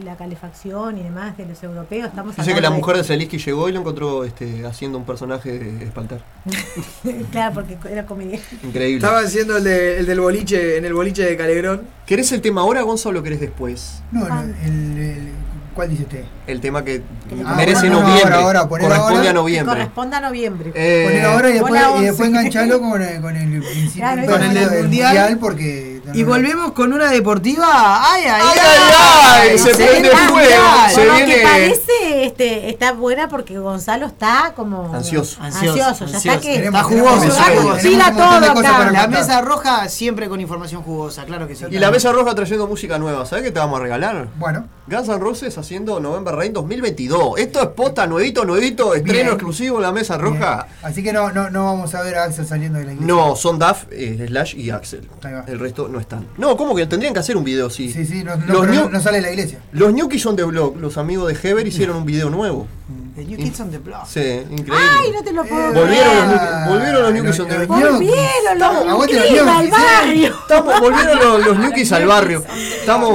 la, 0.05 0.16
calefacción 0.16 0.99
y 0.99 1.03
demás 1.03 1.37
de 1.37 1.47
los 1.47 1.62
europeos. 1.62 2.09
Estamos 2.09 2.37
Dice 2.37 2.55
que 2.55 2.61
la 2.61 2.70
mujer 2.70 2.97
de 2.97 3.05
Zelinsky 3.05 3.39
llegó 3.39 3.69
y 3.69 3.73
lo 3.73 3.81
encontró 3.81 4.24
este, 4.24 4.66
haciendo 4.66 4.99
un 4.99 5.05
personaje 5.05 5.59
de 5.59 5.85
espaltar. 5.85 6.20
claro, 7.33 7.55
porque 7.55 7.79
era 7.91 8.05
comedia. 8.07 8.39
Increíble. 8.62 8.97
Estaba 8.97 9.20
haciendo 9.20 9.57
el, 9.57 9.65
de, 9.65 9.99
el 9.99 10.07
del 10.07 10.20
boliche, 10.20 10.77
en 10.77 10.85
el 10.85 10.95
boliche 10.95 11.24
de 11.24 11.37
Calegrón. 11.37 11.83
¿Querés 12.07 12.31
el 12.33 12.41
tema 12.41 12.61
ahora, 12.61 12.83
Gonzalo, 12.83 13.11
o 13.11 13.20
lo 13.20 13.23
querés 13.23 13.41
después? 13.41 14.03
No, 14.12 14.27
el 14.65 15.33
¿Cuál 15.74 15.89
dice 15.89 16.03
usted? 16.03 16.24
El 16.47 16.61
tema 16.61 16.85
que 16.85 17.03
ah, 17.47 17.55
merece 17.57 17.89
noviembre. 17.89 18.35
Ahora, 18.35 18.69
corresponde 18.69 19.28
a 19.28 19.32
noviembre. 19.32 19.74
Corresponde 19.74 20.16
a 20.16 20.20
noviembre. 20.20 20.73
Eh, 20.74 21.05
poner 21.07 21.24
ahora 21.24 21.51
y 21.51 21.53
después, 21.55 21.82
y 22.01 22.05
después 22.05 22.28
engancharlo 22.28 22.81
con, 22.81 22.90
con 22.90 23.36
el 23.36 23.62
principio 23.62 24.27
con 24.27 24.43
el, 24.43 24.55
del 24.55 24.82
mundial. 24.82 25.39
porque 25.40 26.02
y 26.15 26.23
volvemos 26.24 26.73
con 26.73 26.93
una 26.93 27.11
deportiva. 27.11 28.12
¡Ay, 28.12 28.24
ay, 28.24 28.43
ay! 28.45 28.59
ay, 28.61 29.49
ay 29.51 29.59
se, 29.59 29.74
prende 29.74 30.11
fuego. 30.11 30.62
Se 30.95 31.05
viene. 31.05 31.35
Que 31.35 31.43
parece 31.43 32.27
este, 32.27 32.70
está 32.70 32.93
buena 32.93 33.29
porque 33.29 33.59
Gonzalo 33.59 34.07
está 34.07 34.53
como. 34.55 34.95
Ansioso. 34.95 35.41
Ansioso. 35.43 36.07
Ya 36.07 36.19
está 36.19 36.41
que. 36.41 36.66
Está 36.66 36.83
jugoso. 36.83 37.29
Todo 37.29 38.59
acá. 38.59 38.91
La 38.91 39.07
mesa 39.07 39.41
roja 39.41 39.89
siempre 39.89 40.29
con 40.29 40.41
información 40.41 40.83
jugosa, 40.83 41.24
claro 41.24 41.47
que 41.47 41.55
sí. 41.55 41.65
Y 41.70 41.79
la 41.79 41.91
mesa 41.91 42.12
roja 42.12 42.35
trayendo 42.35 42.66
música 42.66 42.99
nueva. 42.99 43.24
¿Sabes 43.27 43.45
qué 43.45 43.51
te 43.51 43.59
vamos 43.59 43.81
a 43.81 43.83
regalar? 43.83 44.29
Bueno. 44.37 44.66
Guns 44.87 45.09
N' 45.09 45.19
Roses 45.19 45.57
haciendo 45.57 46.01
November 46.01 46.35
Rain 46.35 46.53
2022. 46.53 47.39
Esto 47.39 47.62
es 47.62 47.69
posta, 47.69 48.07
nuevito, 48.07 48.45
nuevito, 48.45 48.95
estreno 48.95 49.33
exclusivo 49.33 49.77
en 49.77 49.83
la 49.83 49.93
mesa 49.93 50.19
roja. 50.19 50.66
Así 50.83 51.05
que 51.05 51.12
no, 51.12 51.31
no, 51.31 51.51
no 51.51 51.65
vamos 51.65 51.95
a 51.95 52.03
ver 52.03 52.16
a 52.16 52.24
Axel 52.24 52.47
saliendo 52.47 52.79
de 52.79 52.87
la 52.87 52.93
iglesia. 52.93 53.15
No, 53.15 53.37
son 53.37 53.61
Duff, 53.61 53.85
eh, 53.91 54.24
Slash 54.27 54.57
y 54.57 54.70
Axel. 54.70 55.09
El 55.47 55.61
resto 55.61 55.89
no 55.93 56.01
están. 56.01 56.27
No, 56.36 56.56
¿cómo 56.56 56.74
que 56.74 56.86
tendrían 56.86 57.14
que 57.14 57.20
hacer 57.20 57.36
un 57.36 57.44
video 57.44 57.66
así? 57.66 57.93
Sí, 57.93 58.06
sí, 58.06 58.24
no, 58.24 58.36
no, 58.36 59.01
sale 59.01 59.19
de 59.19 59.23
la 59.23 59.31
iglesia. 59.31 59.60
Los 59.73 59.93
New 59.93 60.09
Kids 60.09 60.27
on 60.27 60.36
the 60.36 60.44
Block, 60.44 60.77
los 60.77 60.97
amigos 60.97 61.28
de 61.28 61.48
Heber, 61.48 61.66
hicieron 61.66 61.97
un 61.97 62.05
video 62.05 62.31
nuevo. 62.31 62.66
The 63.14 63.24
New 63.24 63.36
Kids 63.36 63.60
on 63.60 63.70
the 63.70 63.78
Block. 63.78 64.06
Sí, 64.06 64.20
increíble. 64.20 64.74
Ay, 64.74 65.12
no 65.12 65.23
te 65.23 65.32
lo 65.32 65.44
puedo 65.44 65.73
volvieron 65.74 66.31
Los, 66.31 66.69
volvieron 66.69 67.02
los 67.02 67.12
New 67.12 67.24
Kids 67.24 67.40
on 67.40 67.48
the 67.48 67.66
Block. 67.66 67.69
Volvieron 67.69 68.59
los 68.59 68.98
New 68.98 69.06
Kids 69.06 69.43
al 69.43 69.70
barrio. 69.70 70.35
Estamos, 70.43 70.81
volvieron 70.81 71.19
los, 71.19 71.47
los 71.47 71.59
New 71.59 71.73
Kids 71.73 71.93
al 71.93 72.06
barrio. 72.06 72.44
Estamos. 72.81 73.10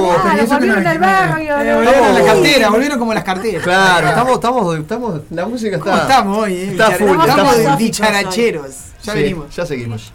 volvieron 0.48 0.86
al 0.86 0.98
barrio. 0.98 1.56
Volvieron 1.56 2.04
a 2.04 2.12
la 2.12 2.24
cartera, 2.24 2.70
volvieron 2.70 2.98
como 2.98 3.14
las 3.14 3.24
carteras. 3.24 3.62
Claro, 3.62 4.08
estamos, 4.08 4.34
estamos, 4.34 4.78
estamos, 4.78 5.20
la 5.30 5.46
música 5.46 5.76
está. 5.76 5.90
¿Cómo 5.90 6.02
estamos 6.02 6.38
hoy? 6.38 6.52
Eh? 6.54 6.70
Está 6.70 6.90
full. 6.92 7.18
Estamos 7.18 7.78
dicharacheros. 7.78 8.74
Ya 9.02 9.14
venimos. 9.14 9.56
Ya 9.56 9.66
seguimos. 9.66 10.12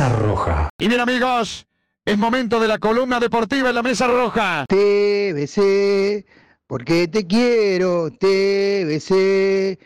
Mesa 0.00 0.16
Roja. 0.16 0.70
Y 0.78 0.88
bien 0.88 0.98
amigos, 0.98 1.66
es 2.06 2.16
momento 2.16 2.58
de 2.58 2.68
la 2.68 2.78
columna 2.78 3.20
deportiva 3.20 3.68
en 3.68 3.74
la 3.74 3.82
Mesa 3.82 4.06
Roja. 4.06 4.64
TBC, 4.66 6.24
porque 6.66 7.06
te 7.06 7.26
quiero, 7.26 8.10
TBC, 8.10 9.78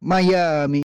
Miami. 0.00 0.83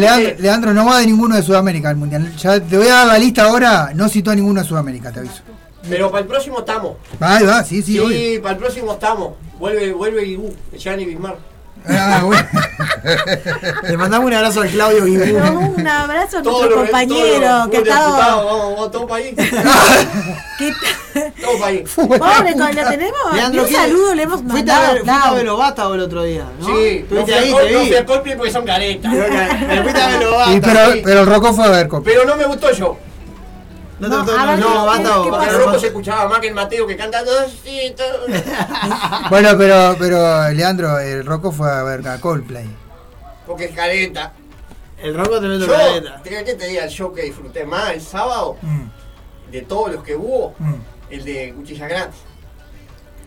Pero 0.00 0.42
Leandro, 0.42 0.74
no 0.74 0.86
va 0.86 0.98
de 1.00 1.06
ninguno 1.06 1.36
de 1.36 1.42
Sudamérica 1.42 1.88
al 1.90 1.96
mundial. 1.96 2.34
Ya 2.36 2.60
te 2.60 2.76
voy 2.76 2.86
a 2.88 2.94
dar 2.94 3.06
la 3.06 3.18
lista 3.18 3.44
ahora. 3.44 3.92
No 3.94 4.08
citó 4.08 4.30
a 4.30 4.34
ninguno 4.34 4.60
de 4.62 4.66
Sudamérica, 4.68 5.10
te 5.12 5.20
aviso. 5.20 5.42
Pero 5.88 6.10
para 6.10 6.22
el 6.22 6.28
próximo 6.28 6.60
estamos. 6.60 6.96
Ahí 7.20 7.44
va, 7.44 7.64
sí, 7.64 7.82
sí, 7.82 7.92
Sí, 7.94 7.98
obvio. 7.98 8.42
para 8.42 8.54
el 8.54 8.60
próximo 8.60 8.92
estamos. 8.92 9.32
Vuelve, 9.58 9.92
vuelve 9.92 10.24
Ibu, 10.26 10.52
Gianni 10.76 11.04
Bismarck. 11.04 11.38
Ah, 11.88 12.22
bueno. 12.24 12.46
Le 13.88 13.96
mandamos 13.96 14.26
un 14.26 14.34
abrazo 14.34 14.60
al 14.62 14.68
Claudio 14.70 15.04
Guibú. 15.04 15.38
No, 15.38 15.60
un 15.60 15.86
abrazo 15.86 16.38
a 16.38 16.42
nuestro 16.42 16.74
compañero 16.76 17.68
que. 17.70 17.80
Vamos, 17.80 18.44
vamos, 18.44 18.90
todo 18.92 19.06
para 19.06 19.24
ahí. 19.24 19.34
que- 20.58 20.72
Todo 21.42 21.64
ahí. 21.64 21.84
Pobre, 21.96 22.54
lo 22.56 22.88
tenemos. 22.88 23.20
Un 23.32 23.64
¿qué? 23.66 23.74
saludo 23.74 24.14
le 24.14 24.22
hemos 24.22 24.40
Fuiste 24.40 24.54
mandado. 24.54 24.80
a 24.80 24.92
ver, 24.92 25.02
fuiste 25.04 25.10
a 25.26 25.32
el 25.94 26.00
otro 26.00 26.22
día, 26.22 26.44
¿no? 26.60 26.66
Sí, 26.66 26.72
no 27.10 27.20
Estuviste 27.20 27.24
fui, 27.24 27.32
a 27.34 27.38
ahí, 27.38 27.50
Col- 27.52 27.62
te 27.66 27.72
no 27.72 27.80
vi. 27.80 27.86
fui 27.88 27.96
a 27.96 28.06
Coldplay 28.06 28.36
porque 28.36 28.52
son 28.52 28.64
caretas. 28.64 29.12
Me 29.12 29.82
fuiste 29.82 30.00
a 30.00 30.06
ver 30.08 30.22
Lobato. 30.22 30.52
Y 30.52 30.60
pero, 30.60 30.80
pero 31.04 31.20
el 31.20 31.26
Rocco 31.26 31.52
fue 31.52 31.64
a 31.64 31.68
ver. 31.70 31.88
Pero 32.04 32.24
no 32.24 32.36
me 32.36 32.44
gustó 32.44 32.70
yo. 32.72 32.96
No, 34.08 34.24
No, 34.24 34.24
no, 34.24 34.56
no, 34.56 34.56
¿qué- 34.56 34.60
Lobato. 34.62 35.24
qué 35.24 35.30
Porque 35.30 35.46
el 35.48 35.56
rojo 35.58 35.78
se 35.78 35.86
escuchaba 35.88 36.28
más 36.28 36.40
que 36.40 36.48
el 36.48 36.54
Mateo 36.54 36.86
que 36.86 36.96
canta 36.96 37.22
dos 37.24 37.52
y 37.64 37.90
todo. 37.92 38.26
Bueno, 39.30 39.50
pero, 39.56 39.96
pero 39.98 40.50
Leandro, 40.50 40.98
el 40.98 41.24
Rocco 41.24 41.52
fue 41.52 41.70
a 41.70 41.82
ver 41.82 42.06
a 42.08 42.18
Coldplay. 42.20 42.68
Porque 43.46 43.66
es 43.66 43.72
careta. 43.74 44.32
El 44.98 45.16
roco 45.16 45.40
te 45.40 45.48
meto 45.48 45.66
Yo. 45.66 45.74
¿qué 46.22 46.44
que 46.44 46.54
te 46.54 46.66
diga 46.68 46.84
el 46.84 46.90
show 46.90 47.12
que 47.12 47.22
disfruté 47.22 47.64
más 47.64 47.90
el 47.90 48.00
sábado? 48.00 48.56
Mm. 48.62 48.84
De 49.50 49.62
todos 49.62 49.92
los 49.92 50.04
que 50.04 50.14
hubo, 50.14 50.54
Mm. 50.58 50.74
el 51.10 51.24
de 51.24 51.52
Cuchilla 51.54 51.88
Grande. 51.88 52.16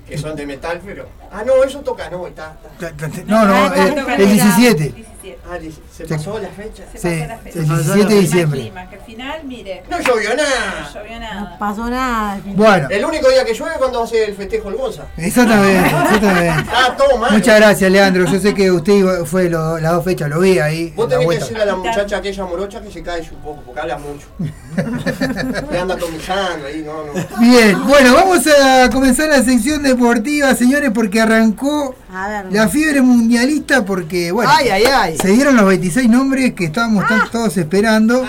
Que 0.08 0.18
son 0.18 0.36
de 0.36 0.46
metal, 0.46 0.82
pero. 0.86 1.08
Ah, 1.32 1.44
no, 1.46 1.64
eso 1.64 1.80
toca, 1.80 2.10
no, 2.10 2.28
está. 2.28 2.54
está. 2.80 3.08
No, 3.26 3.46
no, 3.46 3.74
el, 3.74 4.22
el 4.22 4.30
17. 4.34 5.06
Ah, 5.50 5.58
se 5.92 6.06
pasó 6.06 6.38
la 6.40 6.50
fecha. 6.50 6.84
Sí, 6.96 7.08
el 7.08 7.66
17 7.68 8.14
de 8.14 8.20
diciembre. 8.22 8.60
Clima, 8.62 8.88
que 8.90 8.96
al 8.98 9.02
final, 9.02 9.42
mire. 9.46 9.84
No 9.90 10.00
llovió 10.00 10.36
nada. 10.36 10.88
No 10.94 10.94
llovió 11.02 11.20
nada. 11.20 11.42
No 11.42 11.60
pasó 11.60 11.90
nada. 11.90 12.40
Bueno, 12.46 12.88
El 12.92 13.06
único 13.06 13.30
día 13.30 13.44
que 13.44 13.54
llueve 13.54 13.74
es 13.74 13.78
cuando 13.80 14.04
hace 14.04 14.26
el 14.26 14.36
festejo 14.36 14.70
el 14.70 14.76
Gonza. 14.76 15.04
exactamente, 15.18 15.88
exactamente. 16.04 16.70
Ah, 16.72 16.96
todo 16.98 17.18
mal. 17.18 17.32
Muchas 17.32 17.60
gracias, 17.60 17.92
Leandro. 17.92 18.26
Yo 18.26 18.40
sé 18.40 18.54
que 18.54 18.70
usted 18.72 19.26
fue 19.26 19.50
lo- 19.50 19.80
las 19.80 19.94
dos 19.94 20.04
fechas, 20.06 20.30
lo 20.30 20.40
vi 20.40 20.60
ahí. 20.60 20.94
Vos 20.96 21.06
en 21.06 21.12
la 21.12 21.18
tenés 21.20 21.34
que 21.34 21.40
decirle 21.40 21.64
a 21.64 21.66
la 21.66 21.76
muchacha 21.76 22.18
aquella 22.18 22.46
morocha 22.46 22.82
que 22.82 22.92
se 22.92 23.02
calle 23.02 23.30
un 23.32 23.42
poco, 23.42 23.62
porque 23.66 23.82
habla 23.82 23.98
mucho. 23.98 24.28
Le 25.72 25.80
anda 25.80 25.96
atomizando 25.96 26.68
ahí, 26.68 26.84
no, 26.86 27.04
no. 27.06 27.40
Bien, 27.40 27.84
bueno, 27.88 28.14
vamos 28.14 28.46
a 28.48 28.90
comenzar 28.92 29.30
la 29.30 29.42
sección 29.44 29.82
deportiva, 29.84 30.54
señores, 30.56 30.92
porque 30.94 31.15
arrancó 31.22 31.96
A 32.14 32.28
ver. 32.28 32.46
la 32.54 32.68
fiebre 32.70 33.02
mundialista, 33.02 33.84
porque, 33.86 34.32
bueno, 34.32 34.52
Ay, 34.54 34.70
ay, 34.70 34.84
ay. 34.92 35.18
se 35.18 35.30
dieron 35.30 35.56
los 35.56 35.66
26 35.66 36.10
nombres 36.10 36.54
que 36.54 36.66
estábamos 36.66 37.08
tan- 37.08 37.30
todos 37.32 37.56
esperando. 37.58 38.24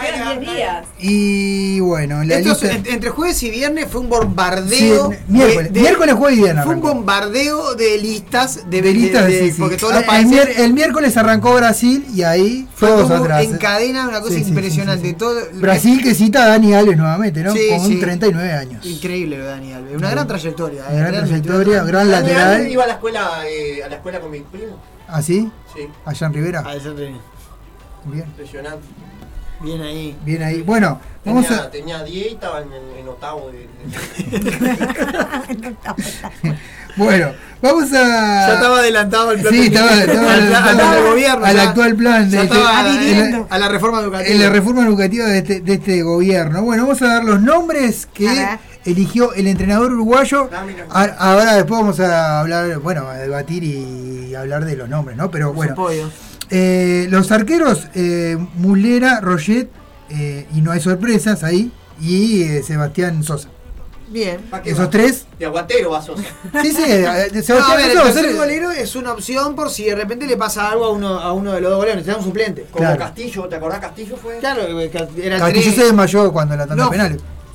Quedan 0.00 0.40
10 0.40 0.54
días. 0.54 0.84
Y 1.00 1.80
bueno, 1.80 2.22
la 2.24 2.40
lista. 2.40 2.70
entre 2.72 3.10
jueves 3.10 3.42
y 3.42 3.50
viernes 3.50 3.86
fue 3.90 4.00
un 4.00 4.08
bombardeo. 4.08 5.10
Sí, 5.12 5.16
miércoles, 5.28 5.70
miércoles, 5.72 6.14
jueves 6.14 6.38
y 6.38 6.42
viernes 6.42 6.64
Fue 6.64 6.74
un 6.74 6.80
arrancó. 6.80 6.94
bombardeo 6.96 7.74
de 7.74 7.98
listas. 7.98 8.68
De, 8.68 8.82
De 8.82 8.92
listas, 8.92 9.26
de- 9.26 9.38
sí, 9.40 9.50
sí. 9.52 9.56
Porque 9.60 9.76
todos 9.76 9.92
Ah, 9.92 9.96
los 9.96 10.02
el, 10.04 10.08
países. 10.08 10.30
mier- 10.32 10.60
el 10.60 10.72
miércoles 10.72 11.16
arrancó 11.16 11.54
Brasil 11.54 12.04
y 12.14 12.22
ahí 12.22 12.66
fue 12.74 12.88
todos 12.88 13.10
atrás. 13.10 13.44
en 13.44 13.56
cadena, 13.58 14.08
una 14.08 14.20
cosa 14.20 14.32
Sí, 14.34 14.38
sí, 14.38 14.44
sí, 14.44 14.48
impresionante. 14.50 15.02
sí, 15.04 15.10
sí. 15.10 15.14
Todo, 15.16 15.40
Brasil 15.54 16.02
que 16.02 16.14
cita 16.14 16.44
a 16.44 16.48
Dani 16.48 16.74
Alves 16.74 16.96
nuevamente, 16.96 17.42
¿no? 17.42 17.52
Sí, 17.52 17.60
Con 17.70 17.86
sí. 17.86 17.96
39 17.96 18.52
años. 18.52 18.84
Increíble 18.86 19.38
lo 19.38 19.44
de 19.44 19.50
Dani 19.50 19.72
Alves. 19.72 19.96
Una 19.96 20.08
Sí. 20.08 20.14
gran 20.14 20.26
trayectoria. 20.26 20.82
Una 20.88 20.94
eh, 20.96 21.00
gran 21.00 21.14
trayectoria, 21.26 21.82
gran 21.84 22.10
Dani 22.10 22.27
Alves 22.34 22.70
iba 22.72 22.84
a 22.84 22.86
la 22.86 22.92
escuela, 22.94 23.48
eh, 23.48 23.82
a 23.84 23.88
la 23.88 23.96
escuela 23.96 24.20
con 24.20 24.30
mi 24.30 24.40
primo. 24.40 24.76
¿Así? 25.08 25.50
Sí. 25.74 25.88
Allá 26.04 26.26
en 26.26 26.32
Rivera. 26.34 26.62
Ah, 26.66 26.74
eso 26.74 26.92
te- 26.92 27.14
Bien, 28.04 28.24
Impresionante. 28.26 28.86
Bien 29.60 29.82
ahí. 29.82 30.16
bien 30.24 30.42
ahí. 30.42 30.62
Bueno, 30.62 31.00
vamos 31.24 31.46
Tenía, 31.46 31.62
a. 31.64 31.70
tenía 31.70 32.02
10 32.04 32.26
y 32.26 32.34
estaba 32.34 32.60
en, 32.62 32.68
en 32.98 33.08
octavo 33.08 33.50
de. 33.50 33.68
Bueno, 36.98 37.28
vamos 37.62 37.84
a. 37.92 38.46
Ya 38.48 38.54
estaba 38.54 38.78
adelantado 38.80 39.32
el 39.32 39.40
plan 39.40 39.52
Sí, 39.54 39.60
de- 39.60 39.66
estaba, 39.66 39.94
estaba 39.94 40.32
al, 40.34 40.40
adelantado 40.40 40.90
al 40.90 41.02
gobierno. 41.10 41.44
al 41.46 41.56
ya. 41.56 41.62
actual 41.62 41.94
plan 41.96 42.30
de 42.30 42.36
Ya 42.36 42.42
este- 42.42 42.54
la- 42.58 43.46
a 43.48 43.58
la 43.58 43.68
reforma 43.68 44.00
educativa. 44.00 44.34
en 44.34 44.40
la 44.42 44.50
reforma 44.50 44.82
educativa 44.86 45.24
de 45.26 45.38
este, 45.38 45.60
de 45.60 45.74
este 45.74 46.02
gobierno. 46.02 46.62
Bueno, 46.62 46.82
vamos 46.84 47.00
a 47.02 47.06
dar 47.06 47.24
los 47.24 47.40
nombres 47.40 48.06
que 48.12 48.46
eligió 48.84 49.32
el 49.34 49.46
entrenador 49.46 49.92
uruguayo. 49.92 50.50
A- 50.90 51.04
Ahora 51.04 51.54
después 51.54 51.80
vamos 51.80 52.00
a 52.00 52.40
hablar, 52.40 52.78
bueno, 52.78 53.08
a 53.08 53.14
debatir 53.16 53.62
y 53.64 54.34
hablar 54.34 54.64
de 54.64 54.76
los 54.76 54.88
nombres, 54.88 55.16
¿no? 55.16 55.30
Pero 55.30 55.52
bueno. 55.52 55.74
Eh, 56.50 57.06
los 57.10 57.30
arqueros, 57.30 57.88
eh, 57.94 58.38
Mulera, 58.56 59.20
Roget, 59.20 59.68
eh, 60.10 60.46
y 60.54 60.62
no 60.62 60.70
hay 60.72 60.80
sorpresas 60.80 61.44
ahí, 61.44 61.70
y 62.00 62.42
eh, 62.42 62.62
Sebastián 62.62 63.22
Sosa. 63.22 63.50
Bien. 64.10 64.40
¿Pa' 64.50 64.62
qué 64.62 64.70
Esos 64.70 64.86
va? 64.86 64.90
tres. 64.90 65.26
De 65.38 65.44
aguatero 65.46 65.90
va 65.90 66.02
Sosa. 66.02 66.22
Sí, 66.62 66.72
sí, 66.72 66.82
No, 66.82 67.42
Sebastián 67.42 67.62
a 67.62 67.76
ver, 67.76 68.24
el 68.24 68.36
golero 68.36 68.70
es 68.70 68.96
una 68.96 69.12
opción 69.12 69.54
por 69.54 69.70
si 69.70 69.84
de 69.84 69.94
repente 69.94 70.26
le 70.26 70.36
pasa 70.36 70.70
algo 70.70 70.86
a 70.86 70.90
uno, 70.90 71.18
a 71.20 71.32
uno 71.32 71.52
de 71.52 71.60
los 71.60 71.70
dos 71.70 71.78
goleros. 71.78 71.96
Necesitamos 71.96 72.24
un 72.26 72.30
suplente. 72.32 72.62
Como 72.70 72.84
Claro. 72.84 72.98
Castillo, 72.98 73.44
¿te 73.48 73.56
acordás 73.56 73.80
Castillo 73.80 74.16
fue? 74.16 74.38
Claro, 74.38 74.62
que 74.66 74.84
era 75.26 75.38
Castillo 75.38 75.62
tres. 75.62 75.74
se 75.74 75.84
desmayó 75.84 76.32
cuando 76.32 76.56
la 76.56 76.66
tanda 76.66 76.84
No. 76.84 76.90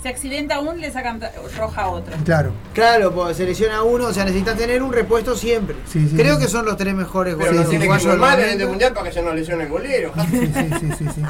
Se 0.03 0.09
accidenta 0.09 0.59
uno, 0.59 0.73
le 0.75 0.91
sacan 0.91 1.21
roja 1.57 1.81
a 1.84 1.88
otro. 1.88 2.13
Claro. 2.25 2.51
Claro, 2.73 3.13
pues 3.13 3.38
se 3.38 3.45
lesiona 3.45 3.84
uno, 3.84 4.07
o 4.07 4.13
sea, 4.13 4.25
necesitas 4.25 4.57
tener 4.57 4.84
un 4.84 4.91
repuesto 4.91 5.35
siempre. 5.38 5.77
Sí, 5.89 6.07
sí, 6.09 6.15
Creo 6.17 6.35
sí. 6.35 6.41
que 6.43 6.49
son 6.49 6.65
los 6.65 6.75
tres 6.75 6.93
mejores 6.93 7.35
Pero 7.35 7.47
goleros 7.51 7.63
no 7.65 7.69
tiene 7.69 7.88
que 7.88 7.99
formar 7.99 8.39
en 8.41 8.49
este 8.49 8.65
mundial 8.65 8.91
para 8.93 9.07
que 9.07 9.13
se 9.13 9.21
nos 9.21 9.34
lesione 9.34 9.63
el 9.63 9.69
golero. 9.69 10.11
Sí, 10.30 10.38
sí, 10.38 10.51
sí, 10.53 10.89
sí, 10.99 11.05
sí. 11.15 11.21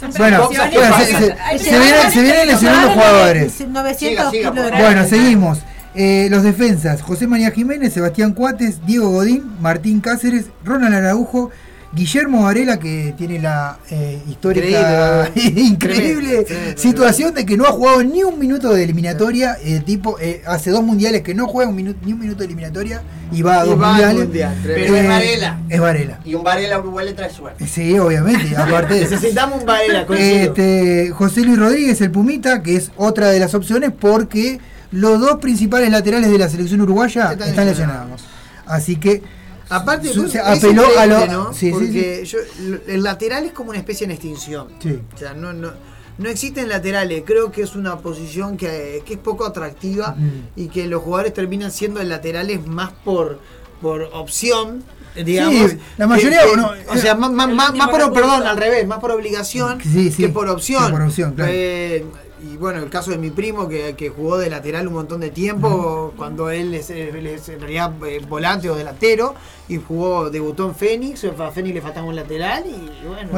Son 0.00 0.10
Bueno, 0.18 0.48
bueno, 0.50 0.96
se, 0.98 1.06
se- 1.06 1.58
se 1.58 1.78
vienen, 1.78 2.10
se 2.10 2.22
vienen 2.22 2.46
lesionando 2.48 2.90
jugadores. 2.90 3.60
900 3.68 4.30
Siga, 4.30 4.50
siga, 4.52 4.70
Bueno, 4.80 5.04
seguimos. 5.06 5.58
Eh, 5.94 6.26
los 6.30 6.42
defensas, 6.42 7.00
José 7.02 7.26
María 7.26 7.50
Jiménez, 7.52 7.92
Sebastián 7.94 8.32
Cuates, 8.34 8.84
Diego 8.84 9.08
Godín, 9.10 9.44
Martín 9.62 10.00
Cáceres, 10.00 10.46
Ronald 10.62 10.94
Araujo, 10.94 11.50
Guillermo 11.96 12.42
Varela, 12.42 12.78
que 12.78 13.14
tiene 13.16 13.38
la 13.40 13.78
eh, 13.90 14.20
histórica 14.28 15.30
increíble. 15.34 16.44
Sí, 16.76 16.88
situación 16.88 17.32
de 17.34 17.46
que 17.46 17.56
no 17.56 17.64
ha 17.64 17.72
jugado 17.72 18.02
ni 18.04 18.22
un 18.22 18.38
minuto 18.38 18.72
de 18.74 18.84
eliminatoria. 18.84 19.54
El 19.64 19.82
tipo 19.84 20.18
eh, 20.20 20.42
hace 20.46 20.70
dos 20.70 20.84
mundiales 20.84 21.22
que 21.22 21.34
no 21.34 21.46
juega 21.48 21.70
un 21.70 21.76
minuto, 21.76 21.98
ni 22.04 22.12
un 22.12 22.18
minuto 22.20 22.40
de 22.40 22.44
eliminatoria 22.44 23.02
y 23.32 23.40
va 23.42 23.62
a 23.62 23.64
Y 23.64 23.70
dos 23.70 23.80
va 23.82 23.88
mundiales. 23.88 24.24
mundial. 24.24 24.54
Pero 24.62 24.94
es 24.96 25.04
Eh, 25.04 25.08
Varela. 25.08 25.60
Es 25.70 25.80
Varela. 25.80 26.20
Y 26.24 26.34
un 26.34 26.44
Varela 26.44 26.76
a 26.76 26.78
Uruguay 26.80 27.06
le 27.06 27.12
trae 27.14 27.30
suerte. 27.30 27.66
Sí, 27.66 27.98
obviamente. 27.98 28.54
Aparte 28.56 28.94
de 28.94 29.00
Necesitamos 29.00 29.60
un 29.60 29.66
Varela, 29.66 30.06
este, 30.18 31.10
José 31.14 31.40
Luis 31.42 31.58
Rodríguez, 31.58 32.00
el 32.02 32.10
Pumita, 32.10 32.62
que 32.62 32.76
es 32.76 32.90
otra 32.96 33.30
de 33.30 33.40
las 33.40 33.54
opciones 33.54 33.90
porque 33.98 34.60
los 34.92 35.18
dos 35.18 35.38
principales 35.38 35.90
laterales 35.90 36.30
de 36.30 36.38
la 36.38 36.48
selección 36.48 36.82
uruguaya 36.82 37.32
Están 37.32 37.66
lesionados. 37.66 38.22
Así 38.66 38.96
que 38.96 39.22
Aparte, 39.68 40.08
su- 40.12 40.28
se 40.28 40.38
es 40.38 40.44
apeló 40.44 40.82
a 40.98 41.06
lo. 41.06 41.14
increíble, 41.14 41.32
¿no? 41.36 41.52
sí, 41.52 41.66
sí, 41.66 41.72
Porque 41.72 42.24
yo- 42.24 42.38
el 42.86 43.02
lateral 43.02 43.44
es 43.46 43.52
como 43.52 43.70
una 43.70 43.78
especie 43.78 44.04
en 44.04 44.10
extinción. 44.12 44.68
Sí. 44.80 45.00
O 45.14 45.18
sea, 45.18 45.34
no, 45.34 45.52
no, 45.52 45.72
no 46.18 46.28
existen 46.28 46.68
laterales. 46.68 47.22
Creo 47.26 47.50
que 47.50 47.62
es 47.62 47.74
una 47.74 47.98
posición 47.98 48.56
que, 48.56 49.02
que 49.04 49.14
es 49.14 49.18
poco 49.18 49.44
atractiva 49.44 50.16
y 50.54 50.68
que 50.68 50.86
los 50.86 51.02
jugadores 51.02 51.34
terminan 51.34 51.70
siendo 51.72 52.02
laterales 52.02 52.66
más 52.66 52.92
por, 53.04 53.40
por 53.82 54.02
opción. 54.12 54.82
Digamos, 55.16 55.70
Sí, 55.72 55.78
la 55.96 56.06
mayoría, 56.06 56.42
que- 56.42 56.48
bueno, 56.48 56.70
o 56.88 56.96
sea, 56.98 57.14
más, 57.14 57.32
más, 57.32 57.48
más- 57.48 57.74
más 57.74 57.88
por, 57.88 58.12
perdón, 58.12 58.46
al 58.46 58.56
revés, 58.58 58.86
más 58.86 58.98
por 58.98 59.10
obligación 59.12 59.80
Sí, 59.82 60.10
sí, 60.12 60.24
que 60.24 60.28
por 60.28 60.46
opción. 60.48 60.84
que 60.86 60.92
por 60.92 61.02
opción, 61.02 61.32
claro. 61.34 61.50
Eh, 61.54 62.04
y 62.52 62.56
bueno, 62.56 62.80
el 62.80 62.90
caso 62.90 63.10
de 63.10 63.18
mi 63.18 63.30
primo 63.30 63.68
que, 63.68 63.94
que 63.96 64.10
jugó 64.10 64.38
de 64.38 64.50
lateral 64.50 64.86
un 64.86 64.94
montón 64.94 65.20
de 65.20 65.30
tiempo, 65.30 66.12
cuando 66.16 66.50
él 66.50 66.74
es, 66.74 66.90
él 66.90 67.26
es 67.26 67.48
en 67.48 67.60
realidad 67.60 67.92
eh, 68.06 68.20
volante 68.28 68.70
o 68.70 68.76
delantero, 68.76 69.34
y 69.68 69.78
jugó, 69.78 70.30
debutó 70.30 70.66
en 70.68 70.74
Fénix, 70.74 71.24
a 71.24 71.50
Fénix 71.50 71.74
le 71.74 71.82
faltaba 71.82 72.06
un 72.06 72.16
lateral 72.16 72.64
y 72.66 73.06
bueno, 73.06 73.30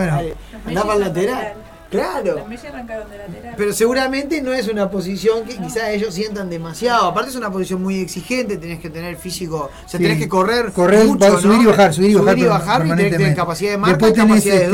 andaba 0.67 0.95
al 0.95 1.01
lateral. 1.01 1.55
Claro. 1.91 2.35
Los 2.37 2.49
Messi 2.49 2.67
arrancaron 2.67 3.09
de 3.11 3.17
lateral. 3.19 3.55
Pero 3.57 3.73
seguramente 3.73 4.43
no 4.43 4.53
es 4.53 4.69
una 4.69 4.91
posición 4.91 5.45
que 5.45 5.57
quizás 5.57 5.89
ellos 5.89 6.15
sientan 6.15 6.51
demasiado. 6.51 7.07
Aparte 7.07 7.31
es 7.31 7.37
una 7.37 7.51
posición 7.51 7.83
muy 7.83 7.99
exigente, 8.01 8.59
tenés 8.59 8.79
que 8.81 8.91
tener 8.91 9.17
físico, 9.17 9.71
o 9.85 9.89
sea, 9.89 9.97
Sí. 9.99 10.05
tenés 10.05 10.19
que 10.19 10.29
correr, 10.29 10.71
Correr, 10.73 11.07
mucho, 11.07 11.25
va- 11.25 11.31
¿no? 11.31 11.41
subir 11.41 11.63
y 11.63 11.67
bajar, 11.67 11.95
subir 11.95 12.11
y 12.11 12.15
bajar, 12.17 12.39
y 12.39 12.45
bajar 12.45 12.87
y 12.87 12.91
tenés 12.91 13.05
que 13.11 13.17
tener 13.17 13.35
capacidad 13.35 13.71
de 13.71 13.79
marca 13.79 13.97
Después 14.07 14.13
tenés, 14.13 14.45
de 14.45 14.65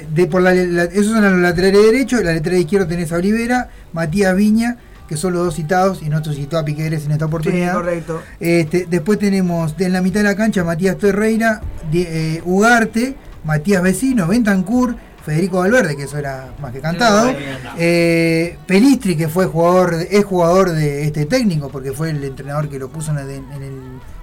este, 0.00 0.06
de 0.12 0.26
por 0.26 0.42
la, 0.42 0.52
la- 0.52 0.84
esos 0.84 1.06
son 1.12 1.22
los 1.22 1.40
laterales 1.40 1.80
derechos, 1.80 2.24
la 2.24 2.32
lateral 2.32 2.58
izquierda 2.58 2.88
tenés 2.88 3.12
a 3.12 3.16
Olivera, 3.16 3.68
Matías 3.92 4.34
Viña, 4.34 4.78
que 5.08 5.16
son 5.16 5.32
los 5.34 5.44
dos 5.44 5.54
citados, 5.54 6.02
y 6.02 6.08
nosotros 6.08 6.36
citó 6.36 6.58
a 6.58 6.64
Piqueres 6.64 7.04
en 7.06 7.12
esta 7.12 7.26
oportunidad. 7.26 7.72
correcto. 7.74 8.20
Este, 8.40 8.86
después 8.90 9.18
tenemos 9.20 9.74
en 9.78 9.92
la 9.92 10.02
mitad 10.02 10.20
de 10.20 10.24
la 10.24 10.34
cancha 10.34 10.64
Matías 10.64 10.98
Torreira, 10.98 11.62
de- 11.90 12.36
eh, 12.36 12.42
Ugarte, 12.44 13.14
Matías 13.44 13.80
Vecino, 13.82 14.26
Bentancur, 14.26 14.96
Federico 15.28 15.58
Valverde, 15.58 15.94
que 15.96 16.04
eso 16.04 16.16
era 16.18 16.52
más 16.60 16.72
que 16.72 16.80
cantado, 16.80 17.30
eh, 17.76 18.56
Pelistri, 18.66 19.16
que 19.16 19.28
fue 19.28 19.46
jugador, 19.46 19.94
es 20.10 20.24
jugador 20.24 20.70
de 20.72 21.04
este 21.04 21.26
técnico, 21.26 21.68
porque 21.68 21.92
fue 21.92 22.10
el 22.10 22.24
entrenador 22.24 22.68
que 22.68 22.78
lo 22.78 22.88
puso 22.88 23.10
en, 23.12 23.18
el- 23.18 23.30
en 23.30 23.62
el 23.62 23.74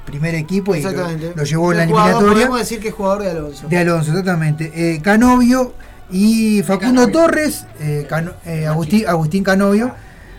primer 0.05 0.35
equipo 0.35 0.75
y 0.75 0.81
lo, 0.81 1.43
llevó 1.43 1.71
en 1.71 1.77
la 1.77 1.83
Es 1.83 1.89
jugador, 1.89 2.09
eliminatoria. 2.11 2.33
Podemos 2.33 2.59
decir 2.59 2.79
que 2.79 2.87
es 2.89 2.93
jugador 2.93 3.21
de 3.23 3.31
Alonso. 3.31 3.67
De 3.67 3.77
Alonso, 3.77 4.09
exactamente. 4.11 4.71
Eh, 4.75 5.01
Canovio 5.01 5.73
y 6.11 6.61
Facundo 6.63 7.07
Torres, 7.09 7.65
eh, 7.79 8.05
Cano- 8.09 8.33
eh, 8.45 8.67
Agustín, 8.67 9.07
Agustín 9.07 9.43
Canovio. 9.43 9.93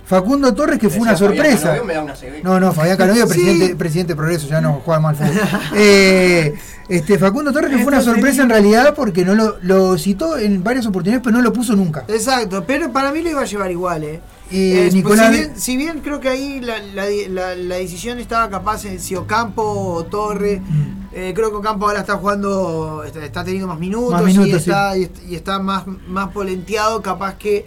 Facundo 0.06 0.54
Torres, 0.54 0.78
que 0.78 0.88
fue 0.88 1.00
una 1.00 1.16
sorpresa. 1.16 1.70
Canovio, 1.76 1.84
me 1.84 1.94
da 1.94 2.02
una. 2.04 2.14
No, 2.44 2.60
no, 2.60 2.72
Fabián 2.72 2.96
Canovio, 2.96 3.26
Sí. 3.26 3.28
presidente, 3.34 3.76
presidente 3.76 4.12
de 4.12 4.16
Progreso, 4.16 4.46
ya 4.46 4.60
no 4.60 4.80
juega 4.84 5.00
mal 5.00 5.16
fútbol. 5.16 5.32
Eh, 5.74 6.54
este, 6.88 7.18
Facundo 7.18 7.52
Torres, 7.52 7.70
que 7.70 7.78
fue 7.78 7.88
una 7.88 8.00
sorpresa 8.00 8.42
en 8.42 8.48
realidad 8.50 8.94
porque 8.94 9.24
no 9.24 9.34
lo, 9.34 9.56
lo 9.62 9.98
citó 9.98 10.38
en 10.38 10.62
varias 10.62 10.86
oportunidades, 10.86 11.22
pero 11.24 11.36
no 11.36 11.42
lo 11.42 11.52
puso 11.52 11.74
nunca. 11.74 12.04
Exacto, 12.08 12.64
pero 12.66 12.92
para 12.92 13.10
mí 13.12 13.20
lo 13.22 13.30
iba 13.30 13.40
a 13.42 13.46
llevar 13.46 13.70
igual, 13.72 14.04
¿eh? 14.04 14.20
Y 14.48 14.72
Eh, 14.74 14.78
pues, 14.82 14.94
Nicolás- 14.94 15.30
si, 15.32 15.36
bien, 15.36 15.52
si 15.60 15.76
bien 15.76 16.00
creo 16.02 16.20
que 16.20 16.28
ahí 16.28 16.60
la, 16.60 16.78
la- 16.78 17.06
la- 17.28 17.54
la 17.56 17.74
decisión 17.74 18.20
estaba 18.20 18.48
capaz 18.48 18.84
en 18.84 19.00
si 19.00 19.16
Ocampo 19.16 19.62
o 19.64 20.04
Torre, 20.04 20.60
Mm. 20.60 21.08
eh, 21.12 21.32
creo 21.34 21.50
que 21.50 21.56
Ocampo 21.56 21.88
ahora 21.88 21.98
está 22.00 22.14
jugando, 22.16 23.02
está, 23.04 23.24
está 23.24 23.42
teniendo 23.42 23.66
más 23.66 23.80
minutos, 23.80 24.12
Más 24.12 24.22
y, 24.22 24.38
minutos, 24.38 24.60
está, 24.60 24.96
y, 24.96 25.02
est- 25.02 25.28
y 25.28 25.34
está 25.34 25.58
más, 25.58 25.82
más 26.06 26.28
polenteado, 26.28 27.02
capaz 27.02 27.34
que, 27.34 27.66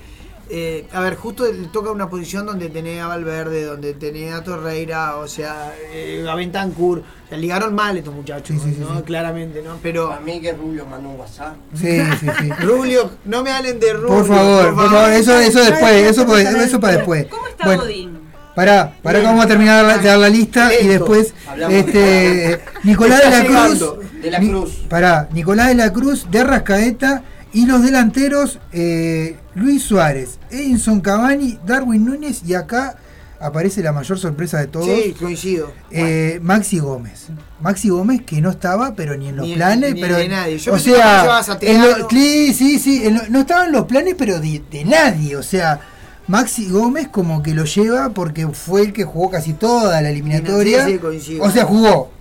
eh, 0.49 0.87
a 0.93 0.99
ver, 1.01 1.15
justo 1.15 1.45
le 1.51 1.67
toca 1.67 1.91
una 1.91 2.09
posición 2.09 2.45
donde 2.45 2.69
tenés 2.69 3.01
a 3.01 3.07
Valverde, 3.07 3.65
donde 3.65 3.93
tenés 3.93 4.33
a 4.33 4.43
Torreira, 4.43 5.17
o 5.17 5.27
sea, 5.27 5.73
eh, 5.93 6.25
a 6.29 6.33
Bentancur, 6.35 6.99
o 6.99 7.29
sea, 7.29 7.37
ligaron 7.37 7.75
mal 7.75 7.97
estos 7.97 8.13
muchachos, 8.13 8.57
¿no? 8.79 9.03
claramente, 9.03 9.61
¿no? 9.61 9.77
Pero... 9.83 10.11
A 10.11 10.19
mí 10.19 10.41
que 10.41 10.53
Rubio 10.53 10.85
mandó 10.85 11.09
un 11.09 11.19
WhatsApp. 11.19 11.55
Sí, 11.75 11.99
sí, 12.19 12.27
sí. 12.39 12.49
Rubio, 12.61 13.11
no 13.25 13.43
me 13.43 13.51
hablen 13.51 13.79
de 13.79 13.93
Rubio. 13.93 14.07
Por 14.09 14.27
favor, 14.27 14.75
por 14.75 14.89
favor, 14.91 15.09
eso, 15.11 15.37
eso 15.39 15.59
después, 15.63 15.93
eso, 15.93 16.37
eso 16.37 16.79
para 16.79 16.93
después. 16.97 17.27
¿Cómo 17.27 17.47
está 17.47 17.65
Bueno, 17.65 17.81
Godín? 17.83 18.19
Pará, 18.55 18.93
pará 19.01 19.19
que 19.19 19.25
vamos 19.25 19.45
a 19.45 19.47
terminar 19.47 19.85
la- 19.85 19.97
de 19.99 20.07
dar 20.09 20.17
la 20.17 20.27
lista 20.27 20.69
y 20.81 20.87
después 20.87 21.33
Hablamos. 21.47 21.75
este 21.77 22.59
Nicolás 22.83 23.21
de 23.23 23.29
la 23.29 23.45
Cruz, 23.45 23.93
de 24.21 24.31
la 24.31 24.39
Ni- 24.39 24.49
Cruz. 24.49 24.71
pará, 24.89 25.29
Nicolás 25.31 25.67
de 25.69 25.75
la 25.75 25.93
Cruz, 25.93 26.27
de 26.29 26.43
Rascaeta 26.43 27.23
y 27.53 27.65
los 27.65 27.81
delanteros 27.83 28.59
eh, 28.71 29.37
Luis 29.55 29.83
Suárez, 29.83 30.39
Edinson 30.51 31.01
Cavani, 31.01 31.59
Darwin 31.65 32.05
Núñez 32.05 32.41
y 32.45 32.53
acá 32.53 32.97
aparece 33.41 33.81
la 33.81 33.93
mayor 33.93 34.19
sorpresa 34.19 34.59
de 34.59 34.67
todos. 34.67 34.87
Sí, 34.87 35.15
coincido. 35.17 35.71
eh, 35.91 36.39
Maxi 36.43 36.79
Gómez. 36.79 37.27
Maxi 37.61 37.89
Gómez 37.89 38.21
que 38.25 38.41
no 38.41 38.49
estaba, 38.49 38.93
pero 38.95 39.15
ni 39.17 39.29
en 39.29 39.37
los 39.37 39.47
Ni- 39.47 39.55
planes, 39.55 39.93
ni 39.95 40.01
pero 40.01 40.17
de 40.17 40.27
nadie. 40.27 40.57
Yo 40.57 40.71
o 40.73 40.75
pensé 40.75 40.91
sea, 40.95 41.41
en 41.61 41.81
lo- 41.81 42.09
sí, 42.09 42.53
sí, 42.53 42.79
sí, 42.79 43.01
en 43.05 43.15
lo- 43.15 43.27
no 43.29 43.39
estaba 43.39 43.65
en 43.65 43.71
los 43.71 43.85
planes, 43.85 44.15
pero 44.17 44.39
de, 44.39 44.61
de 44.69 44.83
nadie, 44.85 45.35
o 45.37 45.43
sea, 45.43 45.79
Maxi 46.27 46.69
Gómez 46.69 47.07
como 47.07 47.41
que 47.41 47.53
lo 47.55 47.63
lleva 47.65 48.09
porque 48.09 48.47
fue 48.49 48.81
el 48.81 48.93
que 48.93 49.03
jugó 49.05 49.31
casi 49.31 49.53
toda 49.53 50.01
la 50.01 50.09
eliminatoria. 50.09 50.85
Sí, 50.85 50.91
sí, 50.93 50.97
coincido. 50.99 51.43
o 51.43 51.49
sea, 51.49 51.65
jugó. 51.65 52.11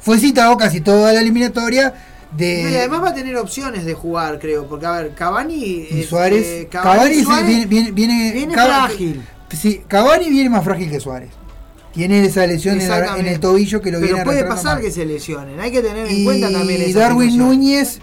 Fue 0.00 0.18
citado 0.18 0.56
casi 0.56 0.80
toda 0.80 1.12
la 1.12 1.20
eliminatoria 1.20 1.94
de 2.36 2.70
y 2.70 2.76
además 2.76 3.02
va 3.02 3.08
a 3.10 3.14
tener 3.14 3.36
opciones 3.36 3.84
de 3.84 3.94
jugar, 3.94 4.38
creo. 4.38 4.66
Porque, 4.66 4.86
a 4.86 4.92
ver, 4.92 5.14
Cavani. 5.14 5.54
y 5.54 5.88
eh, 6.00 6.06
Suárez. 6.08 6.46
eh, 6.46 6.68
Cavani, 6.70 7.22
Suárez 7.22 7.46
viene, 7.46 7.66
viene, 7.66 7.90
viene, 7.92 8.32
viene 8.32 8.54
Cava- 8.54 8.86
frágil. 8.86 9.22
Sí, 9.50 9.82
Cavani 9.86 10.30
viene 10.30 10.48
más 10.50 10.64
frágil 10.64 10.90
que 10.90 10.98
Suárez. 11.00 11.30
Tiene 11.92 12.24
esa 12.24 12.46
lesión 12.46 12.80
en, 12.80 12.88
la- 12.88 13.18
en 13.18 13.26
el 13.26 13.38
tobillo 13.38 13.82
que 13.82 13.90
lo 13.90 14.00
Pero 14.00 14.12
viene 14.14 14.24
puede 14.24 14.44
pasar 14.44 14.80
que 14.80 14.90
se 14.90 15.04
lesionen. 15.04 15.60
Hay 15.60 15.70
que 15.70 15.82
tener 15.82 16.06
en 16.06 16.16
y 16.20 16.24
cuenta 16.24 16.50
también 16.50 16.80
esa 16.82 17.00
Darwin 17.00 17.30
situación. 17.30 17.58
Núñez 17.58 17.98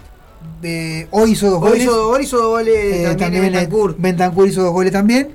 eh, 0.62 1.08
hoy 1.10 1.32
hizo 1.32 1.50
dos 1.50 1.60
Hoy 1.62 1.68
goles. 1.70 1.82
hizo 1.82 1.96
dos 1.96 2.06
goles, 2.06 2.26
hizo 2.28 2.36
dos 2.36 2.48
goles 2.50 2.74
Eh, 2.76 2.90
también, 3.02 3.16
también 3.18 3.44
en 3.46 3.52
Bentancur. 3.52 3.96
Bentancur 3.98 4.46
hizo 4.48 4.62
dos 4.62 4.72
goles 4.72 4.92
también. 4.92 5.34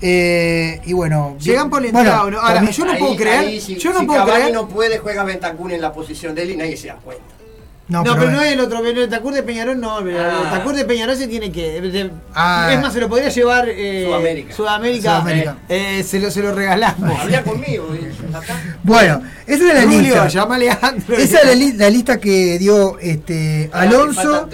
Eh, 0.00 0.80
y 0.84 0.92
bueno, 0.94 1.36
Llegan 1.38 1.64
bien- 1.66 1.70
polenteados, 1.70 2.22
bueno, 2.22 2.36
¿no? 2.38 2.42
Ahora, 2.42 2.54
también- 2.56 2.74
yo 2.76 2.84
no 2.86 2.90
Ahí- 2.92 2.98
puedo 2.98 3.16
creer. 3.16 3.38
ahí 3.38 3.60
si- 3.60 3.76
yo 3.76 3.92
no 3.92 4.00
si 4.00 4.06
puedo 4.06 4.18
Cavani 4.20 4.40
creer. 4.40 4.54
no 4.54 4.68
puede, 4.68 4.98
juega 4.98 5.22
Bentancur 5.22 5.72
en 5.72 5.80
la 5.80 5.92
posición 5.92 6.34
de 6.34 6.42
él 6.42 6.50
y 6.50 6.56
nadie 6.56 6.76
se 6.76 6.88
da 6.88 6.96
cuenta. 6.96 7.22
No, 7.92 8.02
No, 8.02 8.14
pero 8.16 8.30
no 8.30 8.40
es 8.42 8.52
el 8.52 8.60
otro, 8.60 8.84
el 8.84 9.08
Tacur 9.08 9.34
de 9.34 9.42
Peñarol 9.42 9.78
no, 9.78 9.98
pero 10.02 10.18
Ah. 10.20 10.40
el 10.44 10.50
Tacur 10.50 10.74
de 10.74 10.84
Peñarol 10.86 11.14
se 11.16 11.28
tiene 11.28 11.52
que. 11.52 11.80
de- 11.80 12.10
Ah. 12.34 12.70
Es 12.72 12.80
más, 12.80 12.92
se 12.92 13.00
lo 13.00 13.08
podría 13.08 13.28
llevar 13.28 13.68
eh, 13.68 14.04
Sudamérica. 14.06 14.54
Sudamérica. 14.54 15.10
Sudamérica. 15.20 15.56
eh, 15.68 16.02
se, 16.02 16.18
lo, 16.20 16.30
se 16.30 16.40
lo 16.42 16.52
regalamos. 16.54 17.20
Habla 17.20 17.42
conmigo. 17.42 17.88
eh. 17.94 18.10
Bueno, 18.82 19.22
esa 19.46 19.68
es 19.68 19.74
la 19.74 19.82
Julio, 19.82 20.00
lista. 20.00 20.28
llámale 20.28 20.70
a 20.70 20.78
Andro. 20.82 21.16
Esa 21.16 21.38
es 21.40 21.46
la, 21.46 21.54
li- 21.54 21.72
la 21.74 21.90
lista 21.90 22.18
que 22.18 22.58
dio 22.58 22.98
este 22.98 23.68
Alonso. 23.72 24.48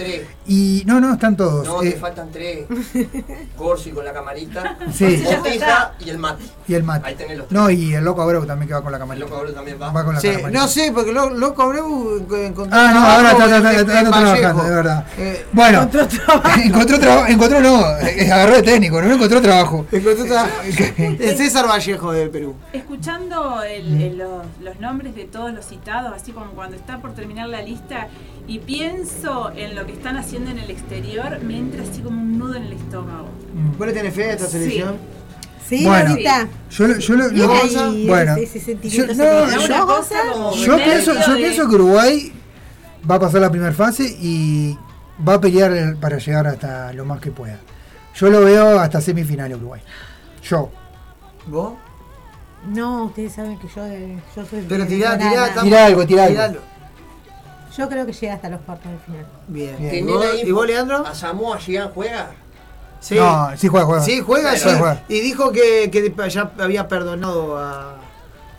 Y 0.49 0.83
no, 0.85 0.99
no 0.99 1.13
están 1.13 1.37
todos. 1.37 1.65
No, 1.65 1.81
eh, 1.83 1.91
te 1.91 1.99
faltan 1.99 2.29
tres. 2.31 2.65
Corsi 3.55 3.91
con 3.91 4.03
la 4.03 4.11
camarita. 4.13 4.77
Sí. 4.91 5.23
Botija 5.23 5.93
y 5.99 6.09
el 6.09 6.17
mate. 6.17 6.43
y 6.67 6.73
el 6.73 6.83
mate. 6.83 7.07
Ahí 7.07 7.15
tenés 7.15 7.37
los 7.37 7.47
tres. 7.47 7.59
No, 7.59 7.69
y 7.69 7.93
el 7.93 8.03
loco 8.03 8.21
Abreu 8.21 8.45
también 8.45 8.67
que 8.67 8.73
va 8.73 8.81
con 8.81 8.91
la 8.91 8.97
El 8.97 9.01
camarita. 9.01 9.25
loco 9.25 9.37
Abreu 9.39 9.53
también 9.53 9.81
va. 9.81 9.91
Va 9.91 10.03
con 10.03 10.15
la 10.15 10.21
Sí, 10.21 10.27
camarita. 10.29 10.59
no 10.59 10.67
sé, 10.67 10.91
porque 10.93 11.11
lo, 11.13 11.29
Loco 11.29 11.61
Abreu 11.63 12.25
encontró 12.31 12.77
Ah, 12.77 12.91
no, 12.93 12.99
ahora 13.05 13.31
está, 13.31 13.45
está- 13.57 13.71
está- 13.99 14.11
trabajando, 14.11 14.63
es 14.63 14.69
verdad. 14.69 15.05
Eh, 15.17 15.45
Bueno, 15.51 15.81
encontró 15.83 16.07
trabajo, 16.99 17.27
encontró 17.27 17.59
no, 17.61 17.97
eh, 17.99 18.31
agarró 18.31 18.55
de 18.55 18.63
técnico, 18.63 19.01
no 19.01 19.13
encontró 19.13 19.41
trabajo. 19.41 19.85
encontró 19.91 20.25
tra- 20.25 20.47
el 21.19 21.37
César 21.37 21.67
Vallejo 21.67 22.11
del 22.11 22.29
Perú. 22.29 22.55
Escuchando 22.73 23.61
el- 23.63 24.01
el- 24.01 24.17
los, 24.17 24.43
los 24.61 24.79
nombres 24.79 25.15
de 25.15 25.25
todos 25.25 25.53
los 25.53 25.65
citados, 25.65 26.13
así 26.15 26.31
como 26.31 26.47
cuando 26.51 26.75
está 26.75 26.99
por 26.99 27.13
terminar 27.13 27.47
la 27.49 27.61
lista, 27.61 28.07
y 28.49 28.59
pienso 28.59 29.51
en 29.55 29.75
lo 29.75 29.85
que 29.85 29.93
están 29.93 30.17
haciendo 30.17 30.49
en 30.51 30.57
el 30.59 30.71
exterior, 30.71 31.39
me 31.43 31.57
entra 31.57 31.83
así 31.83 32.01
como 32.01 32.19
un 32.21 32.37
nudo 32.37 32.55
en 32.55 32.63
el 32.63 32.73
estómago. 32.73 33.27
¿Vos 33.77 33.87
le 33.87 33.93
tenés 33.93 34.13
fe 34.13 34.25
a 34.31 34.33
esta 34.33 34.47
selección? 34.47 34.97
Sí, 35.67 35.85
Bueno, 35.85 36.09
ahorita. 36.09 36.47
Yo, 36.71 36.87
lo- 36.87 36.97
yo, 36.97 37.15
lo- 37.15 37.29
bueno, 38.07 38.35
ese- 38.37 38.75
yo, 38.89 39.05
no, 39.05 39.49
yo- 39.67 39.85
cosa 39.85 40.15
yo 40.65 40.75
pienso, 40.77 41.13
yo 41.13 41.33
de- 41.35 41.37
pienso 41.41 41.69
que 41.69 41.75
Uruguay 41.75 42.33
va 43.09 43.15
a 43.15 43.19
pasar 43.19 43.41
la 43.41 43.51
primera 43.51 43.71
fase 43.71 44.03
y 44.19 44.75
va 45.27 45.35
a 45.35 45.41
pelear 45.41 45.71
el- 45.71 45.95
para 45.97 46.17
llegar 46.17 46.47
hasta 46.47 46.91
lo 46.93 47.05
más 47.05 47.21
que 47.21 47.29
pueda. 47.29 47.59
Yo 48.15 48.29
lo 48.31 48.41
veo 48.41 48.79
hasta 48.79 48.99
semifinal 48.99 49.53
Uruguay. 49.53 49.81
Yo. 50.41 50.71
¿Vos? 51.45 51.73
No, 52.67 53.05
ustedes 53.05 53.33
saben 53.33 53.57
que 53.59 53.67
yo, 53.73 53.85
eh, 53.85 54.17
yo 54.35 54.45
soy. 54.45 54.65
Pero 54.67 54.87
tirá, 54.87 55.17
tirá, 55.17 55.61
Tira 55.61 55.85
algo, 55.85 56.01
algo. 56.01 56.59
Yo 57.79 57.87
creo 57.89 58.05
que 58.05 58.11
llega 58.11 58.33
hasta 58.33 58.49
los 58.49 58.59
cuartos 58.61 58.91
de 58.91 58.97
final. 58.99 59.25
Bien. 59.47 59.75
Bien. 59.79 59.95
¿Y 59.95 59.97
¿Tenés 59.99 60.15
vos, 60.15 60.25
ahí 60.25 60.41
y 60.45 60.51
vos, 60.51 60.67
Leandro? 60.67 60.97
¿A 61.07 61.15
Samoa 61.15 61.57
Gigán 61.57 61.89
juega? 61.95 62.31
Sí. 62.99 63.15
No, 63.15 63.49
sí 63.55 63.69
juega, 63.69 63.85
juega. 63.85 64.03
Sí, 64.03 64.19
juega, 64.19 64.55
sí. 64.57 64.67
juega. 64.77 65.03
Y 65.07 65.21
dijo 65.21 65.51
que, 65.53 65.89
que 65.89 66.13
ya 66.29 66.51
había 66.59 66.89
perdonado 66.89 67.57
a, 67.57 67.95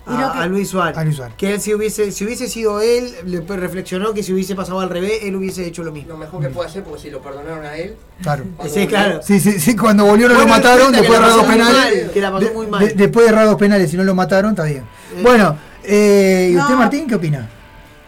lo 0.06 0.14
a, 0.16 0.32
que- 0.32 0.38
a 0.38 0.46
Luis 0.46 0.70
Suárez. 0.70 0.96
A 0.96 1.04
Luis 1.04 1.16
Suárez. 1.16 1.34
Que 1.36 1.52
él 1.52 1.60
si 1.60 1.74
hubiese, 1.74 2.10
si 2.12 2.24
hubiese 2.24 2.48
sido 2.48 2.80
él, 2.80 3.12
le 3.26 3.40
reflexionó 3.42 4.14
que 4.14 4.22
si 4.22 4.32
hubiese 4.32 4.54
pasado 4.54 4.80
al 4.80 4.88
revés, 4.88 5.20
él 5.24 5.36
hubiese 5.36 5.66
hecho 5.66 5.82
lo 5.84 5.92
mismo. 5.92 6.12
Lo 6.12 6.16
mejor 6.16 6.40
que 6.40 6.48
puede 6.48 6.70
hacer, 6.70 6.82
porque 6.82 7.02
si 7.02 7.10
lo 7.10 7.20
perdonaron 7.20 7.62
a 7.66 7.76
él. 7.76 7.96
Claro. 8.22 8.44
Sí, 8.44 8.68
volvió- 8.70 8.88
claro. 8.88 9.20
Sí, 9.22 9.38
sí, 9.38 9.60
sí, 9.60 9.76
cuando 9.76 10.06
volvieron 10.06 10.32
lo 10.32 10.38
Bueno, 10.40 10.54
mataron, 10.56 10.92
cuenta 10.92 11.00
que 11.02 11.02
después 11.02 11.18
de 11.20 11.20
la 11.20 11.26
errar 11.26 11.36
dos 11.36 11.46
pasó 11.46 11.58
muy 11.58 11.66
penales. 11.66 12.04
mal, 12.04 12.12
que 12.14 12.20
la 12.22 12.32
pasó 12.32 12.44
de- 12.46 12.50
muy 12.54 12.66
mal. 12.66 12.88
de- 12.88 12.94
después 12.94 13.26
de 13.26 13.32
errar 13.32 13.44
dos 13.46 13.56
penales, 13.58 13.90
si 13.90 13.96
no 13.98 14.04
lo 14.04 14.14
mataron, 14.14 14.50
está 14.52 14.64
bien. 14.64 14.84
Bueno, 15.22 15.58
eh, 15.84 16.48
¿y 16.52 16.56
usted, 16.56 16.72
No. 16.72 16.78
Martín, 16.78 17.06
qué 17.06 17.14
opina? 17.16 17.46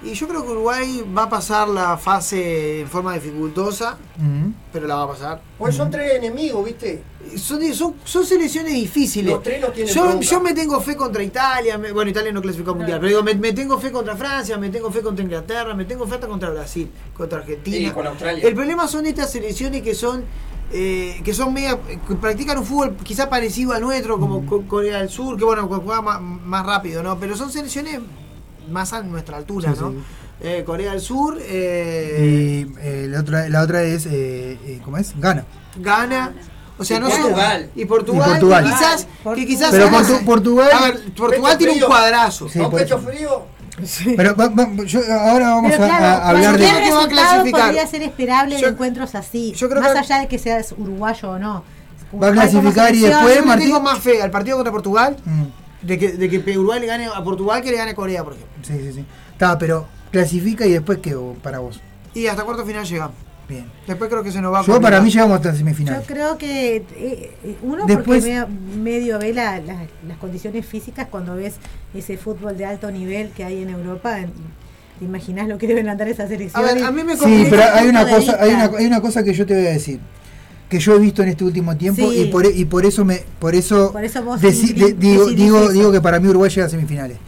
Y 0.04 0.14
yo 0.14 0.26
creo 0.26 0.44
que 0.44 0.50
Uruguay 0.50 1.04
va 1.16 1.24
a 1.24 1.28
pasar 1.30 1.68
la 1.68 1.96
fase 1.96 2.80
en 2.80 2.88
forma 2.88 3.14
dificultosa, 3.14 3.96
pero 4.72 4.86
la 4.88 4.96
va 4.96 5.02
a 5.04 5.08
pasar. 5.08 5.40
Pues 5.58 5.76
son 5.76 5.90
tres 5.92 6.14
enemigos, 6.14 6.64
¿viste? 6.64 7.02
Son, 7.36 7.62
son, 7.72 7.94
son 8.04 8.26
selecciones 8.26 8.72
difíciles. 8.74 9.32
Los 9.32 9.42
tres 9.44 9.60
no 9.60 9.68
tienen 9.68 9.94
yo, 9.94 10.20
yo 10.20 10.40
me 10.40 10.54
tengo 10.54 10.80
fe 10.80 10.96
contra 10.96 11.22
Italia, 11.22 11.78
me- 11.78 11.92
bueno, 11.92 12.10
Italia 12.10 12.32
no 12.32 12.42
clasificó 12.42 12.72
al 12.72 12.78
mundial, 12.78 12.98
pero 12.98 13.08
digo, 13.10 13.22
me, 13.22 13.34
me 13.36 13.52
tengo 13.52 13.78
fe 13.78 13.92
contra 13.92 14.16
Francia, 14.16 14.58
me 14.58 14.70
tengo 14.70 14.90
fe 14.90 15.02
contra 15.02 15.22
Inglaterra, 15.24 15.72
me 15.74 15.84
tengo 15.84 16.04
fe 16.06 16.14
hasta 16.16 16.26
contra 16.26 16.50
Brasil, 16.50 16.90
contra 17.14 17.38
Argentina. 17.38 17.88
Y 17.88 17.90
con 17.92 18.06
Australia. 18.06 18.46
El 18.48 18.54
problema 18.54 18.88
son 18.88 19.06
estas 19.06 19.30
selecciones 19.30 19.82
que 19.82 19.94
son 19.94 20.24
eh, 20.74 21.20
que 21.22 21.34
son 21.34 21.52
media, 21.52 21.78
que 22.08 22.14
practican 22.14 22.56
un 22.58 22.64
fútbol 22.64 22.96
quizá 23.04 23.28
parecido 23.28 23.72
al 23.72 23.82
nuestro, 23.82 24.18
como 24.18 24.46
Co- 24.46 24.62
Corea 24.66 24.98
del 24.98 25.10
Sur, 25.10 25.36
que 25.36 25.44
bueno, 25.44 25.68
juega 25.68 26.00
más, 26.00 26.20
más 26.20 26.64
rápido, 26.66 27.02
¿no? 27.02 27.18
Pero 27.20 27.36
son 27.36 27.52
selecciones 27.52 28.00
más 28.70 28.93
a 28.93 29.02
nuestra 29.02 29.36
altura, 29.36 29.72
Sí, 29.74 29.80
¿no? 29.80 29.90
sí. 29.90 29.97
Eh, 30.44 30.62
Corea 30.66 30.90
del 30.93 31.01
Sur, 31.01 31.39
eh, 31.40 32.66
Y 32.66 32.78
eh, 32.80 33.06
la, 33.09 33.20
otra, 33.20 33.48
la 33.48 33.62
otra 33.62 33.82
es, 33.82 34.06
eh, 34.06 34.59
eh, 34.64 34.80
¿cómo 34.84 34.98
es? 34.98 35.12
Gana. 35.18 35.44
Gana. 35.76 36.32
O 36.78 36.84
sea, 36.84 36.97
Y 36.97 37.01
no 37.01 37.10
sé- 37.10 37.18
Portugal. 37.20 37.70
Y 37.76 37.84
Portugal. 37.84 38.26
Y 38.26 38.30
Portugal. 38.30 38.64
Que 38.64 38.70
quizás, 38.70 39.06
que 39.36 39.47
quizás 39.47 39.70
Pero 39.70 39.89
Portu- 39.89 40.24
Portugal- 40.24 40.70
A 40.72 40.80
ver, 40.86 41.12
Portugal 41.14 41.59
tiene 41.59 41.72
un 41.74 41.78
frío. 41.78 41.89
cuadrazo. 41.89 42.48
Sí, 42.48 42.59
Con 42.59 42.70
pecho 42.72 42.97
eso. 42.98 43.06
frío. 43.09 43.47
Pero 44.16 44.36
va- 44.36 44.48
va- 44.48 44.84
yo- 44.84 45.01
ahora 45.12 45.48
vamos 45.51 45.70
Pero 45.72 45.84
a, 45.84 45.86
claro, 45.86 46.05
a 46.05 46.28
hablar 46.28 46.59
de... 46.59 46.59
que 46.59 46.64
va 46.72 46.76
a 46.76 46.80
resultado 46.80 47.09
clasificar. 47.09 47.62
podría 47.66 47.86
ser 47.86 48.02
esperable 48.02 48.56
Yo- 48.60 48.66
de 48.66 48.72
encuentros 48.72 49.14
así. 49.14 49.52
yo 49.56 49.68
creo 49.68 49.80
más 49.80 49.93
que- 49.93 49.98
allá 49.98 50.18
de 50.20 50.28
que 50.28 50.39
seas 50.39 50.74
uruguayo 50.76 51.30
o 51.30 51.39
no. 51.39 51.64
Va 52.22 52.28
a 52.28 52.32
clasificar 52.32 52.94
y 52.94 53.01
después, 53.01 53.47
Martín. 53.47 53.68
tengo 53.68 53.80
más 53.80 53.98
fe 54.01 54.20
al 54.20 54.30
partido 54.30 54.56
contra 54.56 54.70
Portugal 54.72 55.16
Mm, 55.24 55.43
de 55.82 55.98
que, 55.98 56.12
de 56.12 56.28
que 56.28 56.59
Uruguay 56.59 56.80
le 56.80 56.86
gane 56.86 57.06
a 57.06 57.22
Portugal 57.24 57.62
que 57.62 57.70
le 57.70 57.76
gane 57.76 57.90
a 57.92 57.94
Corea, 57.94 58.22
por 58.24 58.34
ejemplo. 58.34 58.52
sí, 58.62 58.74
sí, 58.80 58.92
sí. 58.92 59.04
Está, 59.32 59.59
pero 59.59 59.86
clasifica 60.10 60.66
y 60.66 60.72
después 60.72 60.98
qué 60.98 61.16
para 61.42 61.59
vos. 61.59 61.80
Y 62.14 62.26
hasta 62.26 62.44
cuarto 62.44 62.64
final 62.64 62.84
llegamos. 62.84 63.16
Bien. 63.48 63.66
Después 63.86 64.09
creo 64.09 64.22
que 64.22 64.30
se 64.30 64.40
nos 64.40 64.52
va 64.52 64.60
a 64.60 64.62
Yo 64.64 64.80
para 64.80 65.00
mí 65.00 65.10
llegamos 65.10 65.36
hasta 65.36 65.54
semifinal. 65.54 66.00
Yo 66.00 66.06
creo 66.06 66.38
que 66.38 66.76
eh, 66.76 66.84
eh, 67.44 67.56
uno 67.62 67.84
Después- 67.86 68.22
porque 68.24 68.46
me- 68.46 68.76
medio 68.82 69.18
ve 69.18 69.34
la- 69.34 69.59
la- 69.60 69.86
las 70.06 70.16
condiciones 70.18 70.64
físicas 70.64 71.09
cuando 71.10 71.34
ves 71.34 71.54
ese 71.92 72.16
fútbol 72.16 72.56
de 72.56 72.64
alto 72.66 72.90
nivel 72.90 73.30
que 73.30 73.44
hay 73.44 73.62
en 73.62 73.70
Europa. 73.70 74.20
en- 74.20 74.32
¿Te 74.98 75.06
imaginas 75.06 75.48
lo 75.48 75.59
que 75.59 75.66
deben 75.66 75.88
andar 75.88 76.06
esas 76.09 76.26
A 76.26 76.28
selecciones? 76.28 76.74
ver, 76.76 76.84
a 76.84 76.90
mí 76.92 77.02
me 77.02 77.16
Sí, 77.16 77.46
pero 77.50 77.62
hay 77.74 77.88
una 77.88 78.09
cosa, 78.09 78.36
hay 78.40 78.50
una, 78.52 78.64
hay 78.78 78.86
una 78.86 79.00
cosa 79.00 79.24
que 79.24 79.34
yo 79.34 79.44
te 79.44 79.54
voy 79.54 79.66
a 79.66 79.70
decir 79.70 79.98
que 80.73 80.81
yo 80.81 80.97
he 80.97 80.99
visto 80.99 81.23
en 81.23 81.28
este 81.28 81.44
último 81.44 81.77
tiempo 81.77 82.11
Sí. 82.11 82.23
y 82.23 82.24
por 82.31 82.47
e- 82.47 82.51
y 82.57 82.65
por 82.65 82.86
eso 82.86 83.05
me 83.05 83.23
por 83.39 83.55
eso, 83.55 83.93
Por 83.93 84.03
eso 84.03 84.23
vos 84.24 84.40
deci- 84.40 84.73
di- 84.73 84.81
de- 84.81 84.93
digo 84.94 85.27
digo 85.28 85.59
eso. 85.65 85.73
digo 85.73 85.93
que 85.93 86.01
para 86.01 86.19
mí 86.19 86.27
Uruguay 86.28 86.49
llega 86.51 86.66
a 86.66 86.70
semifinales. 86.70 87.19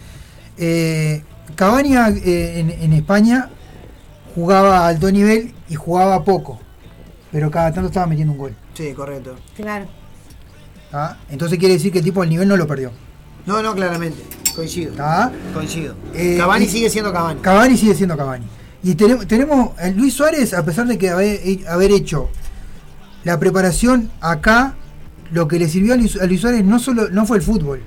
Eh, 0.56 1.22
Cavani 1.54 1.94
eh, 1.94 2.60
en, 2.60 2.70
en 2.70 2.92
España 2.94 3.50
jugaba 4.34 4.78
a 4.78 4.88
alto 4.88 5.12
nivel 5.12 5.52
y 5.68 5.74
jugaba 5.74 6.24
poco, 6.24 6.58
pero 7.30 7.50
cada 7.50 7.70
tanto 7.70 7.88
estaba 7.88 8.06
metiendo 8.06 8.32
un 8.32 8.38
gol. 8.38 8.54
Sí, 8.72 8.94
correcto. 8.94 9.36
Claro. 9.54 9.84
¿tá? 10.90 11.18
Entonces 11.28 11.58
quiere 11.58 11.74
decir 11.74 11.92
que 11.92 11.98
el 11.98 12.04
tipo 12.04 12.22
el 12.22 12.30
nivel 12.30 12.48
no 12.48 12.56
lo 12.56 12.66
perdió. 12.66 12.92
No, 13.44 13.62
no, 13.62 13.74
claramente. 13.74 14.22
Coincido. 14.56 14.94
¿tá? 14.94 15.30
Coincido. 15.52 15.94
Eh, 16.14 16.36
Cavani 16.38 16.64
y- 16.64 16.68
sigue 16.68 16.88
siendo 16.88 17.12
Cavani. 17.12 17.40
Cavani 17.40 17.76
sigue 17.76 17.94
siendo 17.94 18.16
Cavani. 18.16 18.46
Y 18.82 18.94
tenemos, 18.94 19.26
tenemos 19.26 19.78
a 19.78 19.88
Luis 19.88 20.14
Suárez, 20.14 20.54
a 20.54 20.64
pesar 20.64 20.86
de 20.86 20.96
que 20.96 21.10
haber, 21.10 21.40
haber 21.68 21.90
hecho 21.92 22.30
la 23.24 23.38
preparación 23.40 24.10
acá, 24.20 24.74
lo 25.32 25.48
que 25.48 25.58
le 25.58 25.68
sirvió 25.68 25.94
a 25.94 25.96
Luis, 25.96 26.20
a 26.20 26.26
Luis 26.26 26.40
Suárez 26.40 26.64
no 26.64 26.78
solo 26.78 27.08
no 27.10 27.26
fue 27.26 27.38
el 27.38 27.42
fútbol, 27.42 27.82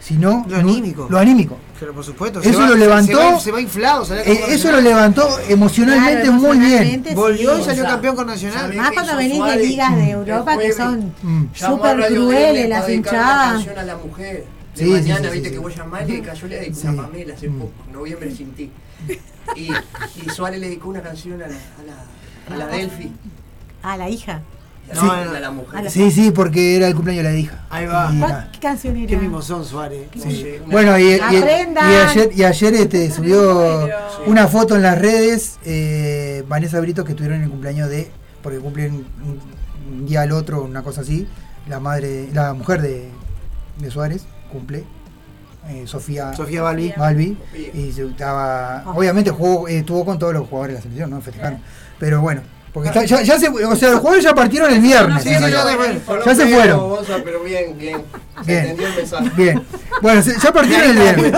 sino 0.00 0.44
Lo 0.48 0.56
anímico. 0.56 1.06
Lo 1.10 1.18
anímico. 1.18 1.58
Pero 1.78 1.94
por 1.94 2.04
supuesto. 2.04 2.40
Eso 2.42 2.58
va- 2.60 2.68
lo 2.68 2.74
levantó. 2.76 3.16
Se 3.18 3.24
va, 3.32 3.40
se 3.40 3.52
va 3.52 3.60
inflado. 3.60 4.04
sale 4.04 4.22
Eh, 4.30 4.40
eso 4.48 4.70
lo 4.70 4.80
levantó 4.80 5.26
emocionalmente 5.48 6.22
Claro, 6.26 6.32
muy 6.38 6.58
bien. 6.58 7.04
Volvió 7.14 7.54
sí. 7.56 7.60
y 7.62 7.64
salió 7.64 7.82
O 7.82 7.86
sea, 7.86 7.90
campeón 7.94 8.16
con 8.16 8.26
Nacional. 8.26 8.60
¿sabés 8.60 8.76
Más 8.76 8.88
que 8.90 8.94
cuando 8.94 9.16
venís 9.16 9.44
de 9.44 9.56
ligas 9.66 9.96
de 9.96 10.02
El 10.04 10.10
Europa 10.10 10.58
que 10.58 10.72
son 10.72 11.14
Mm. 11.22 11.44
a 11.54 11.56
súper 11.66 12.06
crueles, 12.12 12.68
las 12.68 12.88
hinchadas. 12.88 13.52
canción 13.54 13.78
a 13.78 13.82
la 13.84 13.96
mujer. 13.96 14.44
De 14.76 14.84
Sí, 14.84 14.90
mañana, 14.90 15.28
sí, 15.28 15.32
viste 15.34 15.38
sí, 15.38 15.42
que 15.44 15.50
sí. 15.50 15.58
vos 15.58 15.76
llamás 15.76 16.02
y 16.08 16.12
le 16.12 16.22
cayó 16.22 16.46
le 16.46 16.60
dedicó 16.60 16.80
una 16.88 17.02
Pamela 17.02 17.34
hace 17.34 17.48
Mm. 17.48 17.58
poco, 17.58 17.72
noviembre 17.92 18.34
sin 18.34 18.52
ti. 18.52 18.70
Y, 19.56 19.62
y 19.72 20.30
Suárez 20.30 20.60
le 20.60 20.66
dedicó 20.68 20.88
una 20.90 21.00
canción 21.02 21.42
a 21.42 21.46
la, 21.48 21.54
a 21.54 22.48
la, 22.50 22.54
a 22.54 22.58
la 22.58 22.66
Delphi. 22.76 23.12
A 23.82 23.96
la 23.96 24.08
hija. 24.08 24.42
No, 24.94 25.00
Sí. 25.02 25.08
a 25.36 25.40
la 25.40 25.50
mujer. 25.50 25.78
A 25.78 25.82
la- 25.82 25.90
Sí, 25.90 26.10
sí, 26.10 26.30
porque 26.30 26.76
era 26.76 26.88
el 26.88 26.94
cumpleaños 26.94 27.24
de 27.24 27.30
la 27.32 27.36
hija. 27.38 27.64
Ahí 27.70 27.86
va. 27.86 28.10
Y 28.12 28.18
¿Cuál- 28.18 28.30
nada. 28.32 28.48
¿Qué 28.52 28.58
canción 28.58 28.96
era? 28.96 29.06
Qué 29.06 29.16
mismos 29.16 29.44
son 29.44 29.64
Suárez. 29.64 30.08
Sí. 30.14 30.56
Bueno, 30.66 30.98
y, 30.98 31.02
y- 31.02 31.14
y 31.16 31.20
Aprendan. 31.20 32.08
ayer, 32.08 32.30
y 32.34 32.42
ayer 32.44 32.74
este, 32.74 33.10
subió 33.10 33.88
una 34.26 34.48
foto 34.48 34.74
en 34.76 34.82
las 34.82 34.98
redes, 34.98 35.58
eh, 35.64 36.44
Vanessa 36.48 36.80
Brito, 36.80 37.04
que 37.04 37.12
estuvieron 37.12 37.38
en 37.38 37.44
el 37.44 37.50
cumpleaños 37.50 37.88
de, 37.88 38.10
porque 38.42 38.58
cumplen 38.58 39.06
un, 39.24 39.40
un 40.00 40.06
día 40.06 40.22
al 40.22 40.32
otro, 40.32 40.62
una 40.64 40.82
cosa 40.82 41.02
así, 41.02 41.26
la 41.68 41.78
madre, 41.80 42.28
la 42.32 42.52
mujer 42.54 42.82
de, 42.82 43.10
de 43.78 43.90
Suárez 43.90 44.24
cumple, 44.50 44.84
eh, 45.68 45.84
Sofía, 45.86 46.32
Sofía 46.34 46.62
Balbi. 46.62 46.92
Balbi, 46.96 47.36
y 47.74 47.92
se 47.92 48.06
estaba, 48.06 48.82
obviamente 48.86 49.30
jugó, 49.30 49.68
eh, 49.68 49.78
estuvo 49.78 50.04
con 50.04 50.18
todos 50.18 50.32
los 50.32 50.48
jugadores 50.48 50.74
de 50.74 50.78
la 50.78 50.82
selección, 50.82 51.10
¿no? 51.10 51.20
Festejaron, 51.20 51.60
pero 51.98 52.20
bueno, 52.20 52.40
porque 52.72 52.88
está- 52.88 53.04
ya, 53.04 53.22
ya 53.22 53.38
se, 53.38 53.48
o 53.48 53.76
sea, 53.76 53.90
los 53.90 53.98
jugadores 54.00 54.24
ya 54.24 54.34
partieron 54.34 54.72
el 54.72 54.80
viernes, 54.80 55.22
Sí, 55.22 55.28
sí, 55.28 55.34
ya 55.40 55.48
ya 55.48 56.34
se 56.34 56.46
fueron. 56.46 56.80
Pero 57.24 57.42
bien, 57.42 57.76
bien. 57.78 58.02
Se 58.46 58.76
Bien. 59.36 59.62
Bueno, 60.00 60.22
se- 60.22 60.36
ya 60.42 60.52
partieron 60.52 60.90
el 60.90 60.96
viernes. 60.98 61.32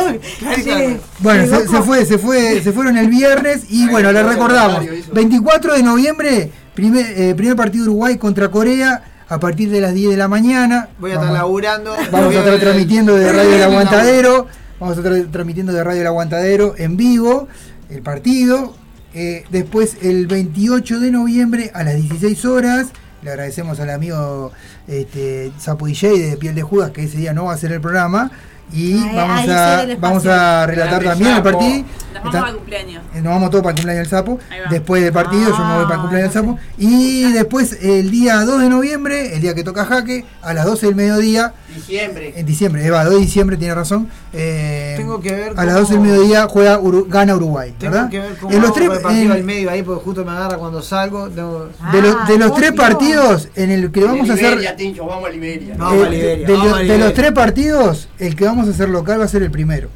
Bueno, 1.18 1.46
se, 1.46 1.82
fue, 1.82 2.04
se 2.04 2.18
fue, 2.18 2.60
se 2.62 2.72
fueron 2.72 2.96
el 2.96 3.08
viernes 3.08 3.64
y 3.70 3.88
bueno, 3.88 4.12
le 4.12 4.22
recordamos. 4.22 4.84
24 5.12 5.74
de 5.74 5.82
noviembre, 5.82 6.50
primer, 6.74 7.06
eh, 7.18 7.34
primer 7.34 7.56
partido 7.56 7.84
Uruguay 7.84 8.18
contra 8.18 8.48
Corea 8.50 9.02
a 9.28 9.38
partir 9.40 9.70
de 9.70 9.80
las 9.80 9.94
10 9.94 10.10
de 10.10 10.16
la 10.16 10.28
mañana. 10.28 10.88
Voy 10.98 11.10
a 11.10 11.14
estar 11.14 11.28
Vamos- 11.28 11.38
laburando. 11.40 11.96
Vamos 12.10 12.34
a 12.34 12.38
estar 12.38 12.58
transmitiendo 12.58 13.16
de 13.16 13.32
Radio 13.32 13.54
el 13.56 13.62
Aguantadero. 13.62 14.46
Vamos 14.78 14.96
a 14.98 15.00
estar 15.00 15.32
transmitiendo 15.32 15.72
de 15.72 15.84
Radio 15.84 16.00
El 16.02 16.06
Aguantadero 16.08 16.74
en 16.76 16.96
vivo 16.96 17.48
el 17.88 18.02
partido. 18.02 18.74
Eh, 19.14 19.44
después, 19.50 19.96
el 20.02 20.26
28 20.26 21.00
de 21.00 21.10
noviembre 21.10 21.70
a 21.74 21.82
las 21.84 21.96
16 21.96 22.44
horas. 22.44 22.86
Le 23.22 23.30
agradecemos 23.30 23.78
al 23.78 23.90
amigo 23.90 24.50
este, 24.88 25.52
Sapo 25.58 25.86
DJ 25.86 26.18
de 26.30 26.36
Piel 26.36 26.54
de 26.56 26.62
Judas 26.62 26.90
que 26.90 27.04
ese 27.04 27.18
día 27.18 27.32
no 27.32 27.44
va 27.44 27.52
a 27.52 27.54
hacer 27.54 27.70
el 27.72 27.80
programa. 27.80 28.30
Y 28.72 28.94
Ahí- 28.94 29.14
vamos, 29.14 29.40
ahí 29.40 29.50
a, 29.50 29.96
vamos 30.00 30.26
a 30.26 30.66
relatar 30.66 31.02
Grande 31.02 31.08
también 31.08 31.36
el 31.36 31.42
partido. 31.42 31.70
Nos 31.70 32.14
vamos 32.22 32.34
Está- 32.34 32.46
al 32.48 32.54
cumpleaños. 32.56 33.02
eh, 33.14 33.20
Nos 33.20 33.32
vamos 33.34 33.50
todos 33.50 33.62
para 33.62 33.70
el 33.72 33.76
cumpleaños 33.76 34.10
del 34.10 34.18
sapo. 34.18 34.38
Después 34.70 35.02
del 35.04 35.12
partido, 35.12 35.50
yo 35.56 35.64
me 35.64 35.74
voy 35.74 35.82
para 35.84 35.94
el 35.96 36.00
cumpleaños 36.00 36.34
del 36.34 36.42
sapo. 36.42 36.58
Y 36.78 37.32
después, 37.32 37.78
el 37.82 38.10
día 38.10 38.40
2 38.44 38.60
de 38.62 38.68
noviembre, 38.70 39.34
el 39.36 39.42
día 39.42 39.54
que 39.54 39.62
toca 39.62 39.84
jaque, 39.84 40.24
a 40.40 40.54
las 40.54 40.64
12 40.64 40.86
del 40.86 40.94
mediodía, 40.96 41.52
Diciembre. 41.74 42.32
en 42.36 42.46
diciembre, 42.46 42.86
Eva, 42.86 43.04
2 43.04 43.14
de 43.14 43.20
diciembre, 43.20 43.56
tiene 43.56 43.74
razón. 43.74 44.08
eh, 44.32 44.94
Tengo 44.96 45.20
que 45.20 45.32
ver 45.32 45.52
a 45.56 45.64
las 45.64 45.74
cómo- 45.74 45.78
12 45.80 45.92
del 45.94 46.02
mediodía 46.02 46.46
juega 46.48 46.78
Uru- 46.80 47.06
gana 47.08 47.34
Uruguay, 47.36 47.74
Tengo 47.78 47.92
¿verdad? 47.94 48.10
que 48.10 48.18
ver 48.20 48.36
cómo 48.40 48.54
en 48.54 48.62
los 48.62 48.72
tres, 48.74 48.88
partido 48.90 49.22
en- 49.24 49.32
al 49.32 49.44
medio 49.44 49.70
ahí, 49.70 49.82
porque 49.82 50.04
justo 50.04 50.24
me 50.24 50.30
agarra 50.32 50.56
cuando 50.58 50.82
salgo. 50.82 51.28
tengo- 51.28 51.68
de 51.92 52.02
los, 52.02 52.28
de 52.28 52.38
los 52.38 52.50
Ah, 52.50 52.54
tres 52.56 52.70
obvio. 52.70 52.80
partidos 52.82 53.48
en 53.56 53.70
el 53.70 53.90
que 53.92 54.04
vamos 54.04 54.28
a 54.30 54.32
hacer 54.34 54.50
Liberia, 54.50 54.76
Tincho, 54.76 55.06
vamos 55.06 55.28
a 55.28 55.30
Liberia. 55.32 55.74
No. 55.76 55.84
eh, 55.84 55.88
Vamos 55.88 56.06
a 56.06 56.10
de- 56.10 56.16
Liberia, 56.16 56.46
de, 56.46 56.52
vamos 56.52 56.68
lo- 56.68 56.74
a 56.74 56.78
de 56.78 56.82
Liberia. 56.84 57.04
los 57.06 57.14
tres 57.14 57.32
partidos, 57.32 58.08
el 58.18 58.36
que 58.36 58.44
vamos 58.44 58.68
a 58.68 58.70
hacer 58.70 58.88
local 58.88 59.20
va 59.20 59.24
a 59.24 59.28
ser 59.28 59.42
el 59.42 59.50
primero. 59.50 59.88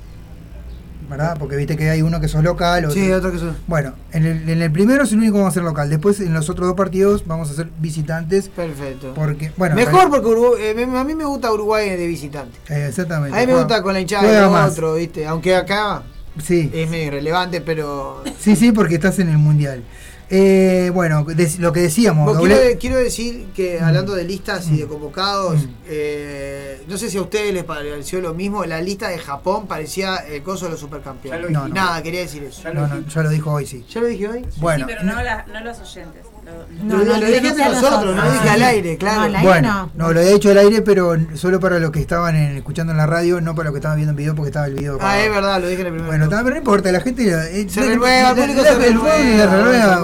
¿Verdad? 1.08 1.36
Porque 1.38 1.56
viste 1.56 1.76
que 1.76 1.88
hay 1.88 2.02
uno 2.02 2.20
que 2.20 2.28
sos 2.28 2.42
local. 2.42 2.84
Otro. 2.86 2.94
Sí, 3.00 3.10
otro 3.12 3.30
que 3.32 3.38
son. 3.38 3.56
Bueno, 3.66 3.92
en 4.12 4.26
el, 4.26 4.48
en 4.48 4.60
el 4.62 4.72
primero 4.72 5.04
es 5.04 5.12
el 5.12 5.18
único 5.18 5.34
que 5.34 5.38
vamos 5.38 5.50
a 5.50 5.54
hacer 5.54 5.62
local. 5.62 5.88
Después 5.88 6.20
en 6.20 6.32
los 6.34 6.50
otros 6.50 6.66
dos 6.66 6.76
partidos 6.76 7.24
vamos 7.26 7.50
a 7.50 7.54
ser 7.54 7.68
visitantes. 7.78 8.48
Perfecto. 8.48 9.12
Porque, 9.14 9.52
bueno, 9.56 9.76
Mejor 9.76 10.10
porque 10.10 10.26
Uruguay- 10.26 10.60
eh, 10.62 10.86
a 10.96 11.04
mí 11.04 11.14
me 11.14 11.24
gusta 11.24 11.52
Uruguay 11.52 11.90
de 11.90 12.06
visitante. 12.06 12.58
eh, 12.68 12.86
exactamente. 12.88 13.36
A 13.36 13.40
mí 13.40 13.46
me 13.46 13.54
gusta 13.58 13.82
con 13.82 13.92
la 13.94 14.00
hinchada 14.00 14.22
juega 14.24 14.40
del 14.42 14.50
más. 14.50 14.72
otro, 14.72 14.94
¿viste? 14.94 15.26
Aunque 15.26 15.54
acá 15.54 16.02
Sí, 16.42 16.70
es 16.74 16.90
medio 16.90 17.06
irrelevante, 17.06 17.60
pero. 17.62 18.22
sí, 18.38 18.56
sí, 18.56 18.70
porque 18.72 18.96
estás 18.96 19.18
en 19.20 19.28
el 19.30 19.38
mundial. 19.38 19.82
Eh, 20.28 20.90
bueno, 20.92 21.22
des- 21.24 21.60
lo 21.60 21.72
que 21.72 21.80
decíamos, 21.80 22.24
Bueno, 22.24 22.40
doble- 22.40 22.56
quiero, 22.56 22.78
quiero 22.80 22.96
decir 22.96 23.46
que 23.54 23.78
Mm. 23.80 23.84
hablando 23.84 24.14
de 24.16 24.24
listas 24.24 24.66
y 24.68 24.78
de 24.78 24.84
Mm. 24.86 24.88
convocados, 24.88 25.62
Mm. 25.64 25.70
eh, 25.88 26.82
no 26.88 26.98
sé 26.98 27.10
si 27.10 27.16
a 27.18 27.22
ustedes 27.22 27.54
les 27.54 27.62
pareció 27.62 28.20
lo 28.20 28.34
mismo, 28.34 28.64
la 28.64 28.80
lista 28.80 29.08
de 29.08 29.18
Japón 29.18 29.68
parecía 29.68 30.16
el 30.16 30.42
coso 30.42 30.64
de 30.64 30.72
los 30.72 30.80
supercampeones. 30.80 31.50
No. 31.50 31.68
Nada, 31.68 32.02
quería 32.02 32.20
decir 32.20 32.42
eso. 32.42 32.62
Ya 32.64 32.70
lo 32.70 32.88
no, 32.88 32.94
no, 32.96 33.06
ya 33.06 33.22
lo 33.22 33.30
dijo 33.30 33.52
hoy, 33.52 33.66
sí. 33.66 33.84
¿Ya 33.88 34.00
lo 34.00 34.08
dije 34.08 34.28
hoy? 34.28 34.44
Bueno, 34.56 34.86
sí, 34.86 34.92
pero 34.96 35.04
no, 35.04 35.22
la- 35.22 35.46
no 35.46 35.60
los 35.60 35.78
oyentes. 35.78 36.25
Lo- 36.46 36.66
No, 36.84 36.98
lo, 36.98 37.04
no, 37.04 37.12
lo 37.14 37.20
no, 37.20 37.26
dije 37.26 37.40
no 37.40 37.48
entre 37.48 37.54
sea 37.64 37.68
nosotros, 37.72 38.04
no 38.04 38.12
nosotros. 38.12 38.24
lo 38.24 38.32
dije 38.32 38.48
al 38.50 38.62
aire, 38.62 38.96
claro. 38.98 39.16
No, 39.18 39.24
al 39.24 39.34
aire 39.36 39.48
bueno, 39.48 39.90
no. 39.96 40.06
no, 40.06 40.12
lo 40.12 40.20
he 40.20 40.32
hecho 40.32 40.50
al 40.50 40.58
aire, 40.58 40.82
pero 40.82 41.16
solo 41.34 41.58
para 41.58 41.78
los 41.80 41.90
que 41.90 41.98
estaban 42.00 42.36
en- 42.36 42.56
escuchando 42.58 42.92
en 42.92 42.98
la 42.98 43.06
radio, 43.06 43.40
no 43.40 43.54
para 43.56 43.64
los 43.66 43.72
que 43.74 43.78
estaban 43.78 43.96
viendo 43.96 44.10
en 44.10 44.16
video, 44.16 44.34
porque 44.36 44.50
estaba 44.50 44.66
el 44.66 44.74
video. 44.74 44.98
Ah, 45.00 45.18
es 45.20 45.30
verdad, 45.30 45.60
lo 45.60 45.66
dije 45.68 45.80
en 45.80 45.86
el 45.88 45.92
primer 45.94 46.08
Bueno, 46.08 46.28
pero 46.30 46.50
no 46.50 46.56
importa, 46.56 46.92
la 46.92 47.00
gente 47.00 47.24
eh, 47.28 47.66
Se 47.68 47.80
renueva, 47.80 48.30
el 48.30 48.36
público 48.36 48.62
se 48.62 48.74
renueva, 48.76 50.00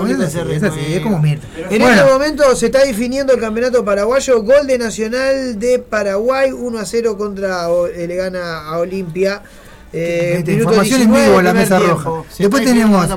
es 0.89 1.01
como 1.01 1.19
Mirta. 1.21 1.47
En 1.71 1.83
este 1.83 2.05
momento 2.05 2.57
se 2.57 2.67
está 2.67 2.81
definiendo 2.85 3.33
el 3.35 3.41
campeonato 3.41 3.85
paraguayo. 3.85 4.43
Gol 4.43 4.67
de 4.67 4.79
Nacional 4.79 5.59
de 5.59 5.79
Paraguay, 5.79 6.51
1 6.53 6.79
a 6.79 6.85
0 6.85 7.17
contra, 7.17 7.67
eh, 7.95 8.07
le 8.07 8.17
gana 8.17 8.63
a 8.69 8.79
Olimpia. 8.79 9.43
Eh, 9.95 10.43
información 10.47 11.03
en 11.03 11.09
19, 11.09 11.27
vivo 11.27 11.39
en 11.41 11.45
la 11.45 11.53
mesa 11.55 11.79
tiempo. 11.79 11.97
roja. 11.97 12.31
Se 12.35 12.43
Después 12.45 12.65
tenemos, 12.65 13.11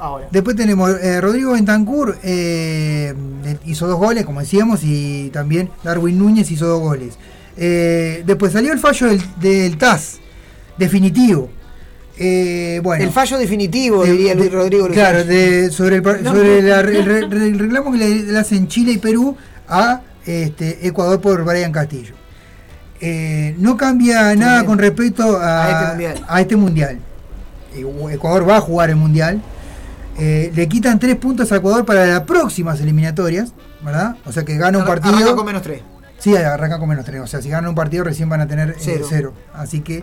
ahora. 0.00 0.28
después 0.30 0.56
tenemos 0.56 0.90
eh, 1.00 1.20
Rodrigo 1.20 1.52
Bentancur 1.52 2.18
eh, 2.22 3.14
hizo 3.64 3.86
dos 3.86 3.98
goles, 3.98 4.26
como 4.26 4.40
decíamos, 4.40 4.80
y 4.82 5.30
también 5.30 5.70
Darwin 5.82 6.18
Núñez 6.18 6.50
hizo 6.50 6.66
dos 6.66 6.80
goles. 6.80 7.14
Eh, 7.56 8.22
después 8.26 8.52
salió 8.52 8.72
el 8.72 8.78
fallo 8.78 9.06
del, 9.08 9.22
del 9.40 9.78
TAS, 9.78 10.18
definitivo. 10.76 11.50
Eh, 12.20 12.80
bueno, 12.82 13.04
El 13.04 13.10
fallo 13.10 13.38
definitivo, 13.38 14.04
de- 14.04 14.12
diría 14.12 14.34
Luis 14.34 14.50
de- 14.50 14.56
Rodrigo. 14.56 14.88
Claro, 14.88 15.24
de- 15.24 15.70
sobre, 15.70 15.96
el, 15.96 16.02
No, 16.02 16.32
sobre 16.32 16.62
no. 16.62 16.68
la- 16.68 16.80
el, 16.80 17.32
el 17.32 17.58
reclamo 17.58 17.92
que 17.92 17.98
le, 17.98 18.08
le 18.24 18.38
hacen 18.38 18.68
Chile 18.68 18.92
y 18.92 18.98
Perú 18.98 19.36
a 19.68 20.02
este, 20.26 20.86
Ecuador 20.86 21.20
por 21.20 21.44
Brian 21.44 21.72
Castillo. 21.72 22.14
Eh, 23.00 23.54
no 23.58 23.76
cambia 23.76 24.34
nada 24.34 24.64
con 24.64 24.78
respecto 24.78 25.36
a, 25.38 25.64
A 25.64 25.70
este 25.70 25.86
mundial. 25.88 26.24
a 26.28 26.40
este 26.40 26.56
mundial. 26.56 26.98
Eh, 27.74 28.14
Ecuador 28.14 28.48
va 28.48 28.56
a 28.56 28.60
jugar 28.60 28.90
el 28.90 28.96
mundial. 28.96 29.40
Eh, 30.18 30.50
le 30.54 30.68
quitan 30.68 30.98
tres 30.98 31.14
puntos 31.16 31.52
a 31.52 31.56
Ecuador 31.56 31.84
para 31.84 32.04
las 32.06 32.22
próximas 32.22 32.80
eliminatorias, 32.80 33.52
¿verdad? 33.84 34.16
O 34.24 34.32
sea 34.32 34.44
que 34.44 34.56
gana 34.56 34.78
un 34.78 34.84
Arranca 34.84 35.10
partido. 35.10 35.36
con 35.36 35.46
menos 35.46 35.62
tres. 35.62 35.82
Sí, 36.18 36.34
arranca 36.36 36.80
con 36.80 36.88
menos 36.88 37.04
3. 37.04 37.20
O 37.20 37.26
sea, 37.28 37.40
si 37.40 37.48
ganan 37.48 37.68
un 37.68 37.76
partido 37.76 38.02
recién 38.02 38.28
van 38.28 38.40
a 38.40 38.48
tener 38.48 38.70
eh, 38.70 38.74
Cero. 38.80 39.06
cero. 39.08 39.34
Así 39.54 39.82
que 39.82 40.02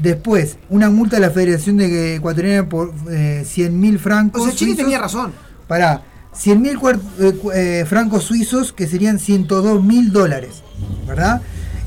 después, 0.00 0.58
una 0.70 0.90
multa 0.90 1.16
de 1.16 1.22
la 1.22 1.30
Federación 1.30 1.76
de 1.78 2.14
Ecuatoriana 2.14 2.68
por 2.68 2.92
eh, 3.10 3.42
100 3.44 3.80
mil 3.80 3.98
francos. 3.98 4.42
O 4.42 4.44
sea, 4.44 4.54
Chile 4.54 4.70
suizos. 4.70 4.84
tenía 4.84 5.00
razón. 5.00 5.32
Pará, 5.66 6.02
100 6.34 6.62
mil 6.62 6.78
francos 7.86 8.22
suizos 8.22 8.72
que 8.72 8.86
serían 8.86 9.18
102 9.18 9.82
mil 9.82 10.12
dólares, 10.12 10.62
¿verdad? 11.08 11.40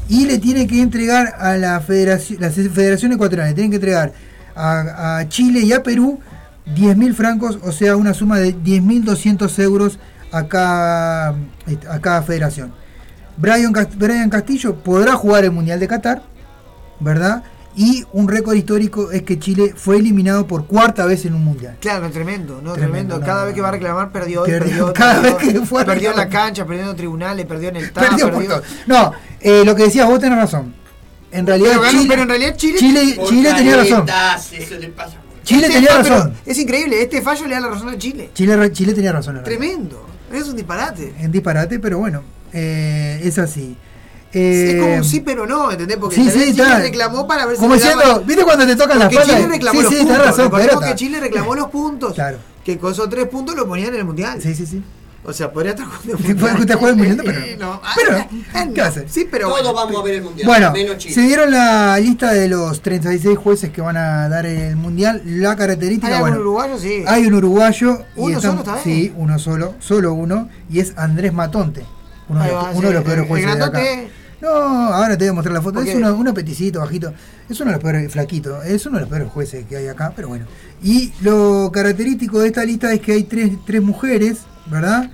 Y 0.10 0.26
le 0.26 0.40
tiene 0.40 0.65
que 0.68 0.81
entregar 0.81 1.36
a 1.38 1.56
la 1.56 1.80
Federación, 1.80 2.41
la 2.41 2.49
Federación 2.49 3.14
Ecuatoriana, 3.14 3.49
le 3.49 3.56
tienen 3.56 3.72
que 3.72 3.76
entregar 3.77 4.11
a, 4.56 5.23
Chile 5.30 5.61
y 5.61 5.72
a 5.72 5.84
Perú 5.84 6.19
10 6.76 6.98
mil 6.98 7.14
francos, 7.14 7.60
o 7.64 7.72
sea, 7.72 7.95
una 7.95 8.14
suma 8.14 8.40
de 8.40 8.56
10.200 8.56 9.60
euros 9.60 9.99
a 10.31 10.48
cada, 10.48 11.30
a 11.30 11.99
cada 12.02 12.22
federación. 12.23 12.73
Brian, 13.38 13.72
Brian 13.98 14.30
Castillo 14.30 14.76
podrá 14.76 15.14
jugar 15.14 15.45
el 15.45 15.52
Mundial 15.52 15.80
de 15.80 15.88
Qatar, 15.88 16.23
¿verdad? 16.99 17.44
Y 17.75 18.03
un 18.13 18.27
récord 18.27 18.55
histórico 18.55 19.11
es 19.11 19.21
que 19.23 19.39
Chile 19.39 19.73
fue 19.75 19.97
eliminado 19.97 20.47
por 20.47 20.65
cuarta 20.65 21.05
vez 21.05 21.25
en 21.25 21.33
un 21.35 21.43
Mundial. 21.43 21.77
Claro, 21.79 22.09
tremendo, 22.09 22.61
¿no? 22.61 22.73
Tremendo, 22.73 23.15
Tremendo. 23.15 23.19
no, 23.19 23.25
Cada 23.25 23.41
no, 23.41 23.45
vez 23.45 23.55
que 23.55 23.61
va 23.61 23.67
a 23.69 23.71
reclamar 23.71 24.11
perdió, 24.11 24.43
Perdió, 24.43 24.87
perdió. 24.87 24.93
cada 24.93 25.21
perdió, 25.21 25.37
vez 25.37 25.53
que 25.53 25.65
fue 25.65 25.81
a 25.83 25.85
perdió 25.85 26.11
en 26.11 26.17
la 26.17 26.27
cancha, 26.29 26.65
perdió 26.65 26.89
en 26.89 26.95
tribunales, 26.97 27.45
perdió 27.45 27.69
en 27.69 27.75
el 27.77 27.91
TAS, 27.93 28.09
Perdió. 28.21 28.61
No, 28.87 29.13
eh, 29.39 29.63
lo 29.63 29.75
que 29.75 29.83
decías 29.83 30.07
vos 30.07 30.19
tenés 30.19 30.37
razón. 30.37 30.73
En 31.31 31.45
realidad, 31.45 31.73
Pero 31.79 31.91
Chile, 31.91 32.05
pero 32.09 32.21
en 32.23 32.29
realidad 32.29 32.55
Chile. 32.55 32.77
Chile, 32.79 33.19
Chile 33.27 33.53
tenía 33.53 33.77
razón. 33.77 34.05
Eso 34.51 34.75
le 34.79 34.87
pasa. 34.89 35.17
Chile 35.43 35.61
Este 35.67 35.73
tenía 35.73 35.89
pero 36.01 36.15
razón. 36.15 36.33
Es 36.45 36.57
increíble, 36.57 37.01
este 37.01 37.21
fallo 37.21 37.47
le 37.47 37.55
da 37.55 37.61
la 37.61 37.67
razón 37.69 37.89
a 37.89 37.97
Chile. 37.97 38.31
Chile, 38.33 38.71
Chile 38.71 38.93
tenía 38.93 39.11
razón. 39.11 39.41
Tremendo. 39.43 40.05
Es 40.33 40.47
un 40.47 40.55
disparate. 40.55 41.13
En 41.19 41.31
disparate, 41.31 41.79
pero 41.79 41.97
bueno, 41.99 42.23
eh, 42.53 43.19
es 43.23 43.37
así. 43.39 43.77
Es 44.31 44.76
como 44.80 44.88
Eh, 44.93 44.97
un 44.97 45.03
sí 45.03 45.19
pero 45.22 45.45
no, 45.47 45.72
¿entendés? 45.72 45.97
Porque 45.97 46.15
sí, 46.15 46.30
sí, 46.30 46.51
Chile 46.53 46.80
reclamó 46.80 47.27
para 47.27 47.45
ver 47.45 47.56
si 47.56 47.61
Como 47.61 47.76
diciendo, 47.76 48.23
¿viste 48.26 48.43
cuando 48.43 48.65
te 48.68 48.76
tocan 48.76 48.99
la 48.99 49.06
Porque 49.06 49.15
espalda? 49.18 49.35
Chile 49.38 49.47
reclamó 49.49 49.80
Sí, 49.80 49.84
los 49.85 49.93
sí, 49.93 49.99
puntos. 50.06 50.26
razón, 50.26 50.51
pero 50.56 50.80
que. 50.80 50.95
Chile 50.95 51.19
reclamó 51.19 51.56
los 51.56 51.68
puntos. 51.69 52.14
Claro. 52.14 52.38
Que 52.64 52.77
con 52.77 52.91
esos 52.91 53.10
tres 53.10 53.27
puntos 53.27 53.56
lo 53.56 53.68
ponían 53.68 53.89
en 53.93 53.95
el 54.01 54.06
mundial. 54.06 54.39
Sí, 54.41 54.53
sí, 54.53 54.65
sí. 54.65 54.84
O 55.22 55.34
sea, 55.34 55.51
podría 55.51 55.72
estar 55.73 55.85
jugando 55.85 56.14
el 56.14 56.35
mundial. 56.35 56.60
estar 56.61 56.77
jugando 56.77 57.03
el 57.03 57.10
mundial, 57.18 57.26
pero 57.35 57.45
Eh, 57.45 57.57
no. 57.60 57.81
Pero, 57.95 58.26
Ah, 58.53 58.68
¿qué 58.73 58.80
va 58.81 58.88
a 58.88 58.89
hacer? 58.89 59.06
Sí, 59.10 59.27
pero 59.30 59.49
Todos 59.49 59.61
bueno. 59.64 59.73
vamos 59.76 59.99
a 60.01 60.03
ver 60.06 60.15
el 60.15 60.22
mundial. 60.23 60.47
Bueno, 60.47 60.72
menos 60.72 60.97
Chile. 60.97 61.14
se 61.14 61.22
dieron 61.22 61.51
la 61.51 61.99
lista 61.99 62.31
de 62.31 62.47
los 62.47 62.81
36 62.81 63.38
jueces 63.38 63.69
que 63.72 63.81
van 63.81 63.97
a 63.97 64.30
dar 64.30 64.45
el 64.45 64.76
mundial. 64.77 65.22
La 65.26 65.56
característica, 65.57 66.15
¿Hay 66.15 66.22
bueno, 66.22 66.38
uruguayo? 66.39 66.77
Sí. 66.80 67.03
hay 67.06 67.26
un 67.26 67.34
uruguayo. 67.34 67.99
y 68.15 68.19
¿Uno 68.22 68.38
estamos- 68.38 68.64
solo 68.65 68.77
está 68.77 68.84
bien? 68.89 68.97
Sí, 69.07 69.14
uno 69.18 69.39
solo, 69.39 69.76
solo 69.80 70.14
uno. 70.14 70.49
Y 70.72 70.80
es 70.80 70.93
Andrés 70.95 71.34
Matonte. 71.34 71.84
Uno, 72.30 72.43
de 72.43 72.47
los, 72.47 72.56
va, 72.56 72.69
uno 72.72 72.80
sí, 72.80 72.88
de 72.88 72.93
los 72.93 73.03
peores 73.03 73.23
el 73.23 73.27
jueces 73.27 73.56
de 73.56 73.64
acá. 73.64 73.81
No, 74.41 74.47
ahora 74.47 75.18
te 75.18 75.26
voy 75.26 75.30
a 75.30 75.34
mostrar 75.34 75.53
la 75.53 75.61
foto. 75.61 75.80
¿Por 75.80 75.88
Es 75.88 75.95
uno, 75.95 76.15
uno 76.15 76.34
peticito, 76.34 76.80
bajito. 76.80 77.14
Es 77.49 77.60
uno 77.60 77.72
de 77.72 77.76
los 77.76 77.84
peores, 77.84 78.11
flaquito. 78.11 78.64
Es 78.64 78.85
uno 78.85 78.95
de 78.95 79.01
los 79.01 79.10
peores 79.10 79.27
jueces 79.30 79.65
que 79.65 79.76
hay 79.76 79.88
acá, 79.88 80.14
pero 80.15 80.30
bueno. 80.30 80.45
Y 80.81 81.11
lo 81.22 81.69
característico 81.73 82.39
de 82.39 82.47
esta 82.47 82.64
lista 82.64 82.93
es 82.93 83.01
que 83.01 83.11
hay 83.14 83.23
tres, 83.23 83.51
tres 83.65 83.81
mujeres, 83.81 84.39
¿verdad? 84.68 85.11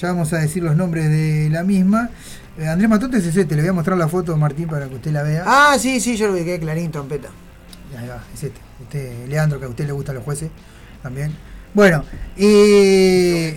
Ya 0.00 0.08
vamos 0.08 0.32
a 0.32 0.38
decir 0.38 0.62
los 0.62 0.76
nombres 0.76 1.10
de 1.10 1.48
la 1.50 1.64
misma. 1.64 2.10
Eh, 2.58 2.66
Andrés 2.66 2.88
Matonte 2.88 3.18
es 3.18 3.26
este, 3.26 3.54
le 3.54 3.60
voy 3.62 3.68
a 3.68 3.72
mostrar 3.74 3.98
la 3.98 4.08
foto, 4.08 4.34
Martín, 4.36 4.68
para 4.68 4.88
que 4.88 4.94
usted 4.94 5.12
la 5.12 5.22
vea. 5.22 5.44
Ah, 5.46 5.76
sí, 5.78 6.00
sí, 6.00 6.16
yo 6.16 6.28
lo 6.28 6.34
ubiqué, 6.34 6.58
Clarín, 6.58 6.90
trompeta. 6.90 7.28
Ahí 7.98 8.08
va, 8.08 8.22
es 8.34 8.42
este. 8.42 8.60
Usted, 8.82 9.28
Leandro, 9.28 9.58
que 9.58 9.66
a 9.66 9.68
usted 9.68 9.86
le 9.86 9.92
gustan 9.92 10.14
los 10.14 10.24
jueces 10.24 10.50
también. 11.02 11.34
Bueno, 11.74 12.04
eh, 12.36 13.54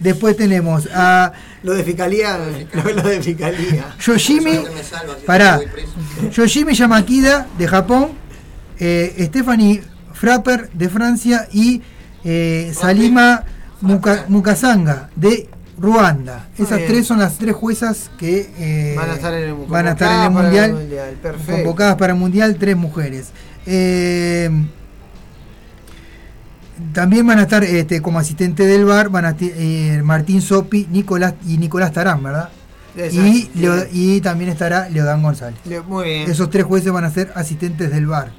después 0.00 0.36
tenemos 0.36 0.88
a 0.92 1.32
Lo 1.62 1.74
de 1.74 1.84
fiscalía, 1.84 2.38
lo, 2.72 2.92
lo 2.92 3.02
de 3.08 3.22
fiscalía. 3.22 3.94
Yoshimi, 4.04 4.60
pará, 5.26 5.60
Yoshimi 6.32 6.74
Yamakida 6.74 7.46
de 7.58 7.68
Japón, 7.68 8.10
eh, 8.78 9.14
Stephanie 9.28 9.82
Frapper 10.14 10.70
de 10.72 10.88
Francia 10.88 11.46
y 11.52 11.82
eh, 12.24 12.72
Salima 12.74 13.44
Muka- 13.82 14.24
Mukasanga 14.28 15.08
de 15.16 15.48
Ruanda. 15.78 16.48
Esas 16.58 16.78
bien. 16.78 16.90
tres 16.90 17.06
son 17.06 17.18
las 17.20 17.38
tres 17.38 17.54
juezas 17.54 18.10
que 18.18 18.50
eh, 18.58 18.94
Van 18.98 19.08
a 19.10 19.14
estar 19.14 19.32
en 19.32 19.48
el- 19.48 19.54
van 19.66 19.86
a 19.86 19.90
estar 19.92 20.12
en 20.12 20.22
el 20.24 20.30
mundial. 20.42 20.70
el 20.70 20.76
mundial, 20.76 21.14
perfecto. 21.22 21.52
Convocadas 21.52 21.96
para 21.96 22.12
el 22.12 22.18
mundial, 22.18 22.56
tres 22.58 22.76
mujeres. 22.76 23.28
Eh, 23.66 24.50
también 26.92 27.26
van 27.26 27.38
a 27.38 27.42
estar 27.42 27.62
este, 27.64 28.00
como 28.02 28.18
asistente 28.18 28.66
del 28.66 28.84
bar 28.84 29.08
van 29.08 29.24
a 29.26 29.36
eh, 29.40 30.00
Martín 30.04 30.40
Sopi 30.42 30.86
Nicolás 30.90 31.34
y 31.46 31.58
Nicolás 31.58 31.92
Tarán, 31.92 32.22
¿verdad? 32.22 32.48
Y, 33.12 33.48
Leo- 33.54 33.86
y 33.92 34.20
también 34.20 34.50
estará 34.50 34.88
Leodán 34.88 35.22
González. 35.22 35.58
Le- 35.64 35.80
Muy 35.80 36.04
bien. 36.04 36.30
Esos 36.30 36.50
tres 36.50 36.64
jueces 36.64 36.90
van 36.92 37.04
a 37.04 37.10
ser 37.10 37.32
asistentes 37.34 37.90
del 37.90 38.06
bar. 38.06 38.32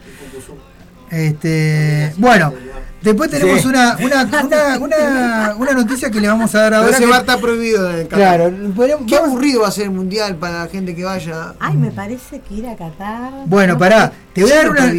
Este, 1.10 2.14
bueno, 2.18 2.54
después 3.02 3.30
tenemos 3.30 3.62
Sí. 3.62 3.68
una, 3.68 3.98
una, 4.04 4.24
una, 4.44 4.78
una, 4.80 5.56
una 5.58 5.72
noticia 5.74 6.10
que 6.12 6.20
le 6.22 6.28
vamos 6.28 6.54
a 6.56 6.60
dar 6.62 6.72
Pero 6.72 6.84
ahora. 6.84 6.98
ese 6.98 7.06
bar 7.06 7.20
está 7.22 7.38
prohibido 7.40 7.90
en 7.92 7.96
el 8.00 8.08
Qatar. 8.08 8.18
Claro, 8.52 9.06
Qué 9.08 9.16
aburrido 9.18 9.62
va 9.62 9.68
a 9.68 9.72
ser 9.72 9.86
el 9.86 9.92
mundial 9.92 10.36
para 10.38 10.64
la 10.66 10.70
gente 10.70 10.96
que 10.96 11.04
vaya. 11.04 11.54
Ay, 11.60 11.76
me 11.78 11.92
parece 11.92 12.40
que 12.42 12.54
ir 12.56 12.68
a 12.68 12.76
Qatar. 12.76 13.34
Bueno, 13.46 13.74
no 13.74 13.80
pará, 13.80 14.12
te 14.34 14.42
voy, 14.44 14.52
a 14.52 14.56
dar 14.58 14.70
una, 14.70 14.92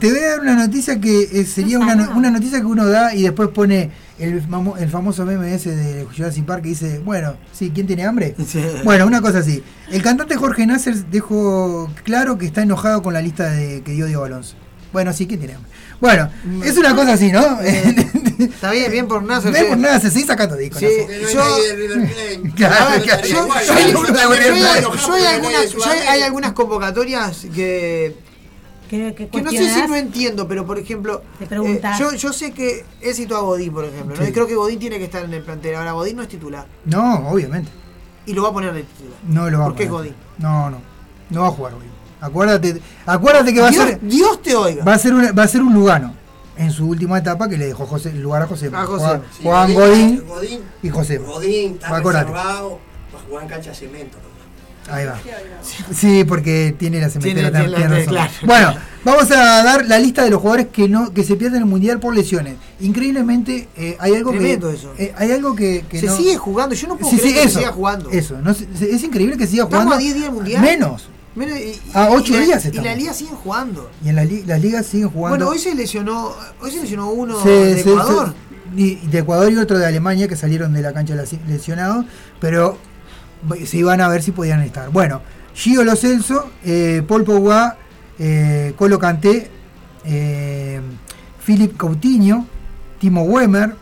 te, 0.00 0.10
voy 0.10 0.18
a 0.20 0.28
dar 0.30 0.40
una 0.40 0.54
noticia 0.56 1.00
que 1.00 1.22
eh, 1.32 1.44
sería 1.44 1.78
una, 1.78 1.94
no- 1.94 2.16
una 2.16 2.30
noticia 2.30 2.58
que 2.60 2.66
uno 2.66 2.86
da 2.86 3.14
y 3.14 3.22
después 3.22 3.48
pone 3.50 3.90
el, 4.18 4.42
famo- 4.48 4.76
el 4.78 4.88
famoso 4.90 5.24
meme 5.24 5.54
ese 5.54 5.74
de 5.74 6.04
Jurassic 6.06 6.44
Park 6.44 6.62
que 6.62 6.68
dice, 6.70 7.00
bueno, 7.04 7.34
sí, 7.52 7.70
¿quién 7.74 7.86
tiene 7.86 8.04
hambre? 8.04 8.34
Bueno, 8.84 9.06
una 9.06 9.20
cosa 9.20 9.38
así. 9.38 9.62
El 9.90 10.02
cantante 10.02 10.36
Jorge 10.36 10.66
Nasser 10.66 10.94
dejó 11.06 11.90
claro 12.04 12.38
que 12.38 12.46
está 12.46 12.62
enojado 12.62 13.02
con 13.02 13.14
la 13.14 13.20
lista 13.22 13.50
de, 13.50 13.82
que 13.82 13.92
dio 13.92 14.06
Diego 14.06 14.24
Alonso. 14.24 14.54
Bueno, 14.92 15.12
sí, 15.12 15.26
¿quién 15.26 15.38
tiene 15.40 15.54
hambre? 15.54 15.70
Bueno, 16.02 16.28
es 16.64 16.76
una 16.76 16.94
cosa 16.94 17.14
así, 17.14 17.32
¿no? 17.32 17.60
Está 17.62 18.70
bien, 18.72 18.90
bien 18.90 19.08
por 19.08 19.22
Nasser. 19.22 19.54
Sí. 19.54 19.64
por 19.68 19.78
nada, 19.78 20.00
se 20.00 20.10
sigue 20.10 20.26
sacando 20.26 20.56
discos. 20.56 20.80
Sí, 20.80 20.86
Nasser. 21.08 21.32
yo, 22.56 22.72
hay 22.72 23.02
de 25.22 25.28
algunas- 25.28 25.72
yo 25.72 25.84
hay- 25.84 25.98
hay 26.08 26.22
algunas 26.22 26.52
convocatorias 26.52 27.46
que 27.54 28.16
Que, 28.90 29.14
que 29.14 29.28
que 29.28 29.42
no 29.42 29.50
sé 29.50 29.72
si 29.72 29.86
no 29.88 29.96
entiendo, 29.96 30.46
pero 30.48 30.66
por 30.66 30.78
ejemplo, 30.78 31.22
eh, 31.40 31.80
yo, 31.98 32.12
yo 32.14 32.32
sé 32.32 32.52
que 32.52 32.84
he 33.00 33.14
citado 33.14 33.40
a 33.40 33.44
Godín, 33.44 33.72
por 33.72 33.84
ejemplo, 33.84 34.16
¿no? 34.16 34.22
Sí. 34.22 34.30
y 34.30 34.32
creo 34.32 34.46
que 34.46 34.54
Godín 34.54 34.78
tiene 34.78 34.98
que 34.98 35.04
estar 35.04 35.24
en 35.24 35.32
el 35.32 35.42
plantel. 35.42 35.76
Ahora, 35.76 35.92
Godín 35.92 36.16
no 36.16 36.22
es 36.22 36.28
titular 36.28 36.66
No, 36.84 37.28
obviamente. 37.30 37.70
y 38.26 38.34
lo 38.34 38.42
va 38.42 38.50
a 38.50 38.52
poner 38.52 38.70
en 38.70 38.76
el 38.78 38.84
titular. 38.84 39.18
No 39.26 39.48
lo 39.48 39.58
va 39.60 39.64
¿Por 39.66 39.74
a 39.74 39.76
qué 39.76 39.86
poner. 39.86 39.98
Godín? 39.98 40.14
No, 40.38 40.70
no. 40.70 40.78
No 41.30 41.42
va 41.42 41.48
a 41.48 41.52
jugar 41.52 41.72
Godín. 41.74 41.91
Acuérdate, 42.22 42.80
acuérdate 43.04 43.52
que 43.52 43.60
va 43.60 43.68
a 43.68 43.70
Dios, 43.70 43.84
ser. 43.84 44.00
Dios 44.00 44.40
te 44.42 44.54
oiga. 44.54 44.84
Va 44.84 44.94
a 44.94 44.98
ser, 44.98 45.12
una- 45.12 45.32
va 45.32 45.42
a 45.42 45.48
ser 45.48 45.60
un 45.62 45.74
Lugano 45.74 46.14
en 46.56 46.70
su 46.70 46.86
última 46.88 47.18
etapa 47.18 47.48
que 47.48 47.58
le 47.58 47.66
dejó 47.66 47.84
José, 47.86 48.10
el 48.10 48.22
lugar 48.22 48.42
a 48.42 48.46
José. 48.46 48.70
A 48.72 48.84
José. 48.86 49.04
Juan, 49.04 49.22
Sí, 49.36 49.42
Juan 49.42 49.74
Godín 49.74 50.24
Godín, 50.26 50.60
y 50.82 50.88
José. 50.88 51.18
Godín 51.18 51.72
está 51.74 51.98
reservado 52.00 52.78
para 53.12 53.24
jugar 53.24 53.42
en 53.42 53.48
cancha 53.48 53.74
cemento. 53.74 54.18
Ahí 54.90 55.06
va. 55.06 55.16
Sí, 55.94 56.24
porque 56.24 56.74
tiene 56.76 57.00
la 57.00 57.08
cementera. 57.08 57.50
Tiene- 57.52 57.64
tiene 57.68 57.76
tiene 57.76 57.88
la- 58.12 58.24
razón. 58.26 58.38
claro. 58.48 58.72
Bueno, 58.74 58.74
vamos 59.04 59.30
a 59.30 59.62
dar 59.62 59.86
la 59.86 59.98
lista 60.00 60.24
de 60.24 60.30
los 60.30 60.40
jugadores 60.40 60.66
que 60.72 60.88
no 60.88 61.12
que 61.14 61.22
se 61.22 61.36
pierden 61.36 61.60
el 61.62 61.66
mundial 61.66 62.00
por 62.00 62.14
lesiones. 62.14 62.56
Increíblemente, 62.80 63.68
eh, 63.76 63.96
hay 64.00 64.14
algo 64.16 64.30
Tremendo 64.32 64.68
que. 64.70 64.74
eso. 64.74 64.92
eh, 64.98 65.14
hay 65.16 65.30
algo 65.32 65.54
que. 65.54 65.84
que 65.88 66.00
se 66.00 66.06
no- 66.06 66.16
sigue 66.16 66.36
jugando, 66.36 66.74
yo 66.74 66.88
no 66.88 66.96
puedo 66.96 67.10
Sí, 67.12 67.16
creer 67.18 67.32
sí, 67.34 67.40
que 67.40 67.46
eso. 67.46 67.58
siga 67.60 67.72
jugando. 67.72 68.10
Eso, 68.10 68.38
no, 68.42 68.50
es 68.50 69.02
increíble 69.04 69.36
que 69.36 69.46
siga 69.46 69.64
Estamos 69.64 69.84
jugando. 69.84 69.94
a 69.94 69.98
10 69.98 70.14
días 70.16 70.32
mundial. 70.32 70.62
Menos. 70.62 71.08
Menos, 71.34 71.58
y, 71.58 71.80
A 71.94 72.10
y- 72.10 72.14
ocho 72.14 72.34
y 72.34 72.36
la- 72.36 72.44
días 72.44 72.64
Y 72.64 72.68
estamos. 72.68 72.86
la 72.90 72.94
liga 72.96 73.12
sigue 73.14 73.30
jugando. 73.42 73.90
Y 74.04 74.08
en 74.10 74.16
la 74.16 74.24
li- 74.24 74.42
las 74.44 74.60
ligas 74.60 74.86
siguen 74.86 75.08
jugando. 75.10 75.36
Bueno, 75.38 75.50
hoy 75.50 75.58
se 75.58 75.74
lesionó, 75.74 76.32
hoy 76.60 76.70
se 76.70 76.80
lesionó 76.82 77.10
uno 77.10 77.42
Se- 77.42 77.48
de 77.48 77.74
se- 77.82 77.90
Ecuador. 77.90 78.34
se- 78.76 78.80
y- 78.80 78.94
de 79.06 79.18
Ecuador 79.18 79.50
y 79.52 79.56
otro 79.56 79.78
de 79.78 79.86
Alemania 79.86 80.28
que 80.28 80.36
salieron 80.36 80.72
de 80.74 80.82
la 80.82 80.92
cancha 80.92 81.14
lesi- 81.14 81.42
lesionados, 81.46 82.04
pero 82.40 82.76
se 83.66 83.76
iban 83.78 84.00
a 84.00 84.08
ver 84.08 84.22
si 84.22 84.32
podían 84.32 84.60
estar. 84.62 84.90
Bueno, 84.90 85.22
Gio 85.54 85.84
Lo 85.84 85.96
Celso, 85.96 86.50
eh, 86.64 87.02
Paul 87.06 87.24
Pogba, 87.24 87.76
eh, 88.18 88.74
Colo 88.76 88.98
Canté, 88.98 89.50
eh, 90.04 90.80
Philip 91.46 91.76
Coutinho, 91.76 92.46
Timo 93.00 93.22
Wemer, 93.24 93.74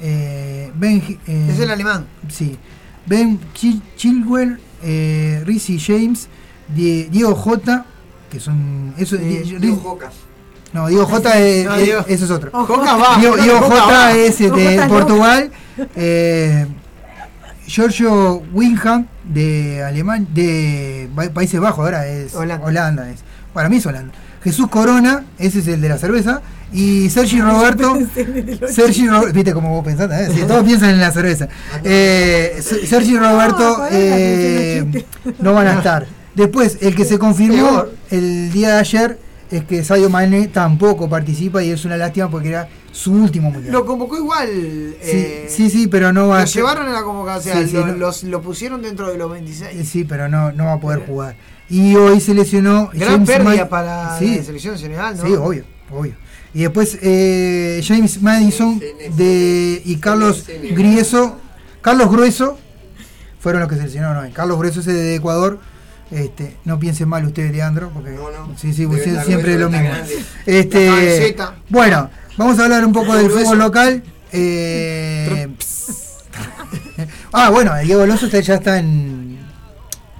eh, 0.00 0.72
Ben. 0.74 1.02
eh, 1.26 1.48
Es 1.52 1.58
el 1.60 1.70
alemán. 1.70 2.06
Sí. 2.28 2.56
Ben 3.06 3.38
Chil- 3.54 3.82
Chilwell, 3.96 4.58
eh, 4.82 5.42
Rizzy 5.44 5.78
James, 5.78 6.28
Diego 6.74 7.34
J, 7.34 7.84
que 8.30 8.40
son. 8.40 8.94
Eso, 8.98 9.16
Eh, 9.16 9.42
Di- 9.44 9.56
Diego 9.58 9.98
no, 10.72 10.86
Diego 10.88 11.06
J 11.06 11.38
es, 11.38 11.64
No, 11.66 11.74
es- 11.76 11.84
Diego- 11.84 12.04
eso 12.08 12.24
es 12.26 12.30
otro. 12.30 12.50
Va. 12.52 13.16
Diego, 13.18 13.36
Diego 13.36 13.60
J 13.60 14.12
es 14.16 14.38
de 14.38 14.76
no. 14.76 14.88
Portugal. 14.88 15.50
eh, 15.96 16.66
Giorgio 17.66 18.42
Wingham 18.52 19.06
de 19.24 19.82
Alemania, 19.84 20.26
de 20.32 21.08
Pa- 21.14 21.28
Países 21.30 21.60
Bajos, 21.60 21.80
ahora 21.84 22.06
es 22.06 22.34
Holanda. 22.34 23.10
es. 23.10 23.20
Para 23.52 23.68
mí 23.68 23.76
es 23.76 23.86
Holanda. 23.86 24.12
Jesús 24.42 24.68
Corona, 24.68 25.24
ese 25.38 25.58
es 25.58 25.68
el 25.68 25.80
de 25.80 25.88
la 25.88 25.98
cerveza. 25.98 26.40
Y 26.72 27.08
Sergi 27.10 27.40
Roberto. 27.40 27.98
Sergi 28.70 29.08
Roberto, 29.08 29.32
viste 29.32 29.52
como 29.54 29.70
vos 29.70 29.84
pensás, 29.84 30.10
¿eh? 30.12 30.30
Sí, 30.34 30.42
todos 30.46 30.64
piensan 30.64 30.90
en 30.90 31.00
la 31.00 31.10
cerveza. 31.10 31.48
Eh, 31.84 32.58
Se- 32.60 32.86
Sergi 32.86 33.16
Roberto 33.18 33.86
eh, 33.90 35.04
no 35.40 35.54
van 35.54 35.66
a 35.68 35.72
estar. 35.78 36.06
Después, 36.38 36.78
el 36.80 36.94
que 36.94 37.04
se 37.04 37.18
confirmó 37.18 37.84
el 38.10 38.52
día 38.52 38.74
de 38.74 38.78
ayer 38.78 39.18
es 39.50 39.64
que 39.64 39.82
Sadio 39.82 40.08
Mané 40.08 40.46
tampoco 40.48 41.08
participa 41.08 41.62
y 41.64 41.70
es 41.70 41.84
una 41.84 41.96
lástima 41.96 42.30
porque 42.30 42.48
era 42.50 42.68
su 42.92 43.12
último 43.12 43.50
mundial. 43.50 43.72
Lo 43.72 43.84
convocó 43.84 44.16
igual. 44.16 44.48
Sí, 45.02 45.10
eh, 45.12 45.46
sí, 45.50 45.68
sí, 45.68 45.86
pero 45.88 46.12
no 46.12 46.28
va 46.28 46.38
Lo 46.38 46.42
a 46.44 46.46
ser- 46.46 46.56
llevaron 46.62 46.86
en 46.86 46.92
la 46.92 47.02
convocatoria, 47.02 47.62
Sí, 47.62 47.68
sí, 47.68 47.72
lo, 47.74 47.86
no- 47.88 47.94
los- 47.94 48.22
lo 48.22 48.40
pusieron 48.40 48.80
dentro 48.82 49.10
de 49.10 49.18
los 49.18 49.30
26. 49.30 49.88
Sí, 49.88 50.04
pero 50.04 50.28
no, 50.28 50.52
no 50.52 50.66
va 50.66 50.74
a 50.74 50.80
poder 50.80 51.04
jugar. 51.06 51.34
Y 51.68 51.96
hoy 51.96 52.20
se 52.20 52.34
lesionó. 52.34 52.88
Gran 52.94 53.10
James 53.26 53.28
pérdida 53.30 53.62
Ma- 53.64 53.68
para 53.68 54.18
Sí, 54.18 54.36
la 54.36 54.44
selección 54.44 54.74
de 54.74 54.80
Senegal, 54.80 55.16
¿no? 55.16 55.26
Sí, 55.26 55.32
obvio, 55.34 55.64
obvio. 55.90 56.14
Y 56.54 56.60
después 56.62 56.98
eh, 57.02 57.82
James 57.84 58.22
Madison 58.22 58.78
de, 59.16 59.82
y 59.84 59.96
Carlos 59.96 60.44
Grieso, 60.70 61.36
Carlos 61.82 62.10
Grueso, 62.10 62.58
fueron 63.40 63.60
los 63.60 63.68
que 63.70 63.76
se 63.76 63.82
lesionaron 63.82 64.24
hoy. 64.24 64.30
Carlos 64.32 64.58
Grueso 64.58 64.80
ese 64.80 64.92
de 64.92 65.14
Ecuador. 65.16 65.58
Este, 66.10 66.56
no 66.64 66.78
piensen 66.78 67.08
mal 67.08 67.24
ustedes, 67.26 67.52
Leandro, 67.52 67.90
porque 67.90 68.16
sí, 68.56 68.72
sí, 68.72 68.86
siempre 69.24 69.54
es 69.54 69.60
lo 69.60 69.68
mismo. 69.68 69.88
grande. 69.88 70.24
Este, 70.46 71.36
bueno, 71.68 72.10
vamos 72.36 72.58
a 72.58 72.64
hablar 72.64 72.84
un 72.84 72.92
poco 72.92 73.14
del 73.14 73.30
fútbol 73.30 73.58
local. 73.58 74.02
Eh, 74.32 75.48
ah, 77.32 77.50
bueno, 77.50 77.76
el 77.76 77.86
Diego 77.86 78.02
Alonso 78.02 78.26
ya 78.26 78.54
está 78.54 78.78
en, 78.78 79.38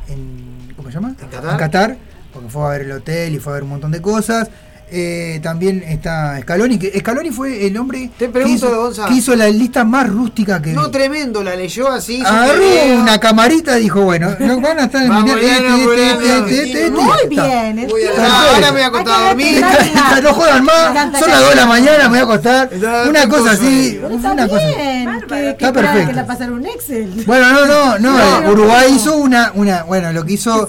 en 0.09 0.75
¿cómo 0.77 0.89
se 0.89 0.95
llama? 0.95 1.15
Qatar. 1.17 1.57
Qatar, 1.57 1.97
porque 2.35 2.49
fue 2.51 2.67
a 2.67 2.69
ver 2.71 2.83
el 2.83 2.93
hotel 2.93 3.35
y 3.35 3.39
fue 3.39 3.53
a 3.53 3.55
ver 3.55 3.63
un 3.63 3.71
montón 3.71 3.91
de 3.91 4.03
cosas. 4.03 4.51
Eh, 4.91 5.41
también 5.43 5.85
está 5.87 6.41
Scaloni, 6.41 6.79
que 6.79 6.99
Scaloni 6.99 7.31
fue 7.31 7.67
el 7.67 7.77
hombre 7.77 8.11
que, 8.19 8.29
pregunto, 8.29 8.91
hizo, 8.91 9.07
que 9.07 9.15
hizo 9.15 9.37
la 9.37 9.49
lista 9.49 9.85
más 9.85 10.09
rústica 10.09 10.63
que 10.63 10.73
No, 10.73 10.87
vi. 10.87 10.91
tremendo, 10.93 11.43
la 11.43 11.55
leyó 11.57 11.89
así. 11.89 12.23
Agarró 12.25 12.63
una 13.03 13.21
camarita 13.21 13.79
y 13.79 13.83
dijo, 13.83 14.03
bueno, 14.03 14.35
no 14.41 14.61
van 14.61 14.79
a 14.79 14.85
estar 14.85 15.03
en 15.03 15.09
el 15.09 15.15
Vamos, 15.15 15.31
mundial, 15.33 15.63
Mariano, 15.63 15.93
este, 15.93 16.11
este, 16.11 16.39
este, 16.39 16.63
este, 16.63 16.85
este, 16.85 16.91
Muy 16.91 17.29
bien. 17.29 17.91
Ahora 18.19 18.67
me 18.67 18.73
voy 18.73 18.81
a 18.81 18.87
acostar 18.87 19.21
a 19.21 19.29
dormir. 19.29 19.65
no 20.23 20.35
jodan 20.35 20.65
más, 20.65 21.19
son 21.19 21.31
las 21.31 21.41
2 21.41 21.51
de 21.51 21.57
la 21.57 21.67
mañana, 21.67 22.03
me 22.05 22.09
voy 22.09 22.19
a 22.19 22.23
acostar. 22.23 22.71
Una 23.09 23.29
cosa 23.29 23.51
así, 23.53 24.01
una 24.03 24.49
cosa. 24.49 24.67
Bien, 24.67 25.21
que, 25.21 25.27
que, 25.27 25.51
Está 25.51 25.73
perfecto. 25.73 26.09
que 26.09 26.15
la 26.15 26.27
pasaron 26.27 26.55
un 26.55 26.67
Excel. 26.67 27.25
Bueno, 27.27 27.51
no, 27.53 27.67
no, 27.67 27.99
no, 27.99 28.19
eh, 28.19 28.51
Uruguay 28.51 28.93
hizo 28.95 29.17
una, 29.17 29.53
una, 29.55 29.83
bueno, 29.83 30.13
lo 30.13 30.25
que 30.25 30.33
hizo 30.35 30.69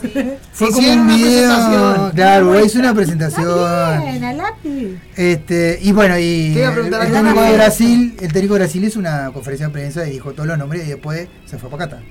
fue 0.51 0.72
como 0.72 0.91
un 0.91 1.07
video, 1.07 2.11
claro, 2.14 2.48
Uruguay 2.48 2.65
hizo 2.65 2.80
una 2.80 2.93
presentación. 2.93 4.08
A 4.09 4.33
lápiz. 4.33 4.99
Este, 5.15 5.79
y 5.81 5.91
bueno, 5.91 6.17
y 6.17 6.59
a 6.59 6.69
el, 6.69 6.73
preguntar 6.73 7.05
el 7.05 7.13
técnico 7.13 7.41
de. 7.41 7.53
Brasil, 7.53 8.15
el 8.19 8.33
técnico 8.33 8.53
de 8.55 8.59
Brasil 8.61 8.83
hizo 8.83 8.99
una 8.99 9.31
conferencia 9.31 9.67
de 9.67 9.73
prensa 9.73 10.07
y 10.07 10.11
dijo 10.11 10.33
todos 10.33 10.47
los 10.47 10.57
nombres 10.57 10.85
y 10.85 10.89
después 10.89 11.27
se 11.45 11.57
fue 11.57 11.69
para 11.69 11.85
Qatar. 11.85 12.03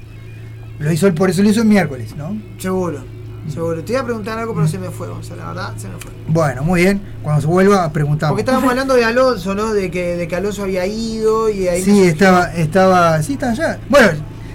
Lo 0.78 0.92
hizo, 0.92 1.12
por 1.14 1.28
eso 1.28 1.42
lo 1.42 1.50
hizo 1.50 1.60
el 1.60 1.66
miércoles, 1.66 2.14
¿no? 2.16 2.40
Seguro, 2.58 3.04
seguro. 3.52 3.82
Te 3.82 3.92
iba 3.92 4.02
a 4.02 4.04
preguntar 4.04 4.38
algo, 4.38 4.54
pero 4.54 4.68
se 4.68 4.78
me 4.78 4.90
fue, 4.90 5.08
Gonzalo, 5.08 5.42
la 5.42 5.48
verdad, 5.48 5.76
se 5.76 5.88
me 5.88 5.98
fue. 5.98 6.12
Bueno, 6.28 6.62
muy 6.62 6.82
bien. 6.82 7.02
Cuando 7.22 7.42
se 7.42 7.48
vuelva, 7.48 7.92
preguntamos. 7.92 8.30
Porque 8.30 8.42
estábamos 8.42 8.70
hablando 8.70 8.94
de 8.94 9.04
Alonso, 9.04 9.54
¿no? 9.56 9.72
De 9.72 9.90
que, 9.90 10.16
de 10.16 10.28
que 10.28 10.36
Alonso 10.36 10.62
había 10.62 10.86
ido 10.86 11.50
y 11.50 11.66
ahí. 11.66 11.82
Sí, 11.82 12.04
estaba, 12.04 12.54
estaba, 12.54 13.20
sí, 13.22 13.32
está 13.32 13.50
allá. 13.50 13.80
Bueno, 13.88 14.12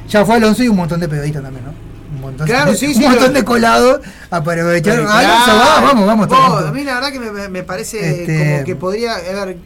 ya 0.07 0.25
fue 0.25 0.35
Alonso 0.35 0.63
y 0.63 0.69
un 0.69 0.77
montón 0.77 1.01
de 1.01 1.09
periodistas 1.09 1.43
también, 1.43 1.65
¿no? 1.65 1.82
Montón, 2.24 2.48
Claro, 2.48 2.74
sí, 2.74 2.88
un 2.88 2.93
sí, 2.95 3.00
montón 3.02 3.19
pero- 3.19 3.34
de 3.34 3.43
colados 3.45 4.00
aprovecharon. 4.32 5.06
Claro. 5.06 5.27
Alonso, 5.34 5.52
va, 5.52 5.82
vamos, 5.82 6.08
vamos. 6.08 6.27
el 6.27 6.35
Vos, 6.35 6.66
a 6.66 6.72
mí 6.72 6.84
la 6.84 6.95
verdad 6.95 7.11
que 7.11 7.19
me, 7.19 7.50
me 7.50 7.64
parece 7.64 8.22
Este- 8.22 8.38
como 8.56 8.64
que 8.66 8.76
podría. 8.76 9.16
A 9.16 9.45
ver, 9.45 9.58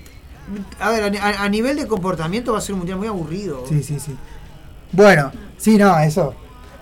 a, 0.80 0.90
ver, 0.92 1.18
a, 1.22 1.44
a 1.44 1.50
nivel 1.50 1.77
de 1.77 1.88
comportamiento 1.88 2.52
va 2.53 2.60
a 2.60 2.61
ser 2.61 2.74
un 2.74 2.80
mundial 2.80 2.98
muy 3.00 3.08
aburrido. 3.08 3.64
Sí, 3.69 3.82
sí, 3.84 4.00
sí. 4.00 4.16
Bueno, 4.92 5.32
sí, 5.58 5.77
no, 5.77 5.98
eso. 6.00 6.34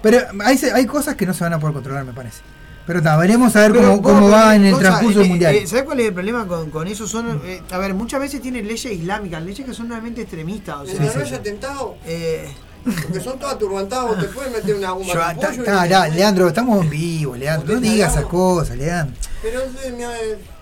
Pero 0.02 0.20
hay, 0.44 0.60
hay 0.74 0.86
cosas 0.86 1.16
que 1.16 1.26
no 1.26 1.34
se 1.34 1.44
van 1.44 1.54
a 1.54 1.60
poder 1.60 1.74
controlar, 1.74 2.04
me 2.06 2.14
parece. 2.14 2.42
Pero 2.86 3.02
nada, 3.02 3.18
veremos 3.18 3.56
a 3.56 3.62
ver 3.62 3.72
Pero 3.72 3.84
cómo, 3.84 4.02
vos, 4.02 4.12
cómo 4.14 4.30
va 4.30 4.56
en 4.56 4.66
el 4.66 4.78
transcurso 4.78 5.18
del 5.18 5.26
eh, 5.26 5.30
mundial. 5.32 5.56
eh, 5.56 5.66
¿Sabes 5.66 5.86
cuál 5.86 6.00
es 6.02 6.06
el 6.08 6.14
problema 6.14 6.46
con, 6.48 6.70
con 6.70 6.88
eso? 6.88 7.08
Son, 7.08 7.42
eh, 7.44 7.64
a 7.72 7.80
ver, 7.80 7.96
muchas 7.96 8.20
veces 8.20 8.40
tienen 8.44 8.68
leyes 8.68 8.86
islámicas, 8.86 9.42
leyes 9.42 9.66
que 9.66 9.74
son 9.74 9.90
realmente 9.90 10.22
extremistas. 10.22 10.76
O 10.82 10.86
sea, 10.86 10.94
Mientras 11.00 11.16
no 11.16 11.22
haya 11.24 11.38
atentado, 11.38 11.96
eh, 12.06 12.48
porque 12.86 13.20
son 13.20 13.40
todos 13.40 13.54
aturbantados, 13.54 14.20
te 14.20 14.26
pueden 14.28 14.54
meter 14.54 14.76
una 14.76 14.92
goma 14.92 15.06
Yo, 15.08 15.14
de 15.14 15.20
ta- 15.20 15.48
pollo 15.50 15.62
y- 15.64 15.66
ta- 15.66 15.86
la- 15.86 16.08
Leandro, 16.08 16.48
estamos 16.48 16.84
en 16.84 16.90
vivo, 16.90 17.36
Leandro. 17.36 17.74
No 17.76 17.80
digas 17.82 18.12
esas 18.14 18.26
cosas, 18.26 18.78
Leandro. 18.78 19.16
Pero 19.42 19.62
eh, 19.62 19.94
mira, 19.96 20.10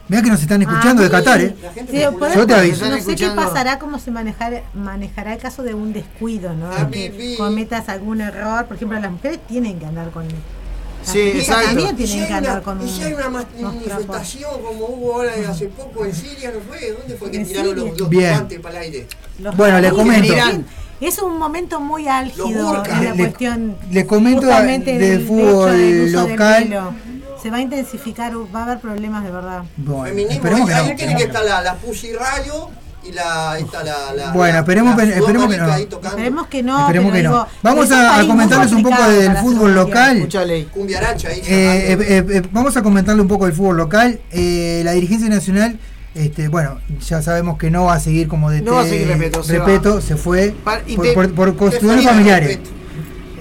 Mirá 0.09 0.21
que 0.21 0.29
nos 0.31 0.41
están 0.41 0.61
escuchando 0.61 1.01
de 1.01 1.07
Ah, 1.07 1.11
Qatar, 1.11 1.39
¿eh? 1.41 1.55
la 1.63 1.71
gente 1.71 1.91
Sí, 1.93 2.01
Yo 2.35 2.45
te 2.45 2.53
aviso. 2.53 2.85
No 2.85 2.91
sé 2.97 3.03
qué 3.05 3.11
escuchando. 3.13 3.41
pasará, 3.41 3.79
cómo 3.79 3.99
se 3.99 4.11
manejar, 4.11 4.63
manejará 4.73 5.33
el 5.33 5.39
caso 5.39 5.63
de 5.63 5.73
un 5.73 5.93
descuido, 5.93 6.53
¿no? 6.53 6.69
Ah, 6.69 6.89
que 6.91 7.09
vi, 7.09 7.17
vi. 7.29 7.37
cometas 7.37 7.87
algún 7.87 8.19
error. 8.19 8.65
Por 8.65 8.75
ejemplo, 8.75 8.99
las 8.99 9.09
mujeres 9.11 9.39
tienen 9.47 9.79
que 9.79 9.85
andar 9.85 10.11
con. 10.11 10.25
Sí, 11.03 11.19
exacto. 11.19 11.67
también 11.67 11.89
si 11.89 11.95
tienen 12.05 12.19
hay 12.21 12.27
que 12.27 12.33
andar 12.33 12.51
una, 12.55 12.61
con. 12.63 12.85
y 12.87 12.89
si 12.91 13.03
hay 13.03 13.13
una 13.13 13.29
manifestación 13.29 14.61
como 14.61 14.85
hubo 14.87 15.13
ahora 15.15 15.35
de 15.35 15.45
hace 15.47 15.67
poco 15.67 16.05
en 16.05 16.13
Siria, 16.13 16.51
¿no 16.51 16.59
fue? 16.61 16.91
¿Dónde 16.91 17.15
fue 17.17 17.31
que 17.31 17.37
En 17.37 17.47
tiraron 17.47 17.69
Siria. 17.75 17.89
los, 17.91 17.99
los 17.99 18.59
para 18.61 18.75
el 18.77 18.81
aire? 18.83 19.07
Los 19.39 19.55
Bueno, 19.57 19.79
le 19.79 19.89
jardines, 19.89 20.05
comento. 20.17 20.33
Irán. 20.33 20.65
Es 21.03 21.19
un 21.19 21.37
momento 21.37 21.79
muy 21.79 22.07
álgido 22.07 22.47
en 22.85 23.05
la 23.05 23.11
Le- 23.13 23.17
cuestión. 23.17 23.75
le 23.91 24.05
comento 24.05 24.41
justamente 24.41 24.97
del 24.97 25.17
del 25.19 25.27
fútbol 25.27 25.69
hecho 25.69 25.77
del 25.77 26.05
uso 26.07 26.21
del 26.25 26.29
local. 26.31 26.91
Se 27.41 27.49
va 27.49 27.57
a 27.57 27.61
intensificar, 27.61 28.33
va 28.55 28.59
a 28.61 28.63
haber 28.63 28.79
problemas 28.79 29.23
de 29.25 29.31
verdad. 29.31 29.63
Bueno, 29.75 30.03
Feminismo, 30.05 30.47
ahí, 30.55 30.65
que 30.65 30.73
ahí 30.73 30.89
no. 30.91 30.95
tiene 30.95 31.15
que 31.17 31.23
estar 31.23 31.43
la, 31.43 31.61
la 31.61 31.75
Pussy 31.75 32.13
Radio 32.13 32.69
y 33.03 33.11
la, 33.11 33.59
esta, 33.59 33.83
la, 33.83 34.13
la 34.15 34.31
Bueno, 34.31 34.59
esperemos 34.59 34.95
la 34.95 35.03
esperemos 35.03 35.49
que 35.49 35.57
no. 35.57 35.75
Esperemos 36.07 36.47
que 36.47 36.63
no. 36.63 36.79
Esperemos 36.87 37.47
Vamos 37.61 37.91
a, 37.91 38.23
comentarles 38.25 38.71
un 38.71 38.83
poco 38.83 39.03
del 39.09 39.37
fútbol 39.37 39.75
local. 39.75 40.29
Ahí. 40.39 40.67
Eh, 41.45 41.97
eh, 41.99 42.25
eh, 42.29 42.41
vamos 42.51 42.77
a 42.77 42.81
comentarle 42.81 43.21
un 43.21 43.27
poco 43.27 43.45
del 43.45 43.53
fútbol 43.53 43.75
local. 43.75 44.21
Eh, 44.31 44.81
la 44.85 44.93
dirigencia 44.93 45.27
nacional, 45.27 45.77
este, 46.15 46.47
bueno, 46.47 46.79
ya 47.07 47.21
sabemos 47.21 47.57
que 47.57 47.71
no 47.71 47.85
va 47.85 47.95
a 47.95 47.99
seguir 47.99 48.27
como 48.27 48.49
de 48.51 48.61
No 48.61 48.73
va 48.75 48.81
a 48.81 48.85
seguir 48.87 49.07
Repeto, 49.07 49.43
se 49.43 49.57
Repeto, 49.59 50.01
se 50.01 50.15
fue 50.15 50.53
y 50.87 50.95
por, 50.95 51.05
te- 51.27 51.33
por, 51.33 51.55
cuestiones 51.55 52.05
familiares. 52.05 52.59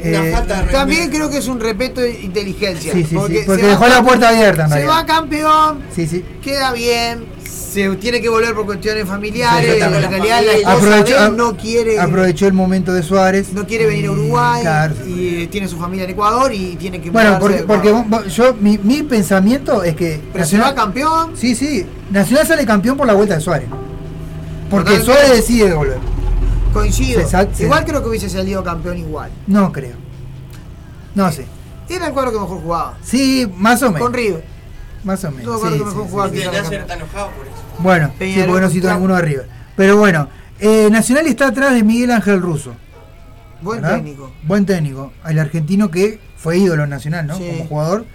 Una 0.05 0.27
Eh, 0.27 0.33
falta 0.33 0.63
de 0.63 0.73
También 0.73 1.11
creo 1.11 1.31
que 1.31 1.39
es 1.39 1.47
un 1.47 1.61
respeto 1.61 2.01
de 2.01 2.21
inteligencia. 2.23 2.93
Sí, 2.93 3.03
sí, 3.05 3.11
sí, 3.11 3.15
porque 3.47 3.63
se 3.63 3.69
dejó 3.69 3.87
la 3.87 4.03
puerta 4.03 4.31
abierta, 4.31 4.63
en 4.65 4.69
Se 4.69 4.75
realidad. 4.75 4.95
va 4.97 5.07
campeón, 5.07 5.79
Sí, 5.95 6.07
sí. 6.09 6.25
queda 6.43 6.73
bien, 6.73 7.25
se 7.53 7.89
tiene 7.97 8.21
que 8.21 8.29
volver 8.29 8.55
por 8.55 8.67
cuestiones 8.67 9.07
familiares. 9.07 9.79
Realidad 9.81 10.43
la 10.45 10.53
esposa 10.53 10.77
Aprovechó, 10.77 11.21
de 11.21 11.27
él 11.27 11.37
no 11.37 11.57
quiere, 11.57 12.01
aprovechó 12.01 12.47
el 12.47 12.53
momento 12.53 12.93
de 12.93 13.03
Suárez. 13.03 13.53
no 13.53 13.67
quiere 13.67 13.87
venir 13.87 14.07
a 14.07 14.13
Uruguay 14.13 14.63
claro. 14.63 14.95
y 15.07 15.43
eh, 15.43 15.47
tiene 15.49 15.69
su 15.69 15.77
familia 15.79 16.05
en 16.05 16.11
Ecuador 16.11 16.53
y 16.53 16.77
tiene 16.77 17.01
que 17.01 17.11
Bueno, 17.11 17.39
porque, 17.39 17.63
porque 17.65 17.93
vos- 17.93 18.35
yo, 18.35 18.55
mi, 18.55 18.79
mi 18.79 19.03
pensamiento 19.03 19.83
es 19.83 19.95
que. 19.95 20.21
Pero 20.33 20.45
se 20.45 20.59
va 20.59 20.75
campeón. 20.75 21.33
Sí, 21.37 21.55
sí. 21.55 21.87
Nacional 22.11 22.47
sale 22.47 22.65
campeón 22.67 22.97
por 22.97 23.07
la 23.07 23.15
vuelta 23.15 23.35
de 23.37 23.41
Suárez. 23.41 23.69
Porque 24.71 24.99
Totalmente. 24.99 25.05
Suárez 25.23 25.37
decide 25.47 25.73
volver. 25.75 25.99
Coincido. 26.73 27.21
Exacto. 27.21 27.63
Igual 27.63 27.85
creo 27.85 28.03
que 28.03 28.09
hubiese 28.09 28.29
salido 28.31 28.65
campeón 28.65 28.97
igual. 28.99 29.31
No 29.47 29.71
creo. 29.73 29.97
No 31.15 31.31
sé. 31.31 31.45
Era 31.89 32.07
el 32.07 32.13
cuadro 32.15 32.33
que 32.33 32.39
mejor 32.39 32.61
jugaba. 32.63 32.99
Sí, 33.03 33.47
más 33.57 33.83
o 33.83 33.87
menos. 33.91 34.01
Con 34.01 34.15
River. 34.15 34.52
Más 35.05 35.25
o 35.25 35.31
menos. 35.31 35.45
Todo 35.45 35.67
sí, 35.69 35.73
sí, 35.73 35.85
mejor 35.85 36.05
sí. 36.05 36.09
jugaba. 36.11 36.29
Y 36.29 36.33
que 36.33 36.37
el 36.39 36.43
era 36.43 36.53
Nasser 36.53 36.63
campeón. 36.79 36.83
está 36.83 36.95
enojado 36.95 37.31
por 37.37 37.47
eso. 37.47 37.57
Bueno, 37.79 38.13
sí, 38.19 38.35
porque 38.47 38.61
no 38.61 38.71
cito 38.71 38.87
Trump. 38.87 38.95
ninguno 39.01 39.17
de 39.17 39.23
River. 39.23 39.49
Pero 39.77 39.97
bueno, 39.97 40.29
eh, 40.61 40.89
Nacional 40.91 41.27
está 41.27 41.49
atrás 41.49 41.75
de 41.75 41.83
Miguel 41.83 42.11
Ángel 42.11 42.41
Russo. 42.41 42.75
Buen 43.63 43.81
¿verdad? 43.81 43.97
técnico. 43.97 44.33
Buen 44.45 44.67
técnico. 44.67 45.13
El 45.27 45.39
argentino 45.39 45.91
que 45.91 46.19
fue 46.37 46.59
ídolo 46.59 46.87
nacional, 46.87 47.27
¿no? 47.27 47.37
Sí. 47.37 47.47
Como 47.49 47.65
jugador. 47.67 48.07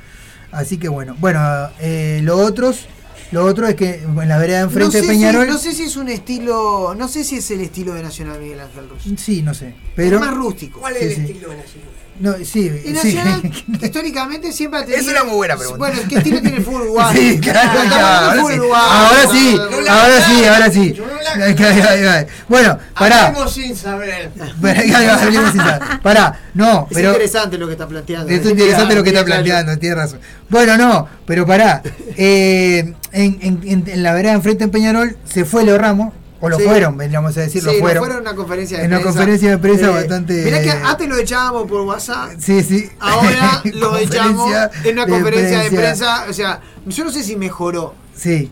Así 0.51 0.77
que 0.77 0.87
bueno. 0.89 1.15
Bueno, 1.19 1.39
eh, 1.79 2.19
lo 2.23 2.37
otros. 2.37 2.87
Lo 3.31 3.43
otro 3.43 3.67
es 3.67 3.75
que 3.75 3.95
en 4.03 4.27
la 4.29 4.37
vereda 4.37 4.59
de 4.59 4.63
enfrente 4.63 4.85
no 4.85 4.91
sé 4.91 5.01
de 5.01 5.07
Peñarol. 5.07 5.45
Si, 5.47 5.51
no 5.51 5.57
sé 5.57 5.73
si 5.73 5.83
es 5.83 5.97
un 5.97 6.07
estilo. 6.07 6.95
No 6.97 7.07
sé 7.09 7.23
si 7.25 7.37
es 7.37 7.51
el 7.51 7.59
estilo 7.61 7.93
de 7.93 8.03
Nacional 8.03 8.39
Miguel 8.39 8.61
Ángel 8.61 8.87
Russo. 8.89 9.09
Sí, 9.17 9.41
no 9.41 9.53
sé. 9.53 9.75
Pero. 9.95 10.17
es 10.17 10.25
más 10.25 10.33
rústico. 10.33 10.79
¿Cuál 10.79 10.95
es 10.95 10.99
Sí, 10.99 11.05
el 11.07 11.15
sí. 11.15 11.21
estilo 11.33 11.49
de 11.49 11.57
Nacional? 11.57 11.89
No, 12.19 12.33
sí, 12.43 12.71
Y 12.83 12.87
sí. 12.87 12.93
Nacional, 12.93 13.41
históricamente, 13.81 14.51
siempre 14.51 14.79
ha 14.79 14.85
tenido. 14.85 15.01
Es 15.01 15.07
una 15.07 15.23
muy 15.23 15.35
buena 15.35 15.55
pregunta. 15.55 15.77
Bueno, 15.77 15.99
¿qué 16.09 16.15
estilo 16.17 16.41
tiene 16.41 16.57
el 16.57 16.63
fútbol 16.63 16.81
uruguayo? 16.85 17.19
Sí, 17.19 17.39
claro, 17.39 17.79
ya, 17.89 18.31
ahora 18.31 19.27
sí. 19.31 19.57
Ahora 19.87 20.21
sí, 20.27 20.45
ahora 20.45 20.71
sí, 20.71 20.95
ahora 21.35 22.21
sí. 22.21 22.27
Bueno, 22.47 22.77
pará. 22.97 23.27
Hablemos 23.27 23.53
sin 23.53 23.75
saber. 23.75 24.31
Hablemos 24.39 25.51
sin 25.51 25.61
saber. 25.61 26.01
Pará, 26.01 26.39
no, 26.53 26.87
Es 26.89 26.95
pero. 26.95 27.09
interesante 27.11 27.57
lo 27.57 27.67
que 27.67 27.73
está 27.73 27.87
planteando. 27.87 28.31
Es 28.31 28.45
interesante 28.45 28.95
lo 28.95 29.03
que 29.03 29.09
está 29.09 29.23
planteando, 29.25 29.77
tienes 29.77 29.97
razón. 29.97 30.19
Bueno, 30.49 30.77
no, 30.77 31.07
pero 31.25 31.45
pará. 31.45 31.81
Eh, 32.15 32.93
en, 33.11 33.37
en, 33.41 33.61
en, 33.63 33.83
en 33.87 34.03
la 34.03 34.13
vereda 34.13 34.33
enfrente 34.33 34.63
en 34.63 34.71
Peñarol 34.71 35.17
se 35.25 35.45
fue 35.45 35.63
Leo 35.63 35.77
Ramos, 35.77 36.13
o 36.39 36.49
lo 36.49 36.57
Sí. 36.57 36.63
fueron, 36.63 36.97
vendríamos 36.97 37.35
a 37.37 37.41
decir, 37.41 37.61
Sí, 37.61 37.67
lo 37.67 37.73
fueron. 37.79 38.03
fueron 38.03 38.21
una 38.21 38.35
conferencia 38.35 38.77
de 38.77 38.83
En 38.85 38.91
una 38.91 38.99
prensa. 38.99 39.17
conferencia 39.19 39.49
de 39.51 39.57
prensa 39.57 39.85
Eh, 39.87 39.89
bastante- 39.89 40.43
Mirá 40.43 40.61
que 40.61 40.71
antes 40.71 41.07
lo 41.09 41.17
echábamos 41.17 41.67
por 41.67 41.81
WhatsApp. 41.81 42.31
Sí, 42.39 42.63
sí. 42.63 42.89
Ahora 42.99 43.61
lo 43.73 43.97
echamos 43.97 44.51
en 44.83 44.93
una 44.93 45.05
de 45.05 45.11
conferencia 45.11 45.59
de 45.59 45.69
prensa. 45.69 46.23
prensa. 46.23 46.25
O 46.29 46.33
sea, 46.33 46.61
yo 46.85 47.03
no 47.05 47.11
sé 47.11 47.23
si 47.23 47.35
mejoró. 47.35 47.93
Sí. 48.15 48.51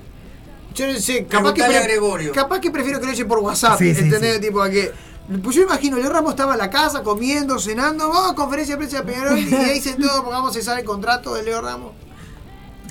Yo 0.73 0.87
no 0.87 0.99
sé, 0.99 1.25
capaz 1.25 1.53
que, 1.53 1.61
Preguntale 1.63 1.87
Gregorio. 1.87 2.31
capaz 2.33 2.59
que 2.59 2.69
prefiero 2.71 2.99
que 2.99 3.05
lo 3.05 3.11
eche 3.13 3.23
por 3.25 3.39
WhatsApp. 3.39 3.77
Sí, 3.79 3.93
sí, 3.95 4.01
¿Entendés? 4.01 4.35
sí. 4.35 4.41
Tipo, 4.41 4.61
a 4.61 4.69
que. 4.69 4.91
Pues 5.41 5.55
yo 5.55 5.63
imagino, 5.63 5.97
Leo 5.97 6.11
Ramos 6.11 6.31
estaba 6.33 6.53
en 6.53 6.59
la 6.59 6.69
casa 6.69 7.01
comiendo, 7.01 7.57
cenando, 7.57 8.09
vamos 8.09 8.31
a 8.33 8.35
conferencia 8.35 8.75
de 8.75 8.77
prensa 8.79 8.97
de 8.97 9.03
Peñarol 9.11 9.39
y 9.39 9.53
ahí 9.55 9.79
sentado 9.81 10.23
pongamos 10.23 10.51
a 10.51 10.53
cesar 10.53 10.77
el 10.77 10.85
contrato 10.85 11.33
de 11.33 11.41
Leo 11.43 11.61
Ramos. 11.61 11.93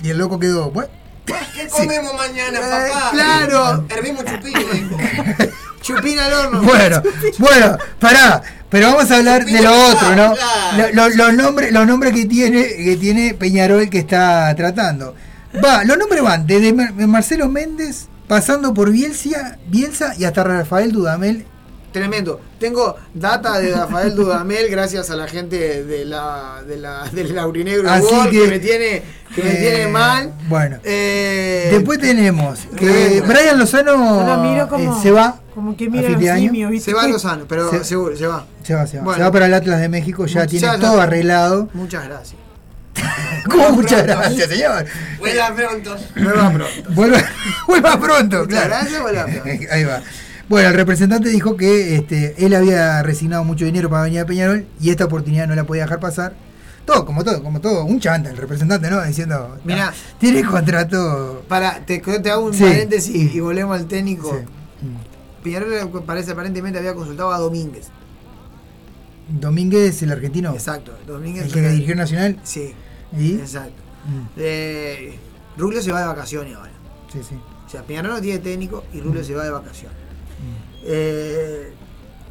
Y 0.03 0.09
el 0.09 0.17
loco 0.17 0.37
quedó, 0.39 0.69
bueno. 0.71 0.89
¿Qué 1.25 1.67
comemos 1.69 2.13
mañana, 2.15 2.59
Eh, 2.59 2.89
papá? 2.91 3.09
claro. 3.11 3.85
Hervimos 3.89 4.25
chupino, 4.25 4.59
dijo. 4.59 4.97
Chupín 5.81 6.17
al 6.17 6.33
horno. 6.33 6.61
Bueno, 6.63 7.01
bueno, 7.37 7.77
pará, 7.99 8.41
pero 8.69 8.87
vamos 8.93 9.11
a 9.11 9.17
hablar 9.17 9.45
de 9.45 9.61
lo 9.61 9.71
otro, 9.89 10.15
¿no? 10.15 10.33
Lo- 10.77 10.91
lo- 10.93 11.09
los 11.09 11.33
nombres, 11.33 11.71
los 11.71 11.85
nombres 11.85 12.11
que 12.13 12.25
tiene, 12.25 12.63
que 12.75 12.97
tiene 12.99 13.35
Peñarol 13.35 13.87
que 13.89 13.99
está 13.99 14.53
tratando. 14.55 15.13
Va, 15.63 15.83
los 15.83 15.97
nombres 15.97 16.23
van 16.23 16.47
desde 16.47 16.73
Mar- 16.73 16.93
Marcelo 16.93 17.49
Méndez, 17.49 18.07
pasando 18.27 18.73
por 18.73 18.89
Bielsa, 18.91 19.57
Bielsa 19.67 20.13
y 20.17 20.25
hasta 20.25 20.43
Rafael 20.43 20.91
Dudamel. 20.91 21.45
Tremendo. 21.99 22.41
Tengo 22.59 22.97
data 23.13 23.57
de 23.59 23.73
Rafael 23.73 24.13
Dudamel 24.15 24.69
gracias 24.69 25.09
a 25.09 25.15
la 25.15 25.27
gente 25.29 25.83
de 25.85 26.03
la, 26.03 26.61
de 26.67 26.75
la, 26.75 27.05
del 27.09 27.33
Laurinegro 27.33 27.89
Así 27.89 28.03
World, 28.05 28.31
que, 28.31 28.41
que- 28.41 28.47
me 28.49 28.59
tiene, 28.59 29.03
que 29.33 29.43
me 29.43 29.51
eh, 29.53 29.55
tiene 29.61 29.87
mal. 29.87 30.33
Bueno. 30.49 30.77
Eh, 30.83 31.69
Después 31.71 31.97
tenemos 31.99 32.59
que. 32.75 33.23
Brian 33.25 33.57
Lozano 33.57 34.41
miro 34.41 34.67
como- 34.67 34.97
eh, 34.97 34.99
se 35.01 35.11
va 35.11 35.39
como 35.53 35.77
que 35.77 35.85
a 35.85 35.89
mira 35.89 36.35
fin 36.35 36.51
de. 36.51 36.79
Se 36.81 36.93
va 36.93 37.03
a 37.03 37.07
Lozano, 37.07 37.45
pero 37.47 37.71
Se- 37.71 37.85
seguro, 37.85 38.17
se 38.17 38.27
va. 38.27 38.45
Se 38.61 38.75
va, 38.75 38.85
se 38.85 38.97
va. 38.97 39.03
Bueno. 39.03 39.17
Se 39.17 39.23
va 39.23 39.31
para 39.31 39.45
el 39.45 39.53
Atlas 39.53 39.79
de 39.79 39.87
México, 39.87 40.25
ya 40.25 40.41
Muchas 40.41 40.47
tiene 40.51 40.67
gracias. 40.67 40.91
todo 40.91 40.99
arreglado. 41.01 41.69
Muchas 41.73 42.03
gracias. 42.03 42.41
¿Cómo? 43.49 43.69
Muchas 43.71 44.03
gracias, 44.03 44.49
señor. 44.49 44.85
Vuela 45.19 45.53
pronto. 45.55 45.95
Vuelva 46.15 46.51
pronto. 46.51 46.89
Vuelva, 46.89 47.23
vuelva 47.67 47.99
pronto, 47.99 48.37
Muchas 48.39 48.47
claro. 48.47 48.67
gracias, 48.67 49.01
vuelva 49.01 49.25
pronto. 49.25 49.49
Ahí 49.71 49.83
va. 49.85 50.01
Bueno, 50.47 50.69
el 50.69 50.75
representante 50.75 51.29
dijo 51.29 51.57
que 51.57 51.95
este, 51.95 52.45
él 52.45 52.53
había 52.53 53.01
resignado 53.01 53.43
mucho 53.43 53.65
dinero 53.65 53.89
para 53.89 54.03
venir 54.03 54.19
a 54.19 54.25
Peñarol 54.25 54.65
y 54.79 54.91
esta 54.91 55.05
oportunidad 55.05 55.47
no 55.47 55.55
la 55.55 55.63
podía 55.63 55.83
dejar 55.83 55.99
pasar. 55.99 56.35
Todo, 56.85 57.03
como 57.03 57.23
todo, 57.23 57.41
como 57.41 57.59
todo. 57.61 57.83
Un 57.85 57.99
chanta 57.99 58.29
el 58.29 58.37
representante, 58.37 58.89
¿no? 58.91 59.01
Diciendo, 59.03 59.57
Mirá. 59.63 59.87
"Ah, 59.89 59.93
tiene 60.19 60.43
contrato. 60.43 61.43
Para, 61.47 61.83
te, 61.83 61.97
te 61.99 62.29
hago 62.29 62.45
un 62.45 62.53
Sí. 62.53 62.63
paréntesis 62.63 63.33
y 63.33 63.39
volvemos 63.39 63.75
al 63.79 63.87
técnico. 63.87 64.29
Sí. 64.39 64.87
Peñarol 65.43 66.03
parece 66.05 66.31
aparentemente 66.33 66.77
había 66.77 66.93
consultado 66.93 67.31
a 67.31 67.39
Domínguez. 67.39 67.87
Domínguez, 69.27 70.01
el 70.03 70.11
argentino. 70.11 70.53
Exacto. 70.53 70.91
Domínguez 71.07 71.45
El 71.45 71.51
que 71.53 71.69
dirigió 71.69 71.95
Nacional. 71.95 72.39
Sí. 72.43 72.73
¿Y? 73.17 73.33
Exacto. 73.35 73.81
Mm, 74.07 74.25
Eh, 74.37 75.15
Rubio 75.57 75.81
se 75.81 75.91
va 75.91 76.01
de 76.01 76.07
vacaciones 76.07 76.55
ahora. 76.55 76.71
sí, 77.11 77.19
sí. 77.27 77.35
O 77.65 77.69
sea, 77.69 77.81
Peñarol 77.81 78.11
no 78.11 78.21
tiene 78.21 78.37
técnico 78.39 78.83
y 78.93 79.01
Rubio 79.01 79.23
se 79.23 79.33
va 79.33 79.43
de 79.43 79.49
vacaciones. 79.49 79.97
Mm. 80.85 80.89
Eh, 80.89 81.73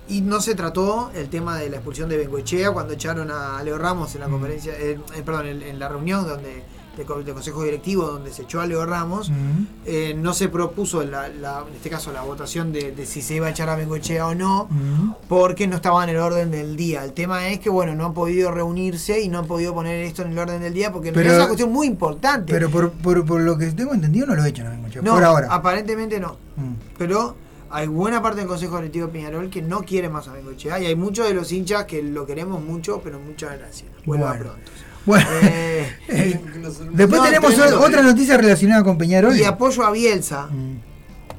y 0.07 0.20
no 0.20 0.41
se 0.41 0.55
trató 0.55 1.10
el 1.15 1.28
tema 1.31 1.58
de 1.58 1.70
la 1.70 1.76
expulsión 1.76 2.08
de 2.10 2.18
Bengoechea 2.18 2.73
cuando 2.73 2.92
echaron 2.92 3.31
a 3.31 3.62
Leo 3.62 3.78
Ramos 3.78 4.10
Mm. 4.12 4.16
en 4.16 4.20
la 4.20 4.28
conferencia, 4.28 4.73
eh, 4.78 4.99
eh, 5.16 5.23
perdón, 5.24 5.47
en, 5.47 5.62
en 5.62 5.78
la 5.78 5.89
reunión 5.89 6.26
donde 6.26 6.62
de, 6.97 7.02
de 7.24 7.33
consejo 7.33 7.65
directivo 7.65 8.05
donde 8.07 8.33
se 8.33 8.42
echó 8.42 8.60
a 8.60 8.66
Leo 8.66 8.86
Ramos. 8.86 9.28
Mm. 9.28 9.66
Eh, 9.84 10.15
no 10.16 10.33
se 10.33 10.49
propuso, 10.49 11.02
la, 11.02 11.26
la- 11.28 11.65
en 11.68 11.74
este 11.74 11.91
caso, 11.91 12.12
la 12.12 12.23
votación 12.23 12.70
de, 12.73 12.92
de 12.92 13.05
si 13.05 13.20
se 13.20 13.34
iba 13.34 13.49
a 13.49 13.50
echar 13.50 13.68
a 13.68 13.74
Bengoechea 13.74 14.28
o 14.28 14.34
no, 14.36 14.68
Mm. 14.70 15.15
porque 15.28 15.66
no 15.66 15.74
estaba 15.74 16.05
en 16.05 16.10
el 16.10 16.18
orden 16.18 16.52
del 16.52 16.76
día. 16.76 17.02
El 17.02 17.12
tema 17.12 17.49
es 17.49 17.58
que, 17.58 17.68
bueno, 17.68 17.97
no 17.97 18.05
han 18.05 18.15
podido 18.15 18.52
reunirse 18.52 19.20
y 19.23 19.28
no 19.28 19.41
han 19.41 19.47
podido 19.49 19.74
poner 19.74 20.05
esto 20.05 20.23
en 20.23 20.31
el 20.33 20.39
orden 20.39 20.60
del 20.62 20.73
día 20.73 20.92
porque 20.92 21.10
Pero- 21.12 21.31
es 21.31 21.36
una 21.36 21.47
cuestión 21.47 21.73
muy 21.73 21.89
importante. 21.89 22.52
Pero 22.52 22.70
por, 22.70 22.92
por, 22.92 23.24
por 23.26 23.41
lo 23.41 23.58
que 23.58 23.66
tengo 23.73 23.92
entendido 23.92 24.26
no 24.28 24.36
lo 24.36 24.44
echan 24.44 24.68
a 24.68 24.70
Bengochea, 24.70 25.02
no, 25.02 25.15
por 25.15 25.24
ahora. 25.24 25.49
aparentemente 25.50 26.20
no. 26.20 26.36
Mm. 26.57 26.74
Pero 26.97 27.34
hay 27.75 27.86
buena 27.89 28.23
parte 28.23 28.39
del 28.41 28.49
Consejo 28.49 28.77
Directivo 28.77 29.07
de 29.09 29.12
Peñarol 29.12 29.51
que 29.51 29.61
no 29.62 29.83
quiere 29.83 30.09
más 30.09 30.28
a 30.28 30.33
Bengochea 30.33 30.78
y 30.81 30.86
hay 30.86 30.97
muchos 30.97 31.27
de 31.28 31.35
los 31.35 31.51
hinchas 31.53 31.85
que 31.85 32.03
lo 32.03 32.25
queremos 32.27 32.62
mucho, 32.62 33.01
pero 33.03 33.19
muchas 33.19 33.59
gracias. 33.59 33.91
Vuelva 34.07 34.28
Bueno. 34.28 34.44
pronto. 34.44 34.70
Bueno, 35.07 35.27
Eh, 35.43 35.93
después 36.09 37.20
no, 37.20 37.23
tenemos 37.25 37.55
tremendo. 37.55 37.81
otra 37.83 38.03
noticia 38.03 38.36
relacionada 38.39 38.83
con 38.85 38.97
Peñarol. 38.97 39.36
y 39.36 39.44
apoyo 39.44 39.85
a 39.85 39.91
Bielsa. 39.91 40.47
Mm. 40.47 40.77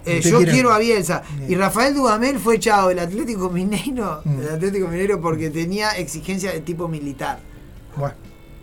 Eh, 0.08 0.22
yo 0.22 0.40
quiero 0.44 0.72
a 0.72 0.78
Bielsa. 0.78 1.24
Bien. 1.38 1.52
Y 1.52 1.56
Rafael 1.56 1.96
Dudamel 1.96 2.38
fue 2.38 2.58
echado 2.58 2.90
del 2.90 3.00
Atlético 3.00 3.50
Mineiro, 3.50 4.22
Mm. 4.24 4.38
del 4.38 4.50
Atlético 4.50 4.88
Mineiro 4.88 5.20
porque 5.20 5.50
tenía 5.50 5.92
exigencia 5.98 6.52
de 6.52 6.60
tipo 6.60 6.88
militar. 6.88 7.40
Bueno, 7.96 8.14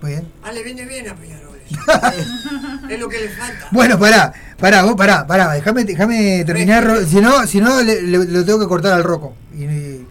muy 0.02 0.12
bien. 0.12 0.28
Ah, 0.44 0.52
le 0.52 0.62
viene 0.62 0.84
bien 0.86 1.08
a 1.08 1.16
Peñarol. 1.16 1.51
es 2.88 3.00
lo 3.00 3.08
que 3.08 3.20
le 3.20 3.28
falta. 3.28 3.68
Bueno, 3.70 3.98
pará, 3.98 4.32
pará, 4.58 4.82
vos 4.82 4.94
pará, 4.96 5.26
pará, 5.26 5.52
déjame, 5.52 5.84
déjame 5.84 6.44
terminar, 6.44 7.04
si 7.08 7.20
no, 7.20 7.46
si 7.46 7.60
no 7.60 7.82
le, 7.82 8.02
le- 8.02 8.24
lo 8.26 8.44
tengo 8.44 8.60
que 8.60 8.66
cortar 8.66 8.92
al 8.92 9.04
roco. 9.04 9.34
Y, 9.56 9.64
y- 9.64 10.06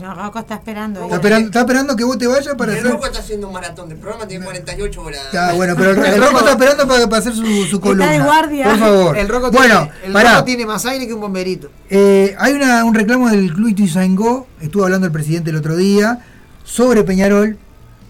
No, 0.00 0.14
Rocco 0.14 0.40
está 0.40 0.54
esperando. 0.56 1.02
está, 1.04 1.16
esperando, 1.16 1.46
está 1.48 1.60
esperando 1.60 1.96
que 1.96 2.04
vos 2.04 2.18
te 2.18 2.26
vayas 2.26 2.54
para 2.56 2.72
El 2.72 2.78
hacer. 2.78 2.90
Rocco 2.92 3.06
está 3.06 3.20
haciendo 3.20 3.46
un 3.46 3.52
maratón 3.54 3.88
de 3.88 3.94
programa, 3.96 4.26
tiene 4.26 4.44
48 4.44 5.00
horas. 5.02 5.20
Ah, 5.38 5.52
bueno, 5.54 5.74
pero 5.76 5.92
el, 5.92 5.98
el 6.04 6.20
roco 6.26 6.38
está 6.40 6.50
esperando 6.52 6.88
para, 6.88 7.06
para 7.08 7.18
hacer 7.18 7.32
su, 7.34 7.64
su 7.64 7.80
columna. 7.80 8.10
de 8.10 8.20
guardia. 8.20 8.64
Por 8.64 8.78
favor. 8.78 9.16
El 9.16 9.28
Rocco 9.28 9.50
bueno, 9.52 9.82
tiene, 9.92 10.06
el 10.06 10.12
pará. 10.12 10.32
Rocco 10.32 10.44
tiene 10.44 10.66
más 10.66 10.84
aire 10.86 11.06
que 11.06 11.14
un 11.14 11.20
bomberito. 11.20 11.70
Eh, 11.90 12.34
hay 12.38 12.52
una- 12.54 12.84
un 12.84 12.94
reclamo 12.94 13.30
del 13.30 13.52
Club 13.54 13.68
Ituzaingó, 13.68 14.46
estuvo 14.60 14.84
hablando 14.84 15.06
el 15.06 15.12
presidente 15.12 15.50
el 15.50 15.56
otro 15.56 15.76
día, 15.76 16.18
sobre 16.64 17.04
Peñarol 17.04 17.58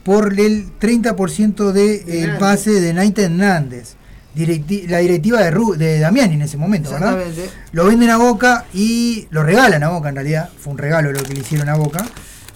por 0.04 0.38
el 0.38 0.66
30% 0.78 1.72
del 1.72 2.04
de, 2.04 2.22
el 2.24 2.36
pase 2.38 2.70
de 2.80 2.92
Naita 2.92 3.22
Hernández. 3.22 3.94
Directi- 4.36 4.88
la 4.88 4.98
directiva 4.98 5.40
de, 5.42 5.52
Ru- 5.52 5.76
de 5.76 6.00
Damiani 6.00 6.34
en 6.34 6.42
ese 6.42 6.56
momento, 6.56 6.90
¿verdad? 6.90 7.16
Lo 7.72 7.86
venden 7.86 8.10
a 8.10 8.16
Boca 8.16 8.64
y 8.74 9.26
lo 9.30 9.44
regalan 9.44 9.82
a 9.84 9.88
Boca 9.90 10.08
en 10.08 10.16
realidad. 10.16 10.48
Fue 10.58 10.72
un 10.72 10.78
regalo 10.78 11.12
lo 11.12 11.22
que 11.22 11.34
le 11.34 11.40
hicieron 11.40 11.68
a 11.68 11.74
Boca 11.76 12.04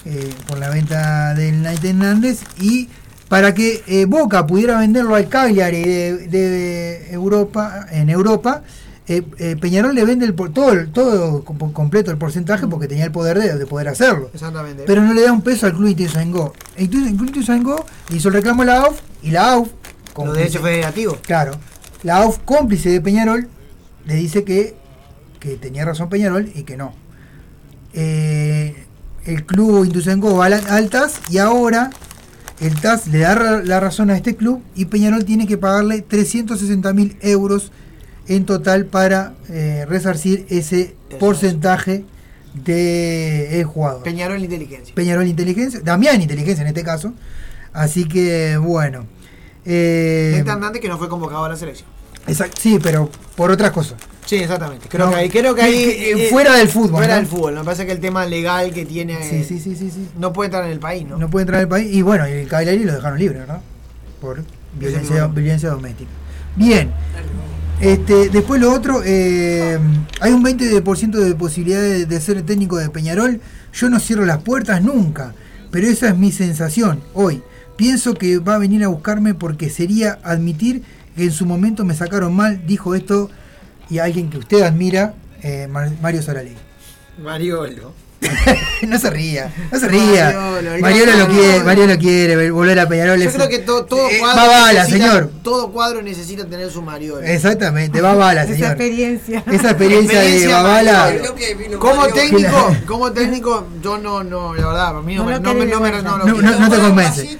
eh, 0.05 0.29
por 0.47 0.57
la 0.59 0.69
venta 0.69 1.33
del 1.35 1.61
Naita 1.61 1.87
Hernández. 1.87 2.39
Y 2.59 2.89
para 3.29 3.53
que 3.53 3.81
eh, 3.87 4.05
Boca 4.05 4.45
pudiera 4.45 4.77
venderlo 4.79 5.15
al 5.15 5.29
Cagliari 5.29 5.81
de, 5.83 6.27
de 6.27 7.11
Europa, 7.13 7.85
en 7.91 8.09
Europa, 8.09 8.61
eh, 9.09 9.23
eh, 9.39 9.55
Peñarol 9.59 9.93
le 9.95 10.05
vende 10.05 10.25
el, 10.25 10.33
todo, 10.33 11.43
completo 11.43 12.11
el 12.11 12.17
porcentaje 12.17 12.67
porque 12.67 12.87
tenía 12.87 13.05
el 13.05 13.11
poder 13.11 13.39
de, 13.39 13.57
de 13.57 13.65
poder 13.65 13.87
hacerlo. 13.89 14.29
Exactamente. 14.33 14.83
Pero 14.85 15.01
no 15.01 15.13
le 15.13 15.23
da 15.23 15.33
un 15.33 15.41
peso 15.41 15.65
al 15.65 15.73
Club 15.73 15.89
Ituzaingó. 15.89 16.53
El 16.77 16.89
Club 16.89 17.07
el 17.07 17.15
Club 17.17 17.29
Ituzaingó 17.29 17.83
le 18.09 18.17
hizo 18.17 18.27
el 18.29 18.35
reclamo 18.35 18.61
a 18.61 18.65
la 18.65 18.81
AUF 18.83 18.99
y 19.23 19.31
la 19.31 19.51
AUF, 19.53 19.67
Los 19.69 20.13
cómplice- 20.13 20.37
derechos 20.37 20.61
federativos. 20.61 21.17
Claro, 21.23 21.51
la 22.03 22.17
AUF 22.17 22.37
cómplice 22.45 22.89
de 22.89 23.01
Peñarol 23.01 23.49
le 24.05 24.15
dice 24.15 24.43
que, 24.43 24.75
que 25.39 25.57
tenía 25.57 25.83
razón 25.85 26.07
Peñarol 26.09 26.49
y 26.55 26.63
que 26.63 26.77
no. 26.77 26.93
Eh, 27.93 28.85
el 29.25 29.45
club 29.45 29.85
Ituzaingó 29.85 30.37
va 30.37 30.45
a 30.45 30.49
las 30.49 30.65
altas 30.67 31.19
y 31.29 31.39
ahora 31.39 31.89
el 32.59 32.79
TAS 32.79 33.07
le 33.07 33.19
da 33.19 33.61
la 33.63 33.79
razón 33.79 34.09
a 34.09 34.15
este 34.17 34.35
club 34.35 34.61
y 34.75 34.85
Peñarol 34.85 35.25
tiene 35.25 35.47
que 35.47 35.57
pagarle 35.57 36.01
360 36.01 36.93
mil 36.93 37.17
euros 37.21 37.71
en 38.29 38.45
total 38.45 38.85
para 38.85 39.33
eh, 39.49 39.85
resarcir 39.89 40.45
ese 40.49 40.95
porcentaje 41.19 42.05
de 42.53 43.59
el 43.59 43.65
jugador. 43.65 44.03
Peñarol 44.03 44.41
Inteligencia. 44.41 44.93
Peñarol 44.95 45.27
Inteligencia, 45.27 45.81
Damián 45.83 46.21
Inteligencia 46.21 46.61
en 46.61 46.67
este 46.67 46.83
caso. 46.83 47.13
Así 47.73 48.07
que 48.07 48.57
bueno. 48.57 49.05
Eh, 49.65 50.31
Néstor 50.35 50.53
Hernández 50.55 50.81
que 50.81 50.87
no 50.89 50.97
fue 50.97 51.09
convocado 51.09 51.43
a 51.45 51.49
la 51.49 51.55
selección. 51.55 51.87
exact- 52.27 52.57
sí, 52.57 52.79
pero 52.81 53.09
por 53.35 53.51
otras 53.51 53.71
cosas. 53.71 53.95
Sí, 54.25 54.35
exactamente. 54.37 54.87
Creo 54.89 55.07
No, 55.07 55.11
que 55.11 55.17
ahí, 55.17 55.29
creo 55.29 55.55
que 55.55 55.61
ahí 55.63 55.83
eh, 55.83 56.27
fuera 56.29 56.55
del 56.55 56.69
fútbol, 56.69 56.97
Fuera 56.99 57.15
¿no? 57.15 57.21
del 57.21 57.27
fútbol. 57.27 57.53
Me 57.55 57.63
parece 57.63 57.85
que 57.87 57.91
el 57.91 57.99
tema 57.99 58.25
legal 58.27 58.71
que 58.71 58.85
tiene 58.85 59.23
Sí, 59.27 59.43
sí, 59.43 59.59
sí, 59.59 59.75
sí, 59.75 59.89
sí. 59.89 60.07
no 60.19 60.31
puede 60.33 60.49
estar 60.49 60.63
en 60.65 60.69
el 60.71 60.79
país, 60.79 61.05
¿no? 61.07 61.17
No 61.17 61.29
puede 61.31 61.43
entrar 61.43 61.61
al 61.61 61.67
país. 61.67 61.91
Y 61.91 62.03
bueno, 62.03 62.27
y 62.27 62.33
el 62.33 62.47
Cagliari 62.47 62.83
lo 62.83 62.93
dejaron 62.93 63.17
libre, 63.17 63.39
¿verdad? 63.39 63.61
Por 64.21 64.43
violencia, 64.79 65.25
violencia 65.27 65.69
doméstica. 65.69 66.11
Bien. 66.55 66.91
Este, 67.81 68.27
después 68.27 68.59
lo 68.59 68.73
otro, 68.73 69.01
eh, 69.05 69.79
hay 70.19 70.33
un 70.33 70.43
20% 70.43 71.11
de 71.11 71.33
posibilidad 71.35 71.81
de, 71.81 72.21
ser 72.21 72.41
técnico 72.43 72.77
de 72.77 72.89
Peñarol. 72.89 73.39
Yo 73.73 73.89
no 73.89 73.99
cierro 73.99 74.25
las 74.25 74.43
puertas 74.43 74.83
nunca. 74.83 75.33
pero 75.71 75.87
esa 75.87 76.09
es 76.09 76.17
mi 76.17 76.31
sensación 76.31 77.01
hoy. 77.13 77.41
Pienso 77.77 78.15
que 78.15 78.39
va 78.39 78.55
a 78.55 78.57
venir 78.57 78.83
a 78.83 78.89
buscarme 78.89 79.33
porque 79.33 79.69
sería 79.69 80.19
admitir 80.23 80.83
que 81.15 81.23
en 81.23 81.31
su 81.31 81.45
momento 81.45 81.85
me 81.85 81.93
sacaron 81.93 82.35
mal, 82.35 82.65
dijo 82.65 82.95
esto 82.95 83.29
y 83.89 83.99
alguien 83.99 84.29
que 84.29 84.39
usted 84.39 84.63
admira, 84.63 85.13
eh, 85.41 85.67
Mario 86.01 86.21
Saraley. 86.21 86.55
Mariolo. 87.23 88.08
no 88.87 88.99
se 88.99 89.09
ría, 89.09 89.53
no 89.71 89.79
se 89.79 89.87
ría. 89.87 90.37
Mariolo, 90.81 91.15
lo 91.15 91.27
quiere, 91.27 91.63
Mariolo 91.63 91.97
quiere 91.97 92.51
volver 92.51 92.79
a 92.79 92.87
Peñarol. 92.89 93.21
Yo 93.21 93.31
creo 93.31 93.47
que 93.47 93.59
todo, 93.59 93.85
todo 93.85 94.09
Eh, 94.09 94.17
cuadro 94.19 94.41
va 94.41 94.47
bala, 94.47 94.83
necesita- 94.83 95.07
señor. 95.07 95.31
Todo 95.41 95.71
cuadro 95.71 96.01
necesita 96.01 96.45
tener 96.45 96.69
su 96.69 96.81
Mariolo. 96.81 97.21
Exactamente, 97.21 98.01
va 98.01 98.15
bala, 98.15 98.43
Esa 98.45 98.53
señor. 98.53 98.69
experiencia. 98.71 99.43
Esa 99.49 99.69
experiencia 99.69 100.19
de 100.21 100.47
Babala. 100.47 101.13
Como 101.79 102.07
técnico, 102.07 102.75
como 102.85 103.11
técnico, 103.11 103.67
yo 103.81 103.97
no, 103.97 104.23
no, 104.23 104.53
la 104.53 104.67
verdad, 104.67 104.97
a 104.97 105.01
mí 105.01 105.15
no, 105.15 105.21
No 105.23 105.25
me, 105.29 105.33
lo 105.35 105.39
no, 105.39 105.53
me, 105.79 105.91
no, 105.91 106.01
no, 106.01 106.17
No, 106.25 106.41
no, 106.41 106.59
no 106.59 106.69
te 106.69 106.77
convence. 106.77 107.39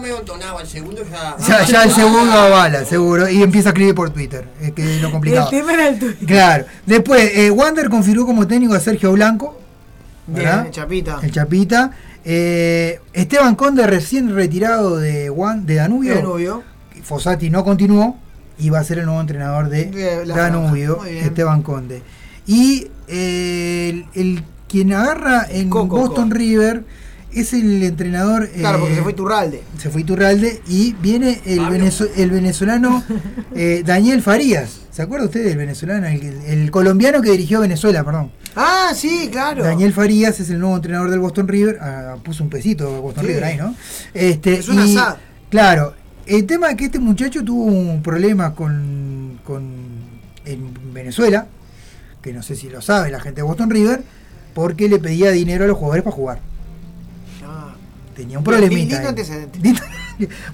Medio 0.00 0.18
entonado, 0.18 0.60
el 0.60 0.66
segundo 0.66 1.02
ya. 1.10 1.36
Ya, 1.46 1.64
ya 1.64 1.82
el 1.84 1.92
segundo 1.92 2.26
va 2.36 2.48
bala, 2.48 2.84
seguro. 2.84 3.28
Y 3.28 3.42
empieza 3.42 3.68
a 3.68 3.72
escribir 3.72 3.94
por 3.94 4.10
Twitter, 4.10 4.46
es 4.60 4.72
que 4.72 4.96
es 4.96 5.00
lo 5.02 5.10
complicado. 5.10 5.48
El 5.50 5.58
tema 5.58 5.72
era 5.74 5.88
el 5.88 5.98
tuyo. 5.98 6.14
Claro. 6.26 6.64
Después, 6.84 7.30
eh, 7.34 7.50
Wander 7.50 7.88
confirmó 7.88 8.26
como 8.26 8.46
técnico 8.46 8.74
a 8.74 8.80
Sergio 8.80 9.12
Blanco. 9.12 9.60
¿Verdad? 10.26 10.62
Bien, 10.62 10.72
Chapita. 10.72 11.18
El 11.22 11.30
Chapita. 11.32 11.90
Eh, 12.24 13.00
Esteban 13.12 13.54
Conde, 13.54 13.86
recién 13.86 14.34
retirado 14.34 14.96
de, 14.98 15.30
Wan- 15.30 15.64
de 15.66 15.76
Danubio. 15.76 16.14
Danubio. 16.16 16.62
Fossati 17.02 17.50
no 17.50 17.62
continuó 17.64 18.18
y 18.58 18.70
va 18.70 18.80
a 18.80 18.84
ser 18.84 18.98
el 18.98 19.06
nuevo 19.06 19.20
entrenador 19.20 19.68
de 19.68 20.24
Danubio. 20.26 21.04
Esteban 21.04 21.62
Conde. 21.62 22.02
Y 22.46 22.88
eh, 23.08 24.04
el, 24.14 24.20
el 24.20 24.44
quien 24.68 24.92
agarra 24.92 25.46
en 25.48 25.70
Coco, 25.70 25.98
Boston 25.98 26.30
River 26.30 26.84
es 27.32 27.52
el 27.52 27.82
entrenador. 27.84 28.48
Claro, 28.48 28.78
porque 28.80 28.94
eh, 28.94 28.96
se 28.96 29.02
fue 29.02 29.12
Turralde. 29.12 29.62
se 29.78 29.90
fue 29.90 30.00
Iturralde 30.00 30.60
y 30.66 30.94
viene 30.94 31.40
el, 31.44 31.60
venezo- 31.60 32.08
el 32.16 32.30
venezolano 32.30 33.04
eh, 33.54 33.82
Daniel 33.84 34.22
Farías. 34.22 34.80
¿Se 34.90 35.02
acuerda 35.02 35.26
usted 35.26 35.44
del 35.44 35.56
venezolano? 35.58 36.06
El, 36.06 36.22
el 36.46 36.70
colombiano 36.70 37.20
que 37.22 37.30
dirigió 37.30 37.60
Venezuela, 37.60 38.02
perdón. 38.02 38.32
Ah, 38.56 38.92
sí, 38.94 39.28
claro. 39.30 39.62
Daniel 39.62 39.92
Farías 39.92 40.40
es 40.40 40.48
el 40.50 40.58
nuevo 40.58 40.76
entrenador 40.76 41.10
del 41.10 41.20
Boston 41.20 41.46
River. 41.46 41.78
Ah, 41.80 42.16
puso 42.24 42.42
un 42.42 42.50
pesito 42.50 43.02
Boston 43.02 43.24
Sí. 43.24 43.28
River 43.28 43.44
ahí, 43.44 43.56
¿no? 43.56 43.74
Este, 44.14 44.54
Es 44.54 44.68
un 44.68 44.86
y, 44.86 44.96
asado. 44.96 45.18
Claro, 45.50 45.94
el 46.26 46.46
tema 46.46 46.70
es 46.70 46.76
que 46.76 46.86
este 46.86 46.98
muchacho 46.98 47.44
tuvo 47.44 47.64
un 47.64 48.02
problema 48.02 48.54
con, 48.54 49.38
con 49.44 49.64
en 50.46 50.92
Venezuela, 50.94 51.46
que 52.22 52.32
no 52.32 52.42
sé 52.42 52.56
si 52.56 52.68
lo 52.70 52.80
sabe 52.80 53.10
la 53.10 53.20
gente 53.20 53.36
de 53.40 53.42
Boston 53.42 53.68
River, 53.70 54.02
porque 54.54 54.88
le 54.88 54.98
pedía 54.98 55.30
dinero 55.30 55.64
a 55.64 55.68
los 55.68 55.76
jugadores 55.76 56.02
para 56.02 56.16
jugar. 56.16 56.38
Tenía 58.16 58.38
un 58.38 58.44
problemita. 58.44 58.94
Lindo 58.94 59.08
antecedente. 59.10 59.58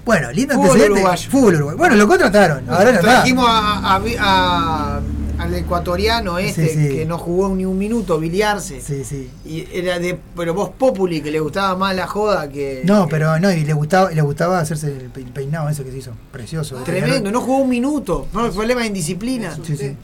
Bueno, 0.03 0.29
lindo 0.33 0.55
Fútbol 0.55 0.71
antecedente. 0.71 0.91
uruguayo. 0.99 1.31
Fútbol 1.31 1.55
uruguayo. 1.55 1.77
Bueno, 1.77 1.95
lo 1.95 2.07
contrataron. 2.09 2.69
Ahora. 2.69 2.99
Trajimos 2.99 3.45
a, 3.47 3.95
a- 3.95 4.01
a- 4.19 4.99
al 5.43 5.53
ecuatoriano 5.55 6.37
este 6.39 6.67
Sí, 6.67 6.73
sí. 6.89 6.95
que 6.95 7.05
no 7.05 7.17
jugó 7.17 7.53
ni 7.55 7.65
un 7.65 7.77
minuto, 7.77 8.19
biliarse. 8.19 8.81
Sí, 8.81 9.03
sí. 9.03 9.29
Y 9.45 9.65
era 9.71 9.99
de, 9.99 10.19
pero 10.35 10.53
vos 10.53 10.69
Populi, 10.77 11.21
que 11.21 11.31
le 11.31 11.39
gustaba 11.39 11.75
más 11.77 11.95
la 11.95 12.07
joda 12.07 12.49
que. 12.49 12.81
No, 12.85 13.07
pero 13.07 13.39
no, 13.39 13.51
y 13.51 13.63
le 13.63 13.73
gustaba, 13.73 14.11
le 14.11 14.21
gustaba 14.21 14.59
hacerse 14.59 14.87
el 14.87 15.09
pe- 15.09 15.21
peinado 15.33 15.69
ese 15.69 15.83
que 15.83 15.91
se 15.91 15.97
hizo. 15.97 16.11
Precioso. 16.31 16.75
Tremendo, 16.83 17.31
no 17.31 17.41
jugó 17.41 17.57
un 17.59 17.69
minuto. 17.69 18.27
No, 18.33 18.45
el 18.45 18.51
problema 18.51 18.81
es 18.81 18.87
indisciplina. 18.87 19.55
Sí, 19.63 19.75
sí. 19.77 19.95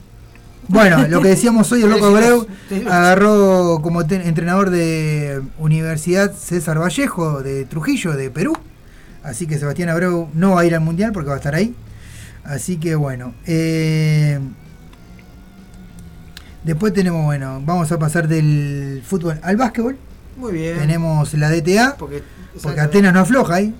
Bueno, 0.68 1.08
lo 1.08 1.20
que 1.20 1.28
decíamos 1.28 1.72
hoy, 1.72 1.82
el 1.82 1.90
Loco 1.90 2.06
Abreu 2.06 2.46
agarró 2.88 3.80
como 3.82 4.02
entrenador 4.02 4.70
de 4.70 5.42
Universidad 5.58 6.32
César 6.34 6.78
Vallejo 6.80 7.42
de 7.42 7.64
Trujillo, 7.64 8.12
de 8.12 8.30
Perú. 8.30 8.52
Así 9.24 9.46
que 9.46 9.58
Sebastián 9.58 9.88
Abreu 9.88 10.28
no 10.32 10.52
va 10.54 10.60
a 10.60 10.64
ir 10.64 10.74
al 10.74 10.80
Mundial 10.80 11.12
porque 11.12 11.28
va 11.28 11.34
a 11.34 11.38
estar 11.38 11.54
ahí. 11.54 11.74
Así 12.44 12.76
que 12.76 12.94
bueno. 12.94 13.34
eh, 13.46 14.38
después 16.64 16.92
tenemos, 16.92 17.24
bueno, 17.24 17.60
vamos 17.64 17.90
a 17.92 17.98
pasar 17.98 18.28
del 18.28 19.02
fútbol 19.04 19.38
al 19.42 19.56
básquetbol. 19.56 19.96
Muy 20.36 20.52
bien. 20.52 20.78
Tenemos 20.78 21.34
la 21.34 21.50
DTA, 21.50 21.96
Porque, 21.98 22.22
porque 22.62 22.80
Atenas 22.80 23.12
no 23.12 23.20
afloja 23.20 23.56
ahí, 23.56 23.74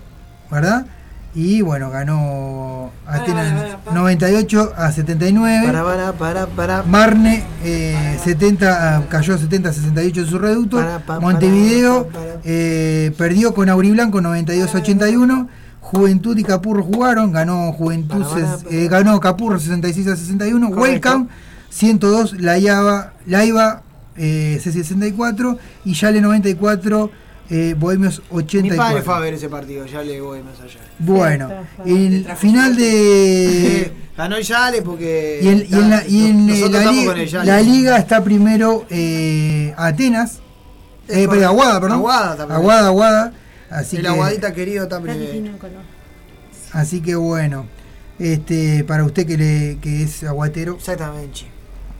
¿verdad? 0.50 0.86
Y 1.32 1.62
bueno, 1.62 1.90
ganó 1.90 2.90
Atenas 3.06 3.78
98 3.94 4.72
a 4.76 4.90
79. 4.90 5.66
Para, 5.66 5.84
para, 5.84 6.12
para, 6.12 6.46
para. 6.46 6.82
Marne 6.82 7.44
eh, 7.62 8.18
70, 8.22 8.96
ah, 8.96 9.02
cayó 9.08 9.38
70-68 9.38 10.16
en 10.16 10.26
su 10.26 10.38
reducto. 10.38 10.84
Montevideo 11.20 12.08
eh, 12.44 13.12
perdió 13.16 13.54
con 13.54 13.68
Auriblanco 13.68 14.20
92-81. 14.20 15.48
Juventud 15.80 16.36
y 16.36 16.44
Capurro 16.44 16.82
jugaron, 16.82 17.32
ganó 17.32 17.72
Juventud, 17.72 18.24
eh, 18.70 18.86
ganó 18.88 19.18
Capurro 19.18 19.58
66 19.58 20.08
a 20.08 20.16
61. 20.16 20.70
Correcto. 20.70 21.08
Welcome 21.08 21.28
102, 21.70 22.40
La 22.40 22.58
Iva, 22.58 23.14
La 23.26 23.44
eh, 24.16 24.60
64 24.62 25.58
y 25.84 25.94
Yale 25.94 26.20
94, 26.20 27.10
eh, 27.48 27.74
Bohemios 27.78 28.20
Mi 28.30 28.42
padre 28.42 28.44
84. 28.44 29.02
fue 29.02 29.14
a 29.14 29.18
ver 29.20 29.34
ese 29.34 29.48
partido, 29.48 29.86
ya 29.86 30.02
le 30.02 30.20
voy 30.20 30.42
más 30.42 30.60
allá. 30.60 30.80
Bueno, 30.98 31.48
el 31.84 32.26
final 32.36 32.76
de 32.76 33.92
Ganó 34.16 34.36
el 34.36 34.42
Yale 34.44 34.82
porque. 34.82 35.40
y 35.42 35.48
en, 35.48 35.58
y 35.68 35.72
en 35.74 35.90
la, 35.90 36.06
y 36.06 36.26
en, 36.26 36.50
eh, 36.50 36.68
la, 36.68 36.78
estamos 36.78 36.94
li- 37.00 37.06
con 37.06 37.18
el 37.18 37.28
Yale. 37.28 37.46
la 37.50 37.60
liga 37.62 37.96
está 37.96 38.22
primero 38.22 38.84
eh, 38.90 39.72
Atenas, 39.78 40.40
eh, 41.08 41.26
perdón, 41.26 41.44
Aguada, 41.44 41.80
perdón. 41.80 41.98
Aguada 41.98 42.34
primero. 42.36 42.54
Aguada, 42.56 42.86
Aguada. 42.88 43.32
Así 43.70 43.96
el 43.96 44.02
que, 44.02 44.08
aguadita 44.08 44.52
querido 44.52 44.82
está 44.84 45.00
primero. 45.00 45.52
así 46.72 47.00
que 47.00 47.14
bueno, 47.14 47.66
este, 48.18 48.84
para 48.84 49.04
usted 49.04 49.26
que, 49.26 49.36
le, 49.38 49.78
que 49.80 50.02
es 50.02 50.22
aguatero, 50.24 50.74
Exactamente. 50.74 51.46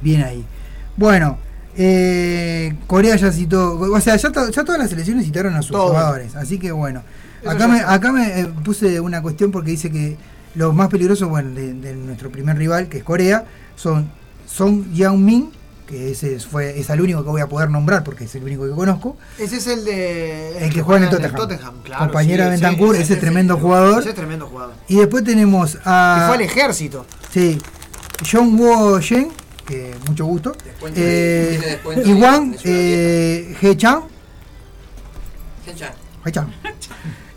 Bien 0.01 0.23
ahí. 0.23 0.45
Bueno, 0.97 1.39
eh, 1.77 2.75
Corea 2.87 3.17
ya 3.17 3.33
citó, 3.33 3.79
o 3.81 4.01
sea, 4.01 4.17
ya, 4.17 4.31
to- 4.31 4.51
ya 4.51 4.65
todas 4.65 4.79
las 4.81 4.91
selecciones 4.91 5.25
citaron 5.25 5.55
a 5.55 5.63
sus 5.63 5.73
Todo. 5.73 5.89
jugadores, 5.89 6.35
así 6.37 6.59
que 6.59 6.73
bueno. 6.73 7.03
Eso 7.41 7.51
Acá 7.51 7.61
ya 7.61 7.69
me, 7.69 7.81
acá 7.81 8.13
me 8.13 8.41
eh, 8.41 8.47
puse 8.65 9.01
una 9.01 9.23
cuestión 9.23 9.51
porque 9.51 9.71
dice 9.71 9.91
que 9.91 10.17
los 10.55 10.75
más 10.75 10.89
peligrosos, 10.89 11.29
bueno, 11.29 11.51
de, 11.55 11.73
de 11.75 11.95
nuestro 11.95 12.31
primer 12.31 12.57
rival, 12.59 12.89
que 12.89 12.99
es 12.99 13.05
Corea, 13.05 13.45
son 13.77 14.11
Song 14.47 14.85
Yaomin, 14.93 15.51
que 15.87 16.11
ese 16.11 16.35
es- 16.35 16.45
fue, 16.47 16.79
es 16.79 16.91
el 16.91 17.01
único 17.01 17.25
que 17.25 17.31
voy 17.31 17.41
a 17.41 17.47
poder 17.49 17.71
nombrar 17.71 18.05
porque 18.05 18.25
es 18.25 18.35
el 18.35 18.43
único 18.45 18.65
que 18.67 18.73
conozco. 18.73 19.17
Ese 19.39 19.57
es 19.57 19.67
el 19.69 19.85
de. 19.85 20.59
El 20.67 20.73
que 20.75 20.83
juega 20.83 21.07
en 21.07 21.13
el 21.15 21.33
Tottenham. 21.33 21.75
claro, 21.83 22.05
Compañero 22.05 22.45
sí, 22.45 22.51
de 22.51 22.57
sí, 22.59 22.63
Bentancur, 22.63 22.97
ese 22.97 23.15
es 23.15 23.21
tremendo 23.21 23.57
jugador. 23.57 24.01
Ese 24.01 24.11
es 24.11 24.15
tremendo 24.15 24.47
jugador. 24.47 24.75
Y 24.89 24.97
después 24.97 25.25
tenemos 25.25 25.79
a. 25.85 26.17
Que 26.21 26.27
fue 26.27 26.35
al 26.37 26.41
ejército. 26.43 27.07
Sí. 27.33 27.59
John 28.31 28.59
Wo 28.59 29.01
Yen, 29.01 29.29
que 29.71 29.95
mucho 30.09 30.25
gusto. 30.27 30.53
Descuento, 30.65 31.01
Eh, 31.03 31.79
Ciudad 32.05 32.43
eh, 32.65 33.57
He 33.63 33.77
Chang. 33.77 34.03
Fecha. 35.65 35.93
He 36.27 36.31
Chang. 36.33 36.49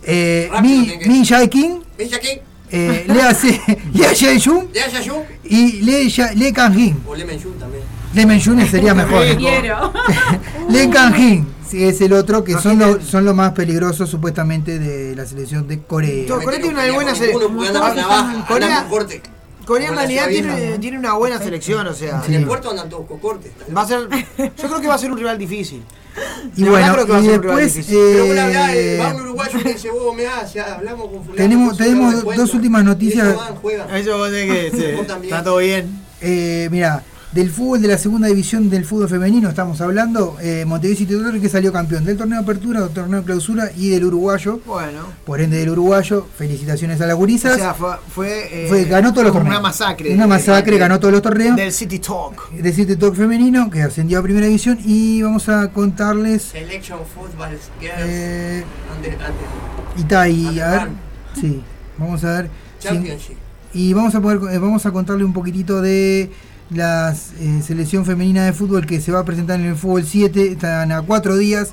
Eh, 0.05 0.49
Rápido, 0.51 0.97
Mi, 1.07 1.19
Mi 1.19 1.25
Jae 1.25 1.47
King. 1.49 1.79
Fecha 1.95 2.17
aquí. 2.17 2.41
Eh, 2.69 3.05
Lea 3.07 3.33
Se- 3.33 3.61
Lea 3.93 4.13
Jae-jun 4.13 4.69
De 4.73 4.81
Ayayú. 4.81 5.23
y 5.45 5.81
Le, 5.83 6.09
Ya- 6.09 6.33
Le 6.33 6.51
Kang-jin. 6.51 6.97
O 7.07 7.15
Lemon 7.15 7.37
Yu 7.37 7.51
también. 7.51 7.83
Le 8.13 8.25
Menjun 8.25 8.67
sería 8.67 8.93
mejor. 8.93 9.23
Le 10.69 10.89
Kang-jin 10.89 11.45
sí, 11.69 11.83
es 11.85 12.01
el 12.01 12.11
otro 12.13 12.43
que 12.43 12.53
son 12.59 12.77
los 12.79 13.03
son 13.05 13.23
los 13.25 13.33
más 13.33 13.53
peligrosos 13.53 14.09
supuestamente 14.09 14.77
de 14.77 15.15
la 15.15 15.25
selección 15.25 15.67
de 15.67 15.79
Corea. 15.81 16.25
Corea 16.27 16.59
tiene 16.59 16.73
una 16.79 16.91
buena 16.93 17.15
selección. 17.15 17.57
Corea. 18.47 18.85
Corea 19.65 19.89
en 19.89 19.95
realidad 19.95 20.27
tiene, 20.27 20.77
tiene 20.79 20.97
una 20.97 21.13
buena 21.13 21.39
selección, 21.39 21.87
o 21.87 21.93
sea. 21.93 22.23
En 22.27 22.33
el 22.33 22.45
puerto 22.45 22.69
andan 22.69 22.89
todos 22.89 23.07
con 23.07 23.19
corte. 23.19 23.51
Va 23.75 23.81
a 23.81 23.87
ser, 23.87 24.07
yo 24.37 24.51
creo 24.55 24.81
que 24.81 24.87
va 24.87 24.95
a 24.95 24.97
ser 24.97 25.11
un 25.11 25.17
rival 25.17 25.37
difícil. 25.37 25.83
Y 26.55 26.63
De 26.63 26.69
bueno, 26.69 26.93
creo 26.93 27.05
que 27.05 27.11
va 27.11 27.17
a 27.17 27.21
ser 27.21 27.31
un 27.37 27.41
rival 27.43 27.57
después 27.57 27.75
difícil. 27.75 27.99
Pero 28.11 28.25
vos 28.25 28.35
le 28.35 28.41
hablás, 28.41 28.73
eh, 28.73 28.95
eh, 28.95 28.99
va 28.99 29.15
un 29.15 29.21
uruguayo 29.21 29.63
que 29.63 29.73
dice, 29.73 29.89
vos 29.89 30.15
me 30.15 30.27
haces, 30.27 30.63
hablamos 30.63 31.09
con 31.09 31.23
fulano. 31.23 31.35
tenemos 31.35 31.69
con 31.69 31.77
tenemos 31.77 32.35
dos 32.35 32.53
últimas 32.53 32.83
noticias. 32.83 33.27
Ellos 33.27 33.37
van, 33.37 33.55
juegan. 33.55 33.95
Eso 33.95 34.17
vos 34.17 34.29
tenés 34.29 34.71
que 34.71 34.77
sí. 35.17 35.23
Está 35.23 35.43
todo 35.43 35.57
bien. 35.57 36.03
Eh, 36.21 36.67
mira, 36.71 37.03
del 37.33 37.49
fútbol 37.49 37.81
de 37.81 37.87
la 37.87 37.97
segunda 37.97 38.27
división 38.27 38.69
del 38.69 38.85
fútbol 38.85 39.09
femenino 39.09 39.49
estamos 39.49 39.81
hablando. 39.81 40.37
Eh, 40.41 40.65
Montevideo 40.67 40.97
City 40.99 41.15
Torres 41.15 41.41
que 41.41 41.49
salió 41.49 41.73
campeón 41.73 42.05
del 42.05 42.15
torneo 42.17 42.37
de 42.39 42.43
apertura, 42.43 42.81
del 42.81 42.89
torneo 42.89 43.19
de 43.21 43.25
clausura 43.25 43.71
y 43.75 43.89
del 43.89 44.05
uruguayo. 44.05 44.59
Bueno. 44.65 45.01
Por 45.25 45.41
ende 45.41 45.57
del 45.57 45.69
uruguayo, 45.71 46.27
felicitaciones 46.37 47.01
a 47.01 47.07
las 47.07 47.15
gurisas. 47.15 47.55
O 47.55 47.57
sea, 47.57 47.73
fue, 47.73 47.95
fue, 48.13 48.65
eh, 48.65 48.67
Fue- 48.69 48.85
ganó 48.85 49.11
todos 49.11 49.23
los 49.25 49.33
torneos. 49.33 49.55
Una 49.55 49.61
masacre. 49.61 50.13
Una 50.13 50.27
masacre, 50.27 50.73
de- 50.73 50.77
ganó 50.79 50.99
todos 50.99 51.11
los 51.11 51.21
torneos. 51.23 51.55
Del 51.55 51.71
City 51.71 51.97
Talk. 51.99 52.51
De 52.51 52.71
City 52.71 52.95
Talk 52.95 53.15
femenino, 53.15 53.69
que 53.71 53.81
ascendió 53.81 54.19
a 54.19 54.21
primera 54.21 54.45
división. 54.45 54.77
Y 54.85 55.21
vamos 55.23 55.49
a 55.49 55.71
contarles. 55.71 56.43
Selection 56.43 56.99
Football 57.15 57.57
Girls. 57.79 57.97
Eh, 57.99 58.63
y 59.97 60.59
a 60.59 60.69
ver. 60.69 60.87
Sí, 61.39 61.61
vamos 61.97 62.23
a 62.23 62.41
ver. 62.41 62.49
Championship. 62.79 63.37
y 63.73 63.93
vamos 63.93 64.13
a 64.13 64.21
poder 64.21 64.37
eh, 64.53 64.59
vamos 64.59 64.85
a 64.85 64.91
contarle 64.91 65.23
un 65.23 65.33
poquitito 65.33 65.81
de 65.81 66.29
la 66.75 67.13
selección 67.65 68.05
femenina 68.05 68.45
de 68.45 68.53
fútbol 68.53 68.85
que 68.85 69.01
se 69.01 69.11
va 69.11 69.19
a 69.19 69.25
presentar 69.25 69.59
en 69.59 69.67
el 69.67 69.75
fútbol 69.75 70.03
7, 70.05 70.51
están 70.51 70.91
a 70.91 71.01
cuatro 71.01 71.37
días 71.37 71.69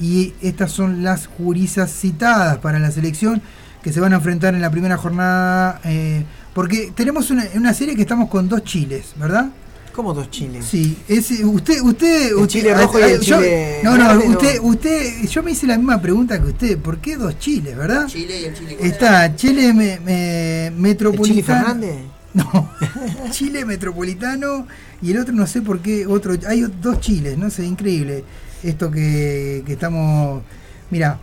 y 0.00 0.34
estas 0.42 0.70
son 0.72 1.02
las 1.02 1.26
jurisas 1.26 1.90
citadas 1.92 2.58
para 2.58 2.78
la 2.78 2.90
selección 2.90 3.42
que 3.82 3.92
se 3.92 4.00
van 4.00 4.12
a 4.12 4.16
enfrentar 4.16 4.54
en 4.54 4.60
la 4.60 4.70
primera 4.70 4.96
jornada. 4.96 5.80
eh, 5.84 6.24
porque 6.54 6.92
tenemos 6.94 7.30
una, 7.30 7.44
una 7.54 7.72
serie 7.74 7.94
que 7.94 8.02
estamos 8.02 8.28
con 8.28 8.48
dos 8.48 8.64
chiles, 8.64 9.12
¿verdad? 9.16 9.50
¿Cómo 9.94 10.14
dos 10.14 10.30
chiles? 10.30 10.64
Sí, 10.64 10.96
es, 11.08 11.30
usted, 11.42 11.80
usted, 11.82 12.28
El 12.28 12.34
usted- 12.36 12.46
chile 12.48 12.74
rojo 12.74 12.98
y 13.00 13.02
el 13.02 13.20
yo- 13.20 13.36
chile 13.36 13.80
No, 13.82 13.96
no, 13.96 14.18
usted, 14.26 14.60
usted, 14.62 15.28
yo 15.28 15.42
me 15.42 15.50
hice 15.52 15.66
la 15.66 15.76
misma 15.76 16.00
pregunta 16.00 16.40
que 16.40 16.46
usted. 16.48 16.78
¿Por 16.78 16.98
qué 16.98 17.16
dos 17.16 17.36
chiles, 17.38 17.76
verdad? 17.76 18.06
Chile 18.06 18.40
y 18.40 18.44
el 18.44 18.54
chile. 18.54 18.76
Está 18.80 19.34
Chile 19.34 19.72
me, 19.74 19.98
me- 20.00 20.70
metropolitano. 20.76 21.28
¿El 21.28 21.34
Chile 21.34 21.42
Fernández? 21.42 21.96
No, 22.38 22.70
Chile 23.30 23.64
metropolitano 23.64 24.68
y 25.02 25.10
el 25.10 25.18
otro 25.18 25.34
no 25.34 25.46
sé 25.46 25.60
por 25.60 25.80
qué 25.80 26.06
otro. 26.06 26.34
Hay 26.46 26.60
dos 26.80 27.00
chiles, 27.00 27.36
no 27.36 27.50
sé, 27.50 27.66
increíble. 27.66 28.24
Esto 28.62 28.90
que, 28.90 29.62
que 29.66 29.72
estamos. 29.72 30.42
Mira, 30.90 31.18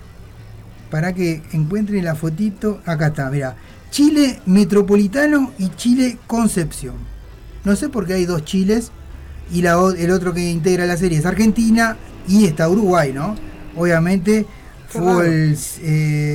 para 0.91 1.13
que 1.13 1.41
encuentren 1.53 2.03
la 2.03 2.15
fotito. 2.15 2.81
Acá 2.85 3.07
está, 3.07 3.29
mira. 3.29 3.55
Chile 3.91 4.41
metropolitano 4.45 5.53
y 5.57 5.69
Chile 5.69 6.17
Concepción. 6.27 6.95
No 7.63 7.75
sé 7.75 7.87
por 7.87 8.05
qué 8.05 8.13
hay 8.13 8.25
dos 8.25 8.43
chiles 8.43 8.91
y 9.51 9.61
la, 9.61 9.77
el 9.97 10.11
otro 10.11 10.33
que 10.33 10.49
integra 10.49 10.85
la 10.85 10.97
serie 10.97 11.19
es 11.19 11.25
Argentina 11.25 11.97
y 12.27 12.45
está 12.45 12.67
Uruguay, 12.67 13.13
¿no? 13.13 13.35
Obviamente 13.75 14.45
fue 14.89 15.27
el 15.27 15.57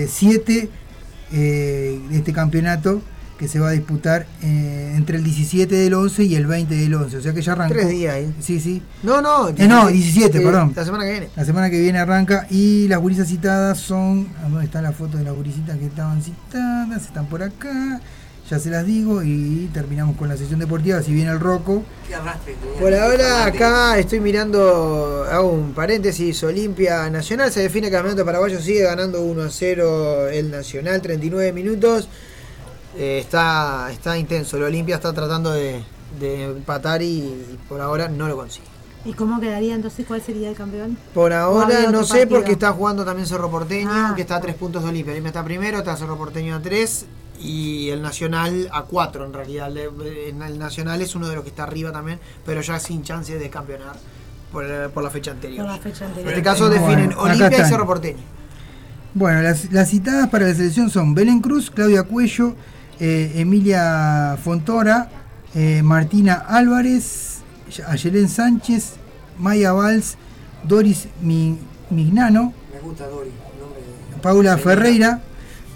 7 0.09 0.69
de 1.31 2.01
este 2.13 2.33
campeonato 2.33 3.03
que 3.41 3.49
se 3.49 3.59
va 3.59 3.69
a 3.69 3.73
disputar 3.73 4.27
eh, 4.43 4.93
entre 4.95 5.17
el 5.17 5.25
17 5.25 5.75
del 5.75 5.95
11 5.95 6.25
y 6.25 6.35
el 6.35 6.47
20 6.47 6.75
del 6.75 6.95
11. 6.95 7.17
O 7.17 7.21
sea 7.23 7.33
que 7.33 7.41
ya 7.41 7.53
arrancó. 7.53 7.73
Tres 7.73 7.89
días 7.89 8.15
ahí. 8.15 8.35
Sí, 8.39 8.61
sí. 8.61 8.83
No, 9.03 9.23
no. 9.23 9.49
Eh, 9.49 9.67
no, 9.67 9.89
17, 9.89 10.37
eh, 10.37 10.41
perdón. 10.43 10.75
La 10.77 10.85
semana 10.85 11.05
que 11.05 11.11
viene. 11.11 11.29
La 11.35 11.47
semana 11.47 11.71
que 11.71 11.81
viene 11.81 11.99
arranca 11.99 12.47
y 12.51 12.87
las 12.89 12.99
gurisas 12.99 13.29
citadas 13.29 13.79
son. 13.79 14.29
¿a 14.45 14.49
¿Dónde 14.51 14.67
está 14.67 14.83
la 14.83 14.93
foto 14.93 15.17
de 15.17 15.25
las 15.25 15.35
gurisitas 15.35 15.79
que 15.79 15.87
estaban 15.87 16.23
citadas? 16.23 17.03
Están 17.03 17.29
por 17.29 17.43
acá. 17.43 18.03
Ya 18.51 18.59
se 18.59 18.69
las 18.69 18.85
digo 18.85 19.23
y 19.23 19.71
terminamos 19.73 20.19
con 20.19 20.29
la 20.29 20.37
sesión 20.37 20.61
deportiva. 20.61 21.01
Si 21.03 21.15
viene 21.15 21.31
el 21.31 21.41
Roco. 21.41 21.83
¿Qué 22.07 22.17
arrastre 22.17 22.57
tenía? 22.61 22.79
Por 22.79 22.93
ahora 22.93 23.47
acá 23.47 23.99
estoy 23.99 24.21
mirando, 24.21 25.25
hago 25.31 25.51
un 25.51 25.73
paréntesis, 25.73 26.43
Olimpia 26.45 27.09
Nacional 27.09 27.51
se 27.51 27.61
define 27.61 27.91
campeonato 27.91 28.23
paraguayo, 28.27 28.61
sigue 28.61 28.83
ganando 28.83 29.23
1 29.23 29.43
a 29.45 29.49
0 29.49 30.29
el 30.29 30.51
Nacional, 30.51 31.01
39 31.01 31.55
minutos. 31.55 32.11
Eh, 32.97 33.19
está, 33.21 33.89
está 33.93 34.19
intenso, 34.19 34.57
el 34.57 34.65
Olimpia 34.65 34.97
está 34.97 35.13
tratando 35.13 35.53
de, 35.53 35.83
de 36.19 36.45
empatar 36.45 37.03
y, 37.03 37.59
por 37.69 37.81
ahora 37.81 38.09
no 38.09 38.29
lo 38.29 38.37
consigue. 38.37 38.67
¿Y 39.05 39.15
cómo 39.15 39.41
quedaría 39.41 39.75
entonces? 39.75 40.05
¿Cuál 40.07 40.21
sería 40.21 40.51
el 40.51 40.57
campeón? 40.57 40.99
Por 41.15 41.33
¿O 41.33 41.37
ahora 41.37 41.91
no 41.91 42.05
sé 42.05 42.19
partido? 42.19 42.39
porque 42.39 42.53
está 42.53 42.73
jugando 42.73 43.05
también 43.05 43.27
Cerro 43.27 43.51
Porteño, 43.51 43.89
Ah, 43.91 44.13
que 44.15 44.23
está 44.23 44.37
a 44.37 44.41
3 44.41 44.55
puntos 44.57 44.83
de 44.83 44.91
Olimpia. 44.91 45.13
Olimpia 45.13 45.29
está 45.31 45.45
primero, 45.45 45.79
está 45.79 45.97
Cerro 45.97 46.19
Porteño 46.19 46.57
a 46.57 46.61
3 46.61 47.07
y 47.41 47.89
el 47.89 48.03
Nacional 48.03 48.69
a 48.73 48.83
4 48.83 49.25
en 49.25 49.33
realidad. 49.33 49.75
El 49.75 50.59
Nacional 50.59 51.01
es 51.01 51.15
uno 51.15 51.29
de 51.29 51.37
los 51.37 51.45
que 51.45 51.51
está 51.51 51.63
arriba 51.63 51.93
también, 51.93 52.19
pero 52.45 52.61
ya 52.61 52.79
sin 52.79 53.03
chance 53.03 53.39
de 53.39 53.49
campeonar 53.49 53.97
por, 54.53 54.67
por 54.91 55.03
la 55.03 55.09
fecha 55.09 55.31
anterior. 55.31 55.65
Por 55.65 55.75
la 55.77 55.81
fecha 55.81 56.05
En 56.05 56.29
este 56.29 56.43
caso 56.43 56.69
Bueno, 56.69 56.87
definen 56.87 57.15
Olimpia 57.17 57.67
y. 57.67 57.69
Cerro 57.71 57.87
Porteño. 57.87 58.19
Bueno, 59.15 59.41
las, 59.41 59.73
las 59.73 59.89
citadas 59.89 60.29
para 60.29 60.47
la 60.47 60.55
selección 60.55 60.91
son 60.91 61.15
Belén 61.15 61.41
Cruz, 61.41 61.71
Claudia 61.71 62.03
Cuello, 62.03 62.55
eh, 63.01 63.33
Emilia 63.37 64.37
Fontora, 64.43 65.09
eh, 65.55 65.83
Martina 65.83 66.45
Álvarez, 66.49 67.39
Ayelén 67.89 68.29
Sánchez, 68.29 68.95
Maya 69.39 69.73
Valls, 69.73 70.17
Doris 70.65 71.09
Mi- 71.23 71.59
Mignano, 71.91 72.53
Me 72.73 72.81
gusta 72.81 73.05
el 73.05 73.11
nombre 73.11 73.81
de- 73.81 74.21
Paula 74.23 74.57
Señora. 74.57 74.63
Ferreira, 74.63 75.21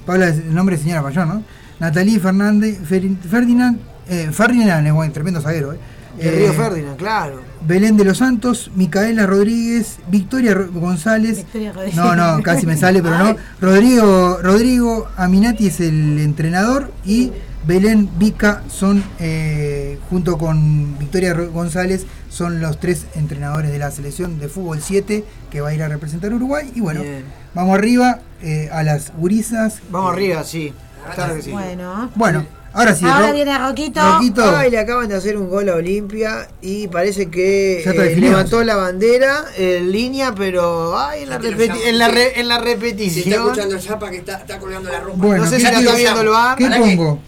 Paula 0.06 0.28
es 0.28 0.36
el 0.38 0.54
nombre 0.54 0.76
de 0.76 0.82
señora 0.82 1.02
mayor, 1.02 1.26
¿no? 1.26 1.42
Natalie 1.80 2.20
Fernández, 2.20 2.78
Fer- 2.88 3.18
Ferdinand, 3.20 3.78
eh, 4.08 4.28
Ferdinand 4.30 4.86
es 4.86 4.92
buen, 4.92 5.12
tremendo 5.12 5.40
zaguero, 5.40 5.72
¿eh? 5.72 5.78
Eh, 6.18 6.30
Río 6.30 6.52
Ferdinand, 6.52 6.96
claro. 6.96 7.40
Belén 7.66 7.96
de 7.96 8.04
los 8.04 8.18
Santos, 8.18 8.70
Micaela 8.74 9.26
Rodríguez, 9.26 9.98
Victoria 10.08 10.54
González. 10.54 11.38
Victoria 11.38 11.72
Rodríguez. 11.72 11.96
No, 11.96 12.14
no, 12.14 12.42
casi 12.42 12.66
me 12.66 12.76
sale, 12.76 13.02
pero 13.02 13.18
no. 13.18 13.36
Rodrigo, 13.60 14.38
Rodrigo 14.42 15.08
Aminati 15.16 15.68
es 15.68 15.80
el 15.80 16.18
entrenador 16.18 16.92
y 17.04 17.32
Belén 17.66 18.10
Vica 18.18 18.62
son, 18.68 19.02
eh, 19.18 19.98
junto 20.10 20.36
con 20.36 20.98
Victoria 20.98 21.32
González, 21.32 22.06
son 22.28 22.60
los 22.60 22.78
tres 22.80 23.06
entrenadores 23.14 23.70
de 23.70 23.78
la 23.78 23.90
selección 23.90 24.38
de 24.38 24.48
fútbol 24.48 24.80
7 24.82 25.24
que 25.50 25.60
va 25.60 25.68
a 25.70 25.74
ir 25.74 25.82
a 25.82 25.88
representar 25.88 26.34
Uruguay. 26.34 26.70
Y 26.74 26.80
bueno, 26.80 27.02
Bien. 27.02 27.24
vamos 27.54 27.78
arriba 27.78 28.20
eh, 28.42 28.68
a 28.72 28.82
las 28.82 29.12
gurisas. 29.16 29.80
Vamos 29.90 30.12
arriba, 30.12 30.44
sí. 30.44 30.74
Claro 31.14 31.36
que 31.36 31.42
sí. 31.42 31.50
Bueno. 31.50 32.10
Bueno, 32.14 32.44
ahora 32.74 32.94
sí. 32.94 33.04
Ahora 33.06 33.28
Ro- 33.28 33.32
viene 33.32 33.58
Roquito. 33.58 34.00
Roquito. 34.12 34.56
Ay, 34.56 34.70
le 34.70 34.78
acaban 34.78 35.08
de 35.08 35.14
hacer 35.14 35.36
un 35.38 35.48
gol 35.48 35.68
a 35.70 35.76
Olimpia 35.76 36.48
y 36.60 36.88
parece 36.88 37.30
que 37.30 37.78
está 37.78 37.92
eh, 38.04 38.16
levantó 38.16 38.62
la 38.62 38.76
bandera 38.76 39.44
en 39.56 39.90
línea, 39.90 40.34
pero 40.34 40.98
ay, 40.98 41.22
en 41.22 41.30
la, 41.30 41.40
repeti- 41.40 41.86
en 41.86 41.98
la, 41.98 42.08
re- 42.08 42.38
en 42.40 42.48
la 42.48 42.56
Si 42.56 42.60
está 42.60 42.74
repetición. 42.74 43.42
escuchando 43.44 43.74
el 43.76 43.80
Zapa 43.82 44.10
que 44.10 44.16
está, 44.18 44.34
está 44.38 44.58
colgando 44.58 44.90
la 44.90 45.00
ropa. 45.00 45.16
Bueno, 45.18 45.44
no 45.44 45.50
sé 45.50 45.56
¿qué 45.56 45.66
si 45.66 45.72
la 45.72 45.78
te- 45.78 45.84
está 45.84 45.94
viendo 45.96 46.20
el 46.20 46.28
bar. 46.28 46.58
¿Qué 46.58 46.66
pongo? 46.68 47.18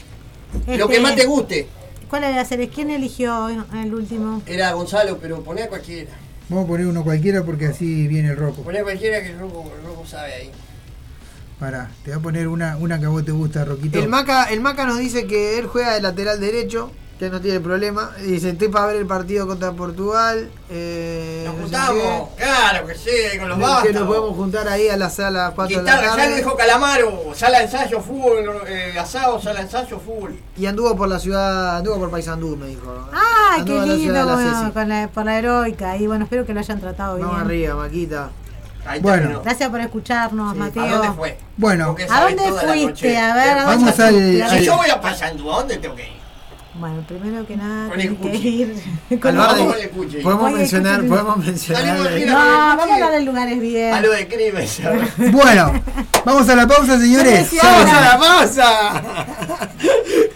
Lo 0.67 0.89
que 0.89 0.95
Este, 0.95 1.01
más 1.01 1.17
te 1.17 1.25
guste. 1.25 1.67
¿Cuál 2.11 2.25
era 2.25 2.37
la 2.37 2.45
serie? 2.45 2.69
¿Quién 2.69 2.91
eligió 2.91 3.49
el 3.49 3.95
último? 3.95 4.43
Era 4.47 4.73
Gonzalo, 4.73 5.19
pero 5.19 5.43
poné 5.43 5.63
a 5.65 5.69
cualquiera. 5.69 6.11
Vamos 6.49 6.65
a 6.65 6.69
poner 6.69 6.87
uno 6.87 7.03
cualquiera 7.03 7.43
porque 7.43 7.67
así 7.67 8.07
viene 8.07 8.31
el 8.31 8.37
roco. 8.37 8.63
Poné 8.63 8.79
a 8.79 8.83
cualquiera 8.85 9.21
que 9.21 9.31
el 9.31 9.39
robo, 9.41 9.71
el 9.77 9.85
robo 9.85 10.07
sabe 10.07 10.33
ahí. 10.35 10.51
Pará, 11.59 11.89
te 12.05 12.11
voy 12.11 12.21
a 12.21 12.23
poner 12.23 12.49
una, 12.49 12.77
una 12.77 12.99
que 13.01 13.07
a 13.07 13.09
vos 13.09 13.25
te 13.25 13.33
gusta, 13.33 13.65
Roquito. 13.65 13.99
El 13.99 14.09
Maca, 14.09 14.45
el 14.45 14.61
Maca 14.61 14.85
nos 14.85 14.99
dice 14.99 15.27
que 15.27 15.59
él 15.59 15.67
juega 15.67 15.95
de 15.95 16.03
lateral 16.03 16.39
derecho, 16.39 16.91
que 17.19 17.31
no 17.31 17.41
tiene 17.41 17.61
problema. 17.61 18.11
Y 18.21 18.33
dice, 18.33 18.51
estoy 18.51 18.69
para 18.69 18.89
ver 18.89 18.97
el 18.97 19.07
partido 19.07 19.47
contra 19.47 19.73
Portugal. 19.73 20.51
Eh, 20.69 21.45
Nos 21.47 21.55
no 21.55 21.61
sé 21.61 21.63
juntamos, 21.79 22.29
claro 22.37 22.87
que 22.87 22.95
sí, 22.95 23.39
con 23.39 23.49
los 23.49 23.59
bastos. 23.59 23.85
Que 23.87 23.93
nos 23.95 24.07
podemos 24.07 24.37
juntar 24.37 24.69
ahí 24.69 24.89
a 24.91 24.99
la 24.99 25.09
sala 25.09 25.53
4 25.57 25.79
de 25.79 25.83
la 25.83 25.91
Guitarra, 25.93 26.07
ya 26.09 26.11
lo 26.11 26.23
tarde. 26.25 26.37
dijo 26.37 26.57
Calamaro, 26.59 27.23
sala 27.35 27.59
de 27.61 27.65
ensayo, 27.65 28.01
fútbol, 28.03 28.45
eh, 28.67 28.95
asado, 28.99 29.41
sala 29.41 29.61
de 29.61 29.65
ensayo, 29.65 29.99
fútbol. 29.99 30.39
Y 30.59 30.67
anduvo 30.67 30.95
por 30.95 31.09
la 31.09 31.19
ciudad, 31.19 31.79
anduvo 31.79 31.99
por 32.01 32.11
Paysandú, 32.11 32.55
me 32.55 32.67
dijo. 32.67 33.09
¡Ay, 33.15 33.61
Anduvo 33.63 33.81
qué 33.81 33.87
lindo! 33.87 34.13
la 34.13 34.25
bueno, 34.35 34.73
la, 34.85 35.09
por 35.09 35.25
la 35.25 35.39
heroica. 35.39 35.97
Y 35.97 36.07
bueno, 36.07 36.25
espero 36.25 36.45
que 36.45 36.53
lo 36.53 36.61
hayan 36.61 36.81
tratado 36.81 37.17
bien. 37.17 37.27
Vamos 37.27 37.43
arriba, 37.47 37.77
Maquita. 37.77 38.29
Ahí 38.87 39.01
Bueno. 39.01 39.19
terminó. 39.23 39.43
Gracias 39.43 39.71
por 39.71 39.81
escucharnos, 39.81 40.57
Mateo. 40.57 40.83
¿A 40.85 40.89
dónde 40.91 41.13
fue? 41.13 41.39
Bueno, 41.57 41.97
¿A 42.11 42.21
dónde 42.23 42.43
fuiste? 42.53 43.19
A 43.19 43.35
ver, 43.35 43.59
¿a 43.59 43.65
Vamos 43.65 43.97
dónde 43.97 44.43
al- 44.43 44.59
Si 44.59 44.65
yo 44.65 44.77
voy 44.77 44.91
a 44.91 45.01
Paysandú, 45.01 45.53
¿a 45.53 45.57
dónde 45.59 45.77
tengo 45.79 45.95
que 45.95 46.03
ir? 46.05 46.17
Bueno, 46.79 47.03
primero 47.09 47.47
que 47.47 47.57
nada, 47.57 47.89
Con 47.89 47.97
tenés 47.99 48.07
el 48.13 48.17
que 48.19 48.37
ir 48.49 48.69
con 49.19 49.35
de- 49.35 49.39
podemos 50.23 50.47
a 50.53 50.57
mencionar, 50.59 51.01
escuchar- 51.01 51.09
podemos 51.09 51.37
mencionar. 51.47 52.03
De. 52.11 52.27
No, 52.27 52.35
vamos 52.37 52.91
a 52.91 52.95
hablar 52.95 53.13
de 53.13 53.21
lugares 53.23 53.61
bien. 53.61 53.95
Algo 53.95 54.13
de 54.13 54.29
crimen, 54.29 54.69
bueno, 55.33 55.73
vamos 56.27 56.47
a 56.51 56.55
la 56.55 56.67
pausa, 56.67 56.99
señores. 57.01 57.49
Sí, 57.49 57.59
¡Vamos 57.63 57.91
a 57.91 58.01
la 58.03 58.19
pausa! 58.19 59.03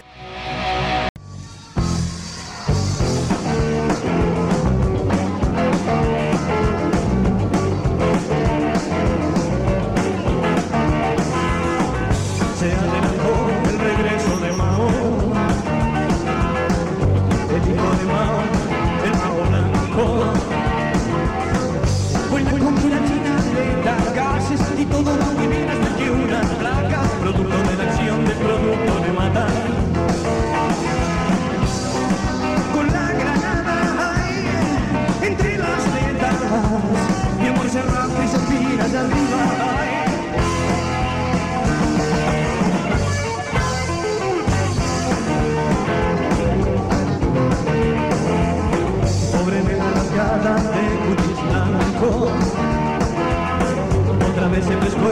Otra 54.29 54.47
vez 54.49 54.65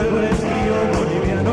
resfrío 0.08 0.74
boliviano. 0.94 1.52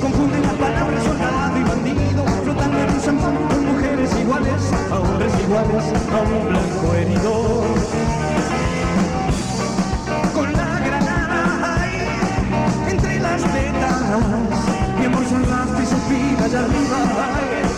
Confunden 0.00 0.42
las 0.42 0.54
palabras 0.54 1.04
soldado 1.04 1.58
y 1.58 1.62
bandido 1.62 2.24
Flotando 2.44 2.78
en 2.78 2.90
un 2.90 3.00
con 3.48 3.66
mujeres 3.66 4.10
iguales 4.20 4.72
hombres 5.00 5.32
a 6.12 6.20
un 6.20 6.48
blanco 6.48 6.94
herido 6.94 7.89
Just 16.50 16.68
a 16.68 16.80
little 16.80 17.69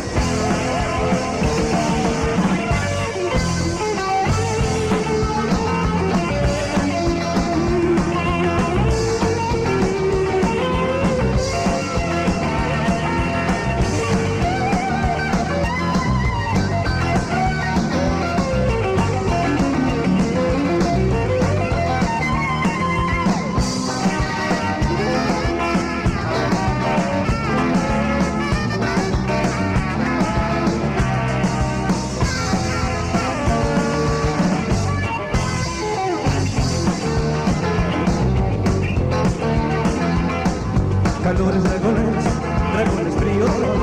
preciosos 43.42 43.76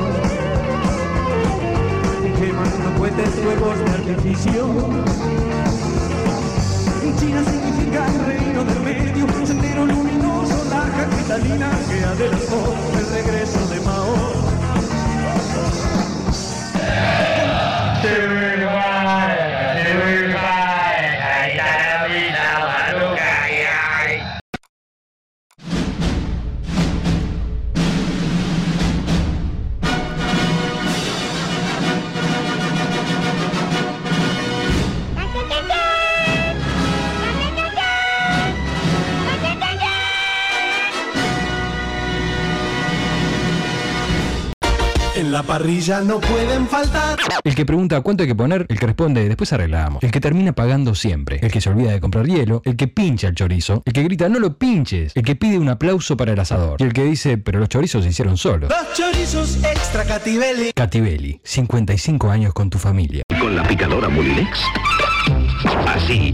quemando 2.40 2.98
puentes 2.98 3.36
nuevos 3.44 3.80
de 3.80 3.90
artificio 3.92 4.68
China 7.20 7.44
significa 7.44 8.06
el 8.08 8.26
reino 8.26 8.64
del 8.64 8.80
medio 8.82 9.26
un 9.26 9.48
sendero 9.48 9.86
luminoso 9.86 10.64
la 10.70 10.86
capitalina 10.90 11.70
que 11.90 12.04
adelantó 12.06 12.74
el 12.98 13.06
regreso 13.08 13.68
de 13.68 13.80
Mao. 13.82 14.30
Parrilla 45.60 46.00
no 46.00 46.22
pueden 46.22 46.68
faltar. 46.68 47.20
El 47.44 47.54
que 47.54 47.66
pregunta 47.66 48.00
cuánto 48.00 48.24
hay 48.24 48.30
que 48.30 48.36
poner, 48.36 48.66
el 48.70 48.80
que 48.80 48.86
responde 48.86 49.28
después 49.28 49.52
arreglamos. 49.52 50.02
El 50.02 50.10
que 50.10 50.22
termina 50.22 50.54
pagando 50.54 50.96
siempre. 50.96 51.40
El 51.42 51.52
que 51.52 51.60
se 51.60 51.70
olvida 51.70 51.92
de 51.92 52.00
comprar 52.00 52.26
hielo. 52.26 52.62
El 52.64 52.78
que 52.78 52.88
pincha 52.88 53.28
el 53.28 53.36
chorizo. 53.36 53.84
El 53.86 53.92
que 53.92 54.04
grita 54.04 54.30
no 54.30 54.40
lo 54.40 54.58
pinches. 54.58 55.12
El 55.16 55.24
que 55.24 55.36
pide 55.36 55.60
un 55.60 55.68
aplauso 55.68 56.16
para 56.16 56.32
el 56.32 56.40
asador. 56.40 56.78
Y 56.80 56.86
el 56.86 56.94
que 56.94 57.04
dice 57.04 57.38
pero 57.38 57.60
los 57.60 57.68
chorizos 57.68 58.04
se 58.06 58.10
hicieron 58.10 58.38
solos. 58.38 58.70
Los 58.70 58.98
chorizos 58.98 59.62
extra 59.62 60.06
Cativelli. 60.06 60.72
Cativelli, 60.74 61.42
55 61.44 62.30
años 62.30 62.54
con 62.54 62.70
tu 62.70 62.78
familia. 62.78 63.24
Con 63.38 63.54
la 63.54 63.64
picadora 63.68 64.08
Molinex. 64.08 64.62
Así 65.88 66.34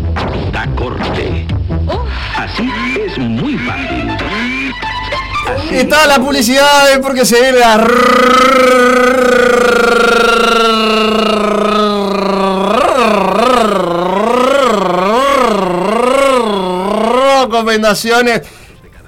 da 0.53 0.67
corte. 0.75 1.47
Así 2.37 2.69
es 3.07 3.17
muy 3.17 3.57
fácil. 3.57 4.07
Y 5.71 5.83
toda 5.85 6.07
la 6.07 6.19
publicidad 6.19 6.91
es 6.91 6.99
porque 6.99 7.25
se 7.25 7.41
viene 7.41 7.59
la 7.59 7.77
recomendaciones. 17.55 18.41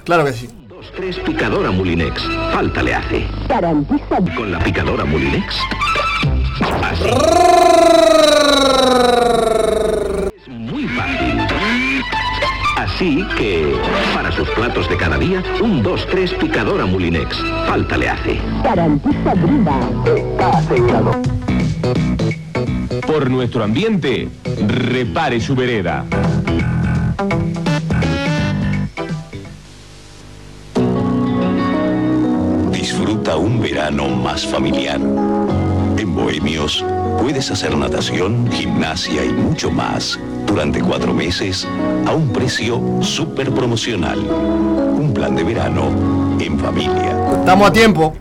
Claro 0.03 0.25
que 0.25 0.33
sí. 0.33 0.49
Dos, 0.67 0.91
tres, 0.95 1.17
picadora 1.19 1.71
Mulinex. 1.71 2.23
Falta 2.53 2.81
le 2.81 2.95
hace. 2.95 3.27
Con 4.35 4.51
la 4.51 4.59
picadora 4.59 5.05
Mulinex. 5.05 5.55
Así. 6.83 8.16
Así 12.97 13.23
que, 13.37 13.75
para 14.15 14.31
sus 14.31 14.49
platos 14.49 14.89
de 14.89 14.97
cada 14.97 15.19
día, 15.19 15.43
un 15.61 15.83
2-3 15.83 16.35
picadora 16.39 16.87
Mulinex. 16.87 17.37
Falta 17.67 17.95
le 17.95 18.09
hace. 18.09 18.39
Garantiza 18.63 19.35
brida. 19.35 19.79
Está 20.15 20.49
asegurado. 20.57 21.11
Por 23.05 23.29
nuestro 23.29 23.63
ambiente, 23.63 24.29
repare 24.65 25.39
su 25.39 25.55
vereda. 25.55 26.05
Disfruta 32.71 33.35
un 33.35 33.61
verano 33.61 34.09
más 34.09 34.43
familiar. 34.47 34.99
Bohemios 36.27 36.83
puedes 37.21 37.49
hacer 37.51 37.77
natación, 37.77 38.51
gimnasia 38.51 39.23
y 39.23 39.29
mucho 39.29 39.71
más 39.71 40.19
durante 40.45 40.81
cuatro 40.81 41.13
meses 41.13 41.65
a 42.05 42.13
un 42.13 42.33
precio 42.33 42.81
súper 43.01 43.49
promocional. 43.51 44.19
Un 44.19 45.13
plan 45.13 45.37
de 45.37 45.45
verano 45.45 46.37
en 46.37 46.59
familia. 46.59 47.15
Estamos 47.39 47.69
a 47.69 47.71
tiempo. 47.71 48.13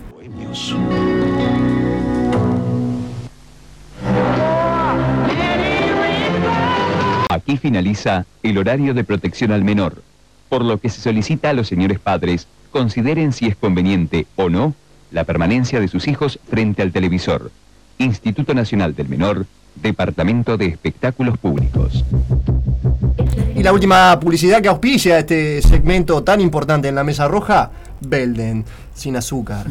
Aquí 7.28 7.56
finaliza 7.56 8.24
el 8.44 8.58
horario 8.58 8.94
de 8.94 9.02
protección 9.02 9.50
al 9.50 9.64
menor, 9.64 10.00
por 10.48 10.64
lo 10.64 10.78
que 10.78 10.90
se 10.90 11.00
solicita 11.00 11.50
a 11.50 11.54
los 11.54 11.66
señores 11.66 11.98
padres 11.98 12.46
consideren 12.70 13.32
si 13.32 13.48
es 13.48 13.56
conveniente 13.56 14.28
o 14.36 14.48
no 14.48 14.74
la 15.10 15.24
permanencia 15.24 15.80
de 15.80 15.88
sus 15.88 16.06
hijos 16.06 16.38
frente 16.48 16.82
al 16.82 16.92
televisor. 16.92 17.50
Instituto 17.98 18.54
Nacional 18.54 18.94
del 18.94 19.08
Menor, 19.08 19.46
Departamento 19.74 20.56
de 20.56 20.66
Espectáculos 20.66 21.38
Públicos. 21.38 22.04
Y 23.54 23.62
la 23.62 23.72
última 23.72 24.18
publicidad 24.20 24.60
que 24.60 24.68
auspicia 24.68 25.18
este 25.18 25.62
segmento 25.62 26.22
tan 26.22 26.40
importante 26.40 26.88
en 26.88 26.94
la 26.94 27.04
mesa 27.04 27.28
roja, 27.28 27.70
Belden, 28.00 28.64
sin 28.94 29.16
azúcar. 29.16 29.66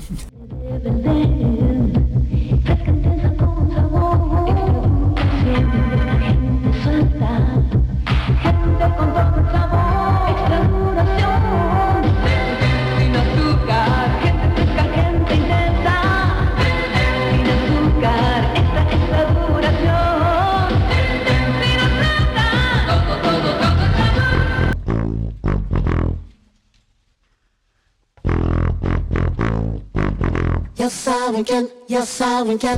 Ya 30.86 30.92
saben 30.92 31.44
quién, 31.44 31.68
ya 31.88 32.06
saben 32.06 32.60
quién. 32.60 32.78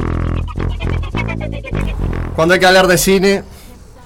Cuando 2.37 2.53
hay 2.53 2.59
que 2.61 2.65
hablar 2.65 2.87
de 2.87 2.97
cine, 2.97 3.43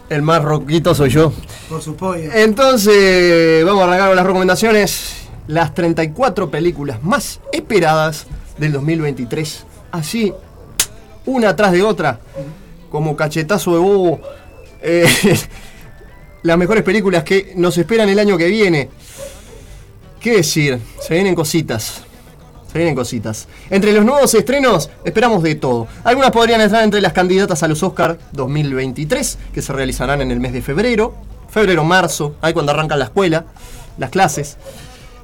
el 0.09 0.23
más 0.23 0.41
roquito 0.41 0.95
soy 0.95 1.11
yo. 1.11 1.31
Por 1.69 1.83
su 1.83 1.95
pollo. 1.95 2.31
Entonces, 2.33 3.63
vamos 3.63 3.83
a 3.83 3.85
arrancar 3.85 4.07
con 4.07 4.15
las 4.15 4.25
recomendaciones. 4.25 5.27
Las 5.45 5.75
34 5.75 6.49
películas 6.49 7.03
más 7.03 7.41
esperadas 7.51 8.25
del 8.57 8.71
2023. 8.71 9.65
Así, 9.91 10.33
una 11.27 11.49
atrás 11.49 11.71
de 11.71 11.83
otra, 11.83 12.19
como 12.89 13.15
cachetazo 13.15 13.73
de 13.73 13.79
bobo. 13.81 14.19
Eh, 14.81 15.07
las 16.41 16.57
mejores 16.57 16.83
películas 16.83 17.23
que 17.23 17.53
nos 17.55 17.77
esperan 17.77 18.09
el 18.09 18.17
año 18.17 18.35
que 18.35 18.47
viene. 18.47 18.89
¿Qué 20.19 20.37
decir? 20.37 20.79
Se 20.99 21.13
vienen 21.13 21.35
cositas. 21.35 22.05
Se 22.71 22.77
vienen 22.77 22.95
cositas. 22.95 23.49
Entre 23.69 23.91
los 23.91 24.05
nuevos 24.05 24.33
estrenos 24.33 24.89
esperamos 25.03 25.43
de 25.43 25.55
todo. 25.55 25.87
Algunas 26.05 26.31
podrían 26.31 26.61
estar 26.61 26.83
entre 26.83 27.01
las 27.01 27.11
candidatas 27.11 27.63
a 27.63 27.67
los 27.67 27.83
Oscar 27.83 28.17
2023, 28.31 29.37
que 29.53 29.61
se 29.61 29.73
realizarán 29.73 30.21
en 30.21 30.31
el 30.31 30.39
mes 30.39 30.53
de 30.53 30.61
febrero, 30.61 31.13
febrero-marzo, 31.49 32.35
ahí 32.39 32.53
cuando 32.53 32.71
arrancan 32.71 32.99
la 32.99 33.05
escuela, 33.05 33.45
las 33.97 34.09
clases. 34.09 34.55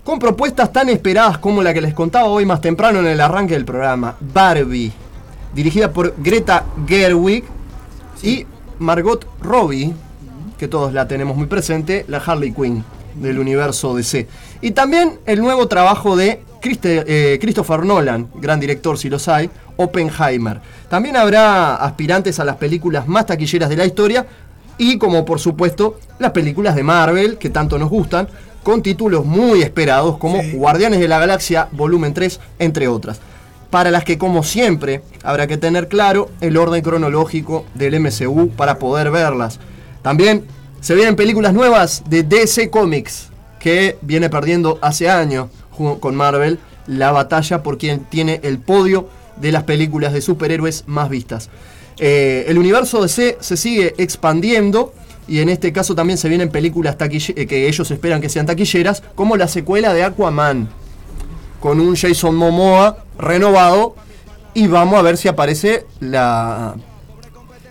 Con 0.04 0.20
propuestas 0.20 0.74
tan 0.74 0.90
esperadas 0.90 1.38
como 1.38 1.64
la 1.64 1.74
que 1.74 1.80
les 1.80 1.94
contaba 1.94 2.28
hoy 2.28 2.46
más 2.46 2.60
temprano 2.60 3.00
en 3.00 3.08
el 3.08 3.22
arranque 3.22 3.54
del 3.54 3.66
programa, 3.66 4.18
Barbie, 4.20 4.92
dirigida 5.56 5.94
por 5.94 6.16
Greta 6.18 6.66
Gerwig 6.86 7.46
y 8.24 8.46
Margot 8.80 9.26
Robbie, 9.42 9.94
que 10.58 10.68
todos 10.68 10.92
la 10.92 11.08
tenemos 11.08 11.38
muy 11.38 11.48
presente, 11.48 12.04
la 12.10 12.18
Harley 12.18 12.52
Quinn 12.52 12.84
del 13.22 13.40
universo 13.40 13.96
DC. 13.96 14.28
Y 14.62 14.72
también 14.72 15.20
el 15.26 15.40
nuevo 15.40 15.68
trabajo 15.68 16.16
de 16.16 16.42
Christe- 16.62 17.04
eh, 17.08 17.38
Christopher 17.40 17.86
Nolan, 17.86 18.28
gran 18.36 18.60
director 18.60 18.98
si 18.98 19.10
los 19.10 19.28
hay, 19.28 19.50
Oppenheimer. 19.76 20.60
También 20.90 21.16
habrá 21.18 21.76
aspirantes 21.76 22.40
a 22.40 22.46
las 22.46 22.56
películas 22.56 23.08
más 23.08 23.26
taquilleras 23.26 23.70
de 23.70 23.78
la 23.78 23.86
historia 23.86 24.26
y 24.78 24.98
como 24.98 25.24
por 25.26 25.40
supuesto 25.40 26.00
las 26.20 26.32
películas 26.32 26.76
de 26.76 26.84
Marvel 26.84 27.38
que 27.38 27.50
tanto 27.50 27.78
nos 27.78 27.90
gustan, 27.90 28.28
con 28.64 28.82
títulos 28.82 29.24
muy 29.26 29.62
esperados 29.62 30.18
como 30.18 30.42
Guardianes 30.54 31.00
de 31.00 31.08
la 31.08 31.20
Galaxia 31.20 31.70
Volumen 31.72 32.14
3, 32.14 32.40
entre 32.60 32.88
otras. 32.88 33.20
Para 33.70 33.92
las 33.92 34.04
que 34.04 34.18
como 34.18 34.44
siempre 34.44 35.02
habrá 35.24 35.48
que 35.48 35.58
tener 35.58 35.88
claro 35.88 36.30
el 36.42 36.58
orden 36.58 36.82
cronológico 36.82 37.66
del 37.76 38.00
MCU 38.00 38.50
para 38.50 38.78
poder 38.78 39.10
verlas. 39.12 39.60
También 40.02 40.46
se 40.88 40.96
vienen 40.96 41.18
películas 41.18 41.54
nuevas 41.54 42.04
de 42.08 42.24
DC 42.24 42.70
Comics, 42.70 43.28
que 43.60 43.98
viene 44.04 44.30
perdiendo 44.30 44.80
hace 44.82 45.10
años 45.10 45.50
con 46.00 46.16
Marvel 46.16 46.60
la 46.88 47.12
batalla 47.12 47.62
por 47.62 47.78
quien 47.78 48.06
tiene 48.06 48.40
el 48.44 48.58
podio 48.60 49.10
de 49.36 49.52
las 49.52 49.64
películas 49.64 50.14
de 50.14 50.22
superhéroes 50.22 50.86
más 50.88 51.10
vistas. 51.10 51.50
Eh, 52.00 52.46
el 52.48 52.58
universo 52.58 53.02
DC 53.02 53.38
se 53.42 53.58
sigue 53.58 53.96
expandiendo 53.98 54.94
y 55.28 55.40
en 55.40 55.50
este 55.50 55.74
caso 55.74 55.94
también 55.94 56.18
se 56.18 56.30
vienen 56.30 56.52
películas 56.52 56.96
eh, 57.02 57.48
que 57.48 57.68
ellos 57.68 57.92
esperan 57.92 58.22
que 58.22 58.30
sean 58.30 58.46
taquilleras, 58.46 59.04
como 59.14 59.36
la 59.36 59.50
secuela 59.50 59.94
de 59.94 60.06
Aquaman, 60.06 60.70
con 61.60 61.82
un 61.82 61.98
Jason 61.98 62.34
Momoa 62.34 63.04
renovado 63.20 63.98
y 64.54 64.68
vamos 64.68 64.98
a 64.98 65.02
ver 65.02 65.18
si 65.18 65.28
aparece 65.28 65.86
la 66.00 66.76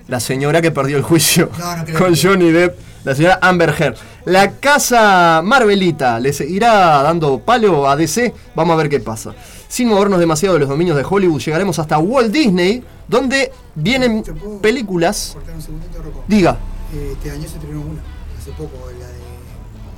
la 0.08 0.20
señora 0.20 0.62
que 0.62 0.70
perdió 0.70 0.96
el 0.96 1.02
juicio 1.02 1.50
No, 1.58 1.76
no 1.78 1.84
creo 1.84 1.98
con 1.98 2.14
Johnny 2.14 2.50
Depp, 2.50 2.78
la 3.06 3.14
señora 3.14 3.38
Amber 3.40 3.70
Heard. 3.78 3.96
La 4.24 4.50
casa 4.50 5.40
Marvelita 5.44 6.18
le 6.18 6.32
seguirá 6.32 7.02
dando 7.04 7.38
palo 7.38 7.88
a 7.88 7.94
DC, 7.94 8.34
vamos 8.56 8.74
a 8.74 8.76
ver 8.78 8.88
qué 8.88 8.98
pasa. 8.98 9.32
Sin 9.68 9.86
movernos 9.88 10.18
demasiado 10.18 10.54
de 10.54 10.60
los 10.60 10.68
dominios 10.68 10.96
de 10.96 11.04
Hollywood, 11.08 11.40
llegaremos 11.40 11.78
hasta 11.78 11.98
Walt 11.98 12.32
Disney, 12.32 12.82
donde 13.06 13.52
vienen 13.76 14.24
películas. 14.60 15.36
Un. 15.68 15.80
Diga, 16.26 16.56
Eh, 16.92 17.12
Este 17.12 17.30
año 17.30 17.42
se 17.48 17.56
estrenó 17.56 17.80
una, 17.80 18.00
hace 18.40 18.50
poco, 18.52 18.72
la 18.98 19.06
de 19.06 19.12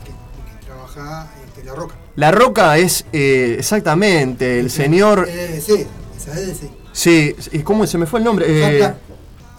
que, 0.04 0.12
que 0.60 0.66
trabaja 0.66 1.30
este, 1.46 1.64
La 1.64 1.74
Roca. 1.74 1.94
La 2.16 2.30
Roca 2.30 2.76
es 2.76 3.06
eh, 3.14 3.56
exactamente 3.58 4.60
el 4.60 4.70
señor. 4.70 5.26
Eh, 5.30 5.62
sí, 5.64 5.86
esa 6.16 6.32
es 6.38 6.46
de 6.46 6.54
sí. 6.54 6.70
Sí, 6.92 7.36
¿y 7.52 7.60
¿cómo 7.60 7.86
se 7.86 7.96
me 7.96 8.04
fue 8.04 8.18
el 8.20 8.24
nombre? 8.24 8.44
Eh, 8.48 8.76
Black. 8.78 8.96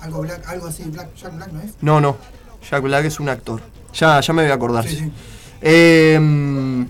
Algo, 0.02 0.22
black, 0.22 0.48
algo 0.48 0.68
así, 0.68 0.84
Black, 0.84 1.10
Jack 1.16 1.36
Black, 1.36 1.52
¿no 1.52 1.62
es? 1.62 1.72
No, 1.82 2.00
no. 2.00 2.16
Jack 2.70 2.82
Black 2.82 3.06
es 3.06 3.20
un 3.20 3.30
actor. 3.30 3.62
Ya, 3.94 4.20
ya 4.20 4.34
me 4.34 4.44
voy 4.44 4.52
a 4.52 4.56
acordar. 4.56 4.88
Sí, 4.88 4.96
sí. 4.96 5.12
Eh, 5.62 6.18
mm, 6.20 6.84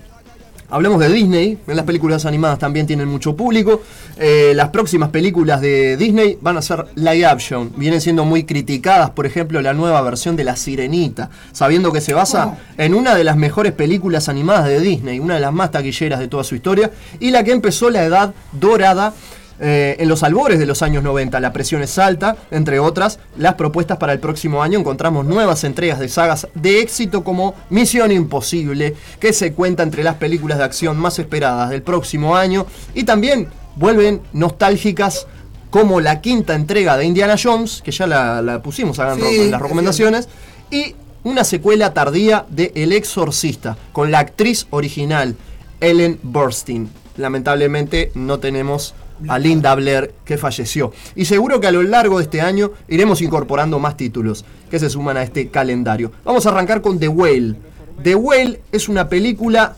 hablemos 0.70 1.00
de 1.00 1.08
Disney. 1.08 1.58
Las 1.66 1.84
películas 1.84 2.24
animadas 2.26 2.58
también 2.58 2.86
tienen 2.86 3.08
mucho 3.08 3.34
público. 3.36 3.82
Eh, 4.16 4.52
las 4.54 4.68
próximas 4.68 5.10
películas 5.10 5.60
de 5.60 5.96
Disney 5.96 6.38
van 6.40 6.56
a 6.56 6.62
ser 6.62 6.86
live 6.94 7.26
action. 7.26 7.72
Vienen 7.76 8.00
siendo 8.00 8.24
muy 8.24 8.44
criticadas. 8.44 9.10
Por 9.10 9.26
ejemplo, 9.26 9.60
la 9.60 9.72
nueva 9.72 10.00
versión 10.02 10.36
de 10.36 10.44
La 10.44 10.56
Sirenita. 10.56 11.30
Sabiendo 11.52 11.92
que 11.92 12.00
se 12.00 12.14
basa 12.14 12.58
en 12.76 12.94
una 12.94 13.14
de 13.14 13.24
las 13.24 13.36
mejores 13.36 13.72
películas 13.72 14.28
animadas 14.28 14.66
de 14.66 14.80
Disney. 14.80 15.18
Una 15.20 15.34
de 15.34 15.40
las 15.40 15.52
más 15.52 15.70
taquilleras 15.70 16.20
de 16.20 16.28
toda 16.28 16.44
su 16.44 16.54
historia. 16.54 16.90
Y 17.18 17.30
la 17.30 17.44
que 17.44 17.52
empezó 17.52 17.90
la 17.90 18.04
edad 18.04 18.34
dorada 18.52 19.14
eh, 19.62 19.96
en 19.98 20.08
los 20.08 20.22
albores 20.22 20.58
de 20.58 20.64
los 20.64 20.80
años 20.80 21.02
90, 21.02 21.38
la 21.38 21.52
presión 21.52 21.82
es 21.82 21.98
alta, 21.98 22.36
entre 22.50 22.78
otras, 22.78 23.18
las 23.36 23.54
propuestas 23.54 23.98
para 23.98 24.14
el 24.14 24.18
próximo 24.18 24.62
año 24.62 24.78
encontramos 24.78 25.26
nuevas 25.26 25.64
entregas 25.64 25.98
de 25.98 26.08
sagas 26.08 26.48
de 26.54 26.80
éxito 26.80 27.22
como 27.22 27.54
Misión 27.68 28.10
Imposible, 28.10 28.94
que 29.18 29.34
se 29.34 29.52
cuenta 29.52 29.82
entre 29.82 30.02
las 30.02 30.14
películas 30.16 30.56
de 30.56 30.64
acción 30.64 30.98
más 30.98 31.18
esperadas 31.18 31.68
del 31.68 31.82
próximo 31.82 32.36
año, 32.36 32.66
y 32.94 33.04
también 33.04 33.48
vuelven 33.76 34.22
nostálgicas 34.32 35.26
como 35.68 36.00
la 36.00 36.22
quinta 36.22 36.54
entrega 36.54 36.96
de 36.96 37.04
Indiana 37.04 37.36
Jones, 37.40 37.82
que 37.84 37.92
ya 37.92 38.06
la, 38.06 38.40
la 38.40 38.62
pusimos 38.62 38.98
acá 38.98 39.12
en, 39.12 39.20
Sí, 39.20 39.50
las 39.50 39.60
es 39.60 39.60
recomendaciones, 39.60 40.28
y 40.70 40.96
una 41.22 41.44
secuela 41.44 41.92
tardía 41.92 42.46
de 42.48 42.72
El 42.74 42.92
Exorcista, 42.92 43.76
con 43.92 44.10
la 44.10 44.20
actriz 44.20 44.66
original, 44.70 45.36
Ellen 45.80 46.18
Burstyn. 46.22 46.88
Lamentablemente 47.16 48.10
no 48.14 48.38
tenemos 48.38 48.94
a 49.28 49.38
Linda 49.38 49.74
Blair 49.74 50.14
que 50.24 50.38
falleció. 50.38 50.92
Y 51.14 51.24
seguro 51.24 51.60
que 51.60 51.66
a 51.66 51.72
lo 51.72 51.82
largo 51.82 52.18
de 52.18 52.24
este 52.24 52.40
año 52.40 52.72
iremos 52.88 53.22
incorporando 53.22 53.78
más 53.78 53.96
títulos 53.96 54.44
que 54.70 54.78
se 54.78 54.90
suman 54.90 55.16
a 55.16 55.22
este 55.22 55.48
calendario. 55.48 56.12
Vamos 56.24 56.46
a 56.46 56.50
arrancar 56.50 56.80
con 56.80 56.98
The 56.98 57.08
Whale. 57.08 57.54
The 58.02 58.14
Whale 58.14 58.60
es 58.72 58.88
una 58.88 59.08
película 59.08 59.76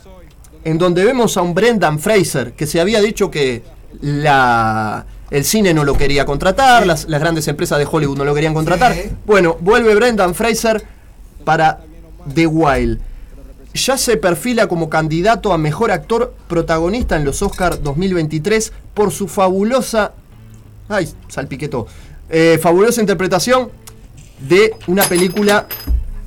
en 0.64 0.78
donde 0.78 1.04
vemos 1.04 1.36
a 1.36 1.42
un 1.42 1.54
Brendan 1.54 1.98
Fraser 1.98 2.52
que 2.52 2.66
se 2.66 2.80
había 2.80 3.00
dicho 3.00 3.30
que 3.30 3.62
la, 4.00 5.04
el 5.30 5.44
cine 5.44 5.74
no 5.74 5.84
lo 5.84 5.94
quería 5.94 6.24
contratar, 6.24 6.86
las, 6.86 7.08
las 7.08 7.20
grandes 7.20 7.48
empresas 7.48 7.78
de 7.78 7.88
Hollywood 7.90 8.18
no 8.18 8.24
lo 8.24 8.34
querían 8.34 8.54
contratar. 8.54 8.94
Bueno, 9.26 9.56
vuelve 9.60 9.94
Brendan 9.94 10.34
Fraser 10.34 10.82
para 11.44 11.80
The 12.32 12.46
Whale 12.46 12.98
ya 13.74 13.96
se 13.96 14.16
perfila 14.16 14.68
como 14.68 14.90
candidato 14.90 15.52
a 15.52 15.58
mejor 15.58 15.90
actor 15.90 16.34
protagonista 16.48 17.16
en 17.16 17.24
los 17.24 17.42
Oscars 17.42 17.82
2023 17.82 18.72
por 18.94 19.10
su 19.12 19.28
fabulosa. 19.28 20.12
Ay, 20.88 21.08
salpiquetó. 21.28 21.86
Eh, 22.28 22.58
fabulosa 22.60 23.00
interpretación 23.00 23.70
de 24.40 24.74
una 24.86 25.04
película 25.04 25.66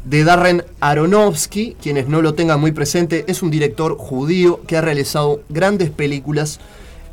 de 0.06 0.24
Darren 0.24 0.64
Aronofsky. 0.80 1.76
Quienes 1.82 2.08
no 2.08 2.22
lo 2.22 2.34
tengan 2.34 2.60
muy 2.60 2.72
presente, 2.72 3.26
es 3.28 3.44
un 3.44 3.52
director 3.52 3.98
judío 3.98 4.62
que 4.68 4.78
ha 4.78 4.82
realizado 4.82 5.42
grandes 5.50 5.90
películas 5.90 6.60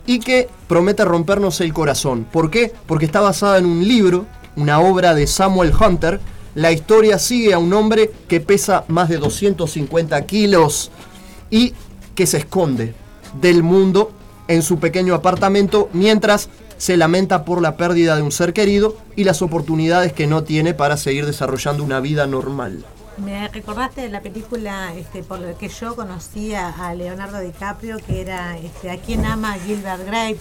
y 0.06 0.18
que 0.18 0.48
promete 0.68 1.04
rompernos 1.04 1.60
el 1.60 1.72
corazón. 1.72 2.24
¿Por 2.30 2.50
qué? 2.50 2.72
Porque 2.86 3.06
está 3.06 3.20
basada 3.20 3.58
en 3.58 3.66
un 3.66 3.86
libro, 3.86 4.26
una 4.56 4.80
obra 4.80 5.14
de 5.14 5.26
Samuel 5.26 5.72
Hunter. 5.78 6.20
La 6.54 6.70
historia 6.70 7.18
sigue 7.18 7.54
a 7.54 7.58
un 7.58 7.72
hombre 7.72 8.10
que 8.28 8.40
pesa 8.40 8.84
más 8.88 9.08
de 9.08 9.16
250 9.16 10.20
kilos 10.26 10.90
y 11.50 11.72
que 12.14 12.26
se 12.26 12.38
esconde 12.38 12.94
del 13.40 13.62
mundo 13.62 14.12
en 14.48 14.62
su 14.62 14.78
pequeño 14.78 15.14
apartamento 15.14 15.88
mientras 15.94 16.50
se 16.76 16.96
lamenta 16.96 17.44
por 17.44 17.62
la 17.62 17.76
pérdida 17.76 18.16
de 18.16 18.22
un 18.22 18.32
ser 18.32 18.52
querido 18.52 18.96
y 19.16 19.24
las 19.24 19.40
oportunidades 19.40 20.12
que 20.12 20.26
no 20.26 20.42
tiene 20.44 20.74
para 20.74 20.96
seguir 20.96 21.24
desarrollando 21.24 21.84
una 21.84 22.00
vida 22.00 22.26
normal. 22.26 22.84
Me 23.18 23.48
recordaste 23.48 24.02
de 24.02 24.08
la 24.08 24.20
película 24.20 24.92
este, 24.94 25.22
por 25.22 25.38
la 25.38 25.54
que 25.54 25.68
yo 25.68 25.94
conocía 25.94 26.68
a 26.68 26.94
Leonardo 26.94 27.40
DiCaprio, 27.40 27.98
que 27.98 28.20
era 28.20 28.58
este, 28.58 28.90
A 28.90 28.96
quien 28.96 29.24
ama 29.24 29.54
Gilbert 29.64 30.04
Grape, 30.04 30.38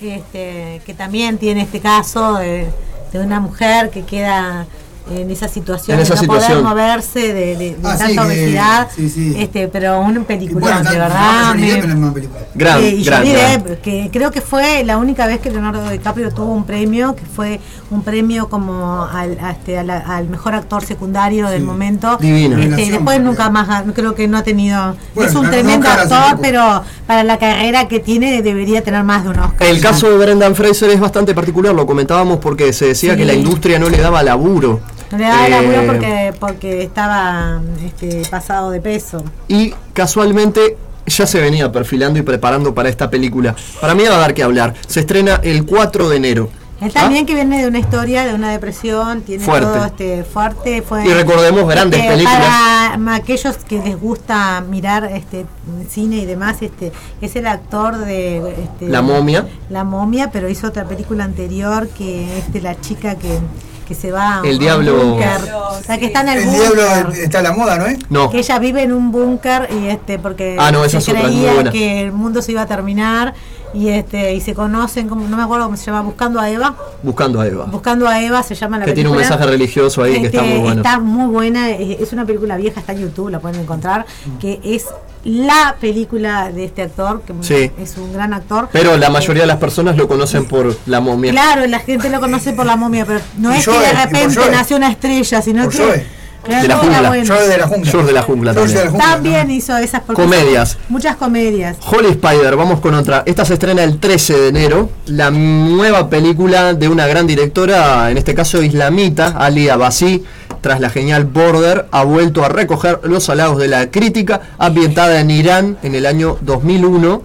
este, 0.00 0.80
que 0.86 0.94
también 0.94 1.38
tiene 1.38 1.62
este 1.62 1.80
caso 1.80 2.36
de, 2.36 2.68
de 3.12 3.20
una 3.20 3.38
mujer 3.38 3.90
que 3.90 4.04
queda 4.04 4.66
en 5.10 5.30
esa 5.30 5.48
situación 5.48 5.96
En 5.98 6.02
esa 6.02 6.14
de 6.14 6.16
no 6.16 6.20
situación. 6.34 6.62
poder 6.62 6.64
moverse, 6.64 7.20
de, 7.32 7.56
de- 7.56 7.56
de 7.56 7.76
Ah, 7.84 7.96
sí, 7.96 8.14
tanta 8.16 8.22
que- 8.22 8.28
obesidad, 8.28 8.88
sí, 8.94 9.08
sí. 9.10 9.34
Este, 9.38 9.68
pero 9.68 10.00
un 10.00 10.24
peliculón, 10.24 10.60
Bueno, 10.70 10.90
de 10.90 10.98
verdad. 10.98 11.54
Me- 11.54 12.12
película. 12.12 12.40
Gran, 12.54 12.80
Eh, 12.82 12.88
y 12.90 13.04
gran. 13.04 13.24
Depp, 13.24 13.80
que 13.82 14.10
creo 14.12 14.30
que 14.30 14.40
fue 14.40 14.84
la 14.84 14.96
única 14.98 15.26
vez 15.26 15.40
que 15.40 15.50
Leonardo 15.50 15.88
DiCaprio 15.90 16.30
tuvo 16.32 16.52
un 16.52 16.64
premio, 16.64 17.14
que 17.16 17.24
fue 17.24 17.60
un 17.90 18.02
premio 18.02 18.48
como 18.48 19.04
al, 19.04 19.38
a 19.40 19.50
este, 19.52 19.78
a 19.78 19.82
la- 19.84 19.98
al 19.98 20.28
mejor 20.28 20.54
actor 20.54 20.84
secundario 20.84 21.48
del 21.48 21.62
momento. 21.62 22.16
Divino. 22.18 22.58
Este, 22.58 22.82
y 22.82 22.90
después 22.90 23.20
nunca 23.20 23.50
más, 23.50 23.84
creo 23.94 24.14
que 24.14 24.28
no 24.28 24.38
ha 24.38 24.42
tenido. 24.42 24.96
Bueno, 25.14 25.30
es 25.30 25.36
un 25.36 25.50
tremendo 25.50 25.88
actor, 25.88 26.38
pero 26.40 26.82
para 27.06 27.24
la 27.24 27.38
carrera 27.38 27.88
que 27.88 28.00
tiene 28.00 28.42
debería 28.42 28.82
tener 28.82 29.04
más 29.04 29.24
de 29.24 29.30
un 29.30 29.38
Oscar. 29.38 29.66
El 29.68 29.80
caso 29.80 30.10
de 30.10 30.16
Brendan 30.18 30.54
Fraser 30.54 30.90
es 30.90 31.00
bastante 31.00 31.34
particular, 31.34 31.74
lo 31.74 31.86
comentábamos 31.86 32.38
porque 32.38 32.72
se 32.72 32.86
decía 32.86 33.12
Sí. 33.12 33.18
que 33.18 33.24
la 33.24 33.34
industria 33.34 33.78
no 33.78 33.88
le 33.88 33.98
daba 33.98 34.22
laburo. 34.22 34.80
No 35.10 35.18
le 35.18 35.24
daba 35.24 35.46
Eh, 35.46 35.50
laburo 35.50 35.86
porque, 35.86 36.34
porque 36.38 36.82
estaba 36.82 37.60
este, 37.84 38.22
pasado 38.30 38.70
de 38.70 38.80
peso. 38.80 39.22
Y 39.48 39.74
casualmente 39.92 40.76
ya 41.06 41.26
se 41.26 41.40
venía 41.40 41.72
perfilando 41.72 42.18
y 42.18 42.22
preparando 42.22 42.74
para 42.74 42.88
esta 42.88 43.08
película. 43.08 43.54
Para 43.80 43.94
mí 43.94 44.04
va 44.04 44.16
a 44.16 44.18
dar 44.18 44.34
que 44.34 44.42
hablar. 44.42 44.74
Se 44.86 45.00
estrena 45.00 45.40
el 45.42 45.64
4 45.64 46.08
de 46.08 46.16
enero. 46.16 46.50
Él 46.80 46.92
también 46.92 47.26
que 47.26 47.34
viene 47.34 47.60
de 47.60 47.66
una 47.66 47.80
historia, 47.80 48.24
de 48.24 48.34
una 48.34 48.52
depresión, 48.52 49.22
tiene 49.22 49.44
Fuerte. 49.44 49.66
todo 49.66 49.84
este 49.86 50.22
fuerte. 50.22 50.80
Fue, 50.82 51.04
Y 51.04 51.12
recordemos 51.12 51.68
grandes 51.68 51.98
este, 51.98 52.12
películas. 52.12 52.38
Para 52.46 53.14
aquellos 53.16 53.56
que 53.56 53.82
les 53.82 54.00
gusta 54.00 54.60
mirar 54.60 55.04
este 55.12 55.44
cine 55.90 56.18
y 56.18 56.24
demás, 56.26 56.62
este 56.62 56.92
es 57.20 57.34
el 57.34 57.48
actor 57.48 57.98
de 57.98 58.62
este, 58.62 58.88
La 58.88 59.02
momia. 59.02 59.48
La 59.70 59.82
momia, 59.82 60.30
pero 60.30 60.48
hizo 60.48 60.68
otra 60.68 60.84
película 60.84 61.24
anterior 61.24 61.88
que 61.88 62.38
este 62.38 62.60
la 62.60 62.80
chica 62.80 63.16
que, 63.16 63.40
que 63.88 63.94
se 63.94 64.12
va 64.12 64.40
a 64.40 64.40
El 64.44 64.52
un 64.54 64.58
diablo- 64.58 64.96
búnker. 64.96 65.40
La 65.88 65.96
que 65.98 66.06
está 66.06 66.20
en 66.20 66.28
el, 66.28 66.38
El 66.40 66.44
búnker. 66.44 66.60
diablo 66.76 67.12
está 67.14 67.38
a 67.38 67.42
la 67.42 67.52
moda, 67.52 67.78
¿no 67.78 67.86
es? 67.86 67.98
No. 68.10 68.28
Que 68.30 68.38
ella 68.40 68.58
vive 68.58 68.82
en 68.82 68.92
un 68.92 69.10
búnker 69.10 69.68
y 69.72 69.86
este 69.88 70.18
porque 70.18 70.56
Ah, 70.60 70.70
no, 70.70 70.86
se 70.88 70.98
creía 71.12 71.64
que 71.70 72.02
el 72.02 72.12
mundo 72.12 72.42
se 72.42 72.52
iba 72.52 72.62
a 72.62 72.66
terminar 72.66 73.32
y 73.74 73.88
este 73.88 74.34
y 74.34 74.40
se 74.40 74.54
conocen 74.54 75.08
como 75.08 75.26
no 75.28 75.36
me 75.36 75.42
acuerdo 75.42 75.66
cómo 75.66 75.76
se 75.76 75.86
llama 75.86 76.00
buscando 76.02 76.40
a 76.40 76.48
Eva 76.50 76.74
Buscando 77.02 77.40
a 77.40 77.46
Eva. 77.46 77.64
buscando 77.66 78.08
a 78.08 78.20
Eva 78.22 78.42
se 78.42 78.54
llama 78.54 78.78
la 78.78 78.84
Que 78.86 78.92
tiene 78.92 79.10
un 79.10 79.16
película. 79.16 79.36
mensaje 79.36 79.50
religioso 79.50 80.02
ahí 80.02 80.20
que 80.20 80.26
está 80.26 80.38
Este, 80.42 80.50
muy 80.54 80.60
bueno. 80.62 80.80
está 80.82 80.98
muy 81.00 81.26
buena 81.30 81.70
es 81.70 82.12
una 82.12 82.24
película 82.24 82.56
vieja 82.56 82.80
está 82.80 82.92
en 82.92 83.00
YouTube 83.00 83.28
la 83.30 83.40
pueden 83.40 83.60
encontrar 83.60 84.06
que 84.40 84.60
es 84.64 84.86
la 85.24 85.76
película 85.80 86.50
de 86.50 86.64
este 86.64 86.82
actor 86.82 87.22
que 87.22 87.34
Sí. 87.42 87.70
es 87.78 87.96
un 87.98 88.12
gran 88.12 88.32
actor 88.32 88.68
Pero 88.72 88.96
la 88.96 89.10
mayoría 89.10 89.42
de 89.42 89.48
las 89.48 89.58
personas 89.58 89.96
lo 89.96 90.08
conocen 90.08 90.46
por 90.46 90.74
la 90.86 91.00
momia. 91.00 91.32
Claro, 91.32 91.66
la 91.66 91.80
gente 91.80 92.08
lo 92.08 92.20
conoce 92.20 92.52
por 92.52 92.64
la 92.66 92.76
momia, 92.76 93.04
pero 93.04 93.20
no 93.36 93.54
Y 93.54 93.58
es 93.58 93.66
que 93.68 93.78
de 93.78 93.92
repente 93.92 94.40
nació 94.50 94.76
una 94.76 94.90
estrella, 94.90 95.42
sino 95.42 95.64
Por 95.64 95.72
que. 95.72 96.06
Claro, 96.48 96.62
De 96.62 96.68
la 96.68 96.76
jungla. 96.78 97.08
bueno. 97.08 97.24
George 97.26 97.48
de 97.48 97.58
la 97.58 97.66
jungla. 97.66 97.90
George 97.90 98.06
de 98.06 98.12
la 98.12 98.22
jungla 98.22 98.52
George 98.54 98.74
también. 98.74 98.78
de 98.78 98.84
la 98.84 98.90
jungla, 98.90 99.12
También 99.14 99.50
hizo 99.50 99.76
esas 99.76 100.02
Comedias. 100.02 100.78
Muchas 100.88 101.16
comedias. 101.16 101.76
Holy 101.86 102.08
Spider, 102.08 102.56
vamos 102.56 102.80
con 102.80 102.94
otra. 102.94 103.22
Esta 103.26 103.44
se 103.44 103.54
estrena 103.54 103.84
el 103.84 103.98
13 103.98 104.38
de 104.38 104.48
enero. 104.48 104.90
La 105.06 105.30
nueva 105.30 106.08
película 106.08 106.74
de 106.74 106.88
una 106.88 107.06
gran 107.06 107.26
directora, 107.26 108.10
en 108.10 108.16
este 108.18 108.34
caso 108.34 108.62
islamita, 108.62 109.34
Ali 109.38 109.68
Abassi, 109.68 110.24
tras 110.60 110.80
la 110.80 110.90
genial 110.90 111.24
Border, 111.24 111.86
ha 111.92 112.02
vuelto 112.04 112.44
a 112.44 112.48
recoger 112.48 113.00
los 113.04 113.28
halagos 113.28 113.58
de 113.58 113.68
la 113.68 113.90
crítica, 113.90 114.40
ambientada 114.58 115.20
en 115.20 115.30
Irán 115.30 115.76
en 115.82 115.94
el 115.94 116.06
año 116.06 116.36
2001. 116.40 117.22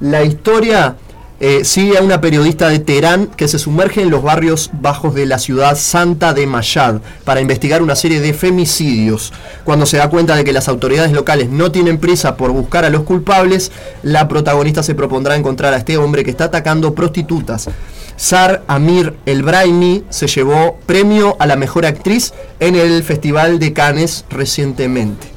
La 0.00 0.22
historia 0.24 0.96
eh, 1.40 1.64
sigue 1.64 1.98
a 1.98 2.02
una 2.02 2.20
periodista 2.20 2.68
de 2.68 2.78
Teherán 2.78 3.26
que 3.26 3.48
se 3.48 3.58
sumerge 3.58 4.02
en 4.02 4.10
los 4.10 4.22
barrios 4.22 4.70
bajos 4.72 5.14
de 5.14 5.26
la 5.26 5.38
ciudad 5.38 5.76
santa 5.76 6.32
de 6.32 6.46
Mashhad 6.46 7.00
para 7.24 7.40
investigar 7.40 7.82
una 7.82 7.96
serie 7.96 8.20
de 8.20 8.32
femicidios. 8.32 9.32
Cuando 9.64 9.84
se 9.84 9.96
da 9.96 10.08
cuenta 10.10 10.36
de 10.36 10.44
que 10.44 10.52
las 10.52 10.68
autoridades 10.68 11.12
locales 11.12 11.50
no 11.50 11.72
tienen 11.72 11.98
prisa 11.98 12.36
por 12.36 12.52
buscar 12.52 12.84
a 12.84 12.90
los 12.90 13.02
culpables, 13.02 13.72
la 14.02 14.28
protagonista 14.28 14.82
se 14.82 14.94
propondrá 14.94 15.34
encontrar 15.34 15.74
a 15.74 15.78
este 15.78 15.96
hombre 15.96 16.24
que 16.24 16.30
está 16.30 16.44
atacando 16.44 16.94
prostitutas. 16.94 17.68
Sar 18.16 18.62
Amir 18.68 19.14
El 19.26 19.42
Braimi 19.42 20.04
se 20.08 20.28
llevó 20.28 20.78
premio 20.86 21.36
a 21.40 21.46
la 21.46 21.56
mejor 21.56 21.84
actriz 21.84 22.32
en 22.60 22.76
el 22.76 23.02
Festival 23.02 23.58
de 23.58 23.72
Cannes 23.72 24.24
recientemente. 24.30 25.34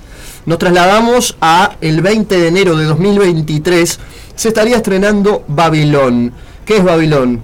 Nos 0.48 0.60
trasladamos 0.60 1.36
a 1.42 1.76
el 1.82 2.02
20 2.02 2.40
de 2.40 2.48
enero 2.48 2.78
de 2.78 2.86
2023. 2.86 4.00
Se 4.38 4.50
estaría 4.50 4.76
estrenando 4.78 5.44
Babilón. 5.48 6.32
¿Qué 6.64 6.78
es 6.78 6.84
Babilón? 6.84 7.42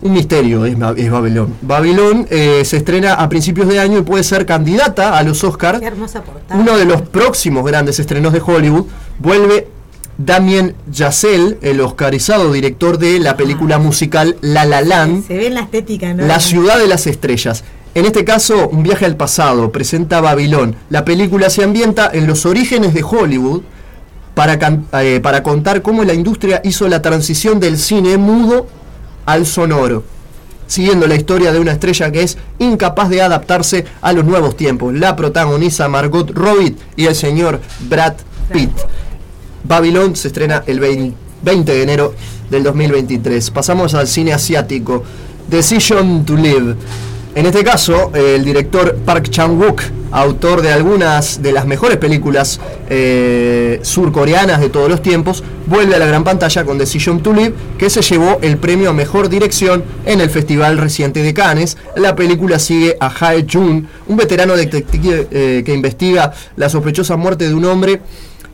Un 0.00 0.12
misterio 0.12 0.64
es, 0.64 0.74
es 0.96 1.10
Babilón. 1.10 1.54
Babilón 1.60 2.26
eh, 2.30 2.62
se 2.64 2.78
estrena 2.78 3.12
a 3.12 3.28
principios 3.28 3.68
de 3.68 3.78
año 3.78 3.98
y 3.98 4.02
puede 4.02 4.24
ser 4.24 4.46
candidata 4.46 5.18
a 5.18 5.22
los 5.22 5.44
Oscars. 5.44 5.80
Qué 5.80 5.86
hermosa 5.86 6.22
portada. 6.22 6.58
Uno 6.58 6.78
de 6.78 6.86
los 6.86 7.02
próximos 7.02 7.62
grandes 7.66 7.98
estrenos 7.98 8.32
de 8.32 8.40
Hollywood. 8.40 8.86
Vuelve 9.18 9.68
Damien 10.16 10.74
Chazelle, 10.90 11.58
el 11.60 11.82
oscarizado 11.82 12.50
director 12.52 12.96
de 12.96 13.18
la 13.18 13.36
película 13.36 13.76
musical 13.78 14.38
La 14.40 14.64
La 14.64 14.80
Land. 14.80 15.26
Se 15.26 15.36
ve 15.36 15.48
en 15.48 15.54
la 15.54 15.60
estética, 15.60 16.14
¿no? 16.14 16.26
La 16.26 16.40
ciudad 16.40 16.78
de 16.78 16.86
las 16.86 17.06
estrellas. 17.06 17.64
En 17.94 18.06
este 18.06 18.24
caso, 18.24 18.70
un 18.70 18.82
viaje 18.82 19.04
al 19.04 19.16
pasado, 19.16 19.70
presenta 19.72 20.22
Babilón. 20.22 20.74
La 20.88 21.04
película 21.04 21.50
se 21.50 21.64
ambienta 21.64 22.10
en 22.10 22.26
los 22.26 22.46
orígenes 22.46 22.94
de 22.94 23.02
Hollywood 23.02 23.62
para, 24.34 24.58
eh, 25.00 25.20
para 25.20 25.42
contar 25.42 25.82
cómo 25.82 26.04
la 26.04 26.14
industria 26.14 26.60
hizo 26.64 26.88
la 26.88 27.02
transición 27.02 27.60
del 27.60 27.78
cine 27.78 28.16
mudo 28.16 28.66
al 29.26 29.46
sonoro, 29.46 30.04
siguiendo 30.66 31.06
la 31.06 31.14
historia 31.14 31.52
de 31.52 31.60
una 31.60 31.72
estrella 31.72 32.10
que 32.10 32.22
es 32.22 32.36
incapaz 32.58 33.08
de 33.08 33.22
adaptarse 33.22 33.84
a 34.00 34.12
los 34.12 34.24
nuevos 34.24 34.56
tiempos. 34.56 34.94
La 34.94 35.16
protagoniza 35.16 35.88
Margot 35.88 36.30
Robbie 36.30 36.76
y 36.96 37.06
el 37.06 37.14
señor 37.14 37.60
Brad 37.88 38.14
Pitt. 38.52 38.70
Babylon 39.62 40.14
se 40.16 40.28
estrena 40.28 40.62
el 40.66 40.80
20 40.80 41.24
20 41.44 41.72
de 41.72 41.82
enero 41.82 42.14
del 42.50 42.62
2023. 42.62 43.50
Pasamos 43.50 43.94
al 43.94 44.08
cine 44.08 44.32
asiático. 44.32 45.04
Decision 45.48 46.24
to 46.24 46.36
Live. 46.36 46.76
En 47.36 47.46
este 47.46 47.64
caso, 47.64 48.12
el 48.14 48.44
director 48.44 48.94
Park 49.04 49.28
Chan-wook, 49.28 49.82
autor 50.12 50.62
de 50.62 50.70
algunas 50.70 51.42
de 51.42 51.50
las 51.50 51.66
mejores 51.66 51.96
películas 51.96 52.60
eh, 52.88 53.80
surcoreanas 53.82 54.60
de 54.60 54.68
todos 54.68 54.88
los 54.88 55.02
tiempos, 55.02 55.42
vuelve 55.66 55.96
a 55.96 55.98
la 55.98 56.06
gran 56.06 56.22
pantalla 56.22 56.64
con 56.64 56.78
Decision 56.78 57.24
to 57.24 57.32
Live, 57.32 57.52
que 57.76 57.90
se 57.90 58.02
llevó 58.02 58.38
el 58.40 58.56
premio 58.56 58.90
a 58.90 58.92
mejor 58.92 59.28
dirección 59.28 59.82
en 60.06 60.20
el 60.20 60.30
festival 60.30 60.78
reciente 60.78 61.24
de 61.24 61.34
Cannes. 61.34 61.76
La 61.96 62.14
película 62.14 62.60
sigue 62.60 62.96
a 63.00 63.08
Hae 63.08 63.44
Jun, 63.50 63.88
un 64.06 64.16
veterano 64.16 64.54
detective 64.54 65.26
eh, 65.32 65.62
que 65.66 65.74
investiga 65.74 66.32
la 66.54 66.68
sospechosa 66.68 67.16
muerte 67.16 67.48
de 67.48 67.54
un 67.54 67.64
hombre 67.64 68.00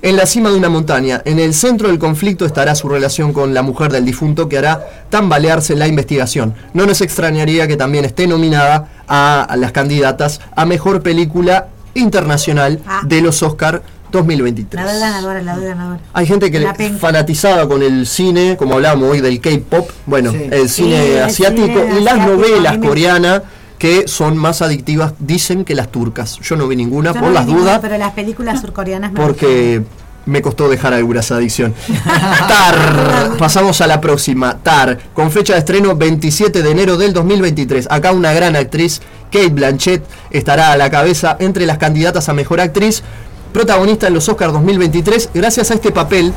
en 0.03 0.17
la 0.17 0.25
cima 0.27 0.51
de 0.51 0.57
una 0.57 0.69
montaña. 0.69 1.21
En 1.25 1.39
el 1.39 1.53
centro 1.55 1.89
del 1.89 1.99
conflicto 1.99 2.47
estará 2.47 2.75
su 2.75 2.89
relación 2.89 3.33
con 3.33 3.53
la 3.55 3.63
mujer 3.63 3.93
del 3.93 4.05
difunto 4.05 4.49
que 4.49 4.59
hará 4.59 4.87
tambalearse 5.11 5.75
la 5.77 5.87
investigación. 5.89 6.55
No 6.73 6.87
nos 6.87 7.01
extrañaría 7.01 7.69
que 7.69 7.77
también 7.77 8.05
esté 8.05 8.27
nominada 8.27 8.89
a, 9.09 9.43
a 9.43 9.57
las 9.57 9.73
candidatas 9.73 10.41
a 10.57 10.65
mejor 10.65 11.03
película 11.03 11.69
internacional 11.95 12.81
Ah. 12.87 13.03
de 13.05 13.21
los 13.21 13.43
Oscar 13.43 13.83
2023. 14.13 14.85
La 14.85 14.91
doy 14.93 15.01
ganadora, 15.01 15.43
la 15.43 15.55
doy 15.57 15.65
ganadora. 15.67 16.01
Hay 16.13 16.27
gente 16.27 16.51
que 16.51 16.67
fanatizada 16.99 17.69
con 17.69 17.83
el 17.83 18.07
cine, 18.07 18.57
como 18.57 18.75
hablábamos 18.75 19.11
hoy 19.11 19.21
del 19.21 19.41
K-pop, 19.41 19.89
bueno, 20.07 20.33
Sí. 20.33 20.49
el 20.51 20.69
Sí, 20.69 20.83
cine 20.83 21.17
el 21.19 21.23
asiático 21.25 21.67
cine 21.67 22.01
y 22.01 22.05
las 22.05 22.15
asiático, 22.15 22.37
novelas 22.37 22.79
coreanas 22.79 23.43
que 23.81 24.07
son 24.07 24.37
más 24.37 24.61
adictivas, 24.61 25.15
dicen 25.19 25.65
que 25.65 25.75
las 25.75 25.91
turcas. 25.91 26.39
Yo 26.43 26.55
no 26.55 26.69
vi 26.69 26.77
ninguna 26.77 27.15
Yo 27.15 27.19
por 27.19 27.29
no 27.29 27.35
las 27.35 27.47
vi 27.47 27.53
ninguna, 27.53 27.71
dudas, 27.71 27.81
Pero 27.81 27.97
las 27.97 28.13
películas 28.13 28.61
surcoreanas 28.61 29.11
me 29.11 29.19
porque 29.19 29.83
me 30.27 30.43
costó 30.43 30.69
dejar 30.69 30.93
alguna 30.93 31.21
esa 31.21 31.37
adicción. 31.37 31.75
Tar, 32.47 33.39
pasamos 33.39 33.81
a 33.81 33.87
la 33.87 33.99
próxima. 33.99 34.59
Tar, 34.59 34.99
con 35.15 35.31
fecha 35.31 35.55
de 35.55 35.61
estreno 35.61 35.97
27 35.97 36.63
de 36.63 36.71
enero 36.71 36.99
del 36.99 37.15
2023. 37.15 37.89
Acá 37.91 38.13
una 38.13 38.35
gran 38.35 38.55
actriz, 38.55 39.01
Kate 39.33 39.49
Blanchett, 39.49 40.05
estará 40.31 40.73
a 40.73 40.77
la 40.77 40.91
cabeza 40.91 41.39
entre 41.41 41.65
las 41.65 41.79
candidatas 41.79 42.29
a 42.29 42.35
mejor 42.35 42.61
actriz, 42.61 43.03
protagonista 43.51 44.09
en 44.09 44.15
los 44.15 44.29
Oscars 44.29 44.53
2023, 44.53 45.31
gracias 45.33 45.71
a 45.71 45.75
este 45.75 45.91
papel 45.91 46.35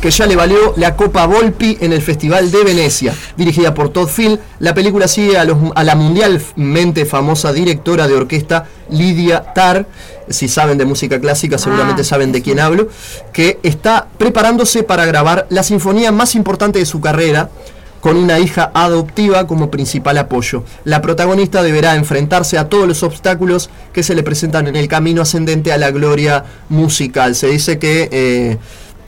que 0.00 0.10
ya 0.10 0.26
le 0.26 0.36
valió 0.36 0.74
la 0.76 0.96
Copa 0.96 1.26
Volpi 1.26 1.78
en 1.80 1.92
el 1.92 2.02
Festival 2.02 2.50
de 2.50 2.62
Venecia. 2.62 3.14
Dirigida 3.36 3.72
por 3.72 3.88
Todd 3.88 4.08
Field, 4.08 4.38
la 4.58 4.74
película 4.74 5.08
sigue 5.08 5.38
a, 5.38 5.44
los- 5.44 5.56
a 5.74 5.82
la 5.84 5.94
mundialmente 5.94 7.06
famosa 7.06 7.52
directora 7.52 8.06
de 8.06 8.14
orquesta 8.14 8.66
Lydia 8.90 9.52
Tarr, 9.54 9.86
si 10.28 10.48
saben 10.48 10.76
de 10.78 10.84
música 10.84 11.18
clásica 11.20 11.58
seguramente 11.58 12.02
Ah, 12.02 12.04
saben 12.04 12.32
de 12.32 12.42
quién 12.42 12.60
hablo, 12.60 12.88
que 13.32 13.58
está 13.62 14.06
preparándose 14.18 14.82
para 14.82 15.06
grabar 15.06 15.46
la 15.50 15.62
sinfonía 15.62 16.12
más 16.12 16.34
importante 16.34 16.78
de 16.78 16.86
su 16.86 17.00
carrera, 17.00 17.50
con 18.00 18.18
una 18.18 18.38
hija 18.38 18.70
adoptiva 18.74 19.46
como 19.46 19.70
principal 19.70 20.18
apoyo. 20.18 20.64
La 20.84 21.00
protagonista 21.00 21.62
deberá 21.62 21.94
enfrentarse 21.96 22.58
a 22.58 22.68
todos 22.68 22.86
los 22.86 23.02
obstáculos 23.02 23.70
que 23.94 24.02
se 24.02 24.14
le 24.14 24.22
presentan 24.22 24.66
en 24.66 24.76
el 24.76 24.88
camino 24.88 25.22
ascendente 25.22 25.72
a 25.72 25.78
la 25.78 25.90
gloria 25.90 26.44
musical. 26.68 27.34
Se 27.34 27.46
dice 27.46 27.78
que 27.78 28.10
eh, 28.12 28.58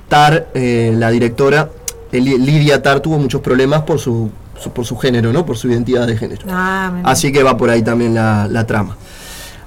Tar, 0.09 0.49
eh, 0.55 0.93
la 0.97 1.11
directora, 1.11 1.71
Eli- 2.13 2.39
Lidia 2.39 2.83
Tar, 2.83 3.01
tuvo 3.01 3.19
muchos 3.19 3.41
problemas 3.41 3.83
por 3.83 3.99
su, 3.99 4.31
su- 4.61 4.71
por 4.71 4.85
su 4.87 4.97
género, 4.97 5.33
¿no? 5.33 5.45
Por 5.45 5.57
su 5.57 5.69
identidad 5.69 6.07
de 6.07 6.17
género. 6.17 6.43
Ah, 6.49 6.93
Así 7.05 7.33
que 7.33 7.43
va 7.43 7.57
por 7.57 7.71
ahí 7.71 7.83
también 7.83 8.15
la, 8.15 8.47
la 8.51 8.67
trama. 8.67 8.97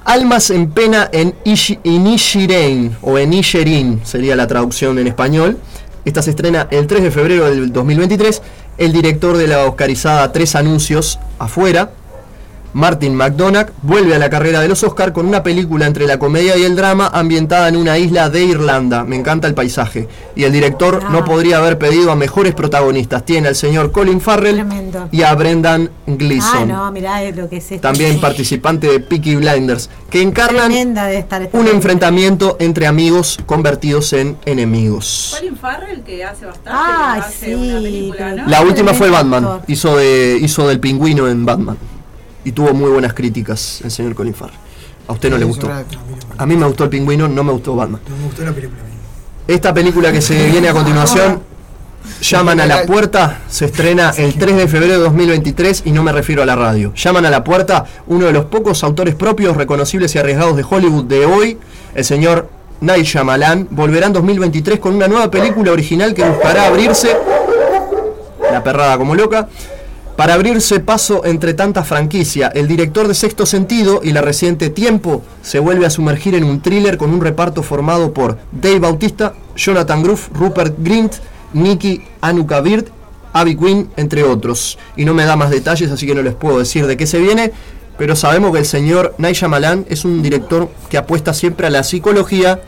Almas 0.06 0.50
en 0.50 0.72
pena 0.72 1.10
en 1.12 1.34
Ishi- 1.44 1.80
Inishiren 1.84 2.98
o 3.02 3.18
en 3.18 3.34
Isherin 3.34 4.02
sería 4.04 4.36
la 4.36 4.48
traducción 4.48 4.98
en 4.98 5.08
español. 5.08 5.58
Esta 6.06 6.22
se 6.22 6.32
estrena 6.32 6.68
el 6.72 6.88
3 6.88 7.04
de 7.04 7.12
febrero 7.12 7.46
del 7.46 7.72
2023. 7.72 8.42
El 8.78 8.94
director 8.94 9.36
de 9.38 9.48
la 9.48 9.66
Oscarizada 9.66 10.32
Tres 10.32 10.56
Anuncios 10.56 11.20
afuera, 11.38 11.92
Martin 12.74 13.16
McDonagh, 13.16 13.72
vuelve 13.82 14.16
a 14.16 14.20
la 14.20 14.30
carrera 14.30 14.62
de 14.62 14.68
los 14.68 14.84
Oscar 14.84 15.12
con 15.14 15.26
una 15.26 15.42
película 15.44 15.88
entre 15.88 16.06
la 16.08 16.20
comedia 16.20 16.58
y 16.58 16.64
el 16.64 16.76
drama 16.76 17.10
ambientada 17.14 17.68
en 17.68 17.76
una 17.76 17.98
isla 17.98 18.30
de 18.30 18.44
Irlanda. 18.44 19.04
Me 19.04 19.16
encanta 19.16 19.48
el 19.48 19.54
paisaje. 19.54 20.08
Y 20.36 20.44
el 20.44 20.52
director 20.52 21.12
no 21.12 21.26
podría 21.26 21.58
haber 21.58 21.78
pedido 21.78 22.12
a 22.12 22.16
mejores 22.16 22.54
protagonistas. 22.54 23.26
Tiene 23.26 23.48
al 23.48 23.56
señor 23.56 23.92
Colin 23.92 24.22
Farrell 24.22 24.56
Tremendo. 24.56 25.10
y 25.12 25.24
a 25.24 25.34
Brendan 25.36 25.90
Ah, 25.90 26.12
Gleeson 26.18 26.68
no, 26.68 26.92
mirá 26.92 27.24
es 27.24 27.36
lo 27.36 27.50
que 27.50 27.58
es 27.58 27.72
esto. 27.72 27.82
también 27.82 28.20
participante 28.20 28.88
de 28.88 29.00
Peaky 29.00 29.36
Blinders, 29.36 29.90
que 30.10 30.22
encarnan 30.22 30.72
un 31.54 31.68
enfrentamiento 31.68 32.58
entre 32.60 32.88
amigos 32.88 33.38
convertidos 33.46 34.14
en 34.14 34.38
enemigos. 34.46 35.36
Colin 35.40 35.56
Farrell, 35.58 36.02
que 36.04 36.24
hace 36.24 36.46
bastante, 36.46 36.70
que 36.72 37.20
hace 37.20 37.46
sí, 37.46 37.54
una 37.54 37.76
película, 37.82 38.34
¿no? 38.34 38.48
La 38.48 38.62
última 38.62 38.94
fue 38.94 39.10
Batman, 39.10 39.62
hizo 39.68 39.98
de 39.98 40.38
hizo 40.42 40.68
del 40.68 40.80
pingüino 40.80 41.28
en 41.28 41.46
Batman 41.46 41.78
y 42.50 42.52
tuvo 42.52 42.74
muy 42.74 42.90
buenas 42.90 43.14
críticas 43.14 43.82
el 43.84 43.92
señor 43.92 44.16
Colin 44.16 44.34
Farrell. 44.34 44.58
A 45.08 45.14
usted 45.14 45.30
no 45.30 45.38
le 45.38 45.46
gustó. 45.46 45.70
A 46.38 46.46
mí 46.48 46.56
me 46.56 46.66
gustó 46.66 46.86
el 46.86 46.90
pingüino, 46.90 47.28
no 47.28 47.44
me 47.44 47.52
gustó 47.52 47.76
Batman. 47.76 48.02
No 48.10 48.16
me 48.18 48.24
gustó 48.26 48.44
la 48.44 48.52
película. 48.52 48.82
Esta 49.48 49.72
película 49.72 50.12
que 50.12 50.22
se 50.22 50.50
viene 50.50 50.68
a 50.68 50.74
continuación, 50.74 51.42
Llaman 52.22 52.60
a 52.60 52.66
la 52.66 52.84
puerta, 52.86 53.42
se 53.48 53.66
estrena 53.66 54.12
el 54.18 54.34
3 54.34 54.58
de 54.58 54.68
febrero 54.68 54.94
de 54.94 55.00
2023 55.00 55.84
y 55.86 55.92
no 55.92 56.02
me 56.02 56.12
refiero 56.12 56.42
a 56.42 56.46
la 56.46 56.56
radio. 56.56 56.92
Llaman 56.96 57.26
a 57.26 57.30
la 57.30 57.44
puerta, 57.44 57.86
uno 58.08 58.26
de 58.26 58.32
los 58.32 58.46
pocos 58.46 58.84
autores 58.84 59.16
propios, 59.16 59.56
reconocibles 59.56 60.16
y 60.16 60.18
arriesgados 60.18 60.56
de 60.58 60.66
Hollywood 60.68 61.06
de 61.06 61.26
hoy, 61.26 61.58
el 61.94 62.04
señor 62.04 62.50
Night 62.82 63.06
Shyamalan, 63.06 63.68
volverá 63.70 64.08
en 64.08 64.14
2023 64.14 64.80
con 64.80 64.96
una 64.96 65.08
nueva 65.08 65.30
película 65.30 65.72
original 65.72 66.14
que 66.14 66.28
buscará 66.28 66.66
abrirse, 66.66 67.16
la 68.52 68.64
perrada 68.64 68.98
como 68.98 69.14
loca, 69.14 69.48
para 70.20 70.34
abrirse 70.34 70.82
paso 70.82 71.24
entre 71.24 71.54
tanta 71.54 71.86
franquicia, 71.86 72.50
el 72.50 72.68
director 72.68 73.08
de 73.08 73.14
Sexto 73.14 73.46
Sentido 73.46 74.02
y 74.04 74.12
la 74.12 74.20
reciente 74.20 74.70
Tiempo 74.70 75.24
se 75.42 75.60
vuelve 75.60 75.86
a 75.86 75.90
sumergir 75.90 76.36
en 76.36 76.44
un 76.44 76.60
thriller 76.62 76.98
con 76.98 77.14
un 77.14 77.22
reparto 77.22 77.64
formado 77.64 78.14
por 78.14 78.38
Dave 78.52 78.80
Bautista, 78.80 79.34
Jonathan 79.56 80.04
Groff, 80.04 80.28
Rupert 80.34 80.76
Grint, 80.80 81.14
Nicky 81.54 82.02
Anuka 82.20 82.60
Bird, 82.60 82.88
Abby 83.32 83.56
Quinn, 83.56 83.92
entre 83.96 84.26
otros. 84.26 84.78
Y 84.98 85.06
no 85.06 85.14
me 85.14 85.24
da 85.24 85.38
más 85.38 85.52
detalles, 85.52 85.90
así 85.90 86.06
que 86.06 86.14
no 86.14 86.22
les 86.22 86.34
puedo 86.34 86.60
decir 86.60 86.86
de 86.86 86.98
qué 86.98 87.08
se 87.08 87.20
viene, 87.20 87.54
pero 87.98 88.14
sabemos 88.18 88.52
que 88.52 88.60
el 88.60 88.66
señor 88.66 89.16
Night 89.20 89.38
Shyamalan 89.38 89.86
es 89.88 90.04
un 90.04 90.22
director 90.22 90.70
que 90.90 90.98
apuesta 90.98 91.34
siempre 91.34 91.68
a 91.68 91.70
la 91.70 91.84
psicología 91.84 92.60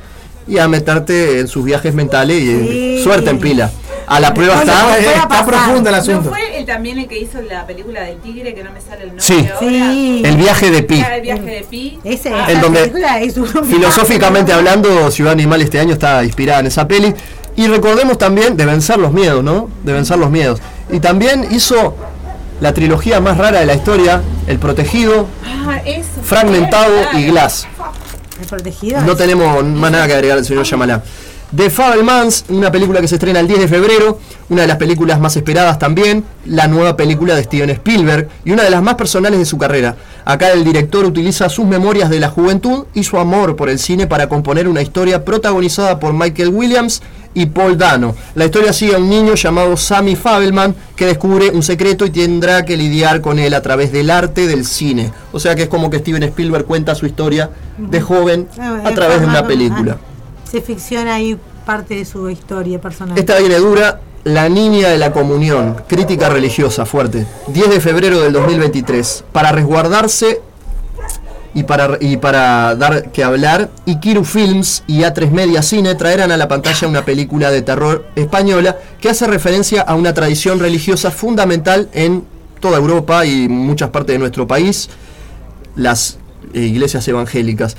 y 0.47 0.57
a 0.57 0.69
meterte 0.69 1.41
en 1.41 1.49
sus 1.49 1.65
viajes 1.65 1.93
mentales 1.93 2.41
y 2.43 2.45
Sí. 2.45 3.03
suerte 3.03 3.29
en 3.29 3.39
pila. 3.39 3.71
A 4.13 4.19
la 4.19 4.33
prueba 4.33 4.55
No, 4.55 4.61
está, 4.61 4.81
no, 4.81 4.87
puede 4.89 5.05
está 5.15 5.45
profundo 5.45 5.89
el 5.89 5.95
¿No 5.95 6.01
asunto. 6.01 6.29
fue 6.29 6.57
él 6.59 6.65
también 6.65 6.99
el 6.99 7.07
que 7.07 7.17
hizo 7.19 7.41
la 7.41 7.65
película 7.65 8.01
del 8.01 8.17
tigre 8.17 8.53
que 8.53 8.63
no 8.63 8.71
me 8.71 8.81
sale 8.81 9.03
el 9.03 9.07
nombre 9.07 9.23
Sí. 9.25 9.47
ahora? 9.53 9.59
Sí. 9.59 10.21
El 10.25 10.35
viaje 10.37 10.69
de 10.69 10.83
Pi. 10.83 11.01
Ah, 11.01 11.15
El 11.15 11.21
viaje 11.21 11.41
de 11.45 11.61
Pi. 11.69 11.99
Ese, 12.03 12.33
Ah. 12.33 12.45
En 12.51 12.59
donde- 12.61 12.91
es 13.21 13.37
un- 13.37 13.47
Filosóficamente 13.65 14.51
hablando, 14.51 15.09
Ciudad 15.11 15.31
Animal 15.31 15.61
este 15.61 15.79
año 15.79 15.93
está 15.93 16.23
inspirada 16.25 16.59
en 16.59 16.67
esa 16.67 16.87
peli. 16.87 17.13
Y 17.55 17.67
recordemos 17.67 18.17
también 18.17 18.57
de 18.57 18.65
vencer 18.65 18.97
los 18.97 19.11
miedos, 19.13 19.43
¿no? 19.43 19.69
De 19.83 19.93
vencer 19.93 20.17
los 20.17 20.29
miedos. 20.29 20.59
Y 20.91 20.99
también 20.99 21.47
hizo 21.51 21.95
la 22.59 22.73
trilogía 22.73 23.19
más 23.21 23.37
rara 23.37 23.59
de 23.61 23.65
la 23.65 23.75
historia, 23.75 24.21
El 24.47 24.59
Protegido, 24.59 25.25
Ah, 25.45 25.79
eso. 25.85 26.07
Fragmentado 26.23 26.93
Ah, 27.13 27.17
y 27.19 27.27
Glass. 27.27 27.65
El 28.41 28.47
protegido. 28.47 28.99
No 29.01 29.15
tenemos 29.15 29.63
más 29.63 29.91
nada 29.91 30.07
que 30.07 30.13
agregar 30.15 30.37
al 30.39 30.43
señor 30.45 30.65
Shyamalan. 30.65 31.01
The 31.55 31.69
Fabelmans, 31.69 32.45
una 32.47 32.71
película 32.71 33.01
que 33.01 33.09
se 33.09 33.15
estrena 33.15 33.41
el 33.41 33.47
10 33.47 33.59
de 33.59 33.67
febrero, 33.67 34.19
una 34.49 34.61
de 34.61 34.69
las 34.69 34.77
películas 34.77 35.19
más 35.19 35.35
esperadas 35.35 35.77
también, 35.77 36.23
la 36.45 36.67
nueva 36.67 36.95
película 36.95 37.35
de 37.35 37.43
Steven 37.43 37.69
Spielberg 37.71 38.29
y 38.45 38.51
una 38.51 38.63
de 38.63 38.69
las 38.69 38.81
más 38.81 38.95
personales 38.95 39.37
de 39.37 39.45
su 39.45 39.57
carrera. 39.57 39.97
Acá 40.23 40.51
el 40.53 40.63
director 40.63 41.03
utiliza 41.03 41.49
sus 41.49 41.65
memorias 41.65 42.09
de 42.09 42.21
la 42.21 42.29
juventud 42.29 42.85
y 42.93 43.03
su 43.03 43.17
amor 43.17 43.57
por 43.57 43.69
el 43.69 43.79
cine 43.79 44.07
para 44.07 44.29
componer 44.29 44.67
una 44.69 44.81
historia 44.81 45.25
protagonizada 45.25 45.99
por 45.99 46.13
Michael 46.13 46.49
Williams 46.49 47.01
y 47.33 47.47
Paul 47.47 47.77
Dano. 47.77 48.15
La 48.35 48.45
historia 48.45 48.71
sigue 48.71 48.95
a 48.95 48.99
un 48.99 49.09
niño 49.09 49.35
llamado 49.35 49.75
Sammy 49.75 50.15
Fabelman 50.15 50.73
que 50.95 51.05
descubre 51.05 51.49
un 51.49 51.63
secreto 51.63 52.05
y 52.05 52.11
tendrá 52.11 52.63
que 52.63 52.77
lidiar 52.77 53.19
con 53.19 53.39
él 53.39 53.53
a 53.53 53.61
través 53.61 53.91
del 53.91 54.09
arte 54.09 54.47
del 54.47 54.65
cine. 54.65 55.11
O 55.33 55.39
sea 55.39 55.53
que 55.55 55.63
es 55.63 55.69
como 55.69 55.89
que 55.89 55.99
Steven 55.99 56.23
Spielberg 56.23 56.63
cuenta 56.65 56.95
su 56.95 57.05
historia 57.05 57.49
de 57.77 57.99
joven 57.99 58.47
Ah, 58.57 58.83
a 58.85 58.91
través 58.93 59.19
de 59.19 59.27
una 59.27 59.45
película. 59.45 59.97
Se 60.51 60.61
ficciona 60.61 61.15
ahí 61.15 61.37
parte 61.65 61.95
de 61.95 62.03
su 62.03 62.29
historia 62.29 62.81
personal. 62.81 63.17
Esta 63.17 63.39
dura, 63.39 64.01
La 64.25 64.49
Niña 64.49 64.89
de 64.89 64.97
la 64.97 65.13
Comunión, 65.13 65.77
crítica 65.87 66.27
religiosa 66.27 66.85
fuerte. 66.85 67.25
10 67.47 67.69
de 67.69 67.79
febrero 67.79 68.19
del 68.19 68.33
2023. 68.33 69.23
Para 69.31 69.53
resguardarse 69.53 70.41
y 71.53 71.63
para, 71.63 71.97
y 72.01 72.17
para 72.17 72.75
dar 72.75 73.11
que 73.11 73.23
hablar, 73.23 73.69
Ikiru 73.85 74.25
Films 74.25 74.83
y 74.87 74.99
A3 75.01 75.31
Media 75.31 75.61
Cine 75.61 75.95
traerán 75.95 76.33
a 76.33 76.37
la 76.37 76.49
pantalla 76.49 76.85
una 76.85 77.05
película 77.05 77.49
de 77.49 77.61
terror 77.61 78.05
española 78.15 78.77
que 78.99 79.09
hace 79.09 79.27
referencia 79.27 79.81
a 79.81 79.95
una 79.95 80.13
tradición 80.13 80.59
religiosa 80.59 81.11
fundamental 81.11 81.89
en 81.93 82.25
toda 82.59 82.77
Europa 82.77 83.25
y 83.25 83.47
muchas 83.47 83.89
partes 83.89 84.15
de 84.15 84.19
nuestro 84.19 84.47
país, 84.47 84.89
las 85.77 86.17
iglesias 86.53 87.07
evangélicas. 87.07 87.77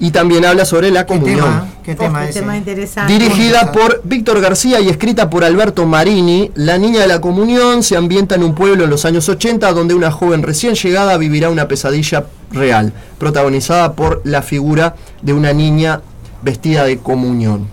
Y 0.00 0.10
también 0.12 0.44
habla 0.44 0.64
sobre 0.64 0.90
la 0.90 1.06
comunión. 1.06 1.66
¿Qué 1.82 1.94
tema 1.94 2.22
Qué 2.22 2.30
ese? 2.30 2.40
tema 2.40 2.56
interesante. 2.56 3.12
Dirigida 3.12 3.72
por 3.72 4.00
Víctor 4.04 4.40
García 4.40 4.80
y 4.80 4.88
escrita 4.88 5.28
por 5.28 5.42
Alberto 5.44 5.86
Marini, 5.86 6.52
La 6.54 6.78
Niña 6.78 7.00
de 7.00 7.08
la 7.08 7.20
Comunión 7.20 7.82
se 7.82 7.96
ambienta 7.96 8.36
en 8.36 8.44
un 8.44 8.54
pueblo 8.54 8.84
en 8.84 8.90
los 8.90 9.04
años 9.04 9.28
80 9.28 9.72
donde 9.72 9.94
una 9.94 10.12
joven 10.12 10.42
recién 10.42 10.74
llegada 10.74 11.16
vivirá 11.16 11.50
una 11.50 11.66
pesadilla 11.66 12.26
real, 12.52 12.92
protagonizada 13.18 13.92
por 13.94 14.20
la 14.24 14.42
figura 14.42 14.94
de 15.22 15.32
una 15.32 15.52
niña 15.52 16.00
vestida 16.42 16.84
de 16.84 16.98
comunión. 16.98 17.66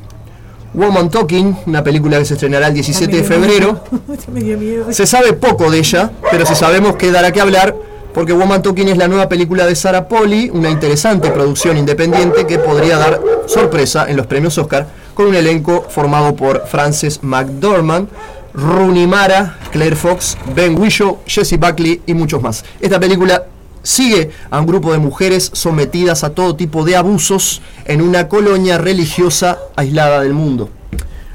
Woman 0.74 1.10
Talking, 1.10 1.56
una 1.68 1.84
película 1.84 2.18
que 2.20 2.26
se 2.26 2.34
estrenará 2.34 2.68
el 2.68 2.74
17 2.74 3.16
de 3.16 3.24
febrero. 3.24 3.82
Se 4.26 4.32
me 4.32 4.42
dio 4.42 4.58
miedo. 4.58 4.92
Se 4.92 5.06
sabe 5.06 5.34
poco 5.34 5.72
de 5.72 5.80
ella, 5.80 6.12
pero 6.32 6.45
sí 6.45 6.54
sabemos 6.56 6.95
que 6.98 7.12
dará 7.12 7.32
que 7.32 7.40
hablar 7.40 7.76
porque 8.16 8.32
Woman 8.32 8.64
Talking 8.64 8.88
es 8.88 8.98
la 8.98 9.10
nueva 9.10 9.27
película 9.27 9.66
de 9.66 9.76
Sarah 9.76 10.08
Polly, 10.08 10.50
una 10.50 10.69
interesante 10.69 11.32
producción 11.32 11.76
independiente 11.76 12.48
que 12.48 12.58
podría 12.58 12.98
dar 12.98 13.19
sorpresa 13.45 14.10
en 14.10 14.16
los 14.16 14.26
premios 14.26 14.58
Oscar 14.58 14.88
con 15.14 15.27
un 15.27 15.35
elenco 15.35 15.85
formado 15.90 16.34
por 16.34 16.66
Frances 16.66 17.22
McDormand, 17.24 18.08
Rooney 18.53 19.06
Mara, 19.06 19.60
Claire 19.69 19.98
Fox, 19.98 20.38
Ben 20.56 20.80
Whishaw, 20.80 21.19
Jesse 21.26 21.60
Buckley 21.60 22.02
y 22.06 22.14
muchos 22.14 22.42
más. 22.42 22.64
Esta 22.80 23.02
película 23.02 23.48
sigue 23.84 24.32
a 24.50 24.61
un 24.61 24.66
grupo 24.66 24.94
de 24.94 24.98
mujeres 24.98 25.52
sometidas 25.53 26.24
a 26.24 26.30
todo 26.30 26.56
tipo 26.56 26.85
de 26.85 26.95
abusos 26.95 27.61
en 27.84 28.02
una 28.02 28.30
colonia 28.30 28.77
religiosa 28.77 29.60
aislada 29.76 30.22
del 30.22 30.34
mundo. 30.34 30.69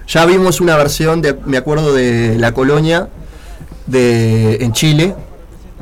Ya 0.09 0.25
vimos 0.25 0.63
una 0.63 0.77
versión, 0.77 1.21
de, 1.21 1.37
me 1.45 1.59
acuerdo, 1.59 1.93
de 1.93 2.39
La 2.39 2.55
Colonia 2.55 3.11
de, 3.87 4.57
en 4.65 4.73
Chile, 4.73 5.15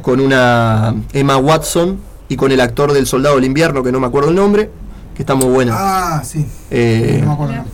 con 0.02 0.20
una 0.20 0.94
Emma 1.12 1.36
Watson 1.36 1.98
y 2.28 2.36
con 2.36 2.52
el 2.52 2.60
actor 2.60 2.92
del 2.92 3.06
Soldado 3.06 3.36
del 3.36 3.44
Invierno, 3.44 3.82
que 3.82 3.92
no 3.92 4.00
me 4.00 4.06
acuerdo 4.06 4.30
el 4.30 4.36
nombre, 4.36 4.70
que 5.14 5.22
está 5.22 5.34
muy 5.34 5.46
buena. 5.48 5.74
Ah, 5.76 6.22
sí. 6.24 6.46
Eh, 6.70 7.20
No 7.22 7.28
me 7.28 7.32
acuerdo. 7.34 7.64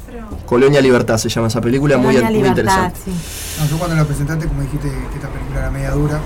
Colonia 0.47 0.81
Libertad 0.81 1.17
se 1.17 1.28
llama 1.28 1.47
esa 1.49 1.61
película, 1.61 1.97
muy, 1.97 2.15
Colonia 2.15 2.31
muy 2.31 2.35
Libertad, 2.39 2.59
interesante. 2.62 3.01
sí. 3.05 3.61
No, 3.61 3.67
yo 3.69 3.78
cuando 3.78 3.97
lo 3.97 4.07
presentaste, 4.07 4.47
como 4.47 4.61
dijiste 4.62 4.89
que 4.89 5.15
esta 5.17 5.28
película 5.28 5.59
era 5.61 5.70
media 5.70 5.91
dura, 5.93 6.19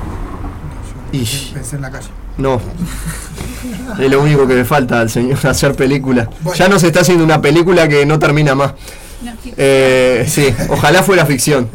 yo 1.12 1.18
Ish. 1.18 1.52
pensé, 1.52 1.76
en 1.76 1.82
la 1.82 1.90
calle. 1.90 2.08
No. 2.36 2.60
Es 3.98 4.08
lo 4.10 4.22
único 4.22 4.46
que 4.46 4.54
le 4.54 4.64
falta 4.64 5.00
al 5.00 5.10
señor 5.10 5.44
hacer 5.46 5.74
película. 5.74 6.28
Ya 6.56 6.68
no 6.68 6.78
se 6.78 6.88
está 6.88 7.00
haciendo 7.00 7.24
una 7.24 7.40
película 7.40 7.88
que 7.88 8.06
no 8.06 8.18
termina 8.18 8.54
más. 8.54 8.72
Eh, 9.56 10.24
sí, 10.28 10.54
ojalá 10.68 11.02
fuera 11.02 11.26
ficción. 11.26 11.68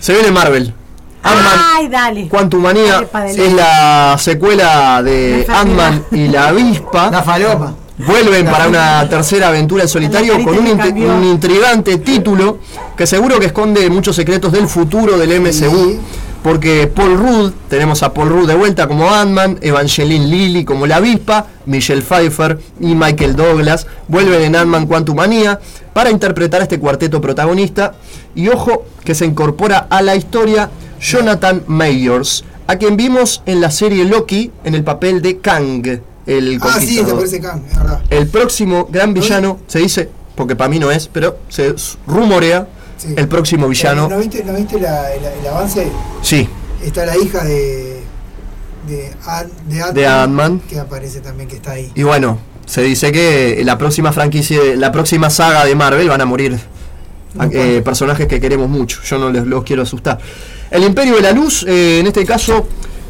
Se 0.00 0.12
viene 0.12 0.30
Marvel. 0.30 0.74
Ant-Man 1.22 1.60
Ay, 1.76 1.88
dale. 1.88 2.28
Quantumania 2.28 3.04
es 3.26 3.52
la 3.52 4.16
secuela 4.18 5.02
de 5.02 5.44
Ant-Man 5.48 6.04
y 6.12 6.28
la 6.28 6.48
avispa. 6.48 7.10
La 7.10 7.22
falopa. 7.22 7.74
Vuelven 7.98 8.44
para 8.44 8.68
una 8.68 9.08
tercera 9.08 9.48
aventura 9.48 9.82
en 9.82 9.88
solitario 9.88 10.34
con 10.44 10.58
un, 10.58 10.66
int- 10.66 11.24
intrigante 11.24 11.96
título 11.98 12.58
que 12.96 13.06
seguro 13.06 13.40
que 13.40 13.46
esconde 13.46 13.88
muchos 13.88 14.14
secretos 14.14 14.52
del 14.52 14.68
futuro 14.68 15.16
del 15.18 15.40
MCU. 15.40 15.98
Porque 16.42 16.86
Paul 16.86 17.16
Rudd, 17.16 17.52
tenemos 17.68 18.04
a 18.04 18.14
Paul 18.14 18.28
Rudd 18.28 18.46
de 18.46 18.54
vuelta 18.54 18.86
como 18.86 19.10
Ant-Man, 19.12 19.58
Evangeline 19.62 20.26
Lilly 20.28 20.64
como 20.64 20.86
la 20.86 20.96
avispa, 20.96 21.46
Michelle 21.64 22.02
Pfeiffer 22.02 22.60
y 22.78 22.94
Michael 22.94 23.34
Douglas 23.34 23.88
vuelven 24.06 24.42
en 24.42 24.54
Ant-Man 24.54 24.86
Quantumania 24.86 25.58
para 25.92 26.10
interpretar 26.10 26.60
a 26.60 26.64
este 26.64 26.78
cuarteto 26.78 27.20
protagonista. 27.20 27.94
Y 28.36 28.48
ojo 28.48 28.84
que 29.04 29.16
se 29.16 29.24
incorpora 29.26 29.88
a 29.90 30.02
la 30.02 30.14
historia 30.14 30.70
Jonathan 31.00 31.62
Mayors, 31.66 32.44
a 32.66 32.76
quien 32.76 32.96
vimos 32.96 33.42
en 33.46 33.60
la 33.60 33.70
serie 33.70 34.04
Loki 34.04 34.50
en 34.64 34.74
el 34.74 34.82
papel 34.84 35.22
de 35.22 35.38
Kang, 35.38 35.86
el 36.26 36.58
Ah, 36.60 36.76
sí, 36.80 36.96
te 36.96 37.02
conquistador. 37.02 37.14
parece 37.16 37.40
Kang, 37.40 37.62
es 37.70 37.76
verdad. 37.76 38.00
El 38.10 38.26
próximo 38.28 38.88
gran 38.90 39.14
villano, 39.14 39.60
se 39.66 39.78
dice, 39.78 40.08
porque 40.34 40.56
para 40.56 40.68
mí 40.68 40.78
no 40.78 40.90
es, 40.90 41.08
pero 41.08 41.38
se 41.48 41.74
rumorea, 42.06 42.66
Sí. 42.98 43.14
el 43.16 43.28
próximo 43.28 43.68
villano. 43.68 44.08
¿No 44.08 44.18
viste, 44.18 44.42
no 44.42 44.54
viste 44.54 44.80
la- 44.80 45.12
el, 45.12 45.22
el 45.24 45.46
avance? 45.46 45.86
Sí, 46.22 46.48
Está 46.82 47.04
la 47.06 47.16
hija 47.16 47.42
de. 47.44 48.00
De 48.86 50.06
Ant-Man. 50.06 50.60
Que 50.68 50.78
aparece 50.78 51.20
también, 51.20 51.48
que 51.48 51.56
está 51.56 51.72
ahí. 51.72 51.90
y 51.94 52.02
bueno, 52.04 52.38
se 52.66 52.82
dice 52.82 53.10
que 53.12 53.62
la 53.64 53.76
próxima 53.78 54.12
franquicia, 54.12 54.58
la 54.76 54.92
próxima 54.92 55.28
saga 55.30 55.64
de 55.64 55.74
Marvel 55.74 56.08
van 56.08 56.20
a 56.20 56.24
morir 56.24 56.58
eh, 57.50 57.82
personajes 57.84 58.26
que 58.28 58.40
queremos 58.40 58.68
mucho. 58.68 59.00
Yo 59.02 59.18
no 59.18 59.30
les 59.30 59.44
los 59.46 59.64
quiero 59.64 59.82
asustar. 59.82 60.18
El 60.70 60.82
Imperio 60.84 61.16
de 61.16 61.22
la 61.22 61.32
Luz, 61.32 61.64
eh, 61.66 62.00
en 62.00 62.06
este 62.06 62.24
caso, 62.24 62.66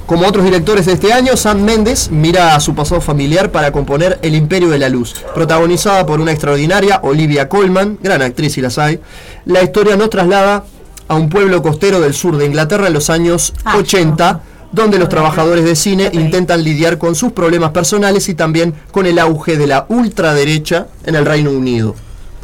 como 0.07 0.26
otros 0.26 0.44
directores 0.44 0.86
de 0.86 0.93
este 0.93 1.12
año, 1.12 1.36
Sam 1.36 1.62
Mendes 1.62 2.10
mira 2.10 2.55
a 2.55 2.60
su 2.60 2.75
pasado 2.75 3.01
familiar 3.01 3.51
para 3.51 3.73
componer 3.73 4.18
El 4.23 4.35
Imperio 4.35 4.68
de 4.68 4.78
la 4.78 4.89
Luz, 4.89 5.15
protagonizada 5.35 6.07
por 6.07 6.20
una 6.20 6.33
extraordinaria 6.33 7.01
Olivia 7.02 7.49
Colman, 7.49 7.99
gran 8.02 8.23
actriz 8.23 8.52
si 8.52 8.60
las 8.60 8.78
hay. 8.78 9.01
La 9.47 9.62
historia 9.62 9.97
nos 9.97 10.10
traslada 10.10 10.65
a 11.09 11.15
un 11.15 11.28
pueblo 11.28 11.62
costero 11.62 12.01
del 12.01 12.15
sur 12.15 12.36
de 12.36 12.47
Inglaterra 12.47 12.86
en 12.86 12.93
los 12.93 13.10
años 13.10 13.52
80, 13.75 14.41
donde 14.70 14.99
los 14.99 15.09
trabajadores 15.09 15.65
de 15.65 15.75
cine 15.75 16.10
intentan 16.12 16.62
lidiar 16.62 16.99
con 16.99 17.15
sus 17.15 17.33
problemas 17.33 17.70
personales 17.70 18.28
y 18.28 18.35
también 18.35 18.75
con 18.93 19.07
el 19.07 19.18
auge 19.18 19.57
de 19.57 19.67
la 19.67 19.86
ultraderecha 19.89 20.89
en 21.05 21.15
el 21.15 21.25
Reino 21.25 21.51
Unido. 21.51 21.94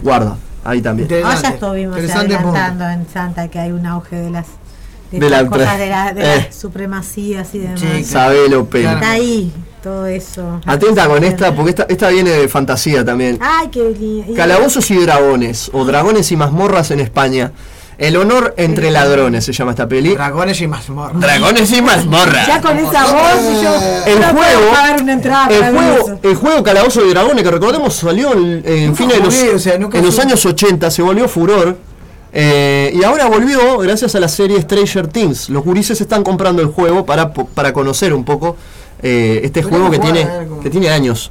Guarda, 0.02 0.36
ahí 0.64 0.80
también. 0.80 1.08
Ah, 1.24 1.38
ya 1.40 1.50
estuvimos 1.50 1.96
adelantando 1.96 2.88
en 2.88 3.06
Santa 3.12 3.48
que 3.48 3.58
hay 3.58 3.72
un 3.72 3.86
auge 3.86 4.16
de 4.16 4.30
las 4.30 4.46
de, 5.12 5.18
De 5.20 5.26
estas 5.26 5.30
la 5.30 5.42
ultra- 5.48 5.64
cosas 5.64 5.78
de, 5.78 5.88
la- 5.88 6.12
de 6.12 6.22
eh. 6.22 6.46
las 6.46 6.54
supremacías 6.56 7.54
y 7.54 7.58
demás. 7.60 7.80
Sí. 7.80 7.86
Está 7.98 9.10
ahí 9.10 9.52
todo 9.82 10.06
eso. 10.06 10.60
Atenta 10.66 11.06
con 11.08 11.22
esta, 11.24 11.54
porque 11.54 11.70
esta, 11.70 11.86
esta 11.88 12.08
viene 12.08 12.30
de 12.30 12.48
fantasía 12.48 13.04
también. 13.04 13.38
Ay, 13.40 13.68
qué 13.68 13.90
lindo. 13.98 14.34
Calabozos 14.34 14.90
y 14.90 14.96
dragones, 14.96 15.70
o 15.72 15.84
dragones 15.84 16.30
y 16.32 16.36
mazmorras 16.36 16.90
en 16.90 17.00
España. 17.00 17.52
El 17.98 18.16
honor 18.16 18.54
entre 18.56 18.90
ladrones 18.90 19.44
se 19.44 19.52
llama 19.52 19.72
esta 19.72 19.86
peli. 19.86 20.14
Dragones 20.14 20.60
y 20.60 20.66
mazmorras. 20.66 21.20
Dragones 21.20 21.70
y 21.72 21.82
mazmorras. 21.82 22.46
Ya 22.48 22.60
con 22.60 22.76
esa 22.78 23.04
voz 23.04 23.62
yo 23.62 23.74
El 24.06 24.20
no 24.20 24.28
puedo 24.32 24.44
juego, 24.58 24.70
pagar 24.72 25.02
una 25.02 25.12
entrada 25.12 25.48
el 25.48 25.76
juego, 25.76 26.18
el 26.22 26.34
juego 26.34 26.62
Calabozo 26.64 27.04
y 27.06 27.10
Dragones, 27.10 27.44
que 27.44 27.50
recordemos 27.50 27.94
salió 27.94 28.32
en, 28.32 28.62
en 28.66 28.96
fines 28.96 29.18
de 29.18 29.22
los, 29.22 29.34
o 29.54 29.58
sea, 29.58 29.74
en 29.74 30.04
los 30.04 30.18
años 30.18 30.44
80, 30.44 30.90
se 30.90 31.02
volvió 31.02 31.28
furor. 31.28 31.76
Eh, 32.32 32.90
y 32.94 33.04
ahora 33.04 33.26
volvió 33.26 33.78
gracias 33.78 34.14
a 34.14 34.20
la 34.20 34.28
serie 34.28 34.60
Stranger 34.62 35.06
Things. 35.08 35.48
Los 35.50 35.64
gurises 35.64 36.00
están 36.00 36.22
comprando 36.22 36.62
el 36.62 36.68
juego 36.68 37.04
para, 37.04 37.32
para 37.32 37.72
conocer 37.72 38.14
un 38.14 38.24
poco 38.24 38.56
eh, 39.02 39.40
este 39.44 39.62
juego 39.62 39.90
que 39.90 39.98
jugar, 39.98 40.12
tiene, 40.12 40.30
que 40.62 40.70
tiene 40.70 40.88
años. 40.90 41.30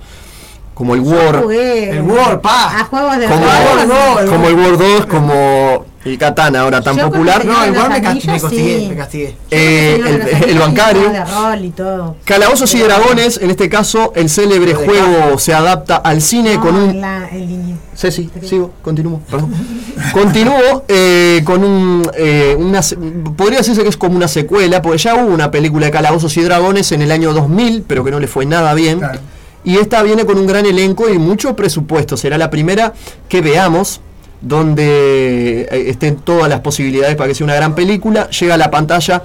Como 0.73 0.95
el 0.95 1.01
War. 1.01 1.43
Jugué 1.43 1.89
El 1.91 2.01
War, 2.03 2.41
pa. 2.41 2.79
a 2.79 2.85
juegos 2.85 3.17
de 3.17 3.25
Como, 3.27 4.47
el 4.47 4.55
War 4.55 4.77
2, 4.77 5.05
como 5.05 5.85
el 6.05 6.17
Katana 6.17 6.61
ahora 6.61 6.81
tan 6.81 6.95
Yo 6.95 7.03
con 7.03 7.11
popular. 7.11 7.41
el 7.41 7.47
No, 7.47 7.65
igual 7.67 7.75
los 7.75 7.89
me, 7.89 8.01
cas- 8.01 8.25
me 8.25 8.39
castigué, 8.39 8.79
sí. 8.79 8.87
me 8.89 8.95
castigué. 8.95 9.35
Eh, 9.51 10.01
el, 10.43 10.49
el 10.49 10.57
bancario. 10.59 11.03
juegos 11.09 11.27
de 11.29 11.33
rol 11.35 11.65
y 11.65 11.69
todo. 11.71 12.15
Calabozos 12.25 12.73
y 12.73 12.79
Dragones, 12.79 13.37
en 13.41 13.51
este 13.51 13.69
caso, 13.69 14.11
el 14.15 14.27
célebre 14.29 14.73
juego 14.73 15.37
se 15.37 15.53
adapta 15.53 15.97
al 15.97 16.19
cine 16.21 16.55
con 16.59 16.73
No, 16.75 16.85
un 16.85 17.01
la- 17.01 17.27
el. 17.31 17.70
Ceci, 18.01 18.31
sigo, 18.41 18.71
continúo, 18.81 19.21
perdón. 19.29 19.53
Continúo 20.11 20.85
eh, 20.87 21.43
con 21.45 21.63
un, 21.63 22.09
eh, 22.15 22.55
una, 22.57 22.79
podría 23.37 23.59
decirse 23.59 23.83
que 23.83 23.89
es 23.89 23.97
como 23.97 24.15
una 24.15 24.27
secuela, 24.27 24.81
porque 24.81 24.97
ya 24.97 25.13
hubo 25.13 25.31
una 25.31 25.51
película 25.51 25.85
de 25.85 25.91
Calabozos 25.91 26.35
y 26.37 26.41
Dragones 26.41 26.91
en 26.93 27.03
el 27.03 27.11
año 27.11 27.31
2000, 27.31 27.83
pero 27.83 28.03
que 28.03 28.09
no 28.09 28.19
le 28.19 28.25
fue 28.25 28.47
nada 28.47 28.73
bien. 28.73 29.01
Y 29.63 29.77
esta 29.77 30.01
viene 30.01 30.25
con 30.25 30.39
un 30.39 30.47
gran 30.47 30.65
elenco 30.65 31.09
y 31.09 31.19
mucho 31.19 31.55
presupuesto. 31.55 32.17
Será 32.17 32.39
la 32.39 32.49
primera 32.49 32.95
que 33.29 33.41
veamos 33.41 34.01
donde 34.41 35.67
eh, 35.71 35.83
estén 35.89 36.15
todas 36.15 36.49
las 36.49 36.61
posibilidades 36.61 37.15
para 37.15 37.27
que 37.27 37.35
sea 37.35 37.45
una 37.45 37.53
gran 37.53 37.75
película. 37.75 38.31
Llega 38.31 38.55
a 38.55 38.57
la 38.57 38.71
pantalla 38.71 39.21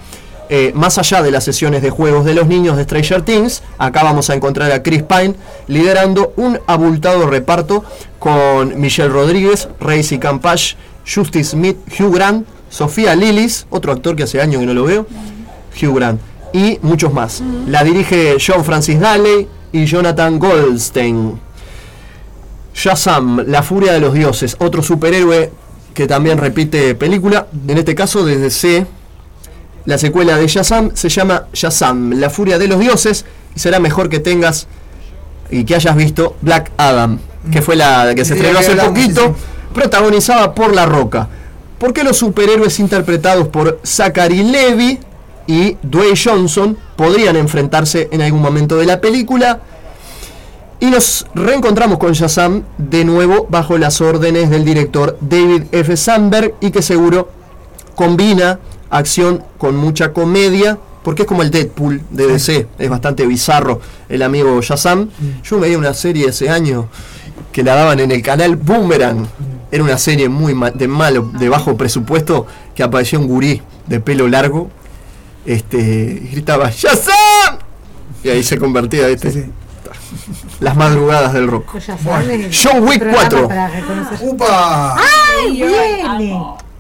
eh, 0.49 0.73
más 0.75 0.99
allá 0.99 1.23
de 1.23 1.31
las 1.31 1.45
sesiones 1.45 1.83
de 1.83 1.91
juegos 1.91 2.25
de 2.25 2.35
los 2.35 2.47
niños 2.47 2.77
de 2.77 2.85
Stranger 2.85 3.23
Things, 3.23 3.63
acá 3.79 4.03
vamos 4.03 4.31
a 4.31 4.35
encontrar 4.35 4.71
a 4.73 4.83
Chris 4.83 5.03
Pine 5.03 5.35
liderando 5.67 6.33
un 6.37 6.59
abultado 6.67 7.27
reparto 7.29 7.85
con 8.19 8.81
Michelle 8.81 9.09
Rodríguez, 9.09 9.69
Racy 9.81 10.19
Campash, 10.19 10.75
Justice 11.07 11.51
Smith, 11.51 11.77
Hugh 11.99 12.15
Grant, 12.15 12.47
Sofía 12.69 13.15
Lillis, 13.15 13.67
otro 13.71 13.93
actor 13.93 14.17
que 14.17 14.25
hace 14.25 14.41
años 14.41 14.61
que 14.61 14.67
no 14.67 14.75
lo 14.75 14.85
veo, 14.85 15.07
Hugh 15.81 15.95
Grant, 15.95 16.21
y 16.53 16.79
muchos 16.83 17.13
más. 17.13 17.43
La 17.67 17.85
dirige 17.85 18.37
John 18.45 18.65
Francis 18.65 19.01
Daley 19.01 19.49
y 19.73 19.85
Jonathan 19.85 20.39
Goldstein. 20.39 21.41
Shazam, 22.75 23.45
la 23.47 23.63
furia 23.63 23.93
de 23.93 24.01
los 24.01 24.13
dioses, 24.13 24.57
otro 24.59 24.83
superhéroe 24.83 25.51
que 25.95 26.07
también 26.07 26.37
repite 26.37 26.95
película, 26.95 27.47
en 27.67 27.79
este 27.79 27.95
caso 27.95 28.25
desde 28.25 28.51
C 28.51 28.87
la 29.87 29.99
secuela 29.99 30.37
de 30.37 30.47
Shazam 30.47 30.91
se 30.95 31.09
llama 31.09 31.47
Shazam, 31.53 32.13
la 32.13 32.29
furia 32.29 32.59
de 32.59 32.69
los 32.69 32.79
dioses, 32.79 33.25
y 33.55 33.61
será 33.61 33.79
mejor 33.79 34.09
que 34.09 34.19
tengas 34.19 34.67
y 35.49 35.65
que 35.65 35.77
hayas 35.77 35.97
visto 35.97 36.37
Black 36.43 36.73
Adam, 36.77 37.19
que 37.51 37.63
fue 37.63 37.77
la 37.77 38.13
que 38.15 38.25
se 38.25 38.35
estrenó 38.35 38.59
hace 38.59 38.75
poquito, 38.75 39.35
protagonizada 39.73 40.55
por 40.55 40.75
La 40.75 40.87
Roca. 40.87 41.29
¿Por 41.79 41.93
qué 41.93 42.03
los 42.03 42.17
superhéroes 42.17 42.81
interpretados 42.81 43.49
por 43.49 43.81
Zachary 43.85 44.43
Levy 44.43 44.99
y 45.47 45.77
Dwayne 45.83 46.19
Johnson 46.23 46.77
podrían 46.97 47.37
enfrentarse 47.37 48.09
en 48.11 48.23
algún 48.23 48.43
momento 48.43 48.77
de 48.77 48.87
la 48.87 49.01
película? 49.01 49.61
Y 50.81 50.87
nos 50.87 51.27
reencontramos 51.35 51.99
con 51.99 52.13
Shazam 52.13 52.65
de 52.77 53.05
nuevo 53.05 53.47
bajo 53.49 53.79
las 53.79 54.01
órdenes 54.01 54.51
del 54.51 54.65
director 54.65 55.17
David 55.21 55.65
F. 55.71 55.97
Sandberg 55.97 56.55
y 56.61 56.71
que 56.71 56.83
seguro 56.83 57.31
combina 57.95 58.59
acción 58.91 59.45
con 59.59 59.77
mucha 59.77 60.13
comedia, 60.13 60.79
porque 61.03 61.23
es 61.23 61.29
como 61.29 61.43
el 61.43 61.51
Deadpool 61.51 62.03
de 62.11 62.27
DC, 62.27 62.67
es 62.79 62.91
bastante 62.91 63.27
bizarro 63.27 63.81
el 64.09 64.23
amigo 64.23 64.61
Shazam. 64.61 65.09
Yo 65.45 65.61
veía 65.61 65.79
una 65.79 65.95
serie 65.95 66.29
ese 66.29 66.51
año 66.51 66.89
que 67.53 67.63
la 67.63 67.75
daban 67.75 68.01
en 68.01 68.11
el 68.11 68.23
canal 68.23 68.57
Boomerang. 68.57 69.27
Era 69.71 69.83
una 69.83 69.99
serie 69.99 70.29
muy 70.29 70.55
de 70.75 70.89
malo, 70.89 71.31
de 71.39 71.49
bajo 71.49 71.77
presupuesto, 71.77 72.47
que 72.75 72.83
aparecía 72.83 73.19
un 73.19 73.27
gurí 73.27 73.63
de 73.87 74.01
pelo 74.01 74.29
largo, 74.29 74.71
este, 75.45 75.79
y 75.79 76.29
gritaba 76.33 76.71
¡Shazam! 76.71 77.59
Y 78.25 78.29
ahí 78.29 78.43
se 78.43 78.59
convertía, 78.59 79.09
este 79.09 79.51
Las 80.61 80.77
madrugadas 80.77 81.33
del 81.33 81.49
rock. 81.49 81.79
John 82.53 82.83
Wick 82.87 83.05
4. 83.13 83.49
¡Upa! 84.23 84.97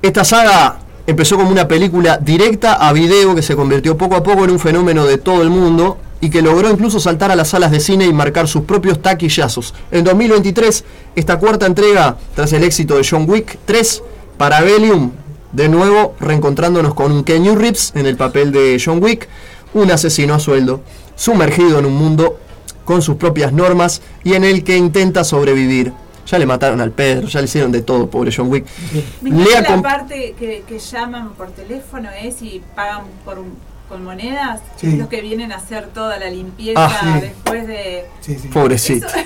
Esta 0.03 0.25
saga 0.25 0.79
empezó 1.07 1.37
como 1.37 1.51
una 1.51 1.69
película 1.69 2.19
directa 2.19 2.75
a 2.75 2.93
video 2.93 3.35
que 3.35 3.43
se 3.43 3.57
convirtió 3.57 3.97
poco 3.97 4.17
a 4.17 4.23
poco 4.23 4.45
en 4.45 4.51
un 4.51 4.59
fenómeno 4.59 5.07
de 5.07 5.19
todo 5.19 5.43
el 5.43 5.51
mundo 5.51 5.99
y 6.21 6.31
que 6.31 6.43
logró 6.43 6.71
incluso 6.71 6.99
saltar 6.99 7.31
a 7.31 7.37
las 7.37 7.49
salas 7.49 7.71
de 7.71 7.81
cine 7.81 8.07
y 8.07 8.13
marcar 8.13 8.49
sus 8.49 8.63
propios 8.63 9.01
taquillazos. 9.01 9.75
En 9.91 10.05
2023, 10.05 10.85
esta 11.15 11.39
cuarta 11.39 11.67
entrega, 11.67 12.17
tras 12.35 12.53
el 12.53 12.65
éxito 12.65 12.97
de 12.97 13.07
John 13.09 13.29
Wick 13.29 13.59
3, 13.65 14.03
Parabellum, 14.39 15.13
de 15.53 15.69
nuevo 15.69 16.15
reencontrándonos 16.19 16.95
con 16.95 17.23
Kenny 17.23 17.55
Reeves 17.55 17.93
en 17.95 18.07
el 18.07 18.17
papel 18.17 18.51
de 18.51 18.81
John 18.83 19.03
Wick, 19.03 19.29
un 19.75 19.91
asesino 19.91 20.35
a 20.35 20.41
sueldo, 20.41 20.81
sumergido 21.15 21.79
en 21.79 21.87
un 21.87 21.95
mundo 21.95 22.39
con 22.85 23.03
sus 23.03 23.17
propias 23.17 23.53
normas 23.53 24.01
y 24.25 24.35
en 24.35 24.45
el 24.45 24.65
que 24.65 24.77
intenta 24.77 25.25
sobrevivir 25.25 25.93
ya 26.27 26.39
le 26.39 26.47
mataron 26.47 26.81
al 26.81 26.91
Pedro, 26.91 27.29
ya 27.29 27.41
le 27.41 27.47
hicieron 27.47 27.73
de 27.73 27.83
todo, 27.83 28.11
pobre 28.11 28.33
John 28.35 28.51
Wick. 28.51 28.67
la 29.23 29.83
parte 29.83 30.35
que, 30.39 30.79
llaman 30.79 31.35
por 31.35 31.51
teléfono 31.53 32.09
es 32.11 32.43
y 32.43 32.63
pagan 32.75 33.05
por 33.25 33.43
con 33.89 34.03
monedas, 34.03 34.63
es 34.83 34.95
los 34.95 35.09
que 35.09 35.21
vienen 35.21 35.53
a 35.53 35.57
hacer 35.57 35.87
toda 35.95 36.19
la 36.19 36.29
limpieza 36.29 36.89
ah, 36.89 37.21
después 37.21 37.69
de... 37.69 38.05
Pobrecito. 38.53 39.07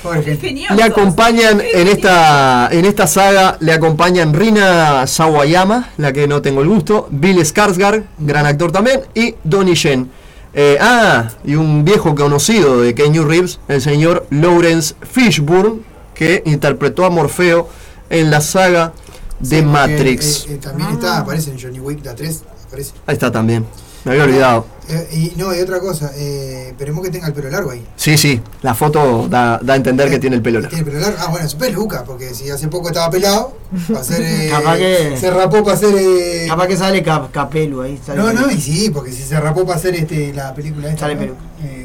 le 0.76 0.82
acompañan 0.82 1.60
en 1.60 1.88
esta 1.88 2.68
en 2.70 2.84
esta 2.84 3.06
saga 3.06 3.56
le 3.60 3.72
acompañan 3.72 4.32
Rina 4.34 5.06
Sawayama, 5.06 5.90
la 5.98 6.12
que 6.12 6.26
no 6.26 6.42
tengo 6.42 6.62
el 6.62 6.68
gusto, 6.68 7.08
Bill 7.10 7.38
Skarsgård, 7.38 8.04
gran 8.18 8.46
actor 8.46 8.72
también, 8.72 9.02
y 9.14 9.34
Donnie 9.44 9.74
Yen. 9.74 10.10
Eh, 10.52 10.78
ah, 10.80 11.28
y 11.44 11.54
un 11.54 11.84
viejo 11.84 12.14
conocido 12.14 12.80
de 12.80 12.94
Kenny 12.94 13.20
Reeves, 13.20 13.60
el 13.68 13.80
señor 13.80 14.26
Lawrence 14.30 14.94
Fishburne, 15.02 15.82
que 16.20 16.42
interpretó 16.44 17.06
a 17.06 17.10
Morfeo 17.10 17.66
en 18.10 18.30
la 18.30 18.42
saga 18.42 18.92
de 19.38 19.62
Matrix. 19.62 20.44
Eh, 20.44 20.52
eh, 20.52 20.58
también 20.58 20.90
está, 20.90 21.16
aparece 21.16 21.50
en 21.50 21.58
Johnny 21.58 21.80
Wick, 21.80 22.04
la 22.04 22.14
3, 22.14 22.42
aparece. 22.66 22.92
Ahí 23.06 23.14
está 23.14 23.32
también. 23.32 23.64
Me 24.04 24.12
había 24.12 24.24
olvidado. 24.24 24.66
Eh, 24.90 25.08
y 25.12 25.40
no, 25.40 25.48
hay 25.48 25.62
otra 25.62 25.80
cosa. 25.80 26.10
esperemos 26.14 27.02
que 27.02 27.10
tenga 27.10 27.26
el 27.26 27.32
pelo 27.32 27.48
largo 27.48 27.70
ahí. 27.70 27.86
Sí, 27.96 28.18
sí. 28.18 28.38
La 28.60 28.74
foto 28.74 29.28
da, 29.30 29.60
da 29.62 29.72
a 29.72 29.76
entender 29.76 30.10
que 30.10 30.18
tiene 30.18 30.36
el 30.36 30.42
pelo 30.42 30.60
largo. 30.60 30.76
Tiene 30.76 30.90
el 30.90 30.92
pelo 30.92 31.06
largo. 31.06 31.24
Ah, 31.26 31.30
bueno, 31.30 31.48
su 31.48 31.56
peluca, 31.56 32.04
porque 32.04 32.34
si 32.34 32.50
hace 32.50 32.68
poco 32.68 32.88
estaba 32.88 33.08
pelado, 33.08 33.56
va 33.94 34.00
a 34.00 34.04
ser, 34.04 34.50
capaz 34.50 34.76
que, 34.76 35.16
se 35.18 35.30
rapó 35.30 35.64
para 35.64 35.74
hacer. 35.74 36.48
capaz 36.48 36.66
que 36.66 36.76
sale 36.76 37.02
capelo 37.02 37.80
ahí. 37.80 37.98
no, 38.14 38.30
no, 38.34 38.50
y 38.50 38.60
sí, 38.60 38.90
porque 38.90 39.10
si 39.10 39.22
se 39.22 39.40
rapó 39.40 39.64
para 39.64 39.78
hacer 39.78 39.94
este, 39.94 40.34
la 40.34 40.52
película 40.52 40.90
esta. 40.90 41.00
Sale 41.00 41.16
peluca. 41.16 41.40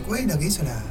¿Cuál 0.06 0.20
es 0.20 0.28
la 0.28 0.38
que 0.38 0.46
hizo 0.46 0.62
la.? 0.64 0.84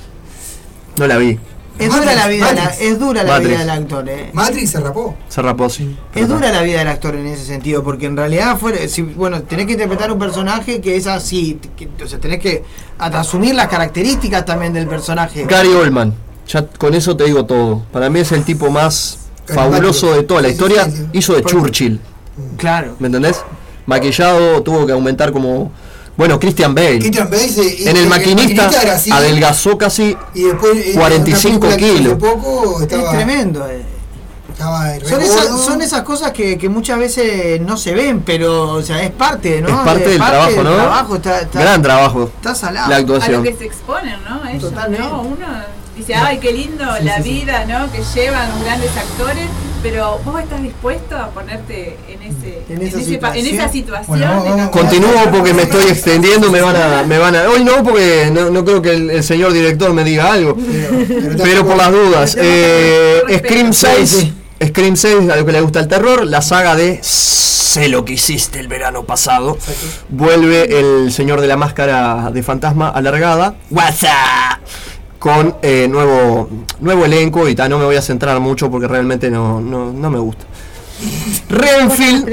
No 0.96 1.06
la 1.06 1.18
vi. 1.18 1.38
Es 1.78 1.92
dura 1.92 2.14
la 2.14 2.28
vida, 2.28 2.74
es 2.80 2.98
dura 2.98 3.22
la 3.24 3.38
vida 3.40 3.58
del 3.58 3.70
actor, 3.70 4.08
eh. 4.08 4.30
Matrix 4.32 4.70
se 4.70 4.80
rapó. 4.80 5.16
Se 5.28 5.42
rapó, 5.42 5.68
sí. 5.68 5.96
Es 6.14 6.28
dura 6.28 6.52
la 6.52 6.62
vida 6.62 6.78
del 6.78 6.88
actor 6.88 7.16
en 7.16 7.26
ese 7.26 7.44
sentido, 7.44 7.82
porque 7.82 8.06
en 8.06 8.16
realidad 8.16 8.56
fue, 8.56 8.86
si, 8.88 9.02
bueno, 9.02 9.42
tenés 9.42 9.66
que 9.66 9.72
interpretar 9.72 10.12
un 10.12 10.18
personaje 10.18 10.80
que 10.80 10.96
es 10.96 11.06
así, 11.08 11.58
o 12.02 12.06
sea, 12.06 12.20
tenés 12.20 12.38
que 12.38 12.62
asumir 12.98 13.54
las 13.54 13.68
características 13.68 14.44
también 14.44 14.72
del 14.72 14.86
personaje. 14.86 15.46
Gary 15.46 15.70
Oldman, 15.70 16.14
ya 16.46 16.66
con 16.66 16.94
eso 16.94 17.16
te 17.16 17.24
digo 17.24 17.44
todo. 17.44 17.82
Para 17.92 18.08
mí 18.08 18.20
es 18.20 18.30
el 18.32 18.44
tipo 18.44 18.70
más 18.70 19.18
fabuloso 19.46 20.14
de 20.14 20.22
toda 20.22 20.42
la 20.42 20.48
historia. 20.48 20.88
Hizo 21.12 21.34
de 21.34 21.42
Churchill. 21.42 22.00
Claro. 22.56 22.94
¿Me 22.98 23.06
entendés? 23.06 23.42
Maquillado, 23.86 24.62
tuvo 24.62 24.86
que 24.86 24.92
aumentar 24.92 25.32
como 25.32 25.72
bueno, 26.16 26.38
Christian 26.38 26.74
Bale. 26.74 26.98
Christian 26.98 27.28
Bale 27.28 27.90
en 27.90 27.96
el 27.96 28.06
maquinista, 28.06 28.70
adelgazó 29.12 29.76
casi 29.76 30.16
y 30.34 30.44
después, 30.44 30.94
45 30.94 31.76
kilos. 31.76 32.18
Poco 32.18 32.80
es 32.82 32.88
tremendo. 32.88 33.66
Eh. 33.68 33.84
son, 35.56 35.82
esas, 35.82 36.02
cosas 36.02 36.32
que, 36.32 36.68
muchas 36.68 36.98
veces 36.98 37.60
no 37.60 37.76
se 37.76 37.94
ven, 37.94 38.22
pero 38.22 38.74
o 38.74 38.82
sea, 38.82 39.02
es 39.02 39.10
parte, 39.10 39.60
¿no? 39.60 39.68
Es 39.68 39.74
parte, 39.74 40.08
del, 40.10 40.18
trabajo, 40.18 40.62
¿no? 40.62 41.20
Gran 41.52 41.82
trabajo. 41.82 42.30
Está 42.36 42.54
salado. 42.54 42.90
La 42.90 42.96
actuación. 42.96 43.34
A 43.34 43.38
lo 43.38 43.42
que 43.42 43.56
se 43.56 43.64
exponen, 43.64 44.16
¿no? 44.24 44.48
Ellos, 44.48 44.72
¿no? 44.72 45.22
Uno 45.22 45.46
dice, 45.96 46.14
ay, 46.14 46.38
qué 46.38 46.52
lindo 46.52 46.84
la 47.02 47.18
vida, 47.18 47.64
¿no? 47.66 47.90
Que 47.90 48.02
llevan 48.14 48.50
los 48.50 48.62
grandes 48.62 48.96
actores 48.96 49.48
pero 49.84 50.18
vos 50.24 50.40
estás 50.42 50.62
dispuesto 50.62 51.14
a 51.14 51.28
ponerte 51.28 51.98
en, 52.08 52.22
ese, 52.22 52.62
en, 52.70 52.80
esa, 52.80 53.68
situación. 53.68 54.70
Continúo 54.70 55.30
porque 55.30 55.52
me 55.52 55.64
estoy 55.64 55.84
extendiendo, 55.84 56.50
me 56.50 56.62
van 56.62 56.74
a, 56.74 57.02
me 57.06 57.18
van 57.18 57.36
a. 57.36 57.50
Hoy 57.50 57.62
no, 57.62 57.84
porque 57.84 58.30
no, 58.32 58.64
creo 58.64 58.80
que 58.80 58.94
el, 58.94 59.22
señor 59.22 59.52
director 59.52 59.92
me 59.92 60.02
diga 60.02 60.32
algo. 60.32 60.56
Pero, 60.56 61.66
por 61.66 61.76
las 61.76 61.92
dudas. 61.92 62.34
Eh, 62.40 63.20
Scream 63.44 63.74
6. 63.74 64.26
Scream 64.68 64.96
6, 64.96 65.28
a 65.28 65.36
lo 65.36 65.44
que 65.44 65.52
le 65.52 65.60
gusta 65.60 65.80
el 65.80 65.88
terror, 65.88 66.26
la 66.26 66.40
saga 66.40 66.74
de 66.74 67.00
Sé 67.02 67.88
lo 67.88 68.06
que 68.06 68.14
hiciste 68.14 68.60
el 68.60 68.68
verano 68.68 69.04
pasado. 69.04 69.58
Vuelve 70.08 70.78
el 70.80 71.12
señor 71.12 71.42
de 71.42 71.46
la 71.46 71.58
máscara 71.58 72.30
de 72.32 72.42
fantasma 72.42 72.88
alargada. 72.88 73.56
WhatsApp 73.70 74.60
con 75.24 75.56
eh, 75.62 75.88
nuevo, 75.88 76.50
nuevo 76.80 77.06
elenco 77.06 77.48
y 77.48 77.54
tal, 77.54 77.70
no 77.70 77.78
me 77.78 77.86
voy 77.86 77.96
a 77.96 78.02
centrar 78.02 78.38
mucho 78.40 78.70
porque 78.70 78.86
realmente 78.86 79.30
no, 79.30 79.58
me 79.58 80.18
gusta. 80.18 80.44
Renfield, 81.48 82.28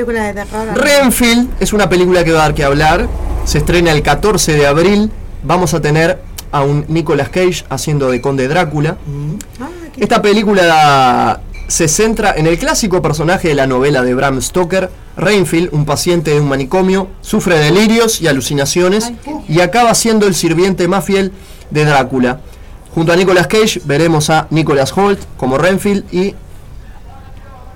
Renfield 0.75 1.51
es 1.61 1.71
una 1.71 1.87
película 1.87 2.25
que 2.25 2.33
va 2.33 2.39
a 2.39 2.41
dar 2.41 2.53
que 2.53 2.65
hablar, 2.65 3.07
se 3.45 3.59
estrena 3.59 3.93
el 3.93 4.01
14 4.01 4.55
de 4.55 4.67
abril, 4.67 5.09
vamos 5.41 5.73
a 5.73 5.79
tener 5.79 6.21
a 6.51 6.63
un 6.63 6.83
Nicolas 6.89 7.29
Cage 7.29 7.63
haciendo 7.69 8.11
de 8.11 8.19
Conde 8.19 8.49
Drácula. 8.49 8.97
Mm. 9.05 9.61
Ah, 9.61 9.69
Esta 9.97 10.21
película 10.21 11.39
se 11.69 11.87
centra 11.87 12.33
en 12.35 12.45
el 12.45 12.59
clásico 12.59 13.01
personaje 13.01 13.47
de 13.47 13.55
la 13.55 13.67
novela 13.67 14.01
de 14.01 14.13
Bram 14.15 14.41
Stoker, 14.41 14.89
Renfield, 15.15 15.69
un 15.71 15.85
paciente 15.85 16.31
de 16.31 16.41
un 16.41 16.49
manicomio, 16.49 17.07
sufre 17.21 17.57
delirios 17.57 18.19
y 18.19 18.27
alucinaciones 18.27 19.13
y 19.47 19.61
acaba 19.61 19.95
siendo 19.95 20.27
el 20.27 20.35
sirviente 20.35 20.89
más 20.89 21.05
fiel 21.05 21.31
de 21.69 21.85
Drácula. 21.85 22.41
Junto 22.93 23.13
a 23.13 23.15
Nicolas 23.15 23.47
Cage 23.47 23.81
veremos 23.85 24.29
a 24.29 24.47
Nicolas 24.49 24.95
Holt 24.95 25.19
como 25.37 25.57
Renfield 25.57 26.13
y 26.13 26.35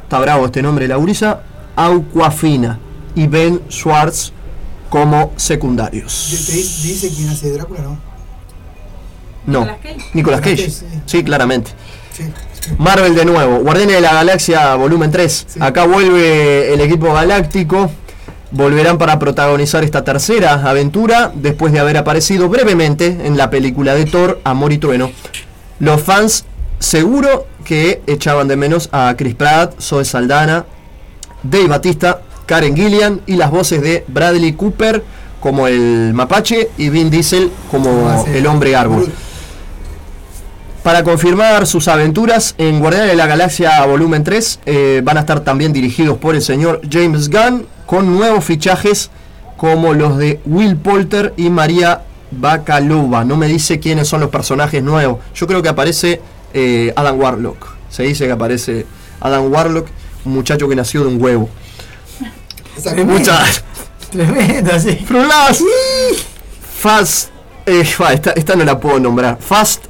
está 0.04 0.20
bravo 0.20 0.46
este 0.46 0.62
nombre, 0.62 0.88
Laurisa, 0.88 1.42
Auquafina 1.76 2.80
y 3.16 3.28
Ben 3.28 3.62
Schwartz 3.70 4.34
como 4.90 5.32
secundarios. 5.38 6.28
¿Dice 6.30 7.10
quién 7.16 7.30
hace 7.30 7.52
Drácula, 7.52 7.82
no? 7.82 7.98
No, 9.48 9.68
Nicolas 10.14 10.42
Cage. 10.42 10.72
sí. 11.06 11.24
claramente. 11.24 11.72
Marvel 12.78 13.14
de 13.14 13.26
nuevo, 13.26 13.60
Guardianes 13.60 13.96
de 13.96 14.02
la 14.02 14.14
Galaxia 14.14 14.76
volumen 14.76 15.12
3. 15.12 15.48
Acá 15.60 15.86
vuelve 15.86 16.74
el 16.74 16.82
equipo 16.82 17.14
galáctico. 17.14 17.92
Volverán 18.52 18.98
para 18.98 19.20
protagonizar 19.20 19.84
esta 19.84 20.04
tercera 20.04 20.54
aventura 20.54 21.32
después 21.34 21.74
de 21.74 21.80
haber 21.80 21.98
aparecido 21.98 22.48
brevemente 22.48 23.08
en 23.08 23.38
la 23.38 23.50
película 23.50 23.96
de 23.96 24.06
Thor, 24.06 24.40
Amor 24.44 24.72
y 24.72 24.78
Trueno. 24.78 25.12
Los 25.80 26.02
fans 26.02 26.46
seguro 26.80 27.48
que 27.64 28.02
echaban 28.08 28.48
de 28.48 28.56
menos 28.56 28.90
a 28.92 29.16
Chris 29.18 29.36
Pratt, 29.36 29.80
Zoe 29.82 30.06
Saldana, 30.06 30.66
Dave 31.44 31.68
Batista, 31.68 32.22
Karen 32.46 32.76
Gillian 32.76 33.22
y 33.26 33.36
las 33.36 33.52
voces 33.52 33.82
de 33.82 34.06
Bradley 34.08 34.54
Cooper 34.54 35.04
como 35.40 35.68
el 35.68 36.14
mapache 36.14 36.70
y 36.78 36.90
Vin 36.90 37.10
Diesel 37.10 37.52
como 37.70 38.26
el 38.28 38.48
hombre 38.48 38.76
árbol. 38.76 39.12
Para 40.84 41.04
confirmar 41.04 41.66
sus 41.66 41.88
aventuras 41.88 42.54
en 42.60 42.80
Guardianes 42.80 43.10
de 43.10 43.16
la 43.16 43.26
Galaxia 43.26 43.84
Volumen 43.86 44.24
3 44.24 44.60
eh, 44.66 45.02
van 45.04 45.18
a 45.18 45.22
estar 45.22 45.40
también 45.40 45.74
dirigidos 45.74 46.18
por 46.20 46.36
el 46.36 46.44
señor 46.44 46.82
James 46.90 47.30
Gunn 47.30 47.66
con 47.86 48.16
nuevos 48.16 48.44
fichajes 48.44 49.10
como 49.58 49.94
los 49.94 50.18
de 50.18 50.40
Will 50.46 50.76
Polter 50.76 51.34
y 51.38 51.50
María 51.50 52.04
Bacalova. 52.32 53.24
No 53.24 53.38
me 53.38 53.48
dice 53.48 53.80
quiénes 53.80 54.08
son 54.08 54.22
los 54.22 54.30
personajes 54.30 54.84
nuevos. 54.84 55.20
Yo 55.34 55.48
creo 55.48 55.62
que 55.62 55.70
aparece 55.70 56.22
eh, 56.54 56.94
Adam 56.96 57.20
Warlock. 57.20 57.68
Se 57.90 58.04
dice 58.04 58.26
que 58.26 58.32
aparece 58.32 58.86
Adam 59.22 59.52
Warlock, 59.52 59.88
un 60.26 60.34
muchacho 60.34 60.68
que 60.68 60.76
nació 60.76 61.02
de 61.02 61.08
un 61.08 61.22
huevo. 61.22 61.50
Muchas. 63.06 63.64
Tremenda, 64.12 64.80
sí. 64.80 65.06
Fast. 66.80 67.30
Eh, 67.66 67.84
esta, 68.12 68.32
esta 68.32 68.56
no 68.56 68.64
la 68.64 68.80
puedo 68.80 69.00
nombrar. 69.00 69.38
Fast 69.40 69.86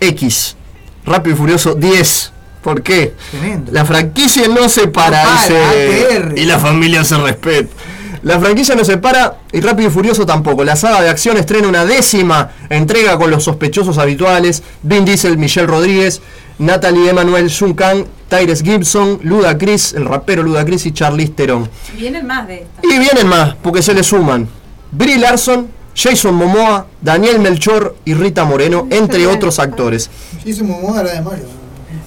X. 0.00 0.56
Rápido 1.04 1.34
y 1.34 1.38
Furioso 1.38 1.74
10. 1.74 2.32
¿Por 2.62 2.82
qué? 2.82 3.14
Tremendo. 3.30 3.72
La 3.72 3.84
franquicia 3.84 4.48
no 4.48 4.68
se 4.68 4.88
para. 4.88 5.22
No 5.22 5.30
para, 5.30 5.72
dice, 5.72 6.32
y 6.36 6.44
la 6.44 6.58
familia 6.58 7.04
se 7.04 7.16
respeta. 7.16 7.74
La 8.22 8.38
franquicia 8.38 8.74
no 8.74 8.84
se 8.84 8.98
para 8.98 9.38
y 9.50 9.60
Rápido 9.60 9.88
y 9.88 9.92
Furioso 9.92 10.26
tampoco. 10.26 10.62
La 10.62 10.76
saga 10.76 11.00
de 11.00 11.08
acción 11.08 11.38
estrena 11.38 11.68
una 11.68 11.86
décima 11.86 12.50
entrega 12.68 13.16
con 13.16 13.30
los 13.30 13.44
sospechosos 13.44 13.96
habituales: 13.96 14.62
Vin 14.82 15.06
Diesel, 15.06 15.38
Michelle 15.38 15.66
Rodríguez, 15.66 16.20
Natalie 16.58 17.08
Emanuel 17.08 17.50
Juncan, 17.50 18.06
Tyrese 18.28 18.62
Gibson, 18.62 19.20
Luda 19.22 19.56
Chris, 19.56 19.94
el 19.94 20.04
rapero 20.04 20.42
Luda 20.42 20.66
Chris 20.66 20.84
y 20.84 20.92
Charlize 20.92 21.32
Theron. 21.32 21.70
Vienen 21.96 22.26
más 22.26 22.46
de 22.46 22.56
esto. 22.56 22.80
Y 22.82 22.98
vienen 22.98 23.26
más, 23.26 23.54
porque 23.62 23.80
se 23.80 23.94
le 23.94 24.02
suman 24.02 24.46
Brie 24.92 25.18
Larson, 25.18 25.68
Jason 25.94 26.34
Momoa, 26.34 26.86
Daniel 27.00 27.38
Melchor 27.38 27.96
y 28.04 28.12
Rita 28.12 28.44
Moreno, 28.44 28.86
entre 28.90 29.26
otros 29.26 29.58
actores. 29.58 30.10
Jason 30.44 30.68
Momoa 30.68 31.00
era 31.00 31.12
de 31.12 31.22
Mario. 31.22 31.59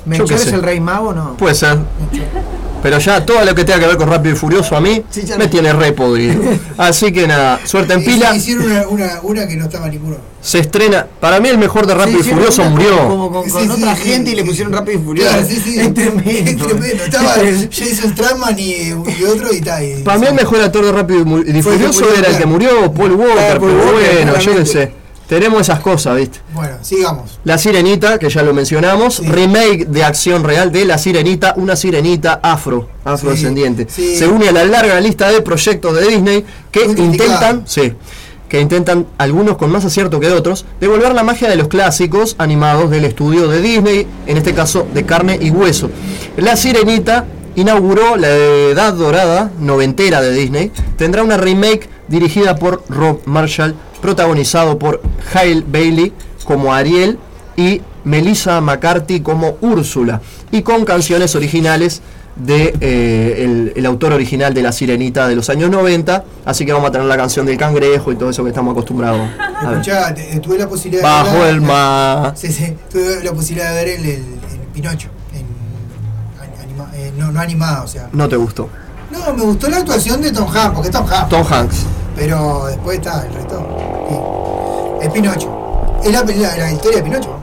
¿Melchor 0.05 0.33
es 0.33 0.41
sé. 0.43 0.55
el 0.55 0.63
rey 0.63 0.79
mago 0.79 1.09
o 1.09 1.13
no? 1.13 1.37
Puede 1.37 1.55
ser. 1.55 1.77
Pero 2.81 2.99
ya 2.99 3.25
todo 3.25 3.45
lo 3.45 3.55
que 3.55 3.63
tenga 3.63 3.79
que 3.79 3.87
ver 3.87 3.95
con 3.97 4.09
Rápido 4.09 4.35
y 4.35 4.37
Furioso 4.37 4.75
a 4.75 4.81
mí 4.81 5.01
me 5.37 5.45
no. 5.45 5.49
tiene 5.49 5.71
re 5.71 5.93
podrido. 5.93 6.41
Así 6.77 7.13
que 7.13 7.25
nada, 7.25 7.61
suerte 7.63 7.93
en 7.93 8.03
pila. 8.03 8.35
Hicieron 8.35 8.65
una, 8.65 8.87
una, 8.89 9.19
una 9.23 9.47
que 9.47 9.55
no 9.55 9.65
estaba 9.65 9.87
ninguno. 9.87 10.17
Se 10.41 10.59
estrena. 10.59 11.07
Para 11.21 11.39
mí 11.39 11.47
el 11.47 11.57
mejor 11.57 11.87
de 11.87 11.95
Rápido 11.95 12.19
y 12.19 12.23
Furioso 12.23 12.65
murió. 12.65 13.07
Como, 13.07 13.31
con, 13.31 13.49
con 13.49 13.63
Sí, 13.63 13.69
otra 13.69 13.95
sí, 13.95 14.01
gente 14.09 14.31
sí, 14.31 14.33
y 14.33 14.35
le 14.35 14.43
pusieron 14.43 14.73
rápido 14.73 14.99
y 14.99 15.01
furioso. 15.01 15.29
Claro, 15.31 15.47
sí, 15.47 15.61
sí. 15.63 15.79
Es 15.79 15.93
tremendo. 15.93 16.29
Es 16.51 16.57
tremendo. 16.57 17.03
Estaba 17.05 17.35
Jason 17.71 18.11
Stratman 18.11 18.59
y, 18.59 18.71
y 18.89 19.23
otro 19.23 19.53
y 19.53 19.61
tal. 19.61 19.83
Para 20.03 20.17
mí 20.17 20.27
el 20.27 20.33
mejor 20.33 20.59
actor 20.59 20.83
de 20.83 20.91
Rápido 20.91 21.21
y 21.45 21.61
Furioso 21.61 22.13
era 22.13 22.27
el 22.27 22.37
que 22.37 22.45
murió, 22.45 22.91
Paul 22.91 23.13
Walker, 23.13 23.33
Claro, 23.37 23.59
Paul 23.61 23.71
pero 23.71 23.93
Walker, 23.93 24.13
bueno, 24.25 24.39
yo 24.39 24.55
qué 24.57 24.65
sé. 24.65 24.91
Tenemos 25.27 25.61
esas 25.61 25.79
cosas, 25.79 26.17
¿viste? 26.17 26.39
Bueno, 26.53 26.75
sigamos. 26.81 27.39
La 27.43 27.57
Sirenita, 27.57 28.19
que 28.19 28.29
ya 28.29 28.43
lo 28.43 28.53
mencionamos, 28.53 29.25
remake 29.25 29.85
de 29.87 30.03
acción 30.03 30.43
real 30.43 30.71
de 30.71 30.85
La 30.85 30.97
Sirenita, 30.97 31.53
una 31.57 31.75
sirenita 31.75 32.39
afro, 32.43 32.89
afrodescendiente. 33.05 33.87
sí. 33.89 34.15
Se 34.17 34.27
une 34.27 34.49
a 34.49 34.51
la 34.51 34.65
larga 34.65 34.99
lista 34.99 35.31
de 35.31 35.41
proyectos 35.41 35.95
de 35.95 36.07
Disney 36.07 36.45
que 36.71 36.87
Muy 36.87 36.99
intentan, 37.01 37.63
sí, 37.65 37.93
que 38.49 38.59
intentan, 38.59 39.07
algunos 39.17 39.57
con 39.57 39.71
más 39.71 39.85
acierto 39.85 40.19
que 40.19 40.29
otros, 40.31 40.65
devolver 40.79 41.13
la 41.15 41.23
magia 41.23 41.49
de 41.49 41.55
los 41.55 41.67
clásicos 41.69 42.35
animados 42.37 42.91
del 42.91 43.05
estudio 43.05 43.47
de 43.47 43.61
Disney, 43.61 44.05
en 44.27 44.37
este 44.37 44.53
caso 44.53 44.85
de 44.93 45.05
carne 45.05 45.39
y 45.41 45.49
hueso. 45.49 45.89
La 46.37 46.55
Sirenita 46.55 47.25
inauguró 47.55 48.17
la 48.17 48.27
edad 48.27 48.93
dorada 48.93 49.51
noventera 49.59 50.21
de 50.21 50.33
Disney, 50.33 50.71
tendrá 50.97 51.23
una 51.23 51.37
remake 51.37 51.89
dirigida 52.07 52.55
por 52.57 52.83
Rob 52.89 53.21
Marshall, 53.25 53.73
protagonizado 54.03 54.77
por 54.77 55.01
Hale 55.33 55.63
Bailey 55.65 56.13
como 56.45 56.73
Ariel 56.73 57.17
y 57.55 57.81
Melissa 58.03 58.59
McCarthy 58.59 59.21
como 59.21 59.55
Úrsula, 59.61 60.19
y 60.51 60.61
con 60.61 60.83
canciones 60.83 61.35
originales 61.35 62.01
de 62.35 62.75
eh, 62.81 63.43
el, 63.45 63.73
el 63.75 63.85
autor 63.85 64.11
original 64.11 64.53
de 64.53 64.61
La 64.61 64.71
Sirenita 64.73 65.27
de 65.27 65.35
los 65.35 65.49
años 65.49 65.69
90, 65.69 66.25
así 66.45 66.65
que 66.65 66.73
vamos 66.73 66.89
a 66.89 66.91
tener 66.91 67.07
la 67.07 67.15
canción 67.15 67.45
del 67.45 67.57
cangrejo 67.57 68.11
y 68.11 68.15
todo 68.17 68.29
eso 68.31 68.43
que 68.43 68.49
estamos 68.49 68.73
acostumbrados 68.73 69.21
a 69.39 69.69
ver. 69.69 69.79
Escuchá, 69.79 70.13
tuve 70.41 70.57
la 70.57 70.67
posibilidad 70.67 71.03
Bajo 71.03 71.39
ver 71.39 71.49
el 71.49 71.61
mar. 71.61 72.33
Sí, 72.35 72.51
sí, 72.51 72.75
tuve 72.91 73.23
la 73.23 73.31
posibilidad 73.31 73.69
de 73.73 73.75
ver 73.85 73.87
el, 73.99 74.05
el, 74.05 74.11
el 74.11 74.59
Pinocho. 74.73 75.07
En, 75.33 75.45
an- 76.41 76.59
anima- 76.61 76.91
eh, 76.95 77.13
no, 77.17 77.31
no 77.31 77.39
animada, 77.39 77.83
o 77.83 77.87
sea. 77.87 78.09
No 78.11 78.27
te 78.27 78.35
gustó. 78.35 78.67
No, 79.11 79.31
me 79.33 79.43
gustó 79.43 79.69
la 79.69 79.77
actuación 79.77 80.21
de 80.21 80.31
Tom 80.31 80.49
Hanks, 80.53 80.73
porque 80.73 80.89
es 80.89 80.93
Tom 80.93 81.05
Hanks. 81.09 81.29
Tom 81.29 81.45
Hanks. 81.49 81.75
Pero 82.15 82.65
después 82.67 82.97
está 82.99 83.25
el 83.25 83.33
resto. 83.33 83.67
sí. 84.09 84.15
El 85.05 85.11
Pinocho. 85.11 85.49
Es 86.03 86.11
la, 86.11 86.23
la, 86.23 86.57
la 86.57 86.71
historia 86.71 86.97
de 86.99 87.03
Pinocho. 87.03 87.35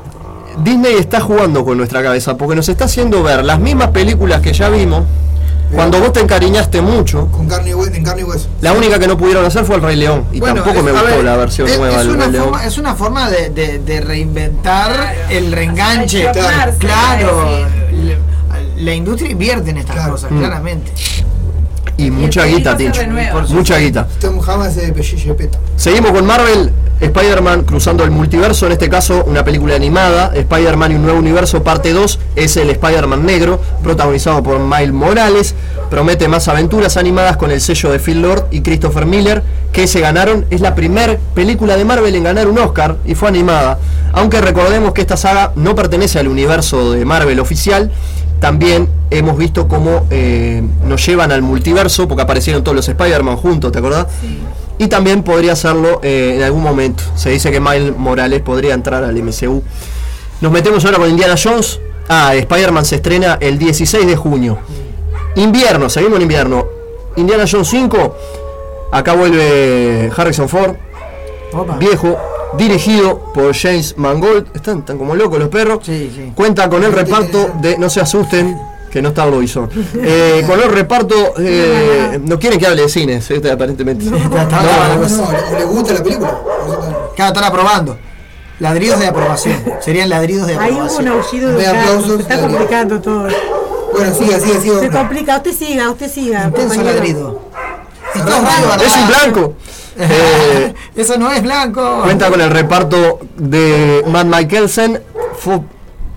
Disney 0.58 0.94
está 0.94 1.20
jugando 1.20 1.64
con 1.64 1.76
nuestra 1.78 2.02
cabeza 2.02 2.36
porque 2.36 2.54
nos 2.56 2.68
está 2.68 2.84
haciendo 2.84 3.22
ver 3.22 3.44
las 3.44 3.58
mismas 3.60 3.88
películas 3.88 4.40
que 4.40 4.52
ya 4.52 4.68
vimos. 4.68 5.04
Cuando 5.74 6.00
vos 6.00 6.12
te 6.12 6.18
encariñaste 6.20 6.80
mucho, 6.82 7.28
Con 7.28 7.46
carne 7.46 7.70
y 7.70 7.74
hueso. 7.74 7.94
En 7.94 8.02
carne 8.02 8.22
y 8.22 8.24
hueso. 8.24 8.48
la 8.60 8.72
única 8.72 8.98
que 8.98 9.06
no 9.06 9.16
pudieron 9.16 9.44
hacer 9.44 9.64
fue 9.64 9.76
el 9.76 9.82
Rey 9.82 9.94
León. 9.94 10.24
Y 10.32 10.40
Bueno, 10.40 10.56
tampoco 10.56 10.78
es- 10.80 10.84
me 10.84 10.90
gustó 10.90 11.06
ver, 11.06 11.24
la 11.24 11.36
versión 11.36 11.68
es, 11.68 11.78
nueva 11.78 11.94
es 12.00 12.06
del 12.06 12.16
una 12.16 12.24
Rey 12.24 12.32
León. 12.32 12.44
forma, 12.46 12.64
es 12.64 12.78
una 12.78 12.94
forma 12.96 13.30
de, 13.30 13.50
de- 13.50 13.78
de 13.78 14.00
reinventar 14.00 15.14
el 15.30 15.52
reenganche. 15.52 16.28
Claro, 16.78 17.46
la 18.78 18.94
industria 18.94 19.30
invierte 19.30 19.70
en 19.70 19.76
estas 19.78 20.08
cosas, 20.08 20.30
Mm. 20.32 20.38
claramente. 20.38 20.92
Y 22.00 22.10
mucha 22.10 22.46
guita, 22.46 22.74
Tincho. 22.78 23.02
Mucha 23.50 23.76
guita. 23.76 24.08
Tom 24.20 24.40
de. 24.40 25.50
Seguimos 25.76 26.12
con 26.12 26.24
Marvel, 26.24 26.72
Spider-Man 26.98 27.64
cruzando 27.64 28.04
el 28.04 28.10
multiverso, 28.10 28.64
en 28.64 28.72
este 28.72 28.88
caso 28.88 29.22
una 29.26 29.44
película 29.44 29.74
animada, 29.74 30.32
Spider-Man 30.34 30.92
y 30.92 30.94
un 30.94 31.02
nuevo 31.02 31.18
universo, 31.18 31.62
parte 31.62 31.92
2, 31.92 32.18
es 32.36 32.56
el 32.56 32.70
Spider-Man 32.70 33.26
negro, 33.26 33.60
protagonizado 33.82 34.42
por 34.42 34.58
Miles 34.60 34.92
Morales, 34.92 35.54
promete 35.90 36.26
más 36.26 36.48
aventuras 36.48 36.96
animadas 36.96 37.36
con 37.36 37.50
el 37.50 37.60
sello 37.60 37.90
de 37.90 37.98
Phil 37.98 38.22
Lord 38.22 38.46
y 38.50 38.62
Christopher 38.62 39.04
Miller, 39.04 39.42
que 39.70 39.86
se 39.86 40.00
ganaron, 40.00 40.46
es 40.48 40.62
la 40.62 40.74
primera 40.74 41.18
película 41.34 41.76
de 41.76 41.84
Marvel 41.84 42.14
en 42.14 42.24
ganar 42.24 42.48
un 42.48 42.58
Oscar 42.58 42.96
y 43.04 43.14
fue 43.14 43.28
animada, 43.28 43.78
aunque 44.14 44.40
recordemos 44.40 44.94
que 44.94 45.02
esta 45.02 45.18
saga 45.18 45.52
no 45.54 45.74
pertenece 45.74 46.18
al 46.18 46.28
universo 46.28 46.92
de 46.92 47.04
Marvel 47.04 47.40
oficial, 47.40 47.92
también 48.40 48.88
hemos 49.10 49.36
visto 49.36 49.68
cómo 49.68 50.06
eh, 50.10 50.62
nos 50.86 51.04
llevan 51.06 51.30
al 51.30 51.42
multiverso, 51.42 52.08
porque 52.08 52.22
aparecieron 52.22 52.64
todos 52.64 52.74
los 52.74 52.88
Spider-Man 52.88 53.36
juntos, 53.36 53.70
¿te 53.70 53.78
acordás? 53.78 54.06
Y 54.78 54.88
también 54.88 55.22
podría 55.22 55.52
hacerlo 55.52 56.00
eh, 56.02 56.36
en 56.36 56.42
algún 56.42 56.62
momento. 56.62 57.02
Se 57.14 57.30
dice 57.30 57.52
que 57.52 57.60
Miles 57.60 57.96
Morales 57.96 58.40
podría 58.40 58.72
entrar 58.72 59.04
al 59.04 59.14
MCU. 59.22 59.62
Nos 60.40 60.50
metemos 60.50 60.82
ahora 60.86 60.96
con 60.96 61.10
Indiana 61.10 61.34
Jones. 61.40 61.78
Ah, 62.08 62.34
Spider-Man 62.34 62.84
se 62.86 62.96
estrena 62.96 63.36
el 63.40 63.58
16 63.58 64.06
de 64.06 64.16
junio. 64.16 64.58
Invierno, 65.36 65.90
seguimos 65.90 66.16
en 66.16 66.22
invierno. 66.22 66.66
Indiana 67.16 67.44
Jones 67.50 67.68
5. 67.68 68.16
Acá 68.90 69.12
vuelve 69.12 70.10
Harrison 70.16 70.48
Ford. 70.48 70.76
Viejo. 71.78 72.16
Dirigido 72.56 73.32
por 73.32 73.54
James 73.54 73.94
Mangold. 73.96 74.48
Están, 74.54 74.80
están 74.80 74.98
como 74.98 75.14
locos 75.14 75.38
los 75.38 75.48
perros. 75.48 75.80
Cuenta 76.34 76.68
con 76.68 76.82
el 76.82 76.92
reparto 76.92 77.52
de. 77.60 77.78
No 77.78 77.88
se 77.90 78.00
asusten. 78.00 78.58
Que 78.90 79.00
no 79.00 79.10
está 79.10 79.24
Bobizón. 79.24 79.70
Eh, 80.02 80.42
con 80.48 80.60
el 80.60 80.68
reparto. 80.68 81.34
eh, 81.38 82.18
no 82.24 82.40
quieren 82.40 82.58
que 82.58 82.66
hable 82.66 82.82
de 82.82 82.88
cine, 82.88 83.22
¿sí? 83.22 83.34
aparentemente. 83.48 84.04
No, 84.06 84.18
no, 84.18 84.28
no, 84.28 85.58
le 85.58 85.64
gusta 85.64 85.94
la 85.94 86.02
película. 86.02 86.40
Claro, 87.14 87.32
están 87.32 87.44
aprobando. 87.44 87.96
Ladridos 88.58 88.98
de 88.98 89.06
aprobación. 89.06 89.62
Serían 89.80 90.08
ladridos 90.08 90.48
de 90.48 90.58
Ahí 90.58 90.72
hubo 90.72 90.80
un 90.80 90.88
aprobación. 90.88 91.08
aullido 91.08 91.52
de 91.52 91.66
aplausos, 91.68 92.16
se 92.16 92.22
está 92.22 92.40
complicando 92.40 93.00
todo. 93.00 93.28
Bueno, 93.92 94.14
siga, 94.14 94.40
siga, 94.40 94.60
siga. 94.60 94.80
Se 94.80 94.90
complica, 94.90 95.36
usted 95.36 95.54
siga, 95.54 95.90
usted 95.90 96.10
siga. 96.10 96.44
Intenso 96.46 96.82
ladrido. 96.82 97.40
Es 98.14 98.96
un 98.96 99.06
blanco. 99.08 99.54
Eh, 99.98 100.74
Eso 100.96 101.16
no 101.18 101.30
es 101.32 101.42
blanco. 101.42 102.00
Cuenta 102.02 102.30
con 102.30 102.40
el 102.40 102.50
reparto 102.50 103.20
de 103.36 104.04
Matt 104.06 104.26
Mikkelsen, 104.26 105.00
Fu- 105.38 105.64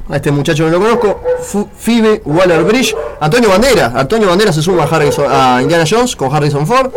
a 0.09 0.15
este 0.17 0.31
muchacho 0.31 0.63
no 0.65 0.71
lo 0.71 0.79
conozco, 0.79 1.21
Fu- 1.41 1.69
Phoebe 1.77 2.21
Waller 2.25 2.63
Bridge, 2.63 2.95
Antonio 3.19 3.49
Bandera. 3.49 3.93
Antonio 3.95 4.27
Bandera 4.27 4.51
se 4.51 4.61
suma 4.61 4.83
a, 4.83 4.87
Harrison- 4.89 5.27
a 5.29 5.61
Indiana 5.61 5.85
Jones 5.89 6.15
con 6.15 6.33
Harrison 6.33 6.67
Ford, 6.67 6.91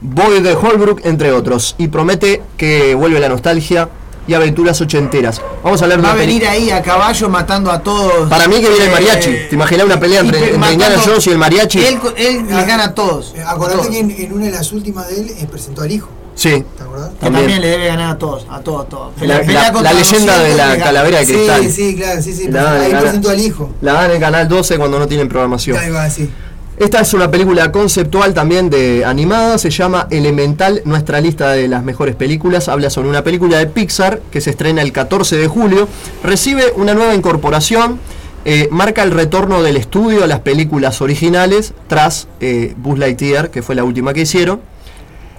Boyd 0.00 0.42
de 0.42 0.54
Holbrook, 0.54 1.00
entre 1.04 1.32
otros. 1.32 1.74
Y 1.78 1.88
promete 1.88 2.42
que 2.56 2.94
vuelve 2.94 3.18
la 3.20 3.28
nostalgia 3.28 3.88
y 4.28 4.34
aventuras 4.34 4.80
ochenteras. 4.80 5.40
Vamos 5.64 5.80
a 5.80 5.84
hablar 5.86 5.98
de 5.98 6.04
Va 6.04 6.10
a 6.10 6.12
una 6.14 6.20
peli- 6.20 6.34
venir 6.34 6.48
ahí 6.48 6.70
a 6.70 6.82
caballo 6.82 7.28
matando 7.28 7.72
a 7.72 7.80
todos. 7.82 8.28
Para 8.28 8.46
mí 8.46 8.60
que 8.60 8.68
viene 8.68 8.84
el 8.84 8.90
Eh, 8.90 8.92
mariachi. 8.92 9.30
¿Te 9.48 9.54
imaginas 9.54 9.86
una 9.86 9.98
pelea 9.98 10.22
y 10.22 10.26
entre, 10.26 10.54
entre 10.54 10.72
Indiana 10.72 10.96
Jones 11.04 11.26
y 11.26 11.30
el 11.30 11.38
mariachi? 11.38 11.78
Él, 11.84 11.98
él 12.16 12.46
les 12.48 12.66
gana 12.66 12.84
a 12.84 12.94
todos. 12.94 13.34
Eh, 13.36 13.42
Acordate 13.44 13.88
que 13.88 13.98
en, 13.98 14.10
en 14.10 14.32
una 14.32 14.44
de 14.46 14.52
las 14.52 14.70
últimas 14.72 15.08
de 15.08 15.20
él 15.22 15.30
eh, 15.38 15.46
presentó 15.50 15.82
al 15.82 15.90
hijo. 15.90 16.08
Sí. 16.34 16.62
¿Te 16.76 16.82
acordás? 16.84 17.10
Que 17.10 17.16
también. 17.30 17.60
le 17.60 17.66
debe 17.68 17.86
ganar 17.88 18.12
a 18.12 18.18
todos, 18.18 18.46
a 18.48 18.60
todos, 18.60 18.86
a 18.86 18.88
todos. 18.88 19.12
La- 19.22 19.92
leyenda 19.92 20.38
de 20.38 20.54
la 20.54 20.78
calavera 20.78 21.18
de 21.18 21.24
cristal. 21.26 21.62
Sí, 21.64 21.70
sí, 21.72 21.96
claro, 21.96 22.22
sí, 22.22 22.32
sí. 22.32 22.48
La 22.48 23.00
presentó 23.00 23.30
al 23.30 23.40
hijo. 23.40 23.70
La 23.80 23.94
dan 23.94 24.10
en 24.12 24.20
Canal 24.20 24.46
12 24.46 24.78
cuando 24.78 24.98
no 25.00 25.08
tienen 25.08 25.28
programación. 25.28 25.76
Ahí 25.78 25.90
va, 25.90 26.08
sí. 26.10 26.30
Esta 26.78 27.00
es 27.00 27.12
una 27.12 27.28
película 27.28 27.72
conceptual 27.72 28.34
también 28.34 28.70
de 28.70 29.04
animada, 29.04 29.58
se 29.58 29.68
llama 29.68 30.06
Elemental, 30.10 30.80
nuestra 30.84 31.20
lista 31.20 31.50
de 31.50 31.66
las 31.66 31.82
mejores 31.82 32.14
películas. 32.14 32.68
Habla 32.68 32.88
sobre 32.88 33.08
una 33.08 33.24
película 33.24 33.58
de 33.58 33.66
Pixar 33.66 34.20
que 34.30 34.40
se 34.40 34.50
estrena 34.50 34.82
el 34.82 34.92
14 34.92 35.38
de 35.38 35.48
julio. 35.48 35.88
Recibe 36.22 36.72
una 36.76 36.94
nueva 36.94 37.16
incorporación, 37.16 37.98
eh, 38.44 38.68
marca 38.70 39.02
el 39.02 39.10
retorno 39.10 39.60
del 39.60 39.76
estudio 39.76 40.22
a 40.22 40.28
las 40.28 40.38
películas 40.38 41.02
originales 41.02 41.74
tras 41.88 42.28
eh, 42.38 42.74
Buzz 42.76 42.96
Lightyear, 43.00 43.50
que 43.50 43.60
fue 43.60 43.74
la 43.74 43.82
última 43.82 44.14
que 44.14 44.20
hicieron. 44.20 44.60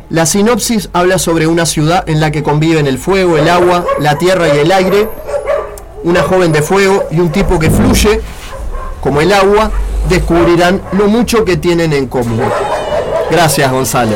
La 0.10 0.26
sinopsis 0.26 0.90
habla 0.92 1.20
sobre 1.20 1.48
una 1.48 1.66
ciudad 1.66 2.04
en 2.10 2.20
la 2.20 2.32
que 2.32 2.44
conviven 2.44 2.86
el 2.86 2.98
fuego, 2.98 3.38
el 3.38 3.48
agua, 3.48 3.86
la 4.02 4.18
tierra 4.18 4.54
y 4.54 4.58
el 4.58 4.74
aire. 4.74 5.08
Una 6.04 6.22
joven 6.22 6.52
de 6.52 6.62
fuego 6.62 7.06
y 7.12 7.22
un 7.22 7.32
tipo 7.32 7.58
que 7.60 7.70
fluye 7.70 8.20
como 9.00 9.22
el 9.22 9.32
agua, 9.32 9.72
descubrirán 10.10 10.82
lo 10.94 11.08
mucho 11.08 11.46
que 11.46 11.58
tienen 11.58 11.94
en 11.94 12.08
común. 12.08 12.42
Gracias, 13.32 13.72
Gonzalo. 13.72 14.16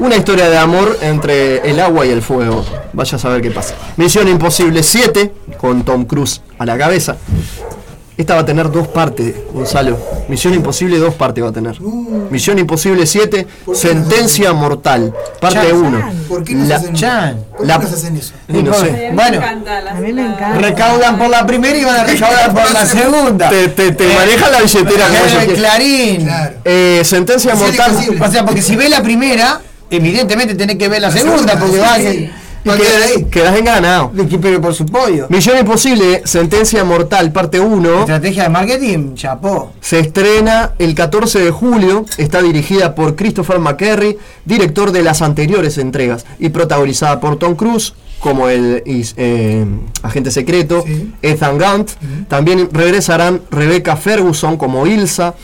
Una 0.00 0.16
historia 0.16 0.48
de 0.48 0.58
amor 0.58 0.98
entre 1.02 1.58
el 1.70 1.78
agua 1.78 2.06
y 2.06 2.10
el 2.10 2.22
fuego. 2.22 2.64
Vaya 2.92 3.16
a 3.16 3.18
saber 3.18 3.40
qué 3.40 3.50
pasa. 3.50 3.74
Misión 3.96 4.28
Imposible 4.28 4.82
7, 4.82 5.32
con 5.58 5.84
Tom 5.84 6.04
Cruise 6.04 6.40
a 6.58 6.66
la 6.66 6.76
cabeza. 6.76 7.16
Esta 8.20 8.34
va 8.34 8.40
a 8.42 8.44
tener 8.44 8.70
dos 8.70 8.86
partes, 8.86 9.34
Gonzalo. 9.50 9.98
Misión 10.28 10.52
Imposible 10.52 10.98
dos 10.98 11.14
partes 11.14 11.42
va 11.42 11.48
a 11.48 11.52
tener. 11.52 11.80
Misión 12.30 12.58
Imposible 12.58 13.06
7, 13.06 13.46
Sentencia 13.74 14.52
Mortal, 14.52 15.14
parte 15.40 15.68
Chan. 15.68 15.72
1. 15.74 16.12
¿Por 16.28 16.44
qué 16.44 16.52
no 16.54 16.64
se 16.64 16.68
La- 16.68 16.76
hacen, 16.76 16.94
Chan. 16.94 17.44
¿por 17.50 17.60
qué 17.62 17.66
la- 17.66 17.74
hacen 17.76 18.16
eso? 18.18 18.32
No 18.48 18.74
sé. 18.74 19.10
Bueno, 19.14 19.40
A 19.42 19.94
mí 19.94 20.12
me 20.12 20.26
encanta. 20.26 20.52
recaudan 20.58 21.16
por 21.18 21.30
la 21.30 21.46
primera 21.46 21.78
y 21.78 21.82
van 21.84 21.96
a 21.96 22.04
recaudar 22.04 22.52
por 22.52 22.70
la 22.70 22.84
segunda. 22.98 23.48
Te, 23.48 23.68
te, 23.68 23.92
te 23.92 24.14
manejan 24.14 24.52
la 24.52 24.60
billetera 24.60 25.06
como 25.06 25.24
el 25.24 25.30
quieren. 25.30 25.56
Clarín. 25.56 26.28
Eh, 26.66 27.00
sentencia 27.06 27.54
mortal. 27.54 27.96
O 28.20 28.30
sea, 28.30 28.44
porque 28.44 28.60
si 28.60 28.76
ve 28.76 28.90
la 28.90 29.02
primera, 29.02 29.62
evidentemente 29.88 30.54
tenés 30.54 30.76
que 30.76 30.88
ver 30.88 31.00
la 31.00 31.10
segunda, 31.10 31.58
porque 31.58 31.78
va 31.78 31.94
a 31.94 31.98
Quedas, 32.64 33.24
quedas 33.30 33.58
enganado. 33.58 34.12
Pero 34.40 34.60
por 34.60 34.74
su 34.74 34.86
pollo. 34.86 35.26
Misión 35.28 35.58
Imposible, 35.58 36.22
Sentencia 36.24 36.84
Mortal, 36.84 37.32
parte 37.32 37.58
1. 37.58 38.00
Estrategia 38.00 38.44
de 38.44 38.48
marketing, 38.48 39.14
chapó. 39.14 39.72
Se 39.80 40.00
estrena 40.00 40.72
el 40.78 40.94
14 40.94 41.40
de 41.40 41.50
julio, 41.50 42.04
está 42.18 42.42
dirigida 42.42 42.94
por 42.94 43.16
Christopher 43.16 43.58
McQuarrie, 43.58 44.18
director 44.44 44.92
de 44.92 45.02
las 45.02 45.22
anteriores 45.22 45.78
entregas, 45.78 46.26
y 46.38 46.50
protagonizada 46.50 47.20
por 47.20 47.36
Tom 47.36 47.54
Cruise 47.54 47.94
como 48.20 48.48
el 48.48 48.82
eh, 48.86 49.64
agente 50.02 50.30
secreto, 50.30 50.84
Ethan 51.22 51.58
Gant. 51.58 51.90
También 52.28 52.68
regresarán 52.70 53.40
Rebecca 53.50 53.96
Ferguson 53.96 54.56
como 54.56 54.86
Ilsa, 54.86 55.34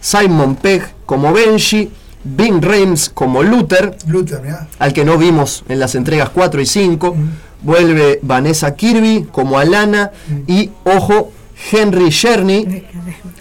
Simon 0.00 0.56
Pegg 0.56 0.82
como 1.04 1.32
Benji, 1.32 1.90
Bing 2.24 2.62
Rames 2.62 3.08
como 3.10 3.42
Luther, 3.42 3.96
Luther, 4.06 4.40
al 4.78 4.92
que 4.92 5.04
no 5.04 5.18
vimos 5.18 5.64
en 5.68 5.80
las 5.80 5.94
entregas 5.94 6.28
4 6.30 6.60
y 6.60 6.66
5. 6.66 7.16
Vuelve 7.62 8.18
Vanessa 8.22 8.74
Kirby 8.74 9.28
como 9.30 9.58
Alana 9.58 10.10
y, 10.46 10.70
ojo, 10.84 11.30
Henry 11.70 12.10
Cherny 12.10 12.84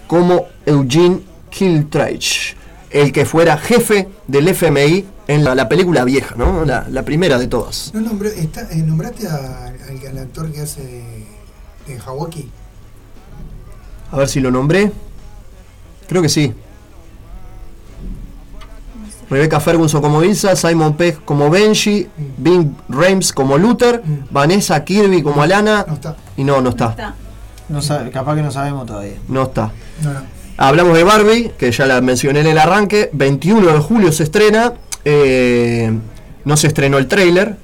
como 0.07 0.45
Eugene 0.65 1.21
Kiltrage, 1.49 2.55
el 2.91 3.11
que 3.11 3.25
fuera 3.25 3.57
jefe 3.57 4.07
del 4.27 4.47
FMI 4.49 5.05
en 5.27 5.43
la, 5.43 5.55
la 5.55 5.67
película 5.69 6.03
vieja, 6.03 6.35
¿no? 6.35 6.65
La, 6.65 6.85
la 6.89 7.03
primera 7.03 7.37
de 7.39 7.47
todas. 7.47 7.91
¿No 7.93 8.01
nombré, 8.01 8.29
está, 8.39 8.61
eh, 8.71 8.77
nombraste 8.77 9.27
a- 9.27 9.67
al, 10.07 10.17
actor 10.19 10.51
que 10.51 10.61
hace 10.61 10.81
de 11.87 11.99
Hawaki? 12.05 12.49
A 14.11 14.17
ver 14.17 14.27
si 14.29 14.39
lo 14.39 14.51
nombré. 14.51 14.91
Creo 16.07 16.21
que 16.21 16.29
sí. 16.29 16.53
Rebecca 19.31 19.59
Ferguson 19.59 20.01
como 20.01 20.23
Ilsa, 20.23 20.55
Simon 20.55 20.95
Pegg 20.95 21.23
como 21.25 21.49
Benji, 21.49 22.07
Bing 22.37 22.75
Rames 22.89 23.31
como 23.33 23.57
Luther, 23.57 24.03
Vanessa 24.29 24.83
Kirby 24.83 25.23
como 25.23 25.41
Alana. 25.41 25.85
Y 26.37 26.43
no, 26.43 26.61
no 26.61 26.69
está. 26.71 27.15
No 27.69 27.81
sabe, 27.81 28.11
capaz 28.11 28.35
que 28.35 28.41
no 28.41 28.51
sabemos 28.51 28.85
todavía. 28.85 29.15
No 29.29 29.43
está. 29.43 29.71
No, 30.03 30.13
no. 30.13 30.19
Hablamos 30.57 30.95
de 30.95 31.03
Barbie, 31.05 31.51
que 31.57 31.71
ya 31.71 31.85
la 31.87 32.01
mencioné 32.01 32.41
en 32.41 32.47
el 32.47 32.57
arranque. 32.57 33.09
21 33.13 33.71
de 33.73 33.79
julio 33.79 34.11
se 34.11 34.23
estrena. 34.23 34.73
eh, 35.05 35.91
no 36.43 36.57
se 36.57 36.67
estrenó 36.67 36.97
el 36.97 37.07
tráiler. 37.07 37.55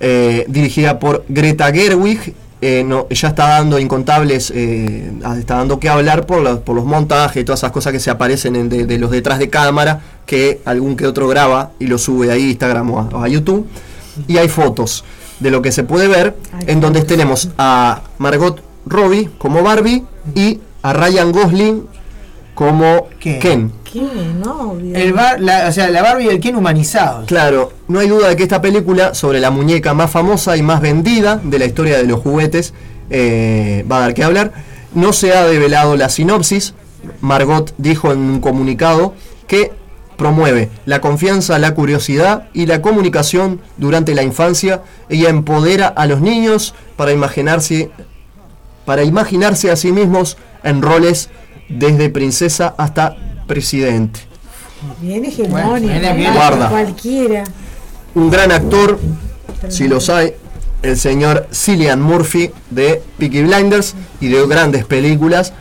eh, 0.00 0.44
dirigida 0.48 0.98
por 0.98 1.24
Greta 1.28 1.70
Gerwig. 1.70 2.34
Eh, 2.66 2.82
no, 2.82 3.06
ya 3.10 3.28
está 3.28 3.48
dando 3.48 3.78
incontables, 3.78 4.50
eh, 4.54 5.12
ah, 5.22 5.36
está 5.38 5.56
dando 5.56 5.78
que 5.78 5.88
hablar 5.90 6.24
por, 6.24 6.40
los- 6.40 6.60
por 6.60 6.74
los 6.74 6.84
montajes 6.86 7.42
y 7.42 7.44
todas 7.44 7.60
esas 7.60 7.72
cosas 7.72 7.92
que 7.92 8.00
se 8.00 8.10
aparecen 8.10 8.56
en 8.56 8.68
de, 8.68 8.86
de 8.86 8.98
los 8.98 9.10
detrás 9.10 9.38
de 9.38 9.50
cámara, 9.50 10.00
que 10.24 10.60
algún 10.64 10.96
que 10.96 11.06
otro 11.06 11.28
graba 11.28 11.72
y 11.78 11.86
lo 11.86 11.98
sube 11.98 12.30
a 12.32 12.38
Instagram 12.38 12.90
o 12.90 13.00
a, 13.00 13.02
o 13.12 13.22
a 13.22 13.28
YouTube. 13.28 13.66
Y 14.28 14.38
hay 14.38 14.48
fotos 14.48 15.04
de 15.40 15.50
lo 15.50 15.60
que 15.60 15.72
se 15.72 15.82
puede 15.84 16.08
ver, 16.08 16.36
en 16.66 16.80
donde 16.80 17.02
tenemos 17.02 17.50
a 17.58 18.02
Margot 18.18 18.62
Robbie 18.86 19.28
como 19.38 19.62
Barbie 19.62 20.04
y 20.34 20.60
a 20.82 20.92
Ryan 20.92 21.32
Gosling 21.32 21.86
como 22.54 23.08
Ken. 23.40 23.72
¿Qué? 23.94 24.02
No, 24.44 24.76
El 24.92 25.12
bar, 25.12 25.40
la, 25.40 25.68
o 25.68 25.72
sea, 25.72 25.88
la 25.88 26.02
Barbie 26.02 26.24
y 26.24 26.28
el 26.28 26.40
Ken 26.40 26.56
humanizados. 26.56 27.26
Claro, 27.26 27.72
no 27.86 28.00
hay 28.00 28.08
duda 28.08 28.28
de 28.28 28.34
que 28.34 28.42
esta 28.42 28.60
película 28.60 29.14
sobre 29.14 29.38
la 29.38 29.52
muñeca 29.52 29.94
más 29.94 30.10
famosa 30.10 30.56
y 30.56 30.62
más 30.62 30.80
vendida 30.80 31.40
de 31.40 31.60
la 31.60 31.66
historia 31.66 31.96
de 31.96 32.02
los 32.02 32.18
juguetes 32.18 32.74
eh, 33.10 33.86
va 33.88 33.98
a 33.98 34.00
dar 34.00 34.14
que 34.14 34.24
hablar. 34.24 34.52
No 34.94 35.12
se 35.12 35.32
ha 35.32 35.44
develado 35.44 35.96
la 35.96 36.08
sinopsis. 36.08 36.74
Margot 37.20 37.72
dijo 37.78 38.10
en 38.10 38.18
un 38.18 38.40
comunicado 38.40 39.14
que 39.46 39.70
promueve 40.16 40.70
la 40.86 41.00
confianza, 41.00 41.60
la 41.60 41.76
curiosidad 41.76 42.48
y 42.52 42.66
la 42.66 42.82
comunicación 42.82 43.60
durante 43.76 44.16
la 44.16 44.24
infancia. 44.24 44.82
Ella 45.08 45.28
empodera 45.28 45.86
a 45.86 46.06
los 46.06 46.20
niños 46.20 46.74
para 46.96 47.12
imaginarse, 47.12 47.92
para 48.86 49.04
imaginarse 49.04 49.70
a 49.70 49.76
sí 49.76 49.92
mismos 49.92 50.36
en 50.64 50.82
roles 50.82 51.30
desde 51.68 52.10
princesa 52.10 52.74
hasta 52.76 53.16
presidente. 53.46 54.20
Bien. 55.00 55.24
Cualquiera. 56.70 57.44
un 58.14 58.30
gran 58.30 58.52
actor, 58.52 58.98
si 59.68 59.88
los 59.88 60.10
hay, 60.10 60.34
el 60.82 60.98
señor 60.98 61.48
Cillian 61.52 62.02
Murphy 62.02 62.50
de 62.70 63.02
Peaky 63.18 63.42
Blinders 63.44 63.94
y 64.20 64.28
de 64.28 64.46
grandes 64.46 64.84
películas, 64.84 65.52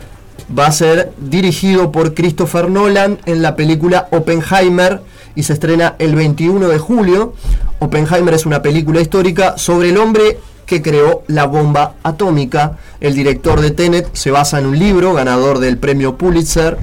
va 0.58 0.68
a 0.68 0.72
ser 0.72 1.14
dirigido 1.18 1.92
por 1.92 2.14
Christopher 2.14 2.70
Nolan 2.70 3.20
en 3.26 3.42
la 3.42 3.56
película 3.56 4.08
Oppenheimer 4.12 5.02
y 5.36 5.44
se 5.44 5.54
estrena 5.54 5.96
el 6.00 6.16
21 6.16 6.68
de 6.68 6.78
julio. 6.78 7.34
Oppenheimer 7.80 8.34
es 8.34 8.46
una 8.46 8.62
película 8.62 9.02
histórica 9.02 9.58
sobre 9.58 9.90
el 9.90 9.98
hombre 9.98 10.40
que 10.66 10.82
creó 10.82 11.24
la 11.28 11.46
bomba 11.46 11.96
atómica. 12.04 12.78
El 13.00 13.16
director 13.16 13.62
de 13.62 13.72
Tenet 13.72 14.10
se 14.14 14.32
basa 14.32 14.60
en 14.60 14.66
un 14.66 14.78
libro 14.78 15.14
ganador 15.14 15.60
del 15.60 15.78
premio 15.78 16.18
Pulitzer 16.18 16.78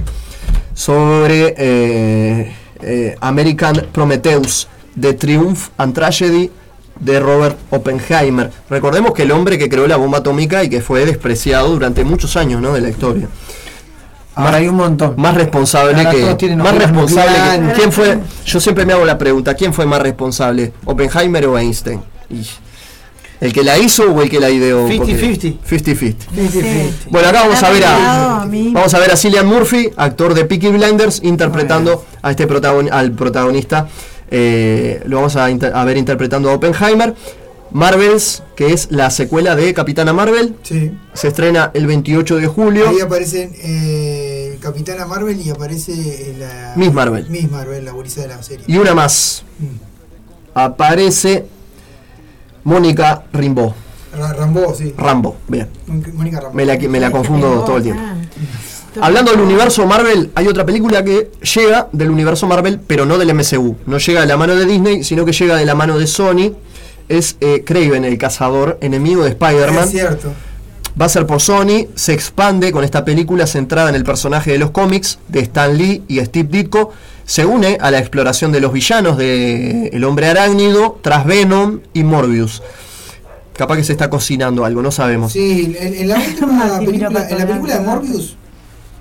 sobre 0.73 1.55
eh, 1.57 2.51
eh, 2.81 3.17
American 3.21 3.87
Prometheus, 3.91 4.67
The 4.99 5.13
Triumph 5.13 5.69
and 5.77 5.93
Tragedy 5.93 6.51
de 6.99 7.19
Robert 7.19 7.57
Oppenheimer. 7.71 8.51
Recordemos 8.69 9.13
que 9.13 9.23
el 9.23 9.31
hombre 9.31 9.57
que 9.57 9.69
creó 9.69 9.87
la 9.87 9.97
bomba 9.97 10.19
atómica 10.19 10.63
y 10.63 10.69
que 10.69 10.81
fue 10.81 11.05
despreciado 11.05 11.69
durante 11.69 12.03
muchos 12.03 12.37
años 12.37 12.61
¿no? 12.61 12.73
de 12.73 12.81
la 12.81 12.89
historia. 12.89 13.27
Ahora 14.35 14.57
hay 14.57 14.67
un 14.67 14.75
montón. 14.75 15.15
Más 15.17 15.35
responsable 15.35 15.93
Ahora 15.93 16.11
que. 16.37 16.55
Más 16.55 16.75
responsable 16.75 17.33
que-. 17.33 17.73
¿Quién 17.73 17.91
fue? 17.91 18.19
Yo 18.45 18.59
siempre 18.59 18.85
me 18.85 18.93
hago 18.93 19.05
la 19.05 19.17
pregunta: 19.17 19.53
¿quién 19.55 19.73
fue 19.73 19.85
más 19.85 20.01
responsable? 20.01 20.71
¿Oppenheimer 20.85 21.45
o 21.47 21.57
Einstein? 21.57 22.01
Y- 22.29 22.45
¿El 23.41 23.51
que 23.53 23.63
la 23.63 23.77
hizo 23.77 24.03
o 24.11 24.21
el 24.21 24.29
que 24.29 24.39
la 24.39 24.49
ideó? 24.51 24.87
50-50. 24.87 25.57
50-50. 25.67 26.15
Sí. 26.51 26.91
Bueno, 27.09 27.27
acá 27.29 27.41
vamos 27.41 27.61
a 27.63 27.69
ver 27.71 27.83
a, 27.85 28.47
vamos 28.47 28.93
a 28.93 28.99
ver 28.99 29.11
a 29.11 29.17
Cillian 29.17 29.47
Murphy, 29.47 29.89
actor 29.97 30.33
de 30.35 30.45
Peaky 30.45 30.67
Blinders, 30.69 31.19
interpretando 31.23 32.05
a 32.21 32.29
este 32.31 32.47
protagon- 32.47 32.89
al 32.91 33.11
protagonista. 33.13 33.89
eh, 34.33 35.01
lo 35.05 35.17
vamos 35.17 35.35
a, 35.35 35.49
inter- 35.51 35.73
a 35.75 35.83
ver 35.83 35.97
interpretando 35.97 36.49
a 36.49 36.53
Oppenheimer. 36.53 37.13
Marvels, 37.73 38.43
que 38.55 38.73
es 38.73 38.87
la 38.91 39.09
secuela 39.09 39.55
de 39.55 39.73
Capitana 39.73 40.11
Marvel, 40.13 40.55
Sí. 40.61 40.91
se 41.13 41.29
estrena 41.29 41.71
el 41.73 41.87
28 41.87 42.35
de 42.37 42.45
julio. 42.47 42.89
Ahí 42.89 42.99
aparecen 42.99 43.53
eh, 43.63 44.57
Capitana 44.61 45.05
Marvel 45.05 45.39
y 45.41 45.49
aparece 45.49 46.35
la. 46.37 46.73
Miss 46.75 46.93
Marvel. 46.93 47.27
Miss 47.29 47.49
Marvel, 47.49 47.85
la 47.85 47.93
de 47.93 48.27
la 48.27 48.43
serie. 48.43 48.65
Y 48.67 48.75
una 48.77 48.93
más. 48.93 49.43
Aparece 50.53 51.45
Mónica 52.63 53.23
Rimbaud. 53.33 53.71
Rambo, 54.13 54.75
sí. 54.75 54.93
Rambo, 54.97 55.37
bien. 55.47 55.67
Mónica 56.13 56.41
Rambo. 56.41 56.55
Me 56.55 56.65
la, 56.65 56.77
me 56.77 56.99
la 56.99 57.11
confundo 57.11 57.63
todo 57.65 57.77
el 57.77 57.83
tiempo. 57.83 58.01
Hablando 58.99 59.31
del 59.31 59.39
universo 59.39 59.85
Marvel, 59.85 60.31
hay 60.35 60.47
otra 60.47 60.65
película 60.65 61.03
que 61.03 61.31
llega 61.55 61.87
del 61.93 62.09
universo 62.09 62.45
Marvel, 62.45 62.79
pero 62.85 63.05
no 63.05 63.17
del 63.17 63.33
MCU. 63.33 63.77
No 63.85 63.97
llega 63.99 64.21
de 64.21 64.27
la 64.27 64.35
mano 64.35 64.55
de 64.55 64.65
Disney, 64.65 65.03
sino 65.05 65.23
que 65.23 65.31
llega 65.31 65.55
de 65.55 65.65
la 65.65 65.75
mano 65.75 65.97
de 65.97 66.07
Sony. 66.07 66.53
Es 67.07 67.37
eh, 67.39 67.63
Craven, 67.65 68.03
el 68.03 68.17
cazador, 68.17 68.77
enemigo 68.81 69.23
de 69.23 69.29
Spider-Man. 69.29 69.85
Es 69.85 69.91
cierto. 69.91 70.33
Va 70.99 71.05
a 71.05 71.09
ser 71.09 71.25
por 71.25 71.39
Sony, 71.39 71.87
se 71.95 72.11
expande 72.11 72.73
con 72.73 72.83
esta 72.83 73.05
película 73.05 73.47
centrada 73.47 73.89
en 73.89 73.95
el 73.95 74.03
personaje 74.03 74.51
de 74.51 74.57
los 74.57 74.71
cómics 74.71 75.19
de 75.29 75.39
Stan 75.39 75.77
Lee 75.77 76.03
y 76.09 76.19
Steve 76.19 76.49
Ditko. 76.51 76.91
Se 77.31 77.45
une 77.45 77.77
a 77.79 77.91
la 77.91 77.99
exploración 77.99 78.51
de 78.51 78.59
los 78.59 78.73
villanos 78.73 79.15
de 79.15 79.87
El 79.93 80.03
Hombre 80.03 80.27
Arácnido, 80.27 80.99
tras 81.01 81.25
Venom 81.25 81.79
y 81.93 82.03
Morbius. 82.03 82.61
Capaz 83.55 83.77
que 83.77 83.85
se 83.85 83.93
está 83.93 84.09
cocinando 84.09 84.65
algo, 84.65 84.81
no 84.81 84.91
sabemos. 84.91 85.31
Sí, 85.31 85.73
en, 85.79 85.93
en 85.93 86.09
la 86.09 86.15
última 86.27 86.79
película, 86.79 87.29
en 87.29 87.37
la 87.37 87.47
película 87.47 87.75
de 87.75 87.85
Morbius, 87.85 88.35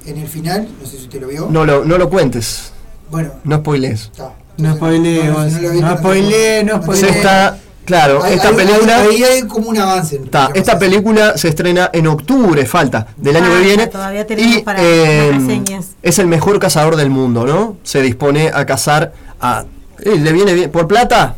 en 0.06 0.18
el 0.18 0.28
final, 0.28 0.68
no 0.80 0.86
sé 0.86 0.98
si 0.98 1.02
usted 1.06 1.20
lo 1.22 1.26
vio. 1.26 1.48
No 1.50 1.66
lo, 1.66 1.84
no 1.84 1.98
lo 1.98 2.08
cuentes. 2.08 2.72
Bueno. 3.10 3.32
No 3.42 3.56
spoilees. 3.56 4.12
No 4.58 4.76
spoilees, 4.76 5.24
No, 5.24 5.48
si 5.48 5.54
no 5.56 5.60
lo 5.62 5.70
viste, 5.70 5.80
no 5.80 5.90
no 5.90 5.98
spoilees, 5.98 6.64
no 6.66 6.82
spoilees. 6.84 7.10
Se 7.10 7.16
está, 7.18 7.58
claro, 7.84 8.22
Ahí- 8.22 8.34
esta 8.34 8.48
ahí- 8.48 8.54
película... 8.56 9.00
Ahí 9.02 9.22
hay 9.24 9.42
como 9.42 9.70
un 9.70 9.78
avance. 9.78 10.18
Ta, 10.30 10.50
esta 10.54 10.78
película 10.78 11.36
se 11.36 11.48
estrena 11.48 11.90
en 11.92 12.06
octubre, 12.06 12.64
falta, 12.66 13.06
del 13.16 13.36
año 13.36 13.46
que 13.50 13.56
Ah, 13.56 13.60
viene. 13.60 13.86
Todavía 13.88 14.26
tenemos 14.26 14.56
Y 14.56 14.62
para 14.62 14.78
eh, 14.82 15.30
reseñas. 15.32 15.86
es 16.02 16.18
el 16.18 16.26
mejor 16.26 16.58
cazador 16.58 16.96
del 16.96 17.10
mundo, 17.10 17.46
¿no? 17.46 17.76
Se 17.82 18.00
dispone 18.02 18.50
a 18.52 18.64
cazar 18.66 19.12
a... 19.40 19.64
eh, 20.00 20.16
¿Le 20.18 20.32
viene 20.32 20.52
bien? 20.54 20.70
¿Por 20.70 20.86
plata? 20.86 21.36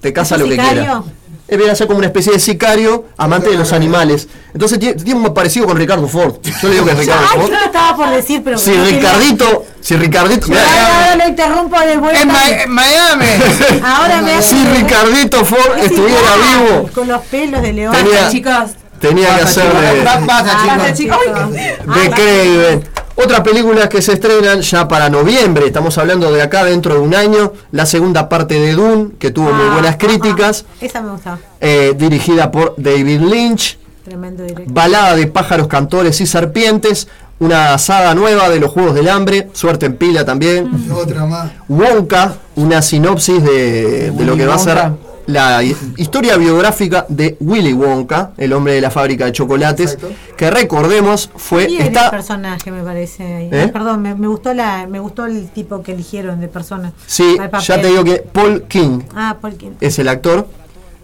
Te 0.00 0.12
caza 0.12 0.34
¿Es 0.34 0.40
lo 0.42 0.48
que 0.48 0.56
quiera. 0.56 1.02
Él 1.46 1.58
viene 1.58 1.72
a 1.72 1.76
ser 1.76 1.86
como 1.86 1.98
una 1.98 2.06
especie 2.06 2.32
de 2.32 2.38
sicario, 2.40 3.04
amante 3.18 3.50
de 3.50 3.56
los 3.56 3.72
animales. 3.74 4.28
Entonces 4.54 4.78
tiene, 4.78 4.94
tiene 4.94 5.20
un 5.20 5.34
parecido 5.34 5.66
con 5.66 5.76
Ricardo 5.76 6.08
Ford. 6.08 6.36
Yo 6.42 6.68
le 6.68 6.74
digo 6.74 6.86
que 6.86 6.92
es 6.92 6.98
Ricardo 6.98 7.26
Ay, 7.30 7.38
Ford. 7.38 7.50
yo 7.50 7.58
lo 7.58 7.64
estaba 7.66 7.96
por 7.96 8.10
decir, 8.10 8.40
pero. 8.42 8.56
Si 8.56 8.70
no 8.70 8.84
quería- 8.84 8.98
Ricardito, 9.12 9.66
si 9.80 9.96
Ricardito... 9.96 10.46
Yo 10.46 10.54
ahora 10.58 11.16
lo 11.16 11.28
interrumpo 11.28 11.78
de 11.80 11.96
vuelta. 11.98 12.20
En 12.22 12.28
Ma- 12.28 12.48
en 12.48 12.70
Miami. 12.70 13.26
Ahora 13.84 14.22
me. 14.22 14.40
Si 14.42 14.64
Ricardito 14.68 15.44
Ford 15.44 15.78
Es 15.78 15.84
estuviera 15.86 16.18
igual, 16.18 16.40
vivo, 16.78 16.90
Con 16.94 17.08
los 17.08 17.20
pelos 17.26 17.60
de 17.60 17.72
león. 17.74 17.94
Tenía- 17.94 18.28
chicos. 18.30 18.70
tenía 18.98 19.36
que 19.36 19.42
hacer 19.42 19.70
de... 19.70 20.02
Basta, 20.02 20.94
chicos. 20.94 21.18
de 21.52 22.10
Craven. 22.10 22.88
Otras 23.16 23.40
películas 23.42 23.88
que 23.88 24.02
se 24.02 24.14
estrenan 24.14 24.60
ya 24.60 24.88
para 24.88 25.08
noviembre, 25.08 25.66
estamos 25.66 25.96
hablando 25.98 26.32
de 26.32 26.42
acá 26.42 26.64
dentro 26.64 26.94
de 26.94 27.00
un 27.00 27.14
año, 27.14 27.52
la 27.70 27.86
segunda 27.86 28.28
parte 28.28 28.58
de 28.58 28.72
Dune, 28.72 29.10
que 29.20 29.30
tuvo 29.30 29.52
muy 29.52 29.66
Ah, 29.68 29.72
buenas 29.74 29.96
críticas, 29.96 30.64
Esa 30.80 31.00
me 31.00 31.12
gustaba. 31.12 31.38
eh, 31.60 31.94
dirigida 31.96 32.50
por 32.50 32.74
David 32.76 33.20
Lynch, 33.20 33.78
Tremendo 34.04 34.42
directo. 34.42 34.72
balada 34.74 35.14
de 35.14 35.28
pájaros, 35.28 35.68
cantores 35.68 36.20
y 36.20 36.26
serpientes, 36.26 37.06
una 37.38 37.78
saga 37.78 38.14
nueva 38.16 38.48
de 38.50 38.58
los 38.58 38.72
Juegos 38.72 38.94
del 38.96 39.08
Hambre, 39.08 39.48
suerte 39.52 39.86
en 39.86 39.96
pila 39.96 40.24
también, 40.24 40.68
Otra 40.92 41.24
más. 41.24 41.52
Wonka, 41.68 42.34
una 42.56 42.82
sinopsis 42.82 43.42
de, 43.44 44.10
de 44.10 44.24
lo 44.24 44.36
que 44.36 44.44
va 44.46 44.56
a 44.56 44.58
ser. 44.58 44.90
La 45.26 45.62
hi- 45.62 45.76
historia 45.96 46.36
biográfica 46.36 47.06
de 47.08 47.36
Willy 47.40 47.72
Wonka, 47.72 48.32
el 48.36 48.52
hombre 48.52 48.74
de 48.74 48.80
la 48.80 48.90
fábrica 48.90 49.24
de 49.26 49.32
chocolates, 49.32 49.98
que 50.36 50.50
recordemos 50.50 51.30
fue... 51.36 51.64
El 51.66 51.80
está, 51.80 52.10
personaje 52.10 52.70
me 52.70 52.82
parece 52.82 53.22
ahí. 53.24 53.48
¿Eh? 53.52 53.68
Perdón, 53.72 54.02
me, 54.02 54.14
me 54.14 54.26
gustó 54.28 54.52
la, 54.54 54.86
me 54.86 54.98
gustó 55.00 55.24
el 55.26 55.48
tipo 55.48 55.82
que 55.82 55.92
eligieron 55.92 56.40
de 56.40 56.48
persona. 56.48 56.92
Sí, 57.06 57.36
ya 57.62 57.80
te 57.80 57.86
digo 57.88 58.04
que 58.04 58.16
Paul 58.18 58.64
King 58.64 59.00
Ah, 59.14 59.36
Paul 59.40 59.54
King. 59.56 59.70
es 59.80 59.98
el 59.98 60.08
actor 60.08 60.46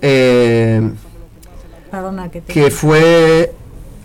eh, 0.03 0.91
Perdona 1.91 2.31
que 2.31 2.41
te. 2.41 2.53
que 2.53 2.71
fue. 2.71 3.53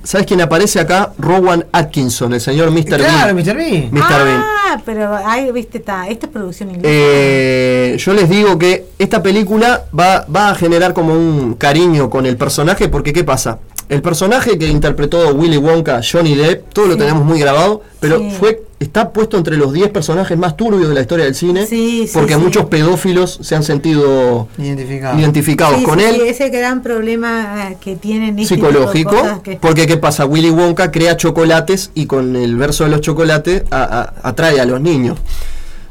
¿Sabes 0.05 0.27
quién 0.27 0.39
aparece 0.39 0.79
acá? 0.79 1.13
Rowan 1.17 1.65
Atkinson, 1.71 2.33
el 2.33 2.39
señor 2.39 2.69
Mr. 2.69 2.97
Claro, 2.97 3.33
Bean. 3.33 3.35
Mr. 3.35 3.55
Bean. 3.55 3.89
Mr. 3.91 4.23
Bean. 4.23 4.43
Ah, 4.43 4.81
pero 4.85 5.15
ahí, 5.15 5.51
viste, 5.51 5.79
está. 5.79 6.07
Esta 6.07 6.27
es 6.27 6.31
producción 6.31 6.69
inglesa. 6.69 6.89
Eh, 6.91 7.95
yo 7.97 8.13
les 8.13 8.29
digo 8.29 8.57
que 8.59 8.85
esta 8.99 9.23
película 9.23 9.85
va, 9.97 10.25
va 10.33 10.51
a 10.51 10.55
generar 10.55 10.93
como 10.93 11.13
un 11.13 11.55
cariño 11.55 12.11
con 12.11 12.27
el 12.27 12.37
personaje, 12.37 12.87
porque 12.87 13.13
¿qué 13.13 13.23
pasa? 13.23 13.57
El 13.87 14.01
personaje 14.01 14.57
que 14.57 14.67
interpretó 14.67 15.29
Willy 15.35 15.57
Wonka, 15.57 16.01
Johnny 16.09 16.33
Depp, 16.35 16.73
todo 16.73 16.87
lo 16.87 16.97
tenemos 16.97 17.23
muy 17.23 17.39
grabado, 17.39 17.83
pero 17.99 18.17
Sí. 18.19 18.31
fue 18.39 18.61
está 18.79 19.11
puesto 19.13 19.37
entre 19.37 19.55
los 19.57 19.71
10 19.73 19.89
personajes 19.89 20.37
más 20.37 20.57
turbios 20.57 20.89
de 20.89 20.93
la 20.95 21.01
historia 21.01 21.25
del 21.25 21.33
cine, 21.33 21.65
Sí, 21.65 22.09
porque 22.13 22.33
sí. 22.33 22.39
muchos 22.39 22.65
pedófilos 22.65 23.39
se 23.41 23.55
han 23.55 23.63
sentido 23.63 24.47
Identificado. 24.57 25.17
identificados 25.17 25.79
Sí, 25.79 25.85
con 25.85 25.99
sí, 25.99 26.05
él. 26.05 26.15
sí, 26.15 26.21
ese 26.27 26.49
gran 26.49 26.83
problema 26.83 27.69
eh, 27.71 27.77
que 27.79 27.95
tienen 27.95 28.37
este 28.37 28.55
psicológico, 28.55 29.11
cosas 29.11 29.39
que- 29.39 29.55
porque 29.57 29.87
¿qué 29.87 29.97
pasa? 29.97 30.25
Willy 30.25 30.49
Wonka 30.49 30.91
crea 30.91 31.15
chocolates 31.15 31.91
y 31.95 32.05
con 32.05 32.35
el 32.35 32.57
verso 32.57 32.83
de 32.83 32.89
los 32.89 33.01
chocolates 33.01 33.63
a- 33.71 33.83
a- 34.23 34.27
atrae 34.29 34.59
a 34.59 34.65
los 34.65 34.81
niños. 34.81 35.17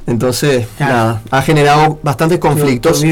Entonces, 0.06 0.66
nada, 0.78 1.22
ha 1.30 1.40
generado 1.42 1.98
bastantes 2.02 2.38
conflictos. 2.38 3.02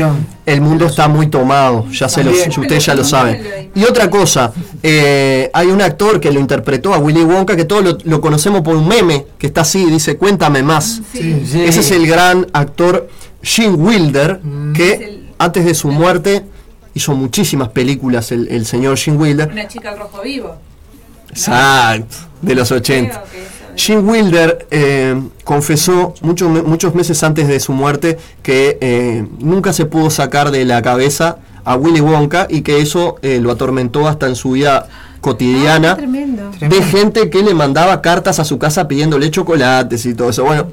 El 0.45 0.61
mundo 0.61 0.87
está 0.87 1.09
muy 1.09 1.29
tomado, 1.29 1.89
ya 1.91 2.09
se 2.09 2.23
lo, 2.23 2.33
También. 2.33 2.61
ustedes 2.61 2.85
ya 2.85 2.95
lo 2.95 3.05
saben. 3.05 3.71
Y 3.75 3.85
otra 3.85 4.11
cosa, 4.11 4.53
eh, 4.83 5.51
hay 5.55 5.69
un 5.69 5.81
actor 5.81 6.21
que 6.21 6.31
lo 6.31 6.39
interpretó 6.39 6.93
a 6.93 6.99
Willy 6.99 7.23
Wonka 7.23 7.57
que 7.57 7.65
todos 7.65 7.83
lo, 7.83 7.99
lo 8.05 8.21
conocemos 8.21 8.61
por 8.61 8.77
un 8.77 8.87
meme 8.87 9.27
que 9.39 9.47
está 9.47 9.63
así, 9.63 9.87
dice 9.87 10.17
cuéntame 10.17 10.63
más. 10.63 11.01
Sí, 11.13 11.43
sí. 11.51 11.63
Ese 11.63 11.81
es 11.81 11.91
el 11.93 12.07
gran 12.07 12.47
actor 12.53 13.09
Gene 13.43 13.75
Wilder, 13.75 14.41
que 14.75 15.23
antes 15.39 15.65
de 15.65 15.75
su 15.75 15.89
muerte 15.89 16.45
hizo 16.95 17.15
muchísimas 17.15 17.71
películas 17.71 18.33
el, 18.33 18.49
el 18.49 18.67
señor 18.67 18.99
Gene 18.99 19.17
Wilder. 19.17 19.49
Una 19.51 19.67
chica 19.67 19.91
al 19.91 19.99
rojo 19.99 20.21
vivo. 20.23 20.57
Exacto, 21.31 22.17
de 22.43 22.55
los 22.55 22.71
80. 22.71 23.25
Gene 23.77 24.01
Wilder 24.01 24.67
eh, 24.71 25.21
confesó 25.45 26.15
muchos 26.23 26.51
me- 26.51 26.63
muchos 26.63 26.95
meses 26.95 27.23
antes 27.23 27.49
de 27.49 27.61
su 27.61 27.73
muerte 27.73 28.19
que 28.43 28.79
eh, 28.81 29.27
nunca 29.39 29.73
se 29.73 29.87
pudo 29.87 30.11
sacar 30.11 30.51
de 30.51 30.65
la 30.65 30.83
cabeza 30.83 31.39
a 31.65 31.77
Willy 31.77 32.01
Wonka 32.01 32.47
y 32.51 32.63
que 32.63 32.81
eso 32.81 33.17
eh, 33.23 33.39
lo 33.41 33.51
atormentó 33.53 34.09
hasta 34.09 34.27
en 34.27 34.35
su 34.37 34.53
vida 34.53 34.89
cotidiana 35.21 35.93
Ah, 35.93 35.97
tremendo. 35.97 36.51
de 36.61 36.83
gente 36.83 37.31
que 37.31 37.43
le 37.45 37.55
mandaba 37.55 38.03
cartas 38.03 38.41
a 38.41 38.45
su 38.45 38.59
casa 38.59 38.89
pidiéndole 38.89 39.31
chocolates 39.31 40.05
y 40.07 40.15
todo 40.15 40.31
eso. 40.31 40.45
Bueno, 40.45 40.67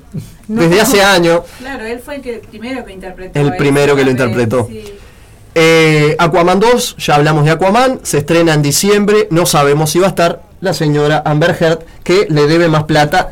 No. 0.47 0.61
desde 0.63 0.81
hace 0.81 1.01
años 1.03 1.41
Claro, 1.59 1.85
él 1.85 1.99
fue 2.03 2.15
el 2.15 2.21
que, 2.21 2.41
primero 2.49 2.83
que 2.83 2.93
interpretó. 2.93 3.39
el 3.39 3.55
primero 3.57 3.95
que 3.95 4.03
lo 4.03 4.11
interpretó. 4.11 4.67
sí. 4.69 4.83
Eh, 5.55 6.15
Aquaman 6.19 6.59
2, 6.59 6.95
ya 6.99 7.15
hablamos 7.15 7.43
de 7.43 7.51
Aquaman, 7.51 7.99
se 8.03 8.19
estrena 8.19 8.53
en 8.53 8.61
diciembre, 8.61 9.27
no 9.31 9.45
sabemos 9.45 9.89
si 9.91 9.99
va 9.99 10.05
a 10.05 10.09
estar 10.09 10.41
la 10.61 10.73
señora 10.73 11.21
Amber 11.25 11.55
Heard, 11.59 11.79
que 12.03 12.25
le 12.29 12.47
debe 12.47 12.67
más 12.67 12.83
plata 12.83 13.31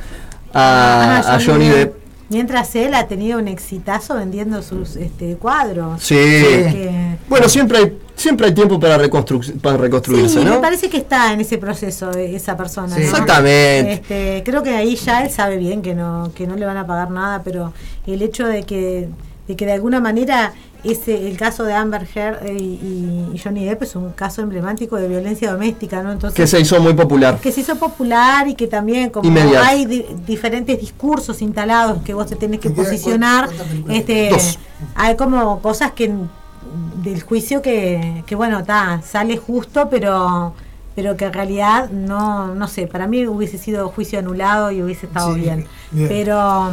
a, 0.54 1.22
Ah, 1.26 1.36
a 1.36 1.40
Johnny 1.44 1.68
Depp. 1.70 1.96
Mientras 2.30 2.76
él 2.76 2.94
ha 2.94 3.08
tenido 3.08 3.40
un 3.40 3.48
exitazo 3.48 4.16
vendiendo 4.16 4.62
sus 4.62 4.98
este, 4.98 5.36
cuadros. 5.38 6.04
Sí. 6.04 6.16
Que- 6.16 7.18
Bueno, 7.30 7.48
siempre 7.48 7.78
hay, 7.78 7.98
siempre 8.18 8.48
hay 8.48 8.54
tiempo 8.54 8.78
para, 8.80 8.98
reconstru- 8.98 9.60
para 9.62 9.78
reconstruirse, 9.78 10.40
Sí, 10.40 10.44
me 10.46 10.52
¿no? 10.52 10.60
parece 10.62 10.90
que 10.90 10.98
está 10.98 11.32
en 11.32 11.40
ese 11.40 11.58
proceso 11.58 12.12
esa 12.12 12.58
persona. 12.58 12.94
Sí. 12.96 13.02
¿no? 13.02 13.08
Exactamente. 13.08 13.94
Este, 13.94 14.44
creo 14.46 14.62
que 14.62 14.76
ahí 14.76 14.96
ya 14.98 15.24
él 15.24 15.32
sabe 15.32 15.56
bien 15.58 15.82
que 15.82 15.96
no 15.96 16.32
que 16.36 16.48
no 16.48 16.56
le 16.58 16.66
van 16.66 16.76
a 16.78 16.86
pagar 16.86 17.12
nada, 17.12 17.44
pero 17.44 17.72
el 18.06 18.22
hecho 18.22 18.46
de 18.46 18.64
que 18.64 19.08
de 19.48 19.56
que 19.56 19.66
de 19.66 19.72
alguna 19.72 20.02
manera 20.02 20.52
ese 20.84 21.28
el 21.28 21.38
caso 21.38 21.64
de 21.64 21.74
Amber 21.74 22.08
Heard 22.14 22.46
eh, 22.46 22.54
y, 22.60 23.30
y 23.34 23.40
Johnny 23.44 23.66
Depp 23.66 23.84
es 23.84 23.96
un 23.96 24.12
caso 24.12 24.42
emblemático 24.42 24.96
de 24.98 25.08
violencia 25.08 25.52
doméstica, 25.52 26.02
¿no? 26.04 26.12
Entonces 26.12 26.36
Que 26.38 26.48
se 26.48 26.60
hizo 26.60 26.80
muy 26.80 26.94
popular. 26.94 27.40
que 27.40 27.52
se 27.52 27.62
hizo 27.62 27.76
popular 27.78 28.48
y 28.48 28.56
que 28.56 28.68
también 28.68 29.10
como 29.10 29.28
Inmediato. 29.28 29.66
hay 29.66 29.86
di- 29.86 30.06
diferentes 30.26 30.80
discursos 30.80 31.42
instalados 31.42 32.02
que 32.04 32.14
vos 32.14 32.28
te 32.28 32.36
tenés 32.36 32.60
que 32.60 32.70
posicionar 32.70 33.50
este 33.90 34.30
Dos. 34.30 34.60
hay 34.96 35.16
como 35.16 35.60
cosas 35.62 35.92
que 35.94 36.14
del 37.04 37.22
juicio 37.24 37.62
que, 37.62 38.24
que 38.26 38.36
bueno 38.36 38.60
está 38.60 39.02
sale 39.02 39.38
justo 39.38 39.88
pero 39.90 40.54
pero 40.96 41.16
que 41.16 41.26
en 41.26 41.34
realidad 41.34 41.90
no 41.92 42.54
no 42.56 42.68
sé 42.68 42.88
para 42.88 43.08
mí 43.08 43.26
hubiese 43.28 43.58
sido 43.58 43.88
juicio 43.90 44.20
anulado 44.20 44.72
y 44.72 44.82
hubiese 44.82 45.06
estado 45.06 45.34
Sí, 45.36 45.42
bien. 45.42 45.66
bien. 45.92 46.08
pero 46.10 46.72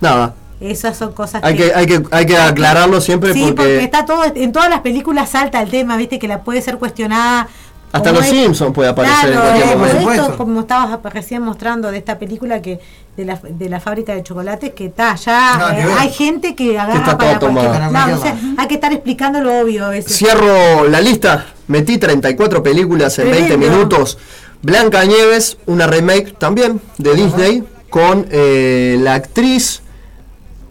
Nada, 0.00 0.34
esas 0.60 0.96
son 0.96 1.12
cosas 1.12 1.42
hay 1.42 1.56
que, 1.56 1.72
hay 1.74 1.86
que, 1.86 2.02
hay 2.10 2.26
que 2.26 2.36
aclararlo 2.36 3.00
siempre 3.00 3.32
sí 3.32 3.40
porque, 3.40 3.54
porque 3.54 3.84
está 3.84 4.04
todo 4.04 4.24
en 4.34 4.52
todas 4.52 4.68
las 4.68 4.80
películas 4.80 5.30
salta 5.30 5.62
el 5.62 5.70
tema 5.70 5.96
viste 5.96 6.18
que 6.18 6.28
la 6.28 6.42
puede 6.42 6.60
ser 6.60 6.76
cuestionada 6.78 7.48
hasta 7.92 8.12
los 8.12 8.24
es- 8.24 8.30
Simpsons 8.30 8.72
puede 8.72 8.88
aparecer 8.90 9.32
en 9.32 9.40
cualquier 9.40 9.68
eh, 9.68 9.76
momento. 9.76 10.02
por 10.02 10.14
esto, 10.14 10.36
como 10.36 10.60
estabas 10.60 10.98
recién 11.12 11.42
mostrando 11.42 11.90
de 11.90 11.98
esta 11.98 12.18
película 12.18 12.62
que 12.62 12.78
de 13.16 13.24
la, 13.24 13.40
de 13.42 13.68
la 13.68 13.80
fábrica 13.80 14.14
de 14.14 14.22
chocolates 14.22 14.72
que 14.74 14.86
está 14.86 15.16
ya 15.16 15.74
que 15.74 15.80
eh, 15.80 15.94
hay 15.98 16.10
gente 16.10 16.54
que 16.54 16.78
agarra 16.78 17.00
está 17.00 17.18
para 17.18 17.38
todo 17.40 17.52
cualquier 17.52 18.14
o 18.14 18.22
sea, 18.22 18.36
hay 18.58 18.68
que 18.68 18.74
estar 18.74 18.92
explicando 18.92 19.40
lo 19.40 19.60
obvio 19.60 19.86
a 19.86 19.88
veces. 19.88 20.16
Cierro 20.16 20.86
la 20.88 21.00
lista, 21.00 21.46
metí 21.66 21.98
34 21.98 22.62
películas 22.62 23.18
en 23.18 23.30
20 23.30 23.48
Tremendo. 23.48 23.76
minutos. 23.76 24.18
Blanca 24.62 25.04
Nieves, 25.04 25.56
una 25.66 25.86
remake 25.86 26.38
también 26.38 26.80
de 26.98 27.14
Disney, 27.14 27.64
con 27.88 28.26
eh, 28.30 28.98
la 29.00 29.14
actriz 29.14 29.82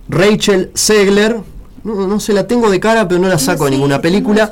Rachel 0.10 0.72
Segler 0.74 1.38
no, 1.84 2.20
se 2.20 2.34
la 2.34 2.46
tengo 2.46 2.70
de 2.70 2.80
cara, 2.80 3.08
pero 3.08 3.22
no 3.22 3.28
la 3.28 3.40
saco 3.40 3.66
de 3.66 3.72
ninguna 3.72 4.02
película. 4.02 4.50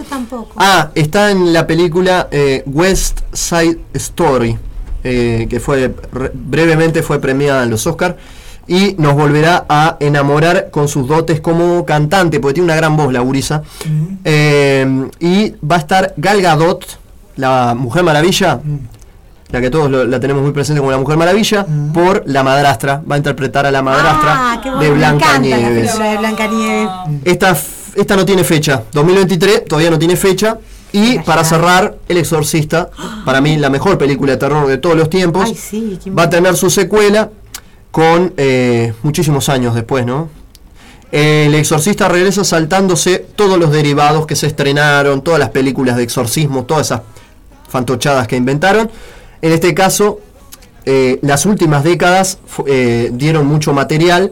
ah, 0.56 0.92
está 0.96 1.32
en 1.32 1.52
la 1.52 1.68
película 1.68 2.28
eh, 2.32 2.64
West 2.66 3.22
Side 3.34 3.80
Story, 3.94 4.58
eh, 5.04 5.48
que 5.50 5.60
fue 5.60 5.94
brevemente 6.34 7.04
fue 7.04 7.20
premiada 7.20 7.64
en 7.64 7.70
los 7.70 7.86
Oscars 7.86 8.16
y 8.68 8.96
nos 8.98 9.14
volverá 9.16 9.66
a 9.70 9.96
enamorar 10.00 10.70
con 10.72 10.88
sus 10.88 11.08
dotes 11.08 11.40
como 11.40 11.86
cantante, 11.86 12.40
porque 12.40 12.56
tiene 12.56 12.66
una 12.66 12.76
gran 12.76 12.98
voz 12.98 13.14
la 13.14 13.22
gurisa. 13.22 13.64
Eh, 14.26 15.10
y 15.20 15.54
va 15.66 15.78
a 15.78 15.80
estar 15.80 16.14
Gal 16.18 16.42
Gadot, 16.42 16.86
la 17.38 17.76
Mujer 17.76 18.04
Maravilla, 18.04 18.60
la 19.50 19.62
que 19.62 19.70
todos 19.70 19.90
la 20.08 20.20
tenemos 20.20 20.44
muy 20.44 20.52
presente 20.52 20.80
como 20.80 20.92
la 20.92 20.98
Mujer 20.98 21.18
Maravilla, 21.18 21.66
por 21.94 22.24
la 22.26 22.44
madrastra. 22.44 23.02
Va 23.10 23.16
a 23.16 23.18
interpretar 23.18 23.66
a 23.66 23.72
la 23.72 23.82
madrastra 23.82 24.54
ah, 24.54 24.80
de 24.80 24.92
Blanca 24.92 25.38
Nieves. 25.40 25.98
Esta, 27.24 27.58
esta 27.96 28.16
no 28.16 28.26
tiene 28.26 28.44
fecha, 28.44 28.84
2023 28.92 29.66
todavía 29.66 29.90
no 29.90 30.00
tiene 30.00 30.16
fecha. 30.16 30.58
Y 30.94 31.20
para 31.20 31.44
cerrar, 31.44 31.98
El 32.08 32.18
Exorcista, 32.18 32.90
para 33.26 33.42
mí 33.42 33.58
la 33.58 33.70
mejor 33.70 33.98
película 33.98 34.32
de 34.32 34.38
terror 34.38 34.68
de 34.68 34.78
todos 34.78 34.96
los 34.96 35.10
tiempos, 35.10 35.52
va 36.18 36.24
a 36.24 36.30
tener 36.30 36.56
su 36.56 36.70
secuela 36.70 37.30
con 37.92 38.34
eh, 38.38 38.94
muchísimos 39.04 39.50
años 39.50 39.76
después, 39.76 40.06
¿no? 40.06 40.30
El 41.12 41.56
exorcista 41.56 42.10
regresa 42.10 42.44
saltándose 42.44 43.26
todos 43.36 43.58
los 43.58 43.72
derivados 43.72 44.28
que 44.28 44.36
se 44.36 44.48
estrenaron, 44.48 45.24
todas 45.24 45.40
las 45.40 45.52
películas 45.52 45.96
de 45.96 46.04
exorcismo, 46.04 46.66
todas 46.66 46.88
esas 46.88 47.02
fantochadas 47.70 48.28
que 48.28 48.36
inventaron. 48.36 48.90
En 49.42 49.52
este 49.52 49.74
caso, 49.74 50.20
eh, 50.86 51.20
las 51.22 51.46
últimas 51.46 51.84
décadas 51.84 52.40
eh, 52.66 53.10
dieron 53.14 53.46
mucho 53.46 53.74
material. 53.74 54.32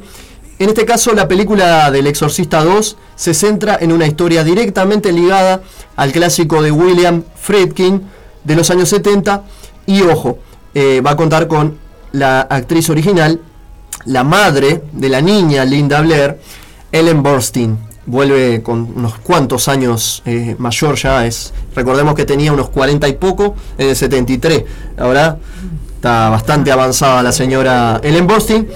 En 0.58 0.69
este 0.69 0.85
caso, 0.85 1.14
la 1.14 1.27
película 1.27 1.92
del 1.92 2.08
Exorcista 2.08 2.64
2 2.64 2.98
se 3.16 3.34
centra 3.34 3.77
en 3.80 3.92
una 3.92 4.08
historia 4.08 4.43
directamente 4.43 5.11
ligada 5.11 5.61
al 5.95 6.11
clásico 6.11 6.61
de 6.61 6.72
William 6.72 7.24
Friedkin 7.35 8.01
de 8.43 8.56
los 8.56 8.69
años 8.69 8.90
70. 8.90 9.43
Y 9.85 10.01
ojo, 10.01 10.40
va 10.75 11.11
a 11.11 11.16
contar 11.17 11.48
con 11.48 11.77
la 12.14 12.42
actriz 12.42 12.90
original, 12.90 13.42
la 14.06 14.24
madre 14.24 14.84
de 14.93 15.09
la 15.09 15.22
niña 15.22 15.66
Linda 15.66 16.01
Blair, 16.01 16.40
Ellen 16.92 17.22
Burstyn. 17.22 17.94
Vuelve 18.08 18.61
con 18.61 18.93
unos 18.95 19.17
cuantos 19.19 19.67
años 19.67 20.22
eh, 20.25 20.56
mayor 20.59 20.95
ya, 20.95 21.25
es, 21.25 21.53
recordemos 21.75 22.14
que 22.14 22.25
tenía 22.25 22.53
unos 22.53 22.69
40 22.69 23.08
y 23.08 23.14
poco 23.14 23.56
en 23.77 23.90
el 23.90 23.95
73, 23.95 24.64
ahora 24.98 25.38
está 25.95 26.30
bastante 26.30 26.72
avanzada 26.72 27.24
la 27.24 27.32
señora 27.32 28.00
Ellen 28.03 28.27
Burstyn. 28.27 28.67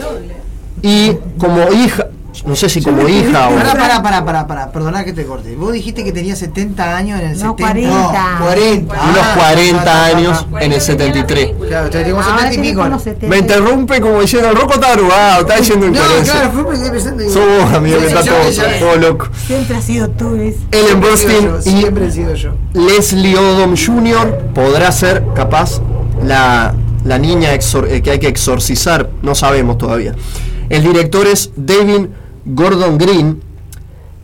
Y 0.81 1.13
como 1.37 1.71
hija, 1.71 2.07
no 2.45 2.55
sé 2.55 2.69
si 2.69 2.81
como 2.81 3.07
hija 3.07 3.49
o. 3.49 3.55
Pará, 3.55 3.73
pará, 3.73 4.01
pará, 4.01 4.25
pará, 4.25 4.47
pará, 4.47 4.71
perdona 4.71 5.03
que 5.03 5.13
te 5.13 5.25
corte. 5.25 5.55
Vos 5.55 5.73
dijiste 5.73 6.03
que 6.03 6.11
tenía 6.11 6.35
70 6.35 6.95
años 6.95 7.19
en 7.19 7.27
el 7.27 7.39
no, 7.39 7.55
70. 7.57 7.57
40. 7.57 8.39
No, 8.39 8.45
40. 8.45 8.95
unos 9.03 9.27
40 9.35 10.05
años 10.05 10.45
en 10.59 10.71
el 10.71 10.81
73. 10.81 11.51
Claro, 11.67 11.89
te 11.89 12.03
tengo 12.03 12.23
70 12.23 12.53
y 12.53 12.57
pico. 12.57 12.83
Me 13.27 13.37
interrumpe 13.39 14.01
como 14.01 14.21
diciendo 14.21 14.49
el 14.49 14.55
roco 14.55 14.73
está 14.73 14.93
arrugado, 14.93 15.41
está 15.41 15.57
diciendo 15.57 15.87
No, 15.87 15.93
claro, 15.93 16.51
fue 16.51 16.63
porque 16.63 16.89
pensando. 16.89 17.29
Somos 17.29 17.73
amigos 17.73 17.99
que 18.01 18.07
está 18.07 18.23
todo, 18.23 18.79
todo 18.79 18.95
loco. 18.97 19.27
Siempre 19.45 19.77
ha 19.77 19.81
sido 19.81 20.09
tú, 20.09 20.31
¿ves? 20.31 20.55
Ellen 20.71 21.01
Burstyn 21.01 21.51
y 21.65 21.69
siempre 21.79 22.07
he 22.07 22.11
sido 22.11 22.33
yo. 22.35 22.51
Leslie 22.73 23.37
Odom 23.37 23.75
Jr. 23.75 24.51
podrá 24.53 24.91
ser 24.91 25.23
capaz 25.35 25.81
la, 26.23 26.73
la 27.03 27.17
niña 27.17 27.53
eh, 27.53 28.01
que 28.01 28.11
hay 28.11 28.19
que 28.19 28.27
exorcizar, 28.27 29.09
no 29.21 29.35
sabemos 29.35 29.77
todavía. 29.77 30.15
El 30.69 30.83
director 30.83 31.27
es 31.27 31.51
David 31.55 32.07
Gordon 32.45 32.97
Green, 32.97 33.41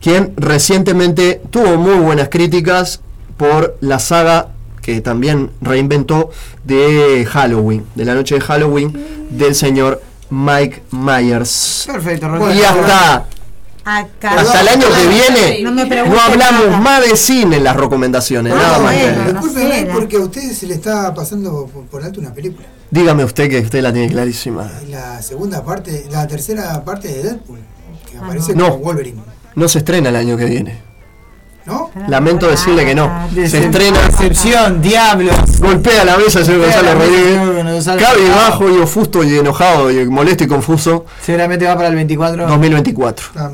quien 0.00 0.32
recientemente 0.36 1.40
tuvo 1.50 1.76
muy 1.76 1.94
buenas 1.94 2.28
críticas 2.28 3.00
por 3.36 3.76
la 3.80 3.98
saga 3.98 4.48
que 4.82 5.00
también 5.00 5.50
reinventó 5.60 6.30
de 6.64 7.26
Halloween, 7.28 7.84
de 7.94 8.04
la 8.04 8.14
noche 8.14 8.36
de 8.36 8.40
Halloween 8.40 9.26
del 9.30 9.54
señor 9.54 10.00
Mike 10.30 10.82
Myers. 10.92 11.84
Perfecto, 11.86 12.28
Y 12.52 12.62
hasta 12.62 13.26
hasta 13.86 14.60
el 14.62 14.68
año 14.68 14.86
que 14.88 15.08
viene 15.08 15.62
no, 15.62 16.20
hablamos 16.20 16.80
más 16.80 17.08
de 17.08 17.16
cine 17.16 17.58
en 17.58 17.64
las 17.64 17.76
recomendaciones, 17.76 18.52
nada 18.52 18.80
más. 18.80 18.94
Discúlpeme 18.94 19.88
porque 19.92 20.16
a 20.16 20.20
usted 20.20 20.52
se 20.52 20.66
le 20.66 20.74
está 20.74 21.14
pasando 21.14 21.66
por 21.90 22.02
alto 22.02 22.20
una 22.20 22.34
película. 22.34 22.66
Dígame 22.90 23.24
usted 23.24 23.48
que 23.48 23.60
usted 23.60 23.82
la 23.82 23.92
tiene 23.92 24.08
clarísima. 24.08 24.68
La 24.88 25.22
segunda 25.22 25.64
parte, 25.64 26.06
la 26.10 26.26
tercera 26.26 26.84
parte 26.84 27.08
de 27.08 27.22
Deadpool, 27.22 27.60
que 28.18 28.24
aparece 28.24 28.54
no, 28.54 28.70
como 28.70 28.84
Wolverine. 28.84 29.22
No 29.54 29.68
se 29.68 29.78
estrena 29.78 30.10
el 30.10 30.16
año 30.16 30.36
que 30.36 30.44
viene. 30.44 30.86
¿No? 31.66 31.90
Lamento 32.06 32.46
decirle 32.48 32.84
que 32.84 32.94
no. 32.94 33.28
Se 33.34 33.64
estrena. 33.64 33.98
Excepción, 34.06 34.80
diablos. 34.80 35.58
Golpea 35.58 36.04
la 36.04 36.16
mesa 36.16 36.44
señor 36.44 36.60
Gonzalo 36.60 36.94
Rodríguez. 36.94 37.84
Cabe 37.84 38.28
bajo 38.28 38.70
y 38.70 38.78
ofusto 38.78 39.24
y 39.24 39.36
enojado 39.36 39.90
y 39.90 40.06
molesto 40.06 40.44
y 40.44 40.46
confuso. 40.46 41.06
Seguramente 41.20 41.66
va 41.66 41.74
para 41.74 41.88
el 41.88 41.96
24. 41.96 42.46
2024. 42.46 43.26
Ah, 43.34 43.50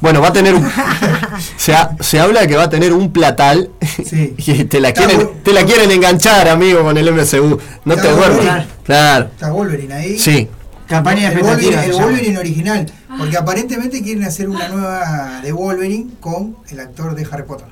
bueno, 0.00 0.20
va 0.20 0.28
a 0.28 0.32
tener 0.32 0.56
un. 0.56 0.68
se, 1.56 1.72
se, 2.00 2.18
habla 2.18 2.40
de 2.40 2.48
que 2.48 2.56
va 2.56 2.64
a 2.64 2.70
tener 2.70 2.92
un 2.92 3.12
platal. 3.12 3.70
Sí. 4.04 4.34
y 4.38 4.64
te 4.64 4.80
la 4.80 4.92
quieren, 4.92 5.30
te 5.44 5.52
la 5.52 5.64
quieren 5.64 5.92
enganchar, 5.92 6.48
amigo, 6.48 6.82
con 6.82 6.96
el 6.98 7.12
MCU. 7.12 7.60
No 7.84 7.94
te 7.94 8.10
duermas. 8.10 8.66
Claro. 8.82 9.26
Está 9.26 9.52
Wolverine 9.52 9.94
ahí. 9.94 10.18
Sí. 10.18 10.48
Campaña 10.92 11.30
de 11.30 11.36
el 11.36 11.42
Wolverine, 11.42 11.84
el 11.86 11.92
Wolverine 11.92 12.38
original. 12.38 12.92
Porque 13.18 13.36
aparentemente 13.36 14.02
quieren 14.02 14.24
hacer 14.24 14.48
una 14.48 14.68
nueva 14.68 15.40
de 15.42 15.50
Wolverine 15.50 16.10
con 16.20 16.56
el 16.68 16.80
actor 16.80 17.14
de 17.14 17.26
Harry 17.30 17.44
Potter. 17.44 17.68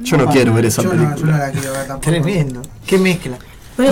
Yo 0.00 0.16
no, 0.16 0.26
quiero 0.26 0.54
ver 0.54 0.66
esa 0.66 0.82
yo 0.82 0.90
película. 0.90 1.14
No, 1.14 1.20
yo 1.20 1.26
no 1.26 1.38
la 1.38 1.50
quiero 1.50 1.72
ver 1.72 1.86
tampoco. 1.86 2.10
Tremendo. 2.10 2.62
Qué 2.84 2.98
mezcla. 2.98 3.38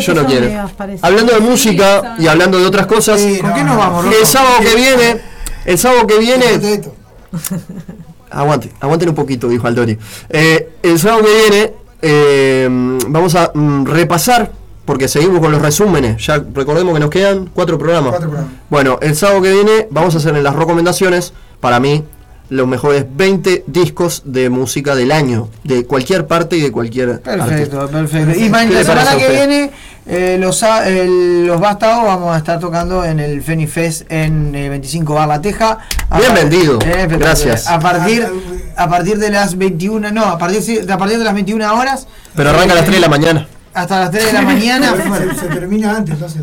yo 0.01 0.15
no 0.15 0.27
quiero. 0.27 0.69
Hablando 1.01 1.33
de 1.33 1.41
música 1.41 2.17
y 2.19 2.27
hablando 2.27 2.59
de 2.59 2.67
otras 2.67 2.87
cosas. 2.87 3.21
¿Con 3.41 3.55
qué 3.55 3.63
nos 3.63 3.77
vamos, 3.77 4.07
El 4.07 4.27
sábado 4.27 4.59
que 4.61 4.75
viene. 4.75 5.21
El 5.65 5.79
sábado 5.79 6.07
que 6.09 6.19
viene. 6.19 6.45
Aguante, 8.31 8.73
aguanten 8.81 9.09
un 9.11 9.15
poquito, 9.15 9.49
dijo 9.49 9.67
Aldori. 9.67 9.97
Eh, 10.29 10.71
el 10.83 10.99
sábado 10.99 11.23
que 11.25 11.51
viene 11.51 11.73
eh, 12.03 12.69
vamos 13.09 13.35
a 13.37 13.53
mm, 13.55 13.87
repasar 13.87 14.51
porque 14.87 15.09
seguimos 15.09 15.41
con 15.41 15.53
los 15.53 15.61
resúmenes. 15.61 16.25
Ya 16.25 16.43
recordemos 16.55 16.95
que 16.95 17.01
nos 17.01 17.11
quedan 17.11 17.51
cuatro 17.53 17.77
programas. 17.77 18.15
Bueno, 18.71 18.99
el 19.03 19.15
sábado 19.15 19.43
que 19.43 19.53
viene 19.53 19.89
vamos 19.91 20.15
a 20.15 20.19
hacer 20.19 20.35
en 20.35 20.45
las 20.45 20.55
recomendaciones, 20.55 21.35
para 21.61 21.81
mí, 21.81 22.05
los 22.49 22.69
mejores 22.69 23.05
20 23.11 23.65
discos 23.67 24.23
de 24.25 24.49
música 24.49 24.95
del 24.95 25.11
año, 25.11 25.49
de 25.65 25.85
cualquier 25.85 26.29
parte 26.29 26.57
y 26.57 26.61
de 26.61 26.71
cualquier. 26.71 27.21
Perfecto, 27.21 27.89
perfecto. 27.89 28.39
Y 28.39 28.49
la 28.49 28.85
semana 28.85 29.17
que 29.17 29.29
viene, 29.29 29.71
eh, 30.07 30.39
los, 30.39 30.63
los 30.63 31.61
Bastados 31.61 32.05
vamos 32.05 32.33
a 32.33 32.39
estar 32.39 32.61
tocando 32.61 33.05
en 33.05 33.19
el 33.19 33.43
Fenifest 33.43 34.11
en 34.13 34.53
25 34.53 35.15
Bar 35.15 35.27
La 35.27 35.41
Teja. 35.41 35.79
Bien 36.17 36.33
vendido. 36.33 36.79
Eh, 36.87 37.09
Gracias. 37.19 37.67
A 37.67 37.81
partir, 37.81 38.25
a 38.77 38.89
partir 38.89 39.19
de 39.19 39.31
las 39.31 39.59
21, 39.59 40.13
no, 40.13 40.27
a 40.27 40.39
partir, 40.39 40.89
a 40.89 40.97
partir 40.97 41.19
de 41.19 41.25
las 41.25 41.35
21 41.35 41.75
horas. 41.75 42.07
Pero 42.37 42.51
arranca 42.51 42.75
a 42.75 42.77
las 42.77 42.85
3 42.85 42.99
de 42.99 43.01
la 43.01 43.09
mañana 43.09 43.49
hasta 43.77 44.01
las 44.01 44.11
3 44.11 44.27
de 44.27 44.33
la 44.33 44.43
mañana. 44.43 44.95
se, 45.39 45.47
termina 45.47 45.97
antes, 45.97 46.15
entonces 46.15 46.43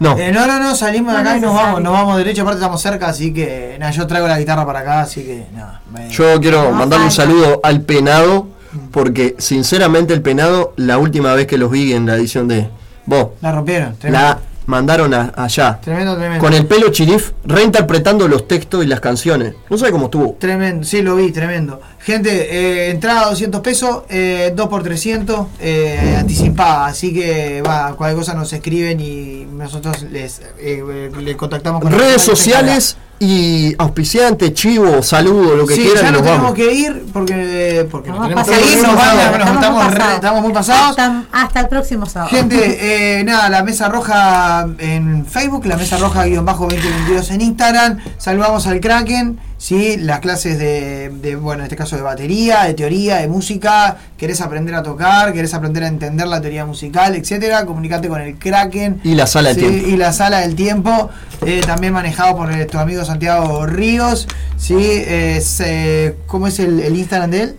no. 0.00 0.16
Eh, 0.16 0.30
no, 0.30 0.46
no, 0.46 0.60
no, 0.60 0.76
salimos 0.76 1.12
de 1.12 1.18
acá 1.18 1.36
y 1.36 1.40
nos 1.40 1.52
vamos, 1.52 1.82
nos 1.82 1.92
vamos 1.92 2.16
derecho, 2.18 2.42
aparte 2.42 2.60
estamos 2.60 2.80
cerca, 2.80 3.08
así 3.08 3.34
que 3.34 3.76
nada, 3.80 3.90
yo 3.90 4.06
traigo 4.06 4.28
la 4.28 4.38
guitarra 4.38 4.64
para 4.64 4.78
acá, 4.80 5.00
así 5.00 5.24
que 5.24 5.46
nada. 5.52 5.80
Yo 6.10 6.40
quiero 6.40 6.70
mandarle 6.70 7.06
un 7.06 7.10
saludo 7.10 7.60
al 7.64 7.80
penado, 7.80 8.46
porque 8.92 9.34
sinceramente 9.38 10.14
el 10.14 10.22
penado, 10.22 10.72
la 10.76 10.98
última 10.98 11.34
vez 11.34 11.48
que 11.48 11.58
los 11.58 11.72
vi 11.72 11.94
en 11.94 12.06
la 12.06 12.14
edición 12.14 12.46
de 12.46 12.68
vos. 13.06 13.30
La 13.40 13.50
rompieron, 13.50 13.96
la 14.04 14.38
mandaron 14.68 15.14
allá. 15.14 15.80
Tremendo, 15.82 16.14
tremendo. 16.14 16.44
Con 16.44 16.52
el 16.52 16.66
pelo 16.66 16.90
chirif, 16.90 17.32
reinterpretando 17.44 18.28
los 18.28 18.46
textos 18.46 18.84
y 18.84 18.86
las 18.86 19.00
canciones. 19.00 19.54
No 19.70 19.78
sé 19.78 19.90
cómo 19.90 20.04
estuvo. 20.04 20.36
Tremendo, 20.38 20.84
sí, 20.84 21.00
lo 21.00 21.16
vi, 21.16 21.32
tremendo. 21.32 21.80
Gente, 22.00 22.30
eh, 22.30 22.90
entrada 22.90 23.30
200 23.30 23.60
pesos, 23.62 24.02
eh, 24.10 24.52
2 24.54 24.68
por 24.68 24.82
300, 24.82 25.46
eh, 25.60 26.16
anticipada. 26.18 26.86
Así 26.86 27.14
que 27.14 27.62
va, 27.62 27.96
cualquier 27.96 28.18
cosa 28.18 28.34
nos 28.34 28.52
escriben 28.52 29.00
y 29.00 29.46
nosotros 29.50 30.02
les, 30.02 30.42
eh, 30.58 31.10
les 31.18 31.36
contactamos 31.36 31.80
con 31.80 31.90
redes 31.90 32.20
sociales 32.20 32.98
y 33.20 33.74
auspiciante, 33.78 34.52
chivo, 34.52 35.02
saludo, 35.02 35.56
lo 35.56 35.66
que 35.66 35.74
sí, 35.74 35.82
quieran. 35.82 36.04
Ya 36.04 36.10
nos 36.12 36.22
tenemos 36.22 36.54
que 36.54 36.72
ir 36.72 37.06
porque, 37.12 37.88
porque 37.90 38.10
no, 38.10 38.22
tenemos 38.22 38.48
que 38.48 38.54
ir, 38.54 38.82
nos, 38.82 39.54
estamos, 39.54 40.14
estamos, 40.14 40.42
muy 40.42 40.52
pasados. 40.52 40.96
Hasta, 41.32 41.60
el 41.60 41.68
próximo 41.68 42.06
sábado. 42.06 42.30
Gente, 42.30 43.18
eh, 43.18 43.24
nada, 43.24 43.48
la 43.48 43.62
mesa 43.62 43.88
roja 43.88 44.68
en 44.78 45.26
Facebook, 45.26 45.66
la 45.66 45.76
mesa 45.76 45.96
roja 45.98 46.24
guion 46.24 46.44
bajo 46.44 46.64
2022 46.66 47.30
en 47.30 47.40
Instagram. 47.40 47.98
Saludamos 48.18 48.66
al 48.66 48.80
Kraken 48.80 49.47
¿sí? 49.58 49.98
las 49.98 50.20
clases 50.20 50.58
de, 50.58 51.10
de, 51.10 51.36
bueno, 51.36 51.62
en 51.62 51.64
este 51.64 51.76
caso 51.76 51.96
de 51.96 52.02
batería, 52.02 52.64
de 52.64 52.72
teoría, 52.74 53.16
de 53.16 53.28
música, 53.28 53.98
querés 54.16 54.40
aprender 54.40 54.74
a 54.74 54.82
tocar, 54.82 55.34
querés 55.34 55.52
aprender 55.52 55.84
a 55.84 55.88
entender 55.88 56.26
la 56.26 56.40
teoría 56.40 56.64
musical, 56.64 57.14
etcétera, 57.14 57.66
comunicate 57.66 58.08
con 58.08 58.22
el 58.22 58.38
Kraken. 58.38 59.02
Y 59.04 59.14
la 59.14 59.26
sala 59.26 59.50
del 59.50 59.58
tiempo. 59.58 59.88
Y 59.88 59.96
la 59.96 60.14
sala 60.14 60.40
del 60.40 60.54
tiempo, 60.54 61.10
eh, 61.44 61.60
también 61.66 61.92
manejado 61.92 62.34
por 62.36 62.48
tu 62.66 62.78
amigo 62.78 63.04
Santiago 63.04 63.66
Ríos, 63.66 64.28
¿sí? 64.56 64.76
Es, 64.78 65.60
eh, 65.60 66.16
¿cómo 66.26 66.46
es 66.46 66.58
el, 66.60 66.80
el 66.80 66.96
Instagram 66.96 67.30
de 67.30 67.42
él? 67.42 67.56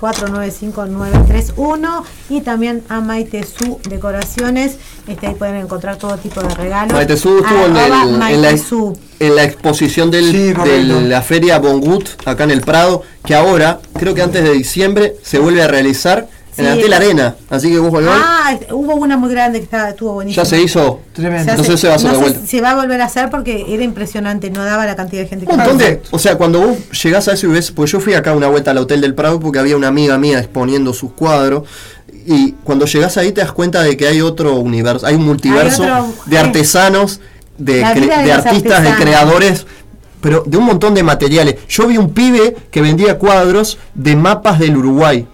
495 0.00 0.86
931 0.86 2.04
y 2.30 2.40
también 2.40 2.82
a 2.88 3.00
Maite 3.00 3.44
Su 3.44 3.78
Decoraciones, 3.88 4.76
este, 5.06 5.26
ahí 5.26 5.34
pueden 5.34 5.56
encontrar 5.56 5.96
todo 5.96 6.16
tipo 6.16 6.40
de 6.42 6.54
regalos. 6.54 6.94
Maite 6.94 7.16
Su 7.18 7.38
estuvo 7.38 7.66
en, 7.66 7.76
el- 7.76 7.82
en 7.84 7.90
la, 8.12 8.18
Maite 8.18 8.56
Su. 8.58 8.98
en 9.18 9.36
la 9.36 9.44
exposición 9.44 10.10
del, 10.10 10.30
Sí, 10.30 10.52
de 10.54 10.82
la 11.02 11.20
feria 11.20 11.58
Bongut 11.58 12.08
acá 12.26 12.44
en 12.44 12.50
el 12.50 12.62
Prado, 12.62 13.02
que 13.26 13.34
ahora, 13.34 13.80
creo 13.98 14.14
que 14.14 14.22
antes 14.22 14.42
de 14.42 14.52
diciembre, 14.54 15.16
se 15.22 15.38
vuelve 15.38 15.62
a 15.62 15.68
realizar 15.68 16.28
en 16.56 16.64
la 16.66 16.74
Sí. 16.76 16.92
Arena. 16.92 17.34
Así 17.48 17.70
que 17.70 17.78
ojo 17.78 17.98
al 17.98 18.04
gol. 18.04 18.14
Ah, 18.16 18.54
hubo 18.72 18.94
una 18.96 19.16
muy 19.16 19.30
grande 19.30 19.58
que 19.60 19.64
estaba, 19.64 19.90
estuvo 19.90 20.14
buenísima. 20.14 20.42
ya 20.42 20.48
se 20.48 20.60
hizo. 20.60 21.00
Tremendo. 21.12 21.54
Se 21.54 21.60
hace- 21.60 21.76
se 21.76 21.86
va 21.88 21.94
a 21.94 21.96
hacer 21.96 22.08
no 22.10 22.16
de 22.16 22.22
vuelta. 22.22 22.46
se 22.46 22.60
va 22.60 22.70
a 22.70 22.74
volver 22.76 23.00
a 23.00 23.04
hacer 23.06 23.30
porque 23.30 23.64
era 23.68 23.82
impresionante, 23.82 24.50
no 24.50 24.64
daba 24.64 24.84
la 24.86 24.96
cantidad 24.96 25.22
de 25.22 25.28
gente 25.28 25.46
que 25.46 25.52
Un 25.52 25.58
montón 25.58 25.78
de, 25.78 26.02
o 26.10 26.18
sea, 26.18 26.36
cuando 26.36 26.60
vos 26.60 27.02
llegás 27.02 27.28
a 27.28 27.32
eso 27.34 27.46
y 27.46 27.50
ves, 27.50 27.70
pues 27.70 27.90
yo 27.92 28.00
fui 28.00 28.14
acá 28.14 28.32
una 28.32 28.48
vuelta 28.48 28.70
al 28.72 28.78
Hotel 28.78 29.00
del 29.00 29.14
Prado 29.14 29.38
porque 29.40 29.58
había 29.58 29.76
una 29.76 29.88
amiga 29.88 30.18
mía 30.18 30.38
exponiendo 30.38 30.92
sus 30.92 31.12
cuadros 31.12 31.62
y 32.26 32.52
cuando 32.64 32.84
llegás 32.86 33.16
ahí 33.16 33.32
te 33.32 33.40
das 33.40 33.52
cuenta 33.52 33.82
de 33.82 33.96
que 33.96 34.06
hay 34.06 34.20
otro 34.20 34.56
universo, 34.56 35.06
hay 35.06 35.14
un 35.14 35.24
multiverso 35.24 35.82
Hay 35.84 35.90
otro- 35.90 36.14
de 36.26 36.38
artesanos, 36.38 37.20
de, 37.56 37.84
artistas, 37.84 38.82
de 38.82 38.94
creadores, 38.94 39.66
pero 40.20 40.42
de 40.46 40.56
un 40.58 40.64
montón 40.64 40.94
de 40.94 41.02
materiales. 41.02 41.56
Yo 41.68 41.86
vi 41.86 41.96
un 41.96 42.10
pibe 42.10 42.54
que 42.70 42.82
vendía 42.82 43.18
cuadros 43.18 43.78
de 43.94 44.16
mapas 44.16 44.58
del 44.58 44.76
Uruguay, 44.76 45.26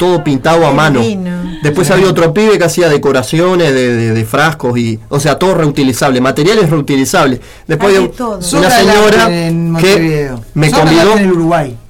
todo 0.00 0.24
pintado 0.24 0.66
a 0.66 0.72
mano. 0.72 1.00
Después 1.62 1.90
había 1.90 2.08
otro 2.08 2.32
pibe 2.32 2.56
que 2.58 2.64
hacía 2.64 2.88
decoraciones 2.88 3.74
de, 3.74 3.94
de- 3.94 4.12
de 4.14 4.24
frascos 4.24 4.78
y, 4.78 4.98
o 5.10 5.20
sea, 5.20 5.38
todo 5.38 5.54
reutilizable, 5.54 6.22
materiales 6.22 6.70
reutilizables. 6.70 7.38
Después 7.66 7.90
Hay 7.92 7.96
había 7.98 8.10
una 8.58 8.70
señora 8.70 9.26
que 9.28 10.32
me 10.54 10.70
convidó, 10.70 11.14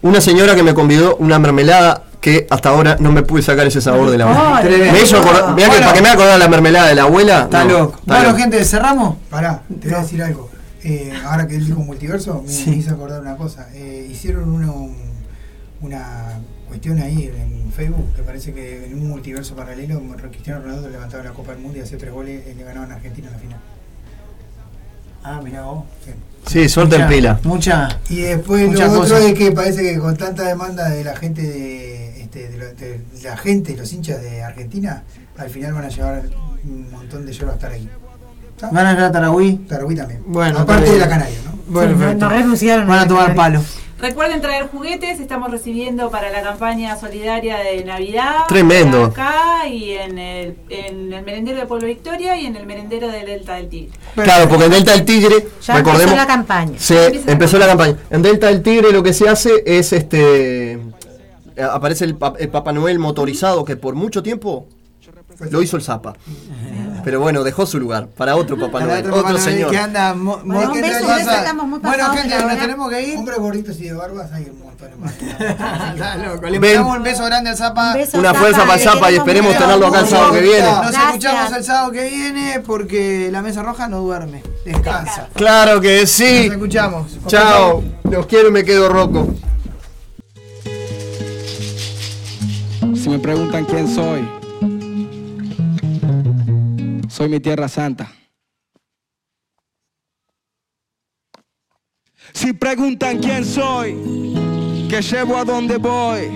una 0.03 0.21
señora 0.21 0.55
que 0.57 0.63
me 0.65 0.75
convidó 0.75 1.17
una 1.21 1.39
mermelada 1.39 2.03
que 2.21 2.47
hasta 2.51 2.71
ahora 2.71 2.97
no 2.99 3.13
me 3.13 3.23
pude 3.23 3.43
sacar 3.43 3.67
ese 3.67 3.81
sabor 3.81 4.11
de 4.11 4.19
la 4.19 4.25
abuela. 4.25 4.57
Ay, 4.59 4.65
Tremendo. 4.67 4.93
Me 4.93 5.03
hizo 5.03 5.17
acordar, 5.19 5.55
mirá 5.55 5.69
que 5.69 5.75
Bueno. 5.77 5.87
para 5.87 5.93
que 5.97 6.03
me 6.03 6.09
acordar 6.11 6.39
la 6.39 6.49
mermelada 6.49 6.89
de 6.89 6.95
la 6.97 7.03
abuela. 7.03 7.43
Está 7.45 7.65
no, 7.65 7.71
loco. 7.79 7.97
está 8.01 8.15
Bueno, 8.15 8.29
loco. 8.31 8.39
gente, 8.41 8.65
cerramos. 8.65 9.17
Pará, 9.31 9.63
te 9.81 9.89
voy 9.89 9.97
a 9.97 10.03
decir 10.03 10.23
algo. 10.23 10.51
Eh, 10.83 11.13
ahora 11.27 11.47
que 11.47 11.57
él 11.57 11.65
dijo 11.67 11.79
multiverso, 11.81 12.43
me, 12.45 12.53
Sí. 12.53 12.71
me 12.71 12.77
hizo 12.77 12.91
acordar 12.93 13.21
una 13.21 13.37
cosa. 13.37 13.69
Eh, 13.75 14.09
hicieron 14.11 14.51
uno, 14.51 14.73
un- 14.73 14.97
una 15.83 16.41
cuestión 16.71 16.99
ahí 17.01 17.25
en 17.37 17.71
Facebook 17.73 18.15
que 18.17 18.23
parece 18.23 18.55
que 18.55 18.87
en 18.87 18.95
un 18.95 19.09
multiverso 19.09 19.55
paralelo 19.55 20.01
Cristiano 20.31 20.61
Ronaldo 20.63 20.89
levantaba 20.89 21.23
la 21.25 21.31
Copa 21.33 21.53
del 21.53 21.61
Mundo 21.61 21.79
y 21.79 21.83
hacía 21.83 21.99
tres 21.99 22.13
goles 22.13 22.43
y 22.51 22.55
le 22.55 22.65
ganaban 22.65 22.91
a 22.93 22.95
Argentina 22.95 23.27
en 23.29 23.33
la 23.35 23.39
final. 23.39 23.59
Ah, 25.23 25.41
mirá 25.45 25.63
vos. 25.63 25.85
Sí, 26.47 26.69
suerte 26.69 26.97
en 26.97 27.03
Mucha- 27.03 27.15
pila. 27.15 27.41
Mucha. 27.45 27.89
Y 28.09 28.21
después 28.21 28.67
Muchas 28.69 28.87
lo 28.93 29.01
otro 29.01 29.15
cosas. 29.17 29.21
es 29.31 29.35
que 29.39 29.53
parece 29.53 29.83
que 29.83 29.99
con 29.99 30.17
tanta 30.17 30.45
demanda 30.45 30.89
de 30.89 31.05
la 31.05 31.15
gente 31.15 31.43
de, 31.43 32.23
este, 32.23 32.49
de, 32.49 32.57
lo- 32.57 32.73
de 32.75 33.01
la 33.23 33.37
gente, 33.37 33.77
los 33.77 33.93
hinchas 33.93 34.23
de 34.23 34.43
Argentina, 34.43 35.03
al 35.37 35.51
final 35.51 35.75
van 35.75 35.85
a 35.85 35.89
llevar 35.91 36.23
un 36.65 36.91
montón 36.91 37.27
de 37.27 37.33
lloros 37.33 37.55
hasta 37.55 37.69
ahí. 37.69 37.89
Van 38.73 38.87
a 38.87 38.93
ir 38.93 38.99
a 39.01 39.13
Tarahui. 39.13 39.57
Tarahui 39.69 39.95
también. 39.97 40.23
Bueno, 40.27 40.59
aparte 40.61 40.91
de 40.91 40.99
la. 40.99 41.09
Canaria, 41.09 41.37
¿no? 41.45 41.51
Bueno, 41.69 41.89
Sí, 41.89 41.95
no- 41.95 41.99
perfecto. 42.01 42.25
no 42.25 42.31
renunciaron 42.31 42.89
Van 42.89 42.99
a 43.01 43.09
tomar 43.09 43.35
Canaria. 43.35 43.43
palo. 43.59 43.65
Recuerden 44.01 44.41
traer 44.41 44.69
juguetes, 44.69 45.21
estamos 45.21 45.51
recibiendo 45.51 46.11
para 46.11 46.31
la 46.31 46.41
campaña 46.43 46.97
solidaria 46.99 47.59
de 47.59 47.85
Navidad. 47.85 48.47
Tremendo. 48.49 49.05
Acá 49.05 49.67
y 49.69 49.91
en 49.93 50.19
el, 50.19 50.57
en 50.71 51.13
el 51.13 51.23
merendero 51.23 51.59
de 51.59 51.67
Pueblo 51.67 51.87
Victoria 51.87 52.35
y 52.41 52.47
en 52.47 52.57
el 52.57 52.65
merendero 52.67 53.09
del 53.09 53.27
Delta 53.27 53.55
del 53.57 53.69
Tigre. 53.69 53.93
Claro, 54.15 54.49
porque 54.49 54.65
en 54.65 54.71
Delta 54.71 54.93
del 54.93 55.05
Tigre, 55.05 55.49
Ya 55.63 55.75
recordemos, 55.77 56.01
empezó 56.03 56.17
la 56.17 56.27
campaña. 56.27 56.79
se 56.79 57.31
empezó 57.31 57.59
la 57.59 57.67
campaña. 57.67 57.97
En 58.09 58.23
Delta 58.23 58.47
del 58.47 58.63
Tigre 58.63 58.91
lo 58.93 59.03
que 59.03 59.13
se 59.13 59.29
hace 59.29 59.63
es 59.67 59.93
este 59.93 60.79
aparece 61.71 62.07
el, 62.07 62.17
pa- 62.17 62.35
el 62.39 62.49
Papá 62.49 62.73
Noel 62.73 62.99
motorizado 62.99 63.67
que 63.67 63.77
por 63.77 63.95
mucho 63.95 64.23
tiempo 64.23 64.67
lo 65.51 65.61
hizo 65.61 65.77
el 65.77 65.83
Zapa. 65.83 66.15
Pero 67.05 67.21
bueno, 67.21 67.43
dejó 67.45 67.67
su 67.67 67.79
lugar 67.79 68.09
para 68.09 68.37
otro 68.37 68.59
Papá 68.59 68.81
Noel, 68.81 69.07
otro 69.07 69.21
otro, 69.21 69.39
señor. 69.39 69.71
que 69.71 69.79
anda. 69.79 70.13
Bueno, 70.13 70.45
Bueno, 70.45 70.73
gente, 72.13 72.39
nos 72.45 72.59
tenemos 72.59 72.91
que 72.91 73.03
ir. 73.03 73.19
Hombres 73.19 73.39
gorditos 73.39 73.81
y 73.81 73.85
de 73.85 73.93
barbas 73.95 74.33
hay 74.33 74.45
un 74.51 74.59
montón 74.61 74.91
más. 75.01 75.13
Le 76.51 76.61
mandamos 76.61 76.97
un 76.97 77.03
beso 77.03 77.25
grande 77.25 77.51
al 77.51 77.57
Zapa. 77.57 77.95
Un 77.95 78.21
Una 78.21 78.29
Zapa, 78.31 78.39
fuerza 78.41 78.61
para 78.63 78.75
el 78.75 78.81
Zapa 78.81 79.13
y 79.13 79.17
esperemos 79.17 79.57
tenerlo 79.57 79.87
acá 79.87 80.01
el 80.01 80.07
sábado 80.09 80.33
que 80.33 80.41
viene. 80.41 80.67
Nos 80.71 80.95
escuchamos 80.95 81.53
el 81.57 81.65
sábado 81.65 81.93
que 81.93 82.09
viene 82.09 82.61
porque 82.67 83.29
la 83.33 83.43
mesa 83.43 83.63
roja 83.63 83.89
no 83.89 84.01
duerme. 84.01 84.43
Descansa. 84.65 85.29
Claro 85.35 85.81
que 85.81 86.07
sí. 86.07 86.45
Nos 86.47 86.57
escuchamos. 86.57 87.07
Chao. 87.27 87.83
Los 88.11 88.27
quiero 88.27 88.49
y 88.49 88.53
me 88.53 88.65
quedo 88.65 88.89
roco. 88.89 89.29
Si 92.95 93.09
me 93.09 93.19
preguntan 93.19 93.65
quién 93.65 93.89
soy, 93.93 94.29
soy 97.11 97.29
mi 97.29 97.41
tierra 97.41 97.69
santa. 97.69 98.13
Si 102.33 102.53
preguntan 102.53 103.19
quién 103.19 103.45
soy, 103.45 103.95
que 104.89 105.03
llevo 105.03 105.37
a 105.37 105.45
donde 105.45 105.77
voy. 105.77 106.31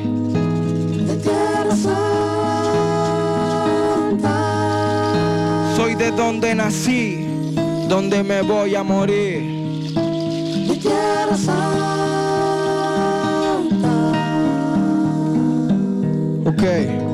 Soy 5.76 5.94
de 5.94 6.10
donde 6.10 6.54
nací, 6.54 7.24
donde 7.88 8.22
me 8.24 8.42
voy 8.42 8.74
a 8.74 8.82
morir. 8.82 9.54
Ok. 16.46 17.13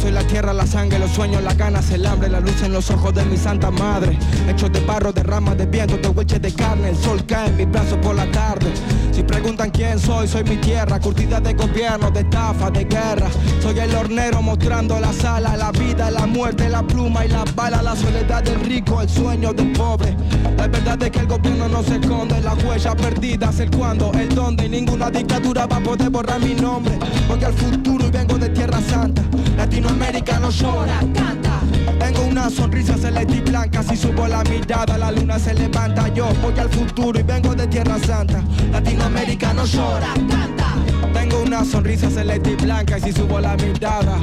soy 0.00 0.12
la 0.12 0.26
tierra, 0.26 0.52
la 0.54 0.66
sangre, 0.66 0.98
los 0.98 1.10
sueños, 1.10 1.42
las 1.42 1.56
ganas, 1.56 1.90
el 1.90 2.06
hambre, 2.06 2.28
la 2.28 2.40
luz 2.40 2.62
en 2.62 2.72
los 2.72 2.90
ojos 2.90 3.12
de 3.14 3.24
mi 3.24 3.36
santa 3.36 3.70
madre. 3.70 4.18
Hechos 4.48 4.72
de 4.72 4.80
barro, 4.80 5.12
de 5.12 5.22
ramas 5.22 5.58
de 5.58 5.66
viento, 5.66 5.96
de 5.98 6.08
hueches 6.08 6.40
de 6.40 6.52
carne, 6.52 6.90
el 6.90 6.96
sol 6.96 7.24
cae 7.26 7.48
en 7.48 7.56
mis 7.56 7.70
brazos 7.70 7.98
por 7.98 8.14
la 8.14 8.30
tarde. 8.30 8.72
Si 9.12 9.22
preguntan 9.22 9.70
quién 9.70 9.98
soy, 9.98 10.26
soy 10.26 10.44
mi 10.44 10.56
tierra, 10.56 10.98
curtida 10.98 11.40
de 11.40 11.52
gobierno, 11.52 12.10
de 12.10 12.20
estafa, 12.20 12.70
de 12.70 12.84
guerra. 12.84 13.28
Soy 13.62 13.78
el 13.78 13.94
hornero 13.94 14.40
mostrando 14.40 14.98
la 14.98 15.12
sala, 15.12 15.56
la 15.56 15.70
vida, 15.72 16.10
la 16.10 16.26
muerte, 16.26 16.68
la 16.68 16.82
pluma 16.82 17.26
y 17.26 17.28
la 17.28 17.44
bala, 17.54 17.82
la 17.82 17.94
soledad 17.94 18.42
del 18.42 18.60
rico, 18.60 19.02
el 19.02 19.08
sueño 19.08 19.52
del 19.52 19.72
pobre. 19.72 20.16
La 20.56 20.66
verdad 20.66 21.02
es 21.02 21.10
que 21.10 21.20
el 21.20 21.26
gobierno 21.26 21.68
no 21.68 21.82
se 21.82 21.96
esconde, 21.96 22.40
las 22.40 22.62
huellas 22.64 22.94
perdidas, 22.94 23.60
el 23.60 23.70
cuándo, 23.70 24.12
el 24.14 24.28
dónde, 24.34 24.64
y 24.64 24.68
ninguna 24.70 25.10
dictadura 25.10 25.66
va 25.66 25.76
a 25.76 25.80
poder 25.80 26.08
borrar 26.08 26.40
mi 26.40 26.54
nombre. 26.54 26.98
Voy 27.28 27.44
al 27.44 27.52
futuro 27.52 28.06
y 28.06 28.10
vengo 28.10 28.38
de 28.38 28.48
Tierra 28.48 28.80
Santa. 28.80 29.22
Latinoamérica 29.60 30.38
no 30.38 30.50
llora, 30.50 31.00
canta. 31.12 31.60
Tengo 31.98 32.22
una 32.22 32.48
sonrisa 32.48 32.96
celeste 32.96 33.36
y 33.36 33.40
blanca, 33.40 33.82
si 33.82 33.94
subo 33.94 34.26
la 34.26 34.42
mirada, 34.44 34.96
la 34.96 35.12
luna 35.12 35.38
se 35.38 35.52
levanta. 35.52 36.08
Yo 36.14 36.32
voy 36.40 36.58
al 36.58 36.70
futuro 36.70 37.20
y 37.20 37.22
vengo 37.22 37.54
de 37.54 37.66
Tierra 37.66 37.98
Santa. 37.98 38.42
Latinoamérica 38.72 39.52
no 39.52 39.66
llora, 39.66 40.14
canta. 40.14 40.76
Tengo 41.12 41.42
una 41.42 41.62
sonrisa 41.62 42.08
celeste 42.08 42.52
y 42.52 42.56
blanca, 42.56 42.96
y 42.96 43.02
si 43.02 43.12
subo 43.12 43.38
la 43.38 43.54
mirada. 43.56 44.16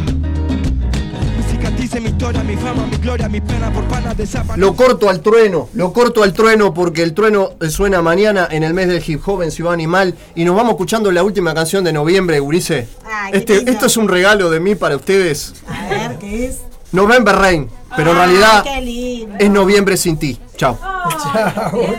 Mi 1.57 1.63
cicatrices, 1.63 2.01
mi 2.01 2.09
historia, 2.09 2.43
mi 2.43 2.55
fama, 2.55 2.85
mi 2.85 2.97
gloria, 2.97 3.27
mi 3.27 3.41
pena 3.41 3.71
por 3.71 3.83
panas 3.85 4.15
de 4.15 4.27
zapa. 4.27 4.55
Lo 4.57 4.75
corto 4.75 5.09
al 5.09 5.21
trueno, 5.21 5.69
lo 5.73 5.91
corto 5.91 6.21
al 6.21 6.33
trueno 6.33 6.73
porque 6.73 7.01
el 7.01 7.13
trueno 7.13 7.51
suena 7.69 8.01
mañana 8.01 8.47
en 8.51 8.63
el 8.63 8.73
mes 8.75 8.87
del 8.87 9.03
hip 9.05 9.21
hop 9.27 9.41
en 9.41 9.51
Ciudad 9.51 9.73
Animal 9.73 10.15
y 10.35 10.45
nos 10.45 10.55
vamos 10.55 10.73
escuchando 10.73 11.11
la 11.11 11.23
última 11.23 11.55
canción 11.55 11.83
de 11.83 11.93
noviembre. 11.93 12.37
Ay, 12.37 13.31
qué 13.31 13.37
Este, 13.37 13.71
esto 13.71 13.87
es 13.87 13.97
un 13.97 14.07
regalo 14.07 14.51
de 14.51 14.59
mí 14.59 14.75
para 14.75 14.95
ustedes. 14.95 15.55
A 15.67 15.89
ver, 15.89 16.19
¿qué 16.19 16.45
es 16.45 16.61
November 16.91 17.35
Rain, 17.35 17.69
pero 17.95 18.11
en 18.11 18.17
realidad 18.17 18.63
es 19.39 19.49
noviembre 19.49 19.97
sin 19.97 20.17
ti. 20.17 20.37
Chao. 20.57 20.77
Chao. 21.33 21.97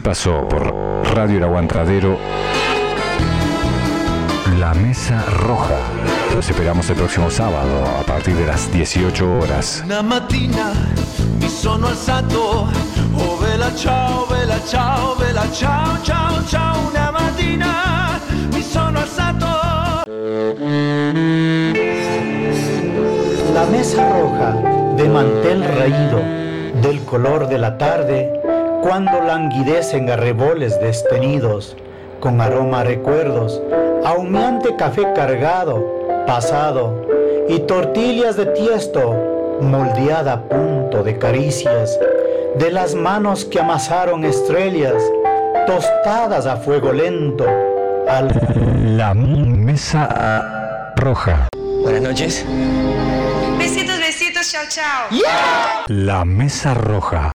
Pasó 0.00 0.46
por 0.48 0.72
Radio 1.14 1.38
El 1.38 1.44
Aguantadero 1.44 2.18
La 4.58 4.74
Mesa 4.74 5.24
Roja. 5.26 5.78
Los 6.34 6.48
esperamos 6.50 6.88
el 6.90 6.96
próximo 6.96 7.30
sábado 7.30 7.84
a 7.86 8.02
partir 8.02 8.34
de 8.36 8.46
las 8.46 8.70
18 8.72 9.38
horas. 9.38 9.82
Una 9.84 10.02
mattina 10.02 10.72
mi 11.40 11.48
sono 11.48 11.88
alzato, 11.88 12.68
oh 13.16 13.38
vela 13.38 13.72
ciao, 13.74 14.26
vela 14.26 14.58
ciao, 14.66 15.16
vela 15.16 15.46
ciao, 15.52 15.98
ciao, 16.02 16.44
ciao. 16.46 16.88
Una 16.90 17.10
mattina 17.12 18.20
mi 18.52 18.62
sono 18.62 18.98
alzato. 18.98 19.46
La 23.54 23.64
Mesa 23.70 24.08
Roja 24.10 24.52
de 24.96 25.08
mantel 25.08 25.64
raído, 25.64 26.20
del 26.82 27.04
color 27.04 27.48
de 27.48 27.58
la 27.58 27.78
tarde 27.78 28.45
cuando 28.86 29.20
languidecen 29.20 30.08
arreboles 30.10 30.78
destenidos, 30.80 31.76
con 32.20 32.40
aroma 32.40 32.82
a 32.82 32.84
recuerdos, 32.84 33.60
a 34.04 34.14
humeante 34.14 34.76
café 34.76 35.12
cargado, 35.12 36.24
pasado, 36.24 37.04
y 37.48 37.58
tortillas 37.60 38.36
de 38.36 38.46
tiesto, 38.46 39.58
moldeada 39.60 40.34
a 40.34 40.42
punto 40.42 41.02
de 41.02 41.18
caricias, 41.18 41.98
de 42.58 42.70
las 42.70 42.94
manos 42.94 43.44
que 43.44 43.58
amasaron 43.58 44.24
estrellas, 44.24 45.02
tostadas 45.66 46.46
a 46.46 46.56
fuego 46.56 46.92
lento, 46.92 47.44
al... 48.08 48.28
La 48.96 49.14
mesa 49.14 50.94
roja. 50.94 51.48
Buenas 51.82 52.02
noches. 52.02 52.46
Besitos, 53.58 53.98
besitos, 53.98 54.52
chao, 54.52 54.62
chao. 54.68 55.18
La 55.88 56.24
mesa 56.24 56.72
roja. 56.72 57.32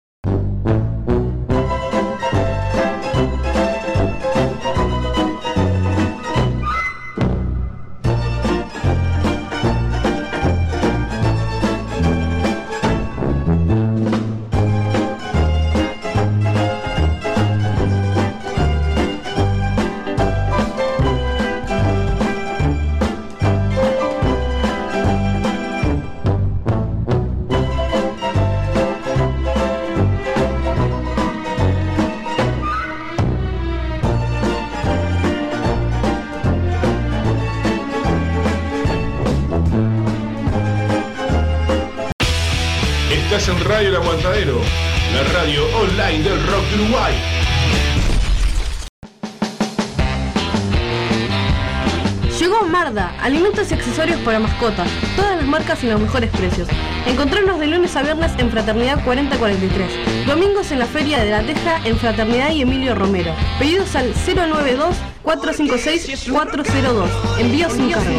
Para 54.24 54.38
mascotas, 54.38 54.88
todas 55.16 55.36
las 55.36 55.46
marcas 55.46 55.82
y 55.84 55.86
los 55.86 56.00
mejores 56.00 56.30
precios. 56.30 56.68
Encontrarnos 57.06 57.58
de 57.58 57.66
lunes 57.66 57.94
a 57.96 58.02
viernes 58.02 58.32
en 58.38 58.50
Fraternidad 58.50 59.02
4043, 59.04 60.26
domingos 60.26 60.70
en 60.70 60.78
la 60.78 60.86
Feria 60.86 61.24
de 61.24 61.30
la 61.30 61.42
Teja 61.42 61.80
en 61.84 61.96
Fraternidad 61.96 62.50
y 62.50 62.62
Emilio 62.62 62.94
Romero. 62.94 63.34
Pedidos 63.58 63.94
al 63.96 64.12
092 64.12 64.96
456 65.22 66.30
402. 66.30 67.10
Envío 67.38 67.70
sin 67.70 67.90
cargo. 67.90 68.10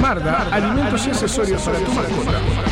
Marda, 0.00 0.46
alimentos 0.50 1.06
y 1.06 1.10
accesorios 1.10 1.62
para 1.62 1.78
tu 1.78 1.92
mascota. 1.92 2.71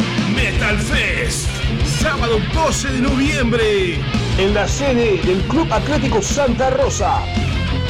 Metal 0.41 0.77
Fest. 0.79 1.47
Sábado 1.85 2.39
12 2.55 2.93
de 2.93 3.01
noviembre. 3.01 3.99
En 4.39 4.55
la 4.55 4.67
sede 4.67 5.21
del 5.21 5.39
Club 5.43 5.71
Atlético 5.71 6.19
Santa 6.19 6.71
Rosa. 6.71 7.19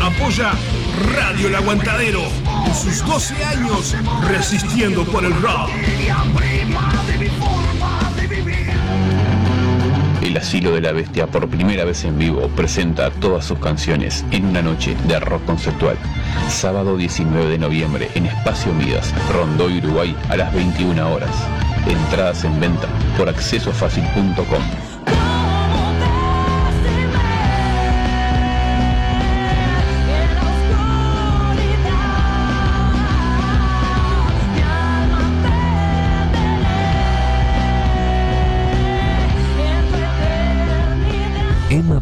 Apoya 0.03 0.51
Radio 1.15 1.47
El 1.47 1.55
Aguantadero. 1.55 2.23
En 2.65 2.75
sus 2.75 3.05
12 3.05 3.41
años 3.45 3.95
resistiendo 4.27 5.05
por 5.05 5.23
el 5.23 5.33
rock. 5.41 5.69
El 10.21 10.37
Asilo 10.37 10.73
de 10.73 10.81
la 10.81 10.91
Bestia 10.91 11.27
por 11.27 11.47
primera 11.47 11.85
vez 11.85 12.03
en 12.03 12.17
vivo 12.19 12.49
presenta 12.49 13.11
todas 13.11 13.45
sus 13.45 13.59
canciones 13.59 14.25
en 14.31 14.45
una 14.45 14.61
noche 14.61 14.97
de 15.07 15.21
rock 15.21 15.45
conceptual. 15.45 15.97
Sábado 16.49 16.97
19 16.97 17.49
de 17.49 17.57
noviembre 17.57 18.09
en 18.15 18.25
Espacio 18.25 18.73
Midas, 18.73 19.13
Rondoy, 19.33 19.77
Uruguay 19.77 20.13
a 20.27 20.35
las 20.35 20.53
21 20.53 21.13
horas. 21.13 21.31
Entradas 21.87 22.43
en 22.43 22.59
venta 22.59 22.87
por 23.17 23.29
accesofacil.com. 23.29 24.90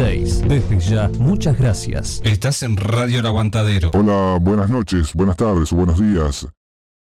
Desde 0.00 0.80
ya, 0.80 1.08
muchas 1.18 1.58
gracias. 1.58 2.22
Estás 2.24 2.62
en 2.62 2.78
Radio 2.78 3.20
El 3.20 3.26
Aguantadero. 3.26 3.90
Hola, 3.92 4.38
buenas 4.40 4.70
noches, 4.70 5.12
buenas 5.12 5.36
tardes 5.36 5.70
o 5.74 5.76
buenos 5.76 6.00
días. 6.00 6.48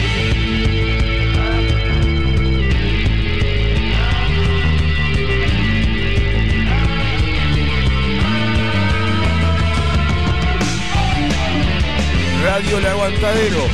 Radio 12.48 12.78
El 12.78 12.86
Aguantadero, 12.86 13.68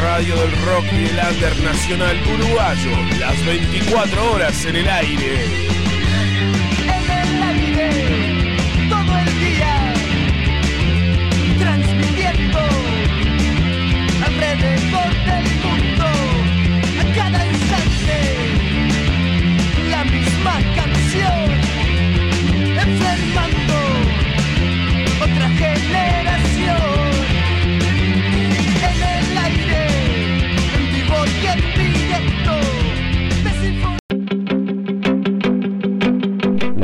radio 0.00 0.34
del 0.34 0.52
rock 0.62 0.84
y 0.92 1.04
el 1.04 1.18
under 1.30 1.62
nacional 1.62 2.16
uruguayo, 2.26 2.90
las 3.20 3.44
24 3.44 4.32
horas 4.32 4.64
en 4.64 4.76
el 4.76 4.88
aire. 4.88 5.83